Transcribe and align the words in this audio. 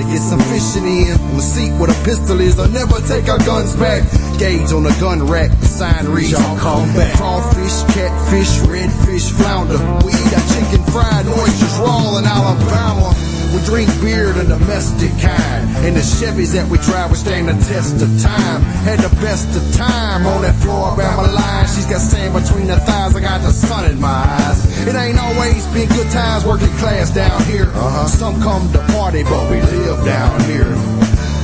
to 0.00 0.08
get 0.08 0.20
some 0.20 0.40
fishing 0.48 0.84
in. 0.84 1.16
Seat 1.40 1.72
where 1.76 1.88
the 1.88 2.00
pistol 2.04 2.40
is, 2.40 2.58
I'll 2.58 2.68
never 2.68 3.00
take 3.08 3.28
our 3.28 3.38
guns 3.44 3.76
back. 3.76 4.04
Gauge 4.38 4.72
on 4.72 4.84
the 4.84 4.94
gun 5.00 5.26
rack, 5.26 5.50
the 5.60 5.66
sign 5.66 6.08
reads, 6.08 6.32
Y'all 6.32 6.58
come 6.58 6.88
back. 6.96 7.16
Crawfish, 7.16 7.84
catfish, 7.92 8.60
redfish, 8.68 9.32
flounder. 9.36 9.80
We 10.04 10.12
eat 10.12 10.32
our 10.32 10.46
chicken 10.52 10.82
fried 10.92 11.26
oysters 11.26 11.76
raw 11.80 12.16
in 12.18 12.24
Alabama. 12.24 13.12
We 13.52 13.58
drink 13.64 13.88
beer, 14.00 14.32
the 14.32 14.44
domestic 14.44 15.10
kind. 15.20 15.64
And 15.84 15.96
the 15.96 16.04
Chevys 16.04 16.52
that 16.54 16.68
we 16.68 16.78
drive 16.78 17.10
will 17.10 17.16
stand 17.16 17.48
the 17.48 17.56
test 17.66 18.00
of 18.00 18.08
time. 18.22 18.62
Had 18.84 19.00
the 19.00 19.12
best 19.20 19.48
of 19.56 19.64
time 19.74 20.26
on 20.26 20.42
that 20.42 20.56
my 20.64 21.30
line. 21.32 21.66
She's 21.66 21.86
got 21.86 22.00
sand 22.00 22.32
between 22.32 22.68
her 22.68 22.78
thighs. 22.78 23.16
I 23.16 23.20
got 23.20 23.40
the 23.42 23.50
sun 23.50 23.90
in 23.90 24.00
my 24.00 24.08
eyes. 24.08 24.69
It 24.88 24.94
ain't 24.94 25.18
always 25.18 25.66
been 25.68 25.88
good 25.88 26.10
times 26.10 26.44
working 26.44 26.74
class 26.78 27.10
down 27.10 27.42
here. 27.44 27.68
Uh-huh. 27.68 28.06
Some 28.08 28.40
come 28.40 28.70
to 28.72 28.78
party, 28.92 29.22
but 29.22 29.50
we 29.50 29.60
live 29.60 30.04
down 30.04 30.40
here. 30.44 30.72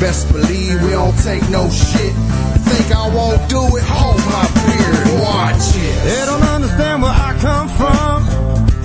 Best 0.01 0.33
believe 0.33 0.83
we 0.83 0.91
don't 0.91 1.17
take 1.21 1.49
no 1.51 1.69
shit. 1.71 2.15
Think 2.69 2.95
I 2.95 3.09
won't 3.15 3.49
do 3.49 3.63
it? 3.77 3.85
Hold 3.87 4.19
my 4.35 4.47
beard, 4.67 5.23
watch 5.23 5.77
it. 5.77 5.97
They 6.05 6.23
don't 6.27 6.43
understand 6.43 7.03
where 7.03 7.13
I 7.13 7.37
come 7.41 7.69
from. 7.69 8.17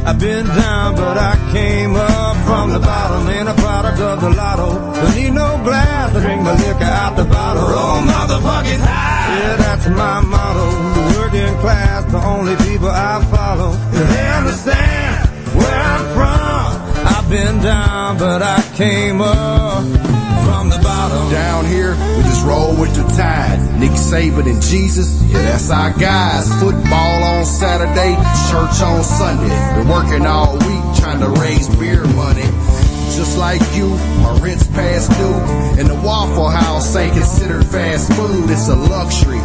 I've 0.05 0.19
been 0.19 0.45
down, 0.47 0.95
but 0.95 1.17
I 1.17 1.35
came 1.52 1.95
up 1.95 2.38
from 2.45 2.72
the 2.72 2.79
bottom. 2.79 3.29
Ain't 3.29 3.49
a 3.49 3.53
product 3.53 3.99
of 3.99 4.22
the 4.22 4.29
lotto. 4.31 4.69
Don't 4.94 5.16
need 5.16 5.31
no 5.31 5.61
glass 5.63 6.13
to 6.13 6.19
drink 6.22 6.44
the 6.44 6.53
liquor 6.53 6.83
out 6.83 7.16
the 7.16 7.25
bottle. 7.25 7.63
Oh, 7.67 8.02
motherfucking 8.07 8.79
high. 8.79 9.39
Yeah, 9.39 9.55
that's 9.57 9.88
my 9.89 10.22
motto. 10.22 11.11
Working 11.32 11.56
class, 11.60 12.12
the 12.12 12.18
only 12.26 12.58
people 12.58 12.90
I 12.90 13.24
follow. 13.32 13.72
They 13.72 14.28
understand 14.36 15.30
where 15.56 15.80
I'm 15.80 16.04
from. 16.12 17.08
I've 17.08 17.30
been 17.30 17.64
down, 17.64 18.18
but 18.18 18.42
I 18.42 18.62
came 18.76 19.22
up 19.22 19.82
from 20.44 20.68
the 20.68 20.78
bottom. 20.84 21.32
Down 21.32 21.64
here, 21.68 21.96
we 22.18 22.24
just 22.24 22.46
roll 22.46 22.76
with 22.76 22.94
the 22.96 23.04
tide. 23.16 23.59
Nick 23.80 23.92
Saban 23.92 24.46
and 24.52 24.62
Jesus, 24.62 25.24
yeah, 25.32 25.42
that's 25.44 25.72
our 25.72 25.94
guys. 25.94 26.52
Football 26.59 27.24
on 27.24 27.46
Saturday, 27.46 28.16
church 28.52 28.81
on 28.84 29.02
Sunday. 29.02 29.56
Been 29.80 29.88
working 29.88 30.25
all 30.25 30.58
week 30.58 30.84
trying 31.00 31.22
to 31.22 31.30
raise 31.40 31.74
beer 31.78 32.03
money. 32.08 32.44
Just 33.16 33.38
like 33.38 33.62
you, 33.74 33.88
my 34.20 34.38
rent's 34.44 34.68
past 34.68 35.09
due. 35.12 35.80
And 35.80 35.88
the 35.88 35.96
Waffle 35.96 36.50
House 36.50 36.94
ain't 36.97 37.14
considered 37.14 37.66
fast 37.66 38.12
food, 38.14 38.50
it's 38.50 38.68
a 38.68 38.75
luxury. 38.75 39.41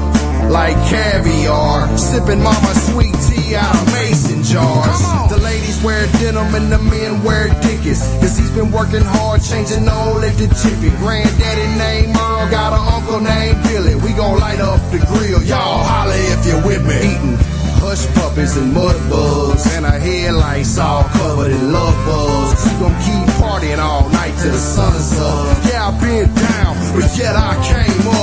Like 0.51 0.77
caviar, 0.89 1.99
sipping 1.99 2.43
mama 2.43 2.75
sweet 2.91 3.15
tea 3.27 3.57
out 3.57 3.75
of 3.75 3.87
mason 3.93 4.43
jars. 4.43 5.03
The 5.29 5.39
ladies 5.43 5.83
wear 5.83 6.07
denim 6.19 6.55
and 6.55 6.71
the 6.71 6.79
men 6.79 7.23
wear 7.25 7.49
dickies. 7.63 8.01
Cause 8.21 8.39
he's 8.39 8.51
been 8.51 8.71
working 8.71 9.03
hard 9.03 9.43
changing 9.43 9.85
the 9.85 9.95
old 9.95 10.23
into 10.23 10.47
Jiffy. 10.47 10.91
Granddaddy 11.03 11.67
named 11.79 12.17
Earl, 12.17 12.49
got 12.51 12.73
an 12.73 12.85
uncle 12.95 13.21
named 13.21 13.63
Billy. 13.65 13.97
We 13.97 14.13
gon' 14.15 14.39
light 14.39 14.61
up 14.61 14.81
the 14.91 14.99
grill, 15.11 15.43
y'all 15.43 15.83
holla 15.83 16.15
if 16.15 16.47
you're 16.47 16.65
with 16.65 16.87
me. 16.87 16.95
Eating 16.95 17.37
hush 17.83 18.07
puppies 18.15 18.57
and 18.57 18.73
mud 18.73 18.97
bugs. 19.11 19.67
And 19.75 19.85
our 19.85 19.99
headlights 19.99 20.79
all 20.79 21.05
covered 21.05 21.51
in 21.51 21.73
love 21.73 21.97
bugs. 22.07 22.65
We 22.65 22.71
gon' 22.81 22.97
keep 23.03 23.27
partying 23.43 23.79
all 23.79 24.09
night 24.11 24.35
till 24.41 24.53
the 24.53 24.59
sun's 24.59 25.13
up. 25.19 25.59
Yeah, 25.67 25.89
I've 25.89 26.01
been 26.01 26.33
down, 26.33 26.75
but 26.95 27.11
yet 27.19 27.35
I 27.37 27.53
came 27.67 28.09
up 28.09 28.16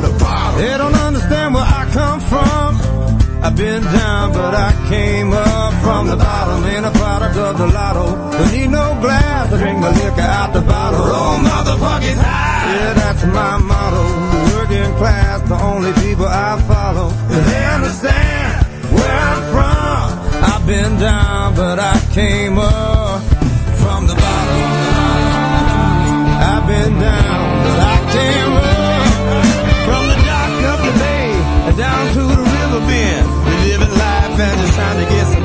from 0.00 0.12
the 0.12 0.18
bottom. 0.18 0.60
They 0.60 0.76
don't 0.76 0.94
understand 0.94 1.54
where 1.54 1.64
I 1.64 1.90
come 1.92 2.20
from. 2.20 2.68
I've 3.42 3.56
been 3.56 3.82
down, 3.82 4.32
but 4.32 4.54
I 4.54 4.70
came 4.88 5.32
up 5.32 5.72
from 5.82 6.08
the 6.08 6.16
bottom. 6.16 6.64
Ain't 6.64 6.86
a 6.86 6.90
product 6.90 7.36
of 7.36 7.58
the 7.58 7.66
lotto. 7.66 8.06
Don't 8.32 8.52
need 8.52 8.70
no 8.70 8.98
glass 9.00 9.50
to 9.50 9.56
drink 9.58 9.80
the 9.80 9.90
liquor 9.90 10.20
out 10.20 10.52
the 10.52 10.60
bottle. 10.60 11.00
Oh, 11.02 11.38
motherfucking 11.50 12.18
high. 12.18 12.74
Yeah, 12.74 12.94
that's 12.94 13.24
my 13.24 13.58
motto. 13.58 14.02
Working 14.56 14.92
class, 14.96 15.40
the 15.48 15.58
only 15.70 15.92
people 16.02 16.26
I 16.26 16.60
follow. 16.66 17.08
They 17.48 17.64
understand 17.76 18.66
where 18.94 19.18
I'm 19.30 19.42
from. 19.52 20.04
I've 20.50 20.66
been 20.66 20.98
down, 20.98 21.54
but 21.54 21.78
I 21.78 21.94
came 22.12 22.58
up 22.58 23.22
from 23.80 24.06
the 24.06 24.14
bottom. 24.14 24.47
And 34.40 34.60
just 34.60 34.74
trying 34.74 35.04
to 35.04 35.10
get 35.12 35.37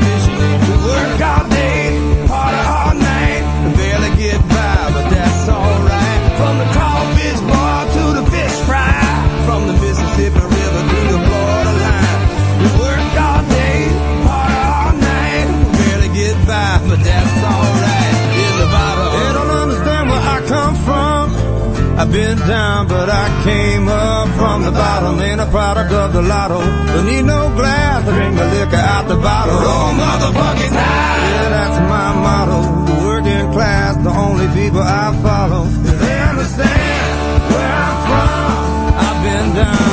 been 22.14 22.38
down, 22.38 22.88
but 22.88 23.10
I 23.10 23.26
came 23.44 23.88
up 23.88 24.28
from 24.38 24.62
the 24.62 24.72
bottom. 24.72 25.20
Ain't 25.20 25.42
a 25.42 25.48
product 25.48 25.92
of 25.92 26.14
the 26.14 26.22
lotto. 26.22 26.60
Don't 26.94 27.08
need 27.08 27.26
no 27.26 27.50
glass 27.56 28.06
drink 28.06 28.38
the 28.38 28.46
liquor 28.54 28.84
out 28.94 29.08
the 29.08 29.16
bottle. 29.16 29.58
Oh, 29.58 29.90
motherfucking 30.04 30.76
high. 30.78 31.18
Yeah, 31.34 31.50
that's 31.56 31.80
my 31.94 32.10
motto. 32.26 32.60
Working 33.08 33.52
class, 33.52 33.96
the 33.98 34.14
only 34.26 34.48
people 34.60 34.84
I 34.84 35.06
follow. 35.26 35.64
'Cause 35.64 36.00
they 36.06 36.18
understand 36.32 37.14
where 37.52 37.74
I'm 37.88 37.98
from. 38.08 38.94
I've 39.06 39.20
been 39.26 39.48
down, 39.62 39.93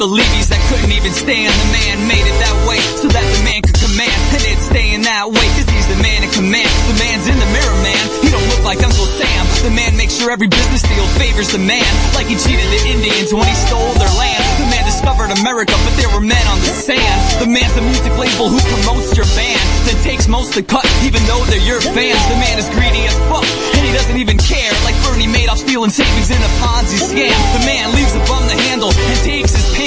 the 0.00 0.08
levees 0.08 0.48
that 0.48 0.56
couldn't 0.72 0.96
even 0.96 1.12
stand. 1.12 1.52
The 1.52 1.68
man 1.76 2.08
made 2.08 2.24
it 2.24 2.32
that 2.40 2.56
way 2.64 2.80
so 2.96 3.04
that 3.12 3.20
the 3.20 3.40
man 3.44 3.60
could 3.60 3.76
command. 3.76 4.16
And 4.32 4.40
it's 4.48 4.64
staying 4.72 5.04
that 5.04 5.28
way 5.28 5.44
cause 5.60 5.68
he's 5.68 5.88
the 5.92 6.00
man 6.00 6.24
in 6.24 6.32
command. 6.32 6.72
The 6.88 6.96
man's 6.96 7.28
in 7.28 7.36
the 7.36 7.50
mirror 7.52 7.76
man, 7.84 8.04
he 8.24 8.32
don't 8.32 8.48
look 8.48 8.64
like 8.64 8.80
Uncle 8.80 9.04
Sam. 9.04 9.44
The 9.60 9.68
man 9.68 10.00
makes 10.00 10.16
sure 10.16 10.32
every 10.32 10.48
business 10.48 10.80
deal 10.88 11.04
favors 11.20 11.52
the 11.52 11.60
man. 11.60 11.84
Like 12.16 12.32
he 12.32 12.40
cheated 12.40 12.64
the 12.72 12.80
Indians 12.88 13.36
when 13.36 13.44
he 13.44 13.52
stole 13.52 13.92
their 14.00 14.08
land. 14.16 14.40
The 14.56 14.72
man 14.72 14.88
discovered 14.88 15.36
America 15.44 15.76
but 15.84 15.92
there 16.00 16.08
were 16.16 16.24
men 16.24 16.44
on 16.48 16.56
the 16.64 16.72
sand. 16.72 17.20
The 17.36 17.50
man's 17.52 17.76
the 17.76 17.84
music 17.84 18.16
label 18.16 18.48
who 18.48 18.56
promotes 18.72 19.12
your 19.12 19.28
band. 19.36 19.60
Then 19.84 20.00
takes 20.00 20.32
most 20.32 20.56
to 20.56 20.64
cut 20.64 20.88
even 21.04 21.20
though 21.28 21.44
they're 21.52 21.60
your 21.60 21.84
fans. 21.92 22.24
The 22.32 22.40
man 22.40 22.56
is 22.56 22.72
greedy 22.72 23.04
as 23.04 23.12
fuck 23.28 23.44
and 23.76 23.84
he 23.84 23.92
doesn't 23.92 24.16
even 24.16 24.40
care. 24.40 24.72
Like 24.80 24.96
Bernie 25.04 25.28
Madoff 25.28 25.60
stealing 25.60 25.92
savings 25.92 26.32
in 26.32 26.40
a 26.40 26.52
Ponzi 26.56 26.96
scam. 26.96 27.36
The 27.52 27.68
man 27.68 27.92
leaves 27.92 28.16
a 28.16 28.22
bum 28.24 28.48
the 28.48 28.56
handle 28.64 28.96
and 28.96 29.18
takes 29.28 29.52
his 29.52 29.68
man 29.76 29.79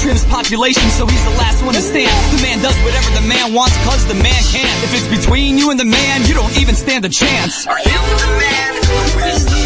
trims 0.00 0.24
population 0.24 0.88
so 0.90 1.06
he's 1.06 1.22
the 1.24 1.36
last 1.36 1.62
one 1.62 1.74
to 1.74 1.80
stand 1.80 2.10
The 2.34 2.42
man 2.42 2.58
does 2.62 2.76
whatever 2.82 3.10
the 3.20 3.26
man 3.28 3.52
wants 3.52 3.76
cause 3.84 4.06
the 4.06 4.14
man 4.14 4.42
can 4.50 4.66
If 4.82 4.94
it's 4.94 5.08
between 5.08 5.58
you 5.58 5.70
and 5.70 5.78
the 5.78 5.84
man 5.84 6.24
you 6.26 6.34
don't 6.34 6.56
even 6.58 6.74
stand 6.74 7.04
a 7.04 7.08
chance 7.10 7.66
Are 7.66 7.78
you 7.78 7.84
the 7.84 8.26
man? 8.40 9.59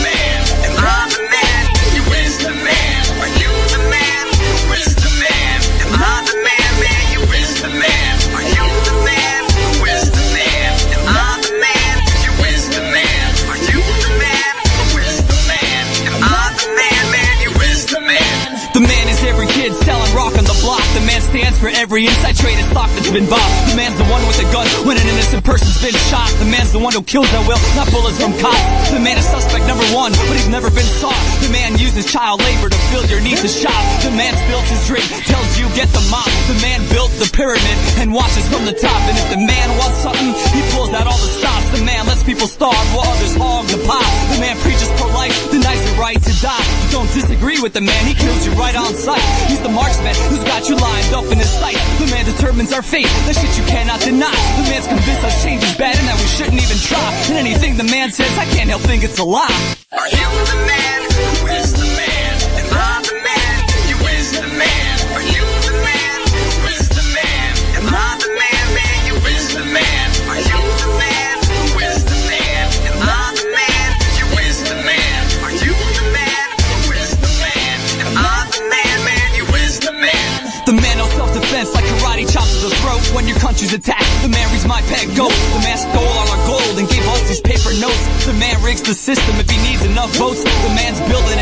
Every 21.94 22.10
inside 22.10 22.34
stock 22.74 22.90
that's 22.98 23.14
been 23.14 23.30
bought. 23.30 23.46
The 23.70 23.78
man's 23.78 23.94
the 23.94 24.08
one 24.10 24.18
with 24.26 24.34
the 24.34 24.48
gun 24.50 24.66
when 24.82 24.98
an 24.98 25.06
innocent 25.06 25.46
person's 25.46 25.78
been 25.78 25.94
shot. 26.10 26.26
The 26.42 26.50
man's 26.50 26.74
the 26.74 26.82
one 26.82 26.90
who 26.90 27.06
kills 27.06 27.30
at 27.30 27.46
will, 27.46 27.60
not 27.78 27.86
bullets 27.94 28.18
from 28.18 28.34
cops. 28.42 28.90
The 28.90 28.98
man 28.98 29.14
is 29.14 29.22
suspect 29.22 29.62
number 29.70 29.86
one, 29.94 30.10
but 30.26 30.34
he's 30.34 30.50
never 30.50 30.74
been 30.74 30.90
sought. 30.98 31.14
The 31.38 31.54
man 31.54 31.78
uses 31.78 32.10
child 32.10 32.42
labor 32.42 32.66
to 32.66 32.80
fill 32.90 33.06
your 33.06 33.22
needs 33.22 33.46
to 33.46 33.48
shop. 33.48 33.78
The 34.02 34.10
man 34.10 34.34
spills 34.34 34.66
his 34.74 34.82
drink, 34.90 35.06
tells 35.30 35.46
you 35.54 35.70
get 35.78 35.86
the 35.94 36.02
mop. 36.10 36.26
The 36.50 36.58
man 36.66 36.82
built 36.90 37.14
the 37.22 37.30
pyramid 37.30 37.78
and 38.02 38.10
watches 38.10 38.42
from 38.50 38.66
the 38.66 38.74
top. 38.74 38.98
And 39.06 39.14
if 39.14 39.30
the 39.30 39.38
man 39.38 39.68
wants 39.78 40.02
something, 40.02 40.34
he 40.50 40.66
pulls 40.74 40.90
out 40.98 41.06
all 41.06 41.20
the 41.22 41.30
stops. 41.38 41.78
The 41.78 41.86
man 41.86 42.10
lets 42.10 42.26
people 42.26 42.50
starve 42.50 42.74
while 42.90 43.06
others 43.06 43.38
hog 43.38 43.70
the 43.70 43.78
pot. 43.86 44.10
The 44.34 44.42
man 44.42 44.58
preaches 44.66 44.90
pro 44.98 45.14
life, 45.14 45.34
denies 45.54 45.78
the 45.78 45.94
right 45.94 46.18
to 46.18 46.34
die. 46.42 46.73
Don't 46.94 47.10
disagree 47.12 47.60
with 47.60 47.72
the 47.72 47.80
man, 47.80 48.06
he 48.06 48.14
kills 48.14 48.46
you 48.46 48.52
right 48.52 48.76
on 48.76 48.94
sight. 48.94 49.18
He's 49.50 49.60
the 49.60 49.68
marksman 49.68 50.14
who's 50.30 50.44
got 50.44 50.68
you 50.68 50.76
lined 50.76 51.12
up 51.12 51.24
in 51.24 51.38
his 51.38 51.50
sight. 51.50 51.74
The 51.98 52.06
man 52.06 52.24
determines 52.24 52.72
our 52.72 52.82
fate, 52.82 53.10
the 53.26 53.34
shit 53.34 53.50
you 53.58 53.64
cannot 53.66 53.98
deny. 53.98 54.30
The 54.30 54.62
man's 54.70 54.86
convinced 54.86 55.24
us 55.24 55.42
change 55.42 55.64
is 55.64 55.74
bad 55.74 55.98
and 55.98 56.06
that 56.06 56.14
we 56.14 56.28
shouldn't 56.38 56.62
even 56.62 56.78
try. 56.86 57.02
And 57.34 57.48
anything 57.48 57.76
the 57.76 57.90
man 57.90 58.12
says, 58.12 58.30
I 58.38 58.44
can't 58.54 58.70
help 58.70 58.82
think 58.82 59.02
it's 59.02 59.18
a 59.18 59.24
lie. 59.24 59.50
The 59.90 60.66
man? 60.66 60.83
The 88.84 88.94
system 88.94 89.36
if 89.36 89.48
he 89.48 89.56
needs 89.62 89.84
enough 89.84 90.14
votes. 90.16 90.42
The 90.44 90.72
man's 90.76 91.00
building 91.08 91.38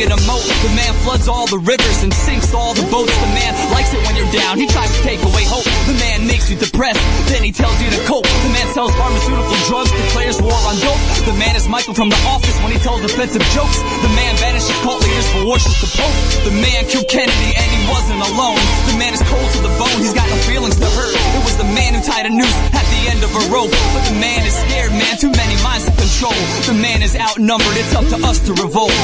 digging 0.00 0.16
a 0.16 0.20
moat. 0.24 0.44
The 0.64 0.72
man 0.72 0.92
floods 1.04 1.28
all 1.28 1.46
the 1.46 1.60
rivers 1.60 2.02
and 2.02 2.12
sinks 2.12 2.54
all 2.54 2.72
the 2.72 2.86
boats. 2.88 3.12
The 3.20 3.32
man 3.36 3.52
likes 3.68 3.92
it 3.92 4.00
when 4.08 4.16
you're 4.16 4.32
down. 4.32 4.56
He 4.56 4.66
tries 4.66 4.88
to 4.96 5.00
take 5.04 5.20
away 5.20 5.44
hope. 5.44 5.68
The 5.84 5.96
man 6.00 6.26
makes 6.26 6.48
you 6.48 6.56
depressed. 6.56 7.00
Then 7.28 7.44
he 7.44 7.52
tells 7.52 7.76
you 7.82 7.90
to 7.92 8.00
cope. 8.08 8.24
The 8.24 8.52
man 8.52 8.66
sells 8.72 8.94
pharmaceutical 8.96 9.56
drugs, 9.68 9.92
declares 9.92 10.40
war 10.40 10.56
on 10.64 10.76
dope. 10.80 11.00
The 11.28 11.36
man 11.36 11.56
is 11.56 11.68
Michael 11.68 11.92
from 11.92 12.08
the 12.08 12.20
office 12.32 12.56
when 12.64 12.72
he 12.72 12.78
tells 12.80 13.04
offensive 13.04 13.44
jokes. 13.52 13.76
The 14.00 14.12
man 14.16 14.32
banishes 14.40 14.72
cult 14.80 15.04
leaders 15.04 15.28
for 15.36 15.44
worships 15.44 15.80
the 15.84 15.90
Pope. 16.00 16.16
The 16.48 16.54
man 16.56 16.88
killed 16.88 17.08
Kennedy 17.08 17.50
and 17.52 17.68
he 17.68 17.80
wasn't 17.92 18.24
alone. 18.24 18.60
The 18.88 18.96
man 18.96 19.12
is 19.12 19.20
cold 19.28 19.48
to 19.52 19.60
the 19.60 19.72
bone. 19.76 19.96
He's 20.00 20.16
got 20.16 20.28
no 20.32 20.38
feelings 20.48 20.80
to 20.80 20.88
hurt. 20.96 21.12
It 21.36 21.42
was 21.44 21.56
the 21.60 21.68
man 21.76 21.92
who 21.92 22.00
tied 22.00 22.24
a 22.24 22.32
noose 22.32 22.60
at 22.72 22.86
the 22.88 23.00
end 23.12 23.20
of 23.20 23.32
a 23.36 23.42
rope. 23.52 23.72
But 23.92 24.08
the 24.08 24.16
man 24.16 24.46
is 24.48 24.56
scared, 24.64 24.92
man. 24.96 25.20
Too 25.20 25.32
many 25.34 25.60
minds 25.60 25.84
to 25.84 25.92
control. 25.92 26.36
The 26.64 26.76
man 26.78 27.02
is 27.02 27.16
outnumbered. 27.16 27.76
It's 27.76 27.92
up 27.92 28.06
to 28.14 28.18
us 28.24 28.40
to 28.48 28.56
revolt. 28.56 28.96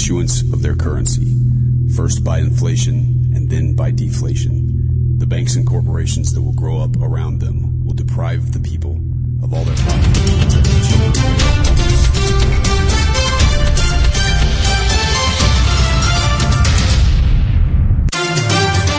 Issuance 0.00 0.40
of 0.54 0.62
their 0.62 0.74
currency, 0.74 1.26
first 1.94 2.24
by 2.24 2.38
inflation 2.38 3.30
and 3.34 3.50
then 3.50 3.74
by 3.74 3.90
deflation. 3.90 5.18
The 5.18 5.26
banks 5.26 5.56
and 5.56 5.66
corporations 5.66 6.32
that 6.32 6.40
will 6.40 6.54
grow 6.54 6.80
up 6.80 6.96
around 7.02 7.40
them 7.40 7.84
will 7.84 7.92
deprive 7.92 8.54
the 8.54 8.60
people 8.60 8.92
of 9.42 9.52
all 9.52 9.62
their 9.62 9.76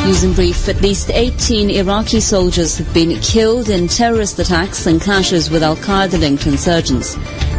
News 0.06 0.24
in 0.24 0.34
brief, 0.34 0.70
at 0.70 0.82
least 0.84 1.10
18 1.10 1.72
Iraqi 1.72 2.20
soldiers 2.20 2.78
have 2.78 2.94
been 2.94 3.20
killed 3.22 3.70
in 3.70 3.88
terrorist 3.88 4.38
attacks 4.38 4.86
and 4.86 5.02
clashes 5.02 5.50
with 5.50 5.64
al-Qaeda-linked 5.64 6.46
insurgents. 6.46 7.18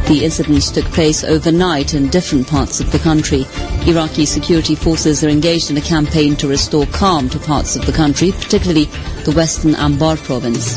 The 0.08 0.24
incidents 0.24 0.70
took 0.70 0.84
place 0.86 1.24
overnight 1.24 1.94
in 1.94 2.08
different 2.08 2.46
parts 2.46 2.80
of 2.80 2.90
the 2.92 2.98
country. 2.98 3.46
Iraqi 3.86 4.26
security 4.26 4.74
forces 4.74 5.24
are 5.24 5.28
engaged 5.28 5.70
in 5.70 5.76
a 5.76 5.80
campaign 5.80 6.36
to 6.36 6.48
restore 6.48 6.86
calm 6.86 7.28
to 7.30 7.38
parts 7.38 7.76
of 7.76 7.86
the 7.86 7.92
country, 7.92 8.32
particularly 8.32 8.86
the 9.24 9.32
western 9.34 9.72
Anbar 9.74 10.16
province. 10.18 10.76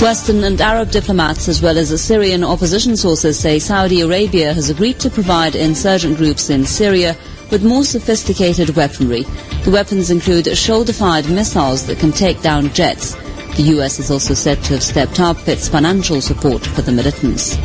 Western 0.00 0.42
and 0.44 0.60
Arab 0.60 0.90
diplomats 0.90 1.48
as 1.48 1.62
well 1.62 1.78
as 1.78 2.02
Syrian 2.02 2.42
opposition 2.42 2.96
sources 2.96 3.38
say 3.38 3.58
Saudi 3.58 4.00
Arabia 4.00 4.52
has 4.52 4.68
agreed 4.68 4.98
to 5.00 5.08
provide 5.08 5.54
insurgent 5.54 6.16
groups 6.16 6.50
in 6.50 6.66
Syria 6.66 7.16
with 7.50 7.64
more 7.64 7.84
sophisticated 7.84 8.76
weaponry. 8.76 9.22
The 9.64 9.70
weapons 9.70 10.10
include 10.10 10.54
shoulder-fired 10.58 11.30
missiles 11.30 11.86
that 11.86 12.00
can 12.00 12.12
take 12.12 12.42
down 12.42 12.72
jets. 12.74 13.14
The 13.56 13.70
US 13.78 14.00
is 14.00 14.10
also 14.10 14.34
said 14.34 14.62
to 14.64 14.74
have 14.74 14.82
stepped 14.82 15.20
up 15.20 15.46
its 15.46 15.68
financial 15.68 16.20
support 16.20 16.66
for 16.66 16.82
the 16.82 16.92
militants. 16.92 17.56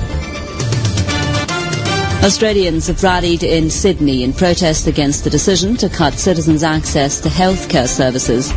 Australians 2.21 2.87
have 2.87 3.01
rallied 3.01 3.43
in 3.43 3.69
Sydney 3.69 4.23
in 4.23 4.33
protest 4.33 4.87
against 4.87 5.23
the 5.23 5.29
decision 5.29 5.77
to 5.77 5.87
cut 5.87 6.15
citizens' 6.15 6.63
access 6.63 7.21
to 7.21 7.29
healthcare 7.29 7.87
services. 7.87 8.51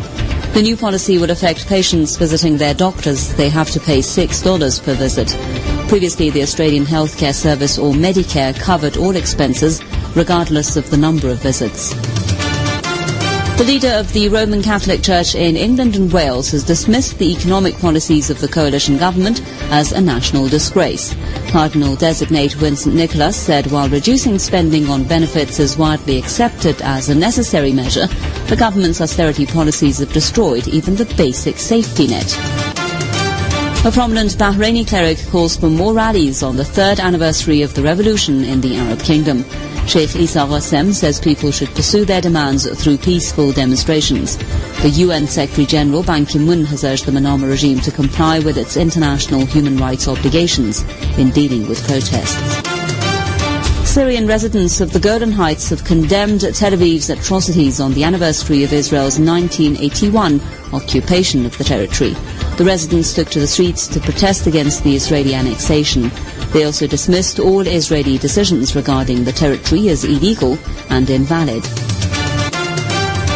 The 0.53 0.63
new 0.63 0.77
policy 0.77 1.17
will 1.17 1.31
affect 1.31 1.69
patients 1.69 2.17
visiting 2.17 2.57
their 2.57 2.75
doctors. 2.75 3.33
They 3.35 3.49
have 3.49 3.71
to 3.71 3.79
pay 3.81 4.01
$6 4.01 4.83
per 4.83 4.95
visit. 4.95 5.29
Previously, 5.89 6.31
the 6.31 6.43
Australian 6.43 6.85
Healthcare 6.85 7.33
Service 7.35 7.79
or 7.79 7.93
Medicare 7.93 8.59
covered 8.59 8.97
all 8.97 9.15
expenses 9.15 9.81
regardless 10.17 10.77
of 10.77 10.91
the 10.91 10.97
number 10.97 11.31
of 11.31 11.41
visits. 11.41 12.12
The 13.59 13.65
leader 13.69 13.91
of 13.91 14.13
the 14.13 14.29
Roman 14.29 14.61
Catholic 14.61 15.03
Church 15.03 15.35
in 15.37 15.57
England 15.57 15.95
and 15.95 16.13
Wales 16.13 16.51
has 16.51 16.65
dismissed 16.65 17.19
the 17.19 17.33
economic 17.33 17.79
policies 17.79 18.29
of 18.29 18.41
the 18.41 18.49
coalition 18.49 18.99
government 18.99 19.41
as 19.71 19.93
a 19.93 20.01
national 20.01 20.49
disgrace. 20.49 21.15
Cardinal 21.51 21.95
designate 21.95 22.55
Vincent 22.55 22.95
Nichols 22.95 23.37
said 23.37 23.71
while 23.71 23.89
reducing 23.89 24.39
spending 24.39 24.89
on 24.89 25.05
benefits 25.05 25.61
is 25.61 25.77
widely 25.77 26.19
accepted 26.19 26.83
as 26.83 27.09
a 27.09 27.15
necessary 27.15 27.73
measure, 27.73 28.09
the 28.49 28.57
government's 28.57 29.01
austerity 29.01 29.47
policies 29.47 29.99
have 29.99 30.13
destroyed 30.13 30.67
even 30.67 30.97
the 30.97 31.15
basic 31.17 31.59
safety 31.59 32.09
net. 32.09 32.37
A 33.85 33.91
prominent 33.93 34.31
Bahraini 34.39 34.87
cleric 34.89 35.19
calls 35.31 35.57
for 35.57 35.69
more 35.69 35.93
rallies 35.93 36.43
on 36.43 36.57
the 36.57 36.65
third 36.65 37.01
anniversary 37.01 37.63
of 37.63 37.75
the 37.75 37.83
revolution 37.83 38.45
in 38.45 38.61
the 38.61 38.77
Arab 38.77 39.01
kingdom. 39.01 39.45
Sheikh 39.93 40.17
Isa 40.17 40.39
Ghassem 40.39 40.91
says 40.95 41.21
people 41.21 41.51
should 41.51 41.69
pursue 41.75 42.07
their 42.07 42.23
demands 42.23 42.65
through 42.83 42.97
peaceful 42.97 43.53
demonstrations. 43.53 44.39
The 44.81 44.89
UN 44.89 45.27
Secretary 45.27 45.67
General 45.67 46.03
Ban 46.03 46.25
Ki-moon 46.25 46.65
has 46.65 46.83
urged 46.83 47.05
the 47.05 47.13
Manama 47.13 47.47
regime 47.47 47.79
to 47.81 47.91
comply 47.91 48.39
with 48.39 48.57
its 48.57 48.79
international 48.79 49.45
human 49.45 49.77
rights 49.77 50.09
obligations 50.09 50.83
in 51.19 51.29
dealing 51.29 51.69
with 51.69 51.87
protests. 51.87 52.41
Syrian 53.87 54.27
residents 54.27 54.81
of 54.81 54.95
the 54.95 54.99
Golan 54.99 55.33
Heights 55.33 55.69
have 55.69 55.85
condemned 55.85 56.41
Tel 56.41 56.73
Aviv's 56.73 57.11
atrocities 57.11 57.79
on 57.79 57.93
the 57.93 58.05
anniversary 58.05 58.65
of 58.65 58.73
Israel's 58.73 59.19
1981 59.19 60.41
occupation 60.73 61.45
of 61.45 61.59
the 61.59 61.65
territory. 61.65 62.15
The 62.57 62.65
residents 62.65 63.13
took 63.13 63.29
to 63.29 63.41
the 63.41 63.47
streets 63.47 63.89
to 63.89 64.01
protest 64.01 64.47
against 64.47 64.85
the 64.85 64.97
Israeli 64.97 65.35
annexation. 65.35 66.11
They 66.53 66.65
also 66.65 66.87
dismissed 66.87 67.41
all 67.41 67.67
Israeli 67.67 68.19
decisions 68.19 68.77
regarding 68.77 69.25
the 69.25 69.33
territory 69.33 69.89
as 69.89 70.05
illegal 70.05 70.59
and 70.91 71.09
invalid. 71.09 71.65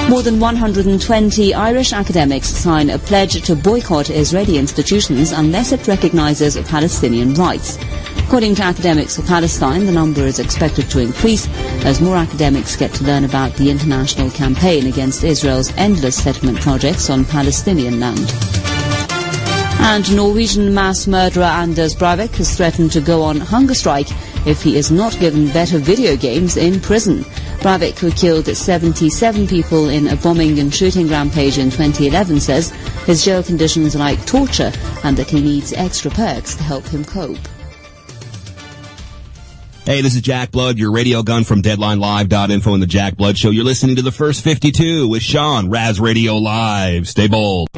More 0.08 0.22
than 0.22 0.38
120 0.38 1.52
Irish 1.54 1.92
academics 1.92 2.48
sign 2.48 2.90
a 2.90 2.98
pledge 2.98 3.42
to 3.42 3.56
boycott 3.56 4.08
Israeli 4.08 4.56
institutions 4.56 5.32
unless 5.32 5.72
it 5.72 5.88
recognizes 5.88 6.56
Palestinian 6.68 7.34
rights. 7.34 7.76
According 8.18 8.54
to 8.56 8.62
Academics 8.62 9.16
for 9.16 9.22
Palestine, 9.22 9.86
the 9.86 9.92
number 9.92 10.22
is 10.22 10.38
expected 10.38 10.90
to 10.90 11.00
increase 11.00 11.48
as 11.84 12.00
more 12.00 12.16
academics 12.16 12.76
get 12.76 12.92
to 12.94 13.04
learn 13.04 13.24
about 13.24 13.54
the 13.54 13.70
international 13.70 14.30
campaign 14.30 14.86
against 14.86 15.24
Israel's 15.24 15.72
endless 15.76 16.22
settlement 16.22 16.60
projects 16.60 17.10
on 17.10 17.24
Palestinian 17.24 17.98
land. 17.98 18.55
And 19.78 20.16
Norwegian 20.16 20.74
mass 20.74 21.06
murderer 21.06 21.44
Anders 21.44 21.94
Breivik 21.94 22.34
has 22.36 22.56
threatened 22.56 22.92
to 22.92 23.00
go 23.00 23.22
on 23.22 23.38
hunger 23.40 23.74
strike 23.74 24.08
if 24.46 24.62
he 24.62 24.76
is 24.76 24.90
not 24.90 25.18
given 25.18 25.50
better 25.52 25.78
video 25.78 26.16
games 26.16 26.56
in 26.56 26.80
prison. 26.80 27.24
Breivik, 27.60 27.98
who 27.98 28.10
killed 28.10 28.46
77 28.46 29.46
people 29.46 29.88
in 29.88 30.08
a 30.08 30.16
bombing 30.16 30.58
and 30.58 30.74
shooting 30.74 31.08
rampage 31.08 31.58
in 31.58 31.70
2011, 31.70 32.40
says 32.40 32.70
his 33.06 33.24
jail 33.24 33.42
conditions 33.42 33.96
are 33.96 34.00
like 34.00 34.24
torture 34.26 34.72
and 35.04 35.16
that 35.16 35.30
he 35.30 35.40
needs 35.40 35.72
extra 35.72 36.10
perks 36.10 36.54
to 36.56 36.62
help 36.62 36.84
him 36.86 37.04
cope. 37.04 37.38
Hey, 39.84 40.00
this 40.00 40.16
is 40.16 40.20
Jack 40.20 40.50
Blood, 40.50 40.78
your 40.78 40.90
radio 40.90 41.22
gun 41.22 41.44
from 41.44 41.62
DeadlineLive.info 41.62 42.74
and 42.74 42.82
the 42.82 42.88
Jack 42.88 43.16
Blood 43.16 43.38
Show. 43.38 43.50
You're 43.50 43.64
listening 43.64 43.94
to 43.96 44.02
the 44.02 44.10
first 44.10 44.42
52 44.42 45.06
with 45.06 45.22
Sean, 45.22 45.70
Raz 45.70 46.00
Radio 46.00 46.38
Live. 46.38 47.06
Stay 47.06 47.28
bold. 47.28 47.68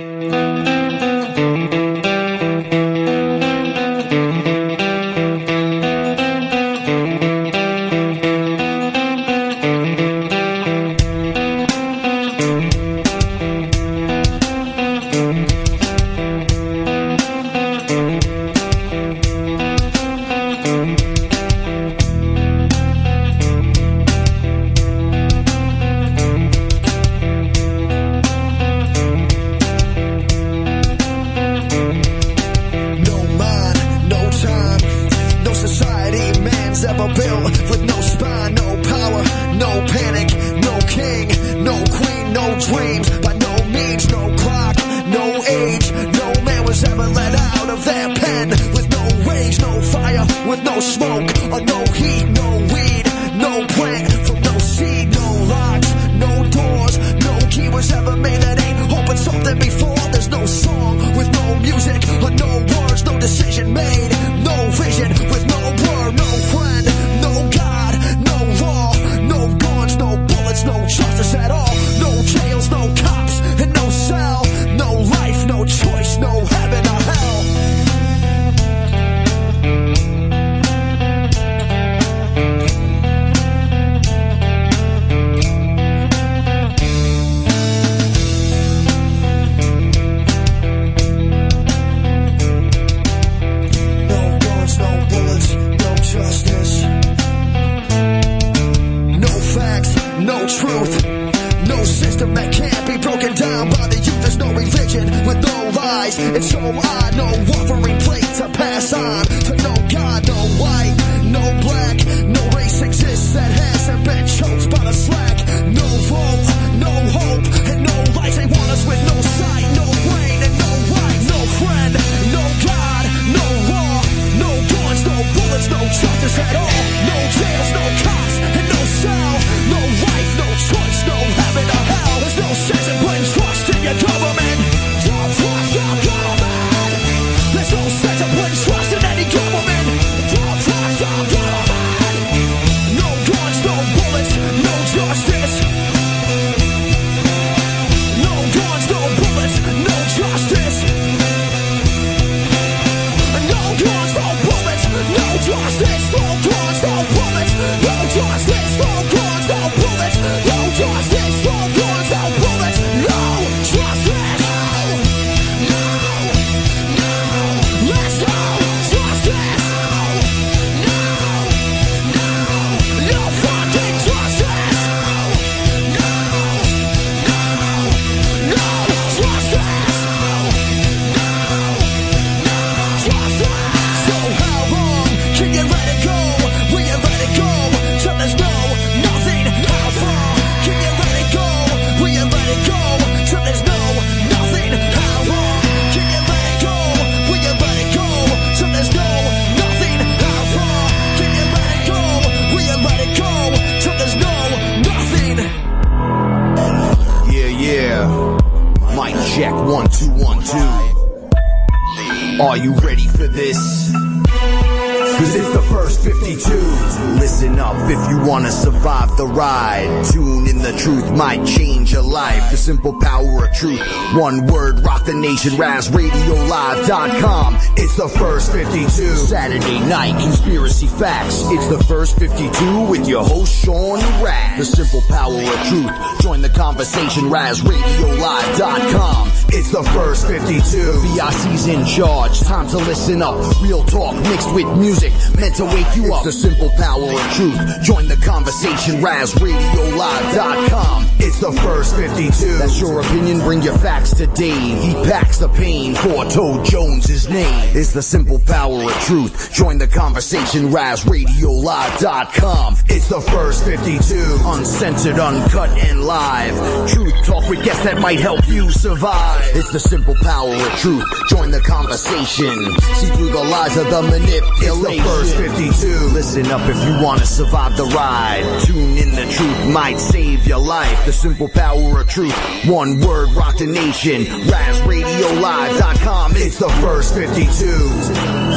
Rock 225.39 225.45
the 225.45 225.49
nation, 225.51 225.59
RazRadioLive.com. 225.59 227.57
It's 227.77 227.97
the 227.97 228.09
first 228.09 228.51
52. 228.53 228.89
Saturday 228.89 229.79
night, 229.81 230.19
conspiracy 230.21 230.87
facts. 230.87 231.43
It's 231.47 231.67
the 231.69 231.83
first 231.85 232.19
52 232.19 232.87
with 232.89 233.09
your 233.09 233.25
host, 233.25 233.65
Sean 233.65 233.99
Raz. 234.23 234.59
The 234.59 234.65
simple 234.65 235.03
power 235.09 235.41
of 235.41 235.67
truth. 235.69 235.91
Join 236.21 236.43
the 236.43 236.49
conversation, 236.49 237.25
RazRadioLive.com. 237.25 239.29
It's 239.51 239.71
the 239.71 239.83
first 239.95 240.27
52. 240.27 240.61
The 240.61 240.93
VIC's 241.17 241.67
in 241.69 241.87
charge. 241.87 242.41
Time 242.41 242.69
to 242.69 242.77
listen 242.79 243.23
up. 243.23 243.37
Real 243.63 243.83
talk 243.85 244.15
mixed 244.25 244.53
with 244.55 244.67
music. 244.77 245.13
Meant 245.39 245.55
to 245.57 245.65
wake 245.65 245.97
you 245.97 246.13
up. 246.13 246.27
It's 246.27 246.43
the 246.43 246.51
simple 246.51 246.69
power 246.77 247.11
of 247.13 247.33
truth. 247.33 247.59
Join 247.83 248.09
the 248.09 248.17
conversation. 248.17 249.01
RazRadioLive.com. 249.01 251.07
It's 251.29 251.41
the 251.41 251.53
first 251.53 251.95
52. 251.95 252.57
That's 252.57 252.81
your 252.81 253.03
opinion. 253.03 253.41
Bring 253.41 253.61
your 253.61 253.77
facts 253.77 254.15
to 254.15 254.27
Dave. 254.29 254.83
He 254.83 254.95
packs 255.05 255.37
the 255.37 255.51
pain. 255.51 255.95
Four 255.95 256.25
Toe 256.25 256.65
Jones' 256.65 257.29
name. 257.29 257.77
It's 257.77 257.93
the 257.93 258.01
simple 258.01 258.39
power 258.39 258.85
of 258.85 258.93
truth. 259.03 259.53
Join 259.53 259.77
the 259.77 259.87
conversation. 259.87 260.71
RazRadioLive.com. 260.71 262.77
It's 262.87 263.09
the 263.09 263.21
first 263.21 263.67
52. 263.67 264.39
Uncensored, 264.47 265.19
uncut, 265.19 265.69
and 265.69 266.05
live. 266.05 266.89
Truth 266.89 267.13
talk 267.27 267.47
with 267.51 267.63
guests 267.63 267.85
that 267.85 268.01
might 268.01 268.21
help 268.21 268.49
you 268.49 268.71
survive. 268.71 269.43
It's 269.55 269.71
the 269.71 269.81
simple 269.81 270.15
power 270.23 270.55
of 270.55 270.73
truth. 270.79 271.05
Join 271.29 271.51
the 271.51 271.61
conversation. 271.61 272.57
See 272.97 273.09
through 273.09 273.33
the 273.33 273.45
lies 273.45 273.77
of 273.77 273.91
the 273.91 274.01
manipulation. 274.01 274.49
It's 274.63 274.81
the 274.81 274.99
first 275.03 275.37
52. 275.37 275.89
Listen 276.15 276.47
up 276.47 276.67
if 276.71 276.83
you 276.89 277.05
want 277.05 277.21
to 277.21 277.27
survive 277.27 277.77
the 277.77 277.85
ride. 277.85 278.47
Tune 278.63 278.97
in, 278.97 279.11
the 279.11 279.27
truth 279.31 279.67
might 279.75 280.01
save 280.01 280.47
your 280.47 280.61
life. 280.61 281.05
The 281.05 281.18
simple 281.19 281.49
power 281.49 282.01
of 282.01 282.09
truth. 282.09 282.33
One 282.67 283.01
word, 283.01 283.31
rock 283.31 283.57
the 283.59 283.67
nation. 283.67 284.23
RazRadioLive.com. 284.23 286.33
It's 286.37 286.59
the 286.59 286.69
first 286.81 287.15
52. 287.15 288.49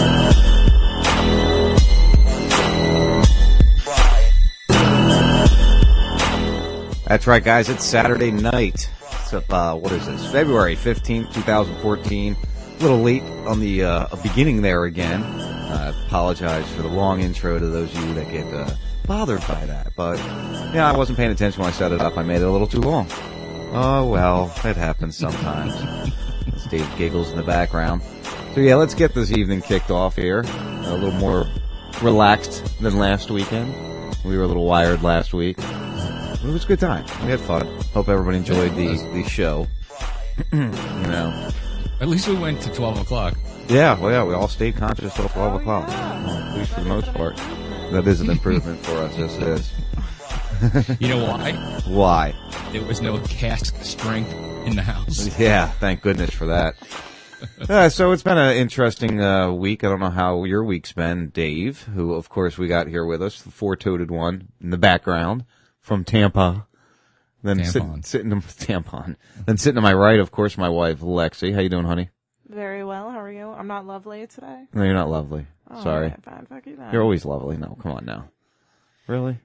That's 7.07 7.27
right, 7.27 7.43
guys. 7.43 7.67
It's 7.67 7.83
Saturday 7.83 8.31
night. 8.31 8.89
It's 9.11 9.33
uh, 9.33 9.75
what 9.75 9.91
is 9.91 10.05
this? 10.05 10.31
February 10.31 10.75
fifteenth, 10.75 11.33
two 11.33 11.41
thousand 11.41 11.75
fourteen. 11.81 12.37
A 12.79 12.81
little 12.81 13.01
late 13.01 13.23
on 13.45 13.59
the 13.59 13.83
uh, 13.83 14.07
beginning 14.23 14.61
there 14.61 14.85
again. 14.85 15.21
I 15.21 15.89
apologize 16.05 16.71
for 16.71 16.83
the 16.83 16.87
long 16.87 17.19
intro 17.19 17.59
to 17.59 17.67
those 17.67 17.93
of 17.93 18.07
you 18.07 18.13
that 18.13 18.31
get 18.31 18.45
uh, 18.53 18.73
bothered 19.05 19.41
by 19.47 19.65
that, 19.65 19.93
but 19.95 20.17
yeah, 20.73 20.91
I 20.91 20.95
wasn't 20.95 21.17
paying 21.17 21.31
attention 21.31 21.61
when 21.61 21.69
I 21.69 21.73
set 21.73 21.91
it 21.91 22.01
up. 22.01 22.17
I 22.17 22.23
made 22.23 22.41
it 22.41 22.45
a 22.45 22.51
little 22.51 22.67
too 22.67 22.81
long. 22.81 23.07
Oh 23.73 24.07
well, 24.09 24.53
it 24.63 24.75
happens 24.75 25.17
sometimes. 25.17 25.73
As 26.53 26.65
Dave 26.65 26.89
giggles 26.97 27.31
in 27.31 27.37
the 27.37 27.43
background. 27.43 28.01
So 28.53 28.61
yeah, 28.61 28.75
let's 28.75 28.93
get 28.93 29.13
this 29.13 29.31
evening 29.31 29.61
kicked 29.61 29.91
off 29.91 30.15
here. 30.15 30.41
A 30.41 30.93
little 30.93 31.11
more 31.11 31.47
relaxed 32.01 32.79
than 32.81 32.97
last 32.97 33.31
weekend. 33.31 33.73
We 34.25 34.37
were 34.37 34.43
a 34.43 34.47
little 34.47 34.65
wired 34.65 35.03
last 35.03 35.33
week. 35.33 35.57
It 35.57 36.43
was 36.43 36.65
a 36.65 36.67
good 36.67 36.79
time. 36.79 37.05
We 37.23 37.31
had 37.31 37.39
fun. 37.39 37.67
Hope 37.93 38.09
everybody 38.09 38.37
enjoyed 38.37 38.75
the, 38.75 38.97
the 39.13 39.23
show. 39.23 39.67
you 40.51 40.59
know. 40.59 41.51
At 41.99 42.07
least 42.07 42.27
we 42.27 42.35
went 42.35 42.61
to 42.63 42.73
12 42.73 43.01
o'clock. 43.01 43.37
Yeah, 43.67 43.97
well, 43.99 44.11
yeah, 44.11 44.23
we 44.23 44.33
all 44.33 44.47
stayed 44.47 44.75
conscious 44.75 45.13
till 45.13 45.29
12 45.29 45.61
o'clock. 45.61 45.87
Well, 45.87 46.29
at 46.29 46.57
least 46.57 46.73
for 46.73 46.81
the 46.81 46.89
most 46.89 47.13
part. 47.13 47.39
That 47.91 48.07
is 48.07 48.21
an 48.21 48.29
improvement 48.29 48.83
for 48.85 48.97
us, 48.97 49.17
yes 49.17 49.37
it 49.37 49.43
is. 49.43 50.99
You 51.01 51.09
know 51.09 51.23
why? 51.25 51.51
Why? 51.87 52.33
There 52.71 52.83
was 52.83 53.01
no 53.01 53.17
cask 53.19 53.75
strength 53.83 54.31
in 54.65 54.75
the 54.75 54.81
house. 54.81 55.37
Yeah, 55.37 55.67
thank 55.67 56.01
goodness 56.01 56.29
for 56.29 56.45
that. 56.45 56.75
Uh, 57.67 57.89
so 57.89 58.11
it's 58.11 58.23
been 58.23 58.37
an 58.37 58.55
interesting 58.55 59.19
uh, 59.21 59.51
week. 59.51 59.83
I 59.83 59.89
don't 59.89 59.99
know 59.99 60.09
how 60.09 60.43
your 60.43 60.63
week's 60.63 60.93
been, 60.93 61.29
Dave, 61.29 61.83
who, 61.83 62.13
of 62.13 62.29
course, 62.29 62.57
we 62.57 62.67
got 62.67 62.87
here 62.87 63.05
with 63.05 63.21
us, 63.21 63.41
the 63.41 63.51
four-toed 63.51 64.09
one 64.09 64.49
in 64.61 64.69
the 64.69 64.77
background 64.77 65.45
from 65.79 66.03
Tampa. 66.05 66.67
Then 67.43 67.65
sit, 67.65 67.83
sitting 68.03 68.29
to 68.29 68.35
tampon. 68.65 69.15
Then 69.45 69.57
sitting 69.57 69.75
to 69.75 69.81
my 69.81 69.93
right, 69.93 70.19
of 70.19 70.31
course, 70.31 70.57
my 70.57 70.69
wife 70.69 70.99
Lexi. 70.99 71.53
How 71.53 71.61
you 71.61 71.69
doing, 71.69 71.85
honey? 71.85 72.09
Very 72.51 72.83
well. 72.83 73.09
How 73.09 73.21
are 73.21 73.31
you? 73.31 73.49
I'm 73.49 73.67
not 73.67 73.87
lovely 73.87 74.27
today. 74.27 74.65
No, 74.73 74.83
you're 74.83 74.93
not 74.93 75.09
lovely. 75.09 75.47
Oh, 75.69 75.81
Sorry. 75.81 76.07
alright, 76.07 76.23
fine. 76.23 76.45
Fuck 76.47 76.65
you 76.65 76.75
then. 76.75 76.91
You're 76.91 77.01
always 77.01 77.23
lovely. 77.23 77.55
No, 77.55 77.77
come 77.81 77.93
on 77.93 78.05
now. 78.05 78.29
Really? 79.07 79.39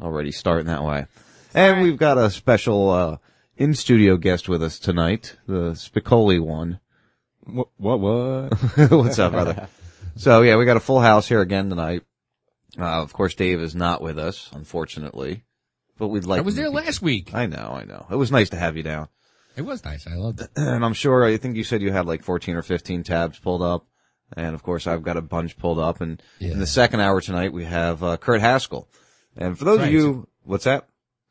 Already 0.00 0.30
starting 0.30 0.66
that 0.66 0.84
way. 0.84 1.06
And 1.54 1.82
we've 1.82 1.96
got 1.96 2.18
a 2.18 2.30
special 2.30 2.90
uh, 2.90 3.16
in 3.56 3.74
studio 3.74 4.16
guest 4.16 4.48
with 4.48 4.62
us 4.62 4.78
tonight, 4.78 5.36
the 5.46 5.72
Spicoli 5.72 6.40
one. 6.40 6.78
What? 7.40 7.68
What? 7.76 8.00
What? 8.00 8.52
What's 8.90 9.18
up, 9.18 9.32
brother? 9.32 9.68
So 10.14 10.42
yeah, 10.42 10.56
we 10.56 10.64
got 10.66 10.76
a 10.76 10.80
full 10.80 11.00
house 11.00 11.26
here 11.26 11.40
again 11.40 11.68
tonight. 11.68 12.04
Uh, 12.78 13.02
of 13.02 13.12
course, 13.12 13.34
Dave 13.34 13.60
is 13.60 13.74
not 13.74 14.00
with 14.00 14.18
us, 14.20 14.48
unfortunately, 14.52 15.42
but 15.98 16.08
we'd 16.08 16.26
like. 16.26 16.38
I 16.38 16.42
was 16.42 16.56
him 16.56 16.62
there 16.62 16.70
last 16.70 17.02
week. 17.02 17.34
I 17.34 17.46
know, 17.46 17.74
I 17.74 17.84
know. 17.84 18.06
It 18.08 18.16
was 18.16 18.30
nice 18.30 18.50
to 18.50 18.56
have 18.56 18.76
you 18.76 18.84
down. 18.84 19.08
It 19.60 19.66
was 19.66 19.84
nice. 19.84 20.06
I 20.06 20.14
loved 20.14 20.40
it. 20.40 20.48
And 20.56 20.82
I'm 20.84 20.94
sure, 20.94 21.22
I 21.24 21.36
think 21.36 21.56
you 21.56 21.64
said 21.64 21.82
you 21.82 21.92
had 21.92 22.06
like 22.06 22.22
14 22.22 22.56
or 22.56 22.62
15 22.62 23.02
tabs 23.02 23.38
pulled 23.38 23.60
up. 23.62 23.84
And 24.34 24.54
of 24.54 24.62
course, 24.62 24.86
I've 24.86 25.02
got 25.02 25.16
a 25.18 25.22
bunch 25.22 25.58
pulled 25.58 25.78
up. 25.78 26.00
And 26.00 26.22
Yeah. 26.38 26.52
in 26.52 26.60
the 26.60 26.66
second 26.66 27.00
hour 27.00 27.20
tonight, 27.20 27.52
we 27.52 27.64
have 27.64 28.02
uh, 28.02 28.16
Kurt 28.16 28.40
Haskell. 28.40 28.88
And 29.36 29.58
for 29.58 29.64
those 29.66 29.80
of 29.82 29.92
you, 29.92 30.26
what's 30.44 30.64
that? 30.64 30.86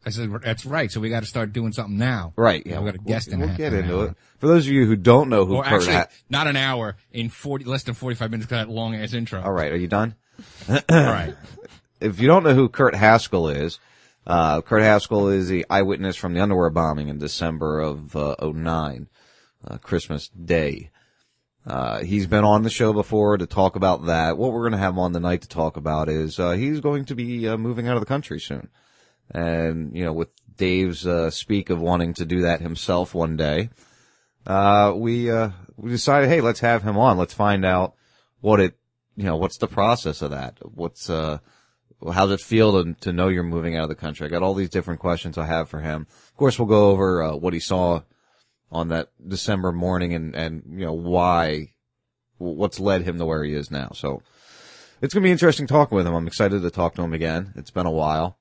I 0.06 0.12
said, 0.12 0.30
that's 0.44 0.65
right. 0.65 0.92
So 0.92 1.00
we 1.02 1.10
got 1.10 1.22
to 1.22 1.26
start 1.26 1.52
doing 1.54 1.72
something 1.74 1.98
now. 1.98 2.34
Right. 2.36 2.62
Yeah. 2.65 2.80
We 2.80 2.86
got 2.86 2.96
a 2.96 3.00
guest 3.00 3.28
we'll, 3.30 3.42
in 3.42 3.48
We'll 3.48 3.58
get 3.58 3.74
into 3.74 3.98
hour. 3.98 4.06
it. 4.10 4.15
For 4.38 4.48
those 4.48 4.68
of 4.68 4.72
you 4.74 4.86
who 4.86 4.96
don't 4.96 5.28
know 5.30 5.46
who 5.46 5.56
Or 5.56 5.63
Kurt 5.63 5.74
actually, 5.82 5.94
Ha- 5.94 6.08
not 6.30 6.46
an 6.48 6.56
hour 6.56 6.96
in 7.12 7.30
40, 7.30 7.65
less 7.65 7.84
than 7.84 7.96
45 7.96 8.32
minutes 8.32 8.46
because 8.48 8.65
that 8.68 8.72
long 8.72 8.96
ass 8.96 9.13
intro. 9.13 9.42
All 9.42 9.52
right. 9.52 9.72
Are 9.72 9.76
you 9.78 9.88
done? 9.88 10.13
All 10.70 10.78
right. 10.89 11.34
if 12.00 12.20
you 12.20 12.28
don't 12.28 12.44
know 12.44 12.54
who 12.54 12.70
Kurt 12.70 12.96
Haskell 12.96 13.50
is, 13.50 13.80
uh, 14.30 14.62
Kurt 14.62 14.84
Haskell 14.84 15.30
is 15.30 15.48
the 15.48 15.65
eyewitness 15.70 16.15
from 16.15 16.34
the 16.34 16.39
underwear 16.39 16.70
bombing 16.70 17.08
in 17.08 17.18
December 17.18 17.80
of 17.80 18.15
uh, 18.15 18.36
09, 18.42 19.10
uh, 19.68 19.78
Christmas 19.80 20.30
Day. 20.30 20.92
Uh, 21.65 22.04
he's 22.04 22.28
been 22.28 22.44
on 22.44 22.62
the 22.62 22.70
show 22.70 22.94
before 22.94 23.38
to 23.38 23.48
talk 23.48 23.76
about 23.76 24.06
that. 24.06 24.38
What 24.38 24.54
we're 24.54 24.62
going 24.62 24.74
to 24.74 24.78
have 24.78 24.98
on 25.00 25.13
tonight 25.13 25.42
to 25.42 25.48
talk 25.48 25.78
about 25.78 26.10
is 26.10 26.39
uh, 26.39 26.52
he's 26.52 26.80
going 26.80 27.06
to 27.06 27.15
be 27.15 27.48
uh, 27.48 27.58
moving 27.58 27.88
out 27.88 27.98
of 27.98 28.02
the 28.02 28.08
country 28.08 28.39
soon, 28.39 28.70
and 29.32 29.96
you 29.96 30.06
know, 30.06 30.13
with 30.13 30.30
Dave's 30.56 31.08
uh, 31.08 31.32
speak 31.32 31.72
of 31.72 31.82
wanting 31.82 32.13
to 32.13 32.26
do 32.26 32.42
that 32.42 32.62
himself 32.62 33.15
one 33.15 33.36
day, 33.36 33.72
uh, 34.46 34.94
we 34.96 35.32
uh, 35.32 35.50
we 35.76 35.89
decided, 35.89 36.30
hey, 36.30 36.42
let's 36.42 36.60
have 36.60 36.84
him 36.84 36.98
on. 36.98 37.18
Let's 37.18 37.34
find 37.34 37.65
out 37.65 37.96
what 38.42 38.60
it, 38.60 38.78
you 39.15 39.24
know, 39.24 39.38
what's 39.38 39.58
the 39.58 39.68
process 39.68 40.22
of 40.22 40.32
that? 40.32 40.60
What's 40.62 41.10
uh, 41.10 41.39
how 42.14 42.26
does 42.26 42.42
it 42.42 42.46
feel 42.46 42.84
to, 42.84 42.94
to 43.02 43.14
know 43.14 43.28
you're 43.28 43.44
moving 43.44 43.76
out 43.76 43.84
of 43.84 43.90
the 43.90 43.96
country? 43.96 44.26
I 44.26 44.30
got 44.30 44.44
all 44.44 44.54
these 44.54 44.70
different 44.70 45.00
questions 45.00 45.38
I 45.38 45.46
have 45.46 45.70
for 45.70 45.80
him. 45.80 46.08
Of 46.30 46.36
course, 46.38 46.58
we'll 46.58 46.68
go 46.68 46.92
over 46.92 47.24
uh, 47.24 47.36
what 47.36 47.54
he 47.54 47.60
saw 47.60 48.02
on 48.72 48.90
that 48.90 49.10
December 49.26 49.72
morning 49.72 50.14
and, 50.14 50.36
and, 50.36 50.64
you 50.72 50.86
know, 50.86 50.94
why, 50.94 51.74
what's 52.38 52.80
led 52.80 53.02
him 53.02 53.18
to 53.18 53.26
where 53.26 53.44
he 53.44 53.54
is 53.54 53.70
now. 53.70 53.90
So 53.94 54.22
it's 55.02 55.14
going 55.14 55.24
to 55.24 55.28
be 55.28 55.32
interesting 55.32 55.68
talking 55.68 55.96
with 55.96 56.08
him. 56.08 56.14
I'm 56.14 56.28
excited 56.28 56.62
to 56.62 56.72
talk 56.72 56.96
to 56.96 57.02
him 57.02 57.14
again. 57.14 57.54
It's 57.56 57.72
been 57.72 57.86
a 57.86 57.92
while. 57.92 58.38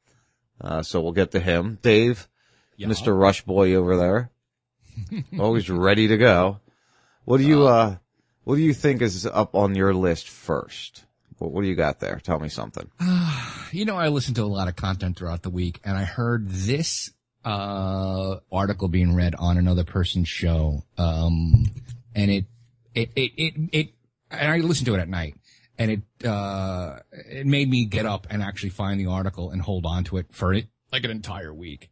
Uh, 0.61 0.83
so 0.83 1.01
we'll 1.01 1.13
get 1.13 1.33
to 1.33 1.41
him. 1.41 1.79
Dave, 1.83 2.29
Mr. 2.79 3.19
Rush 3.19 3.43
Boy 3.43 3.75
over 3.75 3.97
there, 3.97 4.31
always 5.39 5.71
ready 5.71 6.09
to 6.09 6.17
go. 6.17 6.61
What 7.25 7.39
do 7.39 7.45
you, 7.45 7.67
uh, 7.67 7.97
what 8.45 8.57
do 8.57 8.63
you 8.63 8.75
think 8.75 9.03
is 9.03 9.27
up 9.27 9.55
on 9.55 9.75
your 9.75 9.95
list 9.95 10.29
first? 10.29 11.05
What, 11.39 11.53
what 11.53 11.63
do 11.63 11.69
you 11.69 11.75
got 11.75 12.01
there? 12.01 12.21
Tell 12.23 12.39
me 12.39 12.49
something. 12.49 12.91
You 13.71 13.85
know, 13.85 13.97
I 13.97 14.09
listen 14.09 14.33
to 14.33 14.45
a 14.45 14.45
lot 14.45 14.69
of 14.69 14.77
content 14.77 15.19
throughout 15.19 15.43
the 15.43 15.51
week 15.51 15.79
and 15.85 15.95
I 15.95 16.05
heard 16.05 16.49
this, 16.49 17.11
uh, 17.45 18.37
article 18.51 18.89
being 18.89 19.15
read 19.15 19.35
on 19.35 19.59
another 19.59 19.85
person's 19.85 20.27
show. 20.27 20.85
Um, 20.97 21.67
and 22.15 22.31
it, 22.31 22.47
it, 22.95 23.11
it, 23.15 23.33
it, 23.37 23.55
it, 23.73 23.89
and 24.31 24.51
I 24.51 24.57
listened 24.61 24.87
to 24.87 24.95
it 24.95 25.01
at 25.01 25.09
night 25.11 25.35
and 25.77 25.91
it, 25.91 26.27
uh, 26.27 27.01
it 27.13 27.47
made 27.47 27.69
me 27.69 27.85
get 27.85 28.07
up 28.07 28.27
and 28.31 28.43
actually 28.43 28.71
find 28.71 28.99
the 28.99 29.09
article 29.09 29.51
and 29.51 29.61
hold 29.61 29.85
on 29.85 30.05
to 30.05 30.17
it 30.17 30.29
for 30.31 30.55
it 30.55 30.69
like 30.91 31.05
an 31.05 31.11
entire 31.11 31.53
week. 31.53 31.91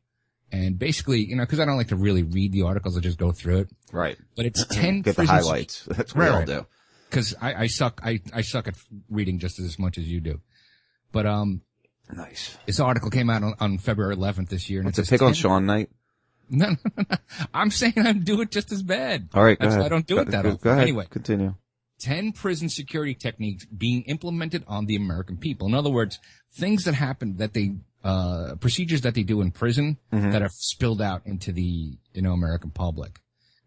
And 0.50 0.78
basically, 0.78 1.26
you 1.26 1.36
know, 1.36 1.44
cause 1.44 1.60
I 1.60 1.66
don't 1.66 1.76
like 1.76 1.88
to 1.88 1.96
really 1.96 2.22
read 2.22 2.52
the 2.52 2.62
articles, 2.62 2.96
I 2.96 3.00
just 3.00 3.18
go 3.18 3.32
through 3.32 3.58
it. 3.58 3.68
Right. 3.92 4.16
But 4.34 4.46
it's 4.46 4.64
10 4.70 5.02
Get 5.02 5.16
the 5.16 5.26
highlights. 5.26 5.84
That's 5.90 6.14
what 6.14 6.24
we 6.24 6.30
all 6.30 6.44
do. 6.46 6.66
Cause 7.10 7.34
I, 7.40 7.54
I 7.54 7.66
suck, 7.68 8.00
I, 8.04 8.20
I 8.32 8.42
suck 8.42 8.66
at 8.68 8.74
reading 9.10 9.38
just 9.38 9.58
as 9.58 9.78
much 9.78 9.96
as 9.98 10.08
you 10.08 10.20
do. 10.20 10.40
But, 11.12 11.26
um, 11.26 11.62
Nice. 12.12 12.56
this 12.66 12.78
article 12.80 13.10
came 13.10 13.30
out 13.30 13.42
on, 13.42 13.54
on 13.60 13.78
February 13.78 14.16
11th 14.16 14.48
this 14.48 14.68
year. 14.70 14.80
And 14.80 14.86
What's 14.86 14.98
it 14.98 15.02
it 15.02 15.04
says 15.06 15.18
pick 15.20 15.26
on 15.26 15.34
Sean 15.34 15.66
Knight? 15.66 15.90
No, 16.48 16.68
no, 16.68 16.76
no, 16.96 17.04
no. 17.10 17.16
I'm 17.52 17.72
saying 17.72 17.94
I 17.98 18.12
do 18.12 18.40
it 18.40 18.52
just 18.52 18.70
as 18.70 18.80
bad. 18.80 19.30
All 19.34 19.42
right, 19.42 19.58
go 19.58 19.64
That's 19.64 19.74
ahead. 19.74 19.86
I 19.86 19.88
don't 19.88 20.06
do 20.06 20.14
Go- 20.14 20.20
it 20.22 20.30
that 20.30 20.44
go- 20.44 20.50
often. 20.50 20.60
Go 20.62 20.70
ahead. 20.70 20.82
Anyway, 20.82 21.06
Continue. 21.10 21.54
10 21.98 22.30
prison 22.30 22.68
security 22.68 23.14
techniques 23.14 23.64
being 23.64 24.02
implemented 24.02 24.62
on 24.68 24.86
the 24.86 24.94
American 24.94 25.38
people. 25.38 25.66
In 25.66 25.74
other 25.74 25.90
words, 25.90 26.20
things 26.52 26.84
that 26.84 26.94
happen 26.94 27.38
that 27.38 27.52
they, 27.52 27.72
uh, 28.04 28.54
procedures 28.60 29.00
that 29.00 29.14
they 29.16 29.24
do 29.24 29.40
in 29.40 29.50
prison 29.50 29.98
Mm-hmm. 30.12 30.30
that 30.30 30.42
have 30.42 30.52
spilled 30.52 31.02
out 31.02 31.22
into 31.26 31.50
the, 31.50 31.98
you 32.14 32.22
know, 32.22 32.32
American 32.32 32.70
public. 32.70 33.18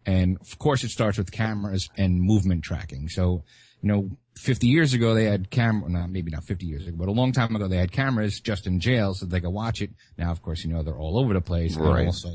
And 0.06 0.38
of 0.40 0.58
course 0.58 0.84
it 0.84 0.90
starts 0.90 1.18
with 1.18 1.30
cameras 1.30 1.88
and 1.96 2.20
movement 2.20 2.64
tracking. 2.64 3.08
So, 3.08 3.44
you 3.82 3.88
know, 3.88 4.10
50 4.36 4.66
years 4.66 4.94
ago 4.94 5.14
they 5.14 5.24
had 5.24 5.50
camera, 5.50 5.90
not, 5.90 6.10
maybe 6.10 6.30
not 6.30 6.44
50 6.44 6.66
years 6.66 6.86
ago, 6.86 6.96
but 6.98 7.08
a 7.08 7.12
long 7.12 7.32
time 7.32 7.54
ago 7.54 7.68
they 7.68 7.76
had 7.76 7.92
cameras 7.92 8.40
just 8.40 8.66
in 8.66 8.80
jail 8.80 9.14
so 9.14 9.26
they 9.26 9.40
could 9.40 9.50
watch 9.50 9.82
it. 9.82 9.90
Now, 10.16 10.30
of 10.30 10.42
course, 10.42 10.64
you 10.64 10.72
know, 10.72 10.82
they're 10.82 10.98
all 10.98 11.18
over 11.18 11.34
the 11.34 11.40
place. 11.40 11.76
Right. 11.76 12.00
And 12.00 12.06
also 12.06 12.30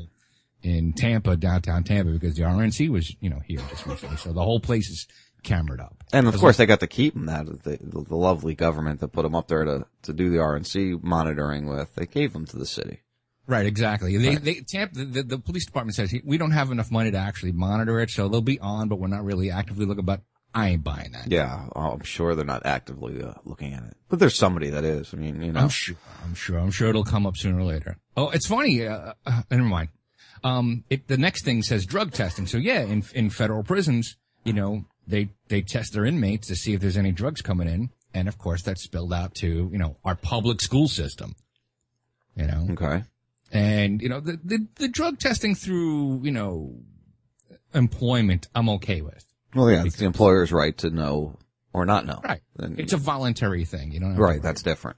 in 0.62 0.92
Tampa, 0.92 1.36
downtown 1.36 1.84
Tampa, 1.84 2.12
because 2.12 2.36
the 2.36 2.42
RNC 2.42 2.88
was, 2.88 3.14
you 3.20 3.30
know, 3.30 3.40
here 3.46 3.60
just 3.70 3.86
recently. 3.86 4.16
So 4.16 4.32
the 4.32 4.42
whole 4.42 4.60
place 4.60 4.88
is 4.88 5.06
camered 5.42 5.80
up. 5.80 6.02
And 6.12 6.26
of 6.26 6.36
course, 6.36 6.56
they 6.56 6.66
got 6.66 6.80
to 6.80 6.86
keep 6.86 7.14
them. 7.14 7.26
That 7.26 7.46
the, 7.62 7.78
the 7.80 8.16
lovely 8.16 8.54
government 8.54 9.00
that 9.00 9.08
put 9.08 9.22
them 9.22 9.34
up 9.34 9.48
there 9.48 9.64
to 9.64 9.86
to 10.02 10.12
do 10.12 10.28
the 10.30 10.38
RNC 10.38 11.02
monitoring 11.02 11.66
with. 11.66 11.94
They 11.94 12.06
gave 12.06 12.32
them 12.32 12.46
to 12.46 12.56
the 12.56 12.66
city. 12.66 13.00
Right, 13.46 13.66
exactly. 13.66 14.16
They, 14.16 14.34
they, 14.34 14.54
Tampa, 14.54 15.04
the, 15.04 15.22
the 15.22 15.38
police 15.38 15.66
department 15.66 15.94
says 15.94 16.12
we 16.24 16.36
don't 16.36 16.50
have 16.50 16.72
enough 16.72 16.90
money 16.90 17.12
to 17.12 17.18
actually 17.18 17.52
monitor 17.52 18.00
it, 18.00 18.10
so 18.10 18.28
they'll 18.28 18.40
be 18.40 18.58
on, 18.58 18.88
but 18.88 18.98
we're 18.98 19.06
not 19.06 19.24
really 19.24 19.50
actively 19.50 19.86
looking. 19.86 20.04
But 20.04 20.22
I 20.52 20.70
ain't 20.70 20.82
buying 20.82 21.12
that. 21.12 21.30
Yeah, 21.30 21.68
I'm 21.76 22.02
sure 22.02 22.34
they're 22.34 22.44
not 22.44 22.66
actively 22.66 23.22
uh, 23.22 23.34
looking 23.44 23.74
at 23.74 23.84
it, 23.84 23.96
but 24.08 24.18
there's 24.18 24.34
somebody 24.34 24.70
that 24.70 24.84
is. 24.84 25.12
I 25.12 25.16
mean, 25.18 25.42
you 25.42 25.52
know, 25.52 25.60
I'm 25.60 25.68
sure. 25.68 25.96
I'm 26.24 26.34
sure. 26.34 26.58
I'm 26.58 26.70
sure 26.70 26.88
it'll 26.88 27.04
come 27.04 27.26
up 27.26 27.36
sooner 27.36 27.58
or 27.58 27.64
later. 27.64 27.98
Oh, 28.16 28.30
it's 28.30 28.46
funny. 28.46 28.84
Uh, 28.86 29.12
uh, 29.26 29.42
never 29.50 29.62
mind. 29.62 29.90
Um, 30.42 30.84
it, 30.90 31.08
the 31.08 31.18
next 31.18 31.44
thing 31.44 31.62
says 31.62 31.86
drug 31.86 32.12
testing. 32.12 32.46
So 32.46 32.58
yeah, 32.58 32.80
in 32.80 33.04
in 33.14 33.30
federal 33.30 33.62
prisons, 33.62 34.16
you 34.44 34.52
know, 34.52 34.86
they 35.06 35.28
they 35.48 35.62
test 35.62 35.92
their 35.92 36.04
inmates 36.04 36.48
to 36.48 36.56
see 36.56 36.72
if 36.72 36.80
there's 36.80 36.96
any 36.96 37.12
drugs 37.12 37.42
coming 37.42 37.68
in, 37.68 37.90
and 38.12 38.26
of 38.26 38.38
course 38.38 38.62
that's 38.62 38.82
spilled 38.82 39.12
out 39.12 39.34
to 39.36 39.68
you 39.70 39.78
know 39.78 39.98
our 40.04 40.16
public 40.16 40.60
school 40.60 40.88
system. 40.88 41.36
You 42.34 42.46
know, 42.46 42.66
okay. 42.70 43.04
And 43.52 44.00
you 44.02 44.08
know 44.08 44.20
the 44.20 44.38
the, 44.44 44.66
the 44.76 44.88
drug 44.88 45.18
testing 45.18 45.54
through 45.54 46.20
you 46.22 46.30
know 46.32 46.74
employment, 47.74 48.48
I'm 48.54 48.68
okay 48.70 49.02
with. 49.02 49.24
Well, 49.54 49.70
yeah, 49.70 49.84
it's 49.84 49.96
the 49.96 50.04
employer's 50.06 50.52
right 50.52 50.76
to 50.78 50.90
know 50.90 51.38
or 51.72 51.84
not 51.84 52.06
know. 52.06 52.20
Right. 52.24 52.40
And- 52.58 52.80
It's 52.80 52.92
a 52.92 52.98
voluntary 52.98 53.64
thing. 53.64 53.92
You 53.92 54.00
to 54.00 54.06
Right, 54.16 54.42
that's 54.42 54.62
different. 54.62 54.96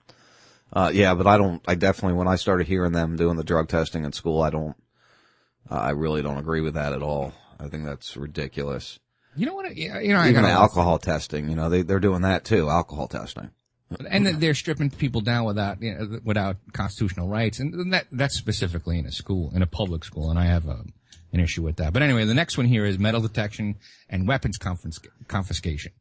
Uh, 0.73 0.91
yeah, 0.93 1.15
but 1.15 1.27
I 1.27 1.39
don't, 1.39 1.63
I 1.67 1.75
definitely, 1.75 2.17
when 2.19 2.29
I 2.29 2.37
started 2.37 2.67
hearing 2.67 2.93
them 2.93 3.17
doing 3.17 3.37
the 3.37 3.45
drug 3.45 3.69
testing 3.69 4.05
in 4.05 4.13
school, 4.13 4.43
I 4.43 4.51
don't, 4.51 4.77
uh, 5.71 5.75
I 5.75 5.91
really 5.91 6.23
don't 6.23 6.37
agree 6.39 6.61
with 6.61 6.75
that 6.75 6.93
at 6.93 7.03
all. 7.03 7.33
I 7.59 7.69
think 7.69 7.85
that's 7.85 8.17
ridiculous. 8.17 8.99
You 9.35 9.47
know 9.47 9.55
what? 9.55 9.75
Yeah, 9.77 9.99
you 10.01 10.13
know, 10.13 10.21
I 10.21 10.29
Even 10.29 10.45
alcohol 10.45 10.99
testing, 10.99 11.49
you 11.49 11.57
know, 11.57 11.69
they, 11.71 11.83
they're 11.83 12.01
doing 12.01 12.23
that 12.23 12.45
too, 12.45 12.69
alcohol 12.69 13.09
testing. 13.09 13.51
And 14.11 14.27
they're 14.27 14.55
stripping 14.55 14.91
people 14.91 15.21
down 15.21 15.45
without 15.45 15.83
you 15.83 15.95
know, 15.95 16.21
without 16.25 16.57
constitutional 16.73 17.29
rights, 17.29 17.59
and 17.59 17.93
that 17.93 18.07
that's 18.13 18.37
specifically 18.37 18.99
in 18.99 19.07
a 19.07 19.13
school, 19.13 19.53
in 19.55 19.63
a 19.63 19.67
public 19.67 20.05
school, 20.05 20.31
and 20.31 20.39
I 20.39 20.45
have 20.47 20.67
a, 20.67 20.85
an 21.33 21.41
issue 21.41 21.63
with 21.63 21.77
that. 21.77 21.93
But 21.93 22.03
anyway, 22.03 22.25
the 22.25 22.35
next 22.35 22.59
one 22.59 22.67
here 22.67 22.85
is 22.85 22.99
metal 22.99 23.21
detection 23.21 23.77
and 24.09 24.29
weapons 24.29 24.59
confisc- 24.59 25.07
confiscation. 25.27 25.93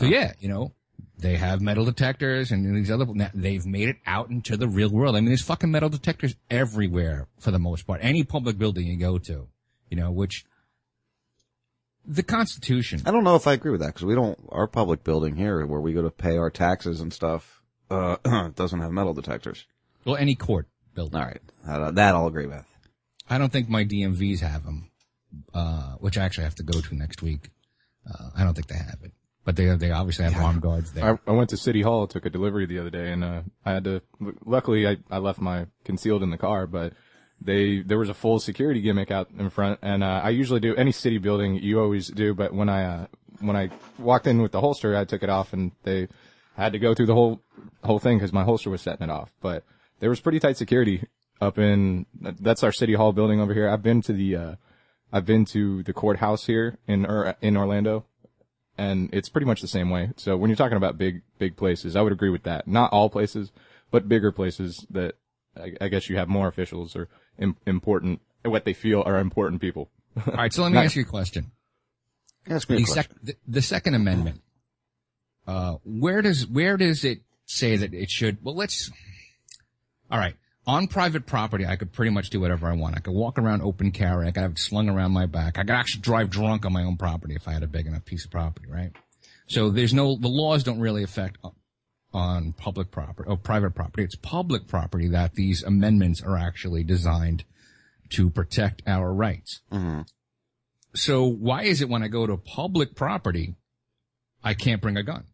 So 0.00 0.06
yeah, 0.06 0.32
you 0.40 0.48
know, 0.48 0.72
they 1.18 1.36
have 1.36 1.60
metal 1.60 1.84
detectors 1.84 2.50
and 2.50 2.76
these 2.76 2.90
other, 2.90 3.06
now 3.06 3.30
they've 3.32 3.64
made 3.64 3.88
it 3.88 3.96
out 4.06 4.28
into 4.28 4.56
the 4.56 4.68
real 4.68 4.90
world. 4.90 5.14
I 5.16 5.20
mean, 5.20 5.28
there's 5.28 5.42
fucking 5.42 5.70
metal 5.70 5.88
detectors 5.88 6.34
everywhere 6.50 7.28
for 7.38 7.50
the 7.50 7.58
most 7.58 7.86
part. 7.86 8.00
Any 8.02 8.24
public 8.24 8.58
building 8.58 8.86
you 8.86 8.96
go 8.98 9.18
to, 9.18 9.48
you 9.88 9.96
know, 9.96 10.10
which 10.10 10.44
the 12.06 12.22
Constitution. 12.22 13.02
I 13.06 13.10
don't 13.10 13.24
know 13.24 13.36
if 13.36 13.46
I 13.46 13.52
agree 13.52 13.70
with 13.70 13.80
that 13.80 13.88
because 13.88 14.04
we 14.04 14.14
don't, 14.14 14.38
our 14.50 14.66
public 14.66 15.04
building 15.04 15.36
here 15.36 15.64
where 15.66 15.80
we 15.80 15.92
go 15.92 16.02
to 16.02 16.10
pay 16.10 16.36
our 16.36 16.50
taxes 16.50 17.00
and 17.00 17.12
stuff, 17.12 17.62
uh, 17.90 18.16
doesn't 18.54 18.80
have 18.80 18.90
metal 18.90 19.14
detectors. 19.14 19.66
Well, 20.04 20.16
any 20.16 20.34
court 20.34 20.66
building. 20.94 21.20
All 21.20 21.26
right. 21.26 21.40
Uh, 21.66 21.90
that 21.92 22.14
I'll 22.14 22.26
agree 22.26 22.46
with. 22.46 22.66
I 23.30 23.38
don't 23.38 23.52
think 23.52 23.68
my 23.68 23.84
DMVs 23.84 24.40
have 24.40 24.64
them, 24.64 24.90
uh, 25.54 25.94
which 26.00 26.18
I 26.18 26.24
actually 26.24 26.44
have 26.44 26.56
to 26.56 26.64
go 26.64 26.80
to 26.80 26.94
next 26.94 27.22
week. 27.22 27.50
Uh, 28.06 28.30
I 28.36 28.42
don't 28.44 28.54
think 28.54 28.66
they 28.66 28.76
have 28.76 28.98
it, 29.04 29.12
but 29.44 29.54
they 29.54 29.66
they 29.76 29.92
obviously 29.92 30.24
have 30.24 30.36
armed 30.42 30.60
guards 30.60 30.92
there. 30.92 31.20
I, 31.26 31.30
I 31.30 31.34
went 31.34 31.50
to 31.50 31.56
City 31.56 31.82
Hall, 31.82 32.08
took 32.08 32.26
a 32.26 32.30
delivery 32.30 32.66
the 32.66 32.80
other 32.80 32.90
day, 32.90 33.12
and 33.12 33.22
uh, 33.22 33.42
I 33.64 33.72
had 33.74 33.84
to. 33.84 34.02
Luckily, 34.44 34.88
I, 34.88 34.96
I 35.08 35.18
left 35.18 35.40
my 35.40 35.66
concealed 35.84 36.24
in 36.24 36.30
the 36.30 36.36
car, 36.36 36.66
but 36.66 36.94
they 37.44 37.80
there 37.80 37.98
was 37.98 38.08
a 38.08 38.14
full 38.14 38.38
security 38.38 38.80
gimmick 38.80 39.10
out 39.10 39.28
in 39.38 39.50
front, 39.50 39.78
and 39.82 40.02
uh, 40.02 40.20
I 40.22 40.30
usually 40.30 40.60
do 40.60 40.74
any 40.76 40.92
city 40.92 41.18
building. 41.18 41.56
You 41.56 41.80
always 41.80 42.08
do, 42.08 42.34
but 42.34 42.52
when 42.52 42.68
I 42.68 42.84
uh, 42.84 43.06
when 43.40 43.56
I 43.56 43.70
walked 43.98 44.26
in 44.26 44.42
with 44.42 44.52
the 44.52 44.60
holster, 44.60 44.96
I 44.96 45.04
took 45.04 45.22
it 45.22 45.30
off, 45.30 45.52
and 45.52 45.72
they 45.82 46.08
had 46.56 46.72
to 46.72 46.78
go 46.78 46.94
through 46.94 47.06
the 47.06 47.14
whole 47.14 47.40
whole 47.84 47.98
thing 47.98 48.18
because 48.18 48.32
my 48.32 48.44
holster 48.44 48.70
was 48.70 48.82
setting 48.82 49.04
it 49.04 49.10
off. 49.10 49.32
But 49.40 49.64
there 50.00 50.10
was 50.10 50.20
pretty 50.20 50.40
tight 50.40 50.56
security 50.56 51.06
up 51.40 51.58
in 51.58 52.06
that's 52.20 52.62
our 52.62 52.72
City 52.72 52.94
Hall 52.94 53.12
building 53.12 53.40
over 53.40 53.54
here. 53.54 53.68
I've 53.68 53.82
been 53.82 54.02
to 54.02 54.12
the 54.12 54.36
uh, 54.36 54.54
I've 55.12 55.26
been 55.26 55.44
to 55.46 55.82
the 55.82 55.92
courthouse 55.92 56.46
here 56.46 56.78
in 56.86 57.06
in 57.40 57.56
Orlando, 57.56 58.06
and 58.78 59.10
it's 59.12 59.28
pretty 59.28 59.46
much 59.46 59.60
the 59.60 59.68
same 59.68 59.90
way. 59.90 60.10
So 60.16 60.36
when 60.36 60.50
you're 60.50 60.56
talking 60.56 60.76
about 60.76 60.98
big 60.98 61.22
big 61.38 61.56
places, 61.56 61.96
I 61.96 62.02
would 62.02 62.12
agree 62.12 62.30
with 62.30 62.44
that. 62.44 62.68
Not 62.68 62.92
all 62.92 63.10
places, 63.10 63.52
but 63.90 64.08
bigger 64.08 64.32
places 64.32 64.86
that 64.90 65.16
I, 65.80 65.88
guess 65.88 66.08
you 66.08 66.16
have 66.16 66.28
more 66.28 66.48
officials 66.48 66.96
or 66.96 67.08
important 67.38 68.20
what 68.44 68.64
they 68.64 68.72
feel 68.72 69.02
are 69.04 69.18
important 69.18 69.60
people. 69.60 69.88
All 70.26 70.34
right, 70.34 70.52
so 70.52 70.62
let 70.62 70.70
me 70.70 70.76
Not- 70.76 70.84
ask 70.86 70.96
you 70.96 71.02
a 71.02 71.06
question. 71.06 71.52
Ask 72.48 72.68
me 72.68 72.76
a 72.76 72.78
the, 72.80 72.84
question. 72.84 73.18
the, 73.22 73.36
the 73.46 73.62
Second 73.62 73.94
Amendment. 73.94 74.42
Uh, 75.46 75.76
where 75.84 76.22
does 76.22 76.46
where 76.46 76.76
does 76.76 77.04
it 77.04 77.22
say 77.46 77.76
that 77.76 77.94
it 77.94 78.10
should? 78.10 78.38
Well, 78.42 78.54
let's. 78.54 78.90
All 80.10 80.18
right, 80.18 80.34
on 80.66 80.86
private 80.86 81.26
property, 81.26 81.66
I 81.66 81.76
could 81.76 81.92
pretty 81.92 82.10
much 82.10 82.30
do 82.30 82.40
whatever 82.40 82.68
I 82.68 82.74
want. 82.74 82.96
I 82.96 83.00
could 83.00 83.14
walk 83.14 83.38
around 83.38 83.62
open 83.62 83.90
carry. 83.90 84.26
I 84.26 84.30
could 84.30 84.42
have 84.42 84.50
it 84.52 84.58
slung 84.58 84.88
around 84.88 85.12
my 85.12 85.26
back. 85.26 85.58
I 85.58 85.62
could 85.62 85.70
actually 85.70 86.02
drive 86.02 86.30
drunk 86.30 86.64
on 86.64 86.72
my 86.72 86.84
own 86.84 86.96
property 86.96 87.34
if 87.34 87.48
I 87.48 87.52
had 87.52 87.62
a 87.62 87.68
big 87.68 87.86
enough 87.86 88.04
piece 88.04 88.24
of 88.24 88.30
property, 88.30 88.66
right? 88.68 88.92
So 89.46 89.70
there's 89.70 89.92
no, 89.92 90.16
the 90.16 90.28
laws 90.28 90.62
don't 90.62 90.80
really 90.80 91.02
affect 91.02 91.38
on- 92.12 92.22
on 92.36 92.52
public 92.52 92.90
property 92.90 93.28
or 93.28 93.36
private 93.36 93.74
property. 93.74 94.04
It's 94.04 94.16
public 94.16 94.66
property 94.68 95.08
that 95.08 95.34
these 95.34 95.62
amendments 95.62 96.22
are 96.22 96.36
actually 96.36 96.84
designed 96.84 97.44
to 98.10 98.28
protect 98.30 98.82
our 98.86 99.12
rights. 99.12 99.60
Mm-hmm. 99.72 100.02
So 100.94 101.24
why 101.26 101.62
is 101.62 101.80
it 101.80 101.88
when 101.88 102.02
I 102.02 102.08
go 102.08 102.26
to 102.26 102.36
public 102.36 102.94
property, 102.94 103.54
I 104.44 104.54
can't 104.54 104.82
bring 104.82 104.96
a 104.96 105.02
gun? 105.02 105.24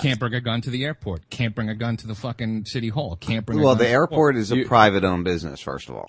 Can't 0.00 0.18
bring 0.18 0.34
a 0.34 0.40
gun 0.40 0.60
to 0.62 0.70
the 0.70 0.84
airport. 0.84 1.28
Can't 1.30 1.54
bring 1.54 1.68
a 1.68 1.74
gun 1.74 1.96
to 1.98 2.06
the 2.06 2.14
fucking 2.14 2.64
city 2.64 2.88
hall. 2.88 3.16
Can't 3.16 3.44
bring. 3.46 3.58
a 3.60 3.62
Well, 3.62 3.74
gun 3.74 3.78
the 3.78 3.84
to 3.84 3.90
airport 3.90 4.36
is 4.36 4.50
a 4.50 4.56
You- 4.56 4.66
private 4.66 5.04
owned 5.04 5.24
business, 5.24 5.60
first 5.60 5.88
of 5.88 5.94
all. 5.96 6.08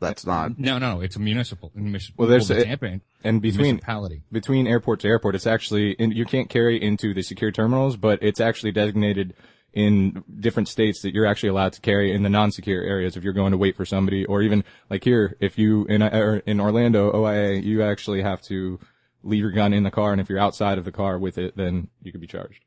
That's 0.00 0.24
not. 0.26 0.58
No, 0.58 0.78
no, 0.78 1.00
it's 1.02 1.16
a 1.16 1.20
municipal. 1.20 1.70
municipal 1.74 2.14
Well, 2.22 2.28
there's 2.28 2.48
the 2.48 2.60
a- 2.62 2.64
Tampa 2.64 2.86
and 2.86 3.00
and 3.22 3.42
between 3.42 3.62
municipality. 3.66 4.22
between 4.32 4.66
airport 4.66 5.00
to 5.00 5.08
airport, 5.08 5.34
it's 5.34 5.46
actually 5.46 5.92
in, 5.92 6.10
you 6.12 6.24
can't 6.24 6.48
carry 6.48 6.82
into 6.82 7.12
the 7.14 7.22
secure 7.22 7.52
terminals, 7.52 7.96
but 7.96 8.18
it's 8.22 8.40
actually 8.40 8.72
designated 8.72 9.34
in 9.74 10.24
different 10.40 10.68
states 10.68 11.02
that 11.02 11.14
you're 11.14 11.26
actually 11.26 11.50
allowed 11.50 11.72
to 11.74 11.80
carry 11.80 12.12
in 12.12 12.22
the 12.24 12.28
non-secure 12.30 12.82
areas 12.82 13.16
if 13.16 13.22
you're 13.22 13.32
going 13.34 13.52
to 13.52 13.58
wait 13.58 13.76
for 13.76 13.84
somebody, 13.84 14.24
or 14.24 14.42
even 14.42 14.64
like 14.88 15.04
here, 15.04 15.36
if 15.38 15.58
you 15.58 15.84
in 15.84 16.02
or 16.02 16.38
in 16.38 16.60
Orlando 16.60 17.12
OIA, 17.12 17.62
you 17.62 17.82
actually 17.82 18.22
have 18.22 18.40
to 18.42 18.80
leave 19.22 19.42
your 19.42 19.50
gun 19.52 19.72
in 19.74 19.82
the 19.84 19.90
car, 19.90 20.12
and 20.12 20.20
if 20.20 20.28
you're 20.30 20.40
outside 20.40 20.78
of 20.78 20.84
the 20.86 20.90
car 20.92 21.18
with 21.18 21.36
it, 21.38 21.56
then 21.56 21.88
you 22.02 22.10
could 22.10 22.22
be 22.22 22.26
charged. 22.26 22.64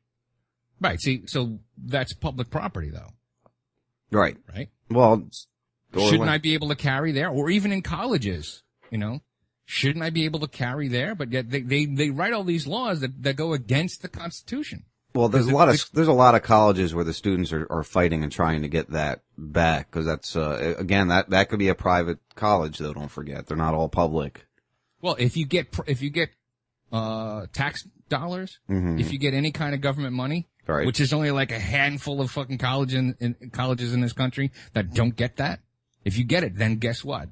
Right. 0.80 1.00
See, 1.00 1.24
so 1.26 1.58
that's 1.76 2.14
public 2.14 2.48
property, 2.48 2.90
though, 2.90 3.10
Right. 4.10 4.36
right? 4.54 4.68
Well, 4.88 5.28
Shouldn't 5.98 6.28
I 6.28 6.38
be 6.38 6.54
able 6.54 6.68
to 6.68 6.76
carry 6.76 7.12
there, 7.12 7.28
or 7.28 7.50
even 7.50 7.72
in 7.72 7.82
colleges? 7.82 8.62
You 8.90 8.98
know, 8.98 9.20
shouldn't 9.64 10.04
I 10.04 10.10
be 10.10 10.24
able 10.24 10.40
to 10.40 10.48
carry 10.48 10.88
there? 10.88 11.14
But 11.14 11.32
yet 11.32 11.50
they 11.50 11.60
they, 11.62 11.86
they 11.86 12.10
write 12.10 12.32
all 12.32 12.44
these 12.44 12.66
laws 12.66 13.00
that, 13.00 13.22
that 13.22 13.36
go 13.36 13.52
against 13.52 14.02
the 14.02 14.08
Constitution. 14.08 14.84
Well, 15.14 15.28
there's 15.28 15.46
a 15.46 15.54
lot 15.54 15.68
of 15.68 15.88
there's 15.92 16.08
a 16.08 16.12
lot 16.12 16.34
of 16.34 16.42
colleges 16.42 16.92
where 16.94 17.04
the 17.04 17.12
students 17.14 17.52
are, 17.52 17.66
are 17.70 17.84
fighting 17.84 18.24
and 18.24 18.32
trying 18.32 18.62
to 18.62 18.68
get 18.68 18.90
that 18.90 19.20
back 19.38 19.90
because 19.90 20.06
that's 20.06 20.34
uh, 20.34 20.74
again 20.76 21.08
that 21.08 21.30
that 21.30 21.48
could 21.48 21.60
be 21.60 21.68
a 21.68 21.74
private 21.74 22.18
college 22.34 22.78
though. 22.78 22.92
Don't 22.92 23.08
forget 23.10 23.46
they're 23.46 23.56
not 23.56 23.74
all 23.74 23.88
public. 23.88 24.46
Well, 25.00 25.14
if 25.18 25.36
you 25.36 25.46
get 25.46 25.68
if 25.86 26.02
you 26.02 26.10
get 26.10 26.30
uh 26.92 27.46
tax 27.52 27.86
dollars, 28.08 28.58
Mhm. 28.68 29.00
if 29.00 29.12
you 29.12 29.18
get 29.18 29.34
any 29.34 29.50
kind 29.52 29.74
of 29.74 29.80
government 29.80 30.14
money, 30.14 30.48
Right. 30.66 30.86
which 30.86 31.00
is 31.00 31.12
only 31.12 31.30
like 31.30 31.52
a 31.52 31.58
handful 31.58 32.20
of 32.20 32.30
fucking 32.30 32.58
college 32.58 32.94
in, 32.94 33.16
in 33.20 33.34
colleges 33.52 33.94
in 33.94 34.00
this 34.00 34.12
country 34.12 34.50
that 34.72 34.92
don't 34.94 35.14
get 35.16 35.36
that. 35.36 35.60
If 36.04 36.18
you 36.18 36.24
get 36.24 36.44
it, 36.44 36.56
then 36.56 36.76
guess 36.76 37.04
what? 37.04 37.28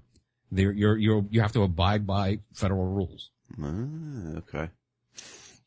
You're 0.50 0.96
you're 0.96 1.24
you 1.30 1.40
have 1.40 1.52
to 1.52 1.62
abide 1.62 2.06
by 2.06 2.40
federal 2.54 2.84
rules. 2.84 3.30
Ah, 3.62 4.38
okay. 4.38 4.70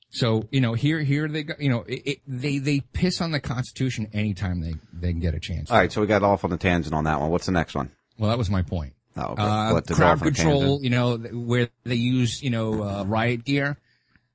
So 0.09 0.47
you 0.51 0.61
know 0.61 0.73
here 0.73 0.99
here 0.99 1.27
they 1.27 1.43
go. 1.43 1.55
You 1.59 1.69
know 1.69 1.81
it, 1.87 2.01
it, 2.05 2.17
they 2.27 2.57
they 2.59 2.79
piss 2.79 3.19
on 3.21 3.31
the 3.31 3.39
Constitution 3.39 4.07
anytime 4.13 4.61
they 4.61 4.75
they 4.93 5.11
can 5.11 5.19
get 5.19 5.33
a 5.33 5.39
chance. 5.39 5.71
All 5.71 5.77
right, 5.77 5.91
so 5.91 6.01
we 6.01 6.07
got 6.07 6.23
off 6.23 6.43
on 6.45 6.51
a 6.53 6.57
tangent 6.57 6.93
on 6.93 7.03
that 7.03 7.19
one. 7.19 7.29
What's 7.31 7.47
the 7.47 7.51
next 7.51 7.75
one? 7.75 7.91
Well, 8.17 8.29
that 8.29 8.37
was 8.37 8.49
my 8.49 8.61
point. 8.61 8.93
Oh, 9.17 9.31
okay. 9.31 9.41
Uh, 9.41 9.79
the 9.81 9.93
crowd 9.93 10.21
control, 10.21 10.79
you 10.83 10.89
know, 10.89 11.17
where 11.17 11.69
they 11.83 11.95
use, 11.95 12.41
you 12.41 12.49
know, 12.49 12.83
uh, 12.83 13.03
riot 13.05 13.45
gear. 13.45 13.77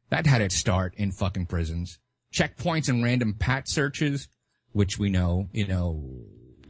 That 0.09 0.27
had 0.27 0.41
its 0.41 0.57
start 0.57 0.95
in 0.97 1.13
fucking 1.13 1.47
prisons. 1.47 1.99
Checkpoints 2.35 2.89
and 2.89 3.03
random 3.05 3.35
pat 3.35 3.69
searches, 3.69 4.29
which 4.73 4.99
we 4.99 5.09
know, 5.11 5.49
you 5.53 5.67
know, 5.67 6.03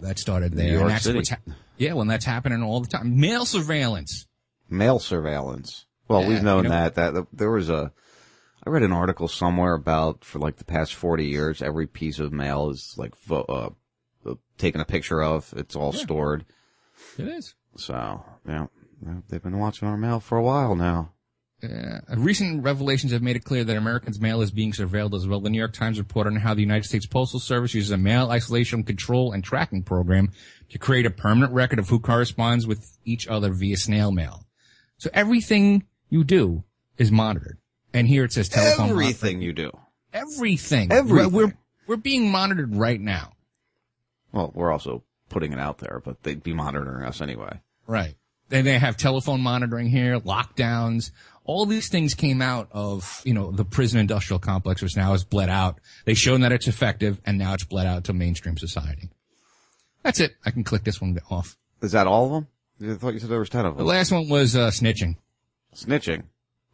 that 0.01 0.19
started 0.19 0.53
there. 0.55 0.67
New 0.73 0.79
York 0.79 0.99
City. 0.99 1.19
what's 1.19 1.29
hap- 1.31 1.49
yeah, 1.81 1.95
well, 1.95 2.05
that's 2.07 2.25
happening 2.25 2.63
all 2.63 2.81
the 2.81 2.89
time. 2.89 3.19
Mail 3.19 3.45
surveillance. 3.47 4.27
Mail 4.69 4.99
surveillance. 5.01 5.87
Well, 6.07 6.23
Yeah, 6.23 6.29
we've 6.29 6.43
known 6.43 6.65
you 6.65 6.71
know- 6.71 6.77
that, 6.77 6.95
that 6.95 7.15
that 7.15 7.27
there 7.33 7.51
was 7.51 7.69
a. 7.71 7.93
I 8.65 8.69
read 8.71 8.83
an 8.83 8.93
article 8.93 9.27
somewhere 9.27 9.73
about 9.73 10.23
for 10.25 10.39
like 10.39 10.57
the 10.57 10.65
past 10.65 10.95
forty 10.95 11.27
years, 11.27 11.63
every 11.63 11.87
piece 11.87 12.19
of 12.19 12.31
mail 12.33 12.69
is 12.71 12.95
like 12.99 13.15
uh, 13.31 13.41
uh, 13.41 13.71
taken 14.59 14.81
a 14.83 14.85
picture 14.85 15.23
of. 15.23 15.53
It's 15.57 15.75
all 15.75 15.93
stored. 15.93 16.45
It 17.17 17.27
is. 17.29 17.55
So 17.77 18.23
yeah, 18.47 18.67
yeah, 19.05 19.15
they've 19.29 19.43
been 19.43 19.59
watching 19.59 19.89
our 19.89 19.97
mail 19.97 20.21
for 20.21 20.37
a 20.37 20.43
while 20.43 20.77
now. 20.77 21.13
Uh, 21.63 22.01
recent 22.17 22.63
revelations 22.65 23.13
have 23.13 23.21
made 23.23 23.37
it 23.37 23.45
clear 23.45 23.65
that 23.65 23.77
Americans' 23.77 24.19
mail 24.21 24.41
is 24.41 24.51
being 24.51 24.73
surveilled 24.73 25.15
as 25.15 25.27
well. 25.27 25.41
The 25.41 25.51
New 25.51 25.59
York 25.59 25.75
Times 25.75 25.99
reported 25.99 26.31
on 26.35 26.41
how 26.41 26.55
the 26.55 26.63
United 26.63 26.85
States 26.87 27.07
Postal 27.07 27.39
Service 27.41 27.75
uses 27.75 27.91
a 27.91 27.99
mail 27.99 28.31
isolation 28.31 28.83
control 28.83 29.33
and 29.33 29.45
tracking 29.45 29.83
program 29.83 30.33
to 30.71 30.79
create 30.79 31.07
a 31.07 31.11
permanent 31.11 31.53
record 31.53 31.79
of 31.79 31.89
who 31.89 32.01
corresponds 32.01 32.67
with 32.67 32.99
each 33.05 33.29
other 33.29 33.53
via 33.53 33.77
snail 33.77 34.11
mail. 34.11 34.47
So 34.99 35.11
everything 35.13 35.85
you 36.09 36.25
do 36.25 36.65
is 36.97 37.13
monitored. 37.13 37.59
And 37.93 38.07
here 38.07 38.25
it 38.25 38.33
says 38.33 38.49
telephone. 38.49 38.91
Everything 38.91 39.43
you 39.43 39.53
do. 39.53 39.71
Everything. 40.13 40.93
Everything. 40.93 41.33
We're, 41.33 41.53
we're 41.87 41.97
being 41.97 42.31
monitored 42.31 42.77
right 42.77 43.01
now. 43.01 43.33
Well, 44.33 44.53
we're 44.55 44.71
also 44.71 45.03
putting 45.29 45.53
it 45.53 45.59
out 45.59 45.79
there, 45.79 46.01
but 46.05 46.23
they'd 46.23 46.43
be 46.43 46.53
monitoring 46.53 47.05
us 47.05 47.21
anyway. 47.21 47.61
Right. 47.87 48.15
Then 48.49 48.65
they 48.65 48.79
have 48.79 48.97
telephone 48.97 49.41
monitoring 49.41 49.89
here, 49.89 50.19
lockdowns. 50.21 51.11
All 51.45 51.67
these 51.67 51.89
things 51.89 52.15
came 52.15 52.43
out 52.43 52.69
of, 52.73 53.23
you 53.25 53.35
know, 53.35 53.51
the 53.51 53.65
prison 53.65 54.01
industrial 54.01 54.39
complex, 54.39 54.83
which 54.83 54.97
now 54.97 55.13
has 55.13 55.25
bled 55.25 55.49
out. 55.49 55.81
They've 56.05 56.19
shown 56.19 56.43
that 56.43 56.53
it's 56.53 56.69
effective, 56.69 57.21
and 57.25 57.39
now 57.39 57.55
it's 57.55 57.65
bled 57.65 57.87
out 57.87 58.05
to 58.05 58.13
mainstream 58.13 58.57
society. 58.57 59.11
That's 60.03 60.21
it. 60.21 60.37
I 60.45 60.51
can 60.51 60.65
click 60.65 60.85
this 60.85 61.01
one 61.01 61.19
off. 61.31 61.57
Is 61.83 61.93
that 61.93 62.07
all 62.07 62.27
of 62.27 62.33
them? 62.33 62.93
I 62.93 62.95
thought 62.97 63.15
you 63.15 63.21
said 63.21 63.31
there 63.31 63.39
was 63.39 63.51
ten 63.51 63.67
of 63.67 63.77
them. 63.77 63.85
The 63.85 63.91
last 63.91 64.11
one 64.11 64.29
was 64.29 64.57
uh, 64.57 64.69
snitching. 64.69 65.17
Snitching. 65.75 66.25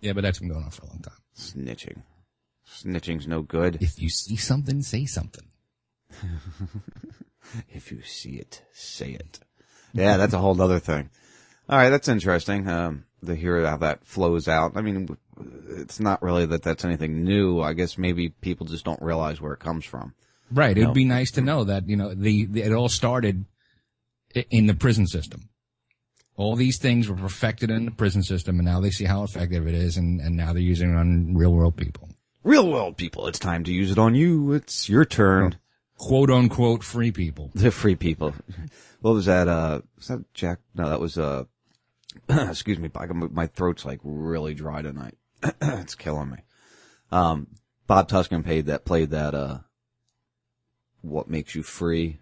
Yeah, 0.01 0.12
but 0.12 0.23
that's 0.23 0.39
been 0.39 0.49
going 0.49 0.65
on 0.65 0.71
for 0.71 0.85
a 0.85 0.89
long 0.89 1.01
time. 1.01 1.15
Snitching. 1.37 2.03
Snitching's 2.69 3.27
no 3.27 3.43
good. 3.43 3.79
If 3.81 4.01
you 4.01 4.09
see 4.09 4.37
something, 4.37 4.83
say 4.83 5.07
something. 5.07 5.47
If 7.69 7.93
you 7.93 8.03
see 8.03 8.37
it, 8.37 8.62
say 8.73 9.12
it. 9.12 9.41
Yeah, 9.93 10.17
that's 10.17 10.35
a 10.35 10.39
whole 10.39 10.61
other 10.61 10.79
thing. 10.79 11.11
All 11.69 11.79
right, 11.79 11.91
that's 11.91 12.09
interesting. 12.09 12.69
Um, 12.69 13.05
to 13.25 13.35
hear 13.35 13.65
how 13.67 13.77
that 13.79 14.05
flows 14.05 14.47
out. 14.47 14.73
I 14.77 14.83
mean, 14.83 15.17
it's 15.69 16.01
not 16.01 16.23
really 16.23 16.47
that 16.47 16.62
that's 16.62 16.85
anything 16.85 17.25
new. 17.25 17.61
I 17.61 17.73
guess 17.73 17.99
maybe 17.99 18.29
people 18.29 18.67
just 18.67 18.85
don't 18.85 19.03
realize 19.03 19.41
where 19.41 19.53
it 19.53 19.61
comes 19.61 19.85
from. 19.85 20.15
Right. 20.50 20.72
It'd 20.76 20.88
No. 20.88 20.92
be 20.94 21.04
nice 21.04 21.30
to 21.32 21.40
know 21.40 21.64
that, 21.64 21.88
you 21.88 21.96
know, 21.96 22.14
the, 22.14 22.46
the 22.46 22.62
it 22.62 22.72
all 22.72 22.88
started 22.88 23.44
in 24.50 24.66
the 24.66 24.74
prison 24.74 25.06
system. 25.06 25.48
All 26.37 26.54
these 26.54 26.78
things 26.78 27.09
were 27.09 27.16
perfected 27.16 27.70
in 27.70 27.87
the 27.87 27.90
prison 27.90 28.22
system, 28.22 28.56
and 28.59 28.66
now 28.66 28.78
they 28.80 28.90
see 28.90 29.06
how 29.06 29.22
effective 29.22 29.66
it 29.66 29.74
is, 29.74 29.96
and, 29.96 30.20
and 30.20 30.37
now 30.37 30.52
they're 30.52 30.61
using 30.61 30.92
it 30.92 30.96
on 30.96 31.35
real 31.35 31.52
world 31.52 31.76
people. 31.76 32.11
Real 32.44 32.70
world 32.70 32.96
people, 32.98 33.26
it's 33.26 33.38
time 33.38 33.64
to 33.64 33.72
use 33.72 33.90
it 33.90 33.98
on 33.98 34.14
you. 34.14 34.52
It's 34.52 34.88
your 34.88 35.04
turn. 35.04 35.56
Quote 35.98 36.30
unquote 36.30 36.85
free 36.85 37.11
people. 37.11 37.50
The 37.54 37.70
free 37.70 37.96
people. 37.96 38.35
What 39.00 39.12
was 39.14 39.24
that? 39.26 39.48
Uh, 39.48 39.80
was 39.96 40.09
that 40.09 40.32
Jack? 40.35 40.59
No, 40.74 40.90
that 40.90 41.00
was, 41.00 41.16
uh, 41.16 41.44
excuse 42.28 42.78
me. 42.78 42.90
My 43.32 43.46
throat's 43.46 43.85
like 43.87 44.00
really 44.04 44.52
dry 44.52 44.82
tonight. 44.82 45.14
it's 45.62 45.94
killing 45.94 46.30
me. 46.30 46.38
Um, 47.11 47.46
Bob 47.87 48.09
Tuscan 48.09 48.42
paid 48.42 48.66
that, 48.66 48.85
played 48.85 49.11
that, 49.11 49.35
uh, 49.35 49.59
what 51.07 51.29
makes 51.29 51.55
you 51.55 51.62
free 51.62 52.19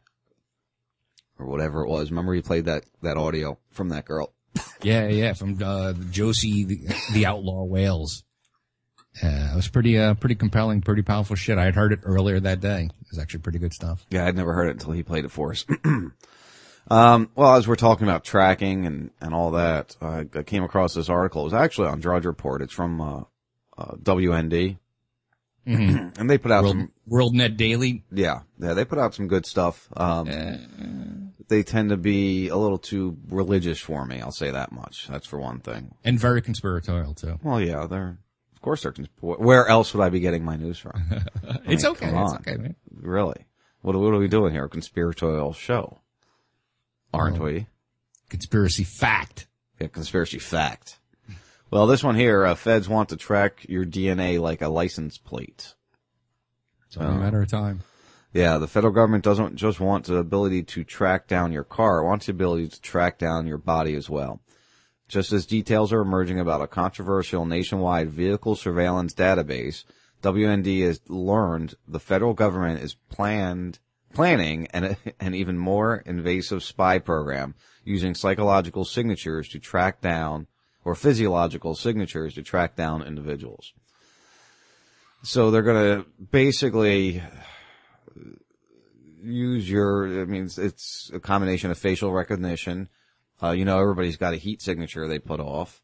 or 1.38 1.47
whatever 1.47 1.83
it 1.83 1.88
was. 1.88 2.11
Remember 2.11 2.35
he 2.35 2.42
played 2.42 2.66
that, 2.66 2.85
that 3.03 3.16
audio 3.16 3.59
from 3.70 3.90
that 3.90 4.05
girl. 4.05 4.33
Yeah, 4.83 5.09
yeah, 5.09 5.33
from 5.33 5.59
uh, 5.62 5.94
Josie, 6.11 6.64
the, 6.64 6.94
the 7.14 7.25
Outlaw 7.25 7.64
Wales. 7.64 8.23
Uh, 9.23 9.49
it 9.53 9.57
was 9.57 9.66
pretty, 9.66 9.99
uh, 9.99 10.12
pretty 10.12 10.35
compelling, 10.35 10.83
pretty 10.83 11.01
powerful 11.01 11.37
shit. 11.37 11.57
I 11.57 11.64
had 11.64 11.75
heard 11.75 11.92
it 11.92 12.01
earlier 12.03 12.38
that 12.38 12.61
day. 12.61 12.90
It 12.90 13.07
was 13.11 13.18
actually 13.18 13.40
pretty 13.40 13.59
good 13.59 13.73
stuff. 13.73 14.05
Yeah, 14.11 14.27
I'd 14.27 14.37
never 14.37 14.53
heard 14.53 14.68
it 14.68 14.73
until 14.73 14.92
he 14.92 15.03
played 15.03 15.25
it 15.25 15.31
for 15.31 15.53
us. 15.53 15.64
um, 16.90 17.31
well, 17.35 17.55
as 17.57 17.66
we're 17.66 17.77
talking 17.77 18.07
about 18.07 18.25
tracking 18.25 18.85
and, 18.85 19.11
and 19.23 19.33
all 19.33 19.53
that, 19.53 19.97
I, 20.03 20.27
I 20.35 20.42
came 20.42 20.64
across 20.64 20.92
this 20.92 21.09
article. 21.09 21.40
It 21.42 21.44
was 21.44 21.55
actually 21.55 21.88
on 21.88 22.01
Drudge 22.01 22.27
Report. 22.27 22.61
It's 22.61 22.75
from, 22.75 23.01
uh, 23.01 23.23
uh, 23.79 23.94
WND. 24.03 24.77
Mhm. 25.66 26.16
and 26.18 26.29
they 26.31 26.38
put 26.38 26.50
out 26.53 26.64
World, 26.64 26.77
some, 26.77 26.92
WorldNet 27.09 27.57
Daily. 27.57 28.05
yeah, 28.12 28.40
yeah, 28.59 28.74
they 28.74 28.85
put 28.85 28.98
out 28.98 29.14
some 29.14 29.29
good 29.29 29.46
stuff. 29.46 29.88
Um, 29.96 31.33
they 31.48 31.62
tend 31.62 31.90
to 31.90 31.96
be 31.96 32.48
a 32.48 32.57
little 32.57 32.79
too 32.79 33.16
religious 33.29 33.79
for 33.81 34.05
me. 34.07 34.20
I'll 34.20 34.31
say 34.33 34.50
that 34.50 34.72
much. 34.72 35.07
That's 35.09 35.27
for 35.27 35.38
one 35.38 35.61
thing. 35.61 35.94
And 36.05 36.18
very 36.18 36.42
conspiratorial 36.42 37.14
too. 37.14 37.38
Well, 37.42 37.61
yeah, 37.61 37.87
they're, 37.87 38.18
of 38.55 38.61
course 38.62 38.83
they're, 38.83 38.92
consp- 38.92 39.09
where 39.20 39.66
else 39.68 39.92
would 39.94 40.03
I 40.03 40.09
be 40.11 40.20
getting 40.20 40.44
my 40.44 40.57
news 40.57 40.79
from? 40.79 40.92
It's 41.66 41.83
mean, 41.85 41.92
okay. 41.92 42.07
It's 42.09 42.14
on. 42.14 42.37
okay, 42.37 42.57
man. 42.57 42.77
Really? 42.94 43.46
What, 43.83 43.94
what 43.96 44.12
are 44.14 44.18
we 44.18 44.29
doing 44.29 44.53
here? 44.53 44.64
A 44.64 44.68
conspiratorial 44.68 45.53
show. 45.55 46.00
Aren't 47.12 47.38
Oh. 47.40 47.44
we? 47.44 47.66
Conspiracy 48.31 48.85
fact. 48.85 49.46
Yeah, 49.81 49.88
conspiracy 49.88 50.38
fact. 50.38 50.98
Well, 51.74 51.88
this 51.88 52.04
one 52.04 52.14
here, 52.14 52.46
uh, 52.46 52.54
feds 52.54 52.88
want 52.88 53.08
to 53.08 53.16
track 53.16 53.66
your 53.68 53.84
DNA 53.84 54.38
like 54.38 54.62
a 54.62 54.68
license 54.68 55.18
plate. 55.18 55.74
It's 56.87 56.96
only 56.96 57.16
a 57.16 57.18
matter 57.18 57.42
of 57.42 57.48
time. 57.48 57.80
Yeah, 58.32 58.58
the 58.58 58.68
federal 58.68 58.92
government 58.92 59.24
doesn't 59.24 59.56
just 59.56 59.80
want 59.80 60.04
the 60.04 60.18
ability 60.18 60.62
to 60.62 60.84
track 60.84 61.26
down 61.26 61.50
your 61.50 61.64
car, 61.64 61.98
it 61.98 62.04
wants 62.04 62.26
the 62.26 62.30
ability 62.30 62.68
to 62.68 62.80
track 62.80 63.18
down 63.18 63.48
your 63.48 63.58
body 63.58 63.96
as 63.96 64.08
well. 64.08 64.40
Just 65.08 65.32
as 65.32 65.46
details 65.46 65.92
are 65.92 66.00
emerging 66.00 66.38
about 66.38 66.62
a 66.62 66.68
controversial 66.68 67.44
nationwide 67.44 68.08
vehicle 68.08 68.54
surveillance 68.54 69.12
database, 69.12 69.82
WND 70.22 70.87
has 70.87 71.00
learned 71.08 71.75
the 71.88 71.98
federal 71.98 72.35
government 72.35 72.85
is 72.85 72.94
planned 72.94 73.81
planning 74.12 74.68
an, 74.68 74.96
an 75.18 75.35
even 75.35 75.58
more 75.58 75.96
invasive 76.06 76.62
spy 76.62 77.00
program 77.00 77.56
using 77.83 78.14
psychological 78.14 78.85
signatures 78.85 79.48
to 79.48 79.58
track 79.58 80.00
down 80.00 80.46
or 80.85 80.94
physiological 80.94 81.74
signatures 81.74 82.35
to 82.35 82.42
track 82.42 82.76
down 82.76 83.02
individuals. 83.02 83.72
So 85.22 85.50
they're 85.50 85.62
going 85.62 86.02
to 86.02 86.06
basically 86.30 87.22
use 89.22 89.68
your, 89.68 90.22
I 90.22 90.24
mean, 90.26 90.44
it's, 90.44 90.58
it's 90.58 91.10
a 91.14 91.20
combination 91.20 91.70
of 91.70 91.78
facial 91.78 92.12
recognition. 92.12 92.88
Uh, 93.42 93.52
you 93.52 93.64
know, 93.64 93.80
everybody's 93.80 94.16
got 94.16 94.35
a 94.35 94.37
heat 94.37 94.60
signature 94.62 95.08
they 95.08 95.18
put 95.18 95.40
off. 95.40 95.82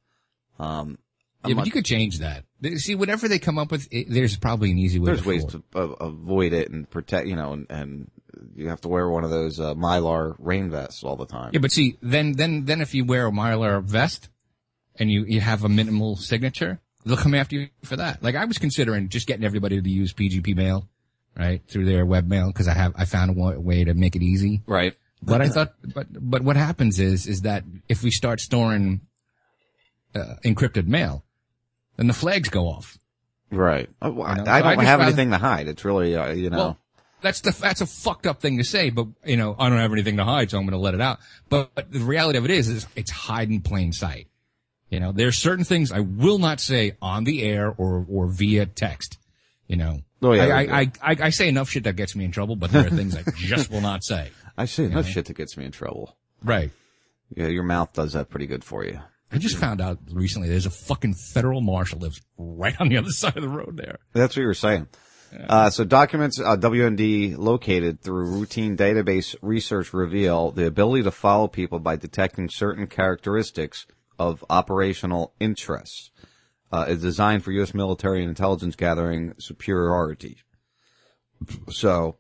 Um, 0.59 0.99
Yeah, 1.47 1.55
but 1.55 1.65
you 1.65 1.73
could 1.73 1.87
change 1.87 2.19
that. 2.19 2.45
See, 2.77 2.95
whatever 2.95 3.29
they 3.29 3.39
come 3.39 3.59
up 3.59 3.71
with, 3.71 3.89
it, 3.91 4.09
there's 4.11 4.37
probably 4.37 4.71
an 4.71 4.79
easy 4.79 4.99
way. 4.99 5.07
there's 5.07 5.23
to 5.23 5.29
ways 5.29 5.45
to 5.47 5.63
uh, 5.75 5.81
avoid 6.01 6.53
it 6.53 6.71
and 6.71 6.89
protect, 6.89 7.27
you 7.27 7.37
know, 7.37 7.55
and, 7.55 7.67
and 7.71 8.11
you 8.55 8.69
have 8.69 8.83
to 8.83 8.89
wear 8.89 9.09
one 9.09 9.25
of 9.25 9.31
those 9.31 9.59
uh, 9.59 9.75
mylar 9.75 10.37
rain 10.39 10.71
vests 10.71 11.03
all 11.03 11.17
the 11.17 11.27
time. 11.27 11.51
Yeah, 11.55 11.61
but 11.61 11.73
see, 11.73 11.97
then, 12.03 12.33
then, 12.33 12.67
then 12.67 12.83
if 12.83 12.95
you 12.95 13.07
wear 13.07 13.27
a 13.27 13.31
Mylar 13.31 13.83
vest 13.83 14.29
and 15.01 15.11
you, 15.11 15.25
you 15.25 15.41
have 15.41 15.65
a 15.65 15.69
minimal 15.69 16.15
signature, 16.17 16.79
they'll 17.05 17.17
come 17.17 17.35
after 17.35 17.57
you 17.57 17.69
for 17.83 17.97
that. 17.97 18.23
Like 18.23 18.37
I 18.37 18.45
was 18.45 18.59
considering 18.59 19.09
just 19.09 19.27
getting 19.27 19.45
everybody 19.45 19.81
to 19.81 19.91
use 19.91 20.13
PGP 20.13 20.55
mail, 20.55 20.89
right, 21.37 21.63
through 21.67 21.87
their 21.87 22.07
webmail 22.07 22.49
because 22.49 22.69
I 22.69 22.75
have, 22.75 22.93
I 22.97 23.07
found 23.07 23.37
a 23.37 23.59
way 23.61 23.83
to 23.85 23.95
make 23.95 24.15
it 24.15 24.23
easy. 24.23 24.63
Right. 24.67 24.95
But 25.23 25.43
I 25.43 25.49
thought, 25.49 25.75
but, 25.95 26.07
but 26.13 26.43
what 26.43 26.57
happens 26.57 26.99
is, 27.01 27.27
is 27.27 27.43
that 27.43 27.65
if 27.89 28.03
we 28.03 28.11
start 28.11 28.41
storing, 28.41 29.01
uh, 30.15 30.35
encrypted 30.45 30.87
mail, 30.87 31.25
then 31.97 32.07
the 32.07 32.15
flags 32.15 32.49
go 32.49 32.67
off. 32.67 32.97
Right. 33.51 33.89
Oh, 34.01 34.13
well, 34.13 34.29
You 34.37 34.45
know, 34.45 34.51
I 34.51 34.61
so 34.61 34.67
I 34.67 34.75
don't 34.75 34.77
just 34.77 34.87
have 34.87 34.99
rather- 35.01 35.09
anything 35.09 35.31
to 35.31 35.39
hide. 35.39 35.69
It's 35.69 35.85
really, 35.85 36.17
uh, 36.17 36.33
you 36.33 36.51
know. 36.51 36.57
Well, 36.57 36.79
that's 37.21 37.43
the 37.43 37.51
that's 37.51 37.83
a 37.83 37.87
fucked 37.87 38.27
up 38.27 38.41
thing 38.41 38.57
to 38.57 38.65
say, 38.65 38.89
but 38.89 39.07
you 39.27 39.37
know 39.37 39.55
I 39.59 39.69
don't 39.69 39.77
have 39.79 39.93
anything 39.93 40.17
to 40.17 40.25
hide, 40.25 40.51
so 40.51 40.57
I'm 40.57 40.65
going 40.65 40.73
to 40.73 40.79
let 40.79 40.95
it 40.95 41.03
out. 41.03 41.19
But, 41.51 41.75
but 41.75 41.93
the 41.93 41.99
reality 41.99 42.39
of 42.39 42.47
it 42.47 42.51
is, 42.51 42.69
is 42.69 42.87
it's 42.97 43.11
hide 43.11 43.51
in 43.51 43.61
plain 43.61 43.93
sight. 43.93 44.29
You 44.91 45.01
know, 45.01 45.13
there's 45.13 45.39
certain 45.39 45.65
things 45.65 45.93
I 45.93 46.01
will 46.01 46.39
not 46.39 46.61
say 46.61 46.97
on 47.01 47.25
the 47.25 47.43
air 47.43 47.73
or 47.77 48.05
or 48.09 48.27
via 48.27 48.67
text. 48.67 49.19
You 49.67 49.77
know, 49.77 50.01
Oh, 50.23 50.33
yeah, 50.33 50.43
I, 50.43 50.61
yeah. 50.63 50.77
I, 50.77 50.81
I, 51.03 51.17
I 51.23 51.31
say 51.31 51.49
enough 51.49 51.71
shit 51.71 51.85
that 51.85 51.97
gets 51.97 52.15
me 52.15 52.25
in 52.25 52.31
trouble, 52.31 52.57
but 52.57 52.71
there 52.71 52.87
are 52.87 52.91
things 52.91 53.17
I 53.17 53.23
just 53.37 53.71
will 53.71 53.81
not 53.81 54.05
say. 54.05 54.31
I 54.57 54.67
say 54.67 54.85
enough 54.85 55.07
know? 55.07 55.11
shit 55.11 55.27
that 55.27 55.37
gets 55.37 55.57
me 55.57 55.65
in 55.65 55.73
trouble. 55.73 56.17
Right. 56.43 56.71
Yeah, 57.35 57.47
your 57.47 57.63
mouth 57.63 57.93
does 57.93 58.13
that 58.13 58.29
pretty 58.29 58.47
good 58.47 58.65
for 58.65 58.85
you. 58.85 59.01
I 59.33 59.39
just 59.39 59.57
found 59.57 59.81
out 59.81 59.99
recently 60.11 60.49
there's 60.49 60.67
a 60.67 60.71
fucking 60.71 61.15
federal 61.33 61.61
marshal 61.61 62.01
lives 62.01 62.21
right 62.37 62.75
on 62.81 62.89
the 62.89 62.99
other 62.99 63.11
side 63.11 63.37
of 63.37 63.43
the 63.43 63.49
road 63.49 63.77
there. 63.77 63.99
That's 64.13 64.37
what 64.37 64.43
you 64.43 64.47
were 64.47 64.55
saying. 64.55 64.89
Uh, 65.49 65.71
so 65.71 65.85
documents 65.85 66.41
uh, 66.41 66.57
WND 66.57 67.39
located 67.39 68.01
through 68.03 68.27
routine 68.27 68.77
database 68.77 69.37
research 69.41 69.95
reveal 69.95 70.51
the 70.51 70.67
ability 70.67 71.05
to 71.05 71.13
follow 71.13 71.47
people 71.47 71.79
by 71.79 71.95
detecting 71.95 72.49
certain 72.49 72.89
characteristics 72.89 73.87
of 74.21 74.45
operational 74.51 75.33
interests. 75.41 76.11
Uh, 76.73 76.85
is 76.87 77.03
designed 77.03 77.43
for 77.43 77.51
U.S. 77.51 77.75
military 77.75 78.21
and 78.21 78.29
intelligence 78.29 78.77
gathering 78.77 79.35
superiority. 79.39 80.39
So, 81.69 82.19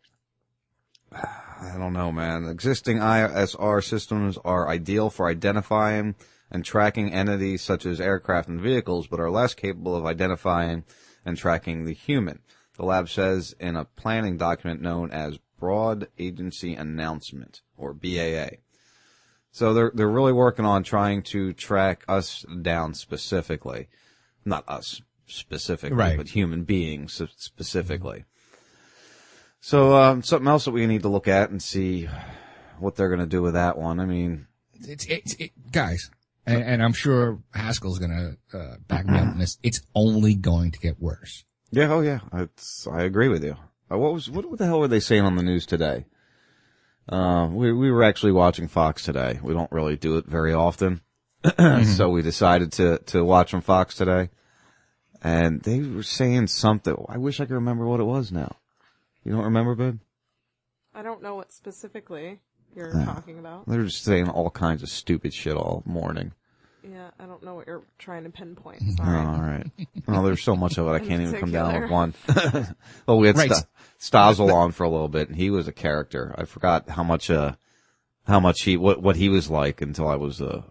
I 1.12 1.76
don't 1.78 1.92
know, 1.92 2.11
man. 2.11 2.46
Existing 2.46 2.98
ISR 2.98 3.84
systems 3.84 4.38
are 4.44 4.68
ideal 4.68 5.09
for 5.09 5.28
identifying 5.28 6.16
and 6.51 6.64
tracking 6.64 7.12
entities 7.12 7.62
such 7.62 7.86
as 7.86 8.01
aircraft 8.01 8.48
and 8.48 8.61
vehicles, 8.61 9.07
but 9.07 9.20
are 9.20 9.30
less 9.30 9.55
capable 9.55 9.94
of 9.94 10.05
identifying 10.05 10.82
and 11.24 11.36
tracking 11.36 11.84
the 11.84 11.94
human. 11.94 12.40
The 12.76 12.84
lab 12.84 13.09
says 13.09 13.55
in 13.61 13.76
a 13.76 13.84
planning 13.84 14.36
document 14.36 14.82
known 14.82 15.12
as 15.12 15.38
Broad 15.61 16.09
Agency 16.18 16.74
Announcement, 16.74 17.61
or 17.76 17.94
BAA. 17.94 18.57
So 19.53 19.74
they're, 19.74 19.90
they're 19.94 20.09
really 20.09 20.32
working 20.32 20.64
on 20.64 20.82
trying 20.84 21.22
to 21.24 21.53
track 21.53 22.05
us 22.09 22.44
down 22.62 22.94
specifically. 22.94 23.88
Not 24.44 24.64
us 24.68 25.03
specifically, 25.26 25.96
Right. 25.96 26.16
but 26.16 26.28
human 26.28 26.64
beings 26.64 27.20
specifically. 27.36 28.24
So, 29.61 29.94
um, 29.94 30.22
something 30.22 30.48
else 30.48 30.64
that 30.64 30.70
we 30.70 30.86
need 30.86 31.03
to 31.03 31.09
look 31.09 31.28
at 31.28 31.51
and 31.51 31.62
see 31.62 32.09
what 32.78 32.96
they're 32.96 33.09
going 33.09 33.20
to 33.20 33.26
do 33.26 33.42
with 33.42 33.55
that 33.55 33.76
one. 33.76 34.01
I 34.01 34.07
mean, 34.07 34.46
It's, 34.80 35.05
it's, 35.07 35.34
it, 35.34 35.51
guys, 35.70 36.11
and, 36.46 36.62
and 36.62 36.82
I'm 36.82 36.94
sure 36.94 37.42
Haskell's 37.53 37.98
going 37.98 38.38
to 38.53 38.59
uh, 38.59 38.76
back 38.88 39.07
me 39.07 39.18
up 39.18 39.28
on 39.28 39.38
this. 39.38 39.59
It's 39.62 39.82
only 39.94 40.34
going 40.34 40.70
to 40.70 40.78
get 40.78 40.98
worse. 41.01 41.44
yeah, 41.70 41.92
oh 41.92 42.01
yeah, 42.01 42.20
it's, 42.32 42.86
I 42.86 43.03
agree 43.03 43.28
with 43.28 43.44
you. 43.44 43.57
Uh, 43.92 43.98
what 43.98 44.14
was, 44.14 44.30
what, 44.30 44.48
what 44.48 44.59
the 44.59 44.64
hell 44.66 44.80
were 44.80 44.88
they 44.88 45.01
saying 45.01 45.24
on 45.24 45.36
the 45.36 45.42
news 45.42 45.66
today? 45.66 46.07
Uh, 47.11 47.48
we, 47.50 47.72
we 47.72 47.90
were 47.90 48.04
actually 48.04 48.32
watching 48.32 48.68
Fox 48.68 49.02
today. 49.02 49.38
We 49.42 49.52
don't 49.52 49.70
really 49.72 49.96
do 49.96 50.16
it 50.16 50.26
very 50.26 50.54
often. 50.54 51.00
so 51.84 52.08
we 52.11 52.22
decided 52.22 52.72
to, 52.72 52.98
to 53.06 53.24
watch 53.24 53.52
on 53.52 53.61
Fox 53.62 53.96
today. 53.96 54.30
And 55.22 55.61
they 55.62 55.80
were 55.80 56.02
saying 56.02 56.46
something. 56.46 56.94
I 57.08 57.18
wish 57.18 57.40
I 57.40 57.44
could 57.46 57.54
remember 57.54 57.84
what 57.86 58.00
it 58.00 58.04
was 58.04 58.30
now. 58.30 58.56
You 59.24 59.32
don't 59.32 59.44
remember, 59.44 59.74
Ben? 59.74 60.00
I 60.94 61.02
don't 61.02 61.22
know 61.22 61.34
what 61.34 61.52
specifically 61.52 62.40
you're 62.74 62.94
Yeah. 62.96 63.04
talking 63.04 63.38
about. 63.38 63.66
They're 63.66 63.82
just 63.84 64.04
saying 64.04 64.28
all 64.28 64.50
kinds 64.50 64.82
of 64.82 64.88
stupid 64.88 65.34
shit 65.34 65.56
all 65.56 65.82
morning. 65.84 66.32
Yeah, 66.82 67.10
I 67.18 67.26
don't 67.26 67.42
know 67.42 67.54
what 67.56 67.66
you're 67.66 67.82
trying 67.98 68.24
to 68.24 68.30
pinpoint. 68.30 68.82
Oh, 68.82 68.94
Sorry. 68.96 69.16
all 69.18 69.40
right. 69.40 69.66
Well, 70.06 70.22
there's 70.22 70.42
so 70.42 70.56
much 70.56 70.78
of 70.78 70.86
it 70.86 70.90
I 70.90 70.98
can't 71.06 71.20
even 71.22 71.38
come 71.38 71.52
down 71.52 71.80
with 71.82 71.90
one. 71.90 72.14
well, 73.06 73.18
we 73.18 73.26
had 73.26 73.36
Right. 73.36 73.52
Sta- 73.98 74.32
Stossel 74.32 74.52
on 74.52 74.72
for 74.72 74.84
a 74.84 74.88
little 74.88 75.08
bit, 75.08 75.28
and 75.28 75.36
he 75.36 75.50
was 75.50 75.68
a 75.68 75.72
character. 75.72 76.34
I 76.38 76.44
forgot 76.46 76.88
how 76.88 77.02
much, 77.02 77.30
uh, 77.30 77.52
how 78.26 78.40
much 78.40 78.62
he, 78.62 78.76
what, 78.76 79.02
what 79.02 79.16
he 79.16 79.28
was 79.28 79.50
like 79.50 79.82
until 79.82 80.08
I 80.08 80.16
was, 80.16 80.40
uh, 80.40 80.62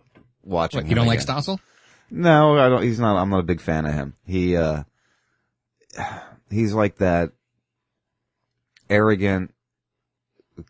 watching. 0.44 0.82
What, 0.82 0.90
you 0.90 0.96
don't 0.96 1.06
like 1.08 1.22
again. 1.22 1.36
Stossel? 1.38 1.60
No, 2.10 2.58
I 2.58 2.70
don't. 2.70 2.82
He's 2.82 3.00
not. 3.00 3.18
I'm 3.18 3.30
not 3.30 3.40
a 3.42 3.44
big 3.44 3.62
fan 3.62 3.86
of 3.86 3.94
him. 3.94 4.16
He, 4.26 4.56
uh, 4.58 4.84
he's 6.50 6.74
like 6.74 6.98
that 6.98 7.32
arrogant, 8.90 9.54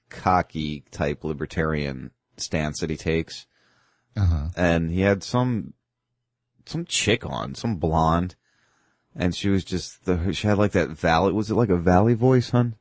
cocky 0.09 0.83
type 0.91 1.23
libertarian 1.23 2.11
stance 2.37 2.81
that 2.81 2.89
he 2.89 2.97
takes. 2.97 3.45
Uh-huh. 4.17 4.49
And 4.55 4.91
he 4.91 5.01
had 5.01 5.23
some, 5.23 5.73
some 6.65 6.85
chick 6.85 7.25
on, 7.25 7.55
some 7.55 7.77
blonde, 7.77 8.35
and 9.15 9.35
she 9.35 9.49
was 9.49 9.63
just 9.63 10.05
the. 10.05 10.33
She 10.33 10.47
had 10.47 10.57
like 10.57 10.71
that 10.71 10.89
valley. 10.89 11.33
Was 11.33 11.49
it 11.49 11.55
like 11.55 11.69
a 11.69 11.77
valley 11.77 12.13
voice, 12.13 12.51
hun? 12.51 12.75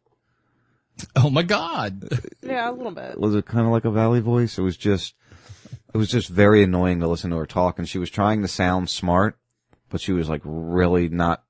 Oh 1.16 1.30
my 1.30 1.42
God. 1.42 2.08
Yeah, 2.42 2.70
a 2.70 2.72
little 2.72 2.92
bit. 2.92 3.18
was 3.18 3.34
it 3.34 3.46
kind 3.46 3.66
of 3.66 3.72
like 3.72 3.84
a 3.84 3.90
valley 3.90 4.20
voice? 4.20 4.58
It 4.58 4.62
was 4.62 4.76
just, 4.76 5.14
it 5.92 5.96
was 5.96 6.08
just 6.08 6.28
very 6.28 6.62
annoying 6.62 7.00
to 7.00 7.08
listen 7.08 7.30
to 7.30 7.36
her 7.36 7.46
talk. 7.46 7.78
And 7.78 7.88
she 7.88 7.98
was 7.98 8.10
trying 8.10 8.42
to 8.42 8.48
sound 8.48 8.90
smart, 8.90 9.38
but 9.90 10.00
she 10.00 10.12
was 10.12 10.28
like 10.28 10.42
really 10.44 11.08
not 11.08 11.44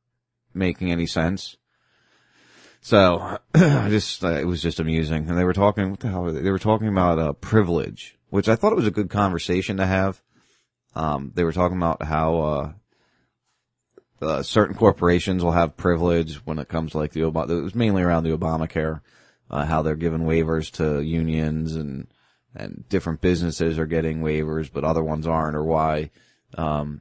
making 0.55 0.91
any 0.91 1.07
sense. 1.07 1.57
So 2.81 3.39
I 3.55 3.89
just, 3.89 4.23
uh, 4.25 4.33
it 4.33 4.47
was 4.47 4.63
just 4.63 4.81
amusing. 4.81 5.29
And 5.29 5.39
they 5.39 5.45
were 5.45 5.53
talking, 5.53 5.91
what 5.91 6.01
the 6.01 6.09
hell? 6.09 6.23
Were 6.23 6.33
they? 6.33 6.41
they 6.41 6.51
were 6.51 6.59
talking 6.59 6.89
about 6.89 7.19
uh, 7.19 7.33
privilege, 7.35 8.18
which 8.31 8.49
I 8.49 8.57
thought 8.57 8.73
it 8.73 8.77
was 8.77 8.87
a 8.87 8.93
good 8.93 9.11
conversation 9.11 9.79
to 9.79 9.87
have. 9.87 10.23
Um, 10.95 11.33
they 11.35 11.45
were 11.45 11.53
talking 11.53 11.77
about 11.77 12.03
how, 12.03 12.41
uh, 12.41 12.73
uh, 14.21 14.43
certain 14.43 14.75
corporations 14.75 15.45
will 15.45 15.53
have 15.53 15.77
privilege 15.77 16.37
when 16.45 16.59
it 16.59 16.69
comes 16.69 16.93
to 16.93 16.99
like 16.99 17.13
the 17.13 17.21
Obama, 17.21 17.51
it 17.51 17.63
was 17.63 17.75
mainly 17.75 18.03
around 18.03 18.25
the 18.25 18.37
Obamacare, 18.37 19.01
uh, 19.51 19.65
how 19.65 19.83
they're 19.83 19.95
giving 19.95 20.23
waivers 20.23 20.71
to 20.73 21.01
unions 21.01 21.77
and, 21.77 22.09
and 22.55 22.85
different 22.89 23.21
businesses 23.21 23.79
are 23.79 23.87
getting 23.87 24.21
waivers, 24.21 24.71
but 24.73 24.85
other 24.85 25.05
ones 25.05 25.27
aren't, 25.27 25.57
or 25.57 25.63
why, 25.63 26.11
um, 26.57 27.01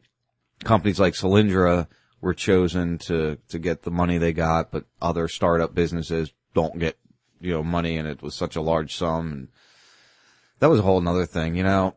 companies 0.64 1.00
like 1.00 1.14
Solyndra 1.14 1.88
were 2.22 2.34
chosen 2.34 2.98
to, 3.00 3.38
to 3.50 3.60
get 3.60 3.84
the 3.84 3.92
money 3.92 4.18
they 4.18 4.34
got, 4.34 4.72
but 4.72 4.86
other 5.02 5.28
startup 5.28 5.74
businesses 5.74 6.32
don't 6.54 6.80
get, 6.80 6.98
you 7.40 7.54
know, 7.54 7.64
money 7.64 7.98
and 7.98 8.08
it 8.08 8.22
was 8.22 8.36
such 8.36 8.56
a 8.56 8.62
large 8.62 8.96
sum. 8.96 9.32
And 9.32 9.48
that 10.60 10.70
was 10.70 10.80
a 10.80 10.84
whole 10.84 11.02
nother 11.02 11.26
thing, 11.26 11.56
you 11.56 11.64
know. 11.64 11.96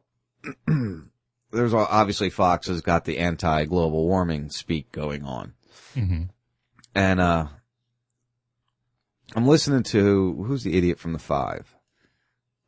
There's 1.52 1.74
obviously 1.74 2.30
Fox 2.30 2.68
has 2.68 2.80
got 2.80 3.04
the 3.04 3.18
anti-global 3.18 4.06
warming 4.06 4.50
speak 4.50 4.92
going 4.92 5.24
on. 5.24 5.54
Mhm. 5.94 6.28
And, 6.94 7.20
uh, 7.20 7.46
I'm 9.34 9.46
listening 9.46 9.82
to, 9.84 10.42
who's 10.44 10.62
the 10.64 10.76
idiot 10.76 10.98
from 10.98 11.12
the 11.12 11.18
five? 11.18 11.74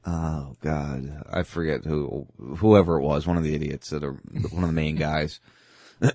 Oh 0.04 0.56
God, 0.60 1.22
I 1.32 1.42
forget 1.44 1.84
who, 1.84 2.26
whoever 2.58 2.96
it 2.98 3.02
was, 3.02 3.26
one 3.26 3.36
of 3.36 3.44
the 3.44 3.54
idiots 3.54 3.90
that 3.90 4.02
are, 4.02 4.12
one 4.50 4.62
of 4.64 4.68
the 4.68 4.72
main 4.72 4.96
guys. 4.96 5.38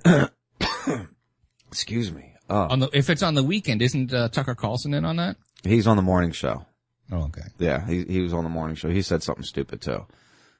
Excuse 1.71 2.11
me. 2.11 2.33
Oh, 2.49 2.67
On 2.69 2.79
the, 2.79 2.89
if 2.93 3.09
it's 3.09 3.23
on 3.23 3.33
the 3.33 3.43
weekend, 3.43 3.81
isn't 3.81 4.13
uh, 4.13 4.29
Tucker 4.29 4.55
Carlson 4.55 4.93
in 4.93 5.03
on 5.05 5.17
that? 5.17 5.35
he's 5.63 5.87
on 5.87 5.97
the 5.97 6.03
morning 6.03 6.31
show. 6.31 6.65
Oh, 7.11 7.23
okay. 7.25 7.43
Yeah, 7.57 7.85
he 7.87 8.03
he 8.03 8.19
was 8.21 8.33
on 8.33 8.43
the 8.43 8.49
morning 8.49 8.75
show. 8.75 8.89
He 8.89 9.01
said 9.01 9.23
something 9.23 9.43
stupid 9.45 9.81
too. 9.81 10.05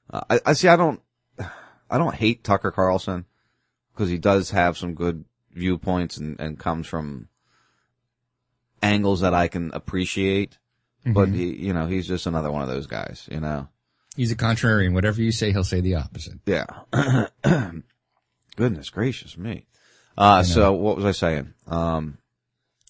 Uh, 0.09 0.21
I, 0.29 0.39
I 0.47 0.53
see. 0.53 0.67
I 0.67 0.75
don't. 0.75 1.01
I 1.89 1.97
don't 1.97 2.15
hate 2.15 2.43
Tucker 2.43 2.71
Carlson 2.71 3.25
because 3.93 4.09
he 4.09 4.17
does 4.17 4.51
have 4.51 4.77
some 4.77 4.93
good 4.93 5.25
viewpoints 5.51 6.17
and 6.17 6.39
and 6.39 6.57
comes 6.59 6.87
from 6.87 7.27
angles 8.81 9.21
that 9.21 9.33
I 9.33 9.47
can 9.47 9.71
appreciate. 9.73 10.57
But 11.05 11.29
Mhm. 11.29 11.35
he, 11.35 11.55
you 11.55 11.73
know, 11.73 11.87
he's 11.87 12.07
just 12.07 12.25
another 12.27 12.51
one 12.51 12.61
of 12.61 12.67
those 12.67 12.87
guys. 12.87 13.27
You 13.31 13.39
know. 13.39 13.69
He's 14.15 14.31
a 14.31 14.35
contrarian. 14.35 14.93
Whatever 14.93 15.21
you 15.21 15.31
say, 15.31 15.51
he'll 15.51 15.63
say 15.63 15.79
the 15.79 15.95
opposite. 15.95 16.39
Yeah. 16.45 16.65
Goodness 18.55 18.89
gracious 18.89 19.37
me. 19.37 19.67
Uh, 20.17 20.41
so 20.43 20.73
what 20.73 20.95
was 20.95 21.05
I 21.05 21.11
saying? 21.11 21.53
Um, 21.67 22.17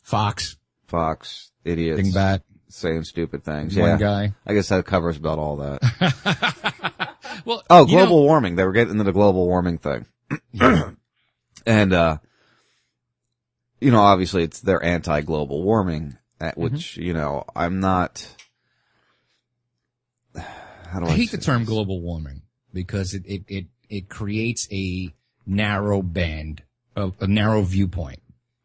Fox. 0.03 0.55
Fox, 0.88 1.51
idiots. 1.66 2.01
Dingbat. 2.01 2.41
Saying 2.78 3.05
stupid 3.05 3.43
things. 3.43 3.75
One 3.75 3.89
yeah. 3.89 3.97
guy. 3.97 4.34
I 4.45 4.53
guess 4.53 4.69
that 4.69 4.86
covers 4.86 5.17
about 5.17 5.39
all 5.39 5.55
that. 5.57 7.13
Well, 7.45 7.63
oh, 7.69 7.86
you 7.88 7.95
know- 7.95 8.05
global 8.05 8.23
warming. 8.23 8.55
They 8.55 8.65
were 8.65 8.73
getting 8.73 8.91
into 8.91 9.03
the 9.05 9.13
global 9.13 9.45
warming 9.47 9.78
thing. 9.78 10.05
and, 11.65 11.93
uh, 11.93 12.17
you 13.80 13.89
know, 13.91 14.01
obviously 14.01 14.43
it's, 14.43 14.59
they're 14.59 14.84
anti-global 14.84 15.63
warming, 15.63 16.17
at 16.41 16.53
Mm-hmm. 16.57 16.61
which, 16.75 16.97
you 16.97 17.13
know, 17.13 17.45
I'm 17.55 17.80
not, 17.80 18.28
how 20.36 20.99
do 20.99 21.05
I, 21.05 21.09
I 21.09 21.15
hate 21.15 21.32
the 21.32 21.38
term 21.38 21.61
this? 21.61 21.69
global 21.69 22.01
warming 22.01 22.41
because 22.73 23.13
it, 23.13 23.23
it, 23.25 23.43
it, 23.47 23.65
it 23.89 24.09
creates 24.09 24.67
a 24.71 25.13
narrow 25.45 26.01
band 26.01 26.63
of 26.95 27.15
a 27.21 27.28
narrow 27.28 27.61
viewpoint. 27.61 28.19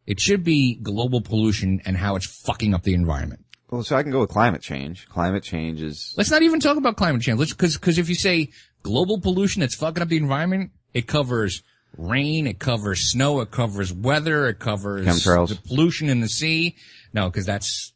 It 0.06 0.18
should 0.18 0.42
be 0.42 0.74
global 0.74 1.20
pollution 1.20 1.80
and 1.84 1.96
how 1.96 2.16
it's 2.16 2.26
fucking 2.26 2.74
up 2.74 2.82
the 2.82 2.94
environment. 2.94 3.44
Well, 3.72 3.82
so 3.82 3.96
I 3.96 4.02
can 4.02 4.12
go 4.12 4.20
with 4.20 4.28
climate 4.28 4.60
change. 4.60 5.08
Climate 5.08 5.42
change 5.42 5.80
is, 5.80 6.12
Let's 6.18 6.30
not 6.30 6.42
even 6.42 6.60
talk 6.60 6.76
about 6.76 6.96
climate 6.98 7.22
change. 7.22 7.38
Let's, 7.38 7.54
cause, 7.54 7.78
cause 7.78 7.96
if 7.96 8.10
you 8.10 8.14
say 8.14 8.50
global 8.82 9.18
pollution 9.18 9.60
that's 9.60 9.74
fucking 9.74 10.02
up 10.02 10.10
the 10.10 10.18
environment, 10.18 10.72
it 10.92 11.06
covers 11.06 11.62
rain, 11.96 12.46
it 12.46 12.58
covers 12.58 13.00
snow, 13.10 13.40
it 13.40 13.50
covers 13.50 13.90
weather, 13.90 14.46
it 14.46 14.58
covers 14.58 15.06
Chemtrails. 15.06 15.48
the 15.48 15.54
pollution 15.56 16.10
in 16.10 16.20
the 16.20 16.28
sea. 16.28 16.76
No, 17.14 17.30
cause 17.30 17.46
that's, 17.46 17.94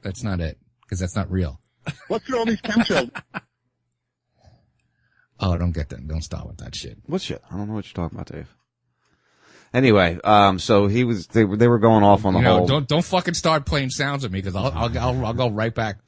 that's 0.00 0.22
not 0.22 0.38
it. 0.38 0.58
Cause 0.88 1.00
that's 1.00 1.16
not 1.16 1.28
real. 1.28 1.60
What's 2.06 2.28
with 2.28 2.38
all 2.38 2.46
these 2.46 2.62
chemtrails? 2.62 3.10
Oh, 5.38 5.58
don't 5.58 5.72
get 5.72 5.90
that. 5.90 6.08
Don't 6.08 6.22
start 6.22 6.46
with 6.46 6.56
that 6.58 6.74
shit. 6.74 6.96
what 7.04 7.20
shit? 7.20 7.42
I 7.50 7.58
don't 7.58 7.68
know 7.68 7.74
what 7.74 7.84
you're 7.84 8.02
talking 8.04 8.16
about, 8.16 8.32
Dave. 8.32 8.48
Anyway, 9.76 10.18
um, 10.24 10.58
so 10.58 10.86
he 10.86 11.04
was, 11.04 11.26
they 11.26 11.44
were, 11.44 11.54
they 11.58 11.68
were 11.68 11.78
going 11.78 12.02
off 12.02 12.24
on 12.24 12.32
the 12.32 12.38
You 12.38 12.44
know, 12.46 12.56
whole, 12.56 12.66
don't 12.66 12.88
don't 12.88 13.04
fucking 13.04 13.34
start 13.34 13.66
playing 13.66 13.90
sounds 13.90 14.24
at 14.24 14.30
me 14.30 14.38
because 14.40 14.56
I'll, 14.56 14.72
I'll 14.74 14.98
I'll 14.98 15.26
I'll 15.26 15.34
go 15.34 15.50
right 15.50 15.74
back. 15.74 15.98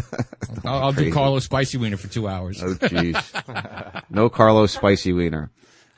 I'll, 0.64 0.84
I'll 0.84 0.92
do. 0.92 1.12
Carlos 1.12 1.44
Spicy 1.44 1.76
Wiener 1.76 1.98
for 1.98 2.08
two 2.08 2.26
hours. 2.26 2.62
Oh 2.62 2.72
jeez. 2.76 4.02
no 4.10 4.30
Carlos 4.30 4.72
spicy 4.72 5.12
wiener. 5.12 5.50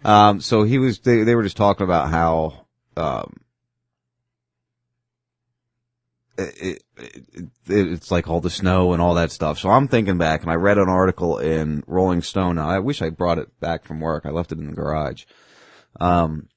Um, 0.05 0.41
so 0.41 0.65
he 0.65 0.79
was, 0.79 0.99
they, 0.99 1.23
they 1.23 1.37
were 1.37 1.45
just 1.45 1.57
talking 1.57 1.85
about 1.85 2.11
how, 2.11 2.67
um, 2.97 3.37
it, 6.37 6.83
it, 6.97 7.09
it, 7.37 7.49
it's 7.69 8.11
like 8.11 8.27
all 8.27 8.41
the 8.41 8.51
snow 8.51 8.95
and 8.95 9.01
all 9.01 9.15
that 9.15 9.31
stuff. 9.31 9.61
So 9.61 9.71
I'm 9.71 9.87
thinking 9.87 10.19
back 10.19 10.43
and 10.43 10.51
I 10.51 10.57
read 10.57 10.77
an 10.77 10.89
article 10.89 11.39
in 11.39 11.85
Rolling 11.87 12.23
Stone. 12.23 12.57
Now, 12.57 12.69
I 12.69 12.81
wish 12.81 13.01
I 13.01 13.11
brought 13.11 13.39
it 13.39 13.61
back 13.61 13.85
from 13.85 14.01
work. 14.01 14.27
I 14.27 14.31
left 14.31 14.51
it 14.51 14.59
in 14.59 14.67
the 14.67 14.73
garage. 14.73 15.25
Um, 16.01 16.49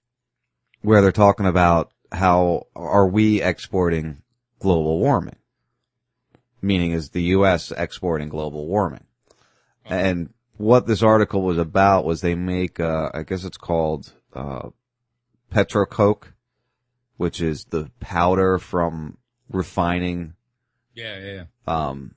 where 0.86 1.02
they're 1.02 1.12
talking 1.12 1.46
about 1.46 1.92
how 2.12 2.68
are 2.76 3.08
we 3.08 3.42
exporting 3.42 4.22
global 4.60 5.00
warming? 5.00 5.36
Meaning 6.62 6.92
is 6.92 7.10
the 7.10 7.24
U.S. 7.24 7.72
exporting 7.72 8.30
global 8.30 8.68
warming? 8.68 9.04
And 9.84 10.34
what 10.58 10.88
this 10.88 11.04
article 11.04 11.44
was 11.44 11.58
about 11.58 12.06
was 12.06 12.22
they 12.22 12.34
make, 12.36 12.80
uh, 12.80 13.10
I 13.14 13.24
guess 13.24 13.44
it's 13.44 13.58
called, 13.58 14.14
uh, 14.34 14.70
petrocoke, 15.52 16.34
which 17.18 17.40
is 17.42 17.66
the 17.66 17.92
powder 18.00 18.58
from 18.58 19.18
refining, 19.50 20.34
Yeah, 20.94 21.20
yeah, 21.20 21.34
yeah. 21.34 21.44
um, 21.68 22.16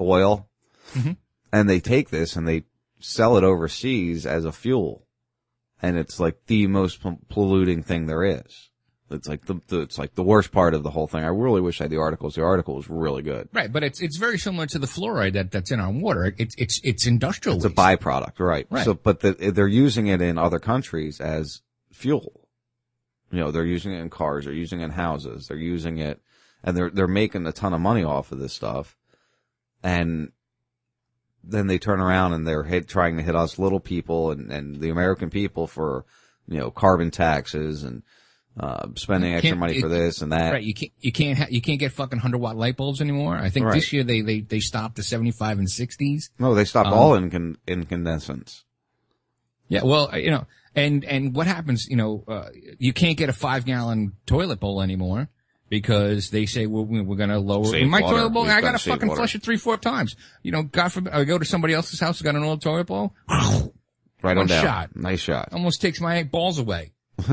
oil. 0.00 0.48
Mhm. 0.92 1.16
And 1.52 1.68
they 1.68 1.80
take 1.80 2.10
this 2.10 2.34
and 2.36 2.46
they 2.48 2.64
sell 3.00 3.36
it 3.36 3.44
overseas 3.44 4.24
as 4.26 4.44
a 4.44 4.52
fuel. 4.52 5.05
And 5.82 5.98
it's 5.98 6.18
like 6.18 6.46
the 6.46 6.66
most 6.66 7.00
polluting 7.28 7.82
thing 7.82 8.06
there 8.06 8.24
is. 8.24 8.70
It's 9.08 9.28
like 9.28 9.44
the, 9.46 9.60
the, 9.68 9.82
it's 9.82 9.98
like 9.98 10.14
the 10.16 10.22
worst 10.24 10.50
part 10.50 10.74
of 10.74 10.82
the 10.82 10.90
whole 10.90 11.06
thing. 11.06 11.22
I 11.22 11.28
really 11.28 11.60
wish 11.60 11.80
I 11.80 11.84
had 11.84 11.90
the 11.92 11.98
articles. 11.98 12.34
The 12.34 12.42
article 12.42 12.74
was 12.74 12.90
really 12.90 13.22
good. 13.22 13.48
Right, 13.52 13.72
but 13.72 13.84
it's 13.84 14.00
it's 14.00 14.16
very 14.16 14.36
similar 14.36 14.66
to 14.66 14.80
the 14.80 14.88
fluoride 14.88 15.34
that 15.34 15.52
that's 15.52 15.70
in 15.70 15.78
our 15.78 15.92
water. 15.92 16.34
It's 16.38 16.56
it's 16.58 16.80
it's 16.82 17.06
industrial. 17.06 17.56
It's 17.56 17.64
a 17.64 17.70
byproduct, 17.70 18.40
right? 18.40 18.66
Right. 18.68 18.84
So, 18.84 18.94
but 18.94 19.20
the, 19.20 19.32
they're 19.32 19.68
using 19.68 20.08
it 20.08 20.20
in 20.20 20.38
other 20.38 20.58
countries 20.58 21.20
as 21.20 21.62
fuel. 21.92 22.48
You 23.30 23.38
know, 23.38 23.50
they're 23.52 23.64
using 23.64 23.92
it 23.92 24.00
in 24.00 24.10
cars, 24.10 24.44
they're 24.44 24.54
using 24.54 24.80
it 24.80 24.86
in 24.86 24.90
houses, 24.90 25.46
they're 25.46 25.56
using 25.56 25.98
it, 25.98 26.20
and 26.64 26.76
they're 26.76 26.90
they're 26.90 27.06
making 27.06 27.46
a 27.46 27.52
ton 27.52 27.74
of 27.74 27.80
money 27.80 28.02
off 28.02 28.32
of 28.32 28.40
this 28.40 28.54
stuff. 28.54 28.96
And 29.84 30.32
then 31.48 31.66
they 31.66 31.78
turn 31.78 32.00
around 32.00 32.32
and 32.32 32.46
they're 32.46 32.64
hit, 32.64 32.88
trying 32.88 33.16
to 33.16 33.22
hit 33.22 33.36
us 33.36 33.58
little 33.58 33.80
people 33.80 34.30
and 34.30 34.50
and 34.50 34.80
the 34.80 34.90
American 34.90 35.30
people 35.30 35.66
for 35.66 36.04
you 36.48 36.58
know 36.58 36.70
carbon 36.70 37.10
taxes 37.10 37.82
and 37.84 38.02
uh 38.58 38.86
spending 38.94 39.34
extra 39.34 39.54
money 39.56 39.80
for 39.80 39.88
this 39.88 40.22
and 40.22 40.32
that. 40.32 40.52
Right, 40.52 40.62
you 40.64 40.72
can't 40.74 40.92
you 41.00 41.12
can't 41.12 41.38
ha- 41.38 41.46
you 41.50 41.60
can't 41.60 41.78
get 41.78 41.92
fucking 41.92 42.18
hundred 42.20 42.38
watt 42.38 42.56
light 42.56 42.76
bulbs 42.76 43.00
anymore. 43.00 43.36
I 43.36 43.50
think 43.50 43.66
Right. 43.66 43.74
this 43.74 43.92
year 43.92 44.02
they 44.04 44.22
they 44.22 44.40
they 44.40 44.60
stopped 44.60 44.96
the 44.96 45.02
seventy 45.02 45.30
five 45.32 45.58
and 45.58 45.70
sixties. 45.70 46.30
No, 46.38 46.54
they 46.54 46.64
stopped 46.64 46.88
Um, 46.88 46.94
all 46.94 47.10
incand- 47.18 47.56
incandescents. 47.66 48.64
Yeah, 49.68 49.82
well, 49.82 50.08
uh, 50.12 50.16
you 50.16 50.30
know, 50.30 50.46
and 50.74 51.04
and 51.04 51.34
what 51.34 51.46
happens? 51.46 51.86
You 51.88 51.96
know, 51.96 52.24
uh, 52.28 52.48
you 52.78 52.92
can't 52.92 53.18
get 53.18 53.28
a 53.28 53.32
five 53.32 53.64
gallon 53.66 54.12
toilet 54.26 54.60
bowl 54.60 54.80
anymore 54.80 55.28
because 55.68 56.30
they 56.30 56.46
say 56.46 56.66
we're 56.66 56.82
we're 57.02 57.16
going 57.16 57.30
to 57.30 57.38
lower 57.38 57.64
Save 57.64 57.88
my 57.88 58.00
water. 58.00 58.16
toilet 58.16 58.30
bowl. 58.30 58.42
We've 58.44 58.52
I 58.52 58.60
gotta 58.60 58.72
got 58.74 58.80
to 58.80 58.90
fucking 58.90 59.08
water. 59.08 59.18
flush 59.18 59.34
it 59.34 59.42
three 59.42 59.56
four 59.56 59.76
times. 59.76 60.16
You 60.42 60.52
know, 60.52 60.62
God 60.62 60.92
forbid 60.92 61.12
I 61.12 61.24
go 61.24 61.38
to 61.38 61.44
somebody 61.44 61.74
else's 61.74 62.00
house, 62.00 62.22
got 62.22 62.36
an 62.36 62.44
old 62.44 62.62
toilet 62.62 62.86
bowl, 62.86 63.14
Right 63.28 63.72
One 64.22 64.38
on 64.38 64.46
down. 64.46 64.64
shot. 64.64 64.96
Nice 64.96 65.20
shot. 65.20 65.50
almost 65.52 65.80
takes 65.80 66.00
my 66.00 66.22
balls 66.22 66.58
away. 66.58 66.92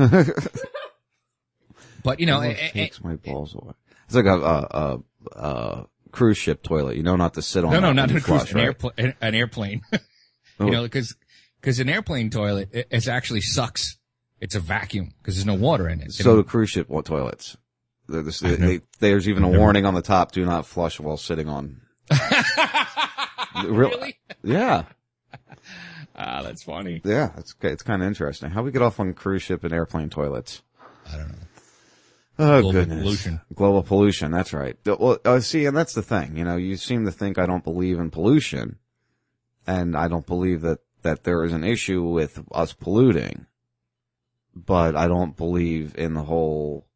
but 2.02 2.20
you 2.20 2.26
know, 2.26 2.36
Almost 2.36 2.58
eh, 2.58 2.66
eh, 2.66 2.70
takes 2.72 3.02
my 3.02 3.16
balls 3.16 3.54
away. 3.54 3.72
It's 4.06 4.14
like 4.14 4.26
a, 4.26 4.38
a, 4.38 4.68
a, 4.70 5.38
a 5.38 5.86
cruise 6.12 6.38
ship 6.38 6.62
toilet. 6.62 6.96
You 6.96 7.02
know 7.02 7.16
not 7.16 7.34
to 7.34 7.42
sit 7.42 7.64
on. 7.64 7.72
no, 7.72 7.80
no, 7.80 7.92
not 7.92 8.10
a 8.10 8.14
cruise, 8.14 8.24
flush, 8.24 8.52
an, 8.52 8.58
right? 8.58 8.78
airpla- 8.78 9.14
an 9.20 9.34
airplane. 9.34 9.82
Oh. 9.92 9.98
you 10.66 10.70
know, 10.70 10.82
because 10.82 11.16
because 11.60 11.80
an 11.80 11.88
airplane 11.88 12.30
toilet 12.30 12.68
it, 12.72 12.86
it 12.90 13.08
actually 13.08 13.40
sucks. 13.40 13.98
It's 14.40 14.54
a 14.54 14.60
vacuum 14.60 15.14
because 15.18 15.36
there's 15.36 15.46
no 15.46 15.54
water 15.54 15.88
in 15.88 16.00
it. 16.00 16.12
So 16.12 16.36
do 16.36 16.42
cruise 16.42 16.70
ship 16.70 16.88
toilets. 17.04 17.56
They're 18.08 18.22
the- 18.22 18.40
I've 18.44 18.60
they- 18.60 18.80
there's 19.00 19.28
even 19.28 19.44
a 19.44 19.48
never- 19.48 19.58
warning 19.58 19.86
on 19.86 19.94
the 19.94 20.02
top: 20.02 20.32
do 20.32 20.44
not 20.44 20.66
flush 20.66 21.00
while 21.00 21.16
sitting 21.16 21.48
on. 21.48 21.80
Really? 23.66 24.18
Yeah, 24.42 24.82
ah, 26.16 26.42
that's 26.42 26.64
funny. 26.64 27.00
yeah. 27.04 27.30
It's 27.38 27.54
it's 27.62 27.82
kind 27.84 28.02
of 28.02 28.08
interesting. 28.08 28.50
How 28.50 28.62
we 28.62 28.72
get 28.72 28.82
off 28.82 28.98
on 28.98 29.14
cruise 29.14 29.42
ship 29.42 29.62
and 29.64 29.72
airplane 29.72 30.10
toilets? 30.10 30.62
I 31.06 31.16
don't 31.18 31.28
know. 31.28 31.34
Oh 32.36 32.60
Global 32.62 32.72
goodness, 32.72 33.02
pollution. 33.02 33.40
global 33.54 33.82
pollution. 33.84 34.32
That's 34.32 34.52
right. 34.52 34.76
Well, 34.84 35.18
uh, 35.24 35.38
see, 35.38 35.66
and 35.66 35.76
that's 35.76 35.94
the 35.94 36.02
thing. 36.02 36.36
You 36.36 36.42
know, 36.44 36.56
you 36.56 36.76
seem 36.76 37.04
to 37.04 37.12
think 37.12 37.38
I 37.38 37.46
don't 37.46 37.62
believe 37.62 38.00
in 38.00 38.10
pollution, 38.10 38.76
and 39.68 39.96
I 39.96 40.08
don't 40.08 40.26
believe 40.26 40.60
that 40.62 40.80
that 41.02 41.22
there 41.22 41.44
is 41.44 41.52
an 41.52 41.62
issue 41.62 42.02
with 42.02 42.42
us 42.52 42.72
polluting, 42.72 43.46
but 44.54 44.96
I 44.96 45.06
don't 45.06 45.36
believe 45.36 45.94
in 45.96 46.14
the 46.14 46.24
whole, 46.24 46.86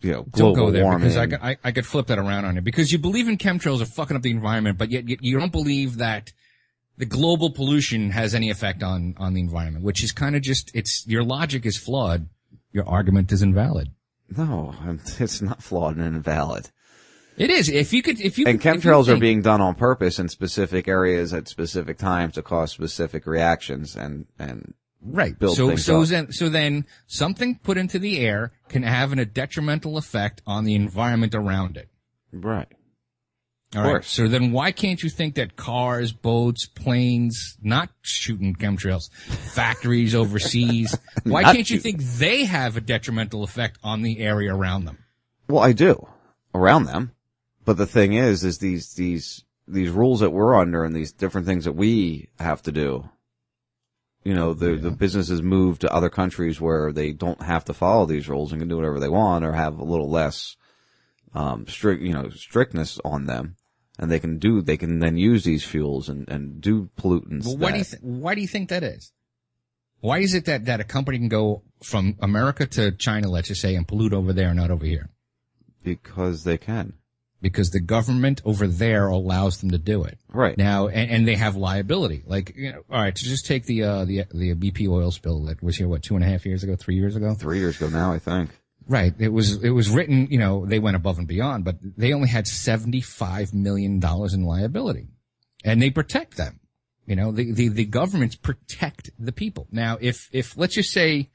you 0.00 0.12
know, 0.12 0.26
Don't 0.34 0.54
go 0.54 0.70
there 0.70 0.82
warming. 0.84 1.08
because 1.08 1.16
I, 1.16 1.26
could- 1.26 1.40
I, 1.42 1.56
I 1.64 1.72
could 1.72 1.86
flip 1.86 2.06
that 2.08 2.18
around 2.18 2.44
on 2.44 2.56
you 2.56 2.60
because 2.62 2.92
you 2.92 2.98
believe 2.98 3.28
in 3.28 3.38
chemtrails 3.38 3.80
are 3.80 3.86
fucking 3.86 4.16
up 4.16 4.22
the 4.22 4.30
environment, 4.30 4.76
but 4.78 4.90
yet 4.90 5.08
you, 5.08 5.16
you 5.20 5.38
don't 5.38 5.52
believe 5.52 5.96
that 5.98 6.32
the 6.98 7.06
global 7.06 7.50
pollution 7.50 8.10
has 8.10 8.34
any 8.34 8.50
effect 8.50 8.82
on, 8.82 9.14
on 9.18 9.34
the 9.34 9.40
environment, 9.40 9.84
which 9.84 10.04
is 10.04 10.12
kind 10.12 10.36
of 10.36 10.42
just, 10.42 10.70
it's, 10.74 11.04
your 11.06 11.24
logic 11.24 11.66
is 11.66 11.76
flawed. 11.76 12.28
Your 12.72 12.88
argument 12.88 13.30
is 13.32 13.40
invalid. 13.42 13.88
no, 14.36 14.74
it's 15.18 15.40
not 15.42 15.62
flawed 15.62 15.96
and 15.96 16.16
invalid. 16.16 16.70
It 17.36 17.50
is. 17.50 17.68
If 17.68 17.92
you 17.92 18.00
could, 18.02 18.20
if 18.20 18.38
you 18.38 18.46
And 18.46 18.60
could- 18.60 18.76
if 18.76 18.84
you 18.84 18.90
chemtrails 18.90 19.08
are 19.08 19.16
being 19.16 19.42
done 19.42 19.60
on 19.60 19.74
purpose 19.74 20.18
in 20.20 20.28
specific 20.28 20.86
areas 20.86 21.32
at 21.34 21.48
specific 21.48 21.98
times 21.98 22.34
to 22.34 22.42
cause 22.42 22.70
specific 22.72 23.26
reactions 23.26 23.96
and 23.96 24.26
and 24.38 24.74
Right. 25.04 25.38
build 25.38 25.56
so 25.56 25.76
so 25.76 26.02
up. 26.02 26.08
then 26.08 26.32
so 26.32 26.48
then 26.48 26.86
something 27.06 27.58
put 27.62 27.76
into 27.76 27.98
the 27.98 28.20
air 28.20 28.52
can 28.68 28.82
have 28.82 29.12
a 29.12 29.24
detrimental 29.24 29.96
effect 29.98 30.42
on 30.46 30.64
the 30.64 30.74
environment 30.74 31.34
around 31.34 31.76
it. 31.76 31.88
right. 32.32 32.68
All 33.76 33.82
right. 33.82 34.04
So 34.04 34.28
then 34.28 34.52
why 34.52 34.70
can't 34.72 35.02
you 35.02 35.10
think 35.10 35.34
that 35.34 35.56
cars, 35.56 36.12
boats, 36.12 36.66
planes, 36.66 37.56
not 37.60 37.90
shooting 38.02 38.54
chemtrails, 38.54 39.10
factories 39.12 40.14
overseas, 40.14 40.96
why 41.24 41.42
can't 41.42 41.68
you 41.68 41.80
think 41.80 42.00
they 42.00 42.44
have 42.44 42.76
a 42.76 42.80
detrimental 42.80 43.42
effect 43.42 43.78
on 43.82 44.02
the 44.02 44.20
area 44.20 44.54
around 44.54 44.84
them? 44.84 44.98
Well, 45.48 45.62
I 45.62 45.72
do 45.72 46.06
around 46.54 46.84
them, 46.84 47.12
But 47.64 47.76
the 47.76 47.86
thing 47.86 48.12
is, 48.12 48.44
is 48.44 48.58
these 48.58 48.94
these 48.94 49.44
these 49.66 49.90
rules 49.90 50.20
that 50.20 50.30
we're 50.30 50.54
under 50.54 50.84
and 50.84 50.94
these 50.94 51.12
different 51.12 51.46
things 51.46 51.64
that 51.64 51.72
we 51.72 52.28
have 52.38 52.62
to 52.62 52.72
do. 52.72 53.08
You 54.24 54.34
know, 54.34 54.54
the 54.54 54.76
the 54.76 54.90
businesses 54.90 55.42
move 55.42 55.78
to 55.80 55.92
other 55.92 56.08
countries 56.08 56.60
where 56.60 56.92
they 56.92 57.12
don't 57.12 57.42
have 57.42 57.64
to 57.66 57.74
follow 57.74 58.06
these 58.06 58.28
rules 58.28 58.52
and 58.52 58.60
can 58.60 58.68
do 58.68 58.76
whatever 58.76 58.98
they 58.98 59.08
want, 59.08 59.44
or 59.44 59.52
have 59.52 59.78
a 59.78 59.84
little 59.84 60.10
less 60.10 60.56
um, 61.34 61.66
strict, 61.68 62.02
you 62.02 62.14
know, 62.14 62.30
strictness 62.30 62.98
on 63.04 63.26
them, 63.26 63.56
and 63.98 64.10
they 64.10 64.18
can 64.18 64.38
do 64.38 64.62
they 64.62 64.78
can 64.78 64.98
then 64.98 65.18
use 65.18 65.44
these 65.44 65.64
fuels 65.64 66.08
and 66.08 66.28
and 66.28 66.60
do 66.60 66.88
pollutants. 66.96 67.44
Well, 67.44 67.58
why 67.58 67.72
do 67.72 67.78
you 67.78 67.84
th- 67.84 68.02
why 68.02 68.34
do 68.34 68.40
you 68.40 68.48
think 68.48 68.70
that 68.70 68.82
is? 68.82 69.12
Why 70.00 70.18
is 70.18 70.34
it 70.34 70.46
that 70.46 70.64
that 70.64 70.80
a 70.80 70.84
company 70.84 71.18
can 71.18 71.28
go 71.28 71.62
from 71.82 72.16
America 72.20 72.66
to 72.66 72.92
China, 72.92 73.28
let's 73.28 73.48
just 73.48 73.60
say, 73.60 73.74
and 73.74 73.86
pollute 73.86 74.14
over 74.14 74.32
there 74.32 74.48
and 74.48 74.56
not 74.56 74.70
over 74.70 74.86
here? 74.86 75.10
because 75.84 76.42
they 76.42 76.58
can. 76.58 76.94
Because 77.44 77.70
the 77.70 77.80
government 77.80 78.40
over 78.46 78.66
there 78.66 79.06
allows 79.08 79.60
them 79.60 79.70
to 79.72 79.78
do 79.78 80.02
it. 80.04 80.18
Right. 80.32 80.56
Now, 80.56 80.88
and, 80.88 81.10
and 81.10 81.28
they 81.28 81.34
have 81.34 81.56
liability. 81.56 82.22
Like, 82.26 82.54
you 82.56 82.72
know, 82.72 82.82
all 82.90 83.02
right, 83.02 83.14
to 83.14 83.22
just 83.24 83.44
take 83.44 83.66
the, 83.66 83.82
uh, 83.82 84.04
the, 84.06 84.24
the 84.32 84.54
BP 84.54 84.88
oil 84.88 85.10
spill 85.10 85.44
that 85.44 85.62
was 85.62 85.76
here, 85.76 85.86
what, 85.86 86.02
two 86.02 86.14
and 86.16 86.24
a 86.24 86.26
half 86.26 86.46
years 86.46 86.64
ago, 86.64 86.74
three 86.74 86.94
years 86.96 87.16
ago? 87.16 87.34
Three 87.34 87.58
years 87.58 87.76
ago 87.76 87.90
now, 87.90 88.12
I 88.14 88.18
think. 88.18 88.48
Right. 88.88 89.12
It 89.18 89.28
was, 89.28 89.62
it 89.62 89.68
was 89.70 89.90
written, 89.90 90.28
you 90.30 90.38
know, 90.38 90.64
they 90.64 90.78
went 90.78 90.96
above 90.96 91.18
and 91.18 91.28
beyond, 91.28 91.64
but 91.64 91.76
they 91.82 92.14
only 92.14 92.28
had 92.28 92.46
$75 92.46 93.52
million 93.52 94.02
in 94.02 94.44
liability. 94.44 95.08
And 95.64 95.82
they 95.82 95.90
protect 95.90 96.38
them. 96.38 96.60
You 97.06 97.16
know, 97.16 97.30
the, 97.30 97.52
the, 97.52 97.68
the 97.68 97.84
governments 97.84 98.36
protect 98.36 99.10
the 99.18 99.32
people. 99.32 99.66
Now, 99.70 99.98
if, 100.00 100.30
if, 100.32 100.56
let's 100.56 100.74
just 100.74 100.92
say, 100.92 101.28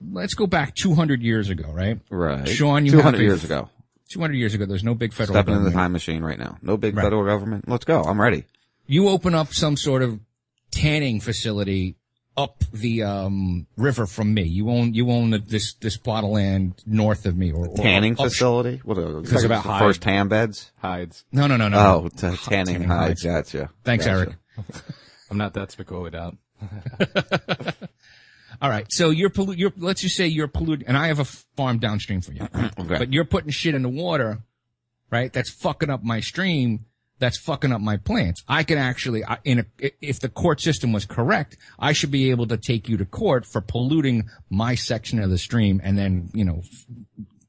let's 0.00 0.32
go 0.32 0.46
back 0.46 0.74
200 0.74 1.20
years 1.20 1.50
ago, 1.50 1.70
right? 1.70 2.00
Right. 2.08 2.48
Sean, 2.48 2.86
you 2.86 2.92
200 2.92 3.10
have 3.10 3.20
a- 3.20 3.22
years 3.22 3.44
ago. 3.44 3.68
200 4.08 4.34
years 4.34 4.54
ago, 4.54 4.66
there's 4.66 4.84
no 4.84 4.94
big 4.94 5.12
federal 5.12 5.34
government. 5.34 5.56
Stepping 5.56 5.66
in 5.66 5.72
the 5.72 5.78
time 5.78 5.92
machine 5.92 6.22
right 6.22 6.38
now. 6.38 6.58
No 6.62 6.76
big 6.76 6.96
Right. 6.96 7.02
federal 7.04 7.24
government. 7.24 7.68
Let's 7.68 7.84
go. 7.84 8.02
I'm 8.02 8.20
ready. 8.20 8.44
you 8.86 9.08
open 9.08 9.34
up 9.34 9.52
some 9.52 9.76
sort 9.76 10.02
of 10.02 10.20
tanning 10.70 11.20
facility 11.20 11.96
up 12.36 12.62
the 12.72 13.02
um, 13.02 13.66
river 13.78 14.04
from 14.06 14.34
me. 14.34 14.42
You 14.42 14.68
own 14.70 14.92
you 14.92 15.10
own 15.10 15.30
the, 15.30 15.38
this 15.38 15.72
this 15.74 15.96
plot 15.96 16.22
of 16.22 16.30
land 16.30 16.82
north 16.84 17.24
of 17.24 17.34
me, 17.36 17.50
or, 17.50 17.66
or 17.68 17.76
Tanning 17.76 18.12
up- 18.12 18.26
facility? 18.26 18.80
What 18.84 18.98
a, 18.98 19.20
Because 19.22 19.36
like 19.36 19.44
about 19.46 19.62
the 19.64 19.70
hide. 19.70 19.78
first 19.80 20.02
tan 20.02 20.28
beds? 20.28 20.70
Hides. 20.82 21.24
No, 21.32 21.46
no, 21.46 21.56
no, 21.56 21.68
no. 21.68 21.78
Oh, 21.78 22.02
no. 22.02 22.08
t- 22.10 22.26
Hot 22.36 22.38
tanning 22.52 22.82
hides. 22.84 23.22
Gotcha. 23.22 23.70
Thanks, 23.84 24.04
Gotcha. 24.04 24.18
Eric. 24.18 24.36
I'm 25.30 25.38
not 25.38 25.54
that 25.54 25.70
spicolied 25.70 26.14
out. 26.24 26.36
All 28.62 28.70
right, 28.70 28.86
so 28.90 29.10
you're 29.10 29.30
polluting. 29.30 29.60
you're 29.60 29.72
let's 29.76 30.00
just 30.02 30.16
say 30.16 30.26
you're 30.26 30.48
polluting, 30.48 30.86
and 30.88 30.96
I 30.96 31.08
have 31.08 31.18
a 31.20 31.24
farm 31.24 31.78
downstream 31.78 32.20
from 32.20 32.36
you, 32.36 32.48
Okay. 32.54 32.98
but 32.98 33.12
you're 33.12 33.24
putting 33.24 33.50
shit 33.50 33.74
in 33.74 33.82
the 33.82 33.88
water, 33.88 34.38
right? 35.10 35.32
That's 35.32 35.50
fucking 35.50 35.90
up 35.90 36.02
my 36.02 36.20
stream. 36.20 36.86
That's 37.18 37.38
fucking 37.38 37.72
up 37.72 37.80
my 37.80 37.96
plants. 37.96 38.42
I 38.46 38.62
can 38.62 38.76
actually, 38.76 39.24
I- 39.24 39.38
in 39.44 39.60
a, 39.60 39.90
if 40.02 40.20
the 40.20 40.28
court 40.28 40.60
system 40.60 40.92
was 40.92 41.06
correct, 41.06 41.56
I 41.78 41.92
should 41.92 42.10
be 42.10 42.30
able 42.30 42.46
to 42.48 42.58
take 42.58 42.90
you 42.90 42.98
to 42.98 43.06
court 43.06 43.46
for 43.46 43.62
polluting 43.62 44.28
my 44.50 44.74
section 44.74 45.18
of 45.20 45.30
the 45.30 45.38
stream, 45.38 45.80
and 45.82 45.96
then 45.96 46.28
you 46.34 46.44
know, 46.44 46.62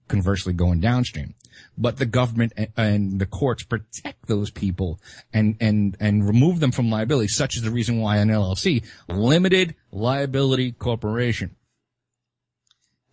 conversely 0.08 0.54
going 0.54 0.80
downstream. 0.80 1.34
But 1.78 1.98
the 1.98 2.06
government 2.06 2.54
and, 2.76 3.20
the 3.20 3.26
courts 3.26 3.64
protect 3.64 4.28
those 4.28 4.50
people 4.52 5.00
and, 5.34 5.56
and, 5.60 5.96
and 6.00 6.26
remove 6.26 6.60
them 6.60 6.72
from 6.72 6.90
liability, 6.90 7.28
such 7.28 7.56
is 7.56 7.62
the 7.62 7.72
reason 7.72 8.00
why 8.00 8.18
an 8.18 8.30
LLC, 8.30 8.84
limited 9.08 9.76
liability 9.92 10.72
corporation, 10.72 11.56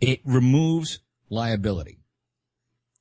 it 0.00 0.20
removes 0.24 1.00
liability. 1.30 1.98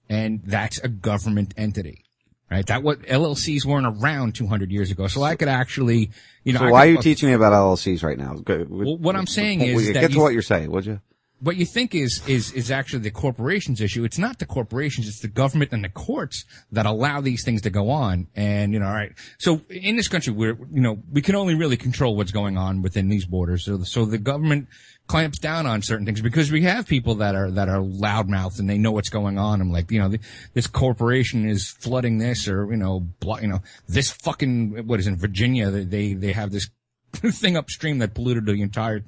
And 0.10 0.42
that's 0.46 0.80
a 0.80 0.88
government 0.90 1.54
entity. 1.58 2.04
Right? 2.52 2.66
That 2.68 2.84
what 2.84 3.02
LLCs 3.02 3.66
weren't 3.66 3.88
around 3.88 4.36
200 4.36 4.70
years 4.70 4.92
ago. 4.92 5.08
So 5.08 5.24
I 5.24 5.36
could 5.36 5.48
actually, 5.48 6.12
you 6.44 6.54
know, 6.54 6.60
so 6.60 6.70
why 6.70 6.86
are 6.86 6.92
you 6.92 7.02
teaching 7.02 7.30
me 7.30 7.34
about 7.34 7.52
LLCs 7.52 8.04
right 8.04 8.18
now? 8.18 8.36
Well, 8.48 8.98
what 8.98 9.16
I'm 9.16 9.26
saying 9.26 9.60
Well, 9.60 9.70
is 9.70 9.88
get 9.88 9.94
that 9.94 10.08
to 10.10 10.14
you- 10.14 10.22
what 10.22 10.34
you're 10.34 10.44
saying, 10.44 10.70
would 10.70 10.86
you? 10.86 11.02
What 11.44 11.58
you 11.58 11.66
think 11.66 11.94
is 11.94 12.26
is 12.28 12.54
is 12.54 12.72
actually 12.72 13.00
the 13.00 13.12
corporations 13.12 13.82
issue. 13.82 14.06
It's 14.06 14.18
not 14.18 14.40
the 14.40 14.46
corporations; 14.46 15.08
it's 15.08 15.20
the 15.20 15.28
government 15.28 15.74
and 15.74 15.84
the 15.84 15.90
courts 15.90 16.46
that 16.72 16.86
allow 16.86 17.20
these 17.20 17.44
things 17.44 17.62
to 17.64 17.70
go 17.70 17.90
on. 17.90 18.28
And 18.36 18.74
you 18.74 18.80
know, 18.80 18.88
all 18.88 18.94
right. 18.94 19.12
So 19.40 19.62
in 19.70 19.98
this 19.98 20.08
country, 20.08 20.32
we're 20.32 20.58
you 20.72 20.82
know 20.82 21.04
we 21.12 21.22
can 21.22 21.36
only 21.36 21.56
really 21.56 21.76
control 21.76 22.16
what's 22.16 22.32
going 22.32 22.58
on 22.58 22.82
within 22.82 23.10
these 23.10 23.26
borders. 23.26 23.66
So 23.66 23.84
so 23.84 24.06
the 24.06 24.18
government 24.18 24.70
clamps 25.08 25.38
down 25.38 25.66
on 25.66 25.82
certain 25.82 26.06
things 26.06 26.22
because 26.22 26.50
we 26.50 26.62
have 26.62 26.88
people 26.88 27.16
that 27.16 27.36
are 27.36 27.52
that 27.52 27.68
are 27.68 27.80
loudmouths 27.80 28.60
and 28.60 28.70
they 28.70 28.78
know 28.78 28.92
what's 28.92 29.10
going 29.10 29.38
on. 29.38 29.60
I'm 29.60 29.72
like, 29.72 29.92
you 29.92 30.00
know, 30.00 30.10
th- 30.10 30.22
this 30.54 30.68
corporation 30.68 31.48
is 31.48 31.70
flooding 31.70 32.20
this, 32.20 32.48
or 32.48 32.72
you 32.72 32.78
know, 32.78 33.02
blo- 33.20 33.40
you 33.40 33.48
know, 33.48 33.62
this 33.88 34.12
fucking 34.12 34.88
what 34.88 35.00
is 35.00 35.08
in 35.08 35.18
Virginia? 35.18 35.70
They, 35.70 36.14
they 36.14 36.32
have 36.32 36.52
this 36.52 36.70
thing 37.14 37.58
upstream 37.58 38.00
that 38.00 38.14
polluted 38.14 38.46
the 38.46 38.62
entire 38.62 39.04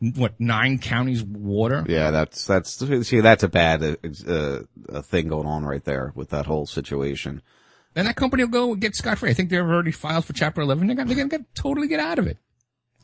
what 0.00 0.40
nine 0.40 0.78
counties 0.78 1.22
water. 1.22 1.84
Yeah, 1.88 2.10
that's 2.10 2.46
that's 2.46 3.06
see 3.06 3.20
that's 3.20 3.42
a 3.42 3.48
bad 3.48 3.82
uh, 3.82 3.96
uh, 4.26 4.60
uh, 4.88 5.02
thing 5.02 5.28
going 5.28 5.46
on 5.46 5.64
right 5.64 5.84
there 5.84 6.12
with 6.14 6.30
that 6.30 6.46
whole 6.46 6.66
situation. 6.66 7.42
And 7.94 8.06
that 8.06 8.16
company 8.16 8.44
will 8.44 8.50
go 8.50 8.74
get 8.74 8.94
scot 8.94 9.18
free. 9.18 9.30
I 9.30 9.34
think 9.34 9.50
they've 9.50 9.60
already 9.60 9.90
filed 9.90 10.24
for 10.24 10.32
Chapter 10.32 10.60
11. 10.60 10.86
They're 10.86 10.96
gonna, 10.96 11.08
they're 11.08 11.16
gonna 11.16 11.28
get, 11.28 11.54
totally 11.54 11.88
get 11.88 11.98
out 11.98 12.20
of 12.20 12.26
it. 12.26 12.38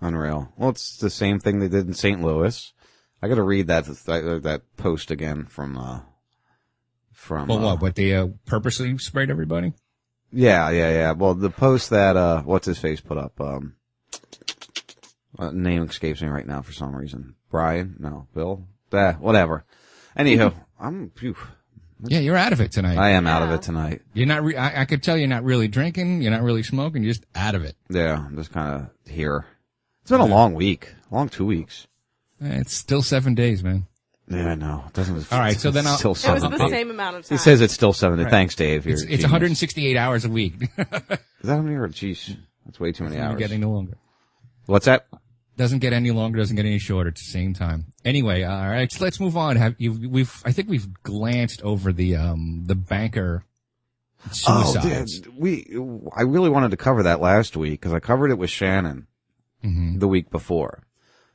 Unreal. 0.01 0.53
Well, 0.57 0.71
it's 0.71 0.97
the 0.99 1.11
same 1.11 1.41
thing 1.41 1.59
they 1.59 1.69
did 1.69 1.87
in 1.87 1.95
St. 1.95 2.23
Louis. 2.23 2.73
I 3.23 3.29
got 3.29 3.37
to 3.37 3.43
read 3.43 3.67
that 3.67 3.87
that, 3.87 4.41
that 4.45 4.77
post 4.77 5.11
again 5.11 5.47
from 5.47 5.77
uh 5.77 6.01
from 7.13 7.49
Well, 7.49 7.59
uh, 7.59 7.63
what? 7.63 7.83
What 7.83 7.95
they 7.95 8.15
uh, 8.15 8.29
purposely 8.47 8.97
sprayed 8.99 9.31
everybody? 9.31 9.73
Yeah, 10.33 10.71
yeah, 10.71 10.91
yeah. 10.93 11.13
Well, 11.13 11.35
the 11.35 11.51
post 11.51 11.91
that 11.91 12.17
uh 12.17 12.43
what's 12.43 12.67
his 12.67 12.79
face 12.79 13.01
put 13.01 13.19
up 13.19 13.41
um 13.41 13.75
uh, 15.39 15.51
name 15.51 15.83
escapes 15.85 16.23
me 16.23 16.29
right 16.29 16.47
now 16.47 16.63
for 16.63 16.73
some 16.73 16.95
reason. 16.95 17.35
Brian? 17.51 17.97
No, 17.99 18.27
Bill? 18.35 18.67
Eh, 18.93 19.13
whatever. 19.15 19.65
Anywho, 20.19 20.55
I'm 20.81 21.11
phew, 21.11 21.37
Yeah, 22.05 22.21
you're 22.21 22.37
out 22.37 22.53
of 22.53 22.61
it 22.61 22.73
tonight. 22.73 22.97
I 22.99 23.11
am 23.11 23.27
out 23.27 23.43
of 23.43 23.51
it 23.51 23.63
tonight. 23.63 24.03
You're 24.15 24.27
not. 24.27 24.43
Re- 24.45 24.57
I, 24.57 24.83
I 24.83 24.85
could 24.85 25.03
tell 25.03 25.17
you're 25.17 25.29
not 25.29 25.45
really 25.45 25.69
drinking. 25.69 26.23
You're 26.23 26.31
not 26.33 26.43
really 26.43 26.63
smoking. 26.63 27.03
You're 27.03 27.13
just 27.13 27.27
out 27.35 27.55
of 27.55 27.65
it. 27.65 27.77
Yeah, 27.91 28.15
I'm 28.27 28.37
just 28.37 28.53
kind 28.53 28.75
of 28.83 29.13
here. 29.13 29.45
It's 30.03 30.11
been 30.11 30.21
a 30.21 30.27
long 30.27 30.55
week, 30.55 30.95
long 31.11 31.29
two 31.29 31.45
weeks. 31.45 31.87
Eh, 32.43 32.59
It's 32.61 32.75
still 32.75 33.03
seven 33.03 33.35
days, 33.35 33.63
man. 33.65 33.87
Yeah, 34.29 34.55
no, 34.57 34.85
it 34.89 34.93
doesn't. 34.93 35.33
All 35.33 35.39
right, 35.39 35.59
so 35.59 35.71
then 35.71 35.87
I'll- 35.87 35.97
still 35.99 36.11
It 36.13 36.15
was 36.15 36.43
seven. 36.43 36.51
the 36.59 36.69
same 36.69 36.91
amount 36.91 37.17
of 37.17 37.27
time. 37.27 37.39
He 37.39 37.43
says 37.43 37.61
it's 37.61 37.75
still 37.75 37.93
seven. 37.93 38.19
Right. 38.21 38.29
Thanks, 38.31 38.55
Dave. 38.57 38.85
You're 38.87 38.95
It's, 38.95 39.03
a 39.03 39.07
it's 39.07 39.11
genius. 39.23 39.23
168 39.33 39.97
hours 39.97 40.25
a 40.25 40.29
week. 40.29 40.55
Is 40.79 40.87
that 40.89 41.21
how 41.45 41.61
many? 41.61 41.77
Or 41.77 41.87
jeez, 41.89 42.37
that's 42.65 42.81
way 42.81 42.91
too 42.93 43.05
many 43.05 43.17
Doesn't 43.17 43.31
hours. 43.33 43.39
getting 43.39 43.61
no 43.61 43.71
longer. 43.71 43.97
What's 44.67 44.87
that? 44.87 45.07
Doesn't 45.57 45.79
get 45.79 45.93
any 45.93 46.11
longer. 46.11 46.39
Doesn't 46.39 46.57
get 46.57 46.67
any 46.67 46.79
shorter. 46.79 47.09
It's 47.09 47.25
the 47.25 47.31
same 47.33 47.55
time. 47.55 47.87
Anyway, 48.05 48.43
uh, 48.43 48.55
all 48.55 48.69
right. 48.69 48.91
So 48.93 49.03
let's 49.03 49.19
move 49.21 49.37
on. 49.37 49.57
Have 49.57 49.75
you? 49.79 49.93
We've. 50.11 50.43
I 50.45 50.53
think 50.53 50.69
we've 50.69 51.03
glanced 51.03 51.63
over 51.63 51.93
the 51.93 52.17
um 52.17 52.65
the 52.67 52.75
banker 52.75 53.45
suicides. 54.33 55.21
Oh, 55.21 55.23
dude, 55.23 55.39
we. 55.39 56.11
I 56.15 56.23
really 56.23 56.51
wanted 56.51 56.73
to 56.73 56.77
cover 56.77 57.03
that 57.05 57.21
last 57.21 57.57
week 57.57 57.81
because 57.81 57.93
I 57.95 58.01
covered 58.01 58.31
it 58.31 58.39
with 58.39 58.51
Shannon 58.51 59.07
the 59.63 60.07
week 60.07 60.31
before, 60.31 60.85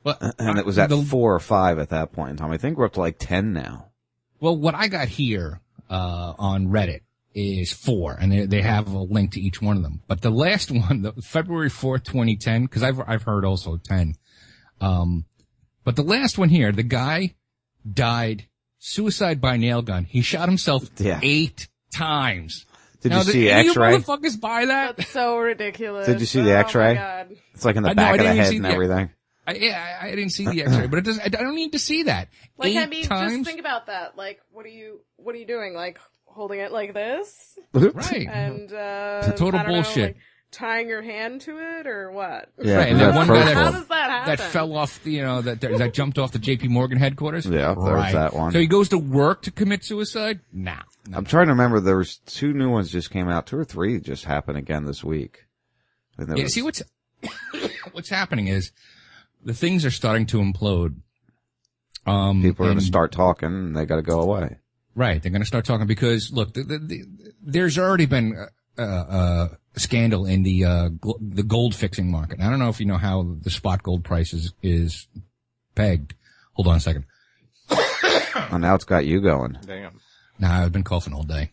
Well, 0.05 0.15
and 0.39 0.57
it 0.57 0.65
was 0.65 0.77
at 0.79 0.89
the- 0.89 1.01
four 1.01 1.35
or 1.35 1.39
five 1.41 1.79
at 1.79 1.89
that 1.89 2.13
point 2.13 2.31
in 2.31 2.37
time. 2.37 2.51
I 2.51 2.57
think 2.57 2.77
we're 2.77 2.85
up 2.85 2.93
to 2.93 3.01
like 3.01 3.17
ten 3.19 3.51
now. 3.51 3.87
Well, 4.39 4.55
what 4.55 4.73
I 4.73 4.87
got 4.87 5.09
here 5.09 5.59
uh, 5.89 6.33
on 6.39 6.67
Reddit 6.67 7.01
is 7.33 7.71
four, 7.71 8.13
and 8.19 8.31
they, 8.31 8.45
they 8.45 8.61
have 8.61 8.91
a 8.91 8.97
link 8.99 9.31
to 9.33 9.41
each 9.41 9.61
one 9.61 9.77
of 9.77 9.83
them. 9.83 10.01
But 10.07 10.21
the 10.21 10.29
last 10.31 10.69
one, 10.71 11.01
the 11.01 11.13
February 11.21 11.69
fourth, 11.69 12.03
twenty 12.03 12.35
ten, 12.37 12.63
because 12.63 12.83
I've 12.83 12.99
I've 13.07 13.23
heard 13.23 13.45
also 13.45 13.77
ten. 13.77 14.15
Um, 14.79 15.25
but 15.83 15.95
the 15.95 16.03
last 16.03 16.37
one 16.37 16.49
here, 16.49 16.71
the 16.71 16.83
guy 16.83 17.35
died 17.91 18.47
suicide 18.79 19.39
by 19.41 19.57
nail 19.57 19.81
gun. 19.81 20.05
He 20.05 20.21
shot 20.21 20.47
himself 20.49 20.89
Yeah. 20.97 21.19
eight 21.23 21.67
times. 21.93 22.65
Did 23.01 23.09
now, 23.09 23.19
you 23.19 23.23
see 23.31 23.49
any 23.49 23.63
you 23.65 23.69
X-ray? 23.71 23.97
motherfuckers 23.97 24.39
buy 24.39 24.65
that? 24.65 24.97
That's 24.97 25.09
so 25.09 25.37
ridiculous. 25.37 26.05
Did 26.05 26.19
you 26.19 26.25
see 26.27 26.41
Oh 26.41 26.43
the 26.43 26.53
my 26.53 26.59
X-ray? 26.59 26.93
God. 26.95 27.35
It's 27.55 27.65
like 27.65 27.75
in 27.75 27.83
the 27.83 27.89
I 27.89 27.93
know, 27.93 28.03
I 28.03 28.05
back 28.05 28.11
of 28.13 28.17
the 28.19 28.23
didn't 28.25 28.37
head 28.37 28.49
see 28.49 28.55
and 28.57 28.65
the- 28.65 28.69
everything. 28.69 29.09
I, 29.47 29.53
yeah, 29.53 29.97
I, 30.03 30.07
I 30.07 30.09
didn't 30.11 30.29
see 30.29 30.45
the 30.47 30.61
X-ray, 30.63 30.85
but 30.85 30.99
it 30.99 31.05
does. 31.05 31.19
I 31.19 31.29
don't 31.29 31.55
need 31.55 31.71
to 31.71 31.79
see 31.79 32.03
that. 32.03 32.27
Like, 32.57 32.73
eight 32.73 32.77
I 32.77 32.85
mean, 32.85 33.05
times. 33.05 33.33
just 33.33 33.45
think 33.45 33.59
about 33.59 33.87
that. 33.87 34.15
Like, 34.15 34.39
what 34.51 34.67
are 34.67 34.69
you, 34.69 35.01
what 35.15 35.33
are 35.33 35.39
you 35.39 35.47
doing? 35.47 35.73
Like, 35.73 35.99
holding 36.33 36.59
it 36.59 36.71
like 36.71 36.93
this? 36.93 37.57
right. 37.73 38.27
And, 38.27 38.71
uh, 38.73 39.19
It's 39.23 39.27
a 39.29 39.35
total 39.37 39.59
I 39.59 39.63
don't 39.63 39.71
know, 39.73 39.81
bullshit. 39.83 40.03
like, 40.03 40.17
tying 40.51 40.89
your 40.89 41.01
hand 41.01 41.39
to 41.41 41.57
it 41.79 41.87
or 41.87 42.11
what? 42.11 42.49
Yeah, 42.61 42.75
right, 42.75 42.89
and 42.89 42.99
that's 42.99 43.13
that 43.13 43.17
one 43.17 43.27
guy 43.29 43.43
first 43.43 43.53
How 43.53 43.63
one. 43.63 43.71
that, 43.73 43.77
does 43.79 43.87
that 43.87 44.09
happen? 44.09 44.35
that 44.35 44.39
fell 44.51 44.75
off, 44.75 45.03
the, 45.03 45.11
you 45.11 45.21
know, 45.21 45.41
that 45.41 45.61
that 45.61 45.93
jumped 45.93 46.17
off 46.19 46.33
the 46.33 46.39
J.P. 46.39 46.67
Morgan 46.67 46.97
headquarters. 46.97 47.45
Yeah, 47.45 47.73
there's 47.73 48.11
that 48.13 48.33
one. 48.33 48.51
So 48.51 48.59
he 48.59 48.67
goes 48.67 48.89
to 48.89 48.97
work 48.97 49.43
to 49.43 49.51
commit 49.51 49.85
suicide. 49.85 50.41
Nah, 50.51 50.75
no. 51.07 51.17
I'm 51.17 51.25
trying 51.25 51.45
to 51.45 51.53
remember. 51.53 51.79
There 51.79 51.95
was 51.97 52.17
two 52.25 52.53
new 52.53 52.69
ones 52.69 52.91
just 52.91 53.11
came 53.11 53.29
out. 53.29 53.47
Two 53.47 53.57
or 53.57 53.63
three 53.65 53.99
just 54.01 54.25
happened 54.25 54.57
again 54.57 54.83
this 54.85 55.03
week. 55.03 55.45
And 56.17 56.27
there 56.27 56.35
Yeah, 56.37 56.43
was- 56.43 56.53
see 56.53 56.61
what's 56.63 56.83
what's 57.93 58.09
happening 58.09 58.47
is 58.47 58.71
the 59.43 59.53
things 59.53 59.85
are 59.85 59.91
starting 59.91 60.25
to 60.27 60.37
implode. 60.39 60.95
Um, 62.05 62.41
people 62.41 62.65
are 62.65 62.69
going 62.69 62.79
to 62.79 62.83
start 62.83 63.11
talking, 63.11 63.47
and 63.49 63.75
they 63.77 63.85
got 63.85 63.97
to 63.97 64.01
go 64.01 64.19
away. 64.21 64.57
Right. 64.95 65.21
They're 65.21 65.31
going 65.31 65.41
to 65.41 65.47
start 65.47 65.65
talking 65.65 65.87
because 65.87 66.31
look, 66.33 66.53
the, 66.53 66.63
the, 66.63 66.77
the, 66.79 67.03
there's 67.41 67.77
already 67.77 68.05
been 68.05 68.35
a, 68.77 68.81
a, 68.83 69.57
a 69.75 69.79
scandal 69.79 70.25
in 70.25 70.43
the 70.43 70.65
uh, 70.65 70.89
gl- 70.89 71.17
the 71.21 71.43
gold 71.43 71.73
fixing 71.75 72.11
market. 72.11 72.39
I 72.41 72.49
don't 72.49 72.59
know 72.59 72.69
if 72.69 72.79
you 72.79 72.85
know 72.85 72.97
how 72.97 73.35
the 73.41 73.49
spot 73.49 73.83
gold 73.83 74.03
price 74.03 74.33
is, 74.33 74.53
is 74.61 75.07
pegged. 75.75 76.13
Hold 76.53 76.67
on 76.67 76.77
a 76.77 76.79
second. 76.79 77.05
Oh, 78.53 78.57
now 78.57 78.75
it's 78.75 78.83
got 78.85 79.05
you 79.05 79.21
going. 79.21 79.57
Damn. 79.65 79.99
Nah, 80.39 80.63
I've 80.63 80.71
been 80.73 80.83
coughing 80.83 81.13
all 81.13 81.23
day. 81.23 81.51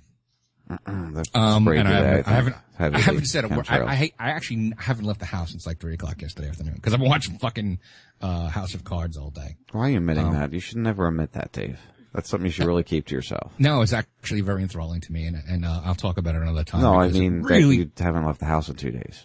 The 0.68 1.24
Um, 1.34 1.66
and 1.68 1.86
I 1.88 1.92
haven't, 1.92 2.08
I 2.08 2.12
think, 2.14 2.26
haven't, 2.26 2.56
I 2.80 2.98
haven't 2.98 3.24
said 3.26 3.44
a 3.44 3.48
word. 3.48 3.66
I, 3.68 3.84
I, 3.84 3.94
hate- 3.94 4.14
I 4.18 4.30
actually 4.30 4.72
haven't 4.78 5.04
left 5.04 5.20
the 5.20 5.26
house 5.26 5.50
since 5.52 5.66
like 5.66 5.78
three 5.80 5.94
o'clock 5.94 6.20
yesterday 6.20 6.48
afternoon 6.48 6.74
because 6.74 6.94
I've 6.94 7.00
been 7.00 7.08
watching 7.08 7.38
fucking 7.38 7.78
uh, 8.20 8.48
House 8.48 8.74
of 8.74 8.84
Cards 8.84 9.16
all 9.16 9.30
day. 9.30 9.56
Why 9.72 9.86
are 9.86 9.90
you 9.90 9.96
admitting 9.98 10.26
Um, 10.26 10.32
that? 10.34 10.52
You 10.52 10.60
should 10.60 10.78
never 10.78 11.06
admit 11.06 11.32
that, 11.32 11.52
Dave. 11.52 11.78
That's 12.14 12.28
something 12.30 12.46
you 12.46 12.52
should 12.52 12.66
really 12.66 12.82
keep 12.84 13.06
to 13.06 13.14
yourself. 13.14 13.52
No, 13.58 13.82
it's 13.82 13.92
actually 13.92 14.40
very 14.40 14.62
enthralling 14.62 15.00
to 15.02 15.12
me, 15.12 15.26
and 15.26 15.36
and 15.48 15.64
uh, 15.64 15.82
I'll 15.84 15.94
talk 15.94 16.16
about 16.18 16.34
it 16.34 16.42
another 16.42 16.64
time. 16.64 16.80
no, 16.82 16.94
I 16.94 17.08
mean 17.08 17.42
really. 17.42 17.78
that 17.84 18.00
you 18.00 18.04
haven't 18.04 18.24
left 18.26 18.40
the 18.40 18.46
house 18.46 18.68
in 18.68 18.76
two 18.76 18.90
days. 18.90 19.24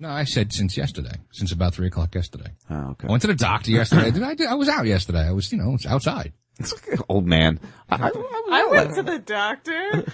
No, 0.00 0.08
I 0.08 0.24
said 0.24 0.52
since 0.52 0.76
yesterday, 0.76 1.14
since 1.30 1.52
about 1.52 1.72
three 1.72 1.86
o'clock 1.86 2.14
yesterday. 2.14 2.50
Oh, 2.68 2.90
okay. 2.90 3.06
I 3.06 3.10
went 3.10 3.20
to 3.22 3.28
the 3.28 3.34
doctor 3.34 3.70
yesterday. 3.70 4.10
Did 4.10 4.22
I, 4.24 4.34
did- 4.34 4.48
I 4.48 4.54
was 4.54 4.68
out 4.68 4.86
yesterday. 4.86 5.20
I 5.20 5.30
was, 5.30 5.50
you 5.52 5.58
know, 5.58 5.70
I 5.70 5.72
was 5.72 5.86
outside. 5.86 6.32
Old 7.08 7.26
man. 7.26 7.58
I, 7.90 8.10
I 8.50 8.66
went 8.70 8.94
to 8.94 9.02
the 9.02 9.18
doctor. 9.18 10.04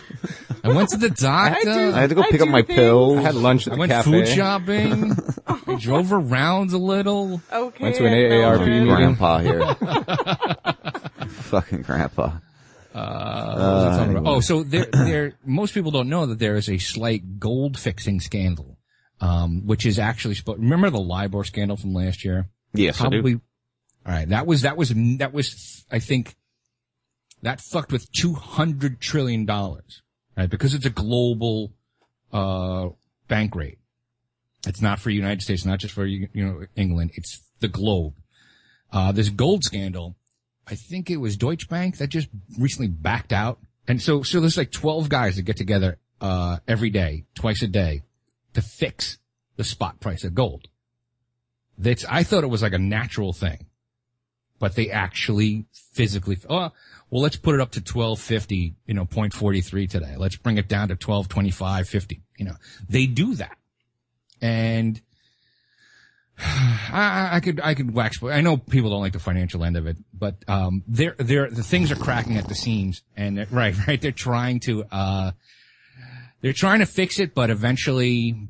I 0.64 0.68
went 0.68 0.88
to 0.90 0.96
the 0.96 1.10
doctor. 1.18 1.70
I 1.70 2.00
had 2.00 2.08
to 2.10 2.14
go 2.14 2.22
I 2.22 2.30
pick 2.30 2.40
up 2.40 2.48
my 2.48 2.62
things. 2.62 2.76
pills. 2.78 3.18
I 3.18 3.22
had 3.22 3.34
lunch 3.34 3.66
at 3.66 3.72
I 3.72 3.76
the 3.76 3.80
went 3.80 3.92
cafe. 3.92 4.10
food 4.10 4.28
shopping. 4.28 5.16
I 5.46 5.74
drove 5.78 6.12
around 6.14 6.72
a 6.72 6.78
little. 6.78 7.42
Okay. 7.52 7.84
Went 7.84 7.96
to 7.96 8.06
an 8.06 8.12
AARP 8.12 8.60
meeting. 8.66 8.86
grandpa 8.86 9.38
here. 9.40 9.60
Fucking 11.50 11.82
grandpa. 11.82 12.30
Uh, 12.94 13.54
what 13.54 13.58
was 13.58 13.84
I 13.84 13.98
talking 13.98 14.10
about? 14.10 14.18
anyway. 14.20 14.36
Oh, 14.36 14.40
so 14.40 14.62
there, 14.62 14.86
there, 14.92 15.38
most 15.44 15.74
people 15.74 15.90
don't 15.90 16.08
know 16.08 16.26
that 16.26 16.38
there 16.38 16.54
is 16.54 16.68
a 16.68 16.78
slight 16.78 17.40
gold 17.40 17.76
fixing 17.76 18.20
scandal, 18.20 18.78
um, 19.20 19.66
which 19.66 19.84
is 19.84 19.98
actually, 19.98 20.36
remember 20.46 20.90
the 20.90 21.00
LIBOR 21.00 21.42
scandal 21.44 21.76
from 21.76 21.92
last 21.92 22.24
year? 22.24 22.48
Yes, 22.72 23.00
I 23.00 23.04
do. 23.04 23.10
Probably. 23.10 23.34
All 23.34 24.12
right. 24.12 24.28
That 24.28 24.46
was, 24.46 24.62
that 24.62 24.76
was, 24.76 24.92
that 25.18 25.32
was, 25.32 25.84
I 25.90 25.98
think, 25.98 26.36
that 27.42 27.60
fucked 27.60 27.90
with 27.90 28.10
$200 28.12 29.00
trillion, 29.00 29.44
right? 29.44 30.48
Because 30.48 30.74
it's 30.74 30.86
a 30.86 30.90
global, 30.90 31.72
uh, 32.32 32.90
bank 33.26 33.56
rate. 33.56 33.78
It's 34.66 34.80
not 34.80 35.00
for 35.00 35.10
United 35.10 35.42
States, 35.42 35.64
not 35.64 35.80
just 35.80 35.94
for, 35.94 36.06
you 36.06 36.28
know, 36.34 36.64
England. 36.76 37.12
It's 37.14 37.42
the 37.58 37.68
globe. 37.68 38.14
Uh, 38.92 39.10
this 39.12 39.30
gold 39.30 39.64
scandal, 39.64 40.16
I 40.70 40.76
think 40.76 41.10
it 41.10 41.16
was 41.16 41.36
Deutsche 41.36 41.68
Bank 41.68 41.98
that 41.98 42.08
just 42.08 42.28
recently 42.58 42.88
backed 42.88 43.32
out. 43.32 43.58
And 43.88 44.00
so, 44.00 44.22
so 44.22 44.40
there's 44.40 44.56
like 44.56 44.70
12 44.70 45.08
guys 45.08 45.36
that 45.36 45.42
get 45.42 45.56
together, 45.56 45.98
uh, 46.20 46.58
every 46.68 46.90
day, 46.90 47.24
twice 47.34 47.62
a 47.62 47.66
day 47.66 48.02
to 48.54 48.62
fix 48.62 49.18
the 49.56 49.64
spot 49.64 50.00
price 50.00 50.22
of 50.22 50.34
gold. 50.34 50.68
That's, 51.76 52.04
I 52.04 52.22
thought 52.22 52.44
it 52.44 52.48
was 52.48 52.62
like 52.62 52.72
a 52.72 52.78
natural 52.78 53.32
thing, 53.32 53.66
but 54.58 54.76
they 54.76 54.90
actually 54.90 55.66
physically, 55.72 56.38
oh, 56.48 56.70
well, 57.10 57.22
let's 57.22 57.36
put 57.36 57.54
it 57.54 57.60
up 57.60 57.72
to 57.72 57.80
1250, 57.80 58.76
you 58.86 58.94
know, 58.94 59.06
0.43 59.06 59.90
today. 59.90 60.14
Let's 60.16 60.36
bring 60.36 60.58
it 60.58 60.68
down 60.68 60.88
to 60.88 60.94
1225, 60.94 61.88
50. 61.88 62.20
You 62.36 62.44
know, 62.44 62.54
they 62.88 63.06
do 63.06 63.34
that. 63.34 63.56
And 64.40 65.00
I, 66.92 67.30
I 67.32 67.40
could, 67.40 67.60
I 67.62 67.74
could 67.74 67.94
wax, 67.94 68.22
I 68.22 68.40
know 68.40 68.56
people 68.56 68.90
don't 68.90 69.00
like 69.00 69.12
the 69.12 69.18
financial 69.18 69.64
end 69.64 69.76
of 69.76 69.86
it, 69.86 69.96
but, 70.12 70.36
um, 70.48 70.82
they're, 70.86 71.14
they're, 71.18 71.50
the 71.50 71.62
things 71.62 71.90
are 71.92 71.96
cracking 71.96 72.36
at 72.36 72.48
the 72.48 72.54
seams 72.54 73.02
and, 73.16 73.46
right, 73.52 73.74
right. 73.86 74.00
They're 74.00 74.12
trying 74.12 74.60
to, 74.60 74.84
uh, 74.90 75.32
they're 76.40 76.52
trying 76.52 76.80
to 76.80 76.86
fix 76.86 77.18
it, 77.18 77.34
but 77.34 77.50
eventually, 77.50 78.48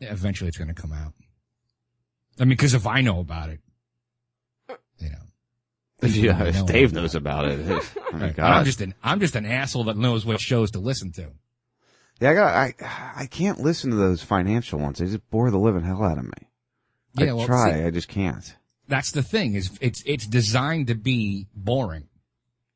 eventually 0.00 0.48
it's 0.48 0.58
going 0.58 0.74
to 0.74 0.80
come 0.80 0.92
out. 0.92 1.12
I 2.40 2.44
mean, 2.44 2.56
cause 2.56 2.74
if 2.74 2.86
I 2.86 3.00
know 3.00 3.20
about 3.20 3.50
it, 3.50 3.60
you 4.98 5.10
know. 5.10 5.18
Yeah, 6.02 6.38
I 6.38 6.48
if 6.48 6.54
know 6.54 6.66
Dave 6.66 6.92
about 6.92 7.00
knows 7.00 7.14
about 7.14 7.44
it. 7.46 7.60
Oh 7.68 7.82
Right. 8.12 8.38
I'm 8.38 8.64
just 8.64 8.80
an, 8.80 8.94
I'm 9.02 9.20
just 9.20 9.34
an 9.34 9.44
asshole 9.46 9.84
that 9.84 9.96
knows 9.96 10.24
what 10.24 10.40
shows 10.40 10.70
to 10.72 10.78
listen 10.78 11.10
to. 11.12 11.30
Yeah, 12.20 12.30
I 12.30 12.34
got. 12.34 12.54
I 12.54 12.74
I 13.16 13.26
can't 13.26 13.60
listen 13.60 13.90
to 13.90 13.96
those 13.96 14.22
financial 14.22 14.78
ones. 14.78 14.98
They 14.98 15.06
just 15.06 15.28
bore 15.30 15.50
the 15.50 15.58
living 15.58 15.84
hell 15.84 16.02
out 16.02 16.18
of 16.18 16.24
me. 16.24 16.47
Yeah, 17.14 17.30
I 17.30 17.32
well, 17.34 17.46
try. 17.46 17.72
see- 17.74 17.84
I 17.84 17.90
just 17.90 18.08
can't. 18.08 18.54
That's 18.88 19.10
the 19.12 19.22
thing 19.22 19.54
is 19.54 19.70
it's, 19.80 20.02
it's 20.06 20.26
designed 20.26 20.86
to 20.86 20.94
be 20.94 21.46
boring. 21.54 22.08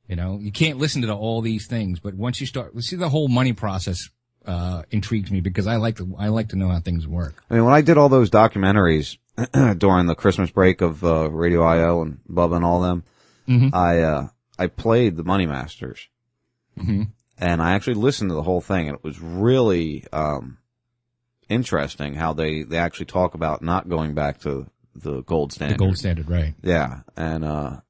You 0.08 0.16
know, 0.16 0.38
you 0.40 0.52
can't 0.52 0.78
listen 0.78 1.00
to 1.02 1.12
all 1.14 1.40
these 1.40 1.66
things, 1.66 2.00
but 2.00 2.14
once 2.14 2.40
you 2.40 2.46
start, 2.46 2.78
see 2.82 2.96
the 2.96 3.08
whole 3.08 3.28
money 3.28 3.52
process, 3.54 4.10
uh, 4.44 4.82
intrigues 4.90 5.30
me 5.30 5.40
because 5.40 5.66
I 5.66 5.76
like 5.76 5.96
to, 5.98 6.14
I 6.18 6.28
like 6.28 6.48
to 6.48 6.56
know 6.56 6.68
how 6.68 6.80
things 6.80 7.06
work. 7.06 7.42
I 7.48 7.54
mean, 7.54 7.64
when 7.64 7.72
I 7.72 7.80
did 7.80 7.96
all 7.96 8.08
those 8.08 8.28
documentaries 8.28 9.16
during 9.78 10.06
the 10.06 10.14
Christmas 10.16 10.50
break 10.50 10.80
of 10.82 11.02
uh, 11.04 11.30
Radio 11.30 11.62
IO 11.62 12.02
and 12.02 12.18
Bubba 12.28 12.56
and 12.56 12.64
all 12.64 12.80
them, 12.80 13.04
Mhm. 13.48 13.72
I 13.74 14.00
uh, 14.00 14.28
I 14.58 14.66
played 14.66 15.16
the 15.16 15.24
Money 15.24 15.46
Masters, 15.46 16.08
Mhm. 16.78 17.08
and 17.38 17.62
I 17.62 17.72
actually 17.72 17.94
listened 17.94 18.30
to 18.30 18.34
the 18.34 18.42
whole 18.42 18.60
thing, 18.60 18.88
and 18.88 18.96
it 18.96 19.02
was 19.04 19.18
really 19.20 20.04
um, 20.12 20.58
interesting 21.48 22.14
how 22.14 22.32
they 22.32 22.62
they 22.62 22.78
actually 22.78 23.06
talk 23.06 23.34
about 23.34 23.62
not 23.62 23.88
going 23.88 24.14
back 24.14 24.40
to 24.40 24.66
the 24.94 25.22
gold 25.22 25.52
standard. 25.52 25.74
The 25.78 25.84
gold 25.84 25.98
standard, 25.98 26.28
right? 26.28 26.54
Yeah, 26.62 27.00
and 27.16 27.44
uh, 27.44 27.80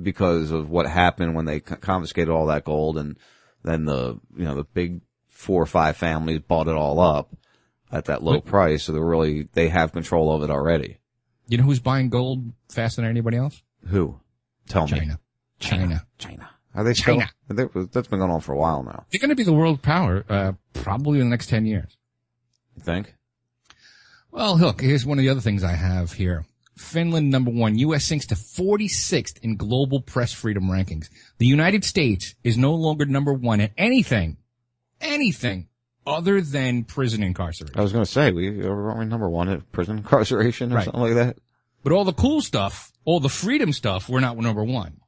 because 0.00 0.50
of 0.50 0.70
what 0.70 0.86
happened 0.86 1.34
when 1.34 1.44
they 1.44 1.60
confiscated 1.60 2.30
all 2.30 2.46
that 2.46 2.64
gold, 2.64 2.98
and 2.98 3.16
then 3.62 3.84
the 3.84 4.20
you 4.36 4.44
know 4.44 4.54
the 4.54 4.64
big 4.64 5.00
four 5.28 5.62
or 5.62 5.66
five 5.66 5.96
families 5.96 6.40
bought 6.40 6.68
it 6.68 6.74
all 6.74 7.00
up 7.00 7.34
at 7.90 8.06
that 8.06 8.22
low 8.22 8.34
Wait. 8.34 8.44
price, 8.44 8.84
so 8.84 8.92
they're 8.92 9.02
really 9.02 9.48
they 9.54 9.68
have 9.68 9.92
control 9.92 10.32
of 10.32 10.42
it 10.42 10.50
already. 10.50 10.98
You 11.48 11.58
know 11.58 11.64
who's 11.64 11.80
buying 11.80 12.10
gold 12.10 12.52
faster 12.68 13.00
than 13.00 13.10
anybody 13.10 13.36
else? 13.36 13.62
Who? 13.88 14.20
Tell 14.68 14.86
me. 14.86 14.98
China. 14.98 15.20
China. 15.58 16.06
China. 16.18 16.50
Are 16.74 16.84
they 16.84 16.94
still- 16.94 17.16
China. 17.16 17.30
they- 17.48 17.64
That's 17.92 18.06
been 18.06 18.20
going 18.20 18.30
on 18.30 18.40
for 18.40 18.52
a 18.52 18.56
while 18.56 18.84
now. 18.84 19.04
They're 19.10 19.18
going 19.18 19.30
to 19.30 19.34
be 19.34 19.42
the 19.42 19.52
world 19.52 19.82
power, 19.82 20.24
uh, 20.28 20.52
probably 20.72 21.18
in 21.18 21.26
the 21.26 21.30
next 21.30 21.48
10 21.48 21.66
years. 21.66 21.96
You 22.76 22.82
think? 22.82 23.14
Well, 24.30 24.56
look, 24.58 24.80
here's 24.80 25.04
one 25.04 25.18
of 25.18 25.22
the 25.22 25.28
other 25.28 25.40
things 25.40 25.64
I 25.64 25.72
have 25.72 26.12
here. 26.12 26.44
Finland 26.76 27.30
number 27.30 27.50
one, 27.50 27.76
U.S. 27.78 28.04
sinks 28.04 28.26
to 28.28 28.34
46th 28.34 29.38
in 29.42 29.56
global 29.56 30.00
press 30.00 30.32
freedom 30.32 30.64
rankings. 30.64 31.08
The 31.38 31.46
United 31.46 31.84
States 31.84 32.34
is 32.42 32.56
no 32.56 32.74
longer 32.74 33.04
number 33.04 33.32
one 33.34 33.60
at 33.60 33.72
anything, 33.76 34.38
anything 35.00 35.68
other 36.06 36.40
than 36.40 36.84
prison 36.84 37.22
incarceration. 37.22 37.78
I 37.78 37.82
was 37.82 37.92
going 37.92 38.04
to 38.04 38.10
say 38.10 38.30
we 38.30 38.62
are 38.64 38.98
we 38.98 39.04
number 39.04 39.28
one 39.28 39.48
at 39.48 39.70
prison 39.72 39.98
incarceration 39.98 40.72
or 40.72 40.76
Right. 40.76 40.84
something 40.84 41.02
like 41.02 41.14
that. 41.14 41.36
But 41.82 41.92
all 41.92 42.04
the 42.04 42.12
cool 42.14 42.40
stuff, 42.40 42.92
all 43.04 43.20
the 43.20 43.28
freedom 43.28 43.72
stuff, 43.72 44.08
we're 44.08 44.20
not 44.20 44.38
number 44.38 44.64
one. 44.64 44.99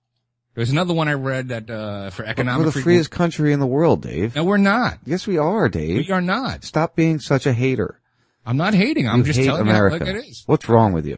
There's 0.55 0.71
another 0.71 0.93
one 0.93 1.09
I 1.09 1.15
read 1.15 1.49
that, 1.49 1.71
uh, 1.71 2.11
for 2.11 2.25
economic 2.25 2.59
We're 2.61 2.65
the 2.67 2.73
freedom. 2.73 2.85
freest 2.85 3.11
country 3.11 3.53
in 3.53 3.61
the 3.61 3.67
world, 3.67 4.03
Dave. 4.03 4.35
No, 4.37 4.45
we're 4.45 4.59
not. 4.59 4.99
Yes, 5.07 5.27
we 5.27 5.39
are, 5.39 5.69
Dave. 5.71 6.07
We 6.07 6.11
are 6.13 6.21
not. 6.21 6.65
Stop 6.65 6.95
being 6.95 7.21
such 7.21 7.47
a 7.47 7.53
hater. 7.55 7.99
I'm 8.45 8.57
not 8.59 8.75
hating. 8.75 9.09
I'm 9.09 9.19
You 9.19 9.25
just 9.25 9.41
telling 9.41 9.63
America. 9.63 10.05
you 10.05 10.13
how 10.13 10.19
it 10.19 10.27
is. 10.27 10.43
What's 10.47 10.69
wrong 10.69 10.93
with 10.93 11.07
you? 11.07 11.17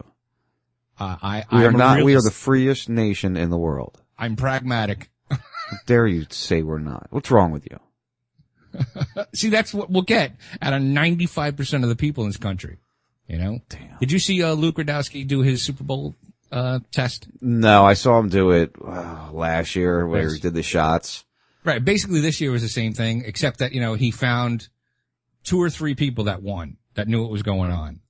Uh, 1.01 1.17
I, 1.21 1.45
We 1.51 1.65
I'm 1.67 1.75
are 1.75 1.79
not. 1.79 2.03
We 2.05 2.15
are 2.15 2.23
the 2.23 2.31
freest 2.31 2.89
nation 2.89 3.37
in 3.37 3.51
the 3.51 3.59
world. 3.59 4.01
I'm 4.17 4.37
pragmatic. 4.37 5.11
How 5.31 5.39
dare 5.87 6.07
you 6.07 6.27
say 6.31 6.63
we're 6.63 6.79
not? 6.79 7.09
What's 7.11 7.31
wrong 7.33 7.51
with 7.51 7.67
you? 7.69 7.81
See, 9.35 9.49
that's 9.49 9.73
what 9.75 9.91
we'll 9.91 10.03
get 10.03 10.33
out 10.63 10.73
of 10.73 10.83
95% 10.83 11.83
of 11.83 11.89
the 11.89 11.97
people 11.97 12.23
in 12.25 12.29
this 12.31 12.37
country. 12.37 12.79
You 13.27 13.39
know? 13.39 13.59
Damn. 13.69 13.97
Did 13.99 14.13
you 14.13 14.19
see, 14.19 14.43
uh, 14.43 14.53
Luke 14.53 14.77
Rudkowski 14.77 15.27
do 15.27 15.41
his 15.41 15.63
Super 15.63 15.83
Bowl, 15.83 16.15
uh, 16.55 16.79
test? 16.93 17.27
No, 17.41 17.85
I 17.85 17.95
saw 17.95 18.19
him 18.19 18.29
do 18.29 18.51
it 18.53 18.75
uh, 18.85 19.31
last 19.33 19.75
year 19.77 20.07
where 20.07 20.23
Yes. 20.23 20.35
he 20.35 20.41
did 20.41 20.55
the 20.55 20.63
shots. 20.63 21.25
Right. 21.65 21.85
Basically 21.85 22.21
this 22.21 22.41
year 22.41 22.51
was 22.53 22.63
the 22.63 22.69
same 22.69 22.93
thing, 22.95 23.25
except 23.27 23.59
that, 23.59 23.73
you 23.73 23.81
know, 23.81 23.95
he 23.95 24.11
found 24.11 24.69
two 25.43 25.61
or 25.61 25.71
three 25.71 25.95
people 25.95 26.25
that 26.25 26.43
won, 26.43 26.77
that 26.95 27.09
knew 27.09 27.23
what 27.23 27.31
was 27.31 27.43
going 27.43 27.71
on. 27.71 28.01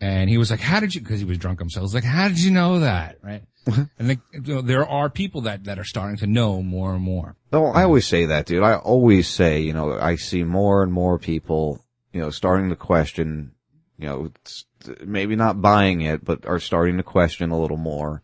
And 0.00 0.28
he 0.28 0.36
was 0.38 0.50
like, 0.50 0.60
how 0.60 0.78
did 0.80 0.94
you, 0.94 1.00
cause 1.00 1.18
he 1.18 1.24
was 1.24 1.38
drunk 1.38 1.58
himself. 1.58 1.82
He 1.82 1.84
was 1.84 1.94
like, 1.94 2.04
how 2.04 2.28
did 2.28 2.38
you 2.40 2.50
know 2.50 2.80
that? 2.80 3.16
Right. 3.22 3.42
and 3.98 4.10
the, 4.10 4.18
you 4.32 4.54
know, 4.56 4.60
there 4.60 4.86
are 4.86 5.08
people 5.08 5.40
that, 5.42 5.64
that 5.64 5.78
are 5.78 5.84
starting 5.84 6.18
to 6.18 6.26
know 6.26 6.62
more 6.62 6.94
and 6.94 7.02
more. 7.02 7.34
Oh, 7.52 7.66
I 7.66 7.84
always 7.84 8.06
say 8.06 8.26
that, 8.26 8.46
dude. 8.46 8.62
I 8.62 8.74
always 8.76 9.26
say, 9.26 9.60
you 9.60 9.72
know, 9.72 9.98
I 9.98 10.16
see 10.16 10.44
more 10.44 10.82
and 10.82 10.92
more 10.92 11.18
people, 11.18 11.80
you 12.12 12.20
know, 12.20 12.30
starting 12.30 12.68
to 12.70 12.76
question, 12.76 13.52
you 13.98 14.06
know, 14.06 14.30
maybe 15.04 15.36
not 15.36 15.60
buying 15.60 16.00
it, 16.02 16.24
but 16.24 16.46
are 16.46 16.60
starting 16.60 16.96
to 16.98 17.02
question 17.02 17.50
a 17.50 17.60
little 17.60 17.76
more, 17.76 18.22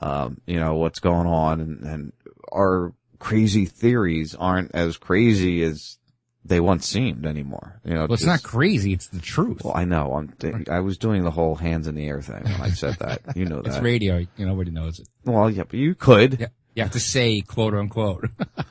um, 0.00 0.40
you 0.46 0.58
know, 0.58 0.74
what's 0.74 1.00
going 1.00 1.26
on 1.26 1.60
and, 1.60 1.82
and 1.82 2.12
our 2.52 2.92
crazy 3.18 3.64
theories 3.64 4.34
aren't 4.34 4.74
as 4.74 4.96
crazy 4.96 5.62
as 5.62 5.98
they 6.46 6.60
once 6.60 6.86
seemed 6.86 7.24
anymore. 7.24 7.80
You 7.84 7.94
know, 7.94 8.00
Well, 8.00 8.12
it's 8.14 8.22
just- 8.22 8.26
not 8.26 8.42
crazy. 8.42 8.92
It's 8.92 9.06
the 9.08 9.20
truth. 9.20 9.62
Well, 9.64 9.74
I 9.76 9.84
know. 9.84 10.12
I'm. 10.14 10.64
I 10.70 10.80
was 10.80 10.98
doing 10.98 11.22
the 11.22 11.30
whole 11.30 11.54
hands 11.54 11.86
in 11.88 11.94
the 11.94 12.06
air 12.06 12.20
thing 12.20 12.42
when 12.44 12.60
I 12.60 12.70
said 12.70 12.96
that. 13.00 13.20
You 13.36 13.46
know 13.46 13.62
that. 13.62 13.68
It's 13.74 13.78
radio. 13.82 14.18
You 14.18 14.26
know, 14.38 14.52
Nobody 14.52 14.70
knows 14.70 14.98
it. 15.00 15.08
Well, 15.24 15.48
yeah, 15.48 15.62
but 15.64 15.74
you 15.74 15.94
could. 15.94 16.38
Yeah. 16.40 16.48
You 16.74 16.82
have 16.82 16.92
to 16.92 17.00
say 17.00 17.40
quote 17.40 17.74
unquote. 17.74 18.28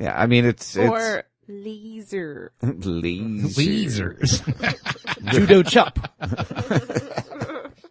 Yeah, 0.00 0.18
I 0.18 0.26
mean 0.28 0.46
it's 0.46 0.76
it's 0.76 0.88
Or 0.90 1.24
laser. 1.50 2.52
lasers. 2.62 4.40
Judo 5.32 5.62
chop. 5.62 5.98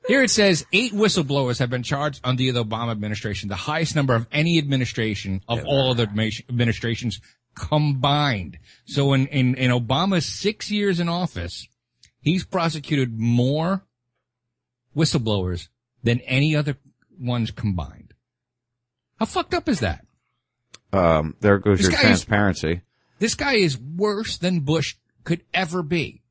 Here 0.08 0.24
it 0.24 0.32
says 0.32 0.66
eight 0.74 0.94
whistleblowers 0.94 1.60
have 1.60 1.70
been 1.70 1.84
charged 1.84 2.22
under 2.24 2.42
the 2.42 2.54
Obama 2.64 2.92
administration, 2.92 3.48
the 3.50 3.56
highest 3.56 3.96
number 3.96 4.16
of 4.16 4.26
any 4.32 4.58
administration 4.58 5.42
of 5.48 5.64
all 5.66 5.92
other 5.92 6.04
administrations 6.50 7.20
combined. 7.54 8.58
So 8.86 9.14
in, 9.14 9.28
in, 9.28 9.56
in 9.56 9.70
Obama's 9.72 10.26
six 10.26 10.72
years 10.72 11.00
in 11.00 11.10
office, 11.10 11.68
he's 12.22 12.44
prosecuted 12.46 13.20
more 13.20 13.84
whistleblowers 14.96 15.68
than 16.04 16.22
any 16.22 16.56
other 16.56 16.78
ones 17.20 17.52
combined. 17.52 18.14
How 19.20 19.26
fucked 19.26 19.54
up 19.54 19.68
is 19.70 19.82
that? 19.82 20.06
Um, 20.92 21.36
there 21.42 21.60
goes 21.60 21.78
This 21.80 21.84
your 21.88 21.92
guy 21.92 21.98
is- 21.98 22.04
transparency. 22.06 22.82
This 23.20 23.36
guy 23.36 23.54
is 23.56 23.78
worse 23.78 24.38
than 24.38 24.62
Bush 24.62 24.96
could 25.24 25.44
ever 25.54 25.84
be. 25.84 26.22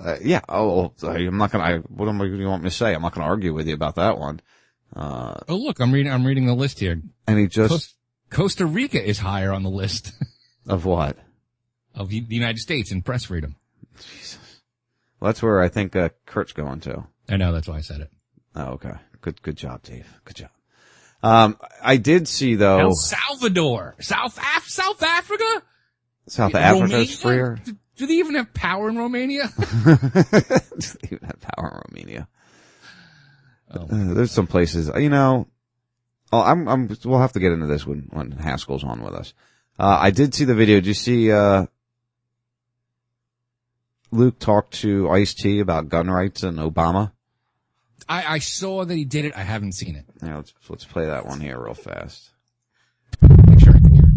Uh, 0.00 0.16
yeah. 0.22 0.40
Oh, 0.48 0.92
I'm 1.02 1.38
not 1.38 1.50
gonna. 1.50 1.64
I, 1.64 1.76
what 1.78 2.08
am 2.08 2.20
I, 2.20 2.24
you 2.26 2.46
want 2.46 2.62
me 2.62 2.70
to 2.70 2.74
say? 2.74 2.94
I'm 2.94 3.02
not 3.02 3.12
gonna 3.14 3.26
argue 3.26 3.52
with 3.52 3.66
you 3.66 3.74
about 3.74 3.96
that 3.96 4.18
one. 4.18 4.40
Uh, 4.94 5.34
Oh, 5.48 5.56
look, 5.56 5.80
I'm 5.80 5.92
reading, 5.92 6.10
I'm 6.12 6.24
reading 6.26 6.46
the 6.46 6.54
list 6.54 6.80
here. 6.80 7.00
and 7.26 7.38
he 7.38 7.46
just 7.46 7.70
Cos- 7.70 7.94
Costa 8.30 8.64
Rica 8.66 9.02
is 9.04 9.18
higher 9.18 9.52
on 9.52 9.62
the 9.62 9.70
list 9.70 10.12
of 10.66 10.84
what? 10.84 11.16
of 11.94 12.10
the 12.10 12.24
United 12.28 12.58
States 12.58 12.92
in 12.92 13.02
press 13.02 13.24
freedom. 13.24 13.56
Well, 15.20 15.30
that's 15.32 15.42
where 15.42 15.60
I 15.60 15.68
think 15.68 15.96
uh, 15.96 16.10
Kurt's 16.26 16.52
going 16.52 16.78
to. 16.80 17.04
I 17.28 17.36
know, 17.36 17.52
that's 17.52 17.66
why 17.66 17.76
I 17.78 17.80
said 17.80 18.02
it. 18.02 18.10
Oh, 18.54 18.74
okay. 18.74 18.92
Good, 19.20 19.42
good 19.42 19.56
job, 19.56 19.82
Dave. 19.82 20.06
Good 20.24 20.36
job. 20.36 20.50
Um, 21.22 21.58
I 21.82 21.96
did 21.96 22.28
see 22.28 22.54
though 22.54 22.78
El 22.78 22.94
Salvador, 22.94 23.96
South 24.00 24.38
Af- 24.38 24.68
South 24.68 25.02
Africa, 25.02 25.62
South 26.28 26.54
Romania? 26.54 26.82
Africa's 26.82 27.20
freer. 27.20 27.58
Do, 27.64 27.76
do 27.96 28.06
they 28.06 28.14
even 28.14 28.36
have 28.36 28.54
power 28.54 28.88
in 28.88 28.96
Romania? 28.96 29.50
Do 29.56 29.64
they 29.84 31.08
even 31.10 31.26
have 31.26 31.40
power 31.40 31.68
in 31.70 31.82
Romania. 31.92 32.28
Oh. 33.70 33.82
Uh, 33.82 34.14
there's 34.14 34.30
some 34.30 34.46
places, 34.46 34.90
you 34.96 35.10
know. 35.10 35.48
Oh, 36.32 36.40
I'm, 36.40 36.68
I'm. 36.68 36.96
We'll 37.04 37.20
have 37.20 37.32
to 37.32 37.40
get 37.40 37.52
into 37.52 37.66
this 37.66 37.86
when 37.86 38.08
when 38.10 38.32
Haskell's 38.32 38.84
on 38.84 39.02
with 39.02 39.14
us. 39.14 39.34
Uh, 39.78 39.98
I 40.00 40.10
did 40.10 40.34
see 40.34 40.44
the 40.44 40.54
video. 40.54 40.76
Did 40.76 40.86
you 40.86 40.94
see 40.94 41.32
uh, 41.32 41.66
Luke 44.10 44.38
talk 44.38 44.70
to 44.72 45.08
Ice 45.10 45.34
T 45.34 45.60
about 45.60 45.88
gun 45.88 46.10
rights 46.10 46.42
and 46.42 46.58
Obama? 46.58 47.12
I, 48.08 48.34
I 48.34 48.38
saw 48.38 48.84
that 48.84 48.94
he 48.94 49.04
did 49.04 49.24
it. 49.24 49.36
I 49.36 49.42
haven't 49.42 49.72
seen 49.72 49.96
it. 49.96 50.04
Yeah, 50.22 50.36
let's 50.36 50.52
let's 50.68 50.84
play 50.84 51.06
that 51.06 51.26
one 51.26 51.40
here 51.40 51.58
real 51.58 51.74
fast. 51.74 52.30
Make 53.22 53.60
sure 53.60 53.74
I 53.74 53.78
can 53.78 53.94
hear 53.94 54.04
it. 54.04 54.08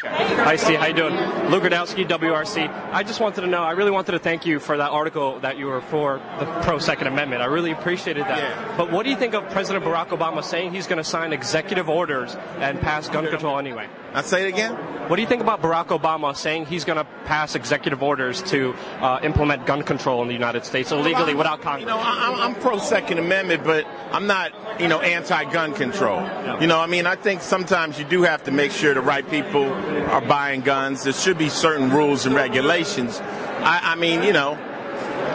Hi, 0.00 0.56
Steve. 0.56 0.78
How 0.78 0.86
you 0.86 0.94
doing? 0.94 1.14
Luke 1.50 1.62
Rudkowski, 1.64 2.06
WRC. 2.06 2.68
I 2.92 3.02
just 3.02 3.20
wanted 3.20 3.40
to 3.40 3.46
know. 3.48 3.62
I 3.62 3.72
really 3.72 3.90
wanted 3.90 4.12
to 4.12 4.18
thank 4.18 4.46
you 4.46 4.60
for 4.60 4.76
that 4.76 4.90
article 4.90 5.40
that 5.40 5.58
you 5.58 5.66
were 5.66 5.80
for 5.80 6.20
the 6.38 6.46
pro 6.62 6.78
Second 6.78 7.08
Amendment. 7.08 7.42
I 7.42 7.46
really 7.46 7.72
appreciated 7.72 8.24
that. 8.24 8.76
But 8.78 8.92
what 8.92 9.02
do 9.04 9.10
you 9.10 9.16
think 9.16 9.34
of 9.34 9.48
President 9.50 9.84
Barack 9.84 10.08
Obama 10.08 10.44
saying 10.44 10.72
he's 10.72 10.86
going 10.86 10.98
to 10.98 11.04
sign 11.04 11.32
executive 11.32 11.88
orders 11.88 12.36
and 12.58 12.80
pass 12.80 13.08
gun 13.08 13.26
control 13.26 13.58
anyway? 13.58 13.88
I 14.14 14.22
say 14.22 14.46
it 14.46 14.48
again. 14.48 14.74
What 15.08 15.16
do 15.16 15.22
you 15.22 15.28
think 15.28 15.40
about 15.40 15.62
Barack 15.62 15.86
Obama 15.86 16.36
saying 16.36 16.66
he's 16.66 16.84
going 16.84 16.98
to 16.98 17.04
pass 17.24 17.54
executive 17.54 18.02
orders 18.02 18.42
to 18.44 18.74
uh, 19.00 19.20
implement 19.22 19.64
gun 19.64 19.82
control 19.82 20.20
in 20.20 20.28
the 20.28 20.34
United 20.34 20.66
States 20.66 20.92
illegally 20.92 21.34
without 21.34 21.62
Congress? 21.62 21.82
You 21.82 21.86
know, 21.86 21.98
I, 21.98 22.28
I'm, 22.28 22.40
I'm 22.40 22.54
pro 22.60 22.78
Second 22.78 23.18
Amendment, 23.18 23.64
but 23.64 23.86
I'm 24.12 24.26
not, 24.26 24.52
you 24.80 24.88
know, 24.88 25.00
anti-gun 25.00 25.72
control. 25.74 26.20
You 26.60 26.66
know, 26.66 26.78
I 26.78 26.86
mean, 26.86 27.06
I 27.06 27.16
think 27.16 27.40
sometimes 27.40 27.98
you 27.98 28.04
do 28.04 28.22
have 28.22 28.44
to 28.44 28.50
make 28.50 28.70
sure 28.70 28.92
the 28.92 29.00
right 29.00 29.28
people 29.30 29.64
are 29.64 30.20
buying 30.20 30.60
guns. 30.60 31.04
There 31.04 31.12
should 31.12 31.38
be 31.38 31.48
certain 31.48 31.90
rules 31.90 32.26
and 32.26 32.34
regulations. 32.34 33.20
I, 33.20 33.92
I 33.92 33.94
mean, 33.94 34.22
you 34.22 34.32
know, 34.32 34.58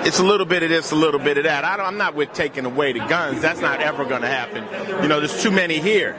it's 0.05 0.19
a 0.19 0.23
little 0.23 0.45
bit 0.45 0.63
of 0.63 0.69
this, 0.69 0.91
a 0.91 0.95
little 0.95 1.19
bit 1.19 1.37
of 1.37 1.43
that. 1.45 1.63
I 1.65 1.75
I'm 1.83 1.97
not 1.97 2.15
with 2.15 2.33
taking 2.33 2.65
away 2.65 2.93
the 2.93 2.99
guns. 2.99 3.41
That's 3.41 3.59
not 3.59 3.81
ever 3.81 4.05
going 4.05 4.21
to 4.21 4.27
happen. 4.27 4.63
You 5.01 5.07
know, 5.07 5.19
there's 5.19 5.41
too 5.41 5.51
many 5.51 5.79
here. 5.79 6.15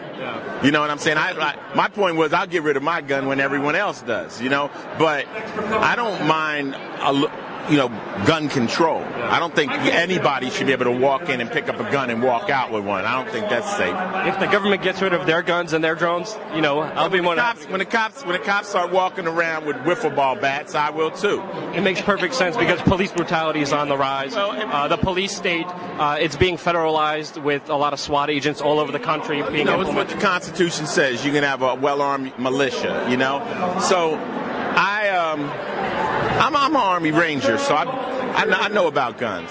You 0.62 0.70
know 0.70 0.80
what 0.80 0.91
I'm 0.91 0.99
saying? 0.99 1.18
I, 1.18 1.30
I, 1.32 1.74
my 1.74 1.89
point 1.89 2.16
was 2.16 2.32
I'll 2.32 2.47
get 2.47 2.62
rid 2.62 2.76
of 2.76 2.82
my 2.82 3.01
gun 3.01 3.26
when 3.26 3.41
everyone 3.41 3.74
else 3.74 4.03
does. 4.03 4.41
You 4.41 4.49
know, 4.49 4.70
but 4.99 5.26
I 5.28 5.97
don't 5.97 6.26
mind. 6.26 6.74
A, 6.74 7.54
you 7.71 7.77
know, 7.77 7.89
gun 8.27 8.49
control. 8.49 9.03
I 9.03 9.39
don't 9.39 9.55
think 9.55 9.73
anybody 9.73 10.51
should 10.51 10.67
be 10.67 10.73
able 10.73 10.85
to 10.85 10.91
walk 10.91 11.29
in 11.29 11.41
and 11.41 11.51
pick 11.51 11.69
up 11.69 11.81
a 11.81 11.91
gun 11.91 12.11
and 12.11 12.23
walk 12.23 12.51
out 12.51 12.71
with 12.71 12.85
one. 12.85 13.05
I 13.05 13.23
don't 13.23 13.33
think 13.33 13.49
that's 13.49 13.71
safe. 13.77 13.95
If 14.27 14.39
the 14.39 14.47
government 14.47 14.83
gets 14.83 15.01
rid 15.01 15.12
of 15.12 15.27
their 15.27 15.43
guns 15.43 15.73
and 15.73 15.83
their 15.83 15.95
drones, 15.95 16.37
you 16.55 16.61
know, 16.61 16.81
I'll 16.81 17.09
be 17.09 17.21
when 17.21 17.25
one. 17.25 17.37
the 17.37 17.43
cops, 17.43 17.65
when 17.69 17.79
the 17.79 17.85
cops 17.85 18.25
when 18.25 18.33
the 18.33 18.45
cops 18.45 18.69
start 18.69 18.93
walking 18.93 19.27
around 19.27 19.67
with 19.67 19.77
wiffle 19.77 20.15
ball 20.15 20.37
bats, 20.37 20.75
I 20.75 20.91
will 20.91 21.11
too. 21.11 21.43
It 21.75 21.83
makes 21.83 22.01
perfect 22.01 22.35
sense 22.35 22.57
because 22.57 22.81
police 22.83 23.12
brutality 23.12 23.61
is 23.61 23.73
on 23.73 23.89
the 23.89 23.97
rise. 23.97 24.35
Uh, 24.35 24.89
the 24.89 24.97
police 24.97 25.35
state, 25.35 25.67
uh, 25.67 26.17
it's 26.21 26.37
being 26.37 26.57
federalized 26.57 27.43
with 27.43 27.69
a 27.69 27.77
lot 27.77 27.93
of 27.93 28.01
SWAT 28.01 28.31
agents 28.31 28.61
all 28.61 28.79
over 28.79 28.93
the 28.93 28.99
country 28.99 29.43
being 29.43 29.59
You 29.59 29.65
know, 29.65 29.81
it's 29.81 29.91
what 29.91 30.09
the 30.09 30.17
Constitution 30.17 30.87
says. 30.87 31.25
You 31.25 31.33
can 31.33 31.43
have 31.43 31.62
a 31.62 31.75
well-armed 31.75 32.39
militia. 32.39 33.07
You 33.09 33.17
know, 33.17 33.41
so 33.81 34.15
I 34.77 35.09
um, 35.11 35.41
I'm 36.41 36.57
I'm 36.57 36.74
an 36.74 36.80
Army 36.80 37.11
Ranger, 37.12 37.59
so 37.59 37.74
I 37.74 37.85
I, 37.85 38.45
I 38.45 38.68
know 38.68 38.89
about 38.89 39.18
guns, 39.18 39.51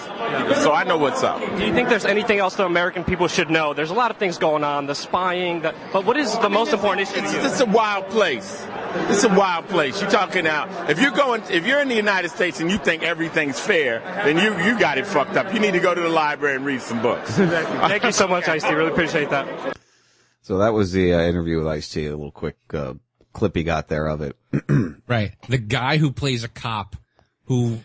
so 0.61 0.73
I 0.73 0.83
know 0.83 0.97
what's 0.97 1.23
up. 1.23 1.39
Do 1.39 1.65
you 1.65 1.73
think 1.73 1.87
there's 1.87 2.05
anything 2.05 2.39
else 2.39 2.55
the 2.55 2.65
American 2.65 3.05
people 3.05 3.27
should 3.27 3.49
know? 3.49 3.73
There's 3.73 3.91
a 3.91 3.93
lot 3.93 4.11
of 4.11 4.17
things 4.17 4.37
going 4.37 4.63
on, 4.63 4.87
the 4.87 4.95
spying, 4.95 5.61
the, 5.61 5.73
but 5.93 6.03
what 6.03 6.17
is 6.17 6.37
the 6.39 6.49
most 6.49 6.73
important 6.73 7.07
issue? 7.07 7.23
It's, 7.23 7.31
to 7.31 7.45
it's 7.45 7.59
a 7.61 7.65
wild 7.65 8.09
place. 8.09 8.65
It's 9.09 9.23
a 9.23 9.29
wild 9.29 9.67
place. 9.69 10.01
You're 10.01 10.11
talking 10.11 10.43
now. 10.43 10.67
If 10.89 10.99
you're 10.99 11.11
going, 11.11 11.41
if 11.49 11.65
you're 11.65 11.81
in 11.81 11.87
the 11.87 11.95
United 11.95 12.29
States 12.29 12.59
and 12.59 12.69
you 12.69 12.77
think 12.77 13.03
everything's 13.03 13.59
fair, 13.59 13.99
then 14.25 14.37
you 14.37 14.53
you 14.65 14.77
got 14.77 14.97
it 14.97 15.07
fucked 15.07 15.37
up. 15.37 15.53
You 15.53 15.59
need 15.59 15.71
to 15.71 15.79
go 15.79 15.95
to 15.95 16.01
the 16.01 16.09
library 16.09 16.57
and 16.57 16.65
read 16.65 16.81
some 16.81 17.01
books. 17.01 17.31
Thank 17.37 18.03
you 18.03 18.11
so 18.11 18.27
much, 18.27 18.47
Ice 18.47 18.63
T. 18.63 18.73
Really 18.73 18.91
appreciate 18.91 19.29
that. 19.29 19.77
So 20.41 20.57
that 20.57 20.73
was 20.73 20.91
the 20.91 21.13
uh, 21.13 21.21
interview 21.21 21.57
with 21.59 21.67
Ice 21.67 21.87
T. 21.87 22.05
A 22.05 22.09
little 22.09 22.31
quick 22.31 22.57
uh, 22.73 22.95
clip 23.33 23.55
he 23.55 23.63
got 23.63 23.87
there 23.89 24.07
of 24.07 24.21
it. 24.21 24.35
Right. 25.07 25.33
The 25.49 25.57
guy 25.57 25.97
who 25.97 26.11
plays 26.11 26.43
a 26.43 26.47
cop 26.47 26.95
who 27.45 27.79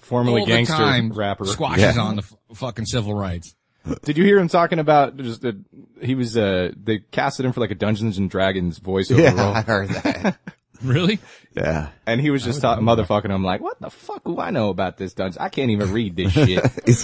Formerly 0.00 0.40
all 0.40 0.46
gangster 0.46 0.76
the 0.76 0.82
time 0.82 1.12
rapper. 1.12 1.44
squashes 1.44 1.96
Yeah. 1.96 2.02
on 2.02 2.16
the 2.16 2.22
f- 2.22 2.34
fucking 2.54 2.86
civil 2.86 3.14
rights. 3.14 3.54
Did 4.02 4.16
you 4.16 4.24
hear 4.24 4.38
him 4.38 4.48
talking 4.48 4.78
about 4.78 5.16
just 5.18 5.42
that 5.42 5.56
he 6.00 6.14
was 6.14 6.36
uh 6.36 6.72
they 6.82 6.98
casted 7.10 7.44
him 7.44 7.52
for 7.52 7.60
like 7.60 7.70
a 7.70 7.74
Dungeons 7.74 8.16
and 8.18 8.30
Dragons 8.30 8.80
voiceover 8.80 9.18
Yeah, 9.18 9.34
role. 9.40 9.54
I 9.54 9.60
heard 9.60 9.88
that. 9.90 10.38
really? 10.92 11.18
Yeah. 11.54 11.88
And 12.06 12.20
he 12.20 12.30
was 12.30 12.42
just 12.44 12.60
talking 12.60 12.84
motherfucking. 12.84 13.30
I'm 13.32 13.44
like, 13.44 13.60
what 13.60 13.80
the 13.80 13.90
fuck 13.90 14.24
do 14.24 14.38
I 14.40 14.50
know 14.50 14.70
about 14.70 14.96
this 14.96 15.14
dungeon? 15.14 15.40
I 15.40 15.48
can't 15.48 15.70
even 15.70 15.92
read 15.92 16.16
this 16.16 16.32
shit. 16.32 16.64
He's, 16.86 17.02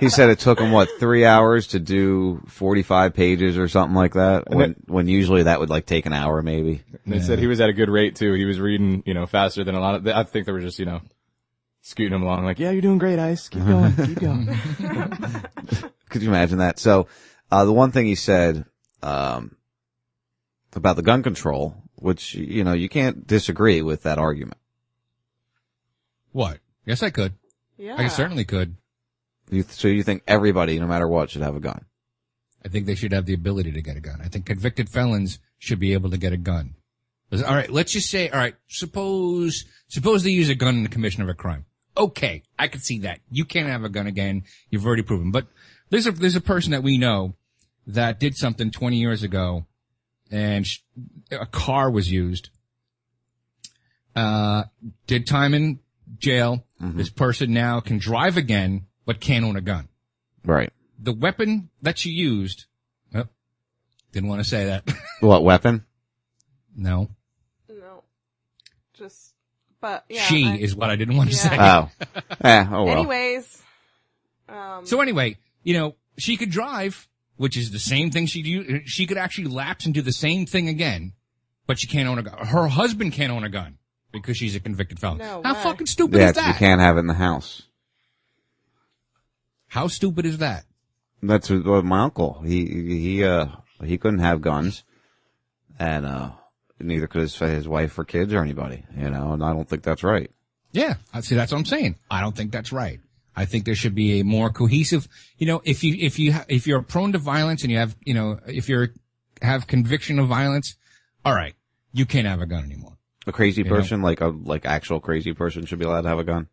he 0.00 0.08
said 0.08 0.30
it 0.30 0.38
took 0.38 0.58
him 0.60 0.72
what 0.72 0.88
three 0.98 1.24
hours 1.24 1.68
to 1.68 1.78
do 1.78 2.42
forty 2.48 2.82
five 2.82 3.14
pages 3.14 3.56
or 3.58 3.68
something 3.68 3.94
like 3.94 4.14
that. 4.14 4.48
When 4.50 4.70
it- 4.72 4.76
when 4.88 5.08
usually 5.08 5.42
that 5.44 5.60
would 5.60 5.70
like 5.70 5.86
take 5.86 6.06
an 6.06 6.12
hour 6.12 6.42
maybe. 6.42 6.82
And 7.04 7.14
they 7.14 7.20
said 7.20 7.38
he 7.38 7.46
was 7.46 7.60
at 7.60 7.68
a 7.68 7.72
good 7.74 7.90
rate 7.90 8.16
too. 8.16 8.32
He 8.32 8.44
was 8.44 8.58
reading, 8.58 9.02
you 9.06 9.14
know, 9.14 9.26
faster 9.26 9.62
than 9.64 9.74
a 9.74 9.80
lot 9.80 9.94
of. 9.96 10.06
I 10.08 10.24
think 10.24 10.46
they 10.46 10.52
were 10.52 10.60
just, 10.60 10.78
you 10.78 10.86
know, 10.86 11.00
scooting 11.82 12.14
him 12.14 12.22
along. 12.22 12.44
Like, 12.44 12.58
yeah, 12.58 12.70
you're 12.70 12.82
doing 12.82 12.98
great, 12.98 13.18
Ice. 13.18 13.48
Keep 13.48 13.66
going, 13.66 13.94
keep 14.06 14.20
going. 14.20 14.48
Could 16.08 16.22
you 16.22 16.28
imagine 16.28 16.58
that? 16.58 16.78
So, 16.78 17.06
uh, 17.50 17.64
the 17.66 17.72
one 17.72 17.92
thing 17.92 18.06
he 18.06 18.14
said, 18.14 18.64
um, 19.02 19.54
about 20.74 20.96
the 20.96 21.02
gun 21.02 21.22
control, 21.22 21.74
which, 22.00 22.34
you 22.34 22.64
know, 22.64 22.72
you 22.72 22.88
can't 22.88 23.26
disagree 23.26 23.82
with 23.82 24.02
that 24.02 24.18
argument. 24.18 24.58
What? 26.32 26.58
Yes, 26.84 27.02
I 27.02 27.10
could. 27.10 27.34
Yeah. 27.76 27.96
I 27.98 28.08
certainly 28.08 28.44
could. 28.44 28.76
You, 29.50 29.62
so 29.62 29.88
you 29.88 30.02
think 30.02 30.22
everybody, 30.26 30.78
no 30.78 30.86
matter 30.86 31.08
what, 31.08 31.30
should 31.30 31.42
have 31.42 31.56
a 31.56 31.60
gun? 31.60 31.84
I 32.64 32.68
think 32.68 32.86
they 32.86 32.94
should 32.94 33.12
have 33.12 33.26
the 33.26 33.34
ability 33.34 33.72
to 33.72 33.82
get 33.82 33.96
a 33.96 34.00
gun. 34.00 34.20
I 34.22 34.28
think 34.28 34.46
convicted 34.46 34.88
felons 34.88 35.38
should 35.58 35.78
be 35.78 35.92
able 35.92 36.10
to 36.10 36.18
get 36.18 36.32
a 36.32 36.36
gun. 36.36 36.74
All 37.32 37.54
right, 37.54 37.70
let's 37.70 37.92
just 37.92 38.10
say, 38.10 38.28
all 38.30 38.38
right, 38.38 38.54
suppose, 38.68 39.64
suppose 39.88 40.22
they 40.22 40.30
use 40.30 40.48
a 40.48 40.54
gun 40.54 40.76
in 40.76 40.82
the 40.82 40.88
commission 40.88 41.22
of 41.22 41.28
a 41.28 41.34
crime. 41.34 41.66
Okay, 41.96 42.42
I 42.58 42.68
can 42.68 42.80
see 42.80 43.00
that. 43.00 43.20
You 43.30 43.44
can't 43.44 43.68
have 43.68 43.84
a 43.84 43.88
gun 43.88 44.06
again. 44.06 44.44
You've 44.70 44.86
already 44.86 45.02
proven. 45.02 45.30
But 45.30 45.46
there's 45.90 46.06
a, 46.06 46.12
there's 46.12 46.36
a 46.36 46.40
person 46.40 46.72
that 46.72 46.82
we 46.82 46.96
know 46.96 47.34
that 47.86 48.20
did 48.20 48.36
something 48.36 48.70
20 48.70 48.96
years 48.96 49.22
ago 49.22 49.66
and 50.30 50.66
sh- 50.66 50.78
a 51.30 51.46
car 51.46 51.90
was 51.90 52.10
used. 52.10 52.50
Uh, 54.16 54.64
did 55.06 55.26
time 55.26 55.54
in 55.54 55.80
jail. 56.18 56.64
This 56.80 57.10
person 57.10 57.52
now 57.52 57.80
can 57.80 57.98
drive 57.98 58.36
again, 58.36 58.86
but 59.04 59.20
can't 59.20 59.44
own 59.44 59.56
a 59.56 59.60
gun 59.60 59.88
Right. 60.44 60.72
the 60.98 61.12
weapon 61.12 61.70
that 61.82 61.98
she 61.98 62.10
used. 62.10 62.66
Oh, 63.14 63.24
didn't 64.12 64.28
want 64.28 64.40
to 64.42 64.48
say 64.48 64.66
that. 64.66 64.88
What 65.20 65.42
weapon? 65.44 65.84
no, 66.76 67.10
No. 67.68 68.04
Just, 68.94 69.34
but 69.80 70.04
yeah. 70.08 70.22
she 70.22 70.44
I- 70.46 70.56
is 70.56 70.74
what 70.76 70.90
I 70.90 70.96
didn't 70.96 71.16
want 71.16 71.30
to 71.30 71.36
Yeah. 71.36 71.42
say. 71.42 71.56
Oh. 71.58 72.20
Eh, 72.40 72.66
oh 72.70 72.84
well. 72.84 72.98
Anyways. 72.98 73.62
Um, 74.48 74.86
So 74.86 75.00
anyway, 75.00 75.36
you 75.64 75.74
know, 75.74 75.96
she 76.16 76.36
could 76.36 76.50
drive, 76.50 77.08
which 77.36 77.56
is 77.56 77.72
the 77.72 77.78
same 77.80 78.10
thing 78.12 78.26
she 78.26 78.42
do. 78.42 78.82
She 78.86 79.06
could 79.06 79.18
actually 79.18 79.48
lapse 79.48 79.84
and 79.84 79.92
do 79.94 80.02
the 80.02 80.12
same 80.12 80.46
thing 80.46 80.68
again, 80.68 81.12
but 81.68 81.78
she 81.78 81.86
can't 81.86 82.08
own 82.08 82.18
a 82.18 82.22
gun. 82.24 82.46
Her 82.46 82.66
husband 82.66 83.12
can't 83.12 83.30
own 83.30 83.44
a 83.44 83.48
gun 83.48 83.78
because 84.10 84.36
she's 84.36 84.56
a 84.56 84.60
convicted 84.60 84.98
felon. 84.98 85.18
No 85.18 85.42
How 85.44 85.54
way. 85.54 85.62
fucking 85.62 85.86
stupid 85.86 86.18
yeah, 86.18 86.30
is 86.30 86.32
'cause 86.32 86.46
you 86.46 86.52
that? 86.52 86.58
can't 86.58 86.80
have 86.80 86.96
it 86.96 87.00
in 87.00 87.06
the 87.06 87.14
house. 87.14 87.62
How 89.68 89.86
stupid 89.88 90.24
is 90.26 90.38
that? 90.38 90.64
That's 91.22 91.50
what 91.50 91.64
what 91.64 91.84
my 91.84 92.00
uncle. 92.04 92.40
He 92.44 92.64
he 92.66 93.24
uh 93.24 93.46
he 93.84 93.98
couldn't 93.98 94.20
have 94.20 94.40
guns, 94.40 94.84
and 95.78 96.06
uh 96.06 96.30
neither 96.80 97.06
could 97.06 97.22
his, 97.22 97.36
his 97.36 97.68
wife 97.68 97.98
or 97.98 98.04
kids 98.04 98.32
or 98.32 98.42
anybody. 98.42 98.84
You 98.96 99.10
know, 99.10 99.32
and 99.32 99.44
I 99.44 99.52
don't 99.52 99.68
think 99.68 99.82
that's 99.82 100.02
right. 100.04 100.30
Yeah, 100.72 100.94
I 101.12 101.20
see. 101.20 101.34
That's 101.34 101.52
what 101.52 101.58
I'm 101.58 101.64
saying. 101.64 101.96
I 102.10 102.20
don't 102.20 102.36
think 102.36 102.52
that's 102.52 102.72
right. 102.72 103.00
I 103.34 103.44
think 103.46 103.64
there 103.64 103.74
should 103.74 103.94
be 103.94 104.20
a 104.20 104.24
more 104.24 104.50
cohesive. 104.50 105.06
You 105.38 105.46
know, 105.46 105.60
if 105.64 105.82
you 105.84 105.94
if 105.98 106.18
you 106.18 106.32
ha- 106.32 106.44
if 106.48 106.66
you're 106.66 106.82
prone 106.82 107.12
to 107.12 107.18
violence 107.18 107.62
and 107.62 107.70
you 107.72 107.78
have 107.78 107.96
you 108.04 108.14
know 108.14 108.38
if 108.46 108.68
you're 108.68 108.90
have 109.42 109.66
conviction 109.66 110.18
of 110.18 110.28
violence, 110.28 110.76
all 111.24 111.34
right, 111.34 111.54
you 111.98 112.06
can't 112.06 112.26
have 112.26 112.40
a 112.40 112.46
gun 112.46 112.64
anymore. 112.64 112.96
A 113.26 113.32
crazy 113.32 113.62
You 113.62 113.68
know? 113.68 113.76
person, 113.76 114.00
like 114.02 114.20
a 114.20 114.28
like 114.28 114.64
actual 114.64 115.00
crazy 115.00 115.34
person, 115.34 115.66
should 115.66 115.78
be 115.78 115.84
allowed 115.84 116.02
to 116.02 116.08
have 116.08 116.18
a 116.18 116.24
gun. 116.24 116.48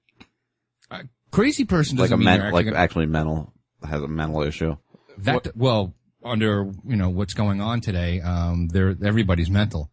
A 0.92 1.04
Crazy 1.32 1.66
person 1.66 1.98
like 1.98 2.06
doesn't 2.10 2.16
a 2.16 2.18
mean 2.18 2.26
men, 2.26 2.40
they're 2.40 2.52
like 2.52 2.66
actually 2.68 2.78
actually 2.80 3.06
mental 3.08 3.54
has 3.88 4.02
a 4.02 4.08
mental 4.08 4.42
issue. 4.42 4.76
That 5.20 5.56
well, 5.56 5.94
under 6.24 6.72
you 6.86 6.96
know 6.96 7.10
what's 7.10 7.34
going 7.34 7.62
on 7.62 7.82
today, 7.82 8.22
um, 8.22 8.68
there 8.68 8.96
everybody's 9.04 9.50
mental, 9.50 9.90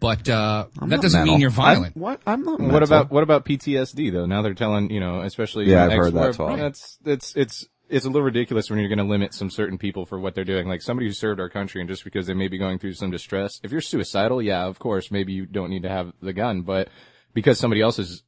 but 0.00 0.28
uh, 0.28 0.66
that 0.86 1.00
doesn't 1.00 1.20
mental. 1.20 1.34
mean 1.34 1.40
you're 1.40 1.50
violent. 1.50 1.94
I'm, 1.96 2.02
what? 2.02 2.20
I'm 2.26 2.42
not. 2.42 2.60
What 2.60 2.60
mental. 2.60 2.82
about 2.84 3.10
what 3.10 3.22
about 3.22 3.44
PTSD 3.44 4.12
though? 4.12 4.26
Now 4.26 4.42
they're 4.42 4.54
telling 4.54 4.90
you 4.90 5.00
know, 5.00 5.20
especially 5.20 5.70
Yeah, 5.70 5.84
uh, 5.84 5.86
I've 5.90 5.92
heard 5.92 6.14
that 6.14 6.28
ex- 6.28 6.36
talk. 6.36 6.58
That's 6.58 6.98
it's 7.04 7.36
it's 7.36 7.66
it's 7.88 8.04
a 8.04 8.08
little 8.08 8.22
ridiculous 8.22 8.70
when 8.70 8.78
you're 8.78 8.88
going 8.88 8.98
to 8.98 9.04
limit 9.04 9.34
some 9.34 9.50
certain 9.50 9.78
people 9.78 10.06
for 10.06 10.18
what 10.18 10.34
they're 10.34 10.44
doing. 10.44 10.66
Like 10.68 10.82
somebody 10.82 11.06
who 11.06 11.12
served 11.12 11.40
our 11.40 11.48
country, 11.48 11.80
and 11.80 11.88
just 11.88 12.04
because 12.04 12.26
they 12.26 12.34
may 12.34 12.48
be 12.48 12.58
going 12.58 12.78
through 12.78 12.94
some 12.94 13.10
distress, 13.10 13.60
if 13.62 13.72
you're 13.72 13.80
suicidal, 13.80 14.40
yeah, 14.40 14.64
of 14.64 14.78
course, 14.78 15.10
maybe 15.10 15.32
you 15.32 15.46
don't 15.46 15.70
need 15.70 15.82
to 15.82 15.88
have 15.88 16.12
the 16.22 16.32
gun, 16.32 16.62
but 16.62 16.88
because 17.34 17.58
somebody 17.58 17.82
else 17.82 17.98
has 17.98 18.22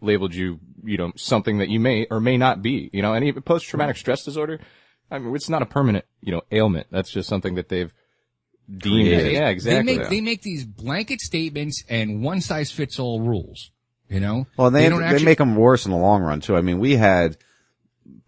labeled 0.00 0.34
you, 0.34 0.60
you 0.84 0.96
know, 0.96 1.12
something 1.16 1.58
that 1.58 1.68
you 1.68 1.80
may 1.80 2.06
or 2.10 2.20
may 2.20 2.36
not 2.36 2.62
be, 2.62 2.90
you 2.92 3.02
know, 3.02 3.14
any 3.14 3.32
post 3.32 3.66
traumatic 3.66 3.96
stress 3.96 4.24
disorder. 4.24 4.60
I 5.10 5.18
mean, 5.18 5.34
it's 5.34 5.48
not 5.48 5.62
a 5.62 5.66
permanent, 5.66 6.04
you 6.20 6.32
know, 6.32 6.42
ailment. 6.52 6.88
That's 6.90 7.10
just 7.10 7.28
something 7.28 7.54
that 7.54 7.68
they've 7.68 7.92
deemed. 8.68 9.08
Created. 9.08 9.32
Yeah, 9.32 9.48
exactly. 9.48 9.92
They 9.94 9.98
make 9.98 10.08
they 10.10 10.20
make 10.20 10.42
these 10.42 10.66
blanket 10.66 11.20
statements 11.20 11.82
and 11.88 12.22
one 12.22 12.40
size 12.40 12.70
fits 12.70 12.98
all 12.98 13.20
rules. 13.20 13.70
You 14.08 14.20
know, 14.20 14.46
Well, 14.56 14.70
they 14.70 14.88
don't 14.88 15.00
they 15.00 15.06
actually, 15.06 15.26
make 15.26 15.36
them 15.38 15.54
worse 15.54 15.84
in 15.84 15.90
the 15.90 15.98
long 15.98 16.22
run 16.22 16.40
too. 16.40 16.56
I 16.56 16.62
mean, 16.62 16.78
we 16.78 16.96
had 16.96 17.36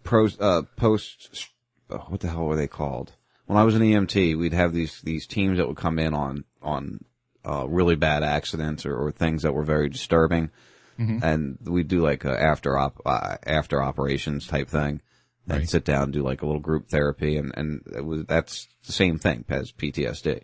pros 0.03 0.39
uh, 0.39 0.63
post 0.75 1.49
oh, 1.89 2.05
what 2.09 2.19
the 2.21 2.29
hell 2.29 2.45
were 2.45 2.55
they 2.55 2.67
called? 2.67 3.13
When 3.45 3.57
I 3.57 3.63
was 3.63 3.75
an 3.75 3.81
EMT, 3.81 4.37
we'd 4.37 4.53
have 4.53 4.73
these 4.73 5.01
these 5.01 5.27
teams 5.27 5.57
that 5.57 5.67
would 5.67 5.77
come 5.77 5.99
in 5.99 6.13
on 6.13 6.45
on 6.61 7.03
uh, 7.45 7.67
really 7.67 7.95
bad 7.95 8.23
accidents 8.23 8.85
or, 8.85 8.95
or 8.95 9.11
things 9.11 9.41
that 9.43 9.53
were 9.53 9.63
very 9.63 9.89
disturbing, 9.89 10.51
Mhm. 10.99 11.23
and 11.23 11.57
we'd 11.63 11.87
do 11.87 12.01
like 12.01 12.23
a 12.25 12.41
after 12.41 12.77
op 12.77 13.01
uh, 13.05 13.37
after 13.45 13.81
operations 13.81 14.47
type 14.47 14.69
thing. 14.69 15.01
And 15.47 15.57
Right. 15.61 15.69
sit 15.69 15.83
down 15.85 16.03
and 16.03 16.13
do 16.13 16.21
like 16.21 16.43
a 16.43 16.45
little 16.45 16.61
group 16.61 16.87
therapy, 16.89 17.35
and 17.35 17.51
and 17.57 17.81
it 17.95 18.05
was 18.05 18.25
that's 18.25 18.67
the 18.85 18.93
same 18.93 19.17
thing 19.17 19.43
as 19.49 19.71
PTSD. 19.71 20.41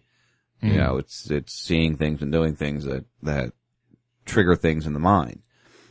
You 0.61 0.73
Mhm. 0.73 0.77
know, 0.77 0.97
it's 0.97 1.29
it's 1.29 1.53
seeing 1.53 1.97
things 1.97 2.21
and 2.23 2.31
doing 2.31 2.55
things 2.55 2.83
that 2.85 3.05
that 3.21 3.53
trigger 4.25 4.55
things 4.55 4.87
in 4.87 4.93
the 4.93 4.99
mind. 4.99 5.43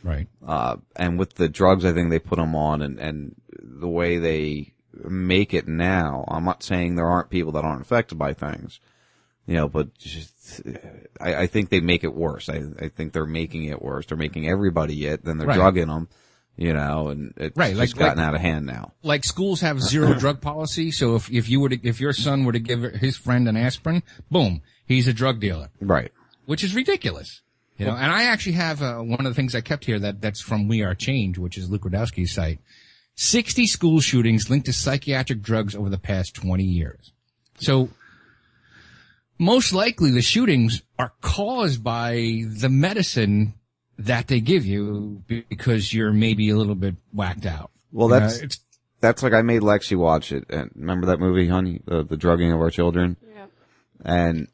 Right. 0.07 0.27
Uh, 0.45 0.77
and 0.95 1.19
with 1.19 1.33
the 1.35 1.49
drugs, 1.49 1.85
I 1.85 1.93
think 1.93 2.09
they 2.09 2.19
put 2.19 2.37
them 2.37 2.55
on 2.55 2.81
and, 2.81 2.97
and 2.99 3.35
the 3.51 3.87
way 3.87 4.17
they 4.17 4.73
make 5.03 5.53
it 5.53 5.67
now, 5.67 6.25
I'm 6.27 6.45
not 6.45 6.63
saying 6.63 6.95
there 6.95 7.05
aren't 7.07 7.29
people 7.29 7.51
that 7.53 7.63
aren't 7.65 7.81
affected 7.81 8.17
by 8.17 8.33
things, 8.33 8.79
you 9.45 9.55
know, 9.55 9.67
but 9.67 9.93
just, 9.97 10.61
I, 11.21 11.35
I 11.43 11.47
think 11.47 11.69
they 11.69 11.79
make 11.81 12.03
it 12.03 12.13
worse. 12.15 12.49
I, 12.49 12.63
I 12.79 12.87
think 12.87 13.13
they're 13.13 13.25
making 13.25 13.65
it 13.65 13.81
worse. 13.81 14.05
They're 14.07 14.17
making 14.17 14.47
everybody 14.49 15.05
it, 15.05 15.23
then 15.23 15.37
they're 15.37 15.47
Right. 15.47 15.55
drugging 15.55 15.87
them, 15.87 16.07
you 16.55 16.73
know, 16.73 17.09
and 17.09 17.33
it's 17.37 17.55
Right, 17.55 17.75
like- 17.75 17.89
just 17.89 17.97
gotten 17.99 18.17
like- 18.17 18.27
out 18.27 18.33
of 18.35 18.41
hand 18.41 18.65
now. 18.65 18.93
like 19.03 19.23
schools 19.23 19.61
have 19.61 19.79
zero 19.81 20.13
drug 20.19 20.41
policy. 20.41 20.89
So 20.91 21.15
if, 21.15 21.29
if 21.31 21.47
you 21.49 21.59
were 21.59 21.69
to, 21.69 21.87
if 21.87 21.99
your 22.01 22.13
son 22.13 22.43
were 22.45 22.53
to 22.53 22.59
give 22.59 22.81
his 22.81 23.15
friend 23.17 23.47
an 23.47 23.55
aspirin, 23.57 24.01
boom, 24.31 24.61
he's 24.85 25.07
a 25.07 25.13
drug 25.13 25.39
dealer, 25.39 25.69
Right. 25.79 26.11
which 26.45 26.63
is 26.63 26.73
ridiculous. 26.73 27.41
You 27.77 27.85
know, 27.85 27.95
and 27.95 28.11
I 28.11 28.23
actually 28.23 28.53
have 28.53 28.81
uh, 28.81 28.97
one 28.97 29.19
of 29.19 29.25
the 29.25 29.33
things 29.35 29.53
I 29.53 29.61
kept 29.61 29.85
here 29.85 29.99
that 29.99 30.19
that's 30.19 30.41
from 30.41 30.67
We 30.67 30.81
Are 30.83 30.95
Change, 30.95 31.37
which 31.37 31.57
is 31.57 31.69
Luke 31.69 31.83
Rudkowski's 31.83 32.31
site. 32.31 32.59
60 33.15 33.67
school 33.67 33.99
shootings 33.99 34.49
linked 34.49 34.65
to 34.67 34.73
psychiatric 34.73 35.41
drugs 35.41 35.75
over 35.75 35.89
the 35.89 35.97
past 35.97 36.35
20 36.35 36.63
years. 36.63 37.11
So 37.59 37.89
most 39.39 39.73
likely 39.73 40.11
the 40.11 40.21
shootings 40.21 40.81
are 40.97 41.13
caused 41.21 41.83
by 41.83 42.43
the 42.47 42.69
medicine 42.69 43.53
that 43.99 44.27
they 44.27 44.39
give 44.39 44.65
you 44.65 45.23
because 45.27 45.93
you're 45.93 46.13
maybe 46.13 46.49
a 46.49 46.55
little 46.55 46.75
bit 46.75 46.95
whacked 47.11 47.45
out. 47.45 47.71
Well, 47.91 48.07
You 48.09 48.13
know, 48.15 48.19
that's, 48.21 48.37
it's 48.39 48.59
that's 49.01 49.23
like 49.23 49.33
I 49.33 49.41
made 49.41 49.61
Lexi 49.61 49.97
watch 49.97 50.31
it. 50.31 50.45
And 50.49 50.71
remember 50.75 51.07
that 51.07 51.19
movie, 51.19 51.47
honey? 51.47 51.81
The, 51.85 52.03
the 52.03 52.17
drugging 52.17 52.51
of 52.51 52.59
our 52.59 52.69
children? 52.69 53.17
Yeah. 53.35 53.45
And 54.03 54.47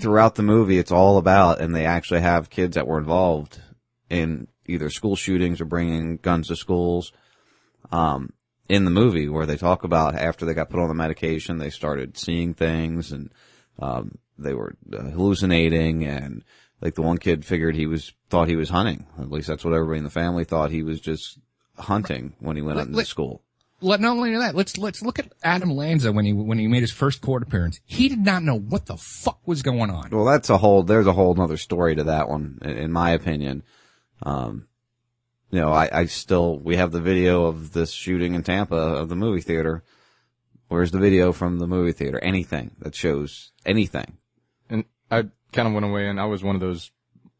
throughout 0.00 0.34
the 0.34 0.42
movie, 0.42 0.78
it's 0.78 0.92
all 0.92 1.18
about, 1.18 1.60
and 1.60 1.74
they 1.74 1.86
actually 1.86 2.20
have 2.20 2.50
kids 2.50 2.74
that 2.74 2.86
were 2.86 2.98
involved 2.98 3.60
in 4.08 4.48
either 4.66 4.90
school 4.90 5.16
shootings 5.16 5.60
or 5.60 5.64
bringing 5.64 6.16
guns 6.16 6.48
to 6.48 6.56
schools. 6.56 7.12
Um, 7.90 8.30
in 8.68 8.84
the 8.84 8.90
movie 8.90 9.28
where 9.28 9.46
they 9.46 9.56
talk 9.56 9.84
about 9.84 10.14
after 10.14 10.44
they 10.44 10.54
got 10.54 10.70
put 10.70 10.80
on 10.80 10.88
the 10.88 10.94
medication, 10.94 11.58
they 11.58 11.70
started 11.70 12.18
seeing 12.18 12.52
things 12.54 13.12
and, 13.12 13.32
um, 13.78 14.18
they 14.38 14.54
were 14.54 14.74
uh, 14.92 15.02
hallucinating 15.02 16.04
and 16.04 16.44
like 16.80 16.94
the 16.94 17.02
one 17.02 17.18
kid 17.18 17.44
figured 17.44 17.74
he 17.74 17.86
was, 17.86 18.12
thought 18.28 18.48
he 18.48 18.56
was 18.56 18.68
hunting. 18.68 19.06
At 19.18 19.30
least 19.30 19.48
that's 19.48 19.64
what 19.64 19.72
everybody 19.72 19.98
in 19.98 20.04
the 20.04 20.10
family 20.10 20.44
thought 20.44 20.70
he 20.70 20.82
was 20.82 21.00
just 21.00 21.38
hunting 21.78 22.34
when 22.40 22.56
he 22.56 22.62
went 22.62 22.78
out 22.78 22.86
into 22.88 23.04
school. 23.04 23.42
Let, 23.80 24.00
not 24.00 24.16
only 24.16 24.36
that, 24.36 24.54
let's 24.54 24.78
let's 24.78 25.02
look 25.02 25.18
at 25.18 25.32
Adam 25.42 25.70
Lanza 25.70 26.10
when 26.10 26.24
he 26.24 26.32
when 26.32 26.58
he 26.58 26.66
made 26.66 26.80
his 26.80 26.92
first 26.92 27.20
court 27.20 27.42
appearance. 27.42 27.78
He 27.84 28.08
did 28.08 28.24
not 28.24 28.42
know 28.42 28.58
what 28.58 28.86
the 28.86 28.96
fuck 28.96 29.40
was 29.46 29.62
going 29.62 29.90
on. 29.90 30.08
Well, 30.10 30.24
that's 30.24 30.48
a 30.48 30.56
whole, 30.56 30.82
there's 30.82 31.06
a 31.06 31.12
whole 31.12 31.38
other 31.40 31.58
story 31.58 31.94
to 31.96 32.04
that 32.04 32.28
one, 32.28 32.58
in, 32.62 32.70
in 32.78 32.92
my 32.92 33.10
opinion. 33.10 33.62
Um, 34.22 34.66
you 35.50 35.60
know, 35.60 35.72
I, 35.72 35.88
I 35.92 36.06
still, 36.06 36.58
we 36.58 36.76
have 36.76 36.90
the 36.90 37.00
video 37.00 37.44
of 37.44 37.72
this 37.72 37.92
shooting 37.92 38.34
in 38.34 38.42
Tampa 38.42 38.76
of 38.76 39.08
the 39.08 39.16
movie 39.16 39.42
theater. 39.42 39.84
Where's 40.68 40.90
the 40.90 40.98
video 40.98 41.32
from 41.32 41.58
the 41.58 41.66
movie 41.66 41.92
theater? 41.92 42.18
Anything 42.22 42.72
that 42.80 42.94
shows 42.94 43.52
anything. 43.64 44.16
and 44.68 44.84
I 45.10 45.26
kind 45.52 45.68
of 45.68 45.74
went 45.74 45.86
away 45.86 46.08
and 46.08 46.20
I 46.20 46.24
was 46.24 46.42
one 46.42 46.56
of 46.56 46.60
those 46.60 46.90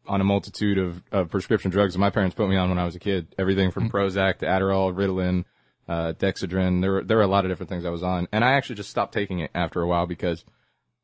on 0.07 0.21
a 0.21 0.25
multitude 0.25 0.79
of, 0.79 1.03
of 1.11 1.31
prescription 1.31 1.71
drugs 1.71 1.95
that 1.95 1.99
my 1.99 2.11
parents 2.11 2.37
put 2.37 2.49
me 2.49 2.57
on 2.57 2.69
when 2.69 2.79
I 2.79 2.85
was 2.85 2.95
a 2.95 3.01
kid. 3.01 3.35
Everything 3.39 3.73
from 3.73 3.91
Prozac 3.91 4.39
to 4.39 4.47
Adderall, 4.47 4.95
Ritalin, 4.95 5.45
uh, 5.89 6.13
Dexedrine. 6.19 6.81
There 6.81 6.93
were, 6.93 7.05
there 7.05 7.17
were 7.17 7.23
a 7.23 7.29
lot 7.29 7.45
of 7.45 7.51
different 7.51 7.71
things 7.71 7.85
I 7.85 7.91
was 7.91 8.03
on. 8.03 8.29
And 8.33 8.45
I 8.45 8.53
actually 8.53 8.77
just 8.77 8.91
stopped 8.91 9.15
taking 9.15 9.39
it 9.41 9.51
after 9.55 9.81
a 9.83 9.87
while 9.87 10.07
because 10.07 10.45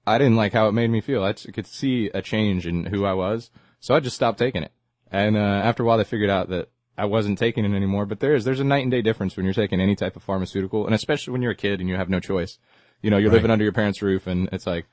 I 0.06 0.18
didn't 0.18 0.36
like 0.36 0.52
how 0.52 0.68
it 0.68 0.72
made 0.72 0.90
me 0.90 1.00
feel. 1.00 1.22
I 1.24 1.32
could 1.32 1.66
see 1.66 2.10
a 2.12 2.22
change 2.22 2.66
in 2.66 2.86
who 2.86 3.04
I 3.04 3.12
was. 3.12 3.50
So 3.80 3.94
I 3.94 4.00
just 4.00 4.16
stopped 4.16 4.38
taking 4.38 4.62
it. 4.62 4.72
And, 5.10 5.36
uh, 5.36 5.40
after 5.40 5.82
a 5.82 5.86
while 5.86 5.98
they 5.98 6.04
figured 6.04 6.30
out 6.30 6.48
that 6.48 6.68
I 6.96 7.04
wasn't 7.04 7.38
taking 7.38 7.64
it 7.64 7.74
anymore. 7.74 8.06
But 8.06 8.20
there 8.20 8.34
is, 8.34 8.44
there's 8.44 8.60
a 8.60 8.64
night 8.64 8.82
and 8.82 8.90
day 8.90 9.02
difference 9.02 9.36
when 9.36 9.44
you're 9.44 9.54
taking 9.54 9.80
any 9.80 9.96
type 9.96 10.16
of 10.16 10.22
pharmaceutical 10.22 10.86
and 10.86 10.94
especially 10.94 11.32
when 11.32 11.42
you're 11.42 11.52
a 11.52 11.56
kid 11.56 11.80
and 11.80 11.88
you 11.88 11.96
have 11.96 12.10
no 12.10 12.20
choice. 12.20 12.58
You 13.02 13.10
know, 13.10 13.16
you're 13.18 13.30
Right. 13.30 13.36
living 13.36 13.50
under 13.50 13.64
your 13.64 13.72
parents' 13.72 14.02
roof 14.02 14.26
and 14.26 14.48
it's 14.52 14.66
like, 14.66 14.86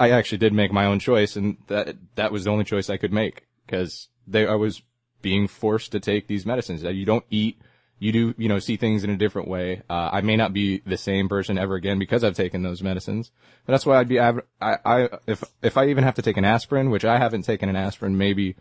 I 0.00 0.10
actually 0.10 0.38
did 0.38 0.54
make 0.54 0.72
my 0.72 0.86
own 0.86 0.98
choice, 0.98 1.36
and 1.36 1.58
that 1.66 1.96
that 2.14 2.32
was 2.32 2.44
the 2.44 2.50
only 2.50 2.64
choice 2.64 2.88
I 2.88 2.96
could 2.96 3.12
make 3.12 3.46
because 3.66 4.08
they 4.26 4.46
I 4.46 4.54
was 4.54 4.82
being 5.20 5.46
forced 5.48 5.92
to 5.92 6.00
take 6.00 6.26
these 6.26 6.46
medicines. 6.46 6.80
That 6.80 6.94
you 6.94 7.04
don't 7.04 7.26
eat, 7.30 7.60
you 8.04 8.12
do 8.12 8.34
you 8.36 8.50
know 8.50 8.58
see 8.58 8.76
things 8.76 9.02
in 9.02 9.08
a 9.08 9.16
different 9.16 9.48
way. 9.48 9.80
Uh, 9.88 10.10
I 10.12 10.20
may 10.20 10.36
not 10.36 10.52
be 10.52 10.82
the 10.84 10.98
same 10.98 11.26
person 11.26 11.56
ever 11.56 11.74
again 11.74 11.98
because 11.98 12.22
I've 12.22 12.36
taken 12.36 12.62
those 12.62 12.82
medicines. 12.82 13.30
But 13.64 13.72
that's 13.72 13.86
why 13.86 13.98
I'd 13.98 14.08
be 14.08 14.20
I, 14.20 14.34
I 14.60 15.08
if 15.26 15.42
if 15.62 15.78
I 15.78 15.88
even 15.88 16.04
have 16.04 16.16
to 16.16 16.22
take 16.22 16.36
an 16.36 16.44
aspirin, 16.44 16.90
which 16.90 17.06
I 17.06 17.18
haven't 17.18 17.42
taken 17.42 17.70
an 17.70 17.76
aspirin 17.76 18.18
maybe 18.18 18.56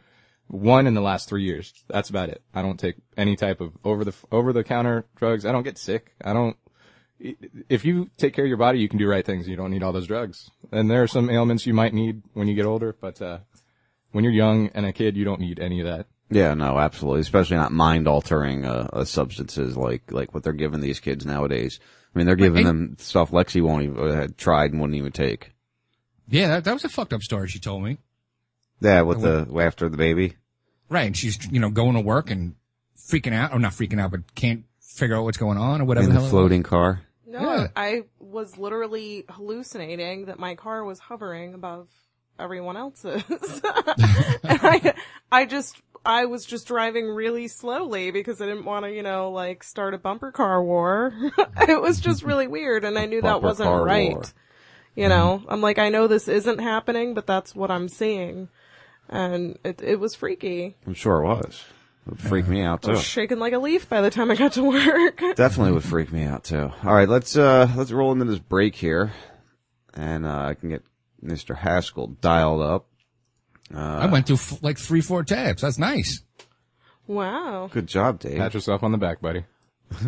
one 0.48 0.88
in 0.88 0.94
the 0.94 1.02
last 1.02 1.28
three 1.28 1.44
years. 1.44 1.74
That's 1.90 2.10
about 2.10 2.30
it. 2.30 2.42
I 2.54 2.62
don't 2.62 2.80
take 2.80 2.96
any 3.18 3.36
type 3.36 3.60
of 3.60 3.74
over 3.84 4.06
the 4.06 4.14
over 4.32 4.54
the 4.54 4.64
counter 4.64 5.04
drugs. 5.18 5.46
I 5.46 5.52
don't 5.52 5.64
get 5.64 5.78
sick. 5.78 6.14
I 6.24 6.32
don't 6.32 6.56
if 7.68 7.84
you 7.84 8.12
take 8.18 8.34
care 8.34 8.46
of 8.46 8.50
your 8.50 8.58
body, 8.58 8.80
you 8.80 8.88
can 8.88 8.98
do 8.98 9.10
right 9.10 9.26
things. 9.26 9.48
You 9.48 9.58
don't 9.58 9.72
need 9.72 9.84
all 9.84 9.92
those 9.92 10.08
drugs. 10.08 10.50
And 10.72 10.90
there 10.90 11.04
are 11.04 11.08
some 11.08 11.30
ailments 11.30 11.68
you 11.68 11.74
might 11.74 11.94
need 11.94 12.22
when 12.34 12.48
you 12.48 12.56
get 12.56 12.66
older, 12.66 12.96
but 13.00 13.22
uh, 13.22 13.40
when 14.12 14.24
you're 14.24 14.34
young 14.34 14.70
and 14.74 14.86
a 14.86 14.94
kid, 14.94 15.18
you 15.18 15.26
don't 15.26 15.42
need 15.42 15.60
any 15.60 15.82
of 15.82 15.88
that. 15.88 16.08
Yeah, 16.30 16.54
no, 16.56 16.80
absolutely. 16.80 17.22
Especially 17.22 17.58
not 17.58 17.72
mind 17.72 18.08
altering, 18.08 18.66
uh, 18.66 18.90
uh, 18.94 19.04
substances 19.06 19.78
like, 19.78 20.12
like 20.12 20.34
what 20.34 20.44
they're 20.44 20.54
giving 20.54 20.80
these 20.82 21.00
kids 21.00 21.26
nowadays. 21.26 21.80
I 22.14 22.18
mean, 22.18 22.26
they're 22.26 22.36
giving 22.36 22.64
Hey. 22.66 22.68
them 22.68 22.96
stuff 23.00 23.32
Lexi 23.32 23.62
won't 23.62 23.84
even, 23.84 23.98
uh, 24.00 24.14
had 24.14 24.38
tried 24.38 24.72
and 24.72 24.82
wouldn't 24.82 24.98
even 24.98 25.12
take. 25.12 25.52
Yeah, 26.28 26.48
that, 26.50 26.64
that 26.64 26.74
was 26.74 26.86
a 26.86 26.90
fucked 26.90 27.14
up 27.14 27.22
story 27.22 27.48
she 27.50 27.60
told 27.60 27.84
me. 27.84 27.98
Yeah, 28.80 29.02
with 29.02 29.22
the, 29.22 29.48
after 29.62 29.90
the 29.90 29.98
baby. 29.98 30.34
Right, 30.90 31.04
and 31.08 31.16
she's 31.18 31.40
you 31.52 31.60
know 31.60 31.70
going 31.70 31.94
to 31.96 32.02
work 32.02 32.30
and 32.32 32.56
freaking 32.98 33.34
out, 33.34 33.52
or 33.54 33.60
not 33.60 33.72
freaking 33.72 34.00
out, 34.00 34.12
but 34.12 34.34
can't 34.36 34.66
figure 34.82 35.16
out 35.16 35.24
what's 35.24 35.38
going 35.38 35.58
on 35.58 35.82
or 35.82 35.86
whatever. 35.86 36.06
in 36.08 36.10
the 36.14 36.16
the 36.16 36.22
hell 36.22 36.30
floating 36.30 36.64
car. 36.64 37.02
No, 37.26 37.40
Yeah. 37.40 37.68
I 37.76 38.04
was 38.20 38.58
literally 38.58 39.26
hallucinating 39.30 40.26
that 40.26 40.38
my 40.40 40.56
car 40.56 40.84
was 40.84 41.00
hovering 41.00 41.54
above 41.54 41.88
everyone 42.38 42.78
else's. 42.78 43.24
and 44.44 44.60
I, 44.62 44.94
I 45.32 45.46
just, 45.46 45.82
I 46.06 46.26
was 46.26 46.46
just 46.46 46.68
driving 46.68 47.08
really 47.08 47.48
slowly 47.48 48.12
because 48.12 48.42
I 48.42 48.46
didn't 48.46 48.66
want 48.66 48.86
to, 48.86 48.92
you 48.92 49.04
know, 49.04 49.32
like 49.32 49.64
start 49.64 49.94
a 49.94 49.98
bumper 49.98 50.32
car 50.32 50.64
war. 50.64 51.14
it 51.68 51.82
was 51.82 52.00
just 52.00 52.24
really 52.24 52.48
weird 52.48 52.84
and 52.84 52.98
I 52.98 53.06
knew 53.06 53.22
that 53.22 53.42
wasn't 53.42 53.86
right. 53.86 54.14
war. 54.14 54.24
You 54.96 55.10
know, 55.10 55.44
I'm 55.48 55.62
like, 55.62 55.80
I 55.80 55.90
know 55.90 56.08
this 56.08 56.28
isn't 56.28 56.60
happening, 56.60 57.14
but 57.14 57.26
that's 57.26 57.56
what 57.56 57.72
I'm 57.72 57.90
seeing. 57.90 58.50
And 59.10 59.58
it, 59.64 59.82
it 59.82 60.00
was 60.00 60.14
freaky. 60.14 60.76
I'm 60.86 60.94
sure 60.94 61.24
it 61.24 61.28
was. 61.28 61.64
It 62.06 62.10
would 62.12 62.22
freak 62.22 62.48
me 62.48 62.62
out 62.62 62.84
I 62.84 62.88
too. 62.88 62.92
was 62.92 63.04
shaking 63.04 63.40
like 63.40 63.54
a 63.54 63.60
leaf 63.60 63.88
by 63.88 64.02
the 64.02 64.12
time 64.12 64.30
I 64.30 64.36
got 64.36 64.54
to 64.54 64.64
work. 64.64 65.18
Definitely 65.36 65.72
would 65.72 65.84
freak 65.84 66.12
me 66.12 66.24
out 66.24 66.44
too. 66.44 66.72
All 66.84 66.94
right, 66.94 67.08
let's 67.08 67.38
uh 67.38 67.72
let's 67.78 67.92
roll 67.92 68.12
into 68.12 68.26
this 68.26 68.40
break 68.40 68.76
here, 68.76 69.14
and 69.94 70.26
uh, 70.26 70.48
I 70.48 70.54
can 70.56 70.70
get 70.70 70.84
Mr. 71.24 71.58
Haskell 71.58 72.08
dialed 72.08 72.62
up. 72.62 72.88
Uh, 73.74 73.80
I 73.80 74.06
went 74.08 74.28
through 74.28 74.36
f- 74.36 74.62
like 74.62 74.78
three, 74.78 75.02
four 75.02 75.24
tabs. 75.24 75.62
That's 75.62 75.78
nice. 75.80 76.22
wow. 77.08 77.70
Good 77.72 77.88
job, 77.88 78.20
Dave. 78.20 78.38
Pat 78.38 78.54
yourself 78.54 78.84
on 78.84 78.92
the 78.92 78.98
back, 78.98 79.22
buddy. 79.22 79.44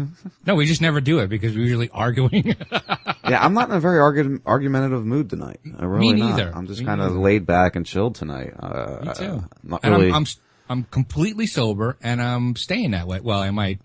No, 0.47 0.55
we 0.55 0.65
just 0.65 0.81
never 0.81 1.01
do 1.01 1.19
it 1.19 1.27
because 1.27 1.55
we're 1.55 1.63
usually 1.63 1.89
arguing. 1.89 2.55
yeah, 2.71 3.43
I'm 3.43 3.53
not 3.53 3.69
in 3.69 3.75
a 3.75 3.79
very 3.79 3.99
argu- 3.99 4.41
argumentative 4.45 5.05
mood 5.05 5.29
tonight. 5.29 5.59
I 5.77 5.85
really 5.85 6.13
Me 6.13 6.19
not. 6.21 6.29
neither. 6.37 6.51
I'm 6.55 6.67
just 6.67 6.83
kind 6.85 7.01
of 7.01 7.15
laid 7.15 7.45
back 7.47 7.75
and 7.75 7.85
chilled 7.85 8.15
tonight. 8.15 8.53
Uh, 8.59 8.97
Me 9.05 9.13
too. 9.15 9.23
I'm 9.25 9.49
not 9.63 9.79
and 9.83 9.93
really. 9.93 10.07
I'm, 10.09 10.15
I'm 10.15 10.21
s- 10.23 10.39
I'm 10.69 10.83
completely 10.85 11.45
sober 11.47 11.97
and 12.01 12.21
I'm 12.21 12.55
staying 12.55 12.91
that 12.91 13.07
way. 13.07 13.19
Well, 13.19 13.39
I 13.39 13.51
might 13.51 13.79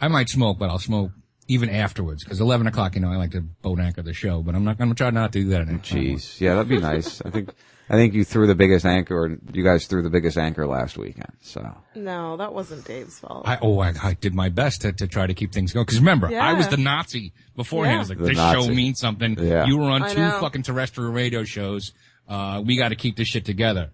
I 0.00 0.08
might 0.08 0.28
smoke, 0.28 0.58
but 0.58 0.70
I'll 0.70 0.78
smoke 0.78 1.10
even 1.48 1.68
afterwards 1.70 2.22
because 2.24 2.40
eleven 2.40 2.66
o'clock. 2.68 2.94
You 2.94 3.00
know, 3.00 3.10
I 3.12 3.16
like 3.16 3.32
to 3.32 3.40
boat 3.42 3.80
anchor 3.80 4.02
the 4.02 4.14
show, 4.14 4.42
but 4.42 4.54
I'm 4.54 4.64
not 4.64 4.78
going 4.78 4.90
to 4.90 4.96
try 4.96 5.10
not 5.10 5.32
to 5.32 5.40
do 5.42 5.48
that. 5.50 5.62
Anymore. 5.62 5.80
Jeez, 5.82 6.40
yeah, 6.40 6.54
that'd 6.54 6.68
be 6.68 6.78
nice. 6.78 7.20
I 7.22 7.30
think 7.30 7.50
I 7.92 7.96
think 7.96 8.14
you 8.14 8.24
threw 8.24 8.46
the 8.46 8.54
biggest 8.54 8.86
anchor, 8.86 9.14
or 9.14 9.36
you 9.52 9.62
guys 9.62 9.86
threw 9.86 10.00
the 10.02 10.08
biggest 10.08 10.38
anchor 10.38 10.66
last 10.66 10.96
weekend. 10.96 11.30
So 11.42 11.76
No, 11.94 12.38
that 12.38 12.54
wasn't 12.54 12.86
Dave's 12.86 13.18
fault. 13.18 13.46
I, 13.46 13.58
oh, 13.60 13.80
I, 13.80 13.92
I 14.02 14.14
did 14.14 14.34
my 14.34 14.48
best 14.48 14.80
to, 14.80 14.92
to 14.94 15.06
try 15.06 15.26
to 15.26 15.34
keep 15.34 15.52
things 15.52 15.74
going. 15.74 15.84
Because 15.84 15.98
remember, 16.00 16.28
I 16.34 16.54
was 16.54 16.68
the 16.68 16.78
Nazi 16.78 17.34
beforehand. 17.54 17.92
Yeah. 17.94 17.98
I 17.98 18.00
was 18.00 18.08
like, 18.08 18.18
The 18.18 18.24
this 18.24 18.36
Nazi. 18.38 18.60
show 18.66 18.74
means 18.74 18.98
something. 18.98 19.36
Yeah. 19.38 19.66
You 19.66 19.76
were 19.76 19.90
on 19.90 20.04
I 20.04 20.08
two 20.14 20.20
know. 20.22 20.40
fucking 20.40 20.62
terrestrial 20.62 21.12
radio 21.12 21.44
shows. 21.44 21.92
Uh, 22.26 22.62
we 22.64 22.78
got 22.78 22.88
to 22.88 22.96
keep 22.96 23.16
this 23.16 23.28
shit 23.28 23.44
together. 23.44 23.90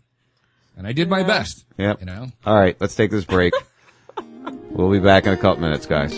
And 0.76 0.86
I 0.86 0.92
did 0.92 1.10
my 1.10 1.24
best. 1.24 1.64
Yep. 1.76 1.98
You 1.98 2.06
know? 2.06 2.26
All 2.46 2.54
right, 2.54 2.76
let's 2.78 2.94
take 2.94 3.10
this 3.10 3.24
break. 3.24 3.52
we'll 4.70 4.92
be 4.92 5.00
back 5.00 5.26
in 5.26 5.32
a 5.32 5.36
couple 5.36 5.60
minutes, 5.62 5.86
guys. 5.86 6.16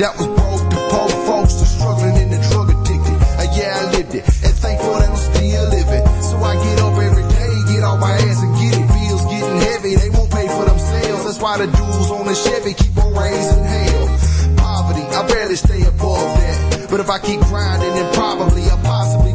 That 0.00 0.16
was 0.16 0.32
broke, 0.32 0.64
the 0.72 0.80
poor 0.88 1.12
folks, 1.28 1.60
the 1.60 1.68
struggling 1.68 2.16
and 2.16 2.32
the 2.32 2.40
drug 2.48 2.72
addicted. 2.72 3.20
Uh, 3.36 3.44
yeah, 3.52 3.84
I 3.84 3.92
lived 3.92 4.16
it. 4.16 4.24
And 4.40 4.54
thankful 4.56 4.96
that 4.96 5.12
I'm 5.12 5.16
still 5.16 5.64
living. 5.68 6.04
So 6.24 6.40
I 6.40 6.56
get 6.56 6.80
up 6.80 6.96
every 6.96 7.26
day, 7.28 7.52
get 7.68 7.84
off 7.84 8.00
my 8.00 8.08
ass 8.08 8.40
and 8.40 8.52
get 8.56 8.80
it. 8.80 8.88
Bills 8.88 9.24
getting 9.28 9.60
heavy, 9.60 9.92
they 10.00 10.08
won't 10.08 10.32
pay 10.32 10.48
for 10.48 10.64
themselves. 10.64 11.28
That's 11.28 11.40
why 11.44 11.60
the 11.60 11.68
dudes 11.68 12.08
on 12.08 12.24
the 12.24 12.32
Chevy 12.32 12.72
keep 12.72 12.96
on 12.96 13.12
raising 13.12 13.60
hell. 13.60 14.08
Poverty, 14.56 15.04
I 15.04 15.20
barely 15.28 15.56
stay 15.60 15.84
above 15.84 16.32
that. 16.32 16.88
But 16.88 17.00
if 17.00 17.10
I 17.12 17.20
keep 17.20 17.40
grinding, 17.52 17.92
then 17.92 18.08
probably 18.16 18.64
I 18.72 18.80
possibly 18.80 19.29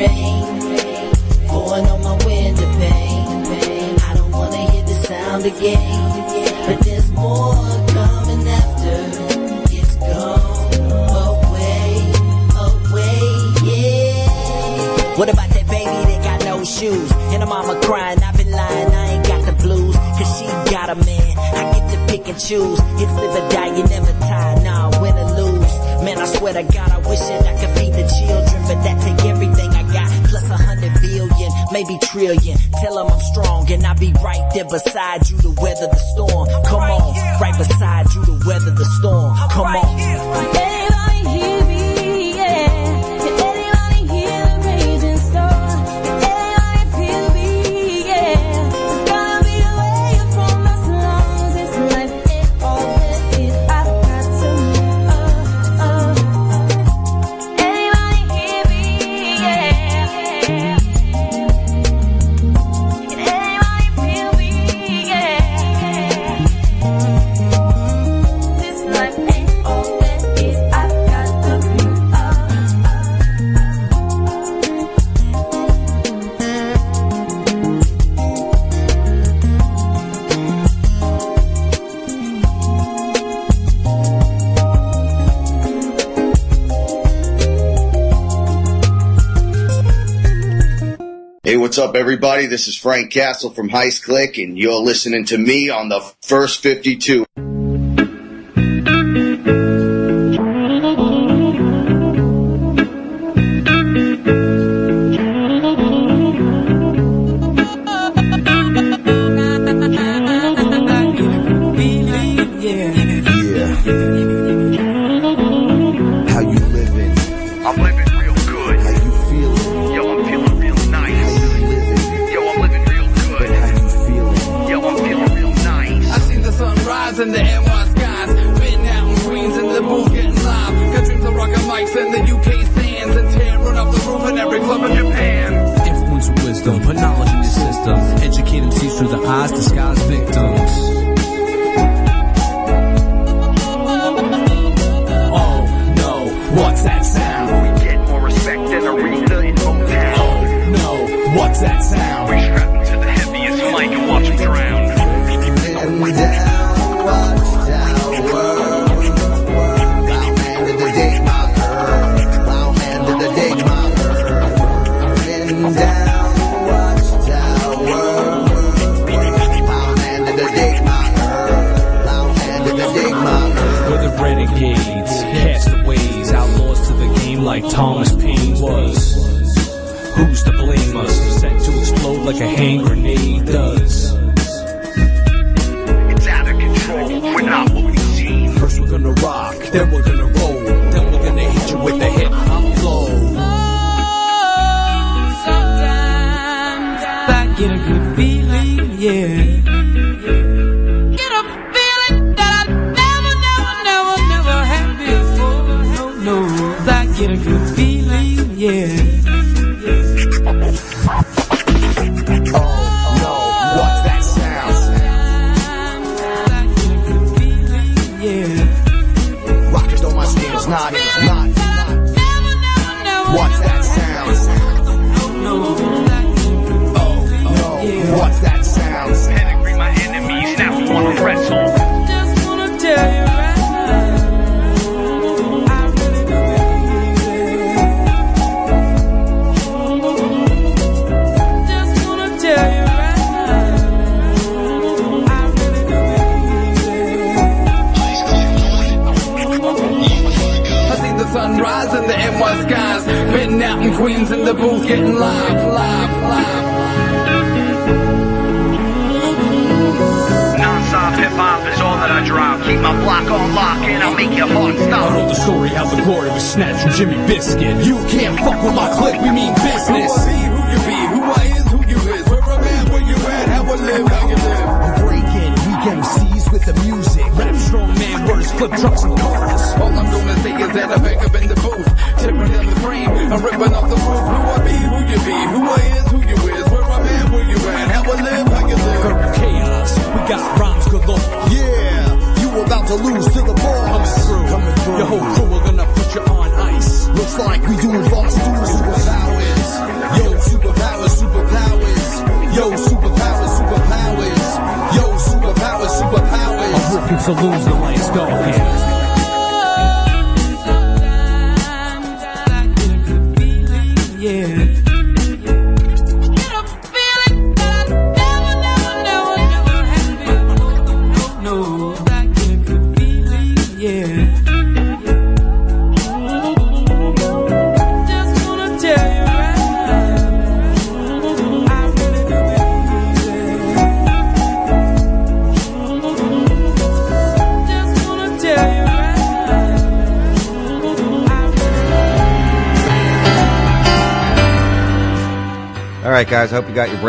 rain 0.00 0.42
pouring 1.48 1.86
on 1.92 2.00
my 2.02 2.16
window 2.24 2.68
pane? 2.78 3.96
I 4.08 4.14
don't 4.16 4.32
wanna 4.32 4.62
hear 4.70 4.84
the 4.84 4.96
sound 5.08 5.44
again, 5.44 6.66
but 6.66 6.78
there's 6.84 7.10
more 7.12 7.54
coming 7.96 8.44
after. 8.60 8.96
It's 9.78 9.96
gone 9.96 10.72
away, 11.28 11.88
away, 12.66 13.20
yeah. 13.68 15.18
What 15.18 15.28
about 15.28 15.50
that 15.56 15.66
baby 15.68 16.00
that 16.10 16.20
got 16.24 16.38
no 16.44 16.64
shoes? 16.64 17.10
And 17.32 17.42
the 17.42 17.46
mama 17.46 17.78
crying, 17.82 18.22
I've 18.22 18.36
been 18.36 18.50
lying, 18.50 18.92
I 19.02 19.06
ain't 19.14 19.26
got 19.26 19.44
the 19.44 19.52
blues. 19.62 19.96
Cause 20.16 20.30
she 20.38 20.46
got 20.72 20.88
a 20.88 20.94
man, 20.94 21.38
I 21.60 21.62
get 21.74 21.84
to 21.92 21.98
pick 22.10 22.28
and 22.28 22.38
choose. 22.40 22.80
It's 23.02 23.12
live 23.20 23.36
or 23.36 23.48
die, 23.50 23.76
you 23.76 23.84
never 23.84 24.12
tie, 24.20 24.54
nah, 24.64 24.88
win 25.02 25.14
or 25.18 25.30
lose. 25.40 25.74
Man, 26.04 26.16
I 26.18 26.24
swear 26.24 26.54
to 26.54 26.62
God, 26.62 26.90
I 26.90 26.98
wish 27.08 27.18
that 27.20 27.46
I 27.46 27.54
could 27.60 27.72
feed 27.76 27.92
the 27.92 28.06
children, 28.08 28.60
but 28.68 28.78
that 28.84 28.96
take 29.04 29.20
everything 29.28 29.69
maybe 31.72 31.98
trillion. 32.02 32.58
Tell 32.80 32.96
them 32.96 33.12
I'm 33.12 33.20
strong 33.20 33.70
and 33.70 33.84
I'll 33.86 33.98
be 33.98 34.12
right 34.22 34.48
there 34.54 34.64
beside 34.64 35.28
you 35.30 35.38
to 35.38 35.50
weather 35.60 35.86
the 35.86 36.02
storm. 36.14 36.48
Come 36.64 36.82
on, 36.82 37.40
right 37.40 37.56
beside 37.56 38.12
you 38.14 38.24
to 38.24 38.32
weather 38.46 38.70
the 38.70 38.84
storm. 38.98 39.36
Come 39.50 39.66
on. 39.66 40.69
up, 91.80 91.96
everybody? 91.96 92.44
This 92.44 92.68
is 92.68 92.76
Frank 92.76 93.10
Castle 93.10 93.48
from 93.48 93.70
Heist 93.70 94.02
Click, 94.02 94.36
and 94.36 94.58
you're 94.58 94.82
listening 94.82 95.24
to 95.26 95.38
me 95.38 95.70
on 95.70 95.88
the 95.88 96.00
first 96.20 96.62
52. 96.62 97.24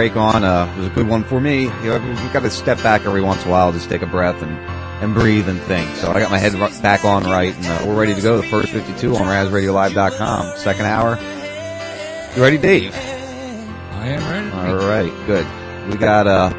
break 0.02 0.16
on. 0.16 0.44
Uh, 0.44 0.68
it 0.74 0.78
was 0.80 0.88
a 0.88 0.90
good 0.90 1.08
one 1.08 1.24
for 1.24 1.40
me. 1.40 1.66
You 1.66 1.70
know, 1.70 2.04
you've 2.24 2.34
got 2.34 2.42
to 2.42 2.50
step 2.50 2.82
back 2.82 3.06
every 3.06 3.22
once 3.22 3.44
in 3.44 3.50
a 3.50 3.52
while, 3.52 3.72
just 3.72 3.88
take 3.88 4.02
a 4.02 4.08
breath 4.08 4.42
and, 4.42 4.58
and 5.04 5.14
breathe 5.14 5.48
and 5.48 5.62
think. 5.62 5.96
So 5.98 6.12
I 6.12 6.20
got 6.20 6.32
my 6.32 6.40
head 6.40 6.54
back 6.82 7.06
on 7.06 7.24
right, 7.26 7.56
and 7.56 7.66
uh, 7.68 7.84
we're 7.86 8.00
ready 8.00 8.16
to 8.16 8.22
go. 8.22 8.38
The 8.38 8.48
first 8.48 8.72
52 8.72 9.16
on 9.16 9.22
RazRadioLive.com. 9.22 10.58
Second 10.58 10.86
hour. 10.88 11.20
You 12.36 12.42
ready, 12.42 12.58
Dave? 12.58 12.96
I 12.96 14.08
am 14.08 14.32
ready. 14.32 14.82
All 14.82 14.88
right, 14.90 15.28
good. 15.28 15.46
We 15.92 15.98
got 15.98 16.26
uh, 16.26 16.52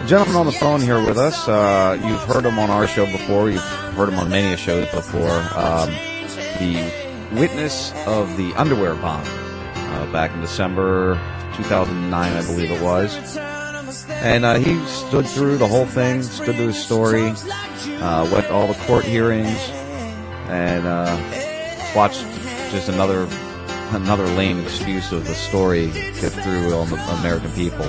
a 0.00 0.06
gentleman 0.06 0.36
on 0.36 0.46
the 0.46 0.52
phone 0.52 0.80
here 0.80 1.04
with 1.04 1.18
us. 1.18 1.48
Uh, 1.48 2.00
you've 2.04 2.22
heard 2.22 2.44
him 2.44 2.56
on 2.60 2.70
our 2.70 2.86
show 2.86 3.06
before. 3.06 3.50
You've 3.50 3.64
heard 3.96 4.10
him 4.10 4.18
on 4.20 4.30
many 4.30 4.56
shows 4.56 4.88
before. 4.92 5.40
Um, 5.56 5.90
the 6.60 6.88
witness 7.32 7.92
of 8.06 8.36
the 8.36 8.54
underwear 8.54 8.94
bomb 8.94 9.24
uh, 9.26 10.12
back 10.12 10.32
in 10.34 10.40
December 10.40 11.18
2009, 11.58 12.32
I 12.32 12.40
believe 12.46 12.70
it 12.70 12.82
was. 12.82 13.36
And 14.08 14.44
uh, 14.44 14.54
he 14.54 14.78
stood 14.86 15.26
through 15.26 15.58
the 15.58 15.66
whole 15.66 15.86
thing, 15.86 16.22
stood 16.22 16.56
through 16.56 16.66
the 16.66 16.72
story, 16.72 17.32
uh, 18.00 18.28
went 18.32 18.46
all 18.50 18.66
the 18.66 18.78
court 18.86 19.04
hearings, 19.04 19.58
and 20.48 20.86
uh, 20.86 21.16
watched 21.94 22.24
just 22.70 22.88
another 22.88 23.28
another 23.92 24.26
lame 24.36 24.60
excuse 24.60 25.12
of 25.12 25.26
the 25.26 25.34
story 25.34 25.86
get 26.20 26.32
through 26.32 26.74
on 26.74 26.90
the 26.90 26.96
American 27.20 27.50
people. 27.52 27.86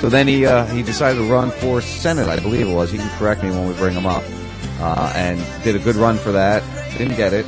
So 0.00 0.08
then 0.08 0.28
he 0.28 0.44
uh, 0.44 0.66
he 0.66 0.82
decided 0.82 1.18
to 1.18 1.30
run 1.30 1.50
for 1.50 1.80
Senate, 1.80 2.28
I 2.28 2.38
believe 2.38 2.68
it 2.68 2.74
was. 2.74 2.90
He 2.90 2.98
can 2.98 3.18
correct 3.18 3.42
me 3.42 3.50
when 3.50 3.66
we 3.66 3.74
bring 3.74 3.94
him 3.94 4.06
up. 4.06 4.24
Uh, 4.78 5.10
and 5.16 5.42
did 5.64 5.74
a 5.74 5.78
good 5.78 5.96
run 5.96 6.18
for 6.18 6.32
that. 6.32 6.62
Didn't 6.98 7.16
get 7.16 7.32
it, 7.32 7.46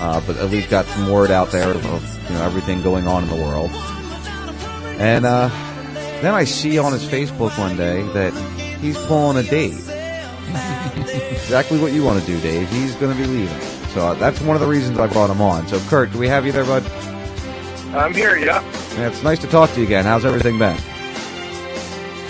uh, 0.00 0.20
but 0.26 0.36
at 0.36 0.48
least 0.50 0.70
got 0.70 0.84
some 0.86 1.10
word 1.10 1.30
out 1.32 1.50
there 1.50 1.70
of 1.70 1.84
you 2.28 2.34
know 2.34 2.42
everything 2.44 2.82
going 2.82 3.08
on 3.08 3.24
in 3.24 3.30
the 3.30 3.36
world. 3.36 3.70
And 4.98 5.26
uh, 5.26 5.48
then 6.22 6.34
I 6.34 6.44
see 6.44 6.78
on 6.78 6.92
his 6.92 7.04
Facebook 7.04 7.58
one 7.58 7.76
day 7.76 8.02
that 8.12 8.32
he's 8.80 8.98
pulling 9.06 9.36
a 9.36 9.42
date. 9.42 9.72
exactly 11.30 11.78
what 11.78 11.92
you 11.92 12.02
want 12.02 12.20
to 12.20 12.26
do, 12.26 12.40
Dave. 12.40 12.68
He's 12.70 12.94
going 12.96 13.16
to 13.16 13.22
be 13.22 13.26
leaving. 13.28 13.60
So 13.90 14.08
uh, 14.08 14.14
that's 14.14 14.40
one 14.40 14.56
of 14.56 14.60
the 14.60 14.66
reasons 14.68 14.98
I 14.98 15.06
brought 15.06 15.30
him 15.30 15.40
on. 15.40 15.66
So, 15.68 15.78
Kurt, 15.88 16.12
do 16.12 16.18
we 16.18 16.28
have 16.28 16.46
you 16.46 16.52
there, 16.52 16.64
bud? 16.64 16.84
I'm 17.94 18.12
here, 18.14 18.36
yeah. 18.36 18.62
Yeah, 18.96 19.08
it's 19.08 19.22
nice 19.22 19.38
to 19.40 19.46
talk 19.46 19.70
to 19.72 19.80
you 19.80 19.86
again. 19.86 20.04
How's 20.04 20.24
everything 20.24 20.58
been? 20.58 20.76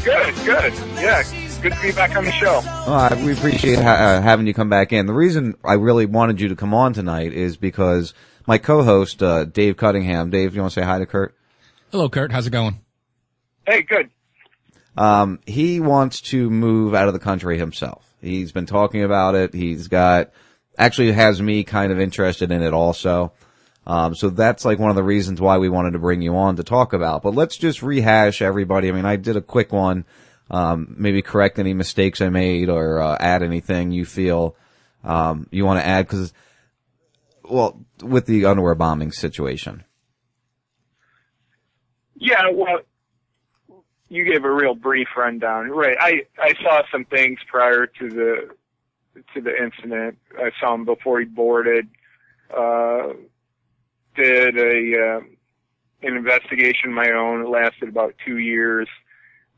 Good, 0.04 0.34
good. 0.44 0.72
Yeah, 0.96 1.22
good 1.62 1.72
to 1.72 1.82
be 1.82 1.92
back 1.92 2.16
on 2.16 2.24
the 2.24 2.32
show. 2.32 2.60
Uh, 2.64 3.16
we 3.24 3.32
appreciate 3.32 3.80
ha- 3.80 3.94
uh, 3.94 4.20
having 4.20 4.46
you 4.46 4.54
come 4.54 4.68
back 4.68 4.92
in. 4.92 5.06
The 5.06 5.12
reason 5.12 5.56
I 5.64 5.74
really 5.74 6.06
wanted 6.06 6.40
you 6.40 6.48
to 6.48 6.56
come 6.56 6.72
on 6.74 6.92
tonight 6.92 7.32
is 7.32 7.56
because 7.56 8.14
my 8.46 8.58
co-host, 8.58 9.22
uh, 9.22 9.44
Dave 9.44 9.76
Cunningham. 9.76 10.30
Dave, 10.30 10.54
you 10.54 10.60
want 10.60 10.72
to 10.72 10.80
say 10.80 10.86
hi 10.86 10.98
to 10.98 11.06
Kurt? 11.06 11.35
Hello, 11.92 12.08
Kurt. 12.08 12.32
How's 12.32 12.46
it 12.46 12.50
going? 12.50 12.80
Hey, 13.66 13.82
good. 13.82 14.10
Um, 14.96 15.40
he 15.46 15.80
wants 15.80 16.20
to 16.22 16.50
move 16.50 16.94
out 16.94 17.08
of 17.08 17.14
the 17.14 17.20
country 17.20 17.58
himself. 17.58 18.14
He's 18.20 18.52
been 18.52 18.66
talking 18.66 19.02
about 19.02 19.34
it. 19.34 19.54
He's 19.54 19.88
got, 19.88 20.30
actually 20.78 21.12
has 21.12 21.40
me 21.40 21.64
kind 21.64 21.92
of 21.92 22.00
interested 22.00 22.50
in 22.50 22.62
it 22.62 22.72
also. 22.72 23.32
Um, 23.86 24.14
so 24.14 24.30
that's 24.30 24.64
like 24.64 24.78
one 24.78 24.90
of 24.90 24.96
the 24.96 25.02
reasons 25.02 25.40
why 25.40 25.58
we 25.58 25.68
wanted 25.68 25.92
to 25.92 25.98
bring 25.98 26.22
you 26.22 26.36
on 26.36 26.56
to 26.56 26.64
talk 26.64 26.92
about. 26.92 27.22
But 27.22 27.34
let's 27.34 27.56
just 27.56 27.82
rehash 27.82 28.42
everybody. 28.42 28.88
I 28.88 28.92
mean, 28.92 29.04
I 29.04 29.16
did 29.16 29.36
a 29.36 29.42
quick 29.42 29.72
one. 29.72 30.04
Um, 30.50 30.94
maybe 30.98 31.22
correct 31.22 31.58
any 31.58 31.74
mistakes 31.74 32.20
I 32.20 32.28
made 32.30 32.68
or 32.68 33.00
uh, 33.00 33.16
add 33.18 33.42
anything 33.42 33.92
you 33.92 34.04
feel 34.04 34.56
um, 35.06 35.46
you 35.50 35.64
want 35.64 35.80
to 35.80 35.86
add 35.86 36.06
because, 36.06 36.32
well, 37.48 37.80
with 38.02 38.26
the 38.26 38.44
underwear 38.44 38.74
bombing 38.74 39.12
situation. 39.12 39.84
Yeah, 42.16 42.50
well, 42.52 42.80
you 44.08 44.24
gave 44.24 44.44
a 44.44 44.50
real 44.50 44.74
brief 44.74 45.08
rundown. 45.16 45.70
Right. 45.70 45.96
I, 46.00 46.22
I 46.38 46.54
saw 46.62 46.82
some 46.90 47.04
things 47.04 47.38
prior 47.48 47.86
to 47.86 48.08
the, 48.08 48.48
to 49.34 49.40
the 49.40 49.56
incident. 49.62 50.18
I 50.38 50.50
saw 50.60 50.74
him 50.74 50.84
before 50.84 51.20
he 51.20 51.26
boarded, 51.26 51.88
uh, 52.56 53.08
did 54.14 54.56
a, 54.58 55.18
uh, 55.18 55.20
an 56.02 56.16
investigation 56.16 56.90
of 56.90 56.94
my 56.94 57.10
own. 57.10 57.42
It 57.42 57.48
lasted 57.48 57.88
about 57.88 58.14
two 58.24 58.38
years, 58.38 58.88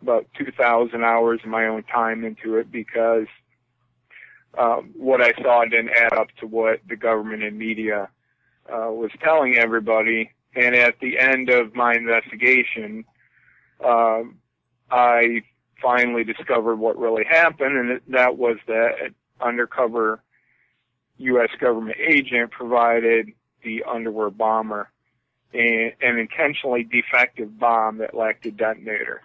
about 0.02 0.26
2,000 0.38 1.04
hours 1.04 1.40
of 1.44 1.50
my 1.50 1.66
own 1.66 1.82
time 1.84 2.24
into 2.24 2.56
it 2.56 2.72
because, 2.72 3.26
um, 4.56 4.90
what 4.96 5.20
I 5.20 5.32
saw 5.42 5.64
didn't 5.64 5.90
add 5.90 6.14
up 6.14 6.28
to 6.40 6.46
what 6.46 6.80
the 6.88 6.96
government 6.96 7.42
and 7.42 7.58
media, 7.58 8.08
uh, 8.68 8.90
was 8.90 9.10
telling 9.22 9.56
everybody. 9.56 10.32
And 10.54 10.74
at 10.74 10.98
the 11.00 11.18
end 11.18 11.50
of 11.50 11.74
my 11.74 11.94
investigation, 11.94 13.04
um, 13.84 14.38
I 14.90 15.42
finally 15.80 16.24
discovered 16.24 16.76
what 16.76 16.98
really 16.98 17.24
happened, 17.24 17.76
and 17.76 18.00
that 18.08 18.36
was 18.36 18.56
that 18.66 18.94
an 19.02 19.14
undercover 19.40 20.20
U.S. 21.18 21.50
government 21.60 21.96
agent 22.00 22.50
provided 22.50 23.32
the 23.62 23.84
underwear 23.84 24.30
bomber 24.30 24.90
a, 25.54 25.94
an 26.00 26.18
intentionally 26.18 26.84
defective 26.84 27.58
bomb 27.58 27.98
that 27.98 28.14
lacked 28.14 28.46
a 28.46 28.50
detonator 28.50 29.22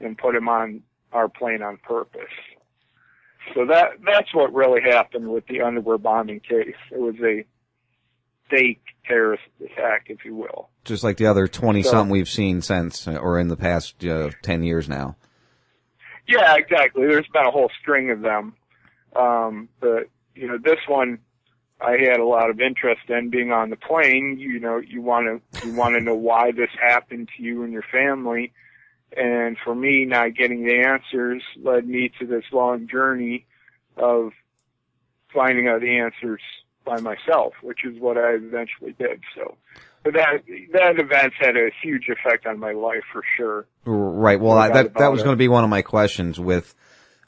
and 0.00 0.16
put 0.18 0.34
him 0.34 0.48
on 0.48 0.82
our 1.12 1.28
plane 1.28 1.62
on 1.62 1.76
purpose. 1.78 2.22
So 3.54 3.66
that 3.66 3.92
that's 4.04 4.34
what 4.34 4.52
really 4.52 4.82
happened 4.82 5.28
with 5.28 5.46
the 5.46 5.62
underwear 5.62 5.98
bombing 5.98 6.40
case. 6.40 6.76
It 6.90 7.00
was 7.00 7.16
a 7.22 7.44
fake 8.50 8.82
terrorist 9.06 9.42
attack, 9.64 10.06
if 10.08 10.24
you 10.24 10.34
will. 10.34 10.68
Just 10.84 11.04
like 11.04 11.16
the 11.16 11.26
other 11.26 11.46
20 11.46 11.82
So- 11.82 11.90
something 11.90 12.10
we've 12.12 12.28
seen 12.28 12.62
since, 12.62 13.06
or 13.08 13.38
in 13.38 13.48
the 13.48 13.56
past 13.56 14.04
uh, 14.04 14.30
10 14.42 14.62
years 14.62 14.88
now. 14.88 15.16
Yeah, 16.26 16.54
exactly. 16.56 17.06
There's 17.06 17.26
been 17.32 17.46
a 17.46 17.50
whole 17.50 17.70
string 17.80 18.10
of 18.10 18.20
them. 18.20 18.54
Um, 19.16 19.68
but, 19.80 20.08
you 20.34 20.46
know, 20.46 20.58
this 20.58 20.78
one 20.86 21.18
I 21.80 21.92
had 21.92 22.20
a 22.20 22.24
lot 22.26 22.50
of 22.50 22.60
interest 22.60 23.08
in 23.08 23.30
being 23.30 23.52
on 23.52 23.70
the 23.70 23.76
plane. 23.76 24.36
You 24.38 24.60
know, 24.60 24.78
you 24.78 25.00
want 25.00 25.42
to, 25.52 25.66
you 25.66 25.74
want 25.74 25.94
to 25.94 26.00
know 26.00 26.14
why 26.14 26.52
this 26.52 26.68
happened 26.80 27.28
to 27.36 27.42
you 27.42 27.62
and 27.62 27.72
your 27.72 27.84
family. 27.90 28.52
And 29.16 29.56
for 29.64 29.74
me, 29.74 30.04
not 30.04 30.36
getting 30.36 30.64
the 30.64 30.84
answers 30.86 31.42
led 31.60 31.88
me 31.88 32.12
to 32.20 32.26
this 32.26 32.44
long 32.52 32.86
journey 32.86 33.46
of 33.96 34.32
finding 35.34 35.68
out 35.68 35.80
the 35.80 35.98
answers 35.98 36.42
by 36.84 37.00
myself, 37.00 37.54
which 37.62 37.84
is 37.84 37.98
what 38.00 38.16
I 38.16 38.32
eventually 38.32 38.92
did. 38.98 39.20
So, 39.34 39.56
that, 40.04 40.42
that 40.72 40.98
event 40.98 41.32
had 41.38 41.56
a 41.56 41.70
huge 41.82 42.08
effect 42.08 42.46
on 42.46 42.58
my 42.58 42.72
life 42.72 43.02
for 43.12 43.22
sure. 43.36 43.66
Right. 43.84 44.40
Well, 44.40 44.56
I, 44.56 44.70
that 44.70 44.94
that 44.94 45.12
was 45.12 45.20
it. 45.20 45.24
going 45.24 45.34
to 45.34 45.38
be 45.38 45.48
one 45.48 45.64
of 45.64 45.70
my 45.70 45.82
questions. 45.82 46.40
With, 46.40 46.74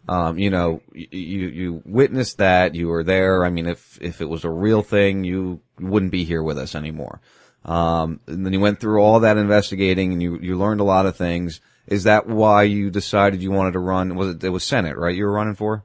um, 0.08 0.38
you 0.38 0.50
know, 0.50 0.80
you 0.94 1.48
you 1.48 1.82
witnessed 1.84 2.38
that, 2.38 2.74
you 2.74 2.88
were 2.88 3.04
there. 3.04 3.44
I 3.44 3.50
mean, 3.50 3.66
if 3.66 3.98
if 4.00 4.20
it 4.20 4.28
was 4.28 4.44
a 4.44 4.50
real 4.50 4.82
thing, 4.82 5.24
you 5.24 5.60
wouldn't 5.78 6.12
be 6.12 6.24
here 6.24 6.42
with 6.42 6.58
us 6.58 6.74
anymore. 6.74 7.20
Um, 7.64 8.20
and 8.26 8.44
then 8.44 8.52
you 8.52 8.60
went 8.60 8.80
through 8.80 9.00
all 9.00 9.20
that 9.20 9.36
investigating, 9.36 10.12
and 10.12 10.22
you 10.22 10.38
you 10.40 10.56
learned 10.56 10.80
a 10.80 10.84
lot 10.84 11.06
of 11.06 11.16
things. 11.16 11.60
Is 11.86 12.04
that 12.04 12.26
why 12.26 12.62
you 12.62 12.90
decided 12.90 13.42
you 13.42 13.50
wanted 13.50 13.72
to 13.72 13.80
run? 13.80 14.14
Was 14.14 14.36
it 14.36 14.44
it 14.44 14.48
was 14.48 14.64
Senate, 14.64 14.96
right? 14.96 15.14
You 15.14 15.24
were 15.24 15.32
running 15.32 15.56
for 15.56 15.84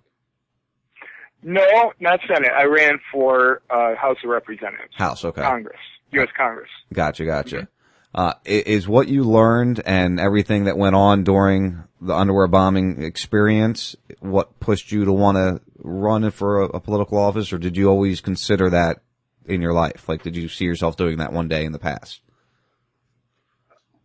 No, 1.43 1.93
not 1.99 2.19
Senate. 2.27 2.51
I 2.57 2.65
ran 2.65 2.99
for 3.11 3.61
uh, 3.69 3.95
House 3.95 4.17
of 4.23 4.29
Representatives. 4.29 4.93
House. 4.95 5.23
Okay. 5.23 5.41
Congress. 5.41 5.79
U.S. 6.11 6.29
Congress. 6.35 6.69
Gotcha, 6.93 7.25
gotcha. 7.25 7.67
Uh, 8.15 8.33
is 8.45 8.87
what 8.87 9.07
you 9.07 9.23
learned 9.23 9.81
and 9.85 10.19
everything 10.19 10.63
that 10.63 10.77
went 10.77 10.95
on 10.95 11.23
during 11.23 11.83
the 12.01 12.15
underwear 12.15 12.47
bombing 12.47 13.03
experience 13.03 13.95
what 14.19 14.59
pushed 14.59 14.91
you 14.91 15.05
to 15.05 15.13
want 15.13 15.37
to 15.37 15.61
run 15.79 16.29
for 16.31 16.63
a, 16.63 16.65
a 16.69 16.79
political 16.79 17.17
office, 17.17 17.53
or 17.53 17.57
did 17.57 17.77
you 17.77 17.89
always 17.89 18.21
consider 18.21 18.69
that 18.69 19.01
in 19.45 19.61
your 19.61 19.73
life? 19.73 20.07
Like, 20.09 20.23
did 20.23 20.35
you 20.35 20.47
see 20.47 20.65
yourself 20.65 20.97
doing 20.97 21.17
that 21.17 21.33
one 21.33 21.47
day 21.47 21.65
in 21.65 21.71
the 21.71 21.79
past? 21.79 22.21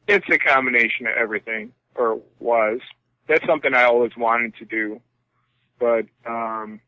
It's 0.08 0.26
a 0.30 0.38
combination 0.38 1.06
of 1.06 1.14
everything, 1.16 1.72
or 1.94 2.20
was. 2.38 2.80
That's 3.28 3.46
something 3.46 3.72
I 3.72 3.84
always 3.84 4.12
wanted 4.16 4.56
to 4.56 4.64
do, 4.64 5.00
but 5.78 6.06
um, 6.26 6.80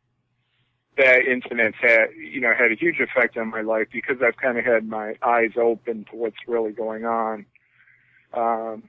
that 0.97 1.25
incident 1.25 1.75
had, 1.81 2.07
you 2.17 2.39
know, 2.39 2.53
had 2.57 2.71
a 2.71 2.75
huge 2.75 2.99
effect 2.99 3.37
on 3.37 3.49
my 3.49 3.61
life 3.61 3.87
because 3.91 4.17
I've 4.25 4.37
kind 4.37 4.57
of 4.57 4.65
had 4.65 4.87
my 4.87 5.15
eyes 5.21 5.51
open 5.57 6.05
to 6.11 6.15
what's 6.15 6.37
really 6.47 6.71
going 6.71 7.05
on, 7.05 7.45
um, 8.33 8.83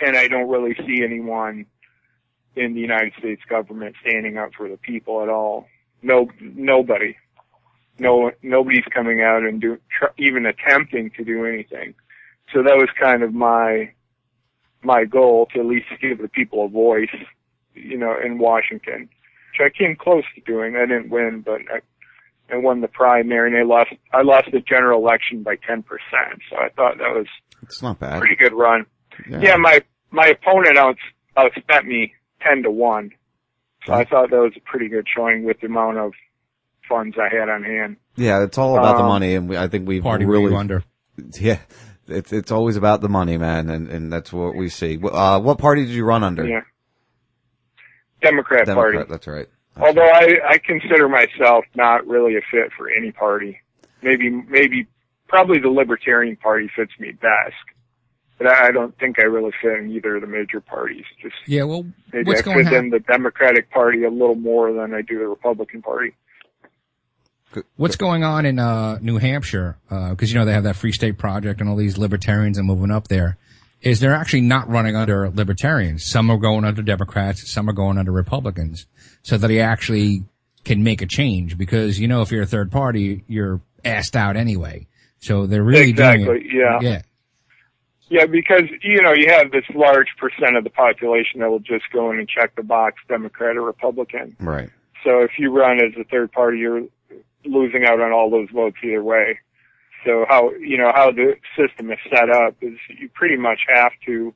and 0.00 0.16
I 0.16 0.28
don't 0.28 0.48
really 0.48 0.74
see 0.86 1.02
anyone 1.02 1.66
in 2.54 2.74
the 2.74 2.80
United 2.80 3.12
States 3.18 3.42
government 3.48 3.96
standing 4.00 4.38
up 4.38 4.50
for 4.56 4.68
the 4.68 4.76
people 4.78 5.22
at 5.22 5.28
all. 5.28 5.66
No, 6.02 6.28
nobody. 6.40 7.16
No, 7.98 8.30
nobody's 8.42 8.84
coming 8.92 9.22
out 9.22 9.42
and 9.42 9.60
do, 9.60 9.78
tr- 9.90 10.12
even 10.18 10.44
attempting 10.44 11.10
to 11.12 11.24
do 11.24 11.46
anything. 11.46 11.94
So 12.52 12.62
that 12.62 12.76
was 12.76 12.88
kind 12.98 13.22
of 13.22 13.32
my, 13.32 13.92
my 14.82 15.04
goal 15.04 15.46
to 15.54 15.60
at 15.60 15.66
least 15.66 15.86
give 16.00 16.18
the 16.18 16.28
people 16.28 16.64
a 16.66 16.68
voice, 16.68 17.14
you 17.74 17.96
know, 17.96 18.14
in 18.22 18.38
Washington, 18.38 19.08
which 19.58 19.72
I 19.72 19.76
came 19.76 19.96
close 19.96 20.24
to 20.34 20.40
doing. 20.42 20.76
I 20.76 20.80
didn't 20.86 21.10
win, 21.10 21.42
but 21.44 21.60
I, 21.72 22.54
I 22.54 22.58
won 22.58 22.80
the 22.80 22.88
primary 22.88 23.50
and 23.50 23.58
I 23.58 23.62
lost, 23.62 23.90
I 24.12 24.22
lost 24.22 24.48
the 24.52 24.60
general 24.60 25.00
election 25.00 25.42
by 25.42 25.56
10%. 25.56 25.84
So 26.50 26.56
I 26.56 26.68
thought 26.70 26.98
that 26.98 27.14
was 27.14 27.26
It's 27.62 27.82
not 27.82 27.98
bad. 27.98 28.18
pretty 28.20 28.36
good 28.36 28.52
run. 28.52 28.86
Yeah. 29.28 29.40
Yeah, 29.40 29.56
my, 29.56 29.82
my 30.10 30.26
opponent 30.28 30.76
out, 30.78 30.96
outspent 31.36 31.86
me 31.86 32.12
10 32.42 32.64
to 32.64 32.70
1. 32.70 33.10
So 33.86 33.92
I 33.94 34.04
thought 34.04 34.30
that 34.30 34.36
was 34.36 34.52
a 34.56 34.60
pretty 34.60 34.88
good 34.88 35.06
showing 35.14 35.44
with 35.44 35.60
the 35.60 35.66
amount 35.66 35.98
of 35.98 36.12
funds 36.88 37.16
I 37.20 37.34
had 37.34 37.48
on 37.48 37.62
hand. 37.62 37.96
Yeah, 38.16 38.42
it's 38.42 38.58
all 38.58 38.76
about 38.76 38.96
the 38.96 39.02
Um, 39.02 39.08
money, 39.08 39.34
and 39.34 39.48
we, 39.48 39.56
I 39.56 39.68
think 39.68 39.86
we've 39.86 40.02
Party 40.02 40.24
really 40.24 40.50
you 40.52 40.56
under? 40.56 40.82
Yeah, 41.40 41.58
it's 42.08 42.30
it's 42.32 42.50
always 42.52 42.76
about 42.76 43.00
the 43.00 43.08
money, 43.08 43.38
man, 43.38 43.70
and 43.70 43.88
and 43.88 44.12
that's 44.12 44.32
what 44.32 44.54
we 44.54 44.68
see. 44.68 44.98
Uh, 45.02 45.40
what 45.40 45.56
party 45.58 45.86
did 45.86 45.94
you 45.94 46.04
run 46.04 46.22
under? 46.24 46.46
Yeah. 46.46 46.60
Democrat, 48.22 48.66
Democrat. 48.66 48.94
Party. 48.94 49.10
That's 49.10 49.26
right. 49.26 49.48
Although 49.76 50.08
I, 50.08 50.38
I 50.48 50.58
consider 50.58 51.08
myself 51.08 51.64
not 51.74 52.06
really 52.06 52.36
a 52.36 52.40
fit 52.50 52.72
for 52.76 52.88
any 52.90 53.12
party. 53.12 53.60
Maybe, 54.02 54.30
maybe, 54.30 54.86
probably 55.28 55.58
the 55.58 55.68
Libertarian 55.68 56.36
Party 56.36 56.70
fits 56.74 56.92
me 56.98 57.12
best. 57.12 57.54
But 58.38 58.48
I 58.48 58.68
I 58.68 58.70
don't 58.70 58.96
think 58.98 59.18
I 59.18 59.24
really 59.24 59.52
fit 59.62 59.78
in 59.78 59.90
either 59.90 60.16
of 60.16 60.20
the 60.22 60.26
major 60.26 60.60
parties. 60.60 61.04
Just 61.22 61.34
Yeah, 61.46 61.64
well, 61.64 61.86
maybe 62.12 62.26
what's 62.26 62.40
I 62.40 62.44
going 62.44 62.64
fit 62.64 62.76
on? 62.76 62.84
in 62.84 62.90
the 62.90 63.00
Democratic 63.00 63.70
Party 63.70 64.04
a 64.04 64.10
little 64.10 64.34
more 64.34 64.72
than 64.72 64.94
I 64.94 65.02
do 65.02 65.18
the 65.18 65.26
Republican 65.26 65.82
Party. 65.82 66.14
What's 67.76 67.96
going 67.96 68.22
on 68.22 68.44
in 68.44 68.58
uh, 68.58 68.98
New 69.00 69.16
Hampshire? 69.16 69.78
Because 69.88 70.30
you 70.30 70.38
know 70.38 70.44
they 70.44 70.52
have 70.52 70.64
that 70.64 70.76
Free 70.76 70.92
State 70.92 71.16
Project 71.16 71.60
and 71.60 71.70
all 71.70 71.76
these 71.76 71.96
libertarians 71.96 72.58
are 72.58 72.62
moving 72.62 72.90
up 72.90 73.08
there. 73.08 73.38
Is 73.82 74.00
they're 74.00 74.14
actually 74.14 74.40
not 74.40 74.68
running 74.68 74.96
under 74.96 75.30
libertarians? 75.30 76.04
Some 76.04 76.30
are 76.30 76.38
going 76.38 76.64
under 76.64 76.82
Democrats, 76.82 77.50
some 77.50 77.68
are 77.68 77.74
going 77.74 77.98
under 77.98 78.10
Republicans, 78.10 78.86
so 79.22 79.36
that 79.36 79.46
they 79.46 79.60
actually 79.60 80.24
can 80.64 80.82
make 80.82 81.02
a 81.02 81.06
change. 81.06 81.58
Because 81.58 82.00
you 82.00 82.08
know, 82.08 82.22
if 82.22 82.30
you're 82.30 82.42
a 82.42 82.46
third 82.46 82.72
party, 82.72 83.24
you're 83.28 83.60
asked 83.84 84.16
out 84.16 84.36
anyway. 84.36 84.86
So 85.18 85.46
they're 85.46 85.62
really 85.62 85.92
doing 85.92 86.22
exactly. 86.22 86.48
it. 86.48 86.54
Yeah. 86.54 86.80
Yeah. 86.80 87.02
Yeah, 88.08 88.26
because 88.26 88.62
you 88.82 89.02
know 89.02 89.12
you 89.12 89.30
have 89.30 89.50
this 89.50 89.64
large 89.74 90.08
percent 90.18 90.56
of 90.56 90.62
the 90.62 90.70
population 90.70 91.40
that 91.40 91.50
will 91.50 91.58
just 91.58 91.84
go 91.92 92.12
in 92.12 92.18
and 92.18 92.28
check 92.28 92.54
the 92.54 92.62
box, 92.62 93.02
Democrat 93.08 93.56
or 93.56 93.62
Republican. 93.62 94.36
Right. 94.38 94.70
So 95.04 95.22
if 95.22 95.32
you 95.38 95.50
run 95.50 95.78
as 95.78 95.92
a 96.00 96.04
third 96.04 96.30
party, 96.30 96.58
you're 96.58 96.82
losing 97.44 97.84
out 97.84 98.00
on 98.00 98.12
all 98.12 98.30
those 98.30 98.48
votes 98.50 98.76
either 98.84 99.02
way. 99.02 99.40
So 100.06 100.24
how 100.28 100.52
you 100.52 100.78
know 100.78 100.92
how 100.94 101.10
the 101.10 101.34
system 101.58 101.90
is 101.90 101.98
set 102.08 102.30
up 102.30 102.54
is 102.62 102.78
you 102.98 103.08
pretty 103.12 103.36
much 103.36 103.60
have 103.74 103.92
to 104.06 104.32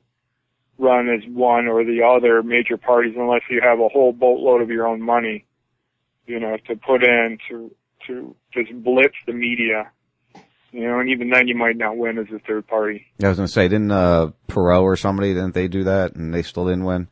run 0.77 1.07
as 1.09 1.21
one 1.29 1.67
or 1.67 1.85
the 1.85 2.01
other 2.03 2.43
major 2.43 2.75
parties 2.75 3.13
unless 3.17 3.41
you 3.49 3.61
have 3.63 3.79
a 3.79 3.87
whole 3.87 4.11
boatload 4.11 4.61
of 4.61 4.69
your 4.69 4.87
own 4.87 5.01
money, 5.01 5.45
you 6.25 6.39
know, 6.39 6.57
to 6.67 6.75
put 6.75 7.03
in 7.03 7.37
to 7.49 7.73
to 8.07 8.35
just 8.53 8.71
blitz 8.83 9.15
the 9.25 9.33
media. 9.33 9.89
You 10.73 10.87
know, 10.87 10.99
and 10.99 11.09
even 11.09 11.29
then 11.29 11.47
you 11.47 11.55
might 11.55 11.75
not 11.75 11.97
win 11.97 12.17
as 12.17 12.27
a 12.33 12.39
third 12.39 12.65
party. 12.67 13.05
Yeah, 13.17 13.27
I 13.27 13.29
was 13.29 13.37
gonna 13.37 13.47
say, 13.47 13.67
didn't 13.67 13.91
uh, 13.91 14.31
Perot 14.47 14.81
or 14.81 14.95
somebody 14.95 15.33
didn't 15.33 15.53
they 15.53 15.67
do 15.67 15.85
that 15.85 16.15
and 16.15 16.33
they 16.33 16.43
still 16.43 16.65
didn't 16.65 16.85
win? 16.85 17.07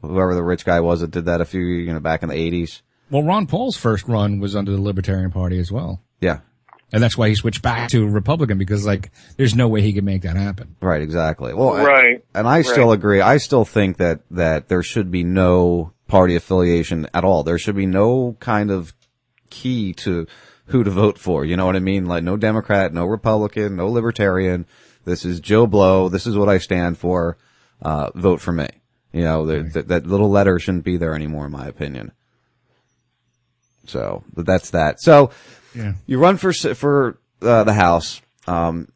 Whoever 0.00 0.34
the 0.34 0.44
rich 0.44 0.64
guy 0.64 0.80
was 0.80 1.00
that 1.00 1.10
did 1.10 1.26
that 1.26 1.40
a 1.40 1.44
few 1.44 1.60
you 1.60 1.92
know 1.92 2.00
back 2.00 2.22
in 2.22 2.30
the 2.30 2.34
eighties. 2.34 2.82
Well, 3.10 3.22
Ron 3.22 3.46
Paul's 3.46 3.76
first 3.76 4.06
run 4.06 4.38
was 4.38 4.54
under 4.56 4.72
the 4.72 4.80
Libertarian 4.80 5.30
Party 5.30 5.58
as 5.58 5.72
well. 5.72 6.02
Yeah. 6.20 6.40
And 6.92 7.02
that's 7.02 7.18
why 7.18 7.28
he 7.28 7.34
switched 7.34 7.60
back 7.60 7.90
to 7.90 8.08
Republican 8.08 8.56
because 8.56 8.86
like 8.86 9.10
there's 9.36 9.54
no 9.54 9.68
way 9.68 9.82
he 9.82 9.92
could 9.92 10.04
make 10.04 10.22
that 10.22 10.36
happen. 10.36 10.74
Right, 10.80 11.02
exactly. 11.02 11.52
Well, 11.52 11.74
and- 11.76 11.84
Right, 11.86 12.24
And 12.34 12.48
I 12.48 12.62
still 12.62 12.92
agree. 12.92 13.20
I 13.20 13.36
still 13.36 13.64
think 13.66 13.98
that 13.98 14.20
that 14.30 14.68
there 14.68 14.82
should 14.82 15.10
be 15.10 15.22
no 15.24 15.92
party 16.06 16.34
affiliation 16.34 17.06
at 17.12 17.24
all. 17.24 17.42
There 17.42 17.58
should 17.58 17.76
be 17.76 17.84
no 17.86 18.36
kind 18.40 18.70
of 18.70 18.94
key 19.50 19.92
to 19.94 20.26
who 20.66 20.82
to 20.84 20.90
vote 20.90 21.18
for. 21.18 21.44
You 21.44 21.56
know 21.56 21.66
what 21.66 21.76
I 21.76 21.80
mean? 21.80 22.06
Like 22.06 22.24
no 22.24 22.36
Democrat, 22.38 22.94
no 22.94 23.04
Republican, 23.04 23.76
no 23.76 23.88
Libertarian. 23.88 24.64
This 25.04 25.24
is 25.26 25.40
Joe 25.40 25.66
Blow. 25.66 26.08
This 26.08 26.26
is 26.26 26.36
what 26.36 26.48
I 26.48 26.56
stand 26.58 26.96
for. 26.98 27.36
Uh, 27.82 28.10
vote 28.14 28.40
for 28.40 28.52
me. 28.52 28.68
You 29.12 29.22
know, 29.24 29.46
the, 29.46 29.62
that 29.74 29.88
that 29.88 30.06
little 30.06 30.30
letter 30.30 30.58
shouldn't 30.58 30.84
be 30.84 30.96
there 30.96 31.14
anymore, 31.14 31.46
in 31.46 31.52
my 31.52 31.66
opinion. 31.66 32.12
So, 33.86 34.22
but 34.34 34.44
that's 34.46 34.70
that. 34.70 35.00
So, 35.00 35.30
Yeah. 35.74 35.94
you 36.06 36.18
run 36.18 36.36
for 36.36 36.52
for 36.52 37.18
uh, 37.42 37.64
the 37.64 37.72
house. 37.72 38.20
Um, 38.46 38.88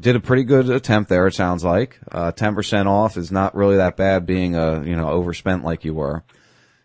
did 0.00 0.16
a 0.16 0.20
pretty 0.20 0.44
good 0.44 0.70
attempt 0.70 1.10
there. 1.10 1.26
It 1.26 1.34
sounds 1.34 1.62
like 1.62 1.98
uh, 2.10 2.32
ten 2.32 2.54
percent 2.54 2.88
off 2.88 3.16
is 3.16 3.30
not 3.30 3.54
really 3.54 3.76
that 3.76 3.96
bad, 3.96 4.26
being 4.26 4.56
a 4.56 4.82
you 4.82 4.96
know 4.96 5.08
overspent 5.08 5.64
like 5.64 5.84
you 5.84 5.94
were. 5.94 6.24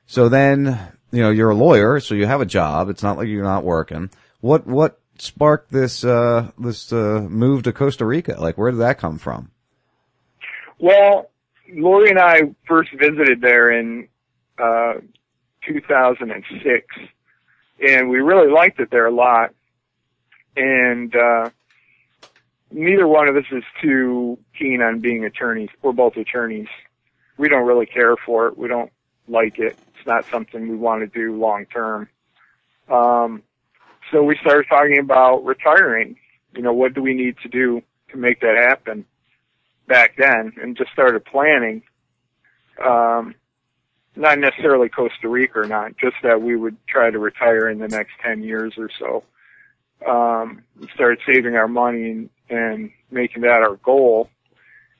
So 0.06 0.30
then 0.30 0.78
you 1.11 1.22
know 1.22 1.30
you're 1.30 1.52
a 1.52 1.56
lawyer, 1.56 1.99
so 1.99 2.16
you 2.16 2.26
have 2.26 2.41
a 2.41 2.45
job. 2.45 2.90
It's 2.90 3.03
not 3.03 3.18
like 3.18 3.28
you're 3.28 3.44
not 3.44 3.64
working. 3.64 4.10
What 4.41 4.68
what 4.68 4.99
sparked 5.18 5.72
this 5.72 6.03
uh, 6.03 6.52
this 6.60 6.91
uh, 6.91 7.26
move 7.30 7.64
to 7.64 7.74
Costa 7.74 8.06
Rica? 8.06 8.36
Like 8.40 8.57
where 8.57 8.72
did 8.72 8.82
that 8.82 8.99
come 8.99 9.18
from? 9.18 9.52
Well, 10.80 11.30
Lori 11.74 12.10
and 12.10 12.20
I 12.20 12.41
first 12.68 12.91
visited 12.94 13.41
there 13.41 13.72
in 13.72 14.07
uh, 14.57 14.95
2006, 15.68 16.86
and 17.81 18.10
we 18.10 18.19
really 18.19 18.51
liked 18.51 18.80
it 18.80 18.89
there 18.91 19.07
a 19.07 19.14
lot. 19.14 19.53
And 20.56 21.15
uh, 21.15 21.49
neither 22.72 23.07
one 23.07 23.27
of 23.27 23.35
us 23.35 23.45
is 23.51 23.64
too 23.81 24.38
keen 24.57 24.81
on 24.81 24.99
being 24.99 25.26
attorneys. 25.26 25.69
We're 25.81 25.93
both 25.93 26.18
attorneys. 26.18 26.68
We 27.38 27.49
don't 27.49 27.65
really 27.65 27.85
care 27.85 28.15
for 28.18 28.47
it. 28.47 28.57
We 28.57 28.68
don't 28.68 28.91
like 29.27 29.60
it. 29.60 29.77
It's 29.95 30.07
not 30.07 30.26
something 30.26 30.68
we 30.68 30.76
want 30.76 31.01
to 31.01 31.07
do 31.07 31.38
long 31.38 31.65
term. 31.65 32.10
Um, 32.89 33.43
so 34.11 34.23
we 34.23 34.38
started 34.41 34.65
talking 34.68 34.99
about 34.99 35.45
retiring. 35.45 36.18
You 36.56 36.64
know, 36.64 36.73
what 36.73 36.93
do 36.93 37.01
we 37.01 37.14
need 37.14 37.38
to 37.43 37.49
do 37.49 37.81
to 38.11 38.18
make 38.18 38.41
that 38.41 38.57
happen? 38.57 39.06
back 39.89 40.15
then 40.18 40.53
and 40.61 40.77
just 40.77 40.91
started 40.91 41.26
planning. 41.26 41.81
Um, 42.81 43.35
not 44.19 44.37
necessarily 44.37 44.89
Costa 44.89 45.29
Rica 45.29 45.59
or 45.59 45.67
not, 45.67 45.97
just 45.97 46.17
that 46.23 46.41
we 46.41 46.55
would 46.57 46.75
try 46.87 47.09
to 47.09 47.17
retire 47.17 47.69
in 47.69 47.79
the 47.79 47.87
next 47.87 48.11
10 48.21 48.43
years 48.43 48.73
or 48.77 48.89
so. 48.99 49.23
Um, 50.05 50.63
we 50.79 50.87
started 50.93 51.19
saving 51.25 51.55
our 51.55 51.69
money 51.69 52.11
and, 52.11 52.29
and 52.49 52.91
making 53.09 53.43
that 53.43 53.63
our 53.63 53.77
goal. 53.77 54.29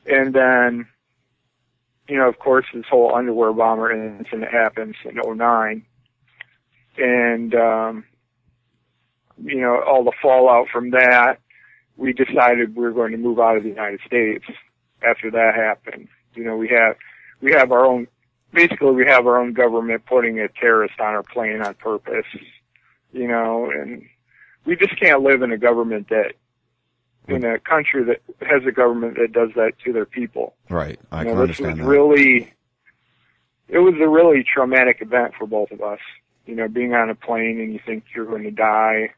And 0.06 0.34
then, 0.34 0.88
you 2.08 2.18
know, 2.18 2.30
of 2.30 2.40
course, 2.40 2.66
this 2.74 2.86
whole 2.90 3.14
underwear 3.14 3.52
bomber 3.52 3.92
incident 3.92 4.52
happens 4.52 4.96
in 5.04 5.16
'09, 5.16 5.86
And, 6.98 7.56
um, 7.56 8.06
you 9.44 9.60
know, 9.62 9.82
all 9.86 10.04
the 10.06 10.14
fallout 10.22 10.68
from 10.72 10.92
that, 10.92 11.40
we 11.98 12.14
decided 12.14 12.76
we 12.76 12.84
were 12.84 12.92
going 12.92 13.12
to 13.12 13.18
move 13.18 13.40
out 13.40 13.58
of 13.58 13.64
the 13.64 13.70
United 13.70 14.00
States 14.06 14.46
after 15.06 15.30
that 15.32 15.56
happened. 15.56 16.08
You 16.36 16.46
know, 16.46 16.56
we 16.56 16.70
have 16.70 16.96
we 17.42 17.52
have 17.52 17.72
our 17.72 17.86
own 17.86 18.08
basically 18.54 18.92
we 18.92 19.06
have 19.06 19.28
our 19.28 19.40
own 19.40 19.54
government 19.54 20.06
putting 20.06 20.40
a 20.40 20.48
terrorist 20.48 21.00
on 21.00 21.08
our 21.08 21.24
plane 21.24 21.62
on 21.62 21.74
purpose. 21.76 22.26
You 23.12 23.28
know, 23.28 23.72
and 23.72 24.04
we 24.66 24.76
just 24.76 25.00
can't 25.00 25.22
live 25.22 25.42
in 25.42 25.52
a 25.52 25.58
government 25.58 26.10
that 26.10 26.34
in 27.28 27.44
a 27.44 27.60
country 27.60 28.04
that 28.06 28.22
has 28.48 28.64
a 28.68 28.72
government 28.72 29.18
that 29.18 29.32
does 29.32 29.50
that 29.56 29.74
to 29.86 29.94
their 29.94 30.06
people. 30.06 30.56
Right. 30.70 31.00
I 31.12 31.22
You 31.22 31.26
can 31.26 31.36
know, 31.36 31.42
was 31.42 31.50
understand 31.50 31.80
that. 31.80 31.86
really 31.86 32.54
it 33.68 33.80
was 33.80 33.94
a 34.02 34.08
really 34.08 34.44
traumatic 34.44 34.98
event 35.02 35.34
for 35.38 35.46
both 35.48 35.72
of 35.72 35.82
us. 35.82 36.00
You 36.46 36.56
know, 36.56 36.68
being 36.68 36.94
on 36.94 37.10
a 37.10 37.16
plane 37.16 37.60
and 37.60 37.72
you 37.74 37.80
think 37.86 38.06
you're 38.16 38.26
going 38.26 38.44
to 38.44 38.52
die, 38.52 39.12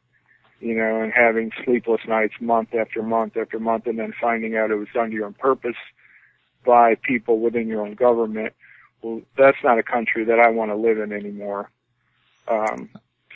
you 0.60 0.76
know, 0.76 1.02
and 1.02 1.14
having 1.14 1.52
sleepless 1.64 2.02
nights 2.08 2.34
month 2.42 2.74
after 2.74 3.02
month 3.02 3.38
after 3.38 3.60
month 3.60 3.88
and 3.88 3.98
then 3.98 4.14
finding 4.20 4.58
out 4.58 4.72
it 4.72 4.76
was 4.76 4.90
done 4.94 5.10
to 5.10 5.16
you 5.16 5.24
on 5.26 5.34
purpose 5.34 5.78
by 6.66 6.96
people 6.96 7.40
within 7.40 7.68
your 7.68 7.82
own 7.82 7.96
government. 7.96 8.54
Well, 9.02 9.22
that's 9.38 9.58
not 9.64 9.80
a 9.80 9.84
country 9.84 10.24
that 10.26 10.40
I 10.40 10.50
want 10.50 10.72
to 10.72 10.76
live 10.76 11.00
in 11.00 11.12
anymore. 11.12 11.70
Um, 12.48 12.90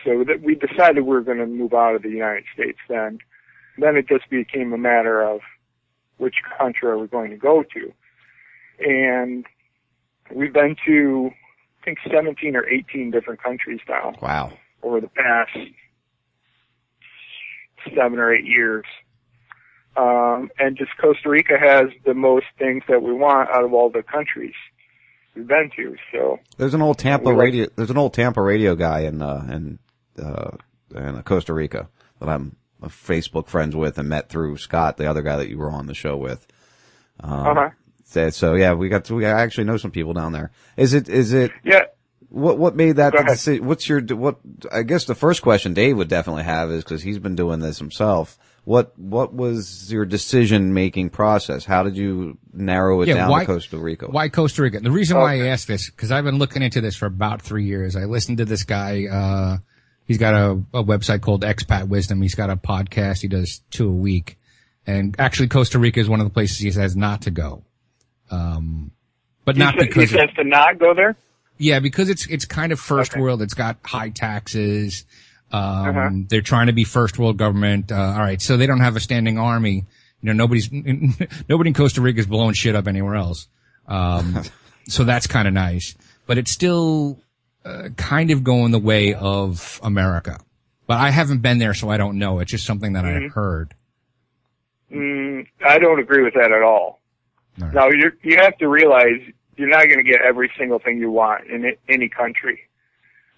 so 0.03 0.23
that 0.23 0.41
we 0.41 0.55
decided 0.55 1.01
we 1.01 1.09
were 1.09 1.21
going 1.21 1.39
to 1.39 1.47
move 1.47 1.73
out 1.73 1.95
of 1.95 2.03
the 2.03 2.09
United 2.09 2.43
States 2.53 2.79
then. 2.87 3.19
Then 3.77 3.95
it 3.97 4.07
just 4.07 4.29
became 4.29 4.73
a 4.73 4.77
matter 4.77 5.21
of 5.21 5.41
which 6.17 6.35
country 6.57 6.89
are 6.89 6.97
we 6.97 7.07
going 7.07 7.31
to 7.31 7.37
go 7.37 7.63
to. 7.73 7.93
And 8.79 9.45
we've 10.31 10.53
been 10.53 10.75
to, 10.85 11.31
I 11.81 11.85
think, 11.85 11.99
17 12.11 12.55
or 12.55 12.67
18 12.67 13.11
different 13.11 13.41
countries 13.41 13.79
now 13.87 14.13
Wow. 14.21 14.53
over 14.83 15.01
the 15.01 15.07
past 15.09 15.57
seven 17.95 18.19
or 18.19 18.33
eight 18.33 18.45
years. 18.45 18.85
Um, 19.97 20.49
and 20.59 20.77
just 20.77 20.91
Costa 20.99 21.29
Rica 21.29 21.57
has 21.59 21.87
the 22.05 22.13
most 22.13 22.47
things 22.59 22.83
that 22.89 23.01
we 23.01 23.13
want 23.13 23.49
out 23.49 23.63
of 23.63 23.73
all 23.73 23.89
the 23.89 24.03
countries 24.03 24.53
we've 25.36 25.48
been 25.48 25.70
to. 25.76 25.95
So 26.12 26.40
There's 26.57 26.74
an 26.74 26.82
old 26.82 26.98
Tampa 26.99 27.30
We 27.30 27.36
radio. 27.36 27.68
There's 27.76 27.90
an 27.90 27.98
old 27.98 28.14
Tampa 28.14 28.41
radio 28.41 28.76
guy 28.76 29.02
in 29.02 29.22
uh, 29.22 29.45
in 29.52 29.80
uh, 30.24 30.52
in 30.95 31.22
Costa 31.24 31.53
Rica 31.53 31.90
that 32.20 32.30
I'm 32.30 32.56
uh, 32.82 32.88
Facebook 32.88 33.48
friends 33.48 33.76
with 33.76 33.98
and 33.98 34.10
met 34.10 34.30
through 34.30 34.57
Scott, 34.57 34.98
the 34.98 35.10
other 35.10 35.22
guy 35.22 35.36
that 35.38 35.49
you 35.49 35.57
were 35.57 35.70
on 35.72 35.88
the 35.88 35.94
show 35.94 36.16
with. 36.18 36.45
Um, 37.22 37.32
Uh-huh. 37.57 37.70
said- 38.03 38.34
So 38.34 38.56
yeah, 38.56 38.74
we 38.74 38.90
got 38.90 39.06
to, 39.06 39.16
we 39.16 39.26
actually 39.26 39.64
know 39.66 39.78
some 39.78 39.91
people 39.91 40.14
down 40.14 40.32
there. 40.32 40.52
Is 40.78 40.94
it 40.94 41.10
is 41.10 41.34
it? 41.34 41.52
Yeah. 41.64 41.86
What 42.30 42.57
what 42.57 42.76
made 42.76 42.98
that 42.98 43.14
decision? 43.28 43.66
What's 43.66 43.88
your 43.88 44.02
what? 44.02 44.38
I 44.72 44.84
guess 44.84 45.06
the 45.06 45.16
first 45.16 45.41
question 45.41 45.74
Dave 45.74 45.95
would 45.98 46.10
definitely 46.10 46.44
have 46.44 46.70
is 46.72 46.84
because 46.84 47.02
he's 47.03 47.20
been 47.20 47.36
doing 47.36 47.60
this 47.60 47.80
himself. 47.80 48.38
What 48.65 48.97
what 48.97 49.31
was 49.31 49.91
your 49.93 50.05
decision 50.05 50.73
making 50.73 51.11
process? 51.11 51.65
How 51.65 51.83
did 51.83 51.95
you 51.95 52.39
narrow 52.51 53.01
it 53.01 53.05
down 53.05 53.39
to 53.39 53.45
Costa 53.45 53.77
Rica? 53.77 54.07
Why 54.07 54.27
Costa 54.27 54.63
Rica? 54.63 54.79
The 54.79 54.89
reason 54.89 55.17
why 55.17 55.35
I 55.35 55.47
asked 55.49 55.67
this, 55.67 55.89
because 55.89 56.11
I've 56.11 56.23
been 56.23 56.39
looking 56.39 56.63
into 56.63 56.81
this 56.81 56.95
for 56.95 57.05
about 57.05 57.43
three 57.43 57.65
years. 57.65 57.95
I 57.95 58.05
listened 58.05 58.39
to 58.39 58.45
this 58.45 58.63
guy, 58.63 59.05
uh, 59.05 59.57
he's 60.07 60.17
got 60.17 60.33
a, 60.33 60.51
a 60.73 60.83
website 60.83 61.21
called 61.21 61.43
Expat 61.43 61.87
Wisdom. 61.89 62.23
He's 62.23 62.33
got 62.33 62.49
a 62.49 62.55
podcast. 62.55 63.21
He 63.21 63.27
does 63.27 63.61
two 63.69 63.87
a 63.87 63.93
week. 63.93 64.39
And 64.87 65.15
actually 65.19 65.49
Costa 65.49 65.77
Rica 65.77 65.99
is 65.99 66.09
one 66.09 66.19
of 66.19 66.25
the 66.25 66.33
places 66.33 66.57
he 66.57 66.71
says 66.71 66.95
not 66.95 67.21
to 67.23 67.31
go. 67.31 67.63
Um, 68.31 68.91
but 69.45 69.57
he, 69.57 69.59
not 69.59 69.75
sa- 69.75 69.81
he 69.81 69.87
because, 69.87 70.09
says 70.09 70.29
to 70.37 70.43
not 70.43 70.79
go 70.79 70.95
there. 70.95 71.15
yeah, 71.59 71.79
because 71.79 72.09
it's, 72.09 72.25
it's 72.27 72.45
kind 72.45 72.71
of 72.71 72.79
first 72.79 73.15
world. 73.15 73.43
It's 73.43 73.53
got 73.53 73.77
high 73.83 74.09
taxes. 74.09 75.05
Um, 75.51 75.61
Uh-huh. 75.61 76.09
they're 76.30 76.41
trying 76.41 76.67
to 76.67 76.73
be 76.73 76.84
first 76.84 77.17
world 77.19 77.38
government. 77.38 77.91
Uh, 77.91 77.95
all 77.95 78.19
right. 78.19 78.41
So 78.41 78.57
they 78.57 78.65
don't 78.67 78.80
have 78.81 78.95
a 78.95 78.99
standing 78.99 79.38
army. 79.38 79.85
You 80.22 80.27
know, 80.27 80.34
nobody's, 80.34 80.69
nobody 81.49 81.69
in 81.69 81.73
Costa 81.73 82.01
Rica 82.01 82.19
is 82.19 82.26
blowing 82.26 82.53
shit 82.53 82.76
up 82.76 82.88
anywhere 82.88 83.15
else. 83.15 83.47
Um, 83.88 84.41
so 84.88 85.03
that's 85.03 85.27
kind 85.27 85.47
of 85.47 85.53
nice, 85.53 85.95
but 86.26 86.38
it's 86.38 86.51
still, 86.51 87.19
uh, 87.63 87.89
kind 87.95 88.31
of 88.31 88.43
going 88.43 88.72
the 88.72 88.80
way 88.80 89.13
of 89.13 89.80
America. 89.84 90.39
But 90.88 90.97
I 90.99 91.09
haven't 91.11 91.39
been 91.39 91.57
there, 91.59 91.73
so 91.73 91.89
I 91.89 91.97
don't 91.97 92.17
know. 92.19 92.39
It's 92.39 92.51
just 92.51 92.65
something 92.65 92.93
that 92.93 93.05
Mhm. 93.05 93.26
I 93.26 93.27
heard. 93.30 93.73
Mm, 94.91 95.47
I 95.65 95.80
don't 95.80 95.99
agree 95.99 96.23
with 96.23 96.34
that 96.35 96.51
at 96.51 96.61
all. 96.61 97.01
Now 97.57 97.89
you 97.89 98.11
you 98.22 98.38
have 98.38 98.57
to 98.57 98.67
realize 98.67 99.19
you're 99.57 99.69
not 99.69 99.85
going 99.85 99.97
to 99.97 100.03
get 100.03 100.22
every 100.22 100.51
single 100.57 100.77
thing 100.80 100.97
you 100.99 101.09
want 101.09 101.47
in 101.47 101.73
any 101.88 102.09
country. 102.09 102.59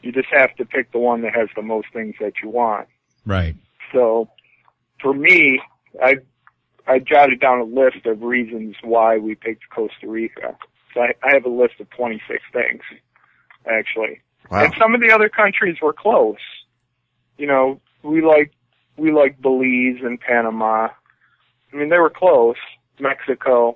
You 0.01 0.11
just 0.11 0.29
have 0.31 0.55
to 0.55 0.65
pick 0.65 0.91
the 0.91 0.99
one 0.99 1.21
that 1.23 1.35
has 1.35 1.49
the 1.55 1.61
most 1.61 1.87
things 1.91 2.15
that 2.19 2.33
you 2.43 2.49
want. 2.49 2.87
Right. 3.25 3.55
So, 3.91 4.29
for 5.01 5.13
me, 5.13 5.59
I 6.01 6.17
I 6.87 6.99
jotted 6.99 7.39
down 7.39 7.59
a 7.59 7.63
list 7.63 8.05
of 8.05 8.21
reasons 8.21 8.75
why 8.81 9.17
we 9.17 9.35
picked 9.35 9.69
Costa 9.69 10.07
Rica. 10.07 10.57
So 10.93 11.01
I, 11.01 11.13
I 11.23 11.33
have 11.33 11.45
a 11.45 11.49
list 11.49 11.75
of 11.79 11.89
26 11.89 12.41
things, 12.53 12.81
actually. 13.65 14.21
Wow. 14.49 14.63
And 14.65 14.73
some 14.79 14.95
of 14.95 15.01
the 15.01 15.11
other 15.11 15.27
countries 15.27 15.77
were 15.81 15.93
close. 15.93 16.37
You 17.37 17.47
know, 17.47 17.81
we 18.03 18.21
like 18.21 18.51
we 18.95 19.11
like 19.11 19.41
Belize 19.41 20.01
and 20.03 20.19
Panama. 20.19 20.89
I 21.71 21.75
mean, 21.75 21.89
they 21.89 21.99
were 21.99 22.09
close. 22.09 22.55
Mexico, 22.99 23.75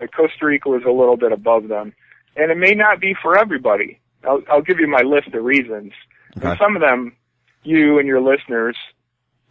like 0.00 0.10
Costa 0.12 0.46
Rica 0.46 0.68
was 0.68 0.82
a 0.84 0.90
little 0.90 1.16
bit 1.16 1.30
above 1.30 1.68
them, 1.68 1.92
and 2.34 2.50
it 2.50 2.56
may 2.56 2.74
not 2.74 3.00
be 3.00 3.14
for 3.20 3.38
everybody. 3.38 4.00
I'll, 4.28 4.42
I'll 4.50 4.62
give 4.62 4.78
you 4.78 4.86
my 4.88 5.02
list 5.02 5.28
of 5.28 5.42
reasons, 5.44 5.92
and 6.40 6.58
some 6.58 6.76
of 6.76 6.82
them 6.82 7.16
you 7.64 7.98
and 7.98 8.06
your 8.08 8.20
listeners 8.20 8.76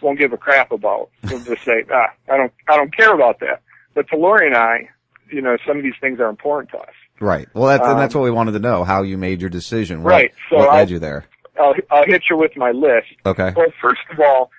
won't 0.01 0.19
give 0.19 0.33
a 0.33 0.37
crap 0.37 0.71
about. 0.71 1.09
They'll 1.23 1.39
just 1.43 1.63
say, 1.63 1.83
ah, 1.93 2.07
I 2.29 2.37
don't, 2.37 2.51
I 2.67 2.75
don't 2.75 2.95
care 2.95 3.13
about 3.13 3.39
that. 3.39 3.61
But 3.93 4.07
to 4.09 4.17
Lori 4.17 4.47
and 4.47 4.55
I, 4.57 4.89
you 5.31 5.41
know, 5.41 5.57
some 5.65 5.77
of 5.77 5.83
these 5.83 5.93
things 6.01 6.19
are 6.19 6.27
important 6.29 6.71
to 6.71 6.77
us. 6.79 6.93
Right. 7.19 7.47
Well, 7.53 7.67
that's, 7.67 7.87
and 7.87 7.99
that's 7.99 8.15
Um, 8.15 8.21
what 8.21 8.25
we 8.25 8.31
wanted 8.31 8.53
to 8.53 8.59
know, 8.59 8.83
how 8.83 9.03
you 9.03 9.17
made 9.17 9.41
your 9.41 9.49
decision. 9.49 10.03
What, 10.03 10.11
Right, 10.11 10.31
so 10.49 10.57
what 10.57 10.69
I- 10.69 10.77
led 10.77 10.89
you 10.89 10.99
there? 10.99 11.25
I'll, 11.59 11.75
I'll 11.91 12.05
hit 12.05 12.23
you 12.29 12.37
with 12.37 12.55
my 12.57 12.71
list. 12.71 13.07
Okay. 13.25 13.53
Well, 13.55 13.67
first 13.81 14.01
of 14.11 14.19
all, 14.19 14.49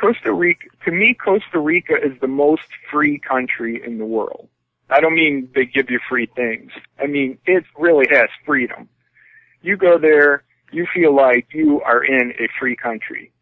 Costa 0.00 0.32
Rica, 0.32 0.66
to 0.84 0.92
me, 0.92 1.14
Costa 1.14 1.58
Rica 1.58 1.94
is 1.94 2.12
the 2.20 2.28
most 2.28 2.62
free 2.90 3.18
country 3.18 3.82
in 3.84 3.98
the 3.98 4.04
world. 4.04 4.48
I 4.90 5.00
don't 5.00 5.14
mean 5.14 5.48
they 5.54 5.64
give 5.64 5.90
you 5.90 5.98
free 6.08 6.26
things. 6.36 6.70
I 7.00 7.06
mean, 7.06 7.38
it 7.46 7.64
really 7.78 8.06
has 8.10 8.28
freedom. 8.46 8.88
You 9.62 9.76
go 9.76 9.98
there, 9.98 10.42
you 10.72 10.86
feel 10.92 11.14
like 11.14 11.48
you 11.52 11.80
are 11.82 12.04
in 12.04 12.32
a 12.38 12.48
free 12.58 12.76
country. 12.76 13.32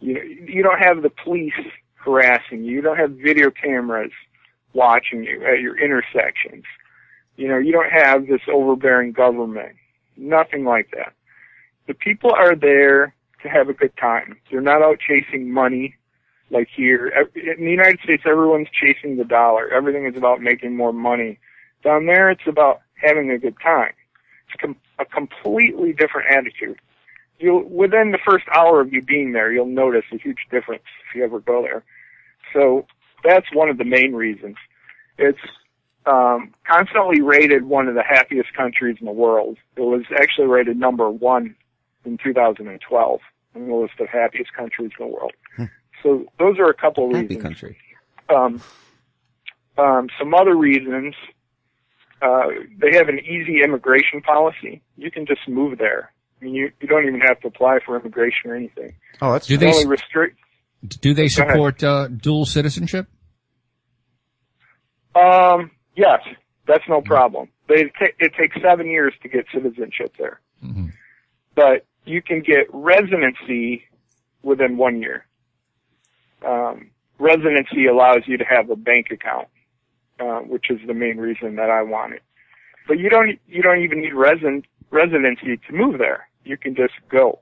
You 0.00 0.20
you 0.20 0.62
don't 0.62 0.78
have 0.78 1.02
the 1.02 1.10
police 1.10 1.52
harassing 1.94 2.64
you. 2.64 2.76
You 2.76 2.82
don't 2.82 2.98
have 2.98 3.12
video 3.12 3.50
cameras 3.50 4.12
watching 4.72 5.24
you 5.24 5.44
at 5.44 5.60
your 5.60 5.78
intersections. 5.78 6.64
You 7.36 7.48
know, 7.48 7.58
you 7.58 7.72
don't 7.72 7.90
have 7.90 8.26
this 8.26 8.42
overbearing 8.50 9.12
government. 9.12 9.76
Nothing 10.16 10.64
like 10.64 10.90
that. 10.92 11.12
The 11.86 11.94
people 11.94 12.32
are 12.32 12.54
there 12.54 13.14
to 13.42 13.48
have 13.48 13.68
a 13.68 13.74
good 13.74 13.96
time. 13.96 14.38
They're 14.50 14.60
not 14.60 14.82
out 14.82 14.98
chasing 15.00 15.52
money 15.52 15.94
like 16.50 16.68
here. 16.74 17.08
In 17.34 17.64
the 17.64 17.70
United 17.70 18.00
States, 18.02 18.22
everyone's 18.26 18.68
chasing 18.70 19.16
the 19.16 19.24
dollar. 19.24 19.68
Everything 19.72 20.06
is 20.06 20.16
about 20.16 20.40
making 20.40 20.76
more 20.76 20.92
money. 20.92 21.38
Down 21.82 22.06
there, 22.06 22.30
it's 22.30 22.46
about 22.46 22.80
having 22.94 23.30
a 23.30 23.38
good 23.38 23.56
time. 23.62 23.92
It's 24.48 24.60
com- 24.60 24.76
a 24.98 25.04
completely 25.04 25.92
different 25.92 26.28
attitude. 26.30 26.78
You'll, 27.38 27.64
within 27.64 28.12
the 28.12 28.18
first 28.24 28.46
hour 28.54 28.80
of 28.80 28.92
you 28.92 29.02
being 29.02 29.32
there, 29.32 29.52
you'll 29.52 29.66
notice 29.66 30.04
a 30.12 30.16
huge 30.16 30.46
difference 30.50 30.84
if 31.08 31.14
you 31.14 31.24
ever 31.24 31.40
go 31.40 31.62
there. 31.62 31.84
So 32.52 32.86
that's 33.22 33.46
one 33.52 33.68
of 33.68 33.78
the 33.78 33.84
main 33.84 34.14
reasons. 34.14 34.56
It's 35.18 35.38
um, 36.06 36.54
constantly 36.66 37.20
rated 37.20 37.64
one 37.64 37.88
of 37.88 37.94
the 37.94 38.02
happiest 38.02 38.54
countries 38.54 38.96
in 39.00 39.06
the 39.06 39.12
world. 39.12 39.58
It 39.76 39.82
was 39.82 40.04
actually 40.18 40.46
rated 40.46 40.78
number 40.78 41.10
one 41.10 41.56
in 42.04 42.18
2012 42.18 43.20
on 43.54 43.68
the 43.68 43.74
list 43.74 43.94
of 44.00 44.08
happiest 44.08 44.52
countries 44.54 44.92
in 44.98 45.06
the 45.06 45.12
world. 45.12 45.32
So 46.02 46.26
those 46.38 46.58
are 46.58 46.68
a 46.68 46.74
couple 46.74 47.06
of 47.08 47.16
Happy 47.16 47.26
reasons. 47.26 47.42
country. 47.42 47.78
Um, 48.28 48.62
um, 49.78 50.08
some 50.18 50.34
other 50.34 50.54
reasons, 50.54 51.14
uh, 52.22 52.48
they 52.78 52.96
have 52.96 53.08
an 53.08 53.18
easy 53.20 53.62
immigration 53.62 54.20
policy. 54.22 54.82
You 54.96 55.10
can 55.10 55.26
just 55.26 55.48
move 55.48 55.78
there. 55.78 56.12
I 56.40 56.44
mean, 56.44 56.54
you, 56.54 56.70
you 56.80 56.88
don't 56.88 57.06
even 57.06 57.20
have 57.20 57.40
to 57.40 57.48
apply 57.48 57.78
for 57.84 57.98
immigration 57.98 58.50
or 58.50 58.54
anything. 58.54 58.94
Oh, 59.20 59.32
that's 59.32 59.46
Do 59.46 59.56
they 59.56 59.68
only 59.68 59.86
restrict. 59.86 60.38
Do 60.86 61.14
they 61.14 61.28
support 61.28 61.82
uh, 61.82 62.08
dual 62.08 62.44
citizenship? 62.44 63.08
Um, 65.14 65.70
yes, 65.96 66.20
that's 66.66 66.84
no 66.88 67.00
problem. 67.00 67.48
They 67.68 67.84
ta- 67.84 68.14
it 68.18 68.34
takes 68.38 68.56
seven 68.62 68.86
years 68.86 69.14
to 69.22 69.28
get 69.28 69.46
citizenship 69.52 70.14
there, 70.18 70.40
but 71.54 71.86
you 72.04 72.22
can 72.22 72.40
get 72.40 72.66
residency 72.72 73.84
within 74.42 74.76
one 74.76 75.00
year. 75.00 75.26
Um, 76.46 76.90
residency 77.18 77.86
allows 77.86 78.22
you 78.26 78.36
to 78.36 78.44
have 78.44 78.68
a 78.70 78.76
bank 78.76 79.06
account, 79.10 79.48
uh, 80.20 80.40
which 80.40 80.70
is 80.70 80.78
the 80.86 80.94
main 80.94 81.18
reason 81.18 81.56
that 81.56 81.70
I 81.70 81.82
want 81.82 82.14
it. 82.14 82.22
But 82.88 82.98
you 82.98 83.08
don't 83.10 83.38
you 83.48 83.62
don't 83.62 83.82
even 83.82 84.00
need 84.00 84.14
resident 84.14 84.66
residency 84.90 85.56
to 85.56 85.72
move 85.72 85.98
there. 85.98 86.28
You 86.44 86.56
can 86.56 86.74
just 86.74 86.94
go. 87.08 87.40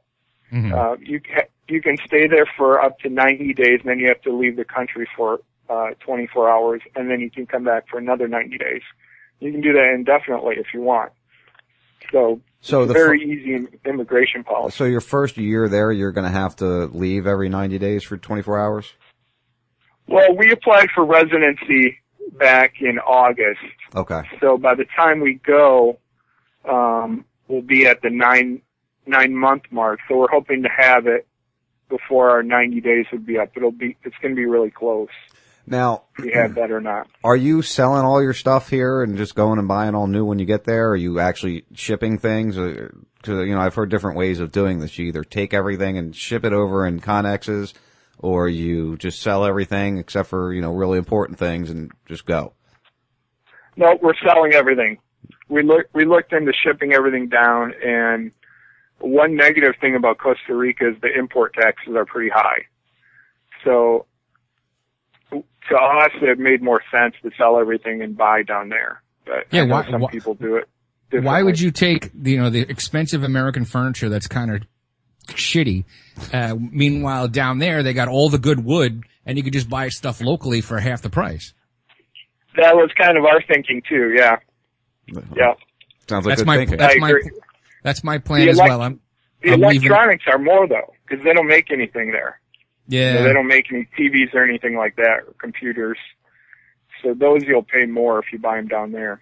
Uh, 0.73 0.97
you 1.01 1.21
ca- 1.21 1.49
you 1.69 1.81
can 1.83 1.97
stay 2.07 2.27
there 2.29 2.47
for 2.57 2.81
up 2.81 2.99
to 3.01 3.09
90 3.09 3.55
days, 3.55 3.81
and 3.81 3.89
then 3.91 3.99
you 3.99 4.09
have 4.09 4.21
to 4.23 4.33
leave 4.33 4.57
the 4.57 4.65
country 4.65 5.09
for 5.17 5.41
uh, 5.69 5.91
24 6.01 6.51
hours, 6.51 6.83
and 6.95 7.11
then 7.11 7.21
you 7.21 7.31
can 7.31 7.47
come 7.47 7.65
back 7.65 7.89
for 7.89 7.99
another 7.99 8.29
90 8.29 8.59
days. 8.59 8.83
You 9.41 9.51
can 9.51 9.61
do 9.61 9.73
that 9.73 9.93
indefinitely 9.95 10.57
if 10.59 10.67
you 10.73 10.81
want. 10.83 11.13
So, 12.13 12.41
So 12.61 12.87
very 12.87 13.19
fir- 13.19 13.25
easy 13.25 13.67
immigration 13.85 14.45
policy. 14.45 14.77
So 14.77 14.85
your 14.85 15.01
first 15.01 15.37
year 15.37 15.69
there, 15.69 15.91
you're 15.91 16.13
going 16.13 16.27
to 16.27 16.39
have 16.39 16.55
to 16.57 16.87
leave 16.87 17.27
every 17.27 17.49
90 17.49 17.79
days 17.79 18.05
for 18.05 18.17
24 18.17 18.59
hours? 18.59 18.93
Well, 20.07 20.37
we 20.37 20.53
applied 20.53 20.91
for 20.95 21.05
residency 21.05 21.99
back 22.33 22.75
in 22.81 22.99
August, 22.99 23.61
Okay. 23.95 24.23
so 24.41 24.57
by 24.59 24.75
the 24.75 24.85
time 24.97 25.21
we 25.21 25.35
go, 25.35 25.99
um, 26.69 27.25
we'll 27.49 27.63
be 27.63 27.87
at 27.87 28.03
the 28.03 28.11
nine 28.11 28.63
nine 29.07 29.35
month 29.37 29.65
mark. 29.71 30.01
So 30.09 30.17
we're 30.17 30.31
hoping 30.31 30.63
to 30.63 30.69
have 30.69 31.07
it 31.07 31.27
before 31.91 32.31
our 32.31 32.43
90 32.43 32.81
days 32.81 33.05
would 33.13 33.27
be 33.27 33.39
up. 33.39 33.51
It'll 33.57 33.71
be 33.71 33.97
it's 34.03 34.17
going 34.23 34.35
to 34.35 34.37
be 34.37 34.47
really 34.47 34.71
close. 34.71 35.09
Now, 35.67 36.05
If 36.19 36.25
we 36.25 36.33
have 36.33 36.55
that 36.57 36.71
or 36.71 36.81
not. 36.81 37.07
are 37.25 37.37
you 37.37 37.63
selling 37.63 38.05
all 38.05 38.23
your 38.23 38.35
stuff 38.35 38.69
here 38.69 39.03
and 39.03 39.17
just 39.17 39.35
going 39.35 39.59
and 39.59 39.67
buying 39.69 39.95
all 39.95 40.07
new 40.07 40.25
when 40.25 40.39
you 40.39 40.45
get 40.45 40.65
there? 40.65 40.91
Are 40.91 40.97
you 40.97 41.21
actually 41.21 41.65
shipping 41.75 42.19
things? 42.19 42.57
Because, 42.57 43.47
you 43.47 43.55
know, 43.55 43.61
I've 43.61 43.75
heard 43.75 43.89
different 43.91 44.19
ways 44.19 44.41
of 44.41 44.53
doing 44.53 44.81
this. 44.81 44.99
You 44.99 45.07
either 45.07 45.25
take 45.25 45.55
everything 45.55 45.97
and 45.97 46.15
ship 46.15 46.45
it 46.45 46.53
over 46.53 46.87
in 46.87 47.01
Conexes, 47.01 47.73
or 48.19 48.49
you 48.49 48.97
just 48.97 49.21
sell 49.21 49.45
everything 49.45 49.99
except 49.99 50.29
for, 50.29 50.53
you 50.53 50.61
know, 50.61 50.73
really 50.73 50.99
important 50.99 51.39
things 51.39 51.71
and 51.71 51.91
just 52.07 52.25
go. 52.27 52.53
No, 53.77 53.99
we're 54.03 54.15
selling 54.27 54.55
everything. 54.55 54.99
We 55.49 55.63
look 55.63 55.87
we 55.95 56.05
looked 56.05 56.33
into 56.33 56.53
shipping 56.53 56.93
everything 56.95 57.29
down, 57.29 57.75
and 57.85 58.31
one 59.01 59.37
negative 59.37 59.75
thing 59.81 59.95
about 59.97 60.19
Costa 60.19 60.55
Rica 60.55 60.89
is 60.91 60.97
the 61.03 61.09
import 61.19 61.55
taxes 61.55 61.95
are 61.97 62.07
pretty 62.07 62.31
high. 62.31 62.63
So 63.65 64.07
to 65.33 65.77
us, 65.77 66.11
it 66.23 66.39
made 66.39 66.63
more 66.63 66.83
sense 66.91 67.15
to 67.23 67.31
sell 67.37 67.59
everything 67.59 68.03
and 68.03 68.17
buy 68.17 68.43
down 68.43 68.69
there. 68.69 69.03
But 69.27 69.47
Yeah, 69.51 69.65
why- 69.65 69.91
some 69.91 70.03
why- 70.03 70.11
people 70.11 70.35
do 70.35 70.57
it. 70.57 70.69
Why 71.23 71.43
would 71.43 71.61
you 71.61 71.71
take 71.71 72.11
you 72.23 72.39
know 72.39 72.51
the 72.51 72.61
expensive 72.69 73.23
American 73.23 73.65
furniture 73.65 74.09
that's 74.09 74.27
kind 74.27 74.53
of 74.55 74.63
shitty? 75.29 75.85
Uh, 76.33 76.55
meanwhile, 76.59 77.29
down 77.29 77.59
there 77.59 77.83
they 77.83 77.93
got 77.93 78.09
all 78.09 78.29
the 78.31 78.39
good 78.39 78.65
wood, 78.65 79.03
and 79.27 79.37
you 79.37 79.43
could 79.45 79.53
just 79.53 79.69
buy 79.69 79.89
stuff 79.89 80.21
locally 80.21 80.61
for 80.61 80.79
half 80.79 81.03
the 81.03 81.11
price. 81.11 81.53
That 82.57 82.77
was 82.77 82.91
kind 82.97 83.19
of 83.19 83.25
our 83.25 83.43
thinking 83.43 83.83
too. 83.89 84.15
Yeah, 84.17 84.37
yeah. 85.37 85.55
Sounds 86.09 86.25
like 86.27 86.37
that's 86.37 86.41
good 86.43 86.47
my 86.47 86.57
thinking. 86.59 86.77
that's 86.79 86.95
I 86.95 86.99
my 86.99 87.09
agree. 87.11 87.31
that's 87.83 88.05
my 88.05 88.19
plan 88.19 88.45
The 88.47 88.51
as 88.53 88.59
well. 88.59 88.81
I'm 88.83 89.01
The 89.43 89.53
I'm 89.55 89.61
leaving. 89.61 89.89
electronics 89.89 90.25
are 90.31 90.39
more 90.39 90.69
though, 90.69 90.93
because 91.09 91.25
they 91.25 91.33
don't 91.33 91.49
make 91.49 91.71
anything 91.73 92.13
there. 92.13 92.41
You 92.87 93.01
know, 93.01 93.07
Yeah, 93.19 93.23
they 93.25 93.33
don't 93.33 93.49
make 93.49 93.73
any 93.73 93.89
TVs 93.99 94.35
or 94.35 94.45
anything 94.45 94.77
like 94.77 94.95
that, 94.97 95.21
or 95.27 95.35
computers. 95.39 95.99
So 97.03 97.13
those 97.15 97.43
you'll 97.43 97.63
pay 97.65 97.87
more 97.87 98.19
if 98.21 98.27
you 98.33 98.39
buy 98.39 98.57
them 98.57 98.69
down 98.69 98.93
there. 98.93 99.21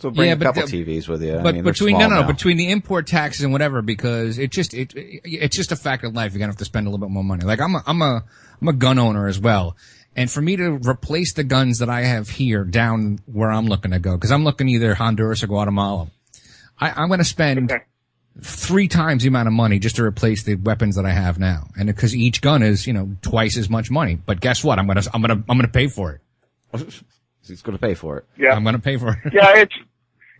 So 0.00 0.10
bring 0.10 0.28
Yeah, 0.28 0.32
a 0.32 0.36
but 0.36 0.44
couple 0.46 0.66
the- 0.66 0.84
TVs 0.84 1.08
with 1.08 1.22
you. 1.22 1.36
I 1.38 1.52
mean, 1.52 1.62
between 1.62 1.92
no, 1.92 1.98
small 2.00 2.10
no, 2.10 2.16
no, 2.16 2.20
now. 2.22 2.26
between 2.26 2.56
the 2.56 2.70
import 2.70 3.06
taxes 3.06 3.42
and 3.44 3.52
whatever, 3.52 3.82
because 3.82 4.38
it 4.38 4.50
just 4.50 4.72
it 4.72 4.92
it's 4.96 5.54
just 5.54 5.72
a 5.72 5.76
fact 5.76 6.04
of 6.04 6.14
life. 6.14 6.32
You're 6.32 6.38
gonna 6.40 6.52
have 6.52 6.56
to 6.58 6.64
spend 6.64 6.86
a 6.86 6.90
little 6.90 7.06
bit 7.06 7.12
more 7.12 7.22
money. 7.24 7.44
Like 7.44 7.60
I'm 7.60 7.74
a 7.74 7.82
I'm 7.86 8.00
a 8.00 8.24
I'm 8.62 8.68
a 8.68 8.72
gun 8.72 8.98
owner 8.98 9.28
as 9.28 9.38
well, 9.38 9.76
and 10.16 10.30
for 10.30 10.40
me 10.40 10.56
to 10.56 10.78
replace 10.88 11.34
the 11.34 11.44
guns 11.44 11.80
that 11.80 11.90
I 11.90 12.00
have 12.02 12.30
here 12.30 12.64
down 12.64 13.18
where 13.26 13.50
I'm 13.50 13.66
looking 13.66 13.90
to 13.90 13.98
go, 13.98 14.14
because 14.16 14.30
I'm 14.32 14.42
looking 14.44 14.68
either 14.70 14.94
Honduras 14.94 15.42
or 15.42 15.48
Guatemala, 15.48 16.08
I, 16.78 16.90
I'm 16.92 17.10
gonna 17.10 17.22
spend 17.24 17.70
three 18.42 18.88
times 18.88 19.22
the 19.22 19.28
amount 19.28 19.48
of 19.48 19.52
money 19.52 19.78
just 19.78 19.96
to 19.96 20.04
replace 20.04 20.44
the 20.44 20.54
weapons 20.54 20.96
that 20.96 21.04
I 21.04 21.10
have 21.12 21.38
now, 21.38 21.66
and 21.78 21.88
because 21.88 22.16
each 22.16 22.40
gun 22.40 22.62
is 22.62 22.86
you 22.86 22.94
know 22.94 23.10
twice 23.20 23.58
as 23.58 23.68
much 23.68 23.90
money. 23.90 24.14
But 24.24 24.40
guess 24.40 24.64
what? 24.64 24.78
I'm 24.78 24.86
gonna 24.86 25.02
I'm 25.12 25.20
gonna 25.20 25.42
I'm 25.46 25.58
gonna 25.58 25.68
pay 25.68 25.88
for 25.88 26.12
it. 26.12 26.20
He's 27.46 27.62
going 27.62 27.76
to 27.76 27.80
pay 27.84 27.94
for 27.94 28.18
it. 28.18 28.26
Yeah. 28.38 28.54
I'm 28.54 28.62
gonna 28.62 28.78
pay 28.78 28.96
for 28.96 29.08
it. 29.24 29.32
yeah, 29.32 29.56
it's 29.56 29.74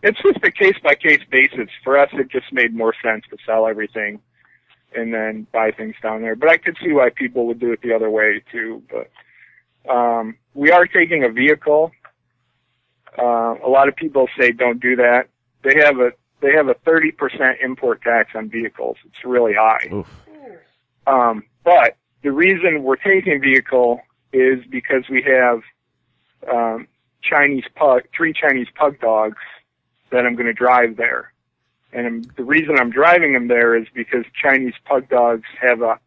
it's 0.02 0.20
just 0.22 0.38
a 0.42 0.50
case 0.50 0.76
by 0.82 0.94
case 0.94 1.20
basis. 1.30 1.68
For 1.84 1.98
us, 1.98 2.08
it 2.12 2.30
just 2.30 2.52
made 2.52 2.74
more 2.74 2.94
sense 3.02 3.24
to 3.30 3.36
sell 3.44 3.66
everything 3.66 4.20
and 4.94 5.12
then 5.12 5.46
buy 5.52 5.70
things 5.70 5.94
down 6.02 6.22
there. 6.22 6.34
But 6.34 6.48
I 6.48 6.56
could 6.56 6.76
see 6.82 6.92
why 6.92 7.10
people 7.10 7.46
would 7.46 7.60
do 7.60 7.72
it 7.72 7.80
the 7.82 7.92
other 7.92 8.10
way 8.10 8.42
too. 8.50 8.82
But 8.90 9.90
um, 9.90 10.36
we 10.54 10.70
are 10.70 10.86
taking 10.86 11.24
a 11.24 11.28
vehicle. 11.28 11.92
Uh, 13.18 13.54
a 13.64 13.68
lot 13.68 13.88
of 13.88 13.96
people 13.96 14.28
say 14.38 14.52
don't 14.52 14.80
do 14.80 14.96
that. 14.96 15.28
They 15.62 15.74
have 15.76 15.98
a 15.98 16.12
they 16.40 16.52
have 16.52 16.68
a 16.68 16.74
30% 16.74 17.62
import 17.62 18.00
tax 18.00 18.30
on 18.34 18.48
vehicles. 18.48 18.96
It's 19.04 19.24
really 19.24 19.52
high. 19.52 19.90
Um, 21.06 21.44
but 21.64 21.96
the 22.22 22.32
reason 22.32 22.82
we're 22.82 22.96
taking 22.96 23.42
vehicle 23.42 24.00
is 24.32 24.64
because 24.70 25.04
we 25.10 25.22
have 25.22 25.60
um, 26.50 26.86
Chinese 27.22 27.64
pug, 27.74 28.04
three 28.16 28.32
Chinese 28.32 28.68
pug 28.74 28.98
dogs 29.00 29.36
that 30.10 30.26
I'm 30.26 30.34
going 30.34 30.46
to 30.46 30.52
drive 30.52 30.96
there. 30.96 31.32
And 31.92 32.06
I'm, 32.06 32.22
the 32.36 32.44
reason 32.44 32.76
I'm 32.78 32.90
driving 32.90 33.32
them 33.32 33.48
there 33.48 33.76
is 33.76 33.86
because 33.94 34.24
Chinese 34.40 34.74
pug 34.84 35.08
dogs 35.08 35.44
have 35.60 35.82
a 35.82 35.98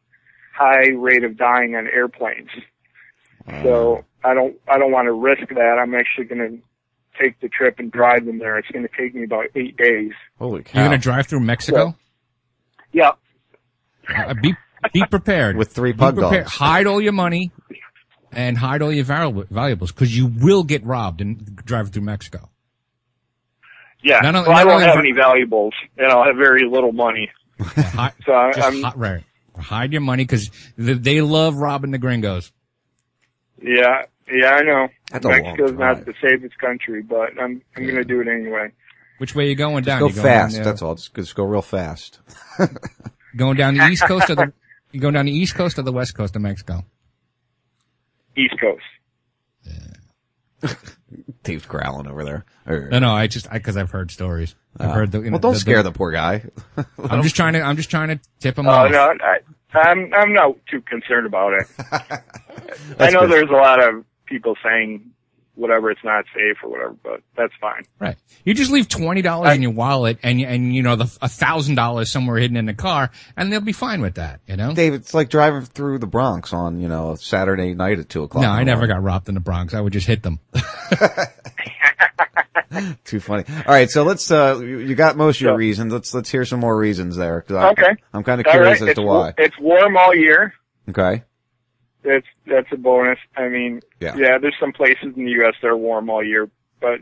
high 0.56 0.90
rate 0.90 1.24
of 1.24 1.38
dying 1.38 1.76
on 1.76 1.88
airplanes. 1.88 2.50
So 3.64 4.06
I 4.24 4.34
don't 4.34 4.56
I 4.70 4.78
don't 4.78 4.92
want 4.94 5.08
to 5.08 5.12
risk 5.12 5.50
that. 5.50 5.78
I'm 5.82 5.94
actually 5.96 6.26
going 6.26 6.40
to 6.40 7.22
take 7.22 7.40
the 7.42 7.50
trip 7.50 7.80
and 7.80 7.92
drive 7.92 8.26
them 8.26 8.40
there. 8.40 8.58
It's 8.58 8.70
going 8.70 8.88
to 8.88 8.98
take 8.98 9.14
me 9.14 9.26
about 9.26 9.48
eight 9.56 9.76
days. 9.76 10.12
Holy 10.40 10.64
cow. 10.64 10.80
You're 10.80 10.88
going 10.90 11.00
to 11.00 11.04
drive 11.04 11.28
through 11.28 11.42
Mexico? 11.42 11.96
Yeah. 12.94 13.12
Uh, 14.08 14.34
be 14.42 14.56
be 14.94 15.04
prepared 15.10 15.58
with 15.58 15.74
three 15.74 15.92
Be 15.92 15.98
pug 15.98 16.16
prepared. 16.16 16.46
dogs. 16.46 16.56
Hide 16.56 16.88
all 16.88 17.02
your 17.02 17.12
money 17.12 17.52
and 18.32 18.58
hide 18.58 18.82
all 18.82 18.92
your 18.94 19.06
valuables 19.06 19.92
because 19.92 20.16
you 20.16 20.28
will 20.28 20.64
get 20.64 20.86
robbed 20.86 21.20
and 21.20 21.56
driving 21.66 21.92
through 21.92 22.04
Mexico. 22.04 22.50
Yeah. 24.04 24.20
Not 24.20 24.36
only- 24.36 24.50
well, 24.50 24.58
I 24.58 24.64
not 24.64 24.70
don't 24.70 24.74
only 24.74 24.86
have 24.86 24.94
for- 24.96 25.00
any 25.00 25.12
valuables, 25.14 25.74
and 25.98 26.08
I'll 26.08 26.24
have 26.26 26.36
very 26.36 26.68
little 26.70 26.92
money. 26.92 27.30
Hi- 27.60 28.12
So 28.26 28.34
I, 28.34 28.52
just 28.54 28.68
I'm 28.68 28.82
hi- 28.84 28.94
right. 28.96 29.24
Hide 29.58 29.92
your 29.92 30.02
money 30.02 30.24
because 30.24 30.50
they 30.78 31.22
love 31.22 31.56
robbing 31.56 31.92
the 31.92 31.98
gringos. 32.00 32.52
yeah 33.62 34.04
yeah 34.32 34.50
I 34.56 34.62
know. 34.64 34.88
That's 35.12 35.26
a 35.26 35.28
long 35.30 35.42
Mexico's 35.42 35.74
not 35.74 36.06
the 36.06 36.14
safest 36.22 36.58
country, 36.58 37.02
but 37.04 37.40
I'm 37.40 37.62
I'm 37.78 37.84
going 37.84 37.96
to 37.96 38.04
do 38.04 38.20
it 38.22 38.28
anyway. 38.28 38.72
Which 39.20 39.36
way 39.36 39.48
you 39.48 39.56
going 39.56 39.84
down? 39.84 40.00
Go 40.00 40.08
You 40.08 40.14
going 40.16 40.24
fast. 40.26 40.58
the- 40.58 40.64
That's 40.64 40.82
all. 40.82 40.96
Just, 40.96 41.14
just 41.16 41.36
go 41.36 41.44
real 41.46 41.62
fast. 41.62 42.20
Going 43.38 43.58
down 43.58 43.76
the 43.76 43.88
east 43.92 44.04
coast 44.04 44.30
of 44.30 44.38
the 44.38 44.54
you 44.92 45.00
going 45.00 45.14
down 45.16 45.26
the 45.26 45.32
east 45.32 45.56
coast 45.56 45.80
or 45.80 45.82
the 45.84 45.92
west 45.92 46.16
coast 46.16 46.36
of 46.36 46.42
Mexico? 46.44 46.84
East 48.38 48.56
Coast. 48.60 48.84
Dave's 51.44 51.66
growling 51.66 52.08
over 52.08 52.24
there. 52.24 52.46
Or- 52.68 52.90
No, 52.90 53.00
no, 53.00 53.12
I 53.14 53.28
just 53.28 53.50
because 53.52 53.78
I've 53.78 53.92
heard 53.92 54.12
stories. 54.12 54.56
I've 54.80 54.90
Oh. 54.90 54.94
heard 54.94 55.12
the. 55.12 55.20
you 55.20 55.26
know, 55.26 55.32
well, 55.32 55.40
don't 55.40 55.54
the- 55.54 55.60
scare 55.60 55.84
the 55.84 55.92
poor 55.92 56.12
guy. 56.12 56.44
I'm 57.10 57.22
just 57.24 57.36
trying 57.36 57.54
to. 57.54 57.62
I'm 57.62 57.78
just 57.78 57.90
trying 57.90 58.10
to 58.10 58.20
tip 58.40 58.58
him 58.58 58.68
Oh 58.68 58.72
off. 58.72 58.92
no, 58.92 59.14
I, 59.22 59.40
I'm 59.78 60.14
I'm 60.14 60.34
not 60.34 60.56
too 60.70 60.82
concerned 60.82 61.26
about 61.28 61.54
it. 61.54 61.68
I 63.00 63.10
know 63.12 63.22
good. 63.22 63.32
there's 63.32 63.50
a 63.50 63.54
lot 63.54 63.84
of 63.84 64.04
people 64.26 64.56
saying 64.64 65.12
whatever 65.56 65.92
it's 65.92 66.04
not 66.04 66.26
safe 66.36 66.58
or 66.64 66.70
whatever, 66.70 66.96
but 67.04 67.22
that's 67.38 67.54
fine. 67.62 67.84
Right. 68.00 68.16
You 68.44 68.54
just 68.54 68.72
leave 68.72 68.88
twenty 68.90 69.22
dollars 69.22 69.56
in 69.56 69.62
your 69.62 69.72
wallet 69.72 70.18
and 70.24 70.40
you- 70.40 70.48
and 70.48 70.74
you 70.76 70.82
know 70.82 70.96
the 70.96 71.16
a 71.22 71.30
thousand 71.30 71.76
dollars 71.76 72.10
somewhere 72.12 72.38
hidden 72.38 72.58
in 72.58 72.66
the 72.66 72.74
car, 72.74 73.12
and 73.38 73.52
they'll 73.52 73.62
be 73.62 73.72
fine 73.74 74.02
with 74.02 74.16
that. 74.16 74.40
You 74.48 74.56
know. 74.58 74.74
Dave, 74.74 74.94
it's 74.94 75.14
like 75.14 75.30
driving 75.30 75.62
through 75.62 76.00
the 76.00 76.08
Bronx 76.08 76.54
on, 76.54 76.80
you 76.80 76.88
know, 76.88 77.16
Saturday 77.16 77.74
night 77.74 78.00
at 78.00 78.10
two 78.10 78.24
o'clock. 78.24 78.42
No, 78.42 78.50
I 78.50 78.64
never 78.64 78.82
morning. 78.82 78.96
got 78.98 79.04
robbed 79.04 79.30
in 79.30 79.36
the 79.36 79.42
Bronx. 79.42 79.74
I 79.74 79.82
would 79.82 79.94
just 79.94 80.08
hit 80.08 80.24
them. 80.24 80.40
Too 83.06 83.20
funny. 83.20 83.44
All 83.68 83.74
right, 83.74 83.88
so 83.90 84.02
let's. 84.04 84.32
uh 84.32 84.58
You 84.60 84.80
you 84.80 84.96
got 84.96 85.16
most 85.16 85.36
of 85.38 85.42
your 85.42 85.56
reasons. 85.56 85.94
Let's 85.94 86.12
let's 86.14 86.32
hear 86.32 86.44
some 86.44 86.60
more 86.60 86.76
reasons 86.76 87.16
there. 87.16 87.42
'cause 87.42 87.56
I, 87.56 87.70
Okay. 87.70 87.96
I'm 88.14 88.24
kind 88.24 88.42
of 88.42 88.48
curious 88.48 88.82
right, 88.82 88.90
as 88.90 88.96
to 88.96 89.04
why. 89.04 89.34
It's 89.38 89.58
warm 89.60 89.96
all 89.96 90.16
year. 90.16 90.54
Okay. 90.90 91.24
That's 92.04 92.26
that's 92.46 92.68
a 92.72 92.78
bonus. 92.78 93.18
I 93.38 93.48
mean, 93.48 93.82
Yeah. 94.00 94.16
there's 94.40 94.56
some 94.60 94.74
places 94.74 95.14
in 95.16 95.26
the 95.26 95.32
U.S. 95.32 95.56
that 95.62 95.68
are 95.70 95.78
warm 95.78 96.10
all 96.10 96.24
year, 96.24 96.50
but 96.82 97.00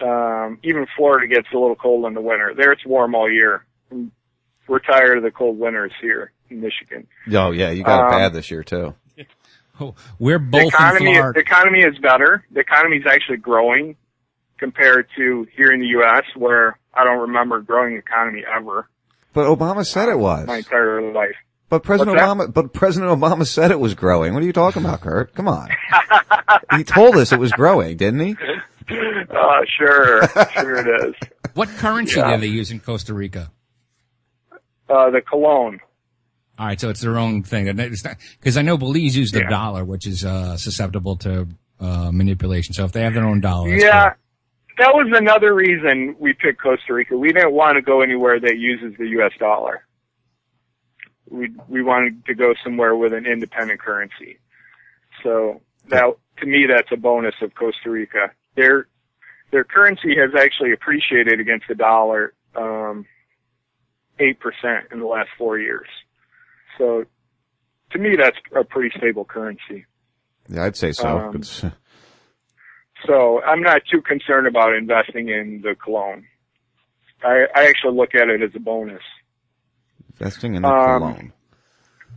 um, 0.00 0.58
even 0.62 0.86
Florida 0.96 1.26
gets 1.26 1.48
a 1.52 1.58
little 1.58 1.74
cold 1.76 2.04
in 2.06 2.14
the 2.14 2.20
winter. 2.20 2.52
There, 2.56 2.70
it's 2.72 2.86
warm 2.86 3.14
all 3.14 3.30
year. 3.30 3.64
We're 4.68 4.78
tired 4.80 5.18
of 5.18 5.24
the 5.24 5.30
cold 5.30 5.58
winters 5.58 5.92
here 6.00 6.32
in 6.50 6.60
Michigan. 6.60 7.06
Oh 7.32 7.50
yeah, 7.50 7.70
you 7.70 7.82
got 7.82 8.00
it 8.00 8.04
Um, 8.14 8.20
bad 8.20 8.32
this 8.32 8.50
year 8.50 8.62
too. 8.64 8.94
Oh, 9.80 9.94
We're 10.18 10.40
the 10.40 10.44
both 10.44 10.60
in 10.62 10.66
economy, 10.70 11.14
Florida. 11.14 11.32
the 11.34 11.40
economy 11.40 11.78
is 11.84 11.96
better. 11.98 12.44
The 12.50 12.58
economy 12.58 12.96
is 12.96 13.04
actually 13.08 13.36
growing 13.36 13.94
compared 14.58 15.06
to 15.16 15.46
here 15.56 15.70
in 15.70 15.78
the 15.78 15.86
U.S., 16.02 16.24
where 16.34 16.76
I 16.92 17.04
don't 17.04 17.20
remember 17.20 17.58
a 17.58 17.62
growing 17.62 17.94
economy 17.96 18.42
ever 18.52 18.88
But 19.34 19.46
Obama 19.46 19.86
said 19.86 20.08
it 20.08 20.18
was. 20.18 20.48
my 20.48 20.56
entire 20.56 21.12
life. 21.12 21.36
But 21.68 21.82
President 21.82 22.16
Obama, 22.16 22.52
but 22.52 22.72
President 22.72 23.10
Obama 23.12 23.46
said 23.46 23.70
it 23.70 23.78
was 23.80 23.94
growing. 23.94 24.32
What 24.32 24.42
are 24.42 24.46
you 24.46 24.52
talking 24.54 24.82
about, 24.84 25.02
Kurt? 25.02 25.34
Come 25.34 25.48
on. 25.48 25.68
he 26.76 26.82
told 26.84 27.16
us 27.16 27.30
it 27.32 27.38
was 27.38 27.52
growing, 27.52 27.96
didn't 27.96 28.20
he? 28.20 28.36
Uh, 28.90 29.60
sure, 29.76 30.26
sure 30.54 30.76
it 30.76 31.08
is. 31.08 31.14
What 31.52 31.68
currency 31.68 32.18
Yeah. 32.18 32.36
do 32.36 32.40
they 32.40 32.46
use 32.46 32.70
in 32.70 32.80
Costa 32.80 33.12
Rica? 33.12 33.50
Uh, 34.88 35.10
the 35.10 35.20
colón. 35.20 35.78
All 36.58 36.66
right, 36.66 36.80
so 36.80 36.88
it's 36.88 37.02
their 37.02 37.18
own 37.18 37.42
thing. 37.42 37.66
Because 37.76 38.56
I 38.56 38.62
know 38.62 38.78
Belize 38.78 39.14
use 39.14 39.30
the 39.30 39.40
Yeah. 39.40 39.50
dollar, 39.50 39.84
which 39.84 40.06
is 40.06 40.24
uh, 40.24 40.56
susceptible 40.56 41.16
to 41.16 41.48
uh, 41.80 42.10
manipulation. 42.12 42.72
So 42.72 42.86
if 42.86 42.92
they 42.92 43.02
have 43.02 43.12
their 43.12 43.26
own 43.26 43.40
dollar, 43.40 43.68
that's 43.70 43.82
Yeah, 43.84 44.14
that 44.78 44.94
was 44.94 45.12
another 45.14 45.54
reason 45.54 46.16
we 46.18 46.32
picked 46.32 46.62
Costa 46.62 46.94
Rica. 46.94 47.14
We 47.14 47.30
didn't 47.30 47.52
want 47.52 47.76
to 47.76 47.82
go 47.82 48.00
anywhere 48.00 48.40
that 48.40 48.56
uses 48.56 48.96
the 48.98 49.06
U.S. 49.08 49.32
dollar. 49.38 49.84
We 51.30 51.52
we 51.68 51.82
wanted 51.82 52.24
to 52.26 52.34
go 52.34 52.54
somewhere 52.62 52.96
with 52.96 53.12
an 53.12 53.26
independent 53.26 53.80
currency. 53.80 54.38
So 55.22 55.60
that 55.88 56.04
to 56.38 56.46
me, 56.46 56.66
that's 56.66 56.90
a 56.92 56.96
bonus 56.96 57.34
of 57.42 57.54
Costa 57.54 57.90
Rica. 57.90 58.30
Their 58.54 58.88
their 59.50 59.64
currency 59.64 60.16
has 60.16 60.30
actually 60.38 60.72
appreciated 60.72 61.40
against 61.40 61.66
the 61.68 61.74
dollar 61.74 62.34
um, 62.54 63.06
eight 64.18 64.40
percent 64.40 64.86
in 64.92 65.00
the 65.00 65.06
last 65.06 65.30
four 65.36 65.58
years. 65.58 65.88
So 66.76 67.04
to 67.90 67.98
me, 67.98 68.16
that's 68.16 68.36
a 68.54 68.64
pretty 68.64 68.96
stable 68.96 69.24
currency. 69.24 69.86
Yeah, 70.48 70.64
I'd 70.64 70.76
say 70.76 70.92
so. 70.92 71.18
Um, 71.18 71.42
So 73.06 73.40
I'm 73.42 73.62
not 73.62 73.82
too 73.90 74.02
concerned 74.02 74.46
about 74.46 74.74
investing 74.74 75.28
in 75.28 75.60
the 75.62 75.74
colón. 75.74 76.24
I, 77.22 77.46
I 77.54 77.66
actually 77.66 77.96
look 77.96 78.14
at 78.14 78.28
it 78.28 78.42
as 78.42 78.50
a 78.54 78.60
bonus. 78.60 79.02
Investing 80.20 80.54
in 80.54 80.62
the 80.62 80.68
Um, 80.68 81.02
colón. 81.02 81.32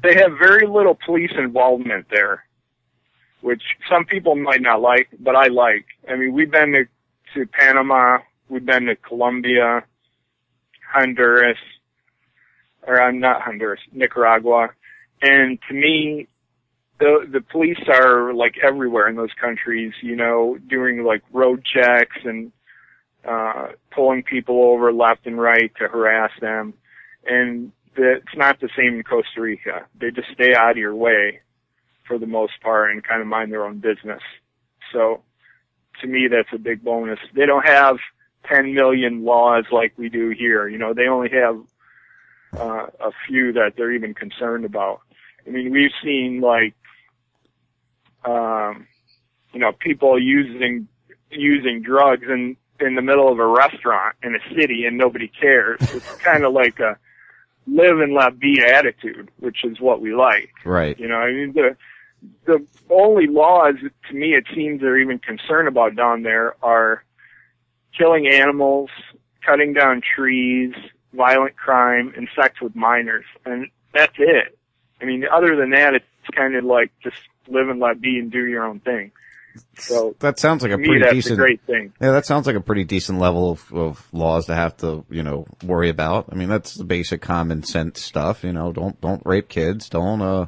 They 0.04 0.16
have 0.16 0.32
very 0.40 0.66
little 0.66 0.98
police 1.06 1.32
involvement 1.38 2.08
there, 2.10 2.44
which 3.42 3.62
some 3.90 4.06
people 4.06 4.36
might 4.36 4.62
not 4.62 4.82
like, 4.82 5.10
but 5.20 5.36
I 5.36 5.48
like. 5.48 5.86
I 6.10 6.16
mean, 6.16 6.34
we've 6.34 6.50
been 6.50 6.72
to, 6.72 6.86
to 7.36 7.46
Panama, 7.46 8.20
we've 8.50 8.66
been 8.66 8.86
to 8.86 8.96
Colombia, 8.96 9.84
Honduras, 10.92 11.60
or 12.88 13.00
I'm 13.00 13.20
not 13.20 13.42
Honduras, 13.42 13.80
Nicaragua, 13.92 14.70
and 15.22 15.60
to 15.68 15.74
me, 15.76 16.28
the 17.00 17.28
the 17.32 17.42
police 17.42 17.80
are 17.88 18.34
like 18.34 18.56
everywhere 18.64 19.08
in 19.08 19.16
those 19.16 19.34
countries, 19.40 19.94
you 20.02 20.16
know, 20.16 20.58
doing 20.68 21.04
like 21.04 21.22
road 21.32 21.64
checks 21.64 22.18
and 22.24 22.52
uh 23.28 23.68
pulling 23.92 24.24
people 24.24 24.64
over 24.64 24.92
left 24.92 25.26
and 25.28 25.40
right 25.40 25.72
to 25.80 25.88
harass 25.88 26.32
them. 26.40 26.74
And 27.26 27.72
it's 27.96 28.36
not 28.36 28.60
the 28.60 28.70
same 28.76 28.96
in 28.96 29.04
Costa 29.04 29.42
Rica. 29.42 29.86
They 30.00 30.12
just 30.12 30.30
stay 30.34 30.54
out 30.56 30.72
of 30.72 30.78
your 30.78 30.96
way 30.96 31.42
for 32.08 32.18
the 32.18 32.28
most 32.28 32.54
part 32.62 32.92
and 32.92 33.04
kind 33.04 33.22
of 33.22 33.28
mind 33.28 33.52
their 33.52 33.66
own 33.66 33.80
business. 33.80 34.22
So 34.92 35.24
to 36.02 36.08
me 36.08 36.28
that's 36.30 36.50
a 36.54 36.58
big 36.58 36.84
bonus. 36.84 37.20
They 37.34 37.46
don't 37.46 37.66
have 37.66 37.98
10 38.46 38.74
million 38.74 39.24
laws 39.24 39.66
like 39.72 39.94
we 39.98 40.10
do 40.10 40.30
here. 40.30 40.68
You 40.68 40.78
know, 40.78 40.94
they 40.94 41.08
only 41.08 41.30
have 41.30 41.62
uh, 42.58 42.88
a 43.00 43.12
few 43.28 43.54
that 43.54 43.74
they're 43.78 43.92
even 43.92 44.14
concerned 44.14 44.66
about. 44.66 45.02
I 45.46 45.50
mean, 45.50 45.72
we've 45.72 45.92
seen 46.04 46.42
like, 46.42 46.76
um, 48.26 48.88
you 49.54 49.60
know, 49.60 49.72
people 49.72 50.22
using 50.22 50.88
using 51.30 51.82
drugs 51.82 52.28
in 52.28 52.58
in 52.80 52.96
the 52.96 53.02
middle 53.02 53.32
of 53.32 53.40
a 53.40 53.46
restaurant 53.46 54.16
in 54.24 54.36
a 54.36 54.56
city 54.56 54.86
and 54.86 54.98
nobody 54.98 55.28
cares. 55.28 55.80
It's 55.82 56.16
kind 56.18 56.44
of 56.44 56.54
like 56.54 56.80
a 56.80 56.98
live 57.68 58.00
and 58.00 58.14
let 58.14 58.40
be 58.40 58.62
attitude, 58.66 59.30
which 59.40 59.64
is 59.64 59.80
what 59.80 60.02
we 60.02 60.14
like. 60.14 60.52
Right. 60.66 61.00
You 61.00 61.08
know, 61.08 61.16
I 61.16 61.32
mean 61.32 61.54
the 61.54 61.76
the 62.46 62.66
only 62.90 63.28
laws 63.28 63.76
to 64.10 64.14
me 64.14 64.34
it 64.34 64.46
seems 64.54 64.82
they're 64.82 65.00
even 65.00 65.20
concerned 65.20 65.68
about 65.68 65.96
down 65.96 66.24
there 66.24 66.56
are 66.64 67.04
killing 67.98 68.28
animals, 68.28 68.90
cutting 69.46 69.74
down 69.74 70.02
trees, 70.16 70.74
violent 71.14 71.56
crime, 71.56 72.14
and 72.16 72.28
sex 72.36 72.62
with 72.62 72.76
minors, 72.76 73.26
and 73.46 73.68
that's 73.94 74.16
it. 74.18 74.58
I 75.02 75.06
mean, 75.06 75.26
other 75.32 75.56
than 75.56 75.72
that, 75.72 75.96
it's 75.96 76.06
kind 76.36 76.56
of 76.56 76.64
like 76.64 76.92
just 77.04 77.18
live 77.48 77.70
and 77.70 77.80
let 77.80 78.00
be 78.00 78.20
and 78.20 78.32
do 78.32 78.46
your 78.46 78.66
own 78.66 78.80
thing. 78.80 79.12
So 79.78 80.16
That 80.20 80.40
sounds 80.40 80.62
like 80.64 80.72
a 80.72 80.76
to 80.76 80.82
me, 80.82 80.88
pretty 80.88 81.02
that's 81.04 81.14
decent. 81.14 81.34
a 81.34 81.42
great 81.44 81.62
thing. 81.66 81.94
Yeah, 82.02 82.12
that 82.12 82.26
sounds 82.26 82.48
like 82.48 82.56
a 82.56 82.62
pretty 82.62 82.84
decent 82.84 83.20
level 83.20 83.52
of, 83.52 83.74
of 83.74 84.08
laws 84.14 84.46
to 84.48 84.56
have 84.56 84.78
to, 84.78 85.06
you 85.10 85.24
know, 85.24 85.46
worry 85.64 85.90
about. 85.90 86.28
I 86.32 86.36
mean, 86.36 86.50
that's 86.50 86.76
the 86.76 86.84
basic 86.84 87.22
common 87.22 87.64
sense 87.64 88.02
stuff. 88.02 88.44
You 88.44 88.54
know, 88.54 88.72
don't 88.72 89.00
don't 89.02 89.22
rape 89.26 89.50
kids. 89.50 89.90
Don't 89.90 90.22
uh, 90.22 90.46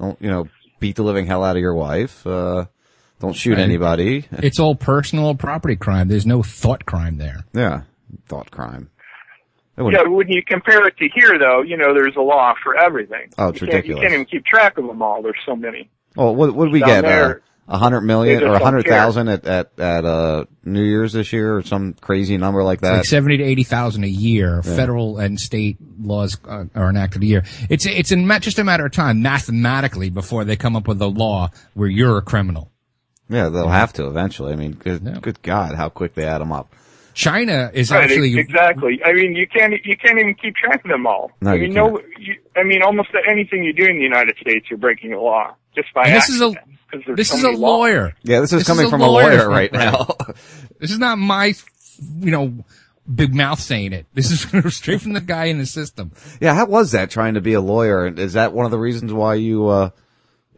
don't 0.00 0.20
you 0.20 0.28
know, 0.30 0.48
beat 0.80 0.96
the 0.96 1.02
living 1.02 1.26
hell 1.26 1.42
out 1.44 1.56
of 1.56 1.62
your 1.62 1.74
wife. 1.74 2.26
Uh, 2.26 2.66
don't 3.20 3.34
shoot 3.34 3.52
Right. 3.56 3.60
anybody. 3.60 4.26
It's 4.32 4.60
all 4.60 4.74
personal 4.74 5.34
property 5.34 5.76
crime. 5.76 6.08
There's 6.08 6.26
no 6.26 6.42
thought 6.42 6.84
crime 6.84 7.16
there. 7.16 7.44
Yeah, 7.54 7.82
thought 8.26 8.50
crime. 8.50 8.90
Yeah, 9.78 9.84
wouldn't- 9.84 10.12
when 10.12 10.28
you 10.28 10.42
compare 10.42 10.86
it 10.86 10.96
to 10.98 11.08
here, 11.14 11.38
though, 11.38 11.60
you 11.62 11.76
know, 11.76 11.92
there's 11.92 12.16
a 12.16 12.20
law 12.22 12.54
for 12.62 12.76
everything. 12.78 13.28
Oh, 13.36 13.48
it's 13.48 13.60
you 13.60 13.66
ridiculous. 13.66 13.96
You 13.96 14.02
can't 14.02 14.14
even 14.14 14.24
keep 14.26 14.44
track 14.46 14.78
of 14.78 14.86
them 14.86 15.02
all. 15.02 15.20
There's 15.22 15.36
so 15.44 15.54
many. 15.54 15.90
Well, 16.14 16.34
what 16.34 16.54
what 16.54 16.64
did 16.66 16.72
we 16.72 16.80
Down 16.80 16.88
get? 16.88 17.04
Uh, 17.04 17.08
there, 17.08 17.42
a 17.68 17.78
hundred 17.78 18.00
they 18.02 18.06
million 18.06 18.40
just 18.40 18.44
or 18.48 18.54
a 18.54 18.58
don't 18.58 18.64
hundred 18.64 18.84
care. 18.84 18.92
thousand 18.98 19.28
at 19.28 19.46
at 19.46 19.70
at 19.78 20.04
uh 20.04 20.44
New 20.64 20.82
Year's 20.82 21.12
this 21.12 21.32
year, 21.32 21.56
or 21.56 21.62
some 21.62 21.94
crazy 21.94 22.36
number 22.36 22.62
like 22.62 22.76
It's 22.78 22.82
that. 22.82 22.92
like 22.98 23.04
seventy 23.06 23.36
to 23.38 23.44
eighty 23.44 23.64
thousand 23.64 24.04
a 24.04 24.08
year. 24.08 24.62
Yeah. 24.64 24.76
Federal 24.76 25.18
and 25.18 25.38
state 25.40 25.76
laws 26.00 26.36
uh, 26.48 26.64
are 26.74 26.90
enacted 26.90 27.22
a 27.22 27.26
year. 27.26 27.44
It's 27.68 27.86
it's 27.86 28.12
in 28.12 28.26
ma- 28.26 28.38
just 28.38 28.58
a 28.58 28.64
matter 28.64 28.86
of 28.86 28.92
time, 28.92 29.22
mathematically, 29.22 30.10
before 30.10 30.44
they 30.44 30.56
come 30.56 30.76
up 30.76 30.86
with 30.88 31.00
a 31.02 31.06
law 31.08 31.50
where 31.74 31.88
you're 31.88 32.18
a 32.18 32.22
criminal. 32.22 32.70
yeah, 33.28 33.48
they'll 33.48 33.68
have 33.68 33.92
to 33.94 34.06
eventually. 34.06 34.52
I 34.52 34.56
mean, 34.56 34.72
good, 34.72 35.22
good 35.22 35.42
God, 35.42 35.74
how 35.74 35.88
quick 35.88 36.14
they 36.14 36.24
add 36.24 36.40
them 36.40 36.52
up. 36.52 36.72
China 37.14 37.70
is 37.72 37.90
Right, 37.90 38.04
actually 38.04 38.38
exactly. 38.38 39.00
I 39.02 39.14
mean, 39.14 39.34
you 39.34 39.46
can't 39.48 39.72
you 39.84 39.96
can't 39.96 40.18
even 40.18 40.34
keep 40.34 40.54
track 40.54 40.84
of 40.84 40.90
them 40.90 41.06
all. 41.06 41.32
No, 41.40 41.52
I 41.52 41.54
you 41.54 41.62
mean, 41.62 41.72
no. 41.74 41.98
You, 42.18 42.36
I 42.54 42.62
mean, 42.62 42.82
almost 42.82 43.08
anything 43.28 43.64
you 43.64 43.72
do 43.72 43.84
in 43.86 43.96
the 43.96 44.02
United 44.04 44.36
States, 44.38 44.66
you're 44.68 44.78
breaking 44.78 45.14
a 45.14 45.20
law 45.20 45.54
just 45.74 45.88
by 45.94 46.02
And 46.04 46.14
this 46.14 46.28
is 46.28 46.42
a 46.42 46.54
accident. 46.92 46.92
'cause 46.92 47.02
there's 47.06 47.16
this 47.16 47.28
so 47.30 47.36
is 47.36 47.42
a 47.44 47.46
many 47.48 47.58
laws. 47.58 47.70
lawyer. 47.78 48.12
Yeah, 48.22 48.40
this 48.40 48.52
is 48.52 48.64
coming 48.64 48.88
from 48.90 49.00
a 49.02 49.08
lawyer 49.10 49.48
right 49.48 49.72
now. 49.72 50.06
this 50.78 50.90
is 50.90 50.98
not 50.98 51.18
my, 51.18 51.54
you 52.20 52.30
know, 52.30 52.64
big 53.12 53.34
mouth 53.34 53.60
saying 53.60 53.92
it. 53.92 54.06
This 54.14 54.30
is 54.30 54.40
straight 54.76 55.00
from 55.02 55.12
the 55.12 55.20
guy 55.20 55.44
in 55.46 55.58
the 55.58 55.66
system. 55.66 56.12
Yeah, 56.40 56.54
how 56.54 56.66
was 56.66 56.92
that 56.92 57.10
trying 57.10 57.34
to 57.34 57.40
be 57.40 57.52
a 57.52 57.60
lawyer? 57.60 58.06
And 58.06 58.18
is 58.18 58.32
that 58.34 58.52
one 58.52 58.64
of 58.64 58.70
the 58.70 58.78
reasons 58.78 59.12
why 59.12 59.34
you 59.34 59.66
uh 59.68 59.90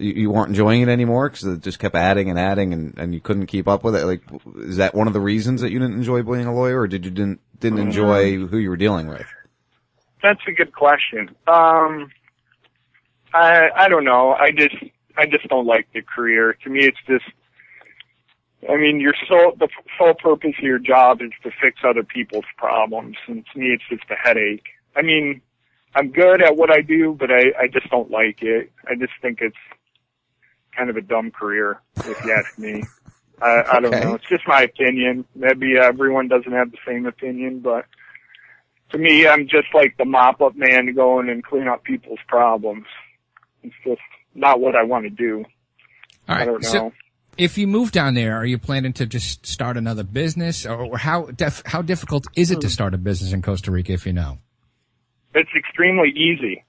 you, 0.00 0.12
you 0.12 0.30
weren't 0.30 0.50
enjoying 0.50 0.80
it 0.82 0.88
anymore 0.88 1.28
because 1.28 1.44
it 1.44 1.60
just 1.60 1.78
kept 1.80 1.94
adding 1.96 2.30
and 2.30 2.38
adding 2.38 2.72
and 2.72 2.96
and 2.98 3.12
you 3.14 3.20
couldn't 3.20 3.46
keep 3.46 3.66
up 3.68 3.82
with 3.84 3.96
it? 3.96 4.04
Like, 4.04 4.22
is 4.56 4.76
that 4.76 4.94
one 4.94 5.06
of 5.08 5.12
the 5.12 5.20
reasons 5.20 5.60
that 5.60 5.72
you 5.72 5.78
didn't 5.78 5.96
enjoy 5.96 6.22
being 6.22 6.46
a 6.46 6.54
lawyer, 6.54 6.80
or 6.80 6.86
did 6.86 7.04
you 7.04 7.10
didn't 7.10 7.40
didn't 7.58 7.80
enjoy 7.80 8.38
who 8.46 8.58
you 8.58 8.70
were 8.70 8.76
dealing 8.76 9.08
with? 9.08 9.26
That's 10.22 10.40
a 10.46 10.52
good 10.52 10.72
question. 10.72 11.30
Um, 11.48 12.10
I 13.34 13.68
I 13.76 13.88
don't 13.88 14.04
know. 14.04 14.32
I 14.34 14.52
just 14.52 14.74
I 15.18 15.26
just 15.26 15.48
don't 15.48 15.66
like 15.66 15.88
the 15.92 16.02
career. 16.02 16.56
To 16.64 16.70
me, 16.70 16.84
it's 16.86 16.98
just. 17.06 17.24
I 18.68 18.76
mean, 18.76 19.00
your 19.00 19.14
sole 19.28 19.54
the 19.58 19.68
sole 19.98 20.14
purpose 20.14 20.54
of 20.58 20.64
your 20.64 20.78
job 20.80 21.20
is 21.22 21.30
to 21.44 21.50
fix 21.62 21.80
other 21.84 22.02
people's 22.02 22.44
problems, 22.56 23.16
and 23.28 23.44
to 23.52 23.58
me, 23.58 23.66
it's 23.68 23.84
just 23.88 24.10
a 24.10 24.16
headache. 24.16 24.66
I 24.96 25.02
mean, 25.02 25.40
I'm 25.94 26.10
good 26.10 26.42
at 26.42 26.56
what 26.56 26.70
I 26.70 26.80
do, 26.82 27.16
but 27.18 27.30
I 27.30 27.52
I 27.60 27.68
just 27.72 27.88
don't 27.90 28.10
like 28.10 28.38
it. 28.42 28.72
I 28.88 28.94
just 28.96 29.12
think 29.22 29.38
it's 29.40 29.56
kind 30.76 30.90
of 30.90 30.96
a 30.96 31.02
dumb 31.02 31.30
career, 31.30 31.80
if 32.04 32.18
you 32.24 32.32
ask 32.32 32.58
me. 32.58 32.88
I 33.40 33.62
I 33.76 33.80
don't 33.80 33.96
Okay. 33.96 34.00
know. 34.00 34.14
It's 34.14 34.28
just 34.28 34.46
my 34.48 34.62
opinion. 34.62 35.24
Maybe 35.34 35.76
everyone 35.78 36.28
doesn't 36.28 36.52
have 36.52 36.70
the 36.72 36.78
same 36.86 37.06
opinion, 37.06 37.60
but 37.60 37.86
to 38.90 38.98
me, 38.98 39.26
I'm 39.28 39.46
just 39.48 39.68
like 39.74 39.96
the 39.98 40.04
mop 40.04 40.40
up 40.40 40.56
man 40.56 40.86
to 40.86 40.92
go 40.92 41.20
in 41.20 41.28
and 41.28 41.44
clean 41.44 41.68
up 41.68 41.84
people's 41.84 42.18
problems. 42.26 42.86
It's 43.62 43.74
just 43.84 44.00
not 44.38 44.60
what 44.60 44.74
I 44.74 44.84
want 44.84 45.04
to 45.04 45.10
do. 45.10 45.44
All 46.28 46.36
right. 46.36 46.42
I 46.42 46.44
don't 46.44 46.62
know. 46.62 46.68
So 46.68 46.92
if 47.36 47.56
you 47.56 47.66
move 47.66 47.92
down 47.92 48.14
there, 48.14 48.36
are 48.36 48.44
you 48.44 48.58
planning 48.58 48.92
to 48.94 49.06
just 49.06 49.46
start 49.46 49.76
another 49.76 50.02
business, 50.02 50.66
or, 50.66 50.84
or 50.84 50.98
how 50.98 51.26
def- 51.26 51.62
how 51.64 51.82
difficult 51.82 52.26
is 52.34 52.50
it 52.50 52.60
to 52.60 52.68
start 52.68 52.94
a 52.94 52.98
business 52.98 53.32
in 53.32 53.42
Costa 53.42 53.70
Rica? 53.70 53.92
If 53.92 54.06
you 54.06 54.12
know, 54.12 54.38
it's 55.34 55.50
extremely 55.56 56.10
easy, 56.10 56.64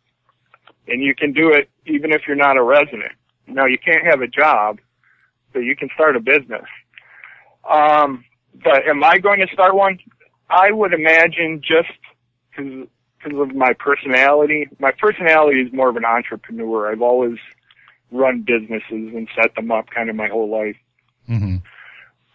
and 0.88 1.02
you 1.02 1.16
can 1.16 1.34
do 1.34 1.52
it 1.52 1.70
even 1.86 2.14
if 2.14 2.22
you're 2.28 2.36
not 2.36 2.56
a 2.56 2.64
resident. 2.64 3.14
Now, 3.48 3.66
you 3.66 3.78
can't 3.80 4.06
have 4.06 4.22
a 4.22 4.28
job, 4.28 4.80
but 5.54 5.62
you 5.62 5.76
can 5.76 5.90
start 5.96 6.16
a 6.16 6.20
business. 6.20 6.66
Um, 7.70 8.24
but 8.64 8.88
am 8.88 9.04
I 9.04 9.18
going 9.18 9.40
to 9.40 9.48
start 9.52 9.76
one? 9.76 9.98
I 10.50 10.72
would 10.72 10.94
imagine 10.94 11.62
just 11.62 11.90
because 12.56 13.40
of 13.40 13.56
my 13.56 13.74
personality. 13.74 14.68
My 14.80 14.92
personality 14.92 15.62
is 15.62 15.74
more 15.74 15.90
of 15.90 15.96
an 15.96 16.06
entrepreneur. 16.06 16.92
I've 16.92 17.02
always 17.02 17.38
run 18.12 18.42
businesses 18.42 18.84
and 18.90 19.28
set 19.36 19.56
them 19.56 19.72
up 19.72 19.90
kind 19.90 20.10
of 20.10 20.16
my 20.16 20.28
whole 20.28 20.50
life. 20.50 20.78
mm-hmm. 21.28 21.58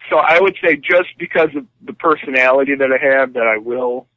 So 0.09 0.17
I 0.17 0.39
would 0.39 0.55
say 0.63 0.75
just 0.75 1.17
because 1.17 1.49
of 1.55 1.65
the 1.83 1.93
personality 1.93 2.75
that 2.75 2.89
I 2.91 3.03
have, 3.03 3.33
that 3.33 3.47
I 3.47 3.57
will 3.57 4.07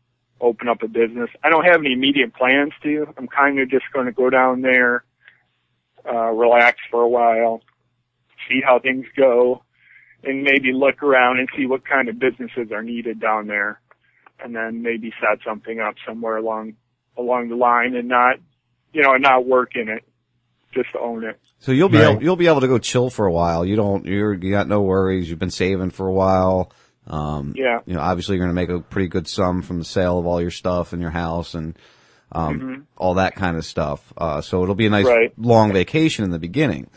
open 0.41 0.69
up 0.69 0.83
a 0.83 0.89
business. 0.89 1.31
I 1.43 1.51
don't 1.51 1.65
have 1.65 1.81
any 1.81 1.93
immediate 1.93 2.35
plans 2.35 2.73
to. 2.83 3.07
I'm 3.17 3.27
kind 3.27 3.59
of 3.59 3.71
just 3.71 3.87
going 3.93 4.07
to 4.07 4.13
go 4.13 4.31
down 4.31 4.63
there, 4.63 5.05
uh, 6.07 6.31
relax 6.31 6.79
for 6.91 7.03
a 7.03 7.09
while, 7.09 7.63
see 8.49 8.61
how 8.65 8.79
things 8.79 9.07
go, 9.17 9.63
and 10.23 10.43
maybe 10.43 10.73
look 10.73 11.03
around 11.03 11.39
and 11.39 11.49
see 11.57 11.67
what 11.67 11.85
kind 11.85 12.09
of 12.09 12.19
businesses 12.19 12.71
are 12.73 12.83
needed 12.83 13.21
down 13.21 13.47
there, 13.47 13.81
and 14.41 14.55
then 14.55 14.83
maybe 14.83 15.13
set 15.21 15.39
something 15.45 15.81
up 15.81 15.95
somewhere 16.07 16.37
along 16.37 16.75
along 17.17 17.49
the 17.49 17.57
line, 17.57 17.97
and 17.97 18.07
not, 18.09 18.37
you 18.93 19.03
know, 19.03 19.15
and 19.15 19.23
not 19.23 19.45
work 19.45 19.75
in 19.75 19.89
it, 19.89 20.08
just 20.73 20.93
to 20.93 20.99
own 21.01 21.25
it. 21.25 21.39
So 21.61 21.73
you'll 21.73 21.89
be 21.89 21.99
Right. 21.99 22.11
able, 22.13 22.23
you'll 22.23 22.37
be 22.37 22.47
able 22.47 22.61
to 22.61 22.69
go 22.69 22.79
chill 22.79 23.11
for 23.11 23.27
a 23.27 23.33
while. 23.33 23.65
You 23.65 23.77
don't 23.77 24.05
you're 24.07 24.35
you 24.35 24.51
got 24.51 24.69
no 24.69 24.83
worries. 24.83 25.29
You've 25.29 25.39
been 25.39 25.51
saving 25.51 25.91
for 25.91 26.07
a 26.07 26.13
while. 26.13 26.71
Um, 27.07 27.55
Yeah. 27.57 27.79
You 27.87 27.95
know, 27.95 28.01
obviously 28.01 28.37
you're 28.37 28.45
going 28.47 28.55
to 28.55 28.61
make 28.61 28.69
a 28.69 28.81
pretty 28.81 29.09
good 29.09 29.27
sum 29.27 29.63
from 29.63 29.79
the 29.79 29.85
sale 29.85 30.19
of 30.19 30.27
all 30.27 30.41
your 30.41 30.51
stuff 30.51 30.93
and 30.93 31.01
your 31.01 31.11
house 31.11 31.55
and 31.55 31.77
um, 32.33 32.61
Mhm. 32.61 32.83
all 32.99 33.15
that 33.15 33.35
kind 33.35 33.57
of 33.57 33.65
stuff. 33.65 34.13
Uh, 34.19 34.43
so 34.43 34.63
it'll 34.63 34.75
be 34.75 34.85
a 34.87 34.91
nice 34.91 35.07
Right. 35.07 35.33
long 35.39 35.73
vacation 35.73 36.25
in 36.27 36.31
the 36.31 36.39
beginning. 36.39 36.89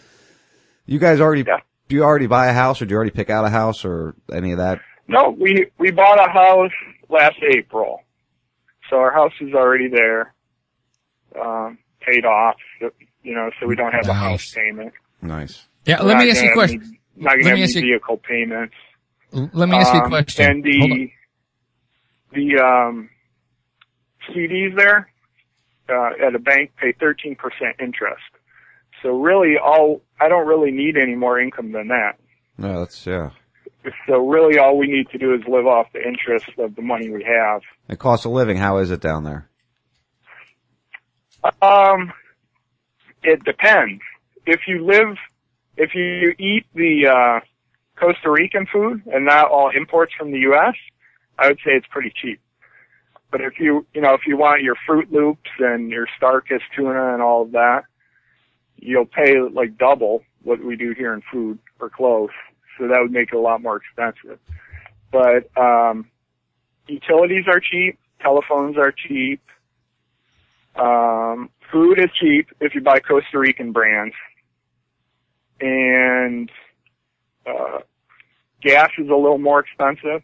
You 0.85 0.99
guys 0.99 1.21
already 1.21 1.43
do 1.43 1.95
you 1.95 2.03
already 2.03 2.27
buy 2.27 2.47
a 2.47 2.53
house 2.53 2.81
or 2.81 2.85
do 2.85 2.91
you 2.91 2.95
already 2.97 3.11
pick 3.11 3.29
out 3.29 3.45
a 3.45 3.49
house 3.49 3.85
or 3.85 4.15
any 4.31 4.51
of 4.51 4.57
that? 4.57 4.79
No, 5.07 5.29
we 5.29 5.67
we 5.77 5.91
bought 5.91 6.19
a 6.19 6.29
house 6.29 6.71
last 7.09 7.37
April, 7.55 8.01
so 8.89 8.97
our 8.97 9.11
house 9.11 9.33
is 9.41 9.53
already 9.53 9.87
there, 9.89 10.33
um, 11.41 11.77
paid 12.01 12.25
off. 12.25 12.55
You 13.23 13.35
know, 13.35 13.49
so 13.59 13.67
we 13.67 13.75
don't 13.75 13.91
have 13.93 14.07
a 14.07 14.13
house 14.13 14.53
payment. 14.53 14.93
Nice. 15.21 15.63
Yeah, 15.85 16.01
We're 16.01 16.09
let 16.09 16.17
me 16.17 16.31
ask 16.31 16.43
you 16.43 16.49
a 16.51 16.53
question. 16.53 16.97
Not 17.15 17.31
Let 17.37 17.43
gonna 17.43 17.49
have 17.49 17.55
me 17.57 17.61
any 17.61 17.63
ask 17.63 17.75
you- 17.75 17.81
vehicle 17.81 18.17
payments. 18.17 18.73
Let 19.31 19.69
me 19.69 19.77
ask 19.77 19.93
you 19.93 19.99
a 19.99 20.03
Um, 20.03 20.09
question. 20.09 20.45
And 20.51 20.63
the 20.63 21.11
the 22.33 22.57
um, 22.59 23.09
CDs 24.29 24.75
there 24.75 25.09
uh, 25.89 26.25
at 26.27 26.33
a 26.35 26.39
bank 26.39 26.71
pay 26.77 26.93
13% 26.93 27.35
interest. 27.81 28.21
So 29.03 29.19
really, 29.19 29.55
all 29.57 30.01
I 30.19 30.27
don't 30.29 30.47
really 30.47 30.71
need 30.71 30.97
any 30.97 31.15
more 31.15 31.39
income 31.39 31.71
than 31.71 31.87
that. 31.89 32.13
No, 32.57 32.79
that's 32.79 33.05
yeah. 33.05 33.31
So 34.07 34.27
really, 34.27 34.59
all 34.59 34.77
we 34.77 34.87
need 34.87 35.09
to 35.09 35.17
do 35.17 35.33
is 35.33 35.41
live 35.47 35.65
off 35.65 35.87
the 35.93 36.05
interest 36.05 36.45
of 36.59 36.75
the 36.75 36.81
money 36.83 37.09
we 37.09 37.23
have. 37.23 37.61
The 37.87 37.97
cost 37.97 38.25
of 38.25 38.31
living, 38.31 38.57
how 38.57 38.77
is 38.77 38.91
it 38.91 39.01
down 39.01 39.23
there? 39.23 39.49
Um, 41.61 42.13
it 43.23 43.43
depends. 43.43 44.01
If 44.45 44.61
you 44.67 44.85
live, 44.85 45.17
if 45.77 45.93
you 45.95 46.33
eat 46.39 46.65
the 46.73 47.07
uh, 47.07 47.39
Costa 47.99 48.31
Rican 48.31 48.65
food 48.71 49.03
and 49.05 49.25
not 49.25 49.49
all 49.49 49.69
imports 49.69 50.13
from 50.17 50.31
the 50.31 50.39
U.S., 50.39 50.75
I 51.37 51.47
would 51.47 51.57
say 51.57 51.71
it's 51.71 51.87
pretty 51.87 52.13
cheap. 52.21 52.39
But 53.31 53.41
if 53.41 53.59
you, 53.59 53.85
you 53.93 54.01
know, 54.01 54.13
if 54.13 54.21
you 54.27 54.37
want 54.37 54.61
your 54.61 54.75
Froot 54.87 55.11
Loops 55.11 55.49
and 55.59 55.89
your 55.89 56.07
Starkist 56.19 56.63
tuna 56.75 57.13
and 57.13 57.21
all 57.21 57.43
of 57.43 57.51
that, 57.51 57.83
you'll 58.77 59.05
pay 59.05 59.39
like 59.39 59.77
double 59.77 60.23
what 60.43 60.63
we 60.63 60.75
do 60.75 60.93
here 60.97 61.13
in 61.13 61.21
food 61.31 61.59
or 61.79 61.89
close. 61.89 62.31
So 62.77 62.87
that 62.87 62.99
would 62.99 63.11
make 63.11 63.29
it 63.31 63.35
a 63.35 63.39
lot 63.39 63.61
more 63.61 63.77
expensive. 63.77 64.39
But 65.11 65.55
um, 65.57 66.09
utilities 66.87 67.45
are 67.47 67.59
cheap, 67.59 67.99
telephones 68.21 68.77
are 68.77 68.91
cheap, 68.91 69.41
um, 70.75 71.49
food 71.71 71.99
is 71.99 72.09
cheap 72.19 72.47
if 72.59 72.73
you 72.75 72.81
buy 72.81 72.99
Costa 72.99 73.37
Rican 73.39 73.71
brands, 73.71 74.15
and 75.59 76.49
uh, 77.45 77.79
gas 78.61 78.89
is 78.97 79.07
a 79.09 79.15
little 79.15 79.37
more 79.37 79.59
expensive. 79.59 80.21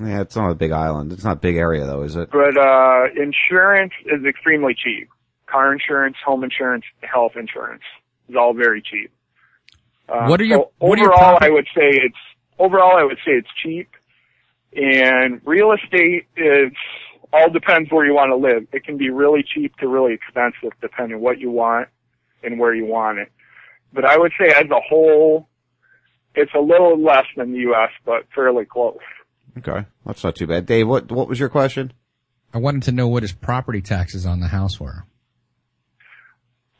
Yeah, 0.00 0.20
it's 0.22 0.36
not 0.36 0.50
a 0.50 0.54
big 0.54 0.70
island. 0.70 1.12
It's 1.12 1.24
not 1.24 1.36
a 1.38 1.40
big 1.40 1.56
area 1.56 1.84
though, 1.84 2.02
is 2.02 2.16
it? 2.16 2.30
But 2.30 2.56
uh, 2.56 3.06
insurance 3.16 3.92
is 4.06 4.24
extremely 4.26 4.74
cheap. 4.74 5.08
Car 5.46 5.72
insurance, 5.72 6.16
home 6.24 6.44
insurance, 6.44 6.84
health 7.02 7.32
insurance 7.36 7.82
is 8.28 8.36
all 8.36 8.54
very 8.54 8.80
cheap. 8.82 9.10
Uh, 10.08 10.26
What 10.26 10.40
are 10.40 10.44
your- 10.44 10.58
so 10.58 10.70
what 10.86 10.98
are 10.98 11.02
your 11.02 11.12
overall? 11.14 11.38
I 11.40 11.50
would 11.50 11.66
say 11.76 11.90
it's 11.90 12.16
overall. 12.58 12.96
I 12.96 13.04
would 13.04 13.18
say 13.18 13.32
it's 13.32 13.48
cheap, 13.62 13.88
and 14.74 15.40
real 15.44 15.72
estate 15.72 16.26
is 16.36 16.72
all 17.32 17.50
depends 17.50 17.90
where 17.90 18.04
you 18.04 18.14
want 18.14 18.30
to 18.30 18.36
live. 18.36 18.66
It 18.72 18.84
can 18.84 18.96
be 18.96 19.10
really 19.10 19.42
cheap 19.42 19.76
to 19.76 19.88
really 19.88 20.14
expensive 20.14 20.72
depending 20.80 21.20
what 21.20 21.38
you 21.38 21.50
want 21.50 21.88
and 22.42 22.58
where 22.58 22.74
you 22.74 22.86
want 22.86 23.18
it. 23.18 23.30
But 23.92 24.04
I 24.04 24.18
would 24.18 24.32
say 24.38 24.48
as 24.48 24.66
a 24.70 24.80
whole, 24.88 25.48
it's 26.34 26.52
a 26.54 26.60
little 26.60 27.00
less 27.00 27.26
than 27.36 27.52
the 27.52 27.58
U.S., 27.58 27.90
but 28.04 28.24
fairly 28.34 28.64
close. 28.64 28.98
Okay, 29.58 29.84
that's 30.06 30.22
not 30.22 30.36
too 30.36 30.46
bad. 30.46 30.66
Dave, 30.66 30.86
what 30.86 31.10
what 31.10 31.28
was 31.28 31.40
your 31.40 31.48
question? 31.48 31.92
I 32.54 32.58
wanted 32.58 32.84
to 32.84 32.92
know 32.92 33.08
what 33.08 33.22
his 33.22 33.32
property 33.32 33.80
taxes 33.80 34.26
on 34.26 34.40
the 34.40 34.48
house 34.48 34.78
were. 34.78 35.04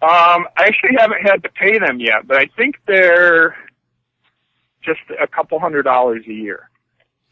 Um, 0.02 0.47
I 0.56 0.64
actually 0.64 0.97
haven't 0.98 1.22
had 1.22 1.43
to 1.43 1.48
pay 1.51 1.78
them 1.78 2.01
yet, 2.01 2.27
but 2.27 2.39
I 2.39 2.47
think 2.56 2.77
they're 2.86 3.55
just 4.82 5.01
a 5.20 5.27
couple 5.27 5.59
hundred 5.60 5.82
dollars 5.82 6.24
a 6.27 6.32
year, 6.32 6.70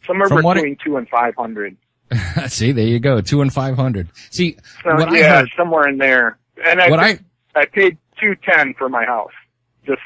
somewhere 0.06 0.28
From 0.28 0.42
what 0.42 0.54
between 0.54 0.76
two 0.84 0.96
and 0.96 1.08
five 1.08 1.34
hundred. 1.36 1.76
See, 2.48 2.72
there 2.72 2.86
you 2.86 2.98
go, 3.00 3.20
two 3.20 3.40
and 3.42 3.52
five 3.52 3.76
hundred. 3.76 4.08
See, 4.30 4.56
So 4.84 4.94
what 4.94 5.08
I 5.10 5.18
yeah, 5.18 5.38
heard, 5.40 5.50
somewhere 5.56 5.88
in 5.88 5.98
there. 5.98 6.38
And 6.64 6.80
I 6.80 6.90
What 6.90 7.00
think 7.00 7.22
I 7.54 7.66
paid 7.66 7.98
two 8.20 8.34
ten 8.42 8.74
for 8.78 8.88
my 8.88 9.04
house. 9.04 9.32
Just 9.86 10.00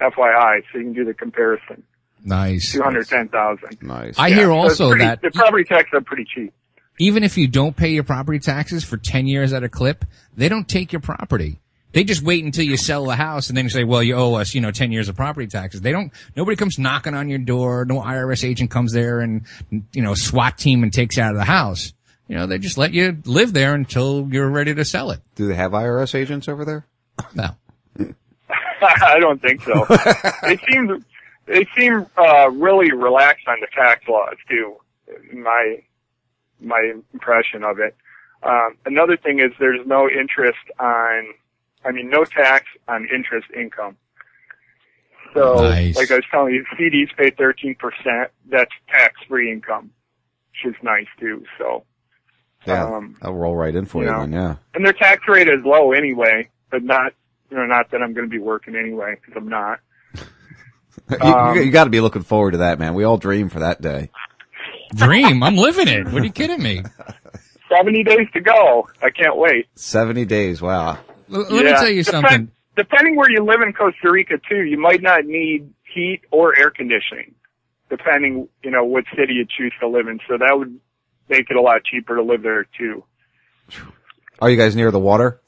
FYI, 0.00 0.62
so 0.72 0.78
you 0.78 0.84
can 0.84 0.92
do 0.92 1.04
the 1.04 1.14
comparison. 1.14 1.82
nice. 2.24 2.72
Two 2.72 2.82
hundred 2.82 3.06
ten 3.08 3.28
thousand. 3.28 3.78
Nice. 3.82 4.14
I 4.18 4.30
hear 4.30 4.50
also 4.50 4.96
that- 4.96 5.22
the 5.22 5.30
property 5.30 5.64
taxes 5.64 5.94
are 5.94 6.00
pretty 6.00 6.24
cheap. 6.24 6.52
Even 7.00 7.22
if 7.22 7.38
you 7.38 7.46
don't 7.46 7.76
pay 7.76 7.90
your 7.90 8.02
property 8.02 8.40
taxes 8.40 8.82
for 8.84 8.96
ten 8.96 9.26
years 9.28 9.52
at 9.52 9.62
a 9.62 9.68
clip, 9.68 10.04
they 10.36 10.48
don't 10.48 10.68
take 10.68 10.92
your 10.92 11.00
property. 11.00 11.60
They 11.92 12.04
just 12.04 12.22
wait 12.22 12.44
until 12.44 12.64
you 12.64 12.76
sell 12.76 13.06
the 13.06 13.16
house 13.16 13.48
and 13.48 13.56
then 13.56 13.64
you 13.64 13.70
say, 13.70 13.84
well, 13.84 14.02
you 14.02 14.14
owe 14.14 14.34
us, 14.34 14.54
you 14.54 14.60
know, 14.60 14.70
10 14.70 14.92
years 14.92 15.08
of 15.08 15.16
property 15.16 15.46
taxes. 15.46 15.80
They 15.80 15.92
don't, 15.92 16.12
nobody 16.36 16.56
comes 16.56 16.78
knocking 16.78 17.14
on 17.14 17.28
your 17.28 17.38
door. 17.38 17.84
No 17.86 18.02
IRS 18.02 18.44
agent 18.44 18.70
comes 18.70 18.92
there 18.92 19.20
and, 19.20 19.46
you 19.92 20.02
know, 20.02 20.14
SWAT 20.14 20.58
team 20.58 20.82
and 20.82 20.92
takes 20.92 21.16
you 21.16 21.22
out 21.22 21.32
of 21.32 21.38
the 21.38 21.44
house. 21.44 21.92
You 22.28 22.36
know, 22.36 22.46
they 22.46 22.58
just 22.58 22.76
let 22.76 22.92
you 22.92 23.16
live 23.24 23.54
there 23.54 23.74
until 23.74 24.28
you're 24.30 24.50
ready 24.50 24.74
to 24.74 24.84
sell 24.84 25.10
it. 25.12 25.20
Do 25.34 25.48
they 25.48 25.54
have 25.54 25.72
IRS 25.72 26.14
agents 26.14 26.46
over 26.46 26.64
there? 26.64 26.86
No. 27.34 27.50
I 28.82 29.18
don't 29.18 29.40
think 29.40 29.62
so. 29.62 29.86
they 30.42 30.58
seem 30.70 31.04
they 31.46 31.66
seem 31.76 32.06
uh, 32.16 32.50
really 32.50 32.92
relaxed 32.92 33.48
on 33.48 33.58
the 33.60 33.66
tax 33.74 34.06
laws 34.06 34.36
too. 34.48 34.76
My 35.32 35.82
my 36.60 36.92
impression 37.12 37.64
of 37.64 37.78
it. 37.78 37.96
Um, 38.42 38.76
another 38.86 39.16
thing 39.16 39.40
is 39.40 39.50
there's 39.58 39.84
no 39.86 40.08
interest 40.08 40.58
on, 40.78 41.34
I 41.84 41.92
mean, 41.92 42.10
no 42.10 42.24
tax 42.24 42.66
on 42.88 43.06
interest 43.14 43.46
income. 43.56 43.96
So, 45.34 45.54
Nice. 45.68 45.96
like 45.96 46.10
I 46.10 46.16
was 46.16 46.24
telling 46.30 46.54
you, 46.54 46.64
CDs 46.78 47.14
pay 47.16 47.30
13%. 47.30 47.76
That's 48.50 48.70
tax-free 48.88 49.52
income, 49.52 49.90
which 50.64 50.74
is 50.74 50.82
nice 50.82 51.06
too. 51.20 51.44
So, 51.58 51.84
Yeah, 52.66 52.84
Um, 52.84 53.16
I'll 53.22 53.34
roll 53.34 53.54
right 53.54 53.74
in 53.74 53.84
for 53.84 54.02
you 54.02 54.08
you, 54.08 54.12
know. 54.14 54.20
then. 54.22 54.32
Yeah. 54.32 54.56
and 54.74 54.84
their 54.84 54.92
tax 54.92 55.22
rate 55.28 55.48
is 55.48 55.60
low 55.64 55.92
anyway, 55.92 56.48
but 56.70 56.82
not, 56.82 57.12
you 57.50 57.56
know, 57.56 57.66
not 57.66 57.90
that 57.92 58.02
I'm 58.02 58.12
going 58.14 58.26
to 58.26 58.30
be 58.30 58.38
working 58.40 58.74
anyway 58.74 59.14
because 59.16 59.34
I'm 59.36 59.48
not. 59.48 59.80
You, 61.10 61.16
Um, 61.32 61.56
you, 61.56 61.70
got 61.70 61.84
to 61.84 61.90
be 61.90 62.00
looking 62.00 62.22
forward 62.22 62.50
to 62.50 62.58
that, 62.58 62.78
man. 62.78 62.92
We 62.92 63.04
all 63.04 63.16
dream 63.18 63.48
for 63.48 63.60
that 63.60 63.80
day. 63.80 64.10
Dream. 64.94 65.42
I'm 65.42 65.56
living 65.56 65.86
it. 65.88 66.06
What 66.08 66.22
are 66.22 66.24
you 66.26 66.32
kidding 66.32 66.60
me? 66.62 66.82
70 67.74 68.02
days 68.02 68.26
to 68.34 68.40
go. 68.40 68.88
I 69.00 69.08
can't 69.10 69.36
wait. 69.36 69.66
Seventy 69.74 70.24
days. 70.24 70.60
Wow. 70.60 70.98
L- 71.32 71.46
let 71.50 71.64
me 71.64 71.70
tell 71.72 71.88
you 71.88 72.02
Depend- 72.02 72.26
something. 72.28 72.50
Depending 72.76 73.16
where 73.16 73.30
you 73.30 73.44
live 73.44 73.60
in 73.60 73.72
Costa 73.72 74.10
Rica 74.10 74.34
too, 74.48 74.62
you 74.62 74.78
might 74.78 75.02
not 75.02 75.24
need 75.24 75.72
heat 75.92 76.20
or 76.30 76.56
air 76.56 76.70
conditioning, 76.70 77.34
depending, 77.90 78.48
you 78.62 78.70
know, 78.70 78.84
what 78.84 79.04
city 79.16 79.34
you 79.34 79.44
choose 79.44 79.72
to 79.80 79.88
live 79.88 80.06
in. 80.06 80.20
So 80.28 80.38
that 80.38 80.56
would 80.56 80.78
make 81.28 81.50
it 81.50 81.56
a 81.56 81.60
lot 81.60 81.82
cheaper 81.84 82.14
to 82.14 82.22
live 82.22 82.42
there 82.42 82.66
too. 82.78 83.02
Are 84.40 84.48
you 84.48 84.56
guys 84.56 84.76
near 84.76 84.92
the 84.92 85.00
water? 85.00 85.40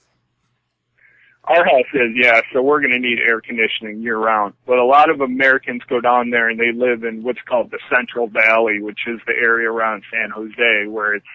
Our 1.44 1.64
house 1.64 1.86
is, 1.94 2.10
yeah, 2.14 2.40
so 2.52 2.62
we're 2.62 2.80
going 2.80 2.92
to 2.92 2.98
need 2.98 3.18
air 3.18 3.40
conditioning 3.40 4.02
year 4.02 4.18
round. 4.18 4.54
But 4.66 4.78
a 4.78 4.84
lot 4.84 5.10
of 5.10 5.20
Americans 5.20 5.82
go 5.88 6.00
down 6.00 6.30
there 6.30 6.48
and 6.48 6.60
they 6.60 6.72
live 6.72 7.02
in 7.02 7.22
what's 7.22 7.40
called 7.48 7.70
the 7.70 7.78
Central 7.88 8.28
Valley, 8.28 8.80
which 8.80 9.00
is 9.06 9.20
the 9.26 9.32
area 9.32 9.70
around 9.70 10.02
San 10.12 10.30
Jose 10.30 10.86
where 10.88 11.14
it's 11.14 11.26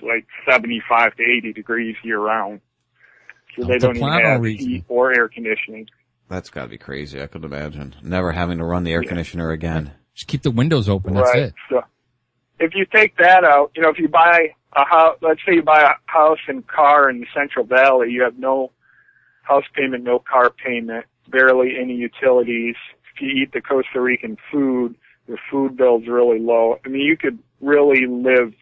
like 0.00 0.26
75 0.48 1.16
to 1.16 1.22
80 1.22 1.52
degrees 1.52 1.96
year 2.02 2.20
round. 2.20 2.60
So 3.60 3.66
they 3.66 3.78
don't 3.78 3.96
even 3.96 4.12
have 4.12 4.40
region. 4.40 4.68
heat 4.68 4.84
or 4.88 5.12
air 5.12 5.28
conditioning. 5.28 5.88
That's 6.28 6.50
got 6.50 6.62
to 6.62 6.68
be 6.68 6.78
crazy. 6.78 7.20
I 7.20 7.26
could 7.26 7.44
imagine 7.44 7.96
never 8.02 8.32
having 8.32 8.58
to 8.58 8.64
run 8.64 8.84
the 8.84 8.92
air 8.92 9.02
conditioner 9.02 9.50
again. 9.50 9.92
Just 10.14 10.28
keep 10.28 10.42
the 10.42 10.50
windows 10.50 10.88
open. 10.88 11.14
That's 11.14 11.28
right. 11.28 11.42
it. 11.44 11.54
So 11.68 11.82
if 12.60 12.74
you 12.74 12.86
take 12.94 13.16
that 13.16 13.42
out, 13.44 13.72
you 13.74 13.82
know, 13.82 13.88
if 13.88 13.98
you 13.98 14.08
buy 14.08 14.50
a 14.74 14.84
house, 14.84 15.16
let's 15.22 15.40
say 15.46 15.54
you 15.54 15.62
buy 15.62 15.82
a 15.82 16.10
house 16.10 16.38
and 16.46 16.66
car 16.66 17.10
in 17.10 17.20
the 17.20 17.26
Central 17.34 17.64
Valley, 17.64 18.10
you 18.10 18.22
have 18.22 18.38
no 18.38 18.70
house 19.42 19.64
payment, 19.74 20.04
no 20.04 20.20
car 20.20 20.50
payment, 20.50 21.06
barely 21.28 21.74
any 21.80 21.94
utilities. 21.94 22.76
If 23.14 23.20
you 23.20 23.28
eat 23.42 23.52
the 23.52 23.60
Costa 23.60 24.00
Rican 24.00 24.36
food, 24.52 24.94
your 25.26 25.38
food 25.50 25.76
bill's 25.76 26.06
really 26.06 26.38
low. 26.38 26.78
I 26.84 26.88
mean, 26.88 27.02
you 27.02 27.16
could 27.16 27.38
really 27.60 28.06
live 28.06 28.52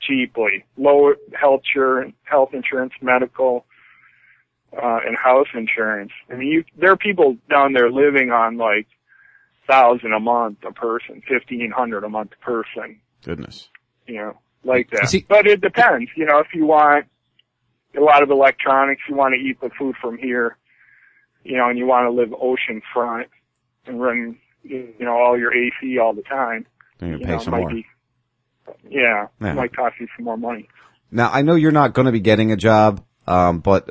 cheaply. 0.00 0.64
Low 0.76 1.12
health 1.38 1.62
insurance, 1.64 2.14
health 2.24 2.50
insurance, 2.52 2.92
medical, 3.00 3.66
uh, 4.76 4.98
and 5.06 5.16
house 5.16 5.46
insurance. 5.54 6.12
I 6.30 6.34
mean, 6.34 6.48
you, 6.48 6.64
there 6.78 6.92
are 6.92 6.96
people 6.96 7.36
down 7.50 7.72
there 7.72 7.90
living 7.90 8.30
on 8.30 8.56
like 8.56 8.86
thousand 9.66 10.12
a 10.12 10.20
month 10.20 10.58
a 10.66 10.72
person, 10.72 11.22
fifteen 11.28 11.70
hundred 11.70 12.04
a 12.04 12.08
month 12.08 12.32
a 12.40 12.44
person, 12.44 13.00
Goodness. 13.24 13.68
you 14.06 14.16
know, 14.16 14.38
like 14.64 14.90
that. 14.90 15.08
See- 15.08 15.26
but 15.28 15.46
it 15.46 15.60
depends, 15.60 16.10
you 16.16 16.24
know, 16.26 16.38
if 16.38 16.48
you 16.54 16.66
want 16.66 17.06
a 17.96 18.00
lot 18.00 18.22
of 18.22 18.30
electronics, 18.30 19.02
you 19.08 19.14
want 19.14 19.34
to 19.34 19.40
eat 19.40 19.60
the 19.60 19.70
food 19.78 19.96
from 20.00 20.18
here, 20.18 20.56
you 21.44 21.56
know, 21.56 21.68
and 21.68 21.78
you 21.78 21.86
want 21.86 22.06
to 22.06 22.10
live 22.10 22.32
ocean 22.40 22.80
front 22.92 23.28
and 23.86 24.00
run, 24.00 24.38
you 24.62 24.92
know, 25.00 25.12
all 25.18 25.38
your 25.38 25.52
AC 25.54 25.98
all 25.98 26.12
the 26.14 26.22
time. 26.22 26.66
Then 26.98 27.10
you 27.10 27.18
you 27.18 27.24
pay 27.24 27.32
know, 27.32 27.38
some 27.38 27.52
might 27.52 27.60
more. 27.60 27.70
Be, 27.70 27.86
yeah, 28.88 29.26
Yeah. 29.40 29.52
it 29.52 29.54
might 29.54 29.74
cost 29.74 29.96
you 30.00 30.06
some 30.16 30.24
more 30.26 30.36
money. 30.36 30.68
Now 31.10 31.30
I 31.32 31.42
know 31.42 31.54
you're 31.54 31.72
not 31.72 31.94
going 31.94 32.06
to 32.06 32.12
be 32.12 32.20
getting 32.20 32.52
a 32.52 32.56
job, 32.56 33.02
um, 33.28 33.60
but 33.60 33.88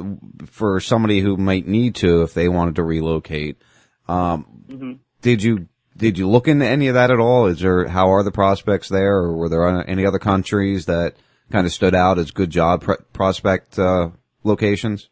for 0.47 0.79
somebody 0.79 1.19
who 1.19 1.37
might 1.37 1.67
need 1.67 1.95
to, 1.95 2.23
if 2.23 2.33
they 2.33 2.49
wanted 2.49 2.75
to 2.75 2.83
relocate, 2.83 3.61
um, 4.07 4.43
hmm 4.69 4.93
did 5.21 5.41
you 5.41 5.67
did 5.97 6.17
you 6.17 6.29
look 6.29 6.47
into 6.47 6.65
any 6.65 6.87
of 6.87 6.93
that 6.93 7.09
at 7.09 7.19
all? 7.19 7.47
Is 7.47 7.59
there 7.59 7.87
how 7.87 8.11
are 8.13 8.23
the 8.23 8.31
prospects 8.31 8.87
there, 8.87 9.17
or 9.17 9.35
were 9.35 9.49
there 9.49 9.89
any 9.89 10.05
other 10.05 10.19
countries 10.19 10.85
that 10.85 11.15
kind 11.51 11.65
of 11.65 11.73
stood 11.73 11.95
out 11.95 12.19
as 12.19 12.31
good 12.31 12.49
job 12.49 12.83
pr- 12.83 13.01
prospect 13.13 13.79
uh, 13.79 14.09
locations, 14.43 15.09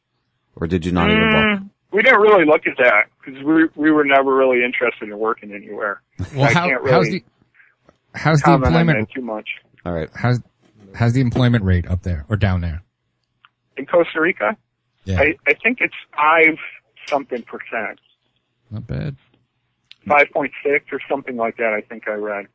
or 0.55 0.67
did 0.67 0.85
you 0.85 0.91
not 0.91 1.09
even 1.09 1.23
look? 1.23 1.59
Mm, 1.59 1.69
we 1.91 2.01
didn't 2.03 2.21
really 2.21 2.45
look 2.45 2.67
at 2.67 2.77
that 2.77 3.05
because 3.19 3.41
we 3.43 3.67
we 3.75 3.91
were 3.91 4.05
never 4.05 4.35
really 4.35 4.63
interested 4.63 5.09
in 5.09 5.17
working 5.17 5.51
anywhere. 5.51 6.01
Well, 6.35 6.45
I 6.45 6.53
how, 6.53 6.67
can't 6.67 6.89
how's 6.89 7.09
the 7.09 7.23
how's 8.13 8.41
the 8.41 8.53
employment 8.53 9.09
too 9.13 9.21
much. 9.21 9.49
All 9.85 9.93
right. 9.93 10.09
how's 10.13 10.39
how's 10.93 11.13
the 11.13 11.21
employment 11.21 11.63
rate 11.63 11.87
up 11.87 12.03
there 12.03 12.25
or 12.29 12.37
down 12.37 12.61
there? 12.61 12.84
In 13.77 13.85
Costa 13.85 14.21
Rica, 14.21 14.57
Yeah, 15.03 15.19
I, 15.19 15.35
I 15.47 15.53
think 15.53 15.79
it's 15.81 15.95
five 16.15 16.57
something 17.09 17.43
percent, 17.43 17.99
not 18.71 18.87
bad. 18.87 19.15
five 20.07 20.27
point 20.31 20.51
six 20.63 20.85
or 20.91 20.99
something 21.09 21.35
like 21.35 21.57
that. 21.57 21.73
I 21.73 21.81
think 21.81 22.07
I 22.07 22.13
read. 22.13 22.47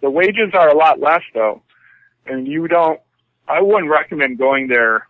The 0.00 0.10
wages 0.10 0.50
are 0.52 0.68
a 0.68 0.76
lot 0.76 1.00
less 1.00 1.22
though, 1.32 1.62
and 2.26 2.46
you 2.46 2.68
don't. 2.68 3.00
I 3.46 3.60
wouldn't 3.62 3.90
recommend 3.90 4.38
going 4.38 4.68
there 4.68 5.06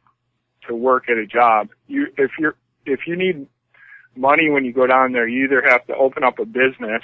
to 0.68 0.74
work 0.74 1.08
at 1.08 1.16
a 1.16 1.26
job. 1.26 1.68
You 1.86 2.06
if 2.18 2.32
you're 2.38 2.56
if 2.86 3.00
you 3.06 3.16
need 3.16 3.46
money 4.16 4.50
when 4.50 4.64
you 4.64 4.72
go 4.72 4.86
down 4.86 5.12
there, 5.12 5.26
you 5.26 5.44
either 5.46 5.62
have 5.68 5.86
to 5.86 5.94
open 5.96 6.22
up 6.24 6.38
a 6.38 6.44
business 6.44 7.02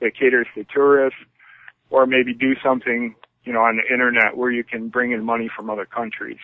that 0.00 0.16
caters 0.18 0.46
to 0.54 0.64
tourists, 0.64 1.18
or 1.90 2.06
maybe 2.06 2.34
do 2.34 2.54
something 2.62 3.14
you 3.44 3.52
know 3.52 3.60
on 3.60 3.76
the 3.76 3.92
internet 3.92 4.36
where 4.36 4.50
you 4.50 4.64
can 4.64 4.88
bring 4.88 5.12
in 5.12 5.24
money 5.24 5.48
from 5.54 5.70
other 5.70 5.86
countries. 5.86 6.38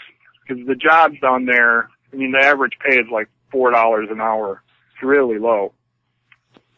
Because 0.48 0.66
the 0.66 0.74
jobs 0.74 1.16
down 1.20 1.44
there, 1.44 1.90
I 2.12 2.16
mean, 2.16 2.32
the 2.32 2.38
average 2.44 2.72
pay 2.84 2.96
is 2.96 3.06
like 3.12 3.28
four 3.52 3.70
dollars 3.70 4.08
an 4.10 4.20
hour. 4.20 4.62
It's 4.94 5.02
really 5.02 5.38
low, 5.38 5.74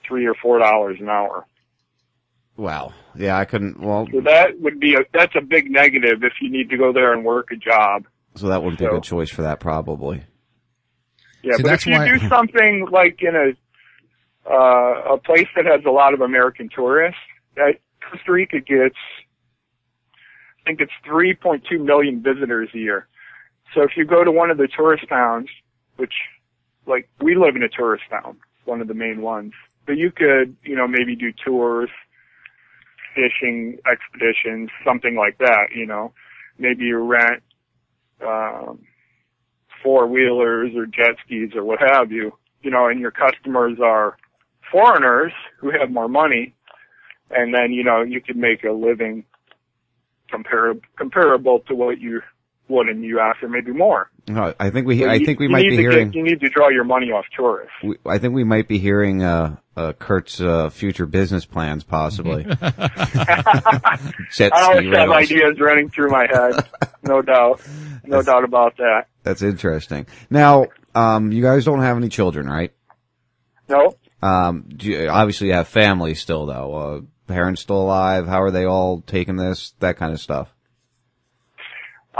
three 0.06 0.26
or 0.26 0.34
four 0.34 0.59
dollars 0.59 0.98
an 1.01 1.09
hour. 1.09 1.47
Wow. 2.56 2.92
Yeah, 3.14 3.38
I 3.38 3.44
couldn't. 3.44 3.80
Well, 3.80 4.06
So 4.12 4.20
that 4.22 4.60
would 4.60 4.80
be 4.80 4.94
a 4.94 5.01
that's 5.14 5.34
a 5.36 5.40
big 5.40 5.70
negative 5.70 6.22
if 6.22 6.32
you 6.42 6.51
need 6.51 6.68
to 6.70 6.76
go 6.76 6.92
there 6.92 7.12
and 7.12 7.24
work 7.24 7.48
a 7.52 7.56
job. 7.56 8.06
so 8.34 8.48
that 8.48 8.62
wouldn't 8.62 8.78
be 8.78 8.84
a 8.86 8.90
good 8.90 9.02
choice 9.02 9.30
for 9.30 9.42
that, 9.42 9.60
probably. 9.60 10.24
Yeah, 11.42 11.55
See, 11.56 11.62
but 11.62 11.72
if 11.72 11.86
you 11.86 11.92
why- 11.94 12.18
do 12.18 12.18
something 12.28 12.86
like 12.90 13.20
in 13.22 13.34
a 13.36 14.51
uh, 14.51 15.14
a 15.14 15.18
place 15.18 15.47
that 15.55 15.64
has 15.66 15.82
a 15.86 15.90
lot 15.90 16.12
of 16.14 16.20
American 16.20 16.68
tourists, 16.74 17.20
that 17.56 17.74
Costa 18.10 18.32
Rica 18.32 18.59
gets, 18.59 18.97
I 20.66 20.70
think 20.70 20.80
it's 20.80 20.92
3.2 21.06 21.82
million 21.84 22.22
visitors 22.22 22.68
a 22.74 22.78
year. 22.78 23.06
So 23.74 23.82
if 23.82 23.90
you 23.97 24.05
go 24.05 24.24
to 24.24 24.32
one 24.32 24.51
of 24.51 24.59
the 24.59 24.68
tourist 24.68 25.09
towns, 25.09 25.48
which 25.97 26.12
like 26.86 27.09
we 27.20 27.36
live 27.36 27.56
in 27.56 27.62
a 27.62 27.68
tourist 27.68 28.05
town, 28.10 28.38
one 28.64 28.80
of 28.80 28.88
the 28.88 28.94
main 28.94 29.22
ones, 29.22 29.52
but 29.86 29.97
you 29.97 30.10
could, 30.10 30.56
you 30.62 30.76
know, 30.76 30.88
maybe 30.88 31.14
do 31.16 31.32
tours, 31.44 31.90
fishing 33.14 33.78
expeditions, 33.90 34.70
something 34.84 35.16
like 35.16 35.38
that, 35.38 35.68
you 35.74 35.86
know. 35.86 36.12
Maybe 36.59 36.84
you 36.84 36.98
rent 36.98 37.42
um, 38.26 38.80
four 39.82 40.06
wheelers 40.06 40.72
or 40.76 40.86
jet 40.86 41.16
skis 41.24 41.55
or 41.55 41.64
what 41.64 41.80
have 41.80 42.12
you, 42.12 42.32
you 42.62 42.70
know, 42.70 42.88
and 42.88 43.01
your 43.01 43.10
customers 43.10 43.78
are 43.82 44.16
foreigners 44.70 45.32
who 45.59 45.70
have 45.70 45.90
more 45.90 46.09
money, 46.09 46.55
and 47.30 47.55
then 47.55 47.72
you 47.72 47.84
know 47.84 48.02
you 48.02 48.20
could 48.20 48.36
make 48.36 48.64
a 48.64 48.72
living 48.72 49.24
comparable 50.30 50.80
comparable 50.97 51.60
to 51.60 51.74
what 51.74 52.01
you 52.01 52.20
would 52.70 52.88
in 52.88 53.01
the 53.02 53.09
U.S. 53.09 53.36
or 53.42 53.48
maybe 53.48 53.72
more. 53.72 54.10
No, 54.28 54.55
I 54.60 54.70
think 54.70 54.86
we 54.86 55.01
So 55.01 55.06
I 55.09 55.14
you- 55.14 55.26
think 55.26 55.40
we 55.40 55.48
might 55.48 55.62
be 55.64 55.76
to 55.76 55.82
get- 55.82 55.92
hearing 55.92 56.12
you 56.12 56.22
need 56.22 56.40
to 56.40 56.48
draw 56.48 56.68
your 56.68 56.84
money 56.84 57.10
off 57.10 57.24
tourists. 57.36 57.72
we, 57.82 57.97
I 58.06 58.18
think 58.18 58.32
we 58.34 58.44
might 58.44 58.68
be 58.68 58.78
hearing 58.78 59.22
uh, 59.22 59.56
uh, 59.76 59.92
Kurt's 59.94 60.40
uh, 60.40 60.70
future 60.70 61.06
business 61.06 61.44
plans 61.44 61.82
possibly. 61.84 62.44
Jet 64.32 64.52
I 64.55 64.62
always 64.62 64.84
have 64.86 64.92
rentals. 64.92 65.16
ideas 65.16 65.60
running 65.60 65.88
through 65.90 66.10
my 66.10 66.26
head, 66.30 66.64
no 67.02 67.22
doubt, 67.22 67.60
no 68.05 68.22
doubt 68.22 68.44
about 68.44 68.76
that. 68.78 69.06
That's 69.22 69.42
interesting. 69.42 70.06
Now, 70.30 70.66
um, 70.94 71.32
you 71.32 71.42
guys 71.42 71.64
don't 71.64 71.80
have 71.82 71.97
any 71.97 72.09
children, 72.09 72.48
right? 72.48 72.72
No, 73.68 73.94
Um, 74.22 74.64
do 74.68 74.90
you, 74.90 75.09
obviously 75.09 75.48
you 75.48 75.55
have 75.55 75.68
family 75.68 76.14
still 76.14 76.47
though. 76.47 76.74
Uh, 76.74 77.01
parents 77.26 77.62
still 77.62 77.80
alive? 77.82 78.26
How 78.26 78.42
are 78.42 78.51
they 78.51 78.64
all 78.64 79.01
taking 79.02 79.36
this? 79.36 79.74
That 79.80 79.97
kind 79.97 80.12
of 80.12 80.20
stuff. 80.20 80.52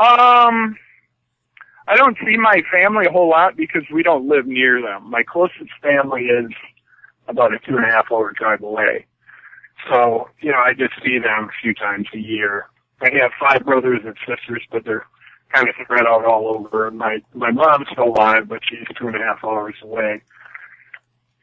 Um, 0.01 0.77
I 1.87 1.95
don't 1.95 2.17
see 2.25 2.39
my 2.39 2.63
family 2.73 3.05
a 3.07 3.13
whole 3.13 3.29
lot 3.29 3.55
because 3.55 3.83
we 3.93 4.03
don't 4.03 4.27
live 4.27 4.47
near 4.47 4.81
them. 4.81 5.11
My 5.11 5.23
closest 5.23 5.71
family 5.83 6.23
is 6.23 6.51
about 7.29 7.53
a 7.53 7.59
two 7.59 7.77
and 7.77 7.85
a 7.85 7.89
half 7.89 8.07
hour 8.11 8.33
drive 8.33 8.63
away. 8.63 9.05
So, 9.91 10.31
you 10.41 10.53
know, 10.53 10.59
I 10.59 10.73
just 10.73 10.95
see 11.05 11.19
them 11.19 11.49
a 11.49 11.61
few 11.61 11.75
times 11.75 12.07
a 12.15 12.19
year. 12.19 12.67
I 13.03 13.11
have 13.21 13.33
five 13.39 13.67
brothers 13.67 14.01
and 14.05 14.17
sisters, 14.27 14.63
but 14.71 14.85
they're 14.87 15.05
kind 15.53 15.69
of 15.69 15.75
spread 15.83 16.07
out 16.07 16.25
all 16.25 16.49
over. 16.49 16.91
My, 16.91 17.19
my 17.35 17.51
mom's 17.51 17.89
still 17.93 18.09
alive, 18.09 18.49
but 18.49 18.61
she's 18.69 18.87
two 18.99 19.09
and 19.09 19.17
a 19.17 19.19
half 19.19 19.45
hours 19.45 19.75
away. 19.83 20.23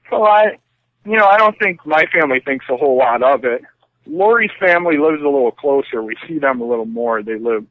So 0.09 0.23
I, 0.23 0.57
you 1.05 1.17
know, 1.17 1.25
I 1.25 1.38
don't 1.38 1.57
think 1.59 1.85
my 1.85 2.05
family 2.11 2.39
thinks 2.43 2.65
a 2.71 2.77
whole 2.77 2.97
lot 2.97 3.21
of 3.21 3.43
it. 3.43 3.61
Lori's 4.07 4.51
family 4.59 4.97
lives 4.97 5.21
a 5.21 5.25
little 5.25 5.51
closer. 5.51 6.01
We 6.01 6.15
see 6.27 6.39
them 6.39 6.61
a 6.61 6.65
little 6.65 6.85
more. 6.85 7.21
They 7.21 7.38
live 7.38 7.65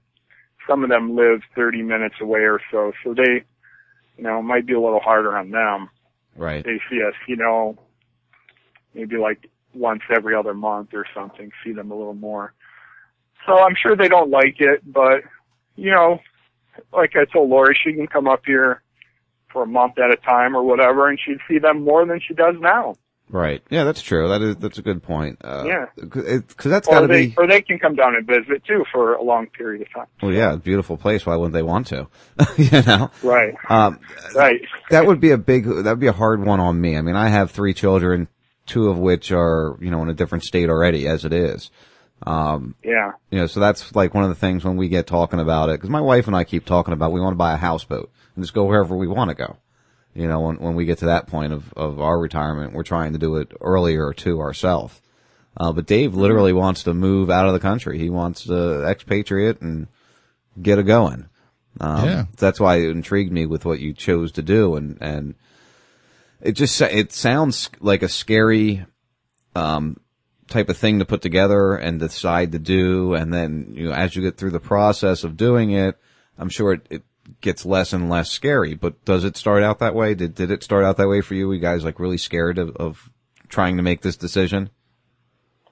some 0.66 0.82
of 0.82 0.90
them 0.90 1.16
live 1.16 1.40
30 1.55 1.82
minutes 1.82 2.16
away 2.20 2.40
or 2.40 2.60
so, 2.70 2.93
so 3.05 3.14
they, 3.14 3.44
you 4.16 4.24
know, 4.24 4.38
it 4.38 4.43
might 4.43 4.66
be 4.66 4.74
a 4.74 4.80
little 4.80 5.01
harder 5.01 5.36
on 5.36 5.51
them. 5.51 5.90
Right. 6.36 6.64
They 6.64 6.80
see 6.90 7.02
us, 7.02 7.14
you 7.26 7.36
know, 7.36 7.78
maybe 8.94 9.16
like 9.16 9.48
once 9.74 10.02
every 10.14 10.34
other 10.34 10.55
month 10.55 10.90
or 10.93 11.06
something, 11.14 11.51
see 11.64 11.72
them 11.72 11.90
a 11.90 11.97
little 11.97 12.14
more. 12.14 12.52
So 13.47 13.59
I'm 13.59 13.74
sure 13.80 13.97
they 13.97 14.09
don't 14.09 14.30
like 14.30 14.56
it, 14.59 14.80
but, 14.84 15.22
you 15.76 15.90
know, 15.90 16.20
like 16.93 17.14
I 17.14 17.24
told 17.24 17.51
Lori, 17.51 17.78
she 17.82 17.93
can 17.93 18.06
come 18.06 18.26
up 18.26 18.43
here 18.44 18.82
for 19.52 19.62
a 19.62 19.66
month 19.66 19.98
at 19.98 20.10
a 20.10 20.16
time 20.16 20.56
or 20.56 20.62
whatever, 20.62 21.09
and 21.09 21.18
she'd 21.18 21.38
see 21.48 21.59
them 21.59 21.84
more 21.84 22.05
than 22.05 22.20
she 22.20 22.34
does 22.34 22.56
now. 22.59 22.97
Right. 23.28 23.61
Yeah, 23.70 23.82
that's 23.85 24.03
true. 24.03 24.28
That 24.28 24.40
is 24.40 24.57
that's 24.57 24.78
a 24.78 24.82
good 24.82 25.03
point. 25.03 25.39
Uh, 25.43 25.65
Yeah. 25.66 25.86
Because 25.97 26.70
that's 26.70 26.86
got 26.86 27.01
to 27.01 27.09
be. 27.09 27.35
or 27.36 27.47
they 27.48 27.61
can 27.61 27.78
come 27.81 27.97
down 27.97 28.15
and 28.15 28.24
visit 28.27 28.65
too 28.65 28.85
for 28.93 29.15
a 29.15 29.23
long 29.23 29.48
period 29.48 29.82
of 29.82 29.93
time. 29.93 30.07
Well, 30.23 30.32
yeah, 30.32 30.55
beautiful 30.57 30.97
place. 30.97 31.27
Why 31.27 31.35
wouldn't 31.35 31.53
they 31.55 31.62
want 31.62 31.89
to? 31.89 32.07
you 32.57 32.82
know. 32.82 33.11
Right. 33.24 33.55
Um, 33.69 33.98
Right. 34.35 34.61
that 34.90 35.07
would 35.07 35.20
be 35.20 35.32
a 35.32 35.39
big, 35.39 35.65
that 35.65 35.85
would 35.85 35.98
be 36.01 36.07
a 36.07 36.12
hard 36.12 36.44
one 36.44 36.61
on 36.61 36.81
me. 36.81 36.97
I 36.97 37.03
mean, 37.03 37.16
I 37.16 37.28
have 37.28 37.51
three 37.51 37.74
children, 37.74 38.28
two 38.66 38.89
of 38.89 38.98
which 38.98 39.32
are, 39.32 39.77
you 39.81 39.90
know, 39.90 40.03
in 40.03 40.09
a 40.09 40.15
different 40.15 40.44
state 40.44 40.69
already 40.69 41.09
as 41.09 41.24
it 41.24 41.32
is. 41.32 41.70
Um, 42.23 42.77
Yeah. 42.85 43.12
you 43.31 43.40
know, 43.40 43.47
so 43.47 43.59
that's 43.61 43.94
like 43.94 44.15
one 44.15 44.23
of 44.24 44.31
the 44.31 44.35
things 44.36 44.65
when 44.65 44.77
we 44.77 44.89
get 44.89 45.07
talking 45.07 45.40
about 45.40 45.69
it, 45.69 45.73
because 45.73 45.90
my 45.90 46.01
wife 46.01 46.27
and 46.28 46.36
I 46.36 46.44
keep 46.44 46.65
talking 46.65 46.94
about 46.94 47.12
we 47.12 47.20
want 47.20 47.32
to 47.32 47.39
buy 47.39 47.53
a 47.55 47.59
houseboat 47.59 48.11
and 48.36 48.44
just 48.44 48.55
go 48.55 48.65
wherever 48.65 48.97
we 48.97 49.07
want 49.09 49.31
to 49.31 49.35
go. 49.35 49.57
You 50.16 50.28
know, 50.28 50.40
when, 50.40 50.56
when 50.56 50.74
we 50.74 50.86
get 50.86 50.98
to 50.98 51.06
that 51.06 51.26
point 51.26 51.52
of, 51.52 51.72
of 51.74 52.01
our 52.01 52.18
retirement, 52.18 52.72
we're 52.72 52.82
trying 52.84 53.12
to 53.12 53.18
do 53.18 53.36
it 53.36 53.52
earlier 53.60 54.12
to 54.14 54.40
ourselves. 54.40 55.01
Uh, 55.59 55.72
but 55.72 55.86
Dave 55.86 56.14
literally 56.14 56.52
wants 56.52 56.82
to 56.84 56.94
move 56.94 57.28
out 57.30 57.47
of 57.47 57.52
the 57.52 57.60
country. 57.60 57.98
He 57.98 58.10
wants 58.10 58.44
to 58.44 58.84
expatriate 58.86 59.60
and 59.60 59.88
get 60.60 60.78
it 60.78 60.84
going. 60.84 61.28
Um, 61.80 62.05
Yeah. 62.05 62.24
that's 62.36 62.59
why 62.59 62.76
it 62.76 62.90
intrigued 62.90 63.32
me 63.32 63.44
with 63.47 63.64
what 63.66 63.80
you 63.80 63.93
chose 63.93 64.32
to 64.32 64.43
do. 64.43 64.76
And, 64.76 64.98
and 65.01 65.34
it 66.40 66.52
just, 66.52 66.80
it 66.80 67.12
sounds 67.12 67.68
like 67.80 68.02
a 68.02 68.09
scary, 68.09 68.86
um, 69.55 69.98
type 70.48 70.68
of 70.68 70.76
thing 70.76 71.01
to 71.01 71.05
put 71.05 71.22
together 71.22 71.74
and 71.74 71.98
decide 71.98 72.52
to 72.52 72.59
do. 72.59 73.14
And 73.14 73.34
then, 73.34 73.72
you 73.74 73.86
know, 73.86 73.93
as 73.93 74.14
you 74.14 74.22
get 74.22 74.36
through 74.38 74.52
the 74.52 74.60
process 74.60 75.24
of 75.24 75.36
doing 75.36 75.72
it, 75.72 75.98
I'm 76.38 76.48
sure 76.48 76.72
it, 76.74 76.86
it 76.90 77.02
gets 77.40 77.65
less 77.65 77.93
and 77.93 78.09
less 78.09 78.31
scary, 78.31 78.74
but 78.74 79.05
does 79.05 79.24
it 79.24 79.36
start 79.36 79.62
out 79.62 79.78
that 79.78 79.94
way? 79.94 80.15
Did, 80.15 80.35
did 80.35 80.51
it 80.51 80.62
start 80.62 80.85
out 80.85 80.97
that 80.97 81.09
way 81.09 81.20
for 81.20 81.35
you? 81.35 81.48
Were 81.48 81.55
you 81.55 81.61
guys 81.61 81.85
like 81.85 82.01
really 82.01 82.19
scared 82.19 82.59
of, 82.59 82.77
of 82.77 83.11
trying 83.48 83.77
to 83.77 83.82
make 83.82 84.03
this 84.03 84.16
decision? 84.16 84.70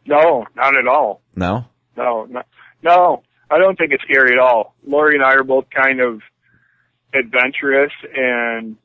No, 0.06 0.46
not 0.54 0.76
at 0.76 0.86
all. 0.86 1.22
No? 1.34 1.66
No, 1.96 2.24
no, 2.24 2.42
no. 2.82 3.22
I 3.50 3.58
don't 3.58 3.76
think 3.76 3.92
it's 3.92 4.02
scary 4.02 4.32
at 4.32 4.38
all. 4.38 4.74
Lori 4.86 5.14
and 5.14 5.24
I 5.24 5.34
are 5.34 5.44
both 5.44 5.66
kind 5.70 6.00
of 6.00 6.20
adventurous, 7.14 7.92
and 8.14 8.76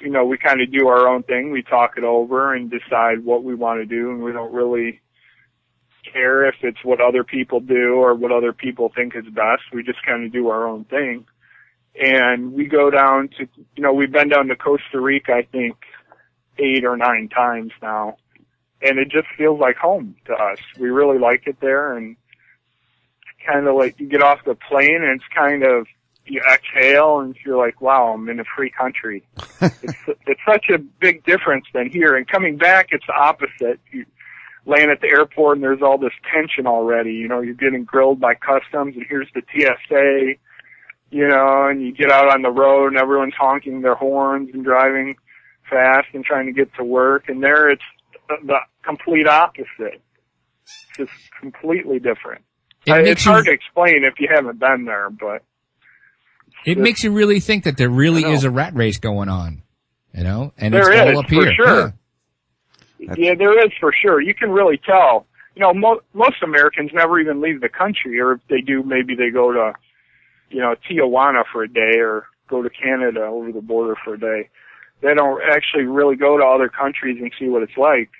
you 0.00 0.10
know, 0.10 0.24
we 0.24 0.38
kind 0.38 0.60
of 0.60 0.72
do 0.72 0.88
our 0.88 1.08
own 1.08 1.22
thing. 1.22 1.50
We 1.50 1.62
talk 1.62 1.94
it 1.96 2.04
over 2.04 2.54
and 2.54 2.70
decide 2.70 3.24
what 3.24 3.44
we 3.44 3.54
want 3.54 3.80
to 3.80 3.86
do, 3.86 4.10
and 4.10 4.22
we 4.22 4.32
don't 4.32 4.52
really 4.52 5.00
care 6.12 6.46
if 6.46 6.54
it's 6.62 6.84
what 6.84 7.00
other 7.00 7.24
people 7.24 7.60
do 7.60 7.94
or 7.94 8.14
what 8.14 8.32
other 8.32 8.52
people 8.52 8.90
think 8.94 9.14
is 9.14 9.24
best. 9.24 9.62
We 9.72 9.82
just 9.82 10.04
kind 10.04 10.24
of 10.24 10.32
do 10.32 10.48
our 10.48 10.66
own 10.66 10.84
thing. 10.84 11.26
And 12.00 12.52
we 12.52 12.66
go 12.66 12.90
down 12.90 13.28
to, 13.38 13.48
you 13.74 13.82
know, 13.82 13.92
we've 13.92 14.12
been 14.12 14.28
down 14.28 14.46
to 14.48 14.56
Costa 14.56 15.00
Rica, 15.00 15.32
I 15.32 15.42
think, 15.42 15.76
eight 16.58 16.84
or 16.84 16.96
nine 16.96 17.28
times 17.28 17.72
now. 17.82 18.16
And 18.80 18.98
it 18.98 19.08
just 19.08 19.26
feels 19.36 19.58
like 19.58 19.76
home 19.76 20.14
to 20.26 20.32
us. 20.34 20.58
We 20.78 20.90
really 20.90 21.18
like 21.18 21.46
it 21.46 21.56
there 21.60 21.96
and 21.96 22.16
kind 23.44 23.66
of 23.66 23.74
like 23.74 23.98
you 23.98 24.08
get 24.08 24.22
off 24.22 24.38
the 24.44 24.54
plane 24.54 25.02
and 25.02 25.20
it's 25.20 25.28
kind 25.34 25.64
of, 25.64 25.86
you 26.24 26.40
exhale 26.52 27.20
and 27.20 27.34
you're 27.44 27.56
like, 27.56 27.80
wow, 27.80 28.12
I'm 28.12 28.28
in 28.28 28.38
a 28.38 28.44
free 28.56 28.70
country. 28.70 29.26
it's, 29.60 29.94
it's 30.26 30.40
such 30.46 30.66
a 30.72 30.78
big 30.78 31.24
difference 31.24 31.64
than 31.72 31.90
here. 31.90 32.16
And 32.16 32.28
coming 32.28 32.58
back, 32.58 32.88
it's 32.92 33.06
the 33.06 33.14
opposite. 33.14 33.80
You 33.90 34.04
land 34.66 34.90
at 34.90 35.00
the 35.00 35.08
airport 35.08 35.56
and 35.56 35.64
there's 35.64 35.82
all 35.82 35.98
this 35.98 36.12
tension 36.32 36.66
already. 36.66 37.14
You 37.14 37.26
know, 37.26 37.40
you're 37.40 37.54
getting 37.54 37.84
grilled 37.84 38.20
by 38.20 38.34
customs 38.34 38.94
and 38.94 39.04
here's 39.08 39.28
the 39.34 39.42
TSA, 39.50 40.38
you 41.10 41.26
know, 41.28 41.66
and 41.68 41.82
you 41.82 41.92
get 41.92 42.10
out 42.10 42.32
on 42.32 42.42
the 42.42 42.50
road 42.50 42.88
and 42.88 42.96
everyone's 42.98 43.34
honking 43.38 43.80
their 43.82 43.94
horns 43.94 44.50
and 44.52 44.64
driving 44.64 45.16
fast 45.70 46.06
and 46.14 46.24
trying 46.24 46.46
to 46.46 46.52
get 46.52 46.72
to 46.74 46.84
work. 46.84 47.24
And 47.28 47.42
there 47.42 47.70
it's 47.70 47.82
the, 48.28 48.56
complete 48.82 49.26
opposite. 49.26 50.00
It's 50.64 50.86
just 50.96 51.12
completely 51.40 51.98
different. 51.98 52.42
It 52.86 52.92
I, 52.92 53.00
it's 53.00 53.24
you- 53.24 53.32
hard 53.32 53.46
to 53.46 53.52
explain 53.52 54.04
if 54.04 54.20
you 54.20 54.28
haven't 54.34 54.58
been 54.58 54.84
there, 54.84 55.10
but 55.10 55.42
It 56.64 56.74
Just- 56.74 56.78
makes 56.78 57.04
you 57.04 57.10
really 57.12 57.40
think 57.40 57.64
that 57.64 57.76
there 57.76 57.90
really 57.90 58.22
is 58.24 58.44
a 58.44 58.50
rat 58.50 58.74
race 58.74 58.98
going 58.98 59.28
on, 59.28 59.62
you 60.14 60.24
know, 60.24 60.52
and 60.58 60.74
There 60.74 60.90
it's 60.90 61.10
is, 61.10 61.14
all 61.14 61.18
up 61.20 61.28
for 61.28 61.34
here. 61.34 61.52
sure. 61.54 61.94
Yeah, 63.16 63.34
there 63.34 63.64
is 63.64 63.70
for 63.80 63.92
sure. 63.92 64.20
You 64.20 64.34
can 64.34 64.50
really 64.50 64.76
tell. 64.84 65.26
You 65.54 65.62
know, 65.62 65.72
mo- 65.74 66.00
most 66.14 66.42
Americans 66.42 66.90
never 66.92 67.18
even 67.20 67.40
leave 67.40 67.60
the 67.60 67.68
country, 67.68 68.18
or 68.20 68.32
if 68.32 68.40
they 68.48 68.60
do, 68.60 68.82
maybe 68.82 69.14
they 69.14 69.30
go 69.30 69.52
to, 69.52 69.72
you 70.50 70.60
know, 70.60 70.74
Tijuana 70.88 71.44
for 71.50 71.62
a 71.62 71.68
day, 71.68 71.98
or 71.98 72.26
go 72.48 72.62
to 72.62 72.70
Canada 72.70 73.22
over 73.22 73.52
the 73.52 73.60
border 73.60 73.94
for 74.04 74.14
a 74.14 74.20
day. 74.20 74.48
They 75.00 75.14
don't 75.14 75.40
actually 75.42 75.84
really 75.84 76.16
go 76.16 76.36
to 76.38 76.44
other 76.44 76.68
countries 76.68 77.18
and 77.20 77.32
see 77.38 77.48
what 77.48 77.62
it's 77.62 77.76
like 77.76 78.10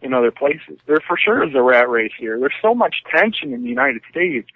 in 0.00 0.14
other 0.14 0.30
places. 0.30 0.78
There 0.86 1.00
for 1.06 1.18
sure 1.18 1.46
is 1.46 1.54
a 1.54 1.62
rat 1.62 1.88
race 1.88 2.12
here. 2.18 2.38
There's 2.38 2.54
so 2.62 2.74
much 2.74 3.02
tension 3.10 3.52
in 3.52 3.62
the 3.62 3.68
United 3.68 4.02
States. 4.10 4.48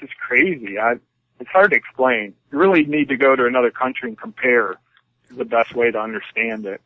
It's 0.00 0.12
crazy. 0.20 0.78
I, 0.78 0.94
it's 1.40 1.50
hard 1.50 1.72
to 1.72 1.76
explain. 1.76 2.34
You 2.52 2.58
really 2.58 2.84
need 2.84 3.08
to 3.08 3.16
go 3.16 3.34
to 3.34 3.46
another 3.46 3.70
country 3.70 4.08
and 4.08 4.18
compare. 4.18 4.76
Is 5.30 5.36
the 5.36 5.44
best 5.44 5.74
way 5.74 5.90
to 5.90 5.98
understand 5.98 6.66
it 6.66 6.80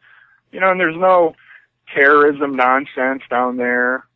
you 0.54 0.60
know, 0.60 0.70
and 0.70 0.80
there's 0.80 0.96
no 0.96 1.34
terrorism 1.92 2.54
nonsense 2.54 3.22
down 3.28 3.56
there. 3.56 4.06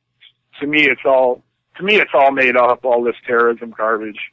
To 0.60 0.66
me, 0.66 0.84
it's 0.84 1.04
all, 1.04 1.42
to 1.76 1.82
me, 1.82 1.96
it's 1.96 2.12
all 2.14 2.30
made 2.30 2.56
up, 2.56 2.84
all 2.84 3.02
this 3.02 3.16
terrorism 3.26 3.74
garbage. 3.76 4.30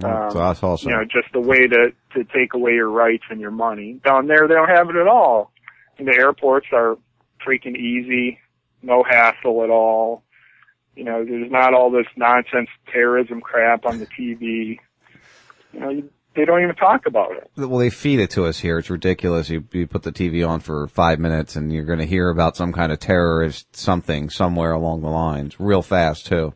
So 0.00 0.38
that's 0.38 0.62
also. 0.62 0.88
You 0.88 0.96
know, 0.96 1.04
just 1.04 1.34
a 1.34 1.40
way 1.40 1.68
to, 1.68 1.92
to 2.14 2.24
take 2.24 2.54
away 2.54 2.72
your 2.72 2.90
rights 2.90 3.24
and 3.30 3.40
your 3.40 3.52
money. 3.52 4.00
Down 4.04 4.26
there, 4.26 4.48
they 4.48 4.54
don't 4.54 4.68
have 4.68 4.88
it 4.90 4.96
at 4.96 5.06
all. 5.06 5.52
And 5.98 6.08
the 6.08 6.14
airports 6.14 6.66
are 6.72 6.96
freaking 7.46 7.76
easy, 7.76 8.38
no 8.82 9.04
hassle 9.08 9.62
at 9.62 9.70
all. 9.70 10.22
You 10.96 11.04
know, 11.04 11.24
there's 11.24 11.50
not 11.50 11.74
all 11.74 11.90
this 11.90 12.06
nonsense 12.16 12.68
terrorism 12.92 13.40
crap 13.40 13.84
on 13.84 13.98
the 13.98 14.06
TV. 14.06 14.78
You 15.72 15.80
know, 15.80 15.90
you, 15.90 16.10
they 16.34 16.44
don't 16.44 16.62
even 16.62 16.74
talk 16.74 17.06
about 17.06 17.32
it. 17.32 17.50
Well, 17.56 17.78
they 17.78 17.90
feed 17.90 18.18
it 18.18 18.30
to 18.30 18.46
us 18.46 18.58
here. 18.58 18.78
It's 18.78 18.90
ridiculous. 18.90 19.48
You, 19.48 19.64
you 19.72 19.86
put 19.86 20.02
the 20.02 20.12
TV 20.12 20.46
on 20.46 20.60
for 20.60 20.88
five 20.88 21.20
minutes 21.20 21.54
and 21.56 21.72
you're 21.72 21.84
going 21.84 22.00
to 22.00 22.06
hear 22.06 22.28
about 22.28 22.56
some 22.56 22.72
kind 22.72 22.90
of 22.90 22.98
terrorist 22.98 23.76
something 23.76 24.30
somewhere 24.30 24.72
along 24.72 25.02
the 25.02 25.08
lines 25.08 25.58
real 25.60 25.82
fast 25.82 26.26
too. 26.26 26.54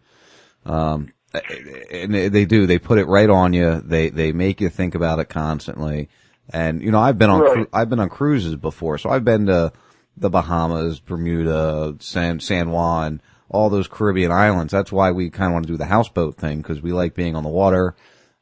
Um, 0.65 1.13
and 1.35 2.15
they 2.15 2.45
do. 2.45 2.67
They 2.67 2.79
put 2.79 2.99
it 2.99 3.07
right 3.07 3.29
on 3.31 3.53
you. 3.53 3.81
They, 3.81 4.09
they 4.11 4.33
make 4.33 4.61
you 4.61 4.69
think 4.69 4.95
about 4.95 5.19
it 5.19 5.29
constantly. 5.29 6.09
And, 6.51 6.83
you 6.83 6.91
know, 6.91 7.01
I've 7.01 7.19
been 7.19 7.31
on, 7.31 7.41
Right. 7.41 7.53
cru- 7.53 7.69
I've 7.73 7.91
been 7.91 8.01
on 8.01 8.09
cruises 8.09 8.57
before. 8.57 8.97
So 8.99 9.11
I've 9.11 9.25
been 9.25 9.47
to, 9.47 9.73
the 10.21 10.31
Bahamas, 10.31 10.99
Bermuda, 10.99 11.95
San 12.01 12.41
San 12.41 12.71
Juan, 12.71 13.21
all 13.49 13.71
those 13.71 13.87
Caribbean 13.87 14.33
islands. 14.33 14.73
That's 14.73 14.91
why 14.91 15.13
we 15.13 15.31
kind 15.31 15.47
of 15.47 15.53
want 15.53 15.67
to 15.67 15.73
do 15.73 15.77
the 15.77 15.85
houseboat 15.85 16.37
thing 16.37 16.59
because 16.59 16.83
we 16.83 16.93
like 16.93 17.15
being 17.15 17.37
on 17.37 17.45
the 17.45 17.49
water, 17.49 17.95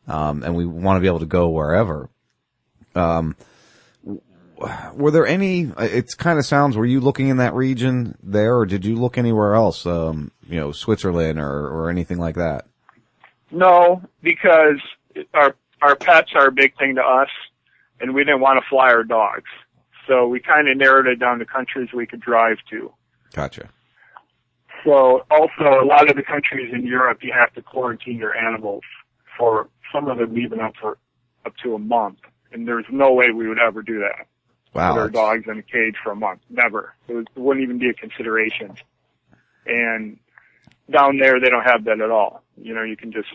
um, 0.08 0.42
and 0.42 0.56
we 0.56 0.64
want 0.64 0.96
to 0.96 1.00
be 1.02 1.06
able 1.06 1.18
to 1.18 1.26
go 1.26 1.50
wherever. 1.50 2.08
Um, 2.94 3.36
were 4.94 5.10
there 5.10 5.26
any? 5.26 5.70
It 5.78 6.16
kind 6.16 6.38
of 6.38 6.46
sounds. 6.46 6.76
Were 6.78 6.86
you 6.86 7.00
looking 7.00 7.28
in 7.28 7.36
that 7.38 7.52
region 7.52 8.16
there, 8.22 8.56
or 8.56 8.64
did 8.64 8.86
you 8.86 8.96
look 8.96 9.18
anywhere 9.18 9.54
else? 9.54 9.84
Um, 9.84 10.32
you 10.48 10.58
know, 10.58 10.72
Switzerland 10.72 11.38
or 11.38 11.68
or 11.68 11.90
anything 11.90 12.18
like 12.18 12.36
that. 12.36 12.64
No, 13.50 14.02
because 14.22 14.80
our 15.34 15.54
our 15.82 15.96
pets 15.96 16.32
are 16.34 16.48
a 16.48 16.52
big 16.52 16.76
thing 16.78 16.96
to 16.96 17.02
us, 17.02 17.28
and 18.00 18.14
we 18.14 18.24
didn't 18.24 18.40
want 18.40 18.62
to 18.62 18.68
fly 18.68 18.90
our 18.90 19.04
dogs. 19.04 19.50
So 20.06 20.26
we 20.26 20.40
kind 20.40 20.68
of 20.68 20.76
narrowed 20.76 21.06
it 21.06 21.16
down 21.16 21.38
to 21.38 21.44
countries 21.44 21.88
we 21.94 22.06
could 22.06 22.20
drive 22.20 22.58
to. 22.70 22.92
Gotcha. 23.34 23.68
So 24.84 25.26
also 25.30 25.82
a 25.82 25.84
lot 25.84 26.08
of 26.08 26.16
the 26.16 26.22
countries 26.22 26.72
in 26.72 26.86
Europe, 26.86 27.18
you 27.22 27.32
have 27.32 27.52
to 27.54 27.62
quarantine 27.62 28.16
your 28.16 28.36
animals 28.36 28.82
for 29.36 29.68
some 29.92 30.08
of 30.08 30.18
them 30.18 30.38
even 30.38 30.60
up 30.60 30.74
for 30.80 30.98
up 31.44 31.54
to 31.62 31.74
a 31.74 31.78
month, 31.78 32.18
and 32.52 32.66
there's 32.66 32.86
no 32.90 33.12
way 33.12 33.30
we 33.30 33.48
would 33.48 33.58
ever 33.58 33.82
do 33.82 34.00
that. 34.00 34.26
Wow, 34.74 34.98
our 34.98 35.08
dogs 35.08 35.44
in 35.48 35.58
a 35.58 35.62
cage 35.62 35.94
for 36.02 36.12
a 36.12 36.16
month. 36.16 36.40
Never. 36.50 36.94
It, 37.08 37.14
was, 37.14 37.24
it 37.34 37.40
wouldn't 37.40 37.64
even 37.64 37.78
be 37.78 37.88
a 37.88 37.94
consideration. 37.94 38.76
And 39.64 40.18
down 40.90 41.18
there, 41.18 41.40
they 41.40 41.48
don't 41.48 41.64
have 41.64 41.84
that 41.84 42.00
at 42.00 42.10
all. 42.10 42.42
You 42.56 42.74
know, 42.74 42.82
you 42.82 42.96
can 42.96 43.12
just 43.12 43.28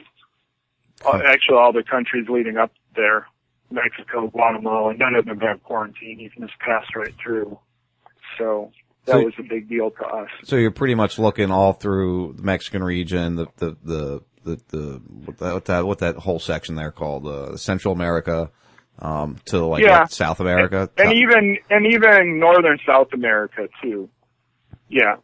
uh, 1.05 1.19
actually 1.25 1.57
all 1.57 1.73
the 1.73 1.83
countries 1.83 2.27
leading 2.29 2.57
up 2.57 2.71
there, 2.95 3.27
Mexico, 3.69 4.27
Guatemala, 4.27 4.93
none 4.95 5.15
of 5.15 5.25
them 5.25 5.39
have 5.39 5.63
quarantine. 5.63 6.19
You 6.19 6.29
can 6.29 6.43
just 6.47 6.59
pass 6.59 6.83
right 6.95 7.13
through. 7.21 7.57
So 8.37 8.71
that 9.05 9.13
So- 9.13 9.23
was 9.25 9.33
a 9.39 9.43
big 9.43 9.67
deal 9.69 9.91
to 9.91 10.05
us. 10.05 10.29
So 10.43 10.55
you're 10.55 10.71
pretty 10.71 10.95
much 10.95 11.19
looking 11.19 11.51
all 11.51 11.73
through 11.73 12.33
the 12.37 12.43
Mexican 12.43 12.83
region, 12.83 13.35
the 13.35 13.47
the 13.57 13.77
the 13.83 14.21
the, 14.43 14.59
the 14.69 15.01
what 15.25 15.37
that 15.37 15.53
what 15.53 15.65
that 15.65 15.85
what 15.85 15.99
that 15.99 16.15
whole 16.17 16.39
section 16.39 16.75
there 16.75 16.91
called 16.91 17.27
uh, 17.27 17.55
Central 17.57 17.93
America, 17.93 18.49
um, 18.99 19.37
to 19.45 19.65
like 19.65 19.83
Yeah. 19.83 20.01
what, 20.01 20.11
South 20.11 20.39
America. 20.39 20.89
and 20.97 21.13
even 21.13 21.57
and 21.69 21.85
even 21.93 22.39
northern 22.39 22.79
South 22.87 23.09
America 23.13 23.67
too. 23.83 24.09
Yeah, 24.89 25.17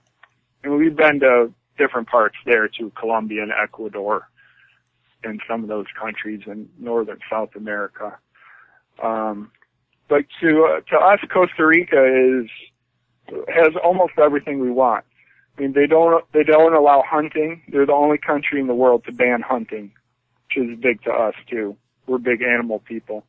and 0.63 0.77
we've 0.77 0.95
been 0.95 1.19
to 1.21 1.51
different 1.77 2.07
parts 2.07 2.35
there 2.45 2.67
too, 2.67 2.91
Colombia 2.99 3.43
and 3.43 3.51
Ecuador, 3.51 4.27
and 5.23 5.41
some 5.47 5.63
of 5.63 5.69
those 5.69 5.85
countries 5.99 6.41
in 6.45 6.69
northern 6.79 7.19
South 7.29 7.55
America. 7.55 8.17
Um, 9.01 9.51
but 10.07 10.25
to 10.41 10.65
uh, 10.65 10.81
to 10.89 10.97
us, 10.97 11.19
Costa 11.31 11.65
Rica 11.65 12.03
is 12.05 12.49
has 13.49 13.73
almost 13.83 14.13
everything 14.17 14.59
we 14.59 14.71
want. 14.71 15.05
I 15.57 15.61
mean, 15.61 15.73
they 15.73 15.87
don't 15.87 16.23
they 16.33 16.43
don't 16.43 16.73
allow 16.73 17.03
hunting. 17.05 17.61
They're 17.69 17.85
the 17.85 17.93
only 17.93 18.17
country 18.17 18.59
in 18.59 18.67
the 18.67 18.75
world 18.75 19.03
to 19.05 19.11
ban 19.11 19.41
hunting, 19.41 19.91
which 20.47 20.65
is 20.65 20.79
big 20.79 21.03
to 21.03 21.11
us 21.11 21.35
too. 21.49 21.75
We're 22.07 22.19
big 22.19 22.41
animal 22.41 22.79
people. 22.79 23.25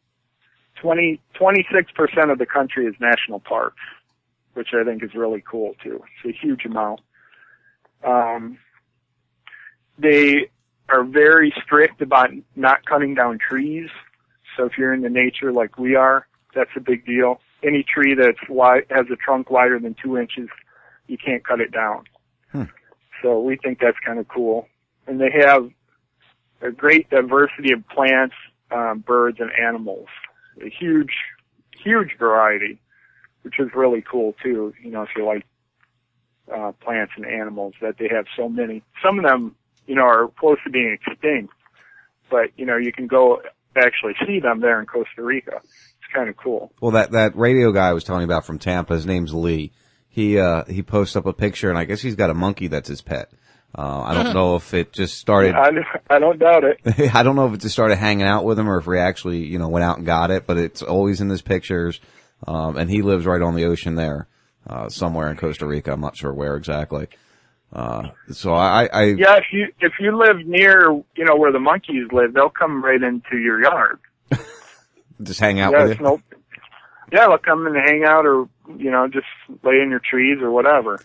20, 0.81 1.21
26% 1.41 2.31
of 2.31 2.39
the 2.39 2.47
country 2.47 2.87
is 2.87 2.95
national 3.01 3.41
parks, 3.41 3.83
which 4.55 4.69
I 4.73 4.85
think 4.85 5.03
is 5.03 5.15
really 5.15 5.43
cool 5.49 5.75
too. 5.83 6.05
It's 6.25 6.37
a 6.37 6.47
huge 6.47 6.65
amount. 6.65 7.01
Um, 8.05 8.59
they 9.99 10.51
are 10.89 11.05
very 11.05 11.53
strict 11.63 12.01
about 12.01 12.31
not 12.57 12.85
cutting 12.87 13.15
down 13.15 13.39
trees. 13.39 13.91
So 14.57 14.65
if 14.65 14.79
you're 14.79 14.95
into 14.95 15.11
nature 15.11 15.53
like 15.53 15.79
we 15.79 15.95
are, 15.95 16.27
that's 16.55 16.71
a 16.77 16.81
big 16.81 17.05
deal. 17.05 17.41
Any 17.63 17.83
tree 17.83 18.15
that's 18.15 18.39
wide, 18.49 18.87
has 18.91 19.07
a 19.13 19.17
trunk 19.17 19.51
wider 19.51 19.79
than 19.79 19.95
two 20.03 20.17
inches, 20.17 20.49
you 21.07 21.19
can't 21.19 21.45
cut 21.45 21.61
it 21.61 21.73
down. 21.73 22.05
Hmm. 22.53 22.65
So 23.23 23.41
we 23.41 23.57
think 23.57 23.81
that's 23.81 23.99
kind 24.05 24.19
of 24.19 24.29
cool. 24.29 24.69
And 25.07 25.21
they 25.21 25.31
have 25.31 25.71
a 26.63 26.71
great 26.71 27.11
diversity 27.11 27.73
of 27.73 27.87
plants, 27.89 28.35
um, 28.71 29.01
birds, 29.01 29.39
and 29.41 29.51
animals. 29.53 30.09
A 30.65 30.69
huge, 30.69 31.15
huge 31.83 32.17
variety, 32.19 32.81
which 33.43 33.59
is 33.59 33.69
really 33.75 34.03
cool 34.09 34.35
too. 34.43 34.73
You 34.83 34.91
know, 34.91 35.03
if 35.03 35.11
you 35.17 35.25
like 35.25 35.45
uh, 36.55 36.73
plants 36.73 37.13
and 37.17 37.27
animals, 37.27 37.75
that 37.81 37.97
they 37.99 38.09
have 38.09 38.27
so 38.37 38.49
many. 38.49 38.83
Some 39.05 39.19
of 39.19 39.25
them, 39.25 39.55
you 39.87 39.95
know, 39.95 40.03
are 40.03 40.29
close 40.39 40.59
to 40.65 40.71
being 40.71 40.97
extinct, 41.01 41.53
but 42.31 42.51
you 42.57 42.67
know, 42.67 42.77
you 42.77 42.93
can 42.93 43.07
go 43.07 43.41
actually 43.77 44.15
see 44.27 44.41
them 44.41 44.61
there 44.61 44.81
in 44.81 44.87
Costa 44.87 45.23
Rica. 45.23 45.61
It's 45.63 46.15
kind 46.15 46.29
of 46.29 46.37
cool. 46.37 46.73
Well, 46.81 46.93
that 46.93 47.13
that 47.13 47.37
radio 47.37 47.73
guy 47.73 47.89
I 47.89 47.93
was 47.93 48.05
telling 48.05 48.23
you 48.23 48.27
about 48.27 48.47
from 48.47 48.59
Tampa, 48.59 48.95
his 48.95 49.07
name's 49.07 49.35
Lee. 49.35 49.73
He 50.09 50.39
uh 50.39 50.65
he 50.65 50.83
posts 50.83 51.17
up 51.17 51.27
a 51.27 51.33
picture, 51.33 51.69
and 51.71 51.79
I 51.79 51.85
guess 51.85 52.01
he's 52.01 52.17
got 52.17 52.31
a 52.31 52.35
monkey 52.35 52.69
that's 52.69 52.89
his 52.89 53.03
pet. 53.03 53.31
Uh, 53.77 54.03
I 54.03 54.15
don't 54.15 54.35
know 54.35 54.57
if 54.57 54.73
it 54.75 54.93
just 54.93 55.19
started. 55.19 55.55
I, 55.55 55.71
I 56.09 56.19
don't 56.19 56.39
doubt 56.39 56.65
it. 56.65 57.15
I 57.15 57.23
don't 57.23 57.37
know 57.37 57.47
if 57.47 57.55
it 57.55 57.61
just 57.61 57.75
started 57.75 57.97
hanging 57.97 58.27
out 58.27 58.45
with 58.45 58.59
him 58.59 58.69
or 58.69 58.79
if 58.79 58.87
we 58.87 58.99
actually, 58.99 59.45
you 59.45 59.59
know, 59.59 59.69
went 59.69 59.85
out 59.85 59.99
and 59.99 60.07
got 60.07 60.31
it, 60.31 60.47
but 60.47 60.57
it's 60.57 60.83
always 60.83 61.21
in 61.21 61.29
his 61.29 61.43
pictures. 61.43 62.01
Um, 62.47 62.77
and 62.77 62.89
he 62.89 63.03
lives 63.03 63.27
right 63.27 63.43
on 63.43 63.57
the 63.57 63.65
ocean 63.65 63.97
there, 63.97 64.29
uh, 64.69 64.89
somewhere 64.89 65.31
in 65.31 65.37
Costa 65.37 65.67
Rica. 65.67 65.93
I'm 65.93 66.01
not 66.01 66.17
sure 66.17 66.33
where 66.33 66.57
exactly. 66.57 67.09
Uh, 67.73 68.09
so 68.33 68.55
I, 68.55 68.89
I, 68.93 69.03
Yeah, 69.05 69.37
if 69.37 69.45
you 69.53 69.69
if 69.81 69.93
you 70.01 70.17
live 70.17 70.47
near, 70.47 70.91
you 71.17 71.25
know, 71.25 71.37
where 71.37 71.53
the 71.53 71.61
monkeys 71.61 72.07
live, 72.13 72.33
they'll 72.33 72.49
come 72.51 72.83
right 72.85 73.03
into 73.03 73.39
your 73.39 73.63
yard. 73.63 73.99
just 75.23 75.41
hang 75.41 75.61
out 75.61 75.73
yeah, 75.73 75.85
with 75.85 75.99
you. 75.99 76.05
no. 76.05 76.21
Yeah, 77.13 77.29
they'll 77.29 77.39
come 77.39 77.67
and 77.67 77.77
hang 77.77 78.05
out, 78.05 78.27
or 78.27 78.49
you 78.77 78.91
know, 78.91 79.09
just 79.09 79.27
lay 79.63 79.81
in 79.81 79.91
your 79.91 80.01
trees 80.01 80.39
or 80.41 80.51
whatever. 80.51 80.99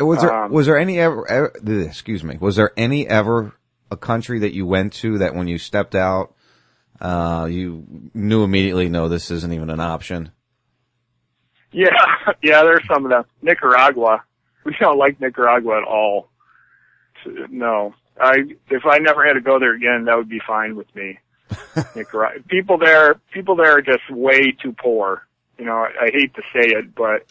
Was 0.00 0.20
there, 0.20 0.32
Um, 0.32 0.52
was 0.52 0.66
there 0.66 0.78
any 0.78 0.98
ever, 0.98 1.28
ever, 1.30 1.52
excuse 1.82 2.24
me, 2.24 2.36
was 2.40 2.56
there 2.56 2.72
any 2.76 3.06
ever 3.08 3.52
a 3.90 3.96
country 3.96 4.40
that 4.40 4.52
you 4.52 4.66
went 4.66 4.92
to 4.94 5.18
that 5.18 5.34
when 5.34 5.46
you 5.46 5.58
stepped 5.58 5.94
out, 5.94 6.34
uh, 7.00 7.46
you 7.50 8.10
knew 8.14 8.42
immediately, 8.42 8.88
no, 8.88 9.08
this 9.08 9.30
isn't 9.30 9.52
even 9.52 9.70
an 9.70 9.80
option? 9.80 10.30
Yeah, 11.72 11.88
yeah, 12.42 12.62
there's 12.62 12.86
some 12.86 13.04
of 13.04 13.10
them. 13.10 13.24
Nicaragua. 13.42 14.22
We 14.64 14.76
don't 14.78 14.98
like 14.98 15.20
Nicaragua 15.20 15.78
at 15.78 15.84
all. 15.84 16.28
No. 17.50 17.94
I, 18.20 18.44
if 18.70 18.84
I 18.86 18.98
never 18.98 19.26
had 19.26 19.32
to 19.34 19.40
go 19.40 19.58
there 19.58 19.74
again, 19.74 20.04
that 20.04 20.16
would 20.16 20.28
be 20.28 20.40
fine 20.46 20.76
with 20.76 20.94
me. 20.94 21.18
Nicaragua. 21.96 22.42
People 22.48 22.78
there, 22.78 23.14
people 23.32 23.56
there 23.56 23.76
are 23.76 23.82
just 23.82 24.08
way 24.10 24.52
too 24.52 24.72
poor. 24.72 25.26
You 25.58 25.64
know, 25.64 25.76
I, 25.76 26.06
I 26.06 26.10
hate 26.12 26.34
to 26.34 26.42
say 26.52 26.68
it, 26.68 26.94
but, 26.94 27.26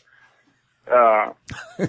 uh, 0.92 1.34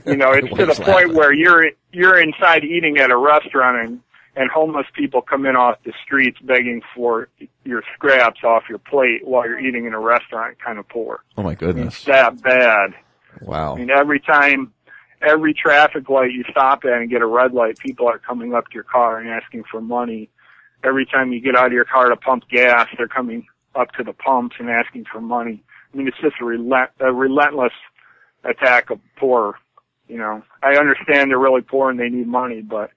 you 0.06 0.16
know, 0.16 0.32
it's 0.32 0.48
to 0.56 0.66
the 0.66 0.80
point 0.84 1.14
where 1.14 1.32
you're, 1.32 1.70
you're 1.92 2.20
inside 2.20 2.64
eating 2.64 2.98
at 2.98 3.10
a 3.10 3.16
restaurant 3.16 3.78
and, 3.78 4.00
and 4.34 4.50
homeless 4.50 4.86
people 4.94 5.20
come 5.20 5.44
in 5.44 5.56
off 5.56 5.76
the 5.84 5.92
streets 6.04 6.38
begging 6.42 6.82
for 6.94 7.28
your 7.64 7.82
scraps 7.94 8.40
off 8.44 8.64
your 8.68 8.78
plate 8.78 9.26
while 9.26 9.46
you're 9.46 9.58
eating 9.58 9.84
in 9.84 9.92
a 9.92 10.00
restaurant 10.00 10.56
kind 10.58 10.78
of 10.78 10.88
poor. 10.88 11.20
Oh 11.36 11.42
my 11.42 11.54
goodness. 11.54 11.94
It's 11.94 12.04
that 12.06 12.40
bad. 12.42 12.94
Wow. 13.42 13.74
I 13.74 13.78
mean, 13.78 13.90
every 13.90 14.20
time, 14.20 14.72
every 15.20 15.54
traffic 15.54 16.08
light 16.08 16.32
you 16.32 16.44
stop 16.50 16.84
at 16.84 16.92
and 16.92 17.10
get 17.10 17.20
a 17.22 17.26
red 17.26 17.52
light, 17.52 17.78
people 17.78 18.08
are 18.08 18.18
coming 18.18 18.54
up 18.54 18.68
to 18.68 18.74
your 18.74 18.84
car 18.84 19.18
and 19.18 19.28
asking 19.28 19.64
for 19.70 19.80
money. 19.80 20.30
Every 20.84 21.06
time 21.06 21.32
you 21.32 21.40
get 21.40 21.54
out 21.54 21.66
of 21.66 21.72
your 21.72 21.84
car 21.84 22.08
to 22.08 22.16
pump 22.16 22.48
gas, 22.48 22.88
they're 22.96 23.08
coming 23.08 23.46
up 23.74 23.92
to 23.92 24.04
the 24.04 24.12
pumps 24.12 24.56
and 24.58 24.68
asking 24.70 25.04
for 25.10 25.20
money. 25.20 25.62
I 25.92 25.96
mean, 25.96 26.08
it's 26.08 26.18
just 26.20 26.36
a, 26.40 26.44
relent- 26.44 26.90
a 27.00 27.12
relentless 27.12 27.72
attack 28.44 28.90
of 28.90 28.98
poor. 29.16 29.58
You 30.08 30.18
know, 30.18 30.42
I 30.62 30.76
understand 30.76 31.30
they're 31.30 31.38
really 31.38 31.62
poor 31.62 31.90
and 31.90 32.00
they 32.00 32.08
need 32.08 32.26
money, 32.26 32.60
but 32.60 32.90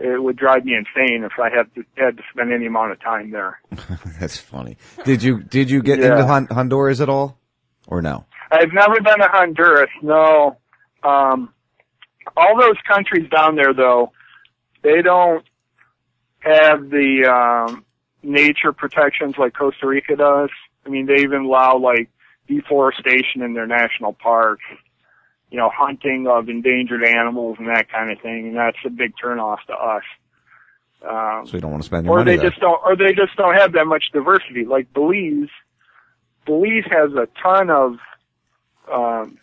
it 0.00 0.22
would 0.22 0.36
drive 0.36 0.64
me 0.64 0.74
insane 0.74 1.24
if 1.24 1.32
I 1.38 1.50
had 1.50 1.74
to 1.74 1.84
had 1.96 2.16
to 2.16 2.22
spend 2.32 2.52
any 2.52 2.66
amount 2.66 2.92
of 2.92 3.00
time 3.00 3.30
there. 3.30 3.60
That's 4.20 4.38
funny. 4.38 4.76
Did 5.04 5.22
you, 5.22 5.42
did 5.42 5.70
you 5.70 5.82
get 5.82 5.98
Yeah. 5.98 6.12
into 6.12 6.26
Hon- 6.26 6.46
Honduras 6.50 7.00
at 7.00 7.08
all? 7.08 7.38
Or 7.86 8.00
no? 8.02 8.24
I've 8.50 8.72
never 8.72 8.94
been 9.00 9.18
to 9.18 9.28
Honduras. 9.30 9.90
No. 10.02 10.56
Um, 11.02 11.52
all 12.36 12.60
those 12.60 12.76
countries 12.86 13.28
down 13.30 13.56
there, 13.56 13.72
though, 13.74 14.12
they 14.82 15.02
don't 15.02 15.44
have 16.40 16.90
the 16.90 17.24
um, 17.68 17.84
nature 18.22 18.72
protections 18.72 19.34
like 19.38 19.54
Costa 19.54 19.86
Rica 19.86 20.16
does. 20.16 20.50
I 20.86 20.88
mean, 20.90 21.06
they 21.06 21.22
even 21.22 21.42
allow 21.42 21.76
like 21.78 22.10
deforestation 22.46 23.42
in 23.42 23.54
their 23.54 23.66
national 23.66 24.12
parks. 24.12 24.64
You 25.50 25.56
know, 25.58 25.70
hunting 25.74 26.26
of 26.26 26.48
endangered 26.48 27.04
animals 27.04 27.56
and 27.58 27.68
that 27.68 27.90
kind 27.90 28.10
of 28.10 28.20
thing, 28.20 28.48
and 28.48 28.56
that's 28.56 28.76
a 28.84 28.90
big 28.90 29.12
turnoff 29.22 29.58
to 29.68 29.72
us. 29.74 30.02
Um, 31.02 31.46
So 31.46 31.56
you 31.56 31.60
don't 31.60 31.70
want 31.70 31.82
to 31.82 31.86
spend 31.86 32.04
your 32.04 32.14
or 32.14 32.18
money 32.18 32.32
they 32.32 32.36
there. 32.36 32.50
just 32.50 32.60
don't, 32.60 32.80
or 32.84 32.96
they 32.96 33.14
just 33.14 33.34
don't 33.36 33.54
have 33.54 33.72
that 33.72 33.86
much 33.86 34.04
diversity. 34.12 34.64
Like 34.66 34.92
Belize, 34.92 35.48
Belize 36.44 36.84
has 36.90 37.12
a 37.12 37.28
ton 37.42 37.70
of 37.70 37.96
um, 38.92 39.38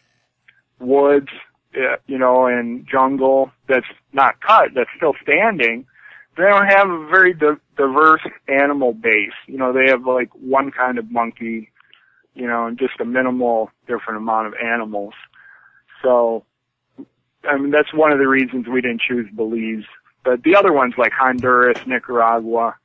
woods, 0.79 1.29
uh, 1.75 1.95
you 2.07 2.17
know, 2.17 2.45
and 2.45 2.87
jungle 2.87 3.51
that's 3.67 3.85
not 4.13 4.39
cut, 4.41 4.69
that's 4.75 4.89
still 4.97 5.13
standing. 5.23 5.85
They 6.37 6.43
don't 6.43 6.67
have 6.67 6.89
a 6.89 7.07
very 7.07 7.33
di- 7.33 7.61
diverse 7.77 8.21
animal 8.47 8.93
base. 8.93 9.31
You 9.47 9.57
know, 9.57 9.71
they 9.73 9.87
have 9.89 10.05
like 10.05 10.29
one 10.33 10.69
kind 10.71 10.97
of 10.99 11.09
monkey, 11.09 11.71
you 12.33 12.45
know, 12.45 12.67
and 12.67 12.77
just 12.77 12.99
a 12.99 13.05
minimal 13.05 13.71
different 13.87 14.17
amount 14.17 14.47
of 14.47 14.53
animals. 14.61 15.13
So, 16.05 16.45
I 17.43 17.57
mean, 17.57 17.71
that's 17.71 17.91
one 17.93 18.11
of 18.11 18.19
the 18.19 18.27
reasons 18.27 18.67
we 18.67 18.79
didn't 18.81 19.01
choose 19.01 19.27
Belize. 19.35 19.83
But 20.23 20.43
the 20.43 20.55
other 20.55 20.71
ones 20.71 20.93
like 20.97 21.11
Honduras, 21.11 21.77
Nicaragua, 21.87 22.75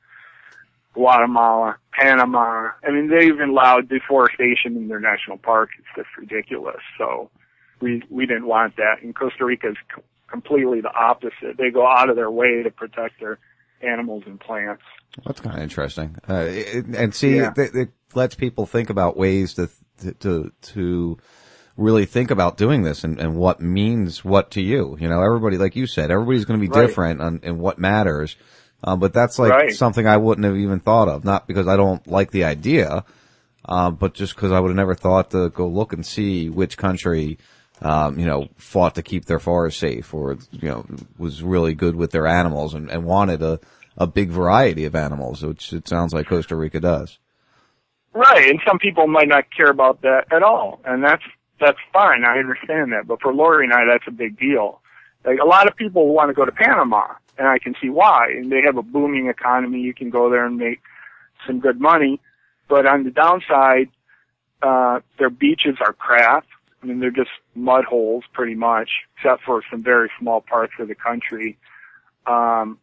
Guatemala, 0.93 1.77
Panama, 1.93 2.69
I 2.85 2.91
mean, 2.91 3.09
they 3.09 3.25
even 3.27 3.49
allowed 3.49 3.89
deforestation 3.89 4.75
in 4.75 4.87
their 4.87 4.99
national 4.99 5.37
park. 5.37 5.69
It's 5.79 5.87
just 5.95 6.09
ridiculous. 6.17 6.81
So 6.97 7.29
we, 7.79 8.03
we 8.09 8.25
didn't 8.25 8.47
want 8.47 8.75
that. 8.77 9.01
And 9.01 9.15
Costa 9.15 9.45
Rica 9.45 9.69
is 9.69 9.77
c- 9.95 10.01
completely 10.29 10.81
the 10.81 10.93
opposite. 10.93 11.57
They 11.57 11.69
go 11.71 11.85
out 11.87 12.09
of 12.09 12.15
their 12.15 12.31
way 12.31 12.63
to 12.63 12.71
protect 12.71 13.19
their 13.19 13.39
animals 13.81 14.23
and 14.25 14.39
plants. 14.39 14.83
That's 15.25 15.39
kind 15.39 15.57
of 15.57 15.63
interesting. 15.63 16.15
Uh, 16.29 16.45
it- 16.49 16.85
and 16.85 17.13
see, 17.15 17.37
Yeah. 17.37 17.53
it, 17.55 17.75
it 17.75 17.89
lets 18.13 18.35
people 18.35 18.65
think 18.65 18.89
about 18.89 19.15
ways 19.17 19.53
to, 19.55 19.69
to, 20.19 20.51
to 20.61 21.17
really 21.77 22.05
think 22.05 22.31
about 22.31 22.57
doing 22.57 22.83
this 22.83 23.03
and, 23.03 23.19
and 23.19 23.35
what 23.35 23.61
means 23.61 24.23
what 24.23 24.51
to 24.51 24.61
you. 24.61 24.97
You 24.99 25.09
know, 25.09 25.21
everybody, 25.21 25.57
like 25.57 25.75
you 25.75 25.87
said, 25.87 26.11
everybody's 26.11 26.45
going 26.45 26.59
to 26.59 26.67
be 26.67 26.71
Right. 26.71 26.87
different 26.87 27.21
on, 27.21 27.39
in 27.43 27.59
what 27.59 27.79
matters. 27.79 28.35
Um, 28.83 28.99
but 28.99 29.13
that's 29.13 29.39
like 29.39 29.51
Right. 29.51 29.71
something 29.71 30.07
I 30.07 30.17
wouldn't 30.17 30.45
have 30.45 30.57
even 30.57 30.79
thought 30.79 31.07
of. 31.07 31.23
Not 31.23 31.47
because 31.47 31.67
I 31.67 31.77
don't 31.77 32.05
like 32.07 32.31
the 32.31 32.43
idea, 32.43 33.05
um, 33.65 33.95
but 33.95 34.13
just 34.13 34.35
because 34.35 34.51
I 34.51 34.59
would 34.59 34.69
have 34.69 34.75
never 34.75 34.95
thought 34.95 35.31
to 35.31 35.49
go 35.49 35.67
look 35.67 35.93
and 35.93 36.05
see 36.05 36.49
which 36.49 36.77
country, 36.77 37.37
um, 37.81 38.19
you 38.19 38.25
know, 38.25 38.49
fought 38.57 38.95
to 38.95 39.03
keep 39.03 39.25
their 39.25 39.39
forests 39.39 39.79
safe 39.79 40.13
or, 40.13 40.37
you 40.51 40.67
know, 40.67 40.85
was 41.17 41.43
really 41.43 41.73
good 41.73 41.95
with 41.95 42.11
their 42.11 42.27
animals 42.27 42.73
and, 42.73 42.89
and 42.89 43.05
wanted 43.05 43.41
a, 43.41 43.59
a 43.97 44.07
big 44.07 44.29
variety 44.29 44.85
of 44.85 44.95
animals, 44.95 45.43
which 45.43 45.73
it 45.73 45.87
sounds 45.87 46.13
like 46.13 46.27
Costa 46.27 46.55
Rica 46.55 46.79
does. 46.79 47.19
Right, 48.13 48.49
and 48.49 48.59
some 48.67 48.77
people 48.77 49.07
might 49.07 49.27
not 49.29 49.45
care 49.55 49.69
about 49.69 50.01
that 50.01 50.25
at 50.33 50.43
all, 50.43 50.81
and 50.83 51.03
that's 51.03 51.23
that's 51.61 51.77
fine. 51.93 52.25
I 52.25 52.39
understand 52.39 52.91
that, 52.91 53.07
but 53.07 53.21
for 53.21 53.33
Lori 53.33 53.65
and 53.65 53.73
I, 53.73 53.85
that's 53.85 54.07
a 54.07 54.11
big 54.11 54.37
deal. 54.37 54.81
Like 55.23 55.39
a 55.39 55.45
lot 55.45 55.67
of 55.67 55.75
people 55.75 56.13
want 56.13 56.29
to 56.29 56.33
go 56.33 56.43
to 56.43 56.51
Panama, 56.51 57.13
and 57.37 57.47
I 57.47 57.59
can 57.59 57.75
see 57.81 57.89
why. 57.89 58.31
And 58.31 58.51
they 58.51 58.61
have 58.65 58.77
a 58.77 58.81
booming 58.81 59.27
economy. 59.27 59.79
You 59.79 59.93
can 59.93 60.09
go 60.09 60.29
there 60.29 60.45
and 60.45 60.57
make 60.57 60.81
some 61.47 61.59
good 61.59 61.79
money, 61.79 62.19
but 62.67 62.85
on 62.85 63.03
the 63.03 63.11
downside, 63.11 63.89
uh, 64.61 64.99
their 65.17 65.29
beaches 65.29 65.77
are 65.79 65.93
crap. 65.93 66.45
I 66.81 66.87
mean, 66.87 66.99
they're 66.99 67.11
just 67.11 67.29
mud 67.55 67.85
holes 67.85 68.23
pretty 68.33 68.55
much, 68.55 68.89
except 69.15 69.43
for 69.43 69.61
some 69.69 69.83
very 69.83 70.09
small 70.19 70.41
parts 70.41 70.73
of 70.79 70.87
the 70.87 70.95
country. 70.95 71.57
Um, 72.25 72.79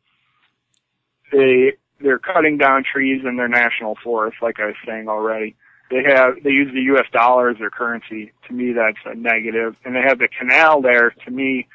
they 1.33 1.75
they're 2.01 2.19
cutting 2.19 2.59
down 2.59 2.85
trees 2.85 3.23
in 3.25 3.37
their 3.37 3.49
national 3.49 3.97
forests, 4.03 4.41
like 4.41 4.61
I 4.61 4.67
was 4.67 4.77
saying 4.87 5.09
already. 5.09 5.57
They 5.91 6.03
have 6.05 6.35
they 6.43 6.51
use 6.51 6.73
the 6.73 6.83
U.S. 6.93 7.07
dollar 7.13 7.51
as 7.51 7.59
their 7.59 7.71
currency. 7.71 8.33
To 8.47 8.53
me, 8.53 8.73
that's 8.73 8.99
a 9.07 9.15
negative. 9.15 9.77
And 9.85 9.95
they 9.95 10.03
have 10.07 10.19
the 10.19 10.29
canal 10.29 10.83
there. 10.83 11.11
To 11.25 11.31
me, 11.31 11.67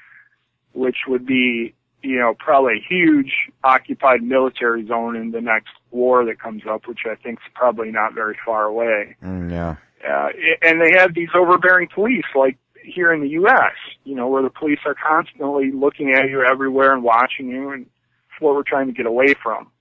which 0.73 0.97
would 1.07 1.25
be 1.25 1.73
you 2.01 2.19
know 2.19 2.35
probably 2.37 2.73
a 2.73 2.85
huge 2.87 3.33
occupied 3.63 4.21
military 4.21 4.85
zone 4.85 5.15
in 5.15 5.31
the 5.31 5.41
next 5.41 5.71
war 5.91 6.25
that 6.25 6.39
comes 6.39 6.63
up, 6.69 6.87
which 6.87 7.01
I 7.09 7.15
think 7.15 7.39
is 7.39 7.51
probably 7.55 7.91
not 7.91 8.13
very 8.13 8.37
far 8.45 8.63
away. 8.63 9.15
Mm, 9.23 9.51
yeah. 9.51 9.75
Uh, 10.07 10.29
and 10.61 10.81
they 10.81 10.99
have 10.99 11.13
these 11.13 11.29
overbearing 11.33 11.87
police 11.87 12.25
like 12.35 12.57
here 12.83 13.13
in 13.13 13.21
the 13.21 13.29
U.S., 13.29 13.73
you 14.03 14.15
know, 14.15 14.27
where 14.27 14.43
the 14.43 14.49
police 14.49 14.79
are 14.85 14.95
constantly 14.95 15.71
looking 15.71 16.11
at 16.11 16.29
you 16.29 16.43
everywhere 16.43 16.93
and 16.93 17.03
watching 17.03 17.47
you, 17.47 17.69
and 17.69 17.83
it's 17.83 18.41
what 18.41 18.53
we're 18.53 18.63
trying 18.63 18.87
to 18.87 18.93
get 18.93 19.05
away 19.05 19.33
from. 19.41 19.71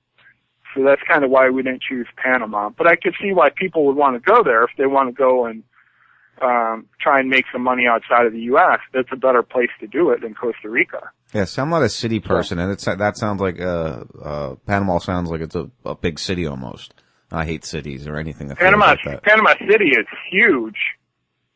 So 0.75 0.83
that's 0.85 1.03
kind 1.07 1.25
of 1.25 1.31
why 1.31 1.51
we 1.51 1.63
didn't 1.63 1.83
choose 1.83 2.07
Panama. 2.17 2.71
But 2.71 2.87
I 2.87 2.97
could 2.97 3.15
see 3.21 3.33
why 3.33 3.51
people 3.51 3.87
would 3.87 3.97
want 3.97 4.17
to 4.17 4.21
go 4.21 4.43
there 4.43 4.63
if 4.65 4.71
they 4.79 4.87
want 4.87 5.09
to 5.11 5.13
go 5.13 5.47
and 5.47 5.63
um, 6.41 6.87
try 7.01 7.21
and 7.21 7.29
make 7.29 7.45
some 7.53 7.63
money 7.63 7.85
outside 7.87 8.27
of 8.27 8.33
the 8.33 8.41
U.S. 8.41 8.81
That's 8.93 9.09
a 9.13 9.17
better 9.17 9.43
place 9.43 9.71
to 9.81 9.87
do 9.87 10.11
it 10.11 10.23
than 10.23 10.35
Costa 10.35 10.69
Rica. 10.69 11.11
Yes, 11.33 11.59
I'm 11.59 11.71
not 11.71 11.83
a 11.83 11.89
city 11.89 12.21
person, 12.21 12.59
and 12.59 12.71
it's 12.71 12.85
that 12.85 13.17
sounds 13.17 13.41
like 13.41 13.61
uh, 13.61 14.05
uh, 14.23 14.55
Panama 14.67 14.99
sounds 14.99 15.31
like 15.31 15.41
it's 15.41 15.55
a, 15.55 15.71
a 15.85 15.95
big 15.95 16.19
city 16.19 16.47
almost. 16.47 16.95
I 17.31 17.47
hate 17.47 17.65
cities 17.65 18.07
or 18.07 18.17
anything 18.17 18.49
that 18.49 18.59
Panama, 18.59 18.89
like 18.89 18.99
that. 19.05 19.23
Panama 19.23 19.55
City 19.71 19.91
is 19.91 20.07
huge, 20.31 20.77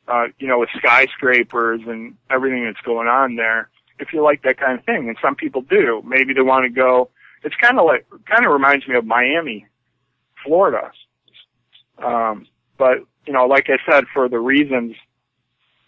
uh, 0.09 0.29
you 0.39 0.49
know, 0.49 0.59
with 0.59 0.71
skyscrapers 0.79 1.83
and 1.87 2.17
everything 2.31 2.65
that's 2.65 2.85
going 2.87 3.09
on 3.09 3.37
there. 3.37 3.69
If 3.99 4.09
you 4.15 4.23
like 4.23 4.43
that 4.43 4.59
kind 4.59 4.79
of 4.79 4.85
thing, 4.87 5.09
and 5.09 5.19
some 5.23 5.35
people 5.35 5.61
do, 5.61 6.03
maybe 6.07 6.33
they 6.33 6.41
want 6.41 6.65
to 6.65 6.71
go. 6.71 7.11
It's 7.45 7.55
kind 7.61 7.79
of 7.79 7.87
like, 7.87 8.07
kind 8.29 8.45
of 8.47 8.53
reminds 8.53 8.87
me 8.89 8.97
of 8.97 9.05
Miami, 9.05 9.67
Florida. 10.45 10.91
Um, 12.03 12.47
but 12.79 12.99
you 13.27 13.33
know, 13.33 13.47
like 13.47 13.67
I 13.69 13.79
said, 13.91 14.05
for 14.13 14.29
the 14.29 14.39
reasons 14.39 14.95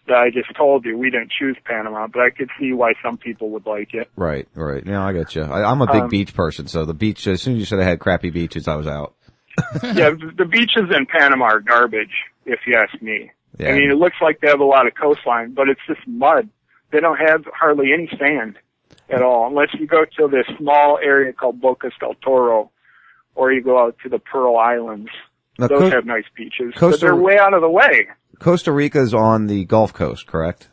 that 0.07 0.17
I 0.17 0.29
just 0.31 0.55
told 0.55 0.85
you, 0.85 0.97
we 0.97 1.09
didn't 1.11 1.31
choose 1.37 1.55
Panama, 1.65 2.07
but 2.07 2.21
I 2.21 2.29
could 2.31 2.49
see 2.59 2.73
why 2.73 2.93
some 3.03 3.17
people 3.17 3.51
would 3.51 3.65
like 3.65 3.93
it. 3.93 4.09
Right, 4.15 4.47
right. 4.55 4.83
Yeah, 4.85 5.05
I 5.05 5.13
got 5.13 5.35
you. 5.35 5.43
I, 5.43 5.69
I'm 5.69 5.81
a 5.81 5.87
big 5.87 6.03
Um, 6.03 6.09
beach 6.09 6.33
person, 6.33 6.67
so 6.67 6.85
the 6.85 6.93
beach. 6.93 7.27
As 7.27 7.41
soon 7.41 7.53
as 7.53 7.59
you 7.59 7.65
said 7.65 7.79
I 7.79 7.83
had 7.83 7.99
crappy 7.99 8.31
beaches, 8.31 8.67
I 8.67 8.75
was 8.75 8.87
out. 8.87 9.13
yeah, 9.83 10.11
the 10.37 10.47
beaches 10.49 10.89
in 10.95 11.05
Panama 11.05 11.45
are 11.45 11.59
garbage, 11.59 12.13
if 12.45 12.59
you 12.65 12.75
ask 12.75 13.01
me. 13.01 13.31
Yeah. 13.57 13.69
I 13.69 13.73
mean, 13.73 13.91
it 13.91 13.97
looks 13.97 14.15
like 14.21 14.39
they 14.39 14.47
have 14.47 14.61
a 14.61 14.65
lot 14.65 14.87
of 14.87 14.93
coastline, 14.95 15.53
but 15.53 15.67
it's 15.69 15.81
just 15.85 15.99
mud. 16.07 16.49
They 16.91 16.99
don't 17.01 17.17
have 17.17 17.43
hardly 17.53 17.91
any 17.93 18.09
sand 18.17 18.57
at 19.09 19.21
all, 19.21 19.47
unless 19.47 19.69
you 19.79 19.87
go 19.87 20.05
to 20.17 20.27
this 20.27 20.45
small 20.57 20.97
area 21.01 21.33
called 21.33 21.61
Bocas 21.61 21.91
del 21.99 22.13
Toro, 22.15 22.71
or 23.35 23.51
you 23.51 23.61
go 23.61 23.83
out 23.83 23.95
to 24.03 24.09
the 24.09 24.19
Pearl 24.19 24.57
Islands. 24.57 25.09
Now, 25.57 25.67
Those 25.67 25.79
Co- 25.79 25.89
have 25.91 26.05
nice 26.05 26.23
beaches, 26.35 26.73
but 26.79 26.99
they're 27.01 27.15
way 27.15 27.37
out 27.37 27.53
of 27.53 27.61
the 27.61 27.69
way. 27.69 28.07
Costa 28.39 28.71
Rica's 28.71 29.13
on 29.13 29.47
the 29.47 29.65
Gulf 29.65 29.93
Coast, 29.93 30.25
correct? 30.25 30.69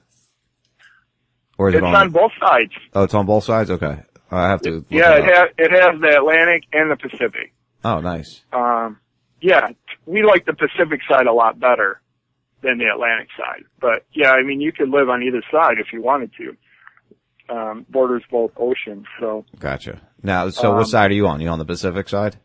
Or 1.58 1.70
is 1.70 1.74
It's 1.74 1.82
it 1.82 1.84
on 1.94 2.10
both 2.10 2.32
sides. 2.38 2.72
Oh, 2.94 3.02
it's 3.02 3.14
on 3.14 3.26
both 3.26 3.44
sides. 3.44 3.70
Okay, 3.70 3.98
I 4.30 4.48
have 4.48 4.60
to. 4.62 4.84
Yeah, 4.88 5.14
it 5.16 5.24
it, 5.24 5.32
up. 5.32 5.34
ha- 5.34 5.54
it 5.58 5.70
has 5.72 6.00
the 6.00 6.16
Atlantic 6.16 6.64
and 6.72 6.90
the 6.90 6.96
Pacific. 6.96 7.52
Oh, 7.84 8.00
nice. 8.00 8.42
Um, 8.52 8.98
yeah, 9.40 9.68
we 10.06 10.22
like 10.22 10.44
the 10.44 10.52
Pacific 10.54 11.00
side 11.08 11.26
a 11.26 11.32
lot 11.32 11.58
better 11.58 12.00
than 12.62 12.78
the 12.78 12.86
Atlantic 12.92 13.28
side. 13.36 13.64
But 13.80 14.04
yeah, 14.12 14.30
I 14.32 14.42
mean, 14.42 14.60
you 14.60 14.72
could 14.72 14.88
live 14.90 15.08
on 15.08 15.22
either 15.22 15.42
side 15.50 15.78
if 15.78 15.92
you 15.92 16.02
wanted 16.02 16.30
to. 16.38 16.56
Um, 17.48 17.86
borders 17.88 18.24
both 18.30 18.50
oceans, 18.56 19.06
so 19.20 19.44
Gotcha. 19.60 20.00
Now, 20.22 20.48
so 20.48 20.70
Um, 20.72 20.78
what 20.78 20.86
side 20.88 21.10
are 21.12 21.14
you 21.14 21.28
on? 21.28 21.40
You 21.40 21.48
on 21.48 21.58
the 21.60 21.64
Pacific 21.64 22.08
side? 22.08 22.36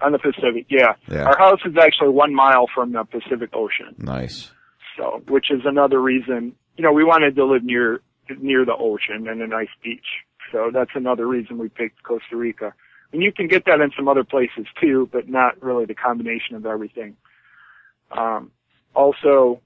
on 0.00 0.12
the 0.12 0.18
Pacific, 0.18 0.66
yeah. 0.68 0.94
Yeah. 1.08 1.24
Our 1.24 1.36
house 1.38 1.60
is 1.64 1.74
actually 1.76 2.10
one 2.10 2.32
mile 2.34 2.66
from 2.74 2.92
the 2.92 3.04
Pacific 3.04 3.50
Ocean, 3.52 3.94
Nice. 3.98 4.52
so 4.96 5.22
which 5.28 5.50
is 5.50 5.62
another 5.64 6.00
reason. 6.00 6.54
You 6.76 6.84
know, 6.84 6.92
we 6.92 7.04
wanted 7.04 7.34
to 7.36 7.44
live 7.44 7.62
near 7.64 8.00
near 8.40 8.64
the 8.64 8.74
ocean 8.76 9.26
and 9.28 9.40
a 9.40 9.46
nice 9.46 9.70
beach, 9.82 10.06
so 10.52 10.70
that's 10.72 10.90
another 10.94 11.26
reason 11.26 11.58
we 11.58 11.68
picked 11.68 12.02
Costa 12.02 12.36
Rica. 12.36 12.74
And 13.12 13.22
you 13.22 13.32
can 13.32 13.46
get 13.48 13.64
that 13.66 13.80
in 13.80 13.90
some 13.96 14.06
other 14.08 14.22
places 14.24 14.66
too, 14.80 15.08
but 15.12 15.28
not 15.28 15.62
really 15.62 15.84
the 15.86 15.94
combination 15.94 16.54
of 16.56 16.66
everything. 16.66 17.16
Um, 18.10 18.50
also, 18.94 19.60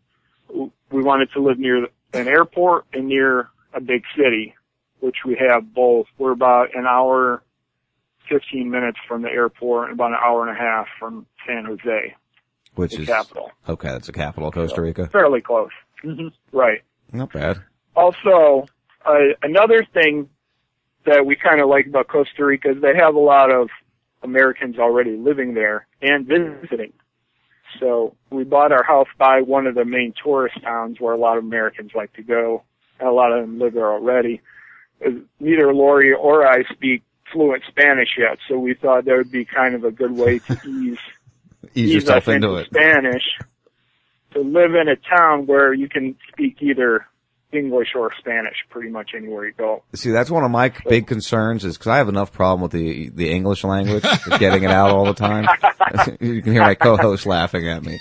we 0.90 1.02
wanted 1.02 1.30
to 1.32 1.40
live 1.42 1.58
near 1.58 1.88
an 2.14 2.28
airport 2.28 2.84
and 2.92 3.06
near 3.08 3.48
a 3.74 3.80
big 3.80 4.02
city, 4.16 4.54
which 5.00 5.16
we 5.26 5.36
have 5.40 5.72
both. 5.74 6.06
We're 6.18 6.32
about 6.32 6.74
an 6.74 6.86
hour, 6.86 7.42
15 8.28 8.70
minutes 8.70 8.98
from 9.08 9.22
the 9.22 9.28
airport 9.28 9.90
and 9.90 9.94
about 9.98 10.12
an 10.12 10.18
hour 10.24 10.46
and 10.46 10.56
a 10.56 10.60
half 10.60 10.86
from 10.98 11.26
San 11.46 11.64
Jose, 11.64 12.14
Which 12.74 12.92
the 12.92 13.02
is 13.02 13.06
capital. 13.08 13.50
okay. 13.68 13.88
That's 13.88 14.06
the 14.06 14.12
capital, 14.12 14.48
of 14.48 14.54
Costa 14.54 14.80
Rica. 14.80 15.08
Fairly 15.08 15.40
close. 15.40 15.70
hmm 16.02 16.28
Right. 16.52 16.82
Not 17.12 17.32
bad. 17.32 17.62
Also, 17.96 18.66
uh, 19.04 19.18
another 19.42 19.84
thing 19.92 20.28
that 21.04 21.26
we 21.26 21.36
kind 21.36 21.60
of 21.60 21.68
like 21.68 21.86
about 21.86 22.08
Costa 22.08 22.44
Rica 22.44 22.70
is 22.70 22.80
they 22.80 22.94
have 22.96 23.14
a 23.14 23.20
lot 23.20 23.50
of 23.50 23.68
Americans 24.22 24.78
already 24.78 25.16
living 25.16 25.54
there 25.54 25.86
and 26.00 26.26
visiting. 26.26 26.92
So 27.80 28.14
we 28.30 28.44
bought 28.44 28.70
our 28.70 28.84
house 28.84 29.08
by 29.18 29.40
one 29.40 29.66
of 29.66 29.74
the 29.74 29.84
main 29.84 30.14
tourist 30.22 30.60
towns 30.62 31.00
where 31.00 31.12
a 31.12 31.18
lot 31.18 31.38
of 31.38 31.44
Americans 31.44 31.90
like 31.94 32.12
to 32.14 32.22
go, 32.22 32.62
and 33.02 33.10
a 33.10 33.12
lot 33.12 33.32
of 33.32 33.42
them 33.42 33.58
live 33.58 33.74
there 33.74 33.90
already. 33.90 34.40
Uh, 35.04 35.10
Neither 35.40 35.74
Lori 35.74 36.12
or 36.12 36.46
I 36.46 36.62
speak 36.72 37.02
fluent 37.32 37.64
Spanish 37.68 38.10
yet, 38.16 38.38
so 38.48 38.58
we 38.58 38.74
thought 38.74 39.04
that 39.06 39.16
would 39.16 39.32
be 39.32 39.44
kind 39.44 39.74
of 39.74 39.84
a 39.84 39.90
good 39.90 40.12
way 40.12 40.38
to 40.38 40.58
ease 40.66 40.98
Ease 41.74 41.94
yourself 41.94 42.28
us 42.28 42.34
into 42.34 42.54
it. 42.56 42.66
Spanish 42.66 43.24
to 44.32 44.40
live 44.40 44.74
in 44.74 44.88
a 44.88 44.96
town 44.96 45.46
where 45.46 45.72
you 45.72 45.88
can 45.88 46.16
speak 46.30 46.58
either 46.60 47.06
English 47.52 47.88
or 47.94 48.10
Spanish 48.18 48.56
pretty 48.70 48.88
much 48.88 49.10
anywhere 49.16 49.46
you 49.46 49.52
go. 49.52 49.82
See, 49.94 50.10
that's 50.10 50.30
one 50.30 50.42
of 50.44 50.50
my 50.50 50.72
big 50.88 51.06
concerns 51.06 51.64
is 51.64 51.76
because 51.76 51.88
I 51.88 51.98
have 51.98 52.08
enough 52.08 52.32
problem 52.32 52.62
with 52.62 52.72
the 52.72 53.10
the 53.10 53.30
English 53.30 53.62
language, 53.64 54.02
with 54.04 54.38
getting 54.40 54.62
it 54.62 54.70
out 54.70 54.90
all 54.90 55.04
the 55.04 55.14
time. 55.14 55.46
you 56.20 56.40
can 56.42 56.52
hear 56.52 56.62
my 56.62 56.74
co-host 56.74 57.26
laughing 57.26 57.68
at 57.68 57.82
me. 57.84 58.00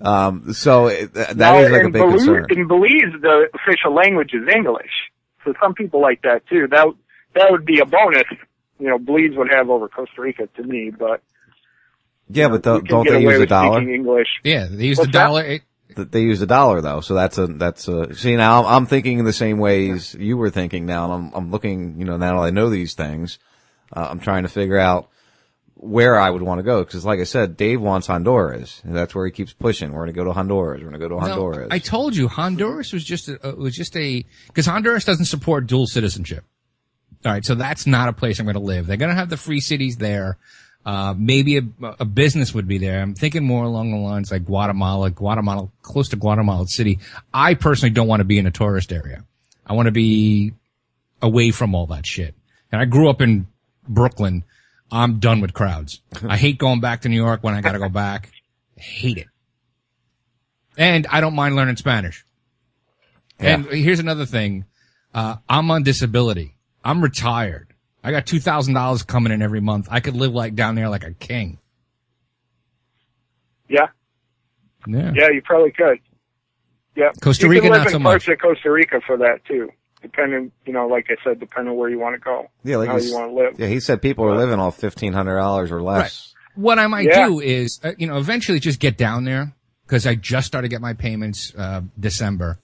Um, 0.00 0.52
so 0.52 0.86
it, 0.86 1.12
that 1.14 1.36
Now, 1.36 1.58
is 1.58 1.70
like 1.70 1.82
a 1.82 1.86
in 1.86 1.92
big 1.92 2.02
Belize, 2.02 2.24
concern. 2.24 2.46
In 2.50 2.68
Belize, 2.68 3.20
the 3.20 3.48
official 3.54 3.94
language 3.94 4.32
is 4.34 4.46
English, 4.54 4.90
so 5.44 5.52
some 5.60 5.74
people 5.74 6.00
like 6.00 6.22
that 6.22 6.46
too. 6.48 6.68
That 6.68 6.86
that 7.34 7.50
would 7.50 7.64
be 7.64 7.80
a 7.80 7.84
bonus. 7.86 8.24
You 8.78 8.88
know, 8.88 8.98
Belize 8.98 9.36
would 9.36 9.48
have 9.52 9.70
over 9.70 9.88
Costa 9.88 10.20
Rica 10.20 10.48
to 10.56 10.62
me, 10.62 10.90
but 10.90 11.22
Yeah, 12.28 12.48
but 12.48 12.56
you 12.56 12.60
don't, 12.62 12.80
can 12.80 12.86
don't 12.88 13.04
get 13.04 13.10
they 13.12 13.24
away 13.24 13.32
use 13.32 13.40
the 13.40 13.46
dollar? 13.46 13.78
speaking 13.80 13.94
English. 13.94 14.28
Yeah, 14.44 14.66
they 14.70 14.86
use 14.86 14.98
What's 14.98 15.08
the 15.08 15.18
dollar. 15.18 15.42
It, 15.44 15.48
th- 15.48 15.62
they 15.96 16.22
use 16.22 16.42
a 16.42 16.46
dollar 16.46 16.80
though, 16.80 17.00
so 17.00 17.14
that's 17.14 17.38
a 17.38 17.46
that's 17.46 17.88
a. 17.88 18.14
See 18.14 18.36
now, 18.36 18.64
I'm 18.64 18.86
thinking 18.86 19.18
in 19.18 19.24
the 19.24 19.32
same 19.32 19.58
ways 19.58 20.14
you 20.14 20.36
were 20.36 20.50
thinking. 20.50 20.86
Now, 20.86 21.04
and 21.04 21.12
I'm 21.12 21.34
I'm 21.34 21.50
looking. 21.50 21.98
You 21.98 22.04
know, 22.04 22.16
now 22.16 22.40
that 22.40 22.46
I 22.46 22.50
know 22.50 22.70
these 22.70 22.94
things, 22.94 23.38
uh, 23.92 24.06
I'm 24.10 24.20
trying 24.20 24.42
to 24.44 24.48
figure 24.48 24.78
out 24.78 25.08
where 25.74 26.18
I 26.18 26.30
would 26.30 26.42
want 26.42 26.60
to 26.60 26.62
go 26.62 26.84
because, 26.84 27.04
like 27.04 27.18
I 27.18 27.24
said, 27.24 27.56
Dave 27.56 27.80
wants 27.80 28.06
Honduras, 28.06 28.80
and 28.84 28.94
that's 28.94 29.14
where 29.14 29.26
he 29.26 29.32
keeps 29.32 29.52
pushing. 29.52 29.90
We're 29.90 30.04
going 30.04 30.08
to 30.08 30.12
go 30.12 30.24
to 30.24 30.32
Honduras. 30.32 30.80
We're 30.80 30.90
going 30.90 31.00
to 31.00 31.08
go 31.08 31.08
to 31.08 31.14
No, 31.16 31.20
Honduras. 31.20 31.68
I 31.72 31.80
told 31.80 32.14
you 32.14 32.28
Honduras 32.28 32.92
was 32.92 33.04
just 33.04 33.28
a, 33.28 33.48
uh, 33.48 33.54
was 33.56 33.74
just 33.74 33.96
a 33.96 34.24
because 34.46 34.66
Honduras 34.66 35.04
doesn't 35.04 35.24
support 35.24 35.66
dual 35.66 35.86
citizenship. 35.86 36.44
All 37.24 37.32
right, 37.32 37.44
so 37.44 37.54
that's 37.54 37.86
not 37.86 38.08
a 38.08 38.12
place 38.12 38.38
I'm 38.38 38.46
going 38.46 38.54
to 38.54 38.60
live. 38.60 38.86
They're 38.86 38.96
going 38.96 39.10
to 39.10 39.16
have 39.16 39.28
the 39.28 39.36
free 39.36 39.60
cities 39.60 39.96
there. 39.96 40.38
Uh, 40.84 41.14
maybe 41.16 41.58
a, 41.58 41.62
a 42.00 42.04
business 42.04 42.52
would 42.52 42.66
be 42.66 42.78
there. 42.78 43.00
I'm 43.00 43.14
thinking 43.14 43.44
more 43.44 43.64
along 43.64 43.92
the 43.92 43.98
lines 43.98 44.32
like 44.32 44.44
Guatemala, 44.44 45.10
Guatemala, 45.10 45.68
close 45.82 46.08
to 46.08 46.16
Guatemala 46.16 46.66
City. 46.66 46.98
I 47.32 47.54
personally 47.54 47.90
don't 47.90 48.08
want 48.08 48.20
to 48.20 48.24
be 48.24 48.38
in 48.38 48.46
a 48.46 48.50
tourist 48.50 48.92
area. 48.92 49.24
I 49.64 49.74
want 49.74 49.86
to 49.86 49.92
be 49.92 50.52
away 51.20 51.52
from 51.52 51.74
all 51.74 51.86
that 51.86 52.04
shit. 52.04 52.34
And 52.72 52.80
I 52.80 52.84
grew 52.84 53.08
up 53.08 53.22
in 53.22 53.46
Brooklyn. 53.88 54.44
I'm 54.90 55.20
done 55.20 55.40
with 55.40 55.54
crowds. 55.54 56.00
I 56.28 56.36
hate 56.36 56.58
going 56.58 56.80
back 56.80 57.02
to 57.02 57.08
New 57.08 57.16
York 57.16 57.44
when 57.44 57.54
I 57.54 57.60
got 57.60 57.72
to 57.72 57.78
go 57.78 57.88
back. 57.88 58.30
hate 58.76 59.18
it. 59.18 59.28
And 60.76 61.06
I 61.08 61.20
don't 61.20 61.34
mind 61.34 61.54
learning 61.54 61.76
Spanish. 61.76 62.24
And 63.38 63.66
here's 63.66 64.00
another 64.00 64.26
thing. 64.26 64.64
Uh, 65.14 65.36
I'm 65.48 65.70
on 65.70 65.82
disability. 65.82 66.56
I'm 66.84 67.02
retired. 67.02 67.71
I 68.04 68.10
got 68.10 68.26
$2,000 68.26 69.06
coming 69.06 69.32
in 69.32 69.42
every 69.42 69.60
month. 69.60 69.88
I 69.90 70.00
could 70.00 70.16
live 70.16 70.32
like 70.32 70.54
down 70.54 70.74
there 70.74 70.88
like 70.88 71.04
a 71.04 71.12
king. 71.12 71.58
Yeah. 73.68 73.86
Yeah. 74.86 75.12
Yeah, 75.14 75.30
you 75.30 75.42
probably 75.44 75.70
could. 75.72 75.98
Yeah. 76.96 77.10
Costa 77.22 77.48
Rica, 77.48 77.54
you 77.54 77.60
Rica, 77.62 77.62
can 77.62 77.72
live 77.72 77.80
not 77.80 77.86
in 77.86 77.92
so 77.92 77.98
parts 78.00 78.28
of 78.28 78.38
Costa 78.40 78.70
Rica 78.70 79.00
for 79.06 79.16
that 79.18 79.44
too. 79.46 79.70
Depending, 80.02 80.50
you 80.66 80.72
know, 80.72 80.88
like 80.88 81.06
I 81.10 81.14
said, 81.22 81.38
depending 81.38 81.76
where 81.76 81.88
you 81.88 81.98
want 81.98 82.16
to 82.16 82.20
go. 82.20 82.48
yeah, 82.64 82.76
like 82.76 82.88
how 82.88 82.96
you 82.98 83.14
want 83.14 83.30
to 83.30 83.34
live. 83.36 83.54
Yeah, 83.60 83.68
he 83.68 83.78
said 83.78 84.02
people 84.02 84.24
are 84.24 84.34
living 84.36 84.58
off 84.58 84.76
fifteen 84.76 85.12
hundred 85.12 85.36
dollars 85.36 85.70
or 85.70 85.80
less. 85.80 86.34
What 86.56 86.80
I 86.80 86.88
might 86.88 87.06
Yeah. 87.06 87.28
do 87.28 87.40
is, 87.40 87.78
uh, 87.84 87.92
you 87.96 88.08
know, 88.08 88.18
eventually 88.18 88.58
just 88.58 88.80
get 88.80 88.98
down 88.98 89.24
there 89.24 89.54
because 89.86 90.04
I 90.06 90.16
just 90.16 90.48
started 90.48 90.68
to 90.68 90.70
get 90.74 90.80
my 90.80 90.92
payments, 90.94 91.54
uh, 91.56 91.82
December. 91.98 92.58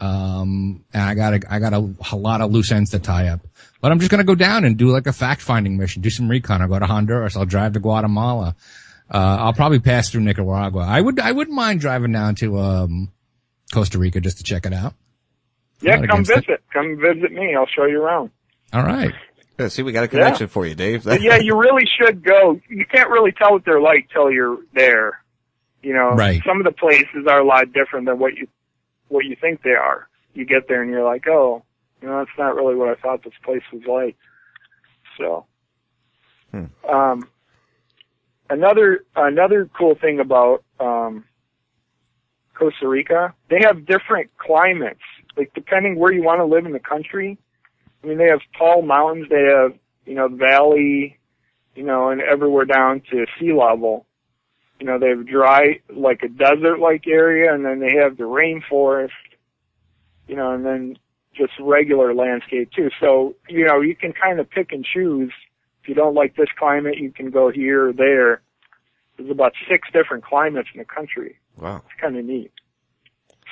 Um, 0.00 0.84
and 0.92 1.02
I 1.02 1.14
got 1.14 1.32
a, 1.34 1.40
I 1.48 1.58
got 1.58 1.72
a, 1.72 1.94
a 2.12 2.16
lot 2.16 2.40
of 2.42 2.52
loose 2.52 2.70
ends 2.70 2.90
to 2.90 2.98
tie 2.98 3.28
up, 3.28 3.40
but 3.82 3.92
I'm 3.92 3.98
just 3.98 4.10
going 4.10 4.20
to 4.20 4.24
go 4.24 4.34
down 4.34 4.64
and 4.64 4.78
do 4.78 4.88
like 4.88 5.06
a 5.06 5.12
fact 5.12 5.42
finding 5.42 5.76
mission, 5.76 6.00
do 6.00 6.08
some 6.08 6.28
recon. 6.28 6.62
I'll 6.62 6.68
go 6.68 6.78
to 6.78 6.86
Honduras. 6.86 7.36
I'll 7.36 7.44
drive 7.44 7.74
to 7.74 7.80
Guatemala. 7.80 8.56
Uh, 9.12 9.36
I'll 9.40 9.52
probably 9.52 9.80
pass 9.80 10.08
through 10.08 10.22
Nicaragua. 10.22 10.80
I 10.88 10.98
would, 11.00 11.20
I 11.20 11.32
wouldn't 11.32 11.54
mind 11.54 11.80
driving 11.80 12.12
down 12.12 12.34
to, 12.36 12.58
um, 12.58 13.12
Costa 13.74 13.98
Rica 13.98 14.20
just 14.20 14.38
to 14.38 14.44
check 14.44 14.64
it 14.64 14.72
out. 14.72 14.94
Yeah, 15.82 15.96
Not 15.96 16.08
come 16.08 16.20
against 16.20 16.30
it. 16.30 16.34
visit. 16.46 16.62
Come 16.72 16.96
visit 16.98 17.32
me. 17.32 17.54
I'll 17.54 17.66
show 17.66 17.84
you 17.86 18.00
around. 18.00 18.30
All 18.72 18.82
right. 18.84 19.12
Yeah, 19.58 19.68
see, 19.68 19.82
we 19.82 19.92
got 19.92 20.04
a 20.04 20.08
connection 20.08 20.46
for 20.48 20.64
you, 20.66 20.74
Dave. 20.74 21.04
Yeah, 21.04 21.36
you 21.36 21.58
really 21.58 21.84
should 22.00 22.22
go. 22.24 22.58
You 22.70 22.86
can't 22.86 23.10
really 23.10 23.32
tell 23.32 23.52
what 23.52 23.64
they're 23.64 23.80
like 23.80 24.08
till 24.12 24.30
you're 24.30 24.58
there. 24.74 25.22
You 25.82 25.92
know, 25.94 26.10
Right. 26.12 26.40
some 26.46 26.58
of 26.58 26.64
the 26.64 26.72
places 26.72 27.26
are 27.28 27.40
a 27.40 27.44
lot 27.44 27.72
different 27.72 28.06
than 28.06 28.18
what 28.18 28.34
you 28.36 28.46
what 29.08 29.24
you 29.26 29.36
think 29.38 29.62
they 29.62 29.70
are. 29.74 30.08
You 30.32 30.46
get 30.46 30.68
there 30.68 30.80
and 30.82 30.90
you're 30.90 31.04
like, 31.04 31.26
oh, 31.28 31.64
you 32.02 32.08
know, 32.08 32.18
that's 32.18 32.36
not 32.36 32.56
really 32.56 32.74
what 32.74 32.88
I 32.88 33.00
thought 33.00 33.22
this 33.22 33.32
place 33.44 33.62
was 33.72 33.82
like. 33.86 34.16
So, 35.16 35.46
um, 36.88 37.28
another 38.50 39.04
another 39.14 39.70
cool 39.78 39.94
thing 39.94 40.18
about 40.20 40.64
um, 40.80 41.24
Costa 42.54 42.88
Rica, 42.88 43.34
they 43.48 43.60
have 43.62 43.86
different 43.86 44.30
climates. 44.36 45.00
Like 45.36 45.52
depending 45.54 45.96
where 45.98 46.12
you 46.12 46.22
want 46.22 46.40
to 46.40 46.44
live 46.44 46.66
in 46.66 46.72
the 46.72 46.80
country. 46.80 47.38
I 48.02 48.06
mean, 48.06 48.18
they 48.18 48.26
have 48.26 48.40
tall 48.58 48.82
mountains. 48.82 49.28
They 49.30 49.44
have 49.44 49.72
you 50.04 50.14
know 50.14 50.28
valley, 50.28 51.18
you 51.74 51.84
know, 51.84 52.10
and 52.10 52.20
everywhere 52.20 52.64
down 52.64 53.02
to 53.10 53.26
sea 53.38 53.52
level. 53.52 54.06
You 54.80 54.86
know, 54.86 54.98
they 54.98 55.10
have 55.10 55.26
dry, 55.26 55.80
like 55.88 56.24
a 56.24 56.28
desert-like 56.28 57.06
area, 57.06 57.54
and 57.54 57.64
then 57.64 57.78
they 57.78 57.94
have 58.02 58.16
the 58.16 58.24
rainforest. 58.24 59.10
You 60.26 60.34
know, 60.34 60.50
and 60.52 60.66
then 60.66 60.98
just 61.34 61.52
regular 61.60 62.14
landscape 62.14 62.70
too. 62.72 62.90
So 63.00 63.34
you 63.48 63.64
know, 63.66 63.80
you 63.80 63.96
can 63.96 64.12
kind 64.12 64.40
of 64.40 64.50
pick 64.50 64.72
and 64.72 64.84
choose. 64.84 65.32
If 65.82 65.88
you 65.88 65.94
don't 65.94 66.14
like 66.14 66.36
this 66.36 66.48
climate, 66.58 66.98
you 66.98 67.10
can 67.10 67.30
go 67.30 67.50
here 67.50 67.88
or 67.88 67.92
there. 67.92 68.42
There's 69.16 69.30
about 69.30 69.52
six 69.68 69.88
different 69.92 70.24
climates 70.24 70.68
in 70.72 70.78
the 70.78 70.84
country. 70.84 71.38
Wow. 71.56 71.82
It's 71.84 72.00
kind 72.00 72.16
of 72.16 72.24
neat. 72.24 72.52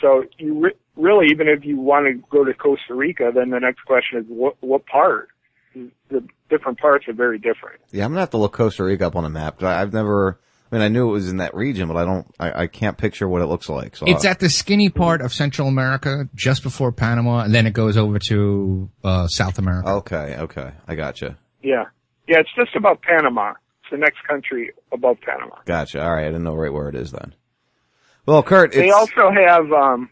So 0.00 0.24
you 0.38 0.60
re- 0.60 0.76
really, 0.96 1.26
even 1.30 1.48
if 1.48 1.64
you 1.64 1.78
want 1.78 2.06
to 2.06 2.22
go 2.30 2.44
to 2.44 2.54
Costa 2.54 2.94
Rica, 2.94 3.30
then 3.34 3.50
the 3.50 3.58
next 3.58 3.80
question 3.82 4.18
is 4.18 4.24
what 4.28 4.56
what 4.60 4.86
part? 4.86 5.28
The 5.74 6.26
different 6.48 6.80
parts 6.80 7.06
are 7.06 7.12
very 7.12 7.38
different. 7.38 7.80
Yeah, 7.92 8.04
I'm 8.04 8.10
gonna 8.10 8.20
have 8.20 8.30
to 8.30 8.38
look 8.38 8.52
Costa 8.52 8.84
Rica 8.84 9.06
up 9.06 9.16
on 9.16 9.24
a 9.24 9.30
map. 9.30 9.62
I've 9.62 9.92
never. 9.92 10.40
I 10.70 10.76
mean, 10.76 10.82
I 10.82 10.88
knew 10.88 11.08
it 11.08 11.12
was 11.12 11.28
in 11.28 11.38
that 11.38 11.54
region, 11.54 11.88
but 11.88 11.96
I 11.96 12.04
don't. 12.04 12.26
I, 12.38 12.62
I 12.62 12.66
can't 12.68 12.96
picture 12.96 13.28
what 13.28 13.42
it 13.42 13.46
looks 13.46 13.68
like. 13.68 13.96
So 13.96 14.06
It's 14.06 14.24
at 14.24 14.38
the 14.38 14.48
skinny 14.48 14.88
part 14.88 15.20
of 15.20 15.32
Central 15.32 15.66
America, 15.66 16.28
just 16.34 16.62
before 16.62 16.92
Panama, 16.92 17.40
and 17.40 17.52
then 17.54 17.66
it 17.66 17.72
goes 17.72 17.96
over 17.96 18.18
to 18.20 18.88
uh, 19.02 19.26
South 19.26 19.58
America. 19.58 19.88
Okay, 19.88 20.36
okay, 20.38 20.72
I 20.86 20.94
gotcha, 20.94 21.38
Yeah, 21.62 21.86
yeah. 22.28 22.38
It's 22.38 22.54
just 22.54 22.76
about 22.76 23.02
Panama. 23.02 23.54
It's 23.82 23.90
the 23.90 23.96
next 23.98 24.22
country 24.28 24.72
above 24.92 25.16
Panama. 25.22 25.56
gotcha. 25.64 26.02
All 26.02 26.12
right, 26.14 26.22
I 26.22 26.26
didn't 26.26 26.44
know 26.44 26.54
right 26.54 26.72
where 26.72 26.88
it 26.88 26.94
is 26.94 27.10
then. 27.10 27.34
Well, 28.26 28.42
Kurt, 28.44 28.72
They 28.72 28.86
it's, 28.88 28.94
also 28.94 29.30
have, 29.32 29.72
um, 29.72 30.10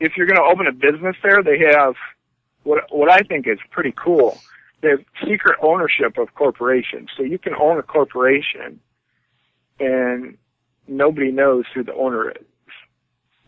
if 0.00 0.16
you're 0.16 0.26
going 0.26 0.38
to 0.38 0.42
open 0.42 0.66
a 0.66 0.72
business 0.72 1.14
there, 1.22 1.44
they 1.44 1.58
have 1.72 1.94
what 2.64 2.84
what 2.90 3.10
I 3.10 3.20
think 3.20 3.46
is 3.46 3.58
pretty 3.70 3.92
cool. 3.96 4.38
They 4.80 4.88
have 4.90 5.00
secret 5.24 5.58
ownership 5.62 6.18
of 6.18 6.34
corporations, 6.34 7.10
so 7.16 7.22
you 7.22 7.38
can 7.38 7.54
own 7.54 7.78
a 7.78 7.82
corporation, 7.84 8.80
and 9.82 10.38
nobody 10.86 11.32
knows 11.32 11.64
who 11.74 11.82
the 11.82 11.94
owner 11.94 12.30
is. 12.30 12.36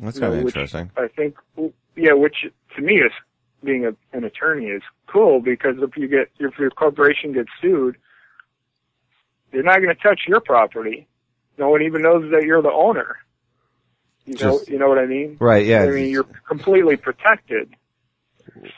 that's 0.01 0.17
You 0.17 0.23
know, 0.23 0.29
kind 0.29 0.39
of 0.39 0.45
which 0.45 0.57
interesting. 0.57 0.91
I 0.97 1.09
think, 1.09 1.37
yeah, 1.97 2.13
which 2.13 2.47
to 2.77 2.83
me 2.83 2.95
is 2.97 3.13
being 3.63 3.87
a, 3.87 3.93
an 4.17 4.25
attorney 4.25 4.67
is 4.67 4.83
cool 5.07 5.41
because 5.41 5.77
if 5.79 5.97
you 5.97 6.09
get 6.09 6.31
if 6.39 6.59
your 6.59 6.71
corporation 6.71 7.33
gets 7.33 7.49
sued, 7.61 7.97
they're 9.53 9.63
not 9.63 9.81
going 9.81 9.95
to 9.95 10.03
touch 10.03 10.23
your 10.27 10.41
property. 10.41 11.07
No 11.57 11.69
one 11.69 11.83
even 11.83 12.03
knows 12.03 12.31
that 12.33 12.43
you're 12.43 12.63
the 12.63 12.73
owner. 12.73 13.17
You 14.27 14.37
know, 14.41 14.61
you 14.67 14.79
know 14.79 14.89
what 14.89 14.99
I 14.99 15.07
mean? 15.07 15.37
Right, 15.39 15.67
yeah. 15.67 15.83
I 15.83 15.89
mean, 15.89 16.11
you're 16.11 16.27
completely 16.49 16.97
protected. 16.97 17.75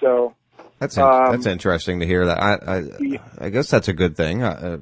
So 0.00 0.34
That's 0.78 0.96
in, 0.96 1.02
um, 1.02 1.30
that's 1.32 1.46
interesting 1.46 2.00
to 2.00 2.06
hear 2.06 2.26
that. 2.26 2.42
I 2.42 2.54
I, 2.78 3.20
I 3.46 3.48
guess 3.50 3.70
that's 3.70 3.88
a 3.88 3.92
good 3.92 4.16
thing. 4.16 4.42
Uh, 4.42 4.78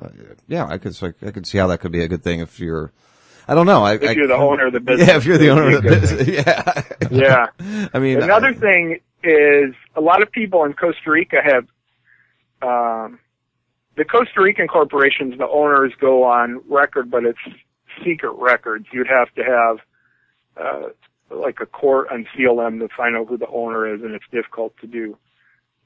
uh, 0.00 0.08
yeah, 0.48 0.66
I 0.66 0.78
could 0.78 0.96
I 1.22 1.30
could 1.30 1.46
see 1.46 1.58
how 1.58 1.66
that 1.68 1.78
could 1.80 1.92
be 1.92 2.02
a 2.02 2.08
good 2.08 2.22
thing 2.24 2.40
if 2.40 2.58
you're. 2.60 2.92
I 3.46 3.54
don't 3.54 3.66
know. 3.66 3.84
I, 3.84 3.94
If 3.94 4.02
I- 4.04 4.12
you're 4.12 4.26
the 4.26 4.34
owner 4.36 4.66
of 4.68 4.72
the 4.72 4.80
business, 4.80 5.06
Yeah, 5.08 5.16
if 5.18 5.26
you're 5.26 5.36
the 5.38 5.50
owner 5.50 5.76
of 5.76 5.82
the 5.82 5.88
business. 5.90 6.28
Yeah. 7.10 7.46
yeah. 7.60 7.88
I 7.92 7.98
mean, 7.98 8.22
another 8.22 8.54
thing 8.54 9.00
is 9.22 9.74
a 9.94 10.00
lot 10.00 10.22
of 10.22 10.32
people 10.32 10.64
in 10.64 10.72
Costa 10.72 11.10
Rica 11.10 11.36
have 11.42 11.66
um, 12.62 13.18
the 13.96 14.04
Costa 14.04 14.40
Rican 14.40 14.66
corporations. 14.66 15.36
The 15.38 15.46
owners 15.48 15.92
go 16.00 16.24
on 16.24 16.62
record, 16.68 17.10
but 17.10 17.24
it's 17.24 17.38
secret 18.04 18.32
records. 18.38 18.86
You'd 18.92 19.08
have 19.08 19.32
to 19.34 19.44
have 19.44 19.78
uh, 20.56 20.88
like 21.30 21.58
a 21.60 21.66
court 21.66 22.08
unseal 22.10 22.56
them 22.56 22.78
to 22.80 22.88
find 22.96 23.16
out 23.16 23.28
who 23.28 23.36
the 23.36 23.48
owner 23.48 23.92
is, 23.94 24.02
and 24.02 24.14
it's 24.14 24.24
difficult 24.32 24.74
to 24.80 24.86
do. 24.86 25.16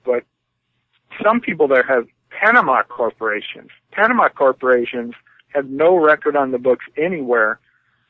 But 0.08 0.24
some 1.22 1.40
people 1.40 1.68
there 1.68 1.82
have 1.86 2.06
Panama 2.30 2.82
corporations. 2.88 3.68
Panama 3.92 4.28
corporations 4.30 5.12
have 5.54 5.66
no 5.68 5.96
record 5.96 6.34
on 6.34 6.50
the 6.50 6.58
books 6.58 6.86
anywhere. 6.96 7.60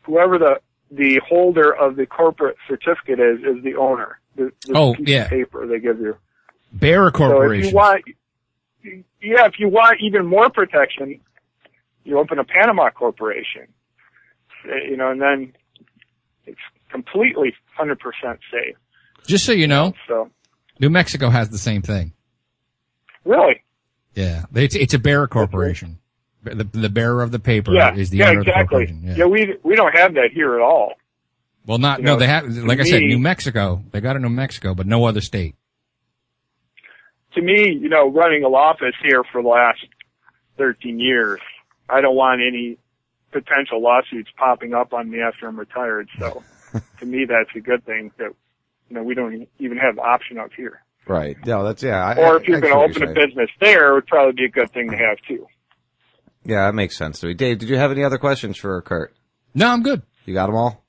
Whoever 0.03 0.39
the 0.39 0.61
the 0.91 1.21
holder 1.29 1.71
of 1.75 1.97
the 1.97 2.07
corporate 2.07 2.57
certificate 2.69 3.19
is 3.21 3.39
is 3.41 3.63
the 3.65 3.75
owner. 3.75 4.21
The, 4.37 4.53
the 4.67 4.77
Oh, 4.79 4.95
piece 4.95 5.09
yeah. 5.09 5.25
of 5.25 5.31
paper 5.31 5.67
they 5.67 5.81
give 5.81 5.99
you. 6.01 6.17
Bearer 6.73 7.11
So 7.11 7.25
if 7.25 7.31
Corporation. 7.31 7.69
you 7.71 7.75
want, 7.75 8.05
yeah, 9.21 9.47
if 9.47 9.55
you 9.59 9.69
want 9.69 9.99
even 10.01 10.25
more 10.27 10.49
protection, 10.51 11.21
you 12.05 12.19
open 12.19 12.39
a 12.39 12.45
Panama 12.45 12.91
corporation. 12.91 13.67
Uh, 14.65 14.77
You 14.91 14.97
know, 14.97 15.11
and 15.11 15.21
then 15.21 15.53
it's 16.47 16.61
completely 16.91 17.55
100% 17.79 17.97
safe. 18.53 18.77
Just 19.27 19.45
so 19.45 19.53
you 19.53 19.67
know, 19.67 19.93
So, 20.07 20.31
New 20.81 20.91
Mexico 20.91 21.29
has 21.31 21.51
the 21.51 21.59
same 21.59 21.83
thing. 21.83 22.13
really, 23.25 23.63
Yeah, 24.15 24.45
it's 24.55 24.75
it's 24.75 24.95
a 24.95 24.99
bearer 24.99 25.27
corporation. 25.29 25.99
The 26.45 26.65
the 26.65 26.89
bearer 26.89 27.23
of 27.23 27.31
the 27.33 27.39
paper 27.39 27.75
yeah, 27.75 27.95
is 27.95 28.11
the 28.11 28.19
yeah, 28.19 28.31
owner 28.31 28.41
exactly. 28.41 28.63
of 28.63 28.69
the 28.69 28.69
corporation. 28.71 29.03
Yeah. 29.05 29.15
yeah, 29.17 29.25
we 29.27 29.57
we 29.65 29.75
don't 29.77 29.95
have 29.95 30.15
that 30.15 30.31
here 30.33 30.55
at 30.55 30.61
all. 30.61 30.95
Well, 31.67 31.79
not 31.79 31.99
You 31.99 32.07
no, 32.07 32.13
know, 32.15 32.19
they 32.21 32.27
have 32.29 32.47
like 32.49 32.81
I 32.81 32.85
said, 32.85 33.03
New 33.03 33.19
Mexico. 33.19 33.83
They 33.91 34.01
got 34.01 34.13
it 34.13 34.17
in 34.17 34.23
New 34.23 34.31
Mexico, 34.31 34.75
but 34.75 34.87
no 34.87 35.05
other 35.05 35.21
state. 35.21 35.55
To 37.35 37.43
me, 37.43 37.71
you 37.73 37.89
know, 37.89 38.09
running 38.11 38.43
a 38.45 38.49
law 38.49 38.71
office 38.71 38.95
here 39.03 39.23
for 39.31 39.43
the 39.43 39.49
last 39.49 39.85
13 40.57 40.99
years, 40.99 41.41
I 41.89 42.01
don't 42.01 42.17
want 42.17 42.41
any 42.41 42.79
potential 43.33 43.83
lawsuits 43.83 44.31
popping 44.37 44.73
up 44.73 44.93
on 44.95 45.11
me 45.11 45.21
after 45.21 45.47
I'm 45.47 45.59
retired. 45.59 46.09
So, 46.19 46.43
to 47.01 47.07
me, 47.07 47.27
that's 47.27 47.51
a 47.55 47.61
good 47.61 47.85
thing 47.85 48.11
that 48.19 48.33
you 48.89 48.97
know 48.97 49.03
we 49.03 49.15
don't 49.15 49.49
even 49.59 49.77
have 49.79 49.97
the 49.97 50.03
option 50.03 50.39
up 50.39 50.51
here. 50.57 50.83
Right. 51.07 51.37
No, 51.47 51.65
that's 51.65 51.83
yeah. 51.83 52.05
I, 52.05 52.17
or 52.17 52.37
if 52.37 52.47
you're 52.47 52.61
going 52.61 52.73
to 52.73 52.79
open 52.81 53.03
a 53.03 53.15
business 53.15 53.51
there, 53.61 53.93
it 53.93 53.95
would 53.95 54.07
probably 54.07 54.33
be 54.33 54.45
a 54.45 54.51
good 54.51 54.71
thing 54.73 54.91
to 54.91 54.97
have 54.97 55.17
too. 55.27 55.47
Yeah, 56.45 56.67
that 56.67 56.75
makes 56.75 56.97
sense 56.97 57.21
to 57.21 57.27
me. 57.27 57.35
Dave, 57.35 57.59
did 57.59 57.69
you 57.69 57.77
have 57.77 57.91
any 57.91 58.05
other 58.05 58.19
questions 58.19 58.59
for 58.59 58.81
Kurt? 58.83 59.15
No, 59.55 59.69
I'm 59.69 59.83
good. 59.83 60.03
You 60.27 60.35
got 60.35 60.47
them 60.47 60.57
all. 60.57 60.85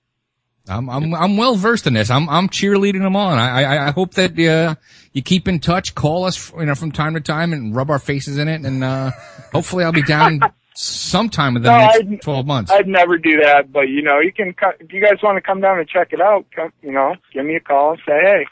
I'm 0.67 0.89
I'm 0.89 1.13
I'm 1.15 1.37
well 1.37 1.55
versed 1.55 1.87
in 1.87 1.93
this. 1.93 2.11
I'm 2.11 2.29
I'm 2.29 2.49
cheerleading 2.49 3.01
them 3.01 3.15
on. 3.15 3.39
I 3.39 3.63
I, 3.63 3.87
I 3.87 3.91
hope 3.91 4.13
that 4.15 4.37
uh, 4.37 4.75
you 5.13 5.21
keep 5.21 5.47
in 5.47 5.59
touch. 5.59 5.95
Call 5.95 6.25
us, 6.25 6.51
you 6.53 6.65
know, 6.65 6.75
from 6.75 6.91
time 6.91 7.15
to 7.15 7.21
time 7.21 7.53
and 7.53 7.75
rub 7.75 7.89
our 7.89 7.97
faces 7.97 8.37
in 8.37 8.47
it. 8.47 8.61
And 8.65 8.83
uh, 8.83 9.11
hopefully, 9.51 9.83
I'll 9.83 9.91
be 9.91 10.03
down 10.03 10.41
sometime 10.81 11.55
in 11.57 11.63
the 11.63 11.69
No, 11.71 11.77
next 11.77 11.97
I'd- 11.99 12.17
twelve 12.17 12.45
months. 12.45 12.71
I'd 12.71 12.87
never 12.87 13.17
do 13.17 13.41
that, 13.43 13.71
but 13.71 13.89
you 13.89 14.01
know, 14.01 14.19
you 14.19 14.31
can. 14.31 14.53
co- 14.53 14.71
If 14.79 14.91
you 14.93 15.01
guys 15.01 15.21
want 15.21 15.35
to 15.37 15.41
come 15.41 15.59
down 15.61 15.79
and 15.79 15.87
check 15.87 16.09
it 16.13 16.21
out, 16.21 16.45
come, 16.55 16.71
you 16.81 16.91
know, 16.91 17.15
give 17.33 17.45
me 17.45 17.55
a 17.55 17.59
call 17.59 17.91
and 17.91 17.99
say, 18.07 18.19
hey, 18.21 18.45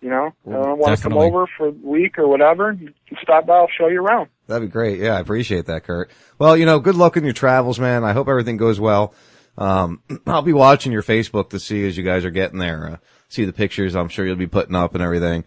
you 0.00 0.08
know, 0.10 0.32
I 0.46 0.72
want 0.72 0.96
to 0.96 1.02
come 1.02 1.16
over 1.18 1.46
for 1.56 1.68
a 1.68 1.70
week 1.70 2.18
or 2.18 2.28
whatever. 2.28 2.76
Stop 3.22 3.46
by. 3.46 3.54
I'll 3.56 3.68
show 3.76 3.88
you 3.88 4.00
around. 4.02 4.28
That'd 4.46 4.68
be 4.68 4.72
great. 4.72 4.98
Yeah, 5.00 5.16
I 5.16 5.20
appreciate 5.20 5.66
that, 5.66 5.84
Kurt. 5.84 6.10
Well, 6.38 6.56
you 6.56 6.66
know, 6.66 6.78
good 6.78 6.94
luck 6.94 7.16
in 7.16 7.24
your 7.24 7.32
travels, 7.32 7.78
man. 7.80 8.04
I 8.04 8.12
hope 8.12 8.28
everything 8.28 8.56
goes 8.56 8.78
well. 8.78 9.12
Um, 9.58 10.02
I'll 10.26 10.42
be 10.42 10.52
watching 10.52 10.92
your 10.92 11.02
Facebook 11.02 11.50
to 11.50 11.58
see 11.58 11.86
as 11.86 11.96
you 11.96 12.04
guys 12.04 12.24
are 12.24 12.30
getting 12.30 12.58
there, 12.58 12.86
uh, 12.92 12.96
see 13.28 13.44
the 13.44 13.52
pictures 13.52 13.96
I'm 13.96 14.08
sure 14.08 14.24
you'll 14.26 14.36
be 14.36 14.46
putting 14.46 14.74
up 14.76 14.94
and 14.94 15.02
everything. 15.02 15.44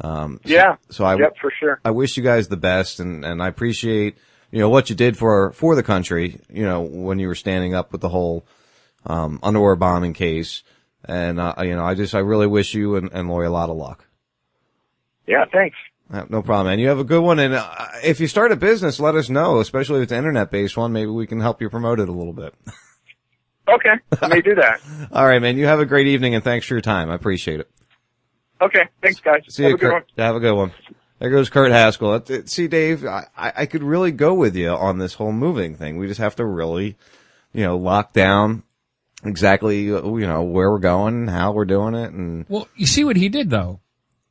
Um, 0.00 0.40
so- 0.44 0.52
Yeah. 0.54 0.76
So 0.90 1.04
I, 1.04 1.16
Yep, 1.16 1.36
for 1.40 1.52
sure. 1.58 1.80
I 1.84 1.90
wish 1.90 2.16
you 2.16 2.22
guys 2.22 2.48
the 2.48 2.56
best 2.56 3.00
and, 3.00 3.24
and 3.24 3.42
I 3.42 3.48
appreciate, 3.48 4.16
you 4.50 4.58
know, 4.60 4.68
what 4.68 4.88
you 4.90 4.96
did 4.96 5.16
for, 5.16 5.52
for 5.52 5.74
the 5.74 5.82
country, 5.82 6.40
you 6.48 6.64
know, 6.64 6.80
when 6.80 7.18
you 7.18 7.28
were 7.28 7.34
standing 7.34 7.74
up 7.74 7.92
with 7.92 8.00
the 8.00 8.08
whole, 8.08 8.46
um, 9.06 9.38
underwear 9.42 9.76
bombing 9.76 10.12
case. 10.14 10.62
And, 11.04 11.38
uh, 11.40 11.54
you 11.60 11.74
know, 11.76 11.84
I 11.84 11.94
just, 11.94 12.14
I 12.14 12.18
really 12.18 12.46
wish 12.46 12.74
you 12.74 12.96
and, 12.96 13.10
and 13.12 13.28
Lori 13.28 13.46
a 13.46 13.50
lot 13.50 13.70
of 13.70 13.76
luck. 13.76 14.06
Yeah, 15.26 15.44
thanks. 15.52 15.76
Uh, 16.12 16.24
No 16.28 16.42
problem, 16.42 16.66
man. 16.68 16.78
You 16.78 16.88
have 16.88 16.98
a 16.98 17.04
good 17.04 17.22
one. 17.22 17.38
And 17.38 17.54
uh, 17.54 17.68
if 18.02 18.18
you 18.20 18.26
start 18.28 18.50
a 18.52 18.56
business, 18.56 18.98
let 18.98 19.14
us 19.14 19.28
know, 19.28 19.60
especially 19.60 19.98
if 19.98 20.04
it's 20.04 20.12
an 20.12 20.18
internet 20.18 20.50
based 20.50 20.76
one. 20.76 20.92
Maybe 20.92 21.10
we 21.10 21.26
can 21.26 21.40
help 21.40 21.60
you 21.60 21.68
promote 21.70 22.00
it 22.00 22.08
a 22.08 22.12
little 22.12 22.32
bit. 22.32 22.54
Okay, 23.70 23.92
let 24.22 24.30
me 24.30 24.40
do 24.40 24.54
that. 24.54 24.80
All 25.12 25.26
right, 25.26 25.42
man. 25.42 25.58
You 25.58 25.66
have 25.66 25.78
a 25.78 25.84
great 25.84 26.06
evening 26.06 26.34
and 26.34 26.42
thanks 26.42 26.64
for 26.66 26.72
your 26.72 26.80
time. 26.80 27.10
I 27.10 27.14
appreciate 27.14 27.60
it. 27.60 27.70
Okay, 28.62 28.84
thanks, 29.02 29.20
guys. 29.20 29.42
See 29.50 29.62
Have 29.62 29.68
you, 29.72 29.74
a 29.76 29.78
good 29.78 29.90
Kurt. 29.90 29.92
one. 29.92 30.04
Have 30.24 30.36
a 30.36 30.40
good 30.40 30.54
one. 30.54 30.72
There 31.18 31.30
goes 31.30 31.50
Kurt 31.50 31.72
Haskell. 31.72 32.22
See, 32.46 32.68
Dave, 32.68 33.04
I, 33.04 33.26
I 33.36 33.66
could 33.66 33.82
really 33.82 34.12
go 34.12 34.34
with 34.34 34.54
you 34.54 34.70
on 34.70 34.98
this 34.98 35.14
whole 35.14 35.32
moving 35.32 35.74
thing. 35.74 35.96
We 35.96 36.06
just 36.06 36.20
have 36.20 36.36
to 36.36 36.44
really, 36.44 36.96
you 37.52 37.64
know, 37.64 37.76
lock 37.76 38.12
down 38.12 38.62
exactly, 39.24 39.82
you 39.82 40.00
know, 40.00 40.42
where 40.42 40.70
we're 40.70 40.78
going, 40.78 41.26
how 41.26 41.52
we're 41.52 41.64
doing 41.64 41.94
it, 41.94 42.12
and 42.12 42.46
Well, 42.48 42.68
you 42.76 42.86
see 42.86 43.04
what 43.04 43.16
he 43.16 43.28
did 43.28 43.50
though. 43.50 43.80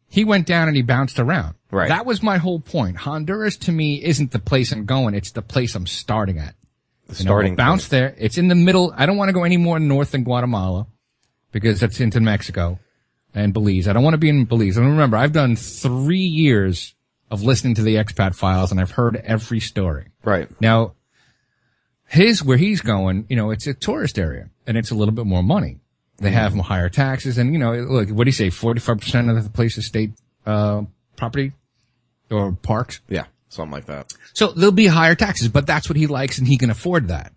He 0.09 0.23
went 0.23 0.47
down 0.47 0.69
and 0.69 0.77
he 0.77 0.81
bounced 0.81 1.19
around. 1.19 1.55
Right. 1.69 1.89
That 1.89 2.05
was 2.05 2.23
my 2.23 2.37
whole 2.37 2.61
point. 2.61 2.95
Honduras 2.95 3.57
to 3.57 3.73
me 3.73 4.01
isn't 4.01 4.31
the 4.31 4.39
place 4.39 4.71
I'm 4.71 4.85
going. 4.85 5.13
It's 5.13 5.31
the 5.31 5.41
place 5.41 5.75
I'm 5.75 5.87
starting 5.87 6.39
at. 6.39 6.55
the 7.07 7.15
You 7.15 7.25
starting 7.25 7.51
we'll 7.51 7.57
bounce 7.57 7.89
there. 7.89 8.15
It's 8.17 8.37
in 8.37 8.47
the 8.47 8.55
middle. 8.55 8.93
I 8.95 9.05
don't 9.05 9.17
want 9.17 9.27
to 9.27 9.33
go 9.33 9.43
any 9.43 9.57
more 9.57 9.77
north 9.77 10.11
than 10.11 10.23
Guatemala 10.23 10.87
because 11.51 11.81
that's 11.81 11.99
into 11.99 12.21
Mexico 12.21 12.79
and 13.33 13.53
Belize. 13.53 13.87
I 13.87 13.93
don't 13.93 14.03
want 14.03 14.13
to 14.13 14.19
be 14.19 14.29
in 14.29 14.45
Belize. 14.45 14.77
And 14.77 14.87
remember, 14.87 15.17
I've 15.17 15.33
done 15.33 15.55
three 15.55 16.19
years 16.19 16.95
of 17.29 17.43
listening 17.43 17.75
to 17.75 17.81
the 17.81 17.95
expat 17.95 18.35
files 18.35 18.71
and 18.71 18.79
I've 18.79 18.91
heard 18.91 19.17
every 19.17 19.59
story. 19.59 20.07
Right. 20.23 20.49
Now, 20.61 20.93
his, 22.07 22.43
where 22.43 22.57
he's 22.57 22.81
going, 22.81 23.25
you 23.29 23.35
know, 23.35 23.51
it's 23.51 23.67
a 23.67 23.73
tourist 23.73 24.17
area 24.17 24.49
and 24.65 24.77
it's 24.77 24.91
a 24.91 24.95
little 24.95 25.13
bit 25.13 25.25
more 25.25 25.43
money. 25.43 25.79
They 26.19 26.31
have 26.31 26.55
higher 26.55 26.89
taxes 26.89 27.37
and, 27.37 27.53
you 27.53 27.59
know, 27.59 27.73
look, 27.75 28.09
what 28.09 28.23
do 28.23 28.29
you 28.29 28.33
say? 28.33 28.47
45% 28.47 29.37
of 29.37 29.43
the 29.43 29.49
place 29.51 29.77
is 29.77 29.85
state, 29.85 30.11
uh, 30.47 30.83
property 31.15 31.51
or 32.31 32.53
parks? 32.53 33.01
Yeah, 33.07 33.25
something 33.49 33.71
like 33.71 33.85
that. 33.85 34.13
So 34.33 34.47
there'll 34.47 34.71
be 34.71 34.87
higher 34.87 35.13
taxes, 35.13 35.49
but 35.49 35.67
that's 35.67 35.89
what 35.89 35.95
he 35.95 36.07
likes 36.07 36.39
and 36.39 36.47
he 36.47 36.57
can 36.57 36.71
afford 36.71 37.09
that. 37.09 37.33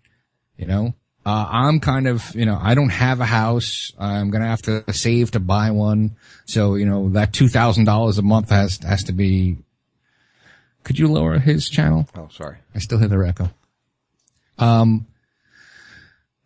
You 0.57 0.65
know, 0.65 0.95
uh, 1.25 1.47
I'm 1.49 1.79
kind 1.79 2.07
of, 2.07 2.33
you 2.35 2.45
know, 2.45 2.57
I 2.59 2.73
don't 2.73 2.89
have 2.89 3.19
a 3.19 3.25
house. 3.25 3.93
I'm 3.99 4.31
going 4.31 4.41
to 4.41 4.47
have 4.47 4.61
to 4.63 4.83
save 4.93 5.31
to 5.31 5.39
buy 5.39 5.69
one. 5.71 6.15
So, 6.45 6.75
you 6.75 6.85
know, 6.85 7.09
that 7.09 7.31
$2,000 7.31 8.17
a 8.17 8.21
month 8.21 8.49
has, 8.49 8.79
has 8.79 9.03
to 9.03 9.11
be, 9.11 9.57
could 10.83 10.97
you 10.97 11.07
lower 11.07 11.37
his 11.37 11.69
channel? 11.69 12.07
Oh, 12.15 12.27
sorry. 12.31 12.57
I 12.73 12.79
still 12.79 12.97
hear 12.97 13.07
the 13.07 13.19
echo. 13.19 13.51
Um, 14.57 15.05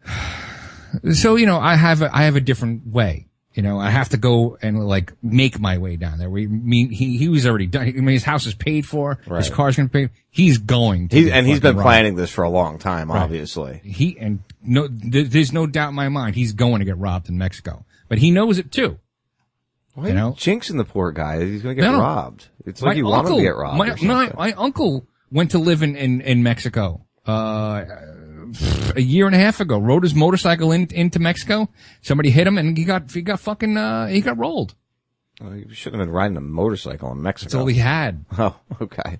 so, 1.13 1.35
you 1.35 1.45
know, 1.45 1.59
I 1.59 1.75
have 1.75 2.01
a, 2.01 2.13
I 2.13 2.23
have 2.23 2.35
a 2.35 2.41
different 2.41 2.87
way. 2.87 3.27
You 3.55 3.63
know, 3.63 3.79
I 3.79 3.89
have 3.89 4.09
to 4.09 4.17
go 4.17 4.57
and 4.61 4.85
like 4.85 5.13
make 5.23 5.59
my 5.59 5.77
way 5.77 5.95
down 5.95 6.17
there. 6.19 6.29
We 6.29 6.45
mean 6.45 6.89
he 6.89 7.17
he 7.17 7.29
was 7.29 7.47
already 7.47 7.67
done. 7.67 7.87
I 7.87 7.91
mean, 7.93 8.07
his 8.07 8.23
house 8.25 8.45
is 8.45 8.53
paid 8.53 8.85
for. 8.85 9.17
His 9.33 9.49
car's 9.49 9.77
going 9.77 9.87
to 9.87 9.93
pay. 9.93 10.09
He's 10.29 10.57
going. 10.57 11.07
To 11.07 11.15
He's, 11.15 11.31
and 11.31 11.47
he's 11.47 11.61
been 11.61 11.77
planning 11.79 12.15
this 12.15 12.29
for 12.29 12.43
a 12.43 12.49
long 12.49 12.79
time, 12.79 13.09
Right. 13.09 13.21
obviously. 13.21 13.79
He 13.83 14.17
and 14.19 14.39
no, 14.61 14.89
there- 14.89 15.23
there's 15.23 15.53
no 15.53 15.67
doubt 15.67 15.89
in 15.89 15.95
my 15.95 16.09
mind 16.09 16.35
he's 16.35 16.51
going 16.51 16.79
to 16.79 16.85
get 16.85 16.97
robbed 16.97 17.29
in 17.29 17.37
Mexico, 17.37 17.85
but 18.09 18.17
he 18.17 18.29
knows 18.29 18.59
it 18.59 18.73
too. 18.73 18.99
Why 19.93 20.09
You 20.09 20.13
know? 20.15 20.31
jinxing 20.33 20.75
the 20.75 20.83
poor 20.83 21.13
guy? 21.13 21.45
He's 21.45 21.61
going 21.63 21.77
to 21.77 21.81
get 21.81 21.89
No, 21.89 21.99
robbed. 21.99 22.49
It's 22.65 22.81
like 22.81 22.97
you 22.97 23.05
want 23.05 23.29
him 23.29 23.37
to 23.37 23.41
get 23.41 23.55
robbed. 23.55 23.77
My, 23.77 23.95
my, 24.01 24.33
my 24.35 24.51
uncle 24.57 25.07
went 25.31 25.51
to 25.51 25.59
live 25.59 25.81
in, 25.81 25.95
in, 25.95 26.19
in 26.19 26.43
Mexico, 26.43 27.05
uh, 27.25 27.85
a 28.95 29.01
year 29.01 29.25
and 29.25 29.35
a 29.35 29.39
half 29.39 29.59
ago, 29.59 29.77
rode 29.77 30.03
his 30.03 30.13
motorcycle 30.15 30.71
in, 30.71 30.87
into 30.91 31.19
Mexico. 31.19 31.69
Somebody 32.01 32.29
hit 32.29 32.47
him 32.47 32.57
and 32.57 32.77
he 32.77 32.83
got, 32.83 33.11
he 33.11 33.21
got 33.21 33.39
fucking, 33.39 33.77
uh, 33.77 34.07
he 34.07 34.21
got 34.21 34.37
rolled. 34.37 34.75
Oh, 35.41 35.51
you 35.51 35.73
shouldn't 35.73 35.99
have 35.99 36.07
been 36.07 36.13
riding 36.15 36.37
a 36.37 36.41
motorcycle 36.41 37.11
in 37.11 37.21
Mexico. 37.21 37.49
That's 37.49 37.55
all 37.55 37.67
he 37.67 37.77
had. 37.77 38.25
Oh, 38.37 38.55
okay. 38.81 39.19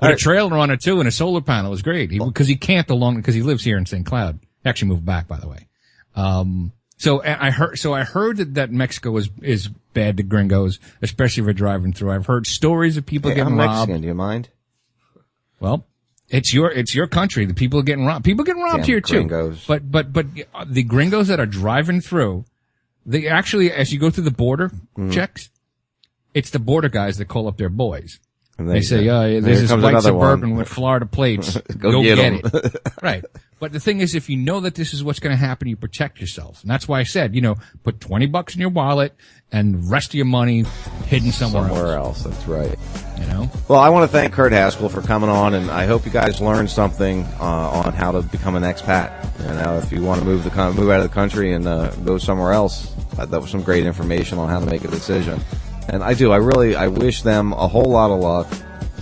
With 0.00 0.10
a 0.10 0.16
trailer 0.16 0.56
on 0.58 0.70
it 0.70 0.80
too 0.80 0.98
and 0.98 1.08
a 1.08 1.12
solar 1.12 1.40
panel. 1.40 1.68
It 1.68 1.70
was 1.70 1.82
great. 1.82 2.10
He, 2.10 2.18
cause 2.32 2.48
he 2.48 2.56
camped 2.56 2.90
along, 2.90 3.22
cause 3.22 3.34
he 3.34 3.42
lives 3.42 3.62
here 3.64 3.78
in 3.78 3.86
St. 3.86 4.04
Cloud. 4.04 4.40
He 4.62 4.68
actually 4.68 4.88
moved 4.88 5.04
back, 5.06 5.28
by 5.28 5.38
the 5.38 5.48
way. 5.48 5.68
Um, 6.16 6.72
so 6.96 7.22
I 7.22 7.50
heard, 7.50 7.78
so 7.78 7.92
I 7.92 8.02
heard 8.04 8.36
that, 8.38 8.54
that 8.54 8.70
Mexico 8.72 9.16
is, 9.16 9.28
is 9.42 9.68
bad 9.68 10.16
to 10.16 10.22
gringos, 10.22 10.78
especially 11.02 11.42
if 11.42 11.46
you're 11.46 11.52
driving 11.54 11.92
through. 11.92 12.12
I've 12.12 12.26
heard 12.26 12.46
stories 12.46 12.96
of 12.96 13.04
people 13.04 13.30
Hey, 13.30 13.36
getting 13.36 13.52
I'm 13.54 13.58
robbed. 13.58 13.88
Mexican. 13.88 14.02
Do 14.02 14.08
you 14.08 14.14
mind? 14.14 14.48
Well, 15.60 15.86
it's 16.34 16.52
your 16.52 16.70
it's 16.70 16.94
your 16.94 17.06
country. 17.06 17.44
The 17.46 17.54
people 17.54 17.78
are 17.80 17.82
getting 17.84 18.04
robbed. 18.06 18.24
People 18.24 18.44
getting 18.44 18.62
robbed 18.62 18.78
Damn 18.78 18.86
here 18.86 19.00
too. 19.00 19.28
But 19.66 19.90
but 19.90 20.12
but 20.12 20.26
uh, 20.54 20.64
the 20.68 20.82
gringos 20.82 21.28
that 21.28 21.38
are 21.40 21.46
driving 21.46 22.00
through, 22.00 22.44
they 23.06 23.26
actually 23.28 23.70
as 23.72 23.92
you 23.92 23.98
go 23.98 24.10
through 24.10 24.24
the 24.24 24.30
border 24.30 24.68
Mm-hmm. 24.70 25.10
checks, 25.10 25.50
it's 26.34 26.50
the 26.50 26.58
border 26.58 26.88
guys 26.88 27.18
that 27.18 27.26
call 27.26 27.48
up 27.48 27.56
their 27.56 27.68
boys. 27.68 28.18
And 28.56 28.70
They 28.70 28.82
say, 28.82 29.08
"Oh, 29.08 29.26
yeah, 29.26 29.40
this 29.40 29.70
white 29.72 30.00
suburban 30.02 30.50
one. 30.50 30.58
with 30.58 30.68
Florida 30.68 31.06
plates. 31.06 31.56
Go 31.78 31.90
Go, 31.90 32.02
get 32.02 32.16
get, 32.16 32.24
'em." 32.24 32.40
it." 32.44 32.76
right. 33.02 33.24
But 33.58 33.72
the 33.72 33.80
thing 33.80 34.00
is, 34.00 34.14
if 34.14 34.28
you 34.28 34.36
know 34.36 34.60
that 34.60 34.74
this 34.74 34.92
is 34.92 35.02
what's 35.02 35.18
going 35.20 35.34
to 35.34 35.40
happen, 35.40 35.68
you 35.68 35.76
protect 35.76 36.20
yourself. 36.20 36.60
And 36.62 36.70
that's 36.70 36.86
why 36.86 37.00
I 37.00 37.04
said, 37.04 37.34
you 37.34 37.40
know, 37.40 37.56
put 37.82 37.98
20 37.98 38.26
bucks 38.26 38.54
in 38.54 38.60
your 38.60 38.68
wallet 38.68 39.14
and 39.52 39.74
the 39.74 39.90
rest 39.90 40.08
of 40.08 40.14
your 40.16 40.26
money 40.26 40.64
hidden 41.06 41.32
somewhere, 41.32 41.68
Somewhere 41.68 41.96
else. 41.96 42.24
That's 42.24 42.46
right. 42.46 42.76
You 43.18 43.26
know? 43.26 43.50
Well, 43.68 43.80
I 43.80 43.88
want 43.88 44.10
to 44.10 44.12
thank 44.14 44.34
Kurt 44.34 44.52
Haskell 44.52 44.88
for 44.88 45.00
coming 45.02 45.30
on, 45.30 45.54
and 45.54 45.70
I 45.70 45.86
hope 45.86 46.04
you 46.04 46.10
guys 46.12 46.40
learned 46.40 46.68
something 46.70 47.22
uh, 47.40 47.44
on 47.84 47.92
how 47.94 48.12
to 48.12 48.22
become 48.22 48.54
an 48.54 48.64
expat. 48.64 49.12
You 49.40 49.54
know, 49.62 49.78
if 49.78 49.90
you 49.90 50.02
want 50.02 50.20
to 50.20 50.26
move 50.26 50.44
the 50.44 50.50
move 50.72 50.90
out 50.90 51.00
of 51.00 51.08
the 51.08 51.14
country 51.14 51.52
and 51.52 51.66
uh, 51.66 51.90
go 51.96 52.18
somewhere 52.18 52.52
else, 52.52 52.92
uh, 53.18 53.24
that 53.24 53.40
was 53.40 53.50
some 53.50 53.62
great 53.62 53.86
information 53.86 54.38
on 54.38 54.48
how 54.48 54.60
to 54.60 54.66
make 54.66 54.84
a 54.84 54.88
decision. 54.88 55.40
And 55.88 56.02
I 56.02 56.14
do. 56.14 56.32
I 56.32 56.36
really. 56.36 56.76
I 56.76 56.88
wish 56.88 57.22
them 57.22 57.52
a 57.52 57.68
whole 57.68 57.84
lot 57.84 58.10
of 58.10 58.20
luck. 58.20 58.48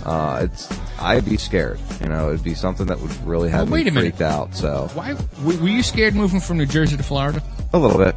Uh, 0.05 0.41
it's. 0.49 0.69
I'd 0.99 1.25
be 1.25 1.37
scared. 1.37 1.79
You 2.01 2.07
know, 2.07 2.29
it'd 2.29 2.43
be 2.43 2.53
something 2.53 2.85
that 2.87 2.99
would 2.99 3.11
really 3.25 3.49
have 3.49 3.67
Well, 3.69 3.73
wait 3.73 3.85
me 3.85 3.89
a 3.89 3.93
minute. 3.93 4.09
freaked 4.15 4.21
out. 4.21 4.55
So 4.55 4.89
Why 4.93 5.13
were 5.43 5.57
were 5.57 5.67
you 5.69 5.83
scared 5.83 6.15
moving 6.15 6.39
from 6.39 6.57
New 6.57 6.65
Jersey 6.65 6.95
to 6.97 7.03
Florida? 7.03 7.41
a 7.73 7.77
little 7.79 7.97
bit. 7.97 8.15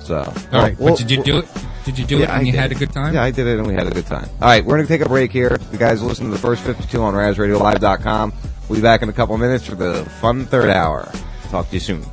So 0.00 0.18
All 0.52 0.60
right, 0.62 0.76
but 0.78 0.96
did 0.98 1.10
you 1.10 1.22
do 1.22 1.38
it? 1.38 1.48
Did 1.84 1.98
you 1.98 2.04
do 2.04 2.18
it 2.18 2.22
and 2.28 2.32
I 2.32 2.40
you 2.42 2.52
had 2.52 2.70
a 2.70 2.74
good 2.74 2.92
time? 2.92 3.14
Yeah, 3.14 3.22
I 3.22 3.30
did 3.30 3.46
it 3.46 3.58
and 3.58 3.66
we 3.66 3.74
had 3.74 3.86
a 3.86 3.90
good 3.90 4.06
time. 4.06 4.28
All 4.42 4.48
right, 4.48 4.64
we're 4.64 4.76
going 4.76 4.86
to 4.86 4.88
take 4.88 5.00
a 5.04 5.08
break 5.08 5.32
here. 5.32 5.58
You 5.72 5.78
guys 5.78 6.02
listen 6.02 6.26
to 6.26 6.30
the 6.30 6.38
first 6.38 6.62
52 6.62 7.00
on 7.02 7.14
RazRadioLive.com. 7.14 8.32
We'll 8.68 8.78
be 8.78 8.82
back 8.82 9.02
in 9.02 9.08
a 9.08 9.12
couple 9.12 9.34
of 9.34 9.40
minutes 9.40 9.66
for 9.66 9.74
the 9.76 10.04
fun 10.20 10.44
third 10.46 10.68
hour. 10.70 11.10
Talk 11.50 11.68
to 11.68 11.74
you 11.74 11.80
soon. 11.80 12.04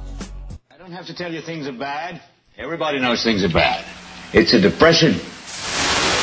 I 0.72 0.78
don't 0.78 0.92
have 0.94 1.06
to 1.08 1.14
tell 1.14 1.32
you 1.34 1.42
things 1.42 1.68
are 1.68 1.74
bad. 1.78 2.22
Everybody 2.58 3.00
knows 3.00 3.24
things 3.24 3.44
are 3.44 3.50
bad. 3.54 3.86
It's 4.34 4.54
a 4.54 4.60
depression. 4.62 5.16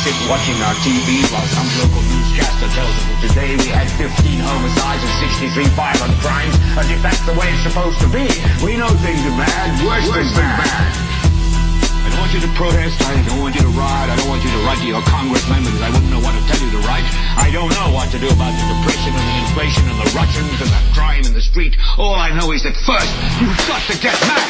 Sit 0.00 0.16
watching 0.32 0.56
our 0.64 0.72
TV 0.80 1.20
while 1.28 1.44
some 1.52 1.68
local 1.76 2.00
newscaster 2.08 2.68
tells 2.72 2.88
us 2.88 3.04
that 3.04 3.20
today 3.20 3.52
we 3.60 3.68
had 3.68 3.84
15 4.00 4.08
homicides 4.40 5.04
and 5.04 5.14
63 5.52 5.68
violent 5.76 6.16
crimes, 6.24 6.56
as 6.80 6.88
if 6.88 7.00
that's 7.04 7.20
the 7.28 7.36
way 7.36 7.44
it's 7.52 7.68
supposed 7.68 8.00
to 8.00 8.08
be. 8.08 8.24
We 8.64 8.80
know 8.80 8.88
things 9.04 9.20
are 9.28 9.36
bad, 9.36 9.68
worse, 9.84 10.08
than 10.08 10.48
bad. 10.56 10.88
I 12.00 12.08
don't 12.08 12.20
want 12.24 12.32
you 12.32 12.40
to 12.40 12.52
protest. 12.56 12.96
I 13.04 13.12
don't 13.28 13.44
want 13.44 13.52
you 13.52 13.60
to 13.60 13.72
riot. 13.76 14.08
I 14.08 14.16
don't 14.16 14.32
want 14.32 14.40
you 14.40 14.48
to 14.48 14.60
write 14.64 14.80
to 14.80 14.88
your 14.88 15.04
congressman 15.04 15.68
because 15.68 15.84
I 15.84 15.92
wouldn't 15.92 16.08
know 16.08 16.22
what 16.24 16.32
to 16.32 16.42
tell 16.48 16.60
you 16.64 16.72
to 16.80 16.82
write. 16.88 17.04
I 17.36 17.52
don't 17.52 17.68
know 17.68 17.92
what 17.92 18.08
to 18.16 18.18
do 18.18 18.28
about 18.32 18.56
the 18.56 18.64
depression 18.72 19.12
and 19.12 19.26
the 19.28 19.36
inflation 19.44 19.84
and 19.84 20.00
the 20.00 20.08
Russians 20.16 20.56
and 20.64 20.70
the 20.72 20.82
crime 20.96 21.28
in 21.28 21.36
the 21.36 21.44
street. 21.44 21.76
All 22.00 22.16
I 22.16 22.32
know 22.32 22.56
is 22.56 22.64
that 22.64 22.72
first, 22.88 23.12
you've 23.36 23.52
got 23.68 23.84
to 23.84 23.94
get 24.00 24.16
mad. 24.24 24.48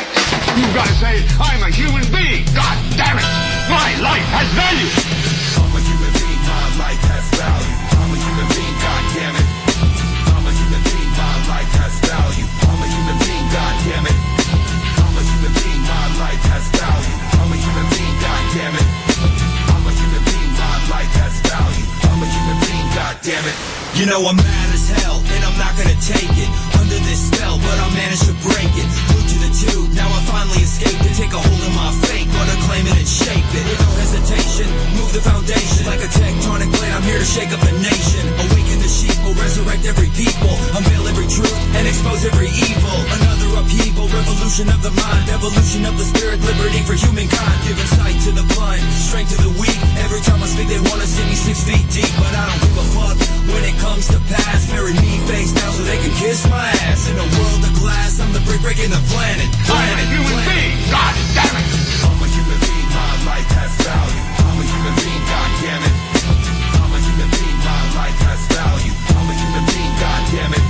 You've 0.55 0.75
got 0.79 0.87
to 0.87 0.97
say, 1.03 1.27
I'm 1.43 1.67
a 1.67 1.75
human 1.75 2.07
being. 2.15 2.47
God 2.55 2.79
damn 2.95 3.19
it. 3.19 3.27
My 3.67 3.91
life 3.99 4.29
has 4.31 4.47
value. 4.55 5.40
Life 6.79 7.03
has 7.11 7.27
value. 7.35 7.77
I'm 7.99 8.11
a 8.13 8.19
human 8.19 8.49
being, 8.55 8.77
god 8.79 9.03
damn 9.17 9.35
it. 9.35 9.49
I'm 10.31 10.45
a 10.47 10.53
human 10.53 10.83
being, 10.85 11.11
my 11.17 11.35
life 11.51 11.73
has 11.81 11.95
value. 12.05 12.47
I'm 12.69 12.81
a 12.81 12.87
human 12.87 13.17
being, 13.25 13.47
god 13.51 13.75
damn 13.87 14.07
it. 14.07 14.19
I'm 15.01 15.15
a 15.17 15.23
human 15.25 15.53
being, 15.57 15.83
my 15.89 16.07
life 16.21 16.45
has 16.53 16.65
value. 16.77 17.17
I'm 17.41 17.51
a 17.51 17.59
human 17.59 17.87
being, 17.91 18.17
god 18.23 18.43
damn 18.55 18.75
it. 18.77 18.89
I'm 19.73 19.85
a 19.89 19.93
human 19.95 20.23
being, 20.29 20.53
my 20.55 20.77
life 20.93 21.13
has 21.19 21.35
value. 21.43 21.87
I'm 22.07 22.21
a 22.23 22.29
human 22.29 22.59
being, 22.63 22.89
god 22.95 23.17
damn 23.23 23.45
it. 23.49 23.57
You 23.99 24.07
know 24.07 24.21
I'm 24.29 24.37
mad 24.37 24.69
as 24.71 24.87
hell, 25.01 25.19
and 25.19 25.41
I'm 25.43 25.57
not 25.59 25.75
gonna 25.75 25.99
take 25.99 26.35
it 26.39 26.70
under 26.91 27.07
this 27.07 27.31
spell, 27.31 27.55
but 27.63 27.77
I 27.79 27.87
managed 27.95 28.27
to 28.27 28.35
break 28.43 28.71
it. 28.75 28.89
Glued 29.07 29.29
to 29.31 29.39
the 29.47 29.51
tube, 29.55 29.91
now 29.95 30.11
I 30.11 30.21
finally 30.27 30.67
escaped 30.67 30.99
it. 31.07 31.15
Take 31.15 31.31
a 31.31 31.39
hold 31.39 31.63
of 31.63 31.73
my 31.79 31.95
fate, 32.03 32.27
gonna 32.35 32.59
claim 32.67 32.83
it 32.91 32.99
and 32.99 33.07
shape 33.07 33.47
it. 33.55 33.63
With 33.63 33.79
no 33.79 33.91
hesitation, 34.03 34.67
move 34.99 35.15
the 35.15 35.23
foundation 35.23 35.87
like 35.87 36.03
a 36.03 36.11
tectonic 36.11 36.67
blade. 36.75 36.91
I'm 36.91 37.07
here 37.07 37.23
to 37.23 37.29
shake 37.29 37.55
up 37.55 37.63
the 37.63 37.75
nation. 37.79 38.27
Awaken 38.43 38.83
the 38.83 38.91
sheep, 38.91 39.15
will 39.23 39.39
resurrect 39.39 39.87
every 39.87 40.11
people, 40.19 40.51
unveil 40.75 41.07
every 41.07 41.31
truth, 41.31 41.55
and 41.79 41.87
expose 41.87 42.27
every 42.27 42.51
evil. 42.51 42.99
Another 43.23 43.63
upheaval, 43.63 44.11
revolution 44.11 44.67
of 44.75 44.83
the 44.83 44.91
mind, 44.91 45.31
evolution 45.31 45.87
of 45.87 45.95
the 45.95 46.07
spirit, 46.11 46.43
liberty 46.43 46.83
for 46.83 46.99
humankind. 46.99 47.55
Giving 47.71 47.91
sight 47.95 48.19
to 48.27 48.35
the 48.35 48.43
blind, 48.59 48.83
strength 48.99 49.31
to 49.37 49.39
the 49.47 49.53
weak. 49.63 49.79
Every 50.03 50.23
time 50.27 50.43
I 50.43 50.51
speak, 50.51 50.67
they 50.67 50.83
wanna 50.91 51.07
see 51.07 51.23
me 51.31 51.39
six 51.39 51.63
feet 51.63 51.87
deep, 51.95 52.11
but 52.19 52.35
I 52.35 52.51
don't 52.51 52.61
give 52.67 52.83
a 52.83 52.87
fuck 52.99 53.17
when 53.55 53.63
it 53.63 53.79
comes 53.79 54.11
to 54.11 54.19
pass. 54.27 54.67
Bury 54.75 54.95
me 54.99 55.23
face 55.31 55.55
down 55.55 55.71
so 55.71 55.87
they 55.87 56.03
can 56.03 56.11
kiss 56.19 56.43
my 56.51 56.67
ass. 56.67 56.80
In 56.81 57.19
a 57.19 57.29
world 57.37 57.63
of 57.65 57.75
glass, 57.75 58.21
I'm 58.21 58.33
the 58.33 58.41
brick 58.47 58.63
breaking 58.63 58.91
the 58.91 59.03
planet. 59.13 59.51
I'm 59.69 59.99
a 59.99 60.07
human 60.09 60.41
being. 60.47 60.79
God 60.89 61.15
damn 61.35 61.57
it. 61.59 61.67
I'm 62.07 62.23
a 62.23 62.29
human 62.31 62.59
being, 62.61 62.89
my 62.95 63.13
life 63.27 63.51
has 63.59 63.73
value. 63.83 64.23
I'm 64.47 64.57
a 64.57 64.65
human 64.65 64.95
being, 64.97 65.25
god 65.27 65.51
damn 65.61 65.83
it. 65.85 65.95
I'm 66.79 66.93
a 66.95 66.99
human 67.03 67.29
being, 67.35 67.59
my 67.67 67.83
life 67.99 68.21
has 68.31 68.41
value. 68.55 68.95
I'm 69.17 69.29
a 69.29 69.35
human 69.35 69.65
being, 69.69 69.95
god 69.99 70.23
damn 70.31 70.53
it. 70.55 70.65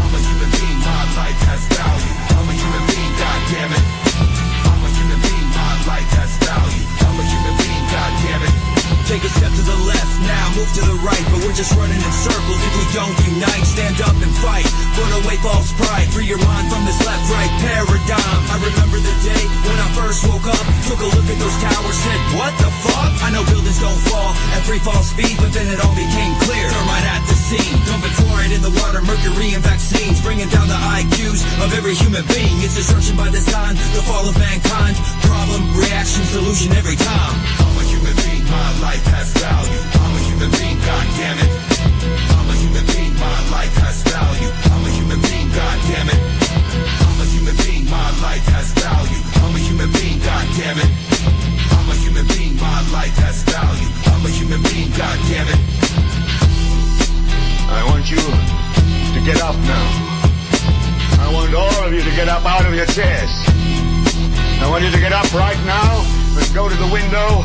I'm 0.00 0.12
a 0.14 0.20
human 0.24 0.50
being, 0.50 0.78
my 0.80 1.02
life 1.14 1.40
has 1.46 1.62
value. 1.78 2.14
I'm 2.34 2.48
a 2.48 2.54
human 2.56 2.84
being, 2.88 3.12
god 3.20 3.40
damn 3.52 3.72
it. 3.74 3.89
Take 9.10 9.26
a 9.26 9.34
step 9.42 9.50
to 9.50 9.64
the 9.66 9.74
left, 9.90 10.22
now 10.22 10.54
move 10.54 10.70
to 10.70 10.86
the 10.86 10.94
right, 11.02 11.18
but 11.34 11.42
we're 11.42 11.58
just 11.58 11.74
running 11.74 11.98
in 11.98 12.12
circles 12.14 12.62
if 12.62 12.72
we 12.78 12.86
don't 12.94 13.10
unite. 13.26 13.66
Stand 13.66 13.98
up 14.06 14.14
and 14.14 14.30
fight, 14.38 14.62
put 14.94 15.10
away 15.18 15.34
false 15.42 15.74
pride, 15.74 16.06
free 16.14 16.30
your 16.30 16.38
mind 16.38 16.70
from 16.70 16.86
this 16.86 16.94
left-right 17.02 17.50
paradigm. 17.58 18.40
I 18.54 18.56
remember 18.62 19.02
the 19.02 19.16
day 19.26 19.42
when 19.66 19.82
I 19.82 19.90
first 19.98 20.22
woke 20.30 20.46
up, 20.46 20.62
took 20.86 21.02
a 21.02 21.10
look 21.10 21.26
at 21.26 21.38
those 21.42 21.58
towers, 21.58 21.98
said, 21.98 22.20
what 22.38 22.54
the 22.62 22.70
fuck? 22.86 23.10
I 23.26 23.34
know 23.34 23.42
buildings 23.50 23.82
don't 23.82 23.98
fall 24.06 24.30
at 24.54 24.62
free 24.62 24.78
fall 24.78 25.02
speed, 25.02 25.34
but 25.42 25.50
then 25.50 25.66
it 25.66 25.82
all 25.82 25.96
became 25.98 26.30
clear. 26.46 26.70
Thermite 26.70 27.10
at 27.10 27.26
the 27.26 27.34
scene, 27.34 27.82
dumping 27.90 28.14
fluoride 28.14 28.54
in 28.54 28.62
the 28.62 28.70
water, 28.78 29.02
mercury 29.02 29.58
and 29.58 29.64
vaccines, 29.66 30.22
bringing 30.22 30.46
down 30.54 30.70
the 30.70 30.78
IQs 31.02 31.42
of 31.66 31.74
every 31.74 31.98
human 31.98 32.22
being. 32.30 32.62
It's 32.62 32.78
destruction 32.78 33.18
by 33.18 33.34
design, 33.34 33.74
the 33.90 34.06
fall 34.06 34.22
of 34.22 34.38
mankind. 34.38 34.94
Problem, 35.26 35.66
reaction, 35.74 36.22
solution 36.30 36.70
every 36.78 36.94
time. 36.94 37.69
My 38.50 38.70
life 38.82 39.06
has 39.14 39.32
value. 39.38 39.80
I'm 40.02 40.12
a 40.14 40.20
human 40.26 40.50
being. 40.50 40.78
I'm 40.82 42.48
a 42.50 42.56
human 42.58 42.84
being, 42.90 43.14
my 43.16 43.38
life 43.54 43.74
has 43.78 44.02
value. 44.02 44.50
I'm 44.70 44.84
a 44.84 44.90
human 44.90 45.20
being. 45.22 45.48
I'm 45.50 47.18
a 47.20 47.26
human 47.30 47.56
being, 47.62 47.84
my 47.90 48.10
life 48.22 48.46
has 48.54 48.72
value. 48.74 49.22
I'm 49.42 49.54
a 49.54 49.58
human 49.58 49.90
being. 49.92 50.18
I'm 50.26 51.86
a 51.88 51.94
human 52.02 52.26
being, 52.26 52.56
my 52.56 52.80
life 52.92 53.16
has 53.22 53.42
value. 53.46 53.90
I'm 54.12 54.24
a 54.26 54.30
human 54.30 54.62
being. 54.68 54.90
I 57.70 57.84
want 57.86 58.10
you 58.10 58.18
to 58.18 59.20
get 59.24 59.40
up 59.40 59.56
now. 59.62 59.86
I 61.22 61.30
want 61.32 61.54
all 61.54 61.84
of 61.86 61.92
you 61.92 62.02
to 62.02 62.10
get 62.16 62.28
up 62.28 62.44
out 62.44 62.66
of 62.66 62.74
your 62.74 62.86
chairs. 62.86 63.30
I 64.60 64.66
want 64.68 64.84
you 64.84 64.90
to 64.90 64.98
get 64.98 65.12
up 65.12 65.32
right 65.32 65.58
now 65.64 66.02
and 66.36 66.54
go 66.54 66.68
to 66.68 66.74
the 66.76 66.90
window, 66.92 67.44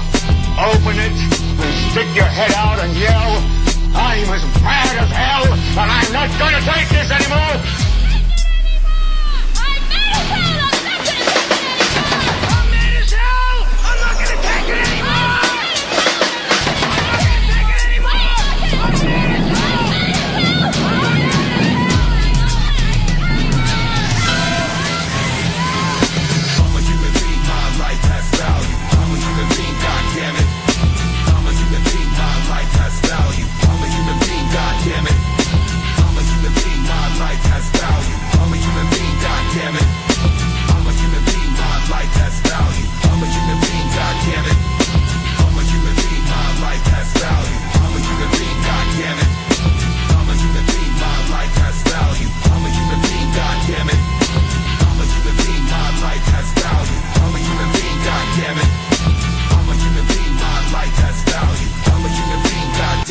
open 0.57 0.95
it, 0.99 1.11
and 1.11 1.73
stick 1.91 2.07
your 2.15 2.25
head 2.25 2.53
out 2.55 2.79
and 2.79 2.95
yell, 2.95 3.31
I'm 3.95 4.29
as 4.31 4.43
mad 4.63 4.95
as 4.97 5.11
hell, 5.11 5.51
and 5.51 5.91
I'm 5.91 6.11
not 6.13 6.29
gonna 6.39 6.61
take 6.61 6.89
this 6.89 7.11
anymore! 7.11 7.85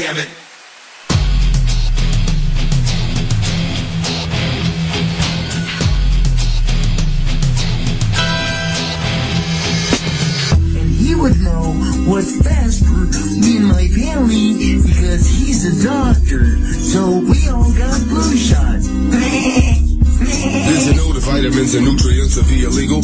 Damn 0.04 0.18
it. 0.18 0.28
He 10.98 11.14
would 11.14 11.40
know 11.40 11.72
what's 12.06 12.42
best 12.42 12.84
for 12.84 13.06
me 13.40 13.56
and 13.56 13.66
my 13.66 13.88
family 13.88 14.76
because 14.82 15.26
he's 15.26 15.64
a 15.64 15.88
doctor. 15.88 16.44
So 16.68 17.20
we 17.20 17.48
all 17.48 17.72
got 17.72 17.98
flu 18.02 18.36
shots. 18.36 18.88
Did 20.24 20.86
you 20.86 20.94
know 20.96 21.12
the 21.12 21.20
vitamins 21.20 21.74
and 21.74 21.86
nutrients 21.86 22.36
will 22.36 22.44
be 22.44 22.64
illegal 22.64 22.98
in 22.98 23.02
the 23.02 23.03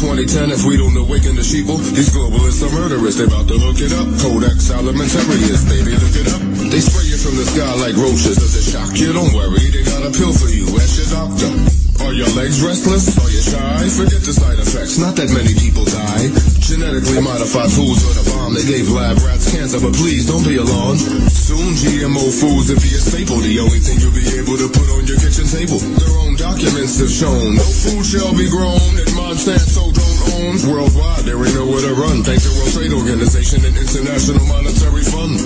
2010 0.00 0.50
if 0.50 0.64
we 0.64 0.78
don't 0.78 0.96
awaken 0.96 1.36
the 1.36 1.44
sheeple? 1.44 1.76
These 1.92 2.08
globalists 2.08 2.64
are 2.64 2.72
murderers, 2.72 3.16
they 3.16 3.24
about 3.24 3.46
to 3.48 3.54
look 3.54 3.76
it 3.84 3.92
up. 3.92 4.08
Codex 4.16 4.72
Alimentarius, 4.72 5.68
baby, 5.68 5.92
look 5.92 6.16
it 6.16 6.28
up. 6.32 6.40
They 6.72 6.80
spray 6.80 7.04
you 7.04 7.18
from 7.20 7.36
the 7.36 7.44
sky 7.44 7.68
like 7.84 7.96
roaches. 7.96 8.40
Does 8.40 8.56
it 8.56 8.64
shock 8.64 8.96
you? 8.96 9.12
Don't 9.12 9.34
worry, 9.34 9.68
they 9.68 9.84
got 9.84 10.00
a 10.00 10.10
pill 10.10 10.32
for 10.32 10.48
you. 10.48 10.64
Ask 10.80 11.04
your 11.04 11.28
doctor. 11.28 11.79
Are 12.10 12.18
your 12.26 12.34
legs 12.34 12.58
restless? 12.58 13.14
Are 13.22 13.30
you 13.30 13.38
shy? 13.38 13.86
Forget 13.86 14.18
the 14.26 14.34
side 14.34 14.58
effects. 14.58 14.98
Not 14.98 15.14
that 15.14 15.30
many 15.30 15.54
people 15.54 15.86
die. 15.86 16.26
Genetically 16.58 17.22
modified 17.22 17.70
foods 17.70 18.02
are 18.02 18.18
the 18.18 18.26
bomb. 18.34 18.50
They 18.50 18.66
gave 18.66 18.90
lab 18.90 19.22
rats 19.22 19.46
cancer, 19.46 19.78
but 19.78 19.94
please 19.94 20.26
don't 20.26 20.42
be 20.42 20.58
alarmed. 20.58 20.98
Soon 21.30 21.70
GMO 21.78 22.26
foods 22.34 22.66
will 22.66 22.82
be 22.82 22.90
a 22.90 22.98
staple. 22.98 23.38
The 23.38 23.62
only 23.62 23.78
thing 23.78 24.02
you'll 24.02 24.10
be 24.10 24.26
able 24.42 24.58
to 24.58 24.66
put 24.74 24.90
on 24.90 25.06
your 25.06 25.22
kitchen 25.22 25.46
table. 25.46 25.78
Their 25.78 26.10
own 26.26 26.34
documents 26.34 26.98
have 26.98 27.14
shown 27.14 27.54
no 27.54 27.62
food 27.62 28.02
shall 28.02 28.34
be 28.34 28.50
grown 28.50 28.90
that 28.98 29.14
Monsanto 29.14 29.70
so 29.70 29.86
don't 29.94 30.20
own. 30.34 30.54
Worldwide, 30.66 31.30
there 31.30 31.38
ain't 31.38 31.54
nowhere 31.54 31.86
to 31.86 31.94
run. 31.94 32.26
Thanks 32.26 32.42
to 32.42 32.50
World 32.58 32.74
Trade 32.74 32.90
Organization 32.90 33.62
and 33.62 33.78
International 33.78 34.42
Monetary 34.50 35.06
Fund. 35.06 35.38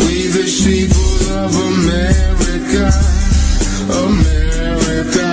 We 0.00 0.32
the 0.32 0.48
people 0.48 1.28
of 1.44 1.52
America. 1.52 3.33
America, 3.90 5.30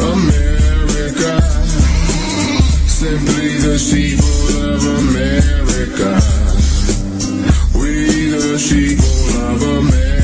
America. 0.00 1.40
Simply 2.88 3.48
the 3.58 3.76
people 3.92 4.46
of 4.72 4.80
America. 5.02 6.10
We 7.78 8.30
the 8.30 8.56
people 8.70 9.28
of 9.42 9.62
America 9.62 10.21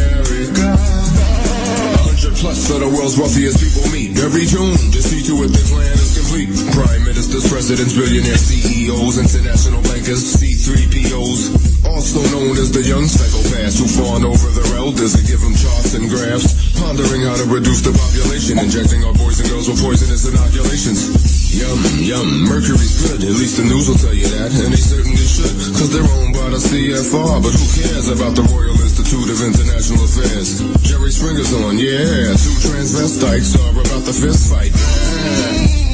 tuned 4.48 4.80
to 4.96 5.00
see 5.04 5.20
to 5.28 5.44
it 5.44 5.52
the 5.52 5.64
plan 5.68 5.92
is 5.92 6.16
complete. 6.16 6.48
Prime 6.72 7.04
ministers, 7.04 7.44
presidents, 7.52 7.92
billionaires, 7.92 8.40
CEOs, 8.48 9.20
international 9.20 9.84
bankers, 9.84 10.24
C3POs, 10.40 11.84
also 11.84 12.24
known 12.32 12.56
as 12.56 12.72
the 12.72 12.80
young 12.80 13.04
psychopaths 13.04 13.76
who 13.76 13.84
fawn 13.84 14.24
over 14.24 14.48
their 14.56 14.80
elders 14.80 15.20
and 15.20 15.28
give 15.28 15.44
them 15.44 15.52
charts 15.52 15.92
and 15.92 16.08
graphs, 16.08 16.80
pondering 16.80 17.28
how 17.28 17.36
to 17.36 17.44
reduce 17.52 17.84
the 17.84 17.92
population, 17.92 18.56
injecting 18.56 19.04
our 19.04 19.12
boys 19.20 19.36
and 19.44 19.52
girls 19.52 19.68
with 19.68 19.84
poisonous 19.84 20.24
inoculations. 20.24 21.12
Yum, 21.52 21.80
yum, 22.00 22.28
mercury's 22.48 23.04
good, 23.04 23.20
at 23.20 23.36
least 23.36 23.60
the 23.60 23.68
news 23.68 23.92
will 23.92 24.00
tell 24.00 24.16
you 24.16 24.28
that, 24.32 24.48
and 24.48 24.72
they 24.72 24.80
certainly 24.80 25.20
should, 25.28 25.52
cause 25.76 25.92
they're 25.92 26.12
owned 26.24 26.32
by 26.32 26.48
the 26.48 26.60
CFR, 26.60 27.44
but 27.44 27.52
who 27.52 27.66
cares 27.76 28.08
about 28.08 28.32
the 28.32 28.44
Royal 28.48 28.78
Institute 29.08 29.32
of 29.32 29.40
International 29.40 30.04
Affairs? 30.04 30.60
Jerry 30.84 31.08
Springer's 31.08 31.48
on, 31.64 31.80
yeah, 31.80 32.28
two 32.36 32.60
transvestites 32.60 33.56
are 33.56 33.72
about 33.72 34.04
to 34.04 34.12
fist 34.12 34.52
fight. 34.52 34.68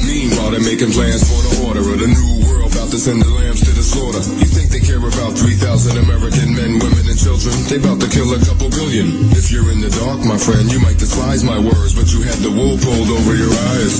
Meanwhile, 0.03 0.51
they're 0.51 0.59
making 0.59 0.91
plans 0.91 1.23
for 1.23 1.39
the 1.47 1.63
order 1.63 1.79
of 1.79 1.95
the 1.95 2.11
new 2.11 2.43
world, 2.43 2.75
about 2.75 2.91
to 2.91 2.99
send 2.99 3.23
the 3.23 3.31
lambs 3.31 3.63
to 3.63 3.71
the 3.71 3.87
slaughter. 3.87 4.19
You 4.19 4.51
think 4.51 4.67
they 4.67 4.83
care 4.83 4.99
about 4.99 5.31
3,000 5.31 5.95
American 5.95 6.59
men, 6.59 6.75
women, 6.75 7.07
and 7.07 7.15
children? 7.15 7.55
They 7.71 7.79
about 7.79 8.03
to 8.03 8.11
kill 8.11 8.35
a 8.35 8.39
couple 8.43 8.67
billion. 8.67 9.31
If 9.31 9.47
you're 9.47 9.71
in 9.71 9.79
the 9.79 9.95
dark, 9.95 10.19
my 10.27 10.35
friend, 10.35 10.67
you 10.67 10.83
might 10.83 10.99
despise 10.99 11.39
my 11.39 11.55
words, 11.55 11.95
but 11.95 12.11
you 12.11 12.19
had 12.19 12.43
the 12.43 12.51
wool 12.51 12.75
pulled 12.75 13.15
over 13.15 13.31
your 13.31 13.55
eyes. 13.79 13.95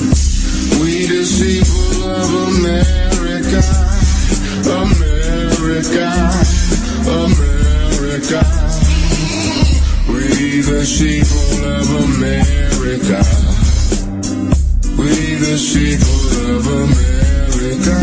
We 0.83 1.07
the 1.07 1.23
people 1.23 2.03
of 2.03 2.35
America, 2.51 3.63
America, 4.75 6.03
America. 7.07 8.64
We 10.07 10.61
the 10.61 10.85
people 10.85 11.65
of 11.65 11.87
America. 12.05 13.19
We 14.97 15.35
the 15.41 15.57
people 15.73 16.29
of 16.53 16.63
America. 16.85 17.95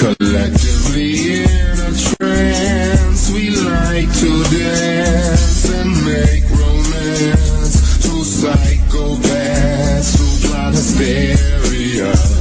Collectively 0.00 1.12
in 1.42 1.78
a 1.78 1.92
trance, 2.16 3.30
we 3.32 3.50
like 3.50 4.10
to 4.20 4.32
dance 4.50 5.70
and 5.70 5.90
make 6.04 6.44
romance. 6.50 7.76
Two 8.02 8.22
psychopaths 8.24 10.10
who 10.16 10.48
plot 10.48 10.72
hysteria. 10.72 12.35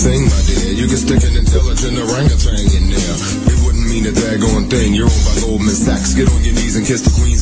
Thing, 0.00 0.24
my 0.24 0.40
dear. 0.48 0.72
You 0.72 0.88
can 0.88 0.96
stick 0.96 1.20
an 1.28 1.36
intelligent 1.36 2.00
orangutan 2.00 2.64
in 2.72 2.88
there. 2.88 3.16
It 3.52 3.58
wouldn't 3.60 3.84
mean 3.84 4.08
a 4.08 4.14
daggone 4.16 4.72
thing. 4.72 4.94
You're 4.96 5.12
owned 5.12 5.26
by 5.28 5.36
Goldman 5.44 5.76
Sachs. 5.76 6.14
Get 6.14 6.28
on 6.32 6.42
your 6.42 6.54
knees 6.56 6.76
and 6.76 6.86
kiss 6.86 7.02
the. 7.04 7.10
They 7.20 7.39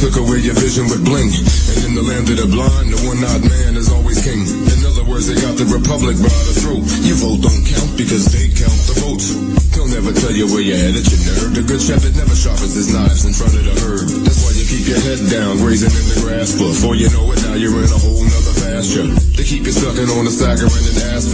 took 0.00 0.16
away 0.16 0.40
your 0.40 0.56
vision 0.56 0.88
with 0.88 1.04
bling. 1.04 1.28
And 1.28 1.78
in 1.84 1.92
the 1.92 2.00
land 2.00 2.24
of 2.32 2.40
the 2.40 2.48
blind, 2.48 2.88
the 2.88 3.00
one-eyed 3.04 3.44
man 3.44 3.76
is 3.76 3.92
always 3.92 4.16
king. 4.24 4.40
In 4.40 4.80
other 4.88 5.04
words, 5.04 5.28
they 5.28 5.36
got 5.36 5.60
the 5.60 5.68
republic 5.68 6.16
by 6.16 6.32
the 6.48 6.56
throat. 6.56 6.88
Your 7.04 7.20
vote 7.20 7.44
don't 7.44 7.60
count 7.68 8.00
because 8.00 8.32
they 8.32 8.48
count 8.48 8.80
the 8.88 8.96
votes. 9.04 9.36
They'll 9.76 9.92
never 9.92 10.16
tell 10.16 10.32
you 10.32 10.48
where 10.48 10.64
you're 10.64 10.80
headed, 10.80 11.04
you 11.04 11.20
nerd. 11.28 11.52
The 11.52 11.64
good 11.68 11.84
shepherd 11.84 12.16
never 12.16 12.32
sharpens 12.32 12.72
his 12.72 12.88
knives 12.88 13.28
in 13.28 13.36
front 13.36 13.52
of 13.52 13.62
the 13.68 13.76
herd. 13.76 14.08
That's 14.24 14.40
why 14.40 14.56
you 14.56 14.64
keep 14.64 14.88
your 14.88 15.00
head 15.04 15.20
down, 15.28 15.60
grazing 15.60 15.92
in 15.92 16.06
the 16.16 16.18
grass. 16.24 16.56
Before 16.56 16.96
you 16.96 17.12
know 17.12 17.28
it, 17.36 17.44
now 17.44 17.60
you're 17.60 17.76
in 17.76 17.92
a 17.92 18.00
whole 18.00 18.24
nother 18.24 18.56
pasture. 18.56 19.04
They 19.36 19.44
keep 19.44 19.68
you 19.68 19.74
sucking 19.76 20.08
on 20.16 20.24
the 20.24 20.32
saccharin 20.32 20.80
and 20.80 21.12
ask 21.12 21.28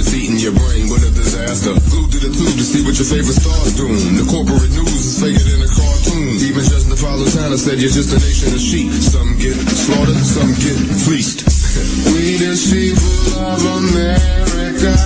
a 0.00 0.16
eating 0.16 0.38
your 0.38 0.52
brain, 0.52 0.88
what 0.88 1.02
a 1.04 1.10
disaster. 1.12 1.76
Glued 1.92 2.12
to 2.12 2.18
the 2.24 2.32
tube 2.32 2.56
to 2.56 2.64
see 2.64 2.80
what 2.84 2.96
your 2.96 3.04
favorite 3.04 3.36
star's 3.36 3.76
doing. 3.76 4.16
The 4.16 4.24
corporate 4.24 4.72
news 4.72 4.96
is 4.96 5.20
faker 5.20 5.44
than 5.44 5.60
a 5.60 5.68
cartoon. 5.68 6.40
Even 6.40 6.64
Judge 6.64 6.88
Napolitano 6.88 7.56
said 7.60 7.80
you're 7.80 7.92
just 7.92 8.08
a 8.16 8.20
nation 8.20 8.54
of 8.54 8.60
sheep. 8.60 8.92
Some 8.92 9.36
get 9.36 9.56
slaughtered, 9.56 10.16
some 10.24 10.48
get 10.56 10.78
fleeced. 11.04 11.44
we 12.16 12.40
the 12.40 12.56
people 12.72 13.12
of 13.44 13.60
America. 13.76 14.96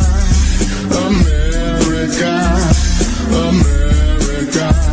America. 0.95 2.31
America. 3.35 4.84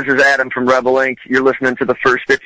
This 0.00 0.14
is 0.14 0.22
Adam 0.22 0.48
from 0.48 0.64
Rebel 0.66 0.94
Inc. 0.94 1.18
You're 1.26 1.42
listening 1.42 1.76
to 1.76 1.84
the 1.84 1.94
first 1.96 2.24
52. 2.26 2.39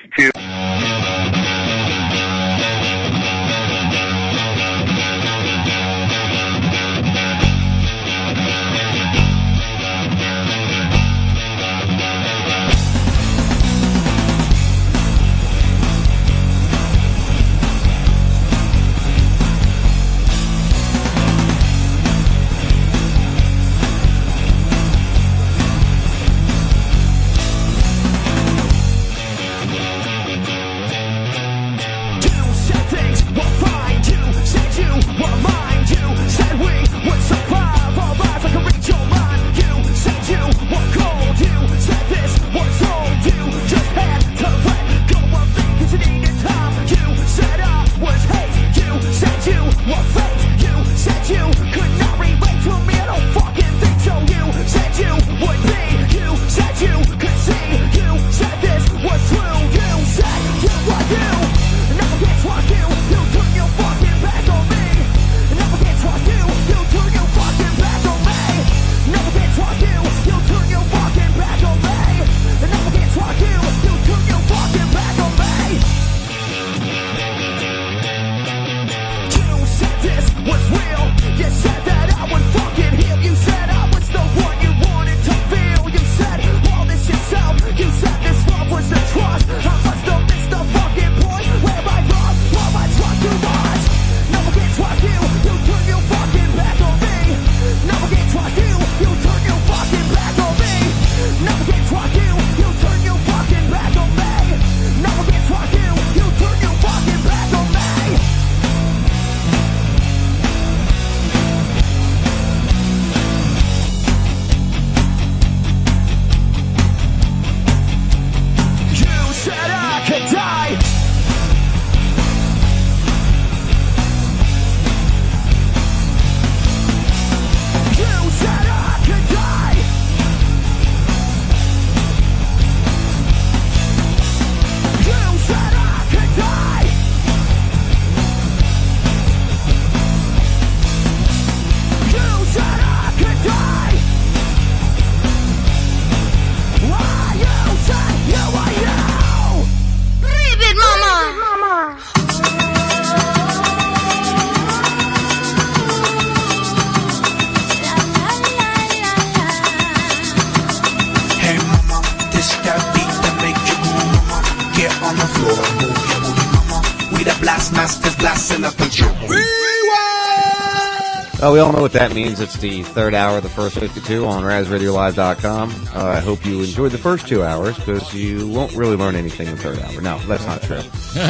That 171.95 172.13
means. 172.13 172.41
It's 172.41 172.57
the 172.59 172.83
third 172.83 173.15
hour 173.15 173.39
of 173.39 173.43
the 173.43 173.49
first 173.49 173.79
52 173.79 174.27
on 174.27 174.43
RazRadioLive.com. 174.43 175.71
Uh, 175.95 176.05
I 176.05 176.21
hope 176.21 176.45
you 176.45 176.61
enjoyed 176.61 176.93
the 176.93 176.99
first 176.99 177.27
two 177.27 177.43
hours 177.43 177.77
because 177.77 178.13
you 178.13 178.49
won't 178.49 178.75
really 178.75 178.97
learn 178.97 179.15
anything 179.15 179.47
in 179.47 179.57
the 179.57 179.63
third 179.63 179.79
hour. 179.79 180.01
No, 180.01 180.19
that's 180.27 180.45
not 180.45 180.63
true. 180.63 180.83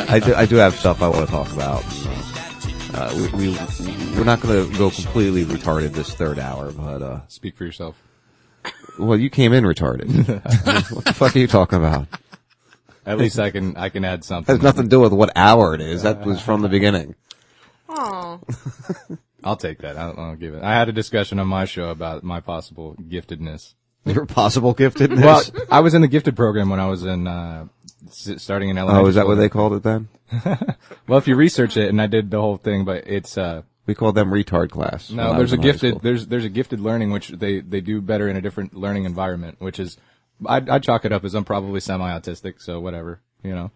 I, 0.09 0.19
do, 0.19 0.35
I 0.35 0.47
do 0.47 0.57
have 0.57 0.75
stuff 0.75 1.03
I 1.03 1.09
want 1.09 1.27
to 1.27 1.31
talk 1.31 1.53
about. 1.53 1.85
Uh, 2.95 3.13
we, 3.15 3.51
we, 3.51 3.59
we're 4.17 4.25
not 4.25 4.41
going 4.41 4.71
to 4.71 4.79
go 4.79 4.91
completely 4.91 5.45
retarded 5.45 5.93
this 5.93 6.15
third 6.15 6.39
hour, 6.39 6.73
but, 6.73 7.03
uh, 7.03 7.21
Speak 7.29 7.57
for 7.57 7.65
yourself. 7.65 8.01
well, 8.99 9.19
you 9.19 9.29
came 9.31 9.53
in 9.53 9.65
retarded. 9.65 10.09
what 10.95 11.05
the 11.05 11.13
fuck 11.13 11.37
are 11.37 11.39
you 11.39 11.47
talking 11.47 11.79
about? 11.79 12.09
At 13.07 13.19
least 13.19 13.39
I 13.39 13.51
can 13.51 13.77
I 13.77 13.91
can 13.91 14.03
add 14.03 14.25
something. 14.25 14.55
has 14.55 14.63
nothing 14.63 14.85
to 14.85 14.89
do 14.89 15.01
with 15.01 15.13
what 15.13 15.31
hour 15.37 15.75
it 15.75 15.83
is. 15.83 16.05
That 16.05 16.25
was 16.25 16.41
from 16.41 16.63
the 16.63 16.71
beginning. 16.71 17.15
Oh. 17.87 18.41
I'll 19.45 19.57
take 19.57 19.79
that. 19.79 19.97
I'll, 19.97 20.19
I'll 20.19 20.37
give 20.37 20.55
it. 20.55 20.63
I 20.63 20.73
had 20.75 20.89
a 20.89 20.93
discussion 20.93 21.39
on 21.39 21.47
my 21.47 21.65
show 21.67 21.91
about 21.91 22.25
my 22.25 22.41
possible 22.41 22.97
giftedness. 22.97 23.75
Your 24.07 24.27
possible 24.27 24.75
giftedness? 24.75 25.23
Well, 25.23 25.67
I 25.71 25.81
was 25.81 25.95
in 25.95 26.03
the 26.03 26.09
gifted 26.09 26.35
program 26.37 26.69
when 26.71 26.81
I 26.81 26.87
was 26.89 27.05
in 27.05 27.27
uh, 27.27 27.67
s- 28.07 28.43
starting 28.43 28.71
in 28.71 28.79
elementary. 28.79 29.05
Oh, 29.05 29.09
is 29.09 29.15
that 29.15 29.27
what 29.27 29.37
they 29.37 29.49
called 29.49 29.75
it 29.75 29.83
then? 29.83 30.09
well, 31.09 31.19
if 31.19 31.29
you 31.29 31.37
research 31.37 31.77
it, 31.77 31.89
and 31.89 32.01
I 32.03 32.07
did 32.07 32.31
the 32.31 32.41
whole 32.41 32.57
thing, 32.57 32.85
but 32.85 33.07
it's 33.07 33.39
uh, 33.39 33.63
we 33.87 33.95
called 33.95 34.15
them 34.15 34.31
retard 34.31 34.71
class. 34.71 35.09
when 35.11 35.19
No, 35.19 35.33
I 35.33 35.39
there's 35.39 35.53
a 35.53 35.57
in 35.57 35.61
high 35.63 35.69
gifted 35.73 35.91
school. 35.93 36.01
there's 36.03 36.27
there's 36.27 36.45
a 36.45 36.49
gifted 36.51 36.81
learning 36.81 37.11
which 37.13 37.29
they 37.29 37.61
they 37.61 37.81
do 37.81 38.01
better 38.01 38.29
in 38.29 38.37
a 38.37 38.41
different 38.41 38.75
learning 38.75 39.05
environment, 39.05 39.57
which 39.61 39.79
is 39.79 39.97
I 40.47 40.57
I 40.69 40.79
chalk 40.81 41.05
it 41.05 41.13
up 41.13 41.25
as 41.25 41.35
I'm 41.35 41.45
probably 41.45 41.81
semi 41.81 42.11
autistic, 42.11 42.61
so 42.61 42.81
whatever, 42.81 43.21
you 43.43 43.55
know. 43.55 43.71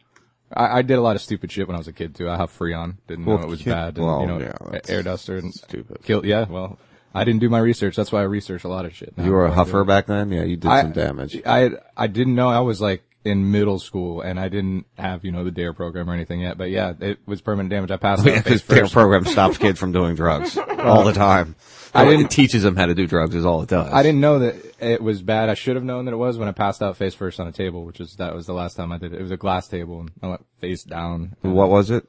I, 0.54 0.78
I 0.78 0.82
did 0.82 0.94
a 0.98 1.00
lot 1.02 1.16
of 1.16 1.22
stupid 1.22 1.52
shit 1.52 1.66
when 1.68 1.74
I 1.74 1.78
was 1.78 1.88
a 1.88 1.92
kid 1.92 2.14
too. 2.14 2.28
I 2.28 2.36
have 2.36 2.50
Freon, 2.56 2.96
didn't 3.06 3.26
Well, 3.26 3.38
know 3.38 3.44
it 3.44 3.48
was 3.50 3.62
kid- 3.62 3.70
bad, 3.70 3.96
and 3.98 4.06
well, 4.06 4.20
you 4.22 4.26
know, 4.26 4.38
yeah, 4.40 4.78
air 4.88 5.02
duster 5.02 5.36
and 5.36 5.52
stupid. 5.52 5.98
Kill, 6.02 6.24
yeah, 6.24 6.46
well, 6.48 6.78
I 7.14 7.24
didn't 7.24 7.40
do 7.40 7.48
my 7.48 7.58
research. 7.58 7.96
That's 7.96 8.12
why 8.12 8.20
I 8.20 8.24
research 8.24 8.64
a 8.64 8.68
lot 8.68 8.84
of 8.84 8.94
shit. 8.94 9.16
now 9.16 9.24
You 9.24 9.32
were 9.32 9.44
a 9.46 9.48
before 9.50 9.62
I 9.62 9.64
do 9.64 9.70
huffer 9.72 9.86
back 9.86 10.06
then? 10.06 10.30
Yeah, 10.32 10.44
you 10.44 10.56
did 10.56 10.70
I- 10.70 10.82
some 10.82 10.92
damage. 10.92 11.40
I 11.44 11.70
I 11.96 12.06
didn't 12.06 12.34
know 12.34 12.48
I 12.48 12.60
was 12.60 12.80
like 12.80 13.02
in 13.24 13.50
middle 13.50 13.78
school 13.78 14.20
and 14.20 14.38
I 14.38 14.48
didn't 14.48 14.86
have 14.97 15.24
you 15.24 15.32
know 15.32 15.44
the 15.44 15.50
Dare 15.50 15.72
program 15.72 16.08
or 16.08 16.14
anything 16.14 16.40
yet. 16.40 16.56
But 16.56 16.70
yeah, 16.70 16.92
it 17.00 17.18
was 17.26 17.40
permanent 17.40 17.70
damage. 17.70 17.90
I 17.90 17.97
passed 17.97 18.24
Oh, 18.26 18.30
yeah, 18.30 18.38
out 18.38 18.44
face 18.44 18.62
because 18.62 18.66
their 18.66 18.84
first. 18.84 18.92
program 18.94 19.24
stops 19.24 19.58
kids 19.58 19.78
from 19.78 19.92
doing 19.92 20.14
drugs 20.14 20.56
all 20.78 21.05
the 21.05 21.12
time. 21.12 21.56
I 21.94 22.05
didn't- 22.05 22.26
it 22.26 22.30
teaches 22.30 22.62
them 22.62 22.76
how 22.76 22.86
to 22.86 22.94
do 22.94 23.06
drugs 23.06 23.34
is 23.34 23.44
all 23.44 23.62
it 23.62 23.68
does. 23.70 23.92
I 23.92 24.02
didn't 24.02 24.20
know 24.20 24.38
that 24.40 24.55
it 24.80 25.02
was 25.02 25.22
bad. 25.22 25.48
I 25.48 25.55
should 25.55 25.74
have 25.76 25.84
known 25.84 26.05
that 26.05 26.12
it 26.12 26.18
was 26.18 26.38
when 26.38 26.47
I 26.48 26.52
passed 26.52 26.82
out 26.82 26.97
face 26.97 27.14
first 27.14 27.40
on 27.40 27.47
a 27.48 27.52
table, 27.52 27.84
which 27.84 27.98
is 28.00 28.16
that 28.16 28.34
was 28.34 28.47
the 28.47 28.52
last 28.55 28.74
time 28.76 28.92
I 28.92 28.98
did 28.98 29.12
it. 29.12 29.18
It 29.18 29.22
was 29.22 29.30
a 29.30 29.36
glass 29.36 29.68
table, 29.68 30.00
and 30.00 30.10
I 30.22 30.28
went 30.28 30.47
face 30.58 30.84
down. 30.84 31.34
What 31.42 31.70
was 31.70 31.90
it? 31.90 32.06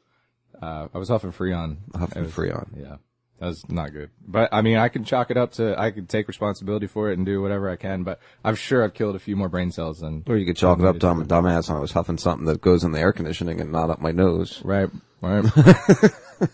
Uh, 0.62 0.90
I 0.94 0.98
was 0.98 1.08
huffing 1.10 1.32
Freon. 1.32 1.78
Huffing 1.98 2.24
was- 2.24 2.34
Freon. 2.34 2.68
Yeah, 2.78 2.98
that 3.40 3.46
was 3.46 3.70
not 3.70 3.94
good. 3.94 4.10
But 4.28 4.50
I 4.52 4.62
mean, 4.62 4.78
I 4.78 4.90
can 4.90 5.06
chalk 5.06 5.32
it 5.32 5.38
up 5.38 5.54
to 5.54 5.80
I 5.80 5.92
can 5.92 6.08
take 6.08 6.28
responsibility 6.28 6.88
for 6.88 7.10
it 7.10 7.18
and 7.18 7.26
do 7.26 7.42
whatever 7.42 7.70
I 7.70 7.78
can. 7.78 8.04
But 8.04 8.20
I'm 8.44 8.56
sure 8.56 8.84
I've 8.84 8.94
killed 8.94 9.16
a 9.16 9.20
few 9.20 9.36
more 9.36 9.48
brain 9.48 9.72
cells 9.72 10.00
than. 10.00 10.24
Or 10.28 10.38
you 10.38 10.46
could 10.46 10.58
chalk 10.58 10.80
it 10.80 10.86
up 10.86 11.00
to 11.00 11.08
I'm 11.08 11.22
a 11.22 11.26
dumbass 11.26 11.70
and 11.70 11.78
I 11.78 11.82
was 11.82 11.94
huffing 11.94 12.18
something 12.18 12.46
that 12.48 12.62
goes 12.62 12.84
in 12.84 12.92
the 12.92 13.00
air 13.00 13.14
conditioning 13.14 13.62
and 13.62 13.72
not 13.72 13.90
up 13.90 14.02
my 14.02 14.12
nose. 14.12 14.62
Right, 14.64 14.90
right. 15.22 15.44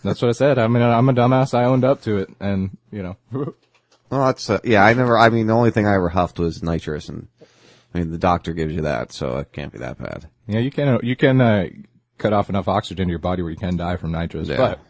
That's 0.02 0.22
what 0.22 0.28
I 0.28 0.32
said. 0.32 0.58
I 0.58 0.68
mean, 0.68 0.82
I'm 0.82 1.08
a 1.08 1.12
dumbass. 1.12 1.54
I 1.54 1.64
owned 1.64 1.84
up 1.84 2.02
to 2.02 2.18
it, 2.18 2.30
and 2.40 2.76
you 2.90 3.02
know. 3.02 3.16
Well, 4.08 4.26
that's 4.26 4.48
uh, 4.48 4.60
yeah. 4.62 4.84
I 4.84 4.94
never. 4.94 5.18
I 5.18 5.30
mean, 5.30 5.48
the 5.48 5.52
only 5.52 5.72
thing 5.72 5.84
I 5.84 5.96
ever 5.96 6.08
huffed 6.08 6.38
was 6.38 6.62
nitrous, 6.62 7.08
and 7.08 7.26
I 7.92 7.98
mean, 7.98 8.12
the 8.12 8.18
doctor 8.18 8.52
gives 8.52 8.72
you 8.72 8.82
that, 8.82 9.12
so 9.12 9.38
it 9.38 9.50
can't 9.52 9.72
be 9.72 9.80
that 9.80 9.98
bad. 9.98 10.28
Yeah, 10.46 10.60
you 10.60 10.70
can 10.70 11.00
you 11.02 11.16
can 11.16 11.40
uh, 11.40 11.66
cut 12.16 12.32
off 12.32 12.48
enough 12.48 12.68
oxygen 12.68 13.08
to 13.08 13.10
your 13.10 13.18
body 13.18 13.42
where 13.42 13.50
you 13.50 13.56
can 13.56 13.76
die 13.76 13.96
from 13.96 14.12
nitrous. 14.12 14.46
Yeah. 14.46 14.58
But 14.58 14.80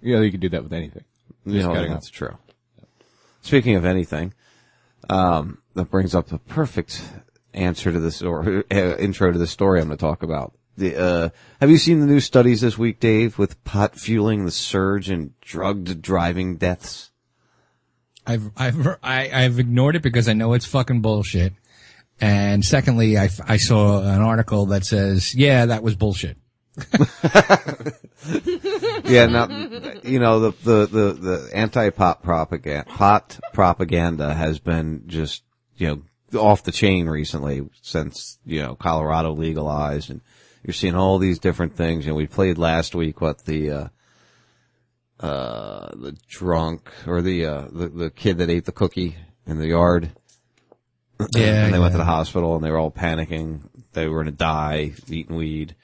you 0.00 0.16
know, 0.16 0.22
you 0.22 0.30
can 0.30 0.40
do 0.40 0.48
that 0.48 0.62
with 0.62 0.72
anything. 0.72 1.04
You 1.44 1.54
Just 1.54 1.68
know, 1.68 1.88
that's 1.88 2.08
off. 2.08 2.12
true. 2.12 2.38
Speaking 3.42 3.74
of 3.74 3.84
anything, 3.84 4.34
um, 5.10 5.58
that 5.74 5.90
brings 5.90 6.14
up 6.14 6.28
the 6.28 6.38
perfect 6.38 7.02
answer 7.54 7.92
to 7.92 8.00
this 8.00 8.22
or 8.22 8.64
uh, 8.70 8.96
intro 8.96 9.32
to 9.32 9.38
the 9.38 9.46
story 9.46 9.80
I'm 9.80 9.88
going 9.88 9.98
to 9.98 10.00
talk 10.00 10.22
about. 10.22 10.54
The, 10.76 10.96
uh, 10.96 11.28
have 11.60 11.70
you 11.70 11.76
seen 11.76 12.00
the 12.00 12.06
new 12.06 12.20
studies 12.20 12.62
this 12.62 12.78
week, 12.78 12.98
Dave, 12.98 13.38
with 13.38 13.62
pot 13.64 13.94
fueling 13.96 14.46
the 14.46 14.50
surge 14.50 15.10
in 15.10 15.34
drugged 15.40 16.00
driving 16.00 16.56
deaths? 16.56 17.10
I've 18.26 18.50
I've 18.56 18.86
I, 19.02 19.30
I've 19.32 19.58
ignored 19.58 19.96
it 19.96 20.02
because 20.02 20.28
I 20.28 20.32
know 20.32 20.54
it's 20.54 20.64
fucking 20.64 21.00
bullshit. 21.00 21.54
And 22.20 22.64
secondly, 22.64 23.18
I, 23.18 23.28
I 23.46 23.56
saw 23.56 24.00
an 24.00 24.22
article 24.22 24.66
that 24.66 24.84
says, 24.86 25.34
yeah, 25.34 25.66
that 25.66 25.82
was 25.82 25.96
bullshit. 25.96 26.36
yeah, 29.04 29.26
now 29.26 29.46
you 30.02 30.18
know 30.18 30.40
the 30.40 30.54
the 30.62 30.86
the, 30.86 31.12
the 31.12 31.50
anti 31.52 31.90
pop 31.90 32.22
propaganda 32.22 32.88
pot 32.88 33.38
propaganda 33.52 34.32
has 34.32 34.58
been 34.58 35.02
just 35.06 35.42
you 35.76 35.86
know 35.86 36.02
off 36.40 36.62
the 36.62 36.72
chain 36.72 37.08
recently 37.08 37.68
since 37.82 38.38
you 38.46 38.62
know 38.62 38.74
Colorado 38.74 39.32
legalized, 39.32 40.08
and 40.08 40.22
you're 40.62 40.72
seeing 40.72 40.94
all 40.94 41.18
these 41.18 41.38
different 41.38 41.76
things. 41.76 42.06
You 42.06 42.12
know, 42.12 42.16
we 42.16 42.26
played 42.26 42.56
last 42.56 42.94
week 42.94 43.20
what 43.20 43.44
the 43.44 43.70
uh, 43.70 43.88
uh 45.20 45.90
the 45.94 46.16
drunk 46.26 46.90
or 47.06 47.20
the 47.20 47.44
uh 47.44 47.68
the 47.70 47.88
the 47.88 48.10
kid 48.10 48.38
that 48.38 48.48
ate 48.48 48.64
the 48.64 48.72
cookie 48.72 49.16
in 49.46 49.58
the 49.58 49.68
yard. 49.68 50.12
Yeah, 51.36 51.66
and 51.66 51.74
they 51.74 51.78
went 51.78 51.92
to 51.92 51.98
the 51.98 52.04
hospital 52.04 52.56
and 52.56 52.64
they 52.64 52.70
were 52.70 52.78
all 52.78 52.90
panicking. 52.90 53.60
They 53.92 54.08
were 54.08 54.22
going 54.22 54.32
to 54.34 54.38
die 54.38 54.94
eating 55.08 55.36
weed. 55.36 55.76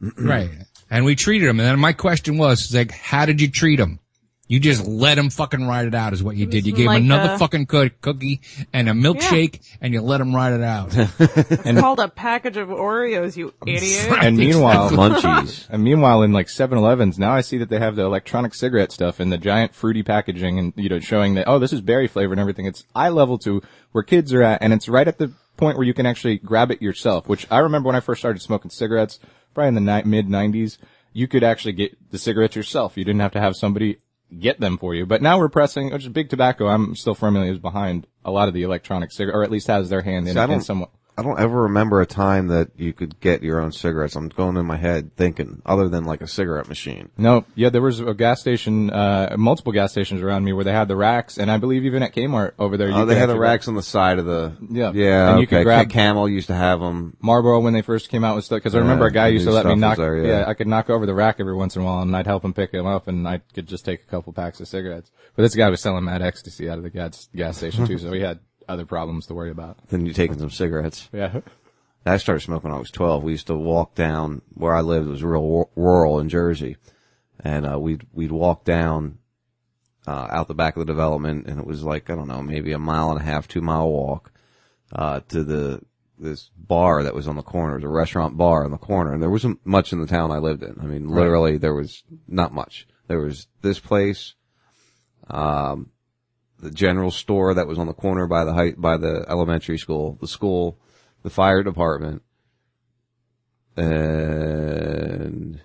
right. 0.18 0.50
And 0.90 1.04
we 1.04 1.14
treated 1.14 1.48
him. 1.48 1.60
And 1.60 1.68
then 1.68 1.78
my 1.78 1.92
question 1.92 2.38
was, 2.38 2.64
it's 2.64 2.74
like, 2.74 2.90
how 2.92 3.26
did 3.26 3.40
you 3.40 3.50
treat 3.50 3.78
him? 3.78 4.00
You 4.48 4.58
just 4.58 4.84
let 4.84 5.16
him 5.16 5.30
fucking 5.30 5.64
ride 5.64 5.86
it 5.86 5.94
out 5.94 6.12
is 6.12 6.24
what 6.24 6.34
you 6.34 6.44
did. 6.44 6.66
You 6.66 6.72
gave 6.72 6.86
like 6.86 6.98
him 6.98 7.04
another 7.04 7.34
a- 7.34 7.38
fucking 7.38 7.66
coo- 7.66 7.90
cookie 8.00 8.40
and 8.72 8.88
a 8.88 8.92
milkshake 8.92 9.60
and 9.80 9.94
you 9.94 10.00
let 10.00 10.20
him 10.20 10.34
ride 10.34 10.54
it 10.54 10.62
out. 10.62 10.92
It's 11.20 11.80
called 11.80 12.00
a 12.00 12.08
package 12.08 12.56
of 12.56 12.66
Oreos, 12.66 13.36
you 13.36 13.54
idiot. 13.66 14.08
And 14.20 14.36
meanwhile, 14.36 14.90
Munchies. 14.90 15.68
And 15.70 15.84
meanwhile, 15.84 16.22
in 16.22 16.32
like 16.32 16.48
7-Elevens, 16.48 17.16
now 17.16 17.30
I 17.30 17.42
see 17.42 17.58
that 17.58 17.68
they 17.68 17.78
have 17.78 17.94
the 17.94 18.02
electronic 18.02 18.52
cigarette 18.54 18.90
stuff 18.90 19.20
in 19.20 19.30
the 19.30 19.38
giant 19.38 19.72
fruity 19.72 20.02
packaging, 20.02 20.58
and 20.58 20.72
you 20.74 20.88
know, 20.88 20.98
showing 20.98 21.34
that 21.34 21.46
oh, 21.46 21.60
this 21.60 21.72
is 21.72 21.80
berry 21.80 22.08
flavor 22.08 22.32
and 22.32 22.40
everything. 22.40 22.66
It's 22.66 22.84
eye 22.92 23.10
level 23.10 23.38
to 23.38 23.62
where 23.92 24.02
kids 24.02 24.34
are 24.34 24.42
at, 24.42 24.62
and 24.62 24.72
it's 24.72 24.88
right 24.88 25.06
at 25.06 25.18
the 25.18 25.30
point 25.56 25.76
where 25.78 25.86
you 25.86 25.94
can 25.94 26.06
actually 26.06 26.38
grab 26.38 26.72
it 26.72 26.82
yourself. 26.82 27.28
Which 27.28 27.46
I 27.52 27.58
remember 27.58 27.86
when 27.86 27.94
I 27.94 28.00
first 28.00 28.20
started 28.20 28.42
smoking 28.42 28.72
cigarettes, 28.72 29.20
probably 29.54 29.68
in 29.68 29.74
the 29.74 29.80
ni- 29.80 30.08
mid 30.08 30.28
90s, 30.28 30.78
you 31.12 31.28
could 31.28 31.42
actually 31.42 31.72
get 31.72 32.10
the 32.10 32.18
cigarettes 32.18 32.56
yourself. 32.56 32.96
You 32.96 33.04
didn't 33.04 33.20
have 33.20 33.32
to 33.32 33.40
have 33.40 33.56
somebody 33.56 33.98
get 34.38 34.60
them 34.60 34.78
for 34.78 34.94
you. 34.94 35.06
But 35.06 35.22
now 35.22 35.38
we're 35.38 35.48
pressing, 35.48 35.92
which 35.92 36.02
is 36.02 36.08
big 36.08 36.28
tobacco. 36.28 36.68
I'm 36.68 36.94
still 36.94 37.14
firmly 37.14 37.48
is 37.48 37.58
behind 37.58 38.06
a 38.24 38.30
lot 38.30 38.48
of 38.48 38.54
the 38.54 38.62
electronic 38.62 39.12
cigarette, 39.12 39.36
or 39.36 39.42
at 39.42 39.50
least 39.50 39.66
has 39.66 39.88
their 39.88 40.02
hand 40.02 40.28
in 40.28 40.36
it 40.36 40.50
in 40.50 40.60
somewhat. 40.60 40.90
I 41.20 41.22
don't 41.22 41.38
ever 41.38 41.64
remember 41.64 42.00
a 42.00 42.06
time 42.06 42.48
that 42.48 42.70
you 42.78 42.94
could 42.94 43.20
get 43.20 43.42
your 43.42 43.60
own 43.60 43.72
cigarettes. 43.72 44.16
I'm 44.16 44.30
going 44.30 44.56
in 44.56 44.64
my 44.64 44.78
head 44.78 45.14
thinking, 45.16 45.60
other 45.66 45.86
than 45.86 46.04
like 46.04 46.22
a 46.22 46.26
cigarette 46.26 46.66
machine. 46.66 47.10
No, 47.18 47.44
yeah, 47.54 47.68
there 47.68 47.82
was 47.82 48.00
a 48.00 48.14
gas 48.14 48.40
station, 48.40 48.88
uh, 48.90 49.34
multiple 49.36 49.70
gas 49.74 49.92
stations 49.92 50.22
around 50.22 50.44
me 50.44 50.54
where 50.54 50.64
they 50.64 50.72
had 50.72 50.88
the 50.88 50.96
racks, 50.96 51.36
and 51.36 51.50
I 51.50 51.58
believe 51.58 51.84
even 51.84 52.02
at 52.02 52.14
Kmart 52.14 52.52
over 52.58 52.78
there. 52.78 52.88
you 52.88 52.94
Oh, 52.94 53.04
they 53.04 53.16
had 53.16 53.28
the 53.28 53.38
racks 53.38 53.68
on 53.68 53.74
the 53.74 53.82
side 53.82 54.18
of 54.18 54.24
the. 54.24 54.56
Yeah, 54.70 54.92
yeah. 54.94 55.30
And 55.32 55.40
you 55.40 55.44
okay. 55.46 55.56
could 55.58 55.64
grab 55.64 55.88
Ca- 55.90 55.92
Camel 55.92 56.26
used 56.26 56.46
to 56.46 56.54
have 56.54 56.80
them. 56.80 57.18
Marlboro 57.20 57.60
when 57.60 57.74
they 57.74 57.82
first 57.82 58.08
came 58.08 58.24
out 58.24 58.34
was 58.34 58.46
stuff 58.46 58.56
because 58.56 58.74
I 58.74 58.78
remember 58.78 59.04
Yeah, 59.04 59.10
a 59.10 59.12
guy 59.12 59.26
used 59.28 59.44
to 59.44 59.52
let 59.52 59.66
me 59.66 59.74
knock. 59.74 59.98
there, 59.98 60.24
yeah. 60.24 60.44
I 60.48 60.54
could 60.54 60.68
knock 60.68 60.88
over 60.88 61.04
the 61.04 61.14
rack 61.14 61.36
every 61.38 61.54
once 61.54 61.76
in 61.76 61.82
a 61.82 61.84
while, 61.84 62.00
and 62.00 62.16
I'd 62.16 62.26
help 62.26 62.46
him 62.46 62.54
pick 62.54 62.72
him 62.72 62.86
up, 62.86 63.08
and 63.08 63.28
I 63.28 63.42
could 63.54 63.66
just 63.66 63.84
take 63.84 64.04
a 64.04 64.06
couple 64.06 64.32
packs 64.32 64.58
of 64.60 64.68
cigarettes. 64.68 65.10
But 65.36 65.42
this 65.42 65.54
guy 65.54 65.68
was 65.68 65.82
selling 65.82 66.04
mad 66.04 66.22
ecstasy 66.22 66.70
out 66.70 66.78
of 66.78 66.84
the 66.84 66.88
gas 66.90 67.28
gas 67.36 67.58
station 67.58 67.86
too, 67.86 67.98
so 67.98 68.10
he 68.10 68.20
had 68.22 68.38
other 68.70 68.86
problems 68.86 69.26
to 69.26 69.34
worry 69.34 69.50
about. 69.50 69.78
Then 69.88 70.06
you're 70.06 70.14
taking 70.14 70.38
some 70.38 70.50
cigarettes. 70.50 71.08
Yeah. 71.12 71.40
I 72.06 72.16
started 72.16 72.40
smoking 72.40 72.70
when 72.70 72.76
I 72.76 72.80
was 72.80 72.90
12. 72.90 73.22
We 73.22 73.32
used 73.32 73.48
to 73.48 73.56
walk 73.56 73.94
down 73.94 74.40
where 74.54 74.74
I 74.74 74.80
lived. 74.80 75.06
It 75.06 75.10
was 75.10 75.22
real 75.22 75.46
ru- 75.46 75.68
rural 75.76 76.18
in 76.20 76.28
Jersey. 76.30 76.76
And, 77.40 77.66
uh, 77.70 77.78
we'd, 77.78 78.06
we'd 78.12 78.32
walk 78.32 78.64
down, 78.64 79.18
uh, 80.06 80.28
out 80.30 80.48
the 80.48 80.54
back 80.54 80.76
of 80.76 80.80
the 80.86 80.90
development 80.92 81.46
and 81.46 81.60
it 81.60 81.66
was 81.66 81.82
like, 81.82 82.08
I 82.08 82.14
don't 82.14 82.28
know, 82.28 82.42
maybe 82.42 82.72
a 82.72 82.78
mile 82.78 83.10
and 83.10 83.20
a 83.20 83.24
half, 83.24 83.48
two 83.48 83.60
mile 83.60 83.90
walk, 83.90 84.32
uh, 84.94 85.20
to 85.28 85.44
the, 85.44 85.82
this 86.18 86.50
bar 86.56 87.02
that 87.02 87.14
was 87.14 87.28
on 87.28 87.36
the 87.36 87.42
corner. 87.42 87.74
It 87.74 87.78
was 87.78 87.84
a 87.84 87.88
restaurant 87.88 88.36
bar 88.36 88.64
on 88.64 88.70
the 88.70 88.78
corner 88.78 89.12
and 89.12 89.22
there 89.22 89.30
wasn't 89.30 89.58
much 89.66 89.92
in 89.92 90.00
the 90.00 90.06
town 90.06 90.30
I 90.30 90.38
lived 90.38 90.62
in. 90.62 90.76
I 90.80 90.84
mean, 90.84 91.06
Right. 91.06 91.20
literally 91.22 91.58
there 91.58 91.74
was 91.74 92.02
not 92.28 92.52
much. 92.54 92.86
There 93.08 93.20
was 93.20 93.46
this 93.62 93.78
place, 93.78 94.34
um, 95.28 95.90
the 96.60 96.70
general 96.70 97.10
store 97.10 97.54
that 97.54 97.66
was 97.66 97.78
on 97.78 97.86
the 97.86 97.92
corner 97.92 98.26
by 98.26 98.44
the 98.44 98.52
height, 98.52 98.80
by 98.80 98.96
the 98.96 99.24
elementary 99.28 99.78
school, 99.78 100.18
the 100.20 100.28
school, 100.28 100.78
the 101.22 101.30
fire 101.30 101.62
department, 101.62 102.22
and 103.76 105.60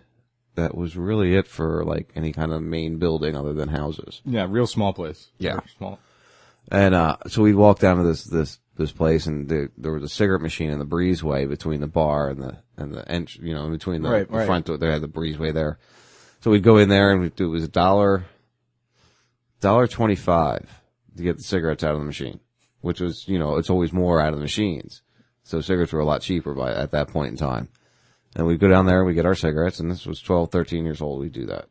that 0.55 0.75
was 0.75 0.95
really 0.95 1.35
it 1.35 1.47
for 1.47 1.83
like 1.83 2.09
any 2.15 2.31
kind 2.31 2.51
of 2.53 2.61
main 2.61 2.97
building 2.97 3.35
other 3.35 3.53
than 3.53 3.69
houses. 3.69 4.21
Yeah, 4.25 4.47
real 4.49 4.67
small 4.67 4.93
place. 4.93 5.29
Yeah. 5.37 5.53
Very 5.55 5.67
small. 5.77 5.99
And 6.71 6.95
uh, 6.95 7.17
so 7.27 7.43
we'd 7.43 7.55
walk 7.55 7.79
down 7.79 7.97
to 7.97 8.03
this 8.03 8.23
this 8.23 8.59
this 8.77 8.91
place, 8.91 9.25
and 9.27 9.47
there, 9.47 9.69
there 9.77 9.91
was 9.91 10.03
a 10.03 10.09
cigarette 10.09 10.41
machine 10.41 10.69
in 10.69 10.79
the 10.79 10.85
breezeway 10.85 11.47
between 11.47 11.79
the 11.79 11.87
bar 11.87 12.29
and 12.29 12.41
the 12.41 12.57
and 12.77 12.93
the 12.93 13.07
ent- 13.09 13.35
you 13.35 13.53
know, 13.53 13.65
in 13.65 13.71
between 13.71 14.01
the, 14.01 14.09
Right, 14.09 14.27
the 14.29 14.37
right. 14.37 14.47
front 14.47 14.65
door. 14.65 14.77
They 14.77 14.91
had 14.91 15.01
the 15.01 15.07
breezeway 15.07 15.53
there. 15.53 15.77
So 16.41 16.51
we'd 16.51 16.63
go 16.63 16.77
in 16.77 16.89
there, 16.89 17.11
and 17.11 17.21
we'd 17.21 17.35
do 17.35 17.45
it 17.45 17.49
was 17.49 17.63
a 17.63 17.67
dollar, 17.69 18.25
dollar 19.61 19.87
twenty 19.87 20.15
five 20.15 20.81
to 21.17 21.23
get 21.23 21.37
the 21.37 21.43
cigarettes 21.43 21.83
out 21.83 21.93
of 21.93 21.99
the 21.99 22.05
machine, 22.05 22.39
which 22.81 22.99
was 22.99 23.27
you 23.27 23.39
know 23.39 23.57
it's 23.57 23.69
always 23.69 23.93
more 23.93 24.21
out 24.21 24.33
of 24.33 24.39
the 24.39 24.43
machines. 24.43 25.01
So 25.43 25.61
cigarettes 25.61 25.93
were 25.93 25.99
a 25.99 26.05
lot 26.05 26.21
cheaper 26.21 26.53
by 26.53 26.73
at 26.73 26.91
that 26.91 27.09
point 27.09 27.31
in 27.31 27.37
time. 27.37 27.69
And 28.35 28.45
we'd 28.45 28.59
go 28.59 28.67
down 28.67 28.85
there 28.85 28.97
and 28.97 29.07
we 29.07 29.13
get 29.13 29.25
our 29.25 29.35
cigarettes, 29.35 29.79
and 29.79 29.89
this 29.89 30.05
was 30.05 30.19
12, 30.19 30.51
13 30.51 30.83
years 30.83 31.01
old. 31.01 31.21
We'd 31.21 31.31
do 31.31 31.45
that. 31.45 31.69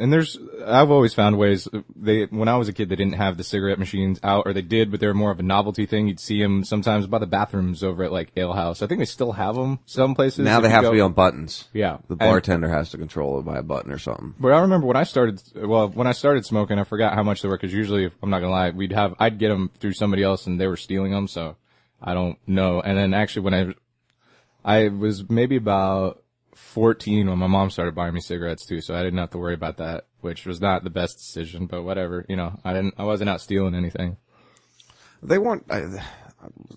And 0.00 0.12
there's, 0.12 0.38
I've 0.64 0.92
always 0.92 1.12
found 1.12 1.36
ways. 1.38 1.66
They, 1.96 2.26
when 2.26 2.46
I 2.46 2.56
was 2.56 2.68
a 2.68 2.72
kid, 2.72 2.88
they 2.88 2.94
didn't 2.94 3.14
have 3.16 3.36
the 3.36 3.42
cigarette 3.42 3.80
machines 3.80 4.20
out, 4.22 4.44
or 4.46 4.52
they 4.52 4.62
did, 4.62 4.92
but 4.92 5.00
they 5.00 5.08
were 5.08 5.12
more 5.14 5.32
of 5.32 5.40
a 5.40 5.42
novelty 5.42 5.86
thing. 5.86 6.06
You'd 6.06 6.20
see 6.20 6.40
them 6.40 6.62
sometimes 6.62 7.08
by 7.08 7.18
the 7.18 7.26
bathrooms 7.26 7.82
over 7.82 8.04
at 8.04 8.12
like 8.12 8.30
Ale 8.36 8.52
House. 8.52 8.80
I 8.80 8.86
think 8.86 9.00
they 9.00 9.04
still 9.06 9.32
have 9.32 9.56
them 9.56 9.80
some 9.86 10.14
places. 10.14 10.44
Now 10.44 10.60
they 10.60 10.68
have 10.68 10.82
go- 10.82 10.90
to 10.90 10.94
be 10.94 11.00
on 11.00 11.14
buttons. 11.14 11.66
Yeah. 11.72 11.96
The 12.06 12.12
And- 12.12 12.18
bartender 12.20 12.68
has 12.68 12.90
to 12.92 12.96
control 12.98 13.40
it 13.40 13.44
by 13.44 13.58
a 13.58 13.62
button 13.62 13.90
or 13.90 13.98
something. 13.98 14.34
But 14.38 14.52
I 14.52 14.60
remember 14.60 14.86
when 14.86 14.96
I 14.96 15.02
started, 15.02 15.42
well, 15.56 15.88
when 15.88 16.06
I 16.06 16.12
started 16.12 16.46
smoking, 16.46 16.78
I 16.78 16.84
forgot 16.84 17.14
how 17.14 17.24
much 17.24 17.42
they 17.42 17.48
were 17.48 17.56
because 17.58 17.74
usually, 17.74 18.08
I'm 18.22 18.30
not 18.30 18.38
gonna 18.38 18.52
lie, 18.52 18.70
we'd 18.70 18.92
have, 18.92 19.16
I'd 19.18 19.38
get 19.38 19.48
them 19.48 19.68
through 19.80 19.94
somebody 19.94 20.22
else 20.22 20.46
and 20.46 20.60
they 20.60 20.68
were 20.68 20.76
stealing 20.76 21.10
them, 21.10 21.26
so 21.26 21.56
I 22.00 22.14
don't 22.14 22.38
know. 22.46 22.80
And 22.80 22.96
then 22.96 23.14
actually 23.14 23.42
when 23.42 23.54
I, 23.54 23.74
I 24.64 24.88
was 24.90 25.28
maybe 25.28 25.56
about 25.56 26.22
14 26.72 27.28
when 27.28 27.38
my 27.38 27.46
mom 27.46 27.70
started 27.70 27.94
buying 27.94 28.14
me 28.14 28.20
cigarettes 28.20 28.66
too, 28.66 28.80
so 28.80 28.94
I 28.94 29.02
didn't 29.02 29.18
have 29.18 29.30
to 29.30 29.38
worry 29.38 29.54
about 29.54 29.78
that, 29.78 30.06
which 30.20 30.46
was 30.46 30.60
not 30.60 30.84
the 30.84 30.90
best 30.90 31.18
decision, 31.18 31.66
but 31.66 31.82
whatever, 31.82 32.24
you 32.28 32.36
know, 32.36 32.58
I 32.64 32.72
didn't, 32.72 32.94
I 32.98 33.04
wasn't 33.04 33.30
out 33.30 33.40
stealing 33.40 33.74
anything. 33.74 34.16
They 35.22 35.38
weren't. 35.38 35.64
I, 35.70 36.02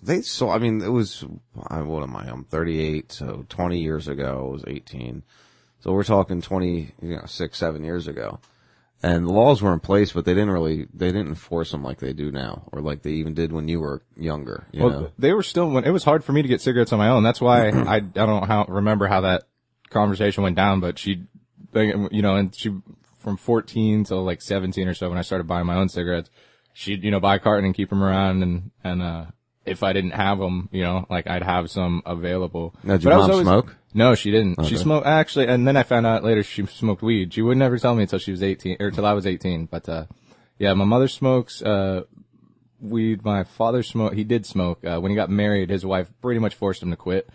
they 0.02 0.22
saw. 0.22 0.50
I 0.50 0.58
mean, 0.58 0.82
it 0.82 0.88
was. 0.88 1.24
I, 1.68 1.82
what 1.82 2.02
am 2.02 2.16
I? 2.16 2.28
I'm 2.28 2.44
38. 2.44 3.12
So 3.12 3.46
20 3.48 3.78
years 3.78 4.08
ago, 4.08 4.46
I 4.48 4.52
was 4.52 4.64
18. 4.66 5.22
So 5.80 5.92
we're 5.92 6.04
talking 6.04 6.40
20, 6.40 6.94
you 7.02 7.16
know, 7.16 7.26
six, 7.26 7.58
seven 7.58 7.84
years 7.84 8.06
ago, 8.06 8.38
and 9.02 9.26
the 9.26 9.32
laws 9.32 9.60
were 9.60 9.72
in 9.72 9.80
place, 9.80 10.12
but 10.12 10.24
they 10.24 10.34
didn't 10.34 10.50
really. 10.50 10.86
They 10.92 11.08
didn't 11.08 11.28
enforce 11.28 11.70
them 11.70 11.82
like 11.82 11.98
they 11.98 12.12
do 12.12 12.30
now, 12.30 12.64
or 12.72 12.80
like 12.80 13.02
they 13.02 13.12
even 13.12 13.34
did 13.34 13.52
when 13.52 13.68
you 13.68 13.80
were 13.80 14.02
younger. 14.16 14.66
You 14.72 14.84
well, 14.84 15.00
know. 15.00 15.12
they 15.18 15.32
were 15.32 15.42
still 15.42 15.70
when 15.70 15.84
it 15.84 15.90
was 15.90 16.04
hard 16.04 16.24
for 16.24 16.32
me 16.32 16.42
to 16.42 16.48
get 16.48 16.60
cigarettes 16.60 16.92
on 16.92 16.98
my 16.98 17.08
own. 17.08 17.22
That's 17.22 17.40
why 17.40 17.68
I 17.68 17.96
I 17.96 18.00
don't 18.00 18.46
how 18.46 18.64
remember 18.68 19.06
how 19.06 19.22
that 19.22 19.44
conversation 19.92 20.42
went 20.42 20.56
down, 20.56 20.80
but 20.80 20.98
she, 20.98 21.22
you 21.74 22.22
know, 22.22 22.36
and 22.36 22.54
she 22.54 22.74
from 23.18 23.36
14 23.36 24.04
till 24.04 24.24
like 24.24 24.42
17 24.42 24.88
or 24.88 24.94
so 24.94 25.08
when 25.08 25.18
I 25.18 25.22
started 25.22 25.46
buying 25.46 25.66
my 25.66 25.76
own 25.76 25.88
cigarettes, 25.88 26.28
she'd 26.72 27.04
you 27.04 27.10
know 27.10 27.20
buy 27.20 27.36
a 27.36 27.38
carton 27.38 27.64
and 27.66 27.74
keep 27.74 27.90
them 27.90 28.02
around, 28.02 28.42
and 28.42 28.70
and 28.82 29.02
uh 29.02 29.24
if 29.64 29.84
I 29.84 29.92
didn't 29.92 30.10
have 30.10 30.38
them, 30.40 30.68
you 30.72 30.82
know, 30.82 31.06
like 31.08 31.28
I'd 31.28 31.44
have 31.44 31.70
some 31.70 32.02
available. 32.04 32.74
Now, 32.82 32.94
did 32.96 33.04
But 33.04 33.10
your 33.10 33.12
I 33.12 33.16
was 33.18 33.22
mom 33.26 33.30
always- 33.32 33.46
smoke? 33.46 33.76
No, 33.94 34.14
she 34.14 34.30
didn't. 34.30 34.64
She 34.64 34.76
smoked 34.78 35.06
actually, 35.06 35.46
and 35.48 35.68
then 35.68 35.76
I 35.76 35.82
found 35.82 36.06
out 36.06 36.24
later 36.24 36.42
she 36.42 36.64
smoked 36.66 37.02
weed. 37.02 37.34
She 37.34 37.42
would 37.42 37.58
never 37.58 37.78
tell 37.78 37.94
me 37.94 38.02
until 38.02 38.18
she 38.18 38.30
was 38.32 38.42
18 38.42 38.78
or 38.80 38.90
till 38.90 39.04
I 39.06 39.12
was 39.12 39.26
18. 39.26 39.66
But 39.66 39.88
uh 39.88 40.06
yeah, 40.58 40.72
my 40.74 40.84
mother 40.86 41.08
smokes. 41.08 41.62
uh 41.62 42.02
weed. 42.80 43.24
My 43.24 43.44
father 43.44 43.82
smoked. 43.84 44.16
He 44.16 44.24
did 44.24 44.44
smoke. 44.46 44.84
Uh, 44.84 44.98
when 44.98 45.10
he 45.10 45.16
got 45.16 45.30
married, 45.30 45.70
his 45.70 45.86
wife 45.86 46.10
pretty 46.20 46.40
much 46.40 46.54
forced 46.56 46.82
him 46.82 46.90
to 46.90 46.96
quit, 46.96 47.28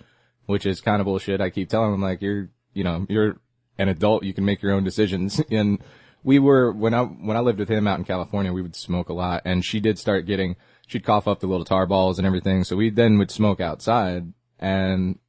which 0.47 0.65
is 0.65 0.81
kind 0.81 0.99
of 0.99 1.05
bullshit. 1.05 1.39
I 1.39 1.51
keep 1.51 1.69
telling 1.69 1.93
him 1.93 2.01
like, 2.01 2.21
you're, 2.21 2.49
you 2.73 2.83
know, 2.83 3.05
you're 3.07 3.39
an 3.77 3.89
adult. 3.89 4.23
You 4.23 4.33
can 4.33 4.45
make 4.45 4.63
your 4.63 4.71
own 4.71 4.83
decisions. 4.83 5.39
and 5.51 5.79
we 6.23 6.39
were, 6.39 6.71
when 6.71 6.93
I, 6.93 7.03
when 7.03 7.37
I 7.37 7.41
lived 7.41 7.59
with 7.59 7.69
him 7.69 7.87
out 7.87 7.99
in 7.99 8.05
California, 8.05 8.51
we 8.51 8.61
would 8.61 8.75
smoke 8.75 9.09
a 9.09 9.13
lot 9.13 9.43
and 9.45 9.63
she 9.63 9.79
did 9.79 9.99
start 9.99 10.25
getting, 10.25 10.55
she'd 10.87 11.05
cough 11.05 11.27
up 11.27 11.41
the 11.41 11.47
little 11.47 11.65
tar 11.65 11.85
balls 11.85 12.17
and 12.17 12.25
everything. 12.25 12.63
So 12.63 12.75
we 12.75 12.89
then 12.89 13.17
would 13.19 13.29
smoke 13.29 13.59
outside 13.61 14.33
and 14.59 15.19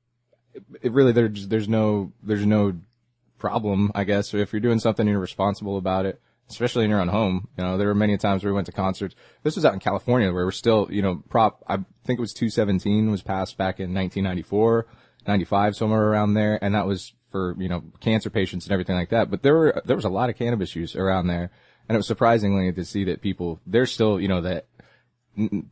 it, 0.82 0.92
really, 0.92 1.12
there's, 1.12 1.48
there's 1.48 1.68
no, 1.68 2.12
there's 2.22 2.46
no 2.46 2.74
problem, 3.38 3.90
I 3.94 4.04
guess. 4.04 4.32
If 4.34 4.52
you're 4.52 4.60
doing 4.60 4.80
something, 4.80 5.06
you're 5.06 5.18
responsible 5.18 5.76
about 5.76 6.06
it, 6.06 6.20
especially 6.48 6.84
in 6.84 6.90
your 6.90 7.00
own 7.00 7.08
home. 7.08 7.48
You 7.56 7.64
know, 7.64 7.76
there 7.76 7.88
were 7.88 7.94
many 7.94 8.16
times 8.18 8.42
where 8.42 8.52
we 8.52 8.56
went 8.56 8.66
to 8.66 8.72
concerts. 8.72 9.14
This 9.42 9.56
was 9.56 9.64
out 9.64 9.74
in 9.74 9.80
California 9.80 10.32
where 10.32 10.44
we're 10.44 10.52
still, 10.52 10.88
you 10.90 11.02
know, 11.02 11.22
prop, 11.28 11.64
I 11.68 11.76
think 12.04 12.18
it 12.18 12.20
was 12.20 12.32
217 12.32 13.10
was 13.10 13.22
passed 13.22 13.56
back 13.56 13.80
in 13.80 13.94
1994, 13.94 14.86
95, 15.28 15.76
somewhere 15.76 16.08
around 16.08 16.34
there. 16.34 16.58
And 16.62 16.74
that 16.74 16.86
was 16.86 17.12
for, 17.30 17.54
you 17.58 17.68
know, 17.68 17.84
cancer 18.00 18.30
patients 18.30 18.64
and 18.66 18.72
everything 18.72 18.96
like 18.96 19.10
that. 19.10 19.30
But 19.30 19.42
there 19.42 19.54
were, 19.54 19.82
there 19.84 19.94
was 19.96 20.04
a 20.04 20.08
lot 20.10 20.30
of 20.30 20.36
cannabis 20.36 20.74
use 20.74 20.96
around 20.96 21.28
there. 21.28 21.50
And 21.88 21.94
it 21.94 21.98
was 21.98 22.06
surprisingly 22.06 22.72
to 22.72 22.84
see 22.84 23.04
that 23.04 23.20
people, 23.22 23.60
they're 23.66 23.86
still, 23.86 24.20
you 24.20 24.28
know, 24.28 24.40
that 24.40 24.66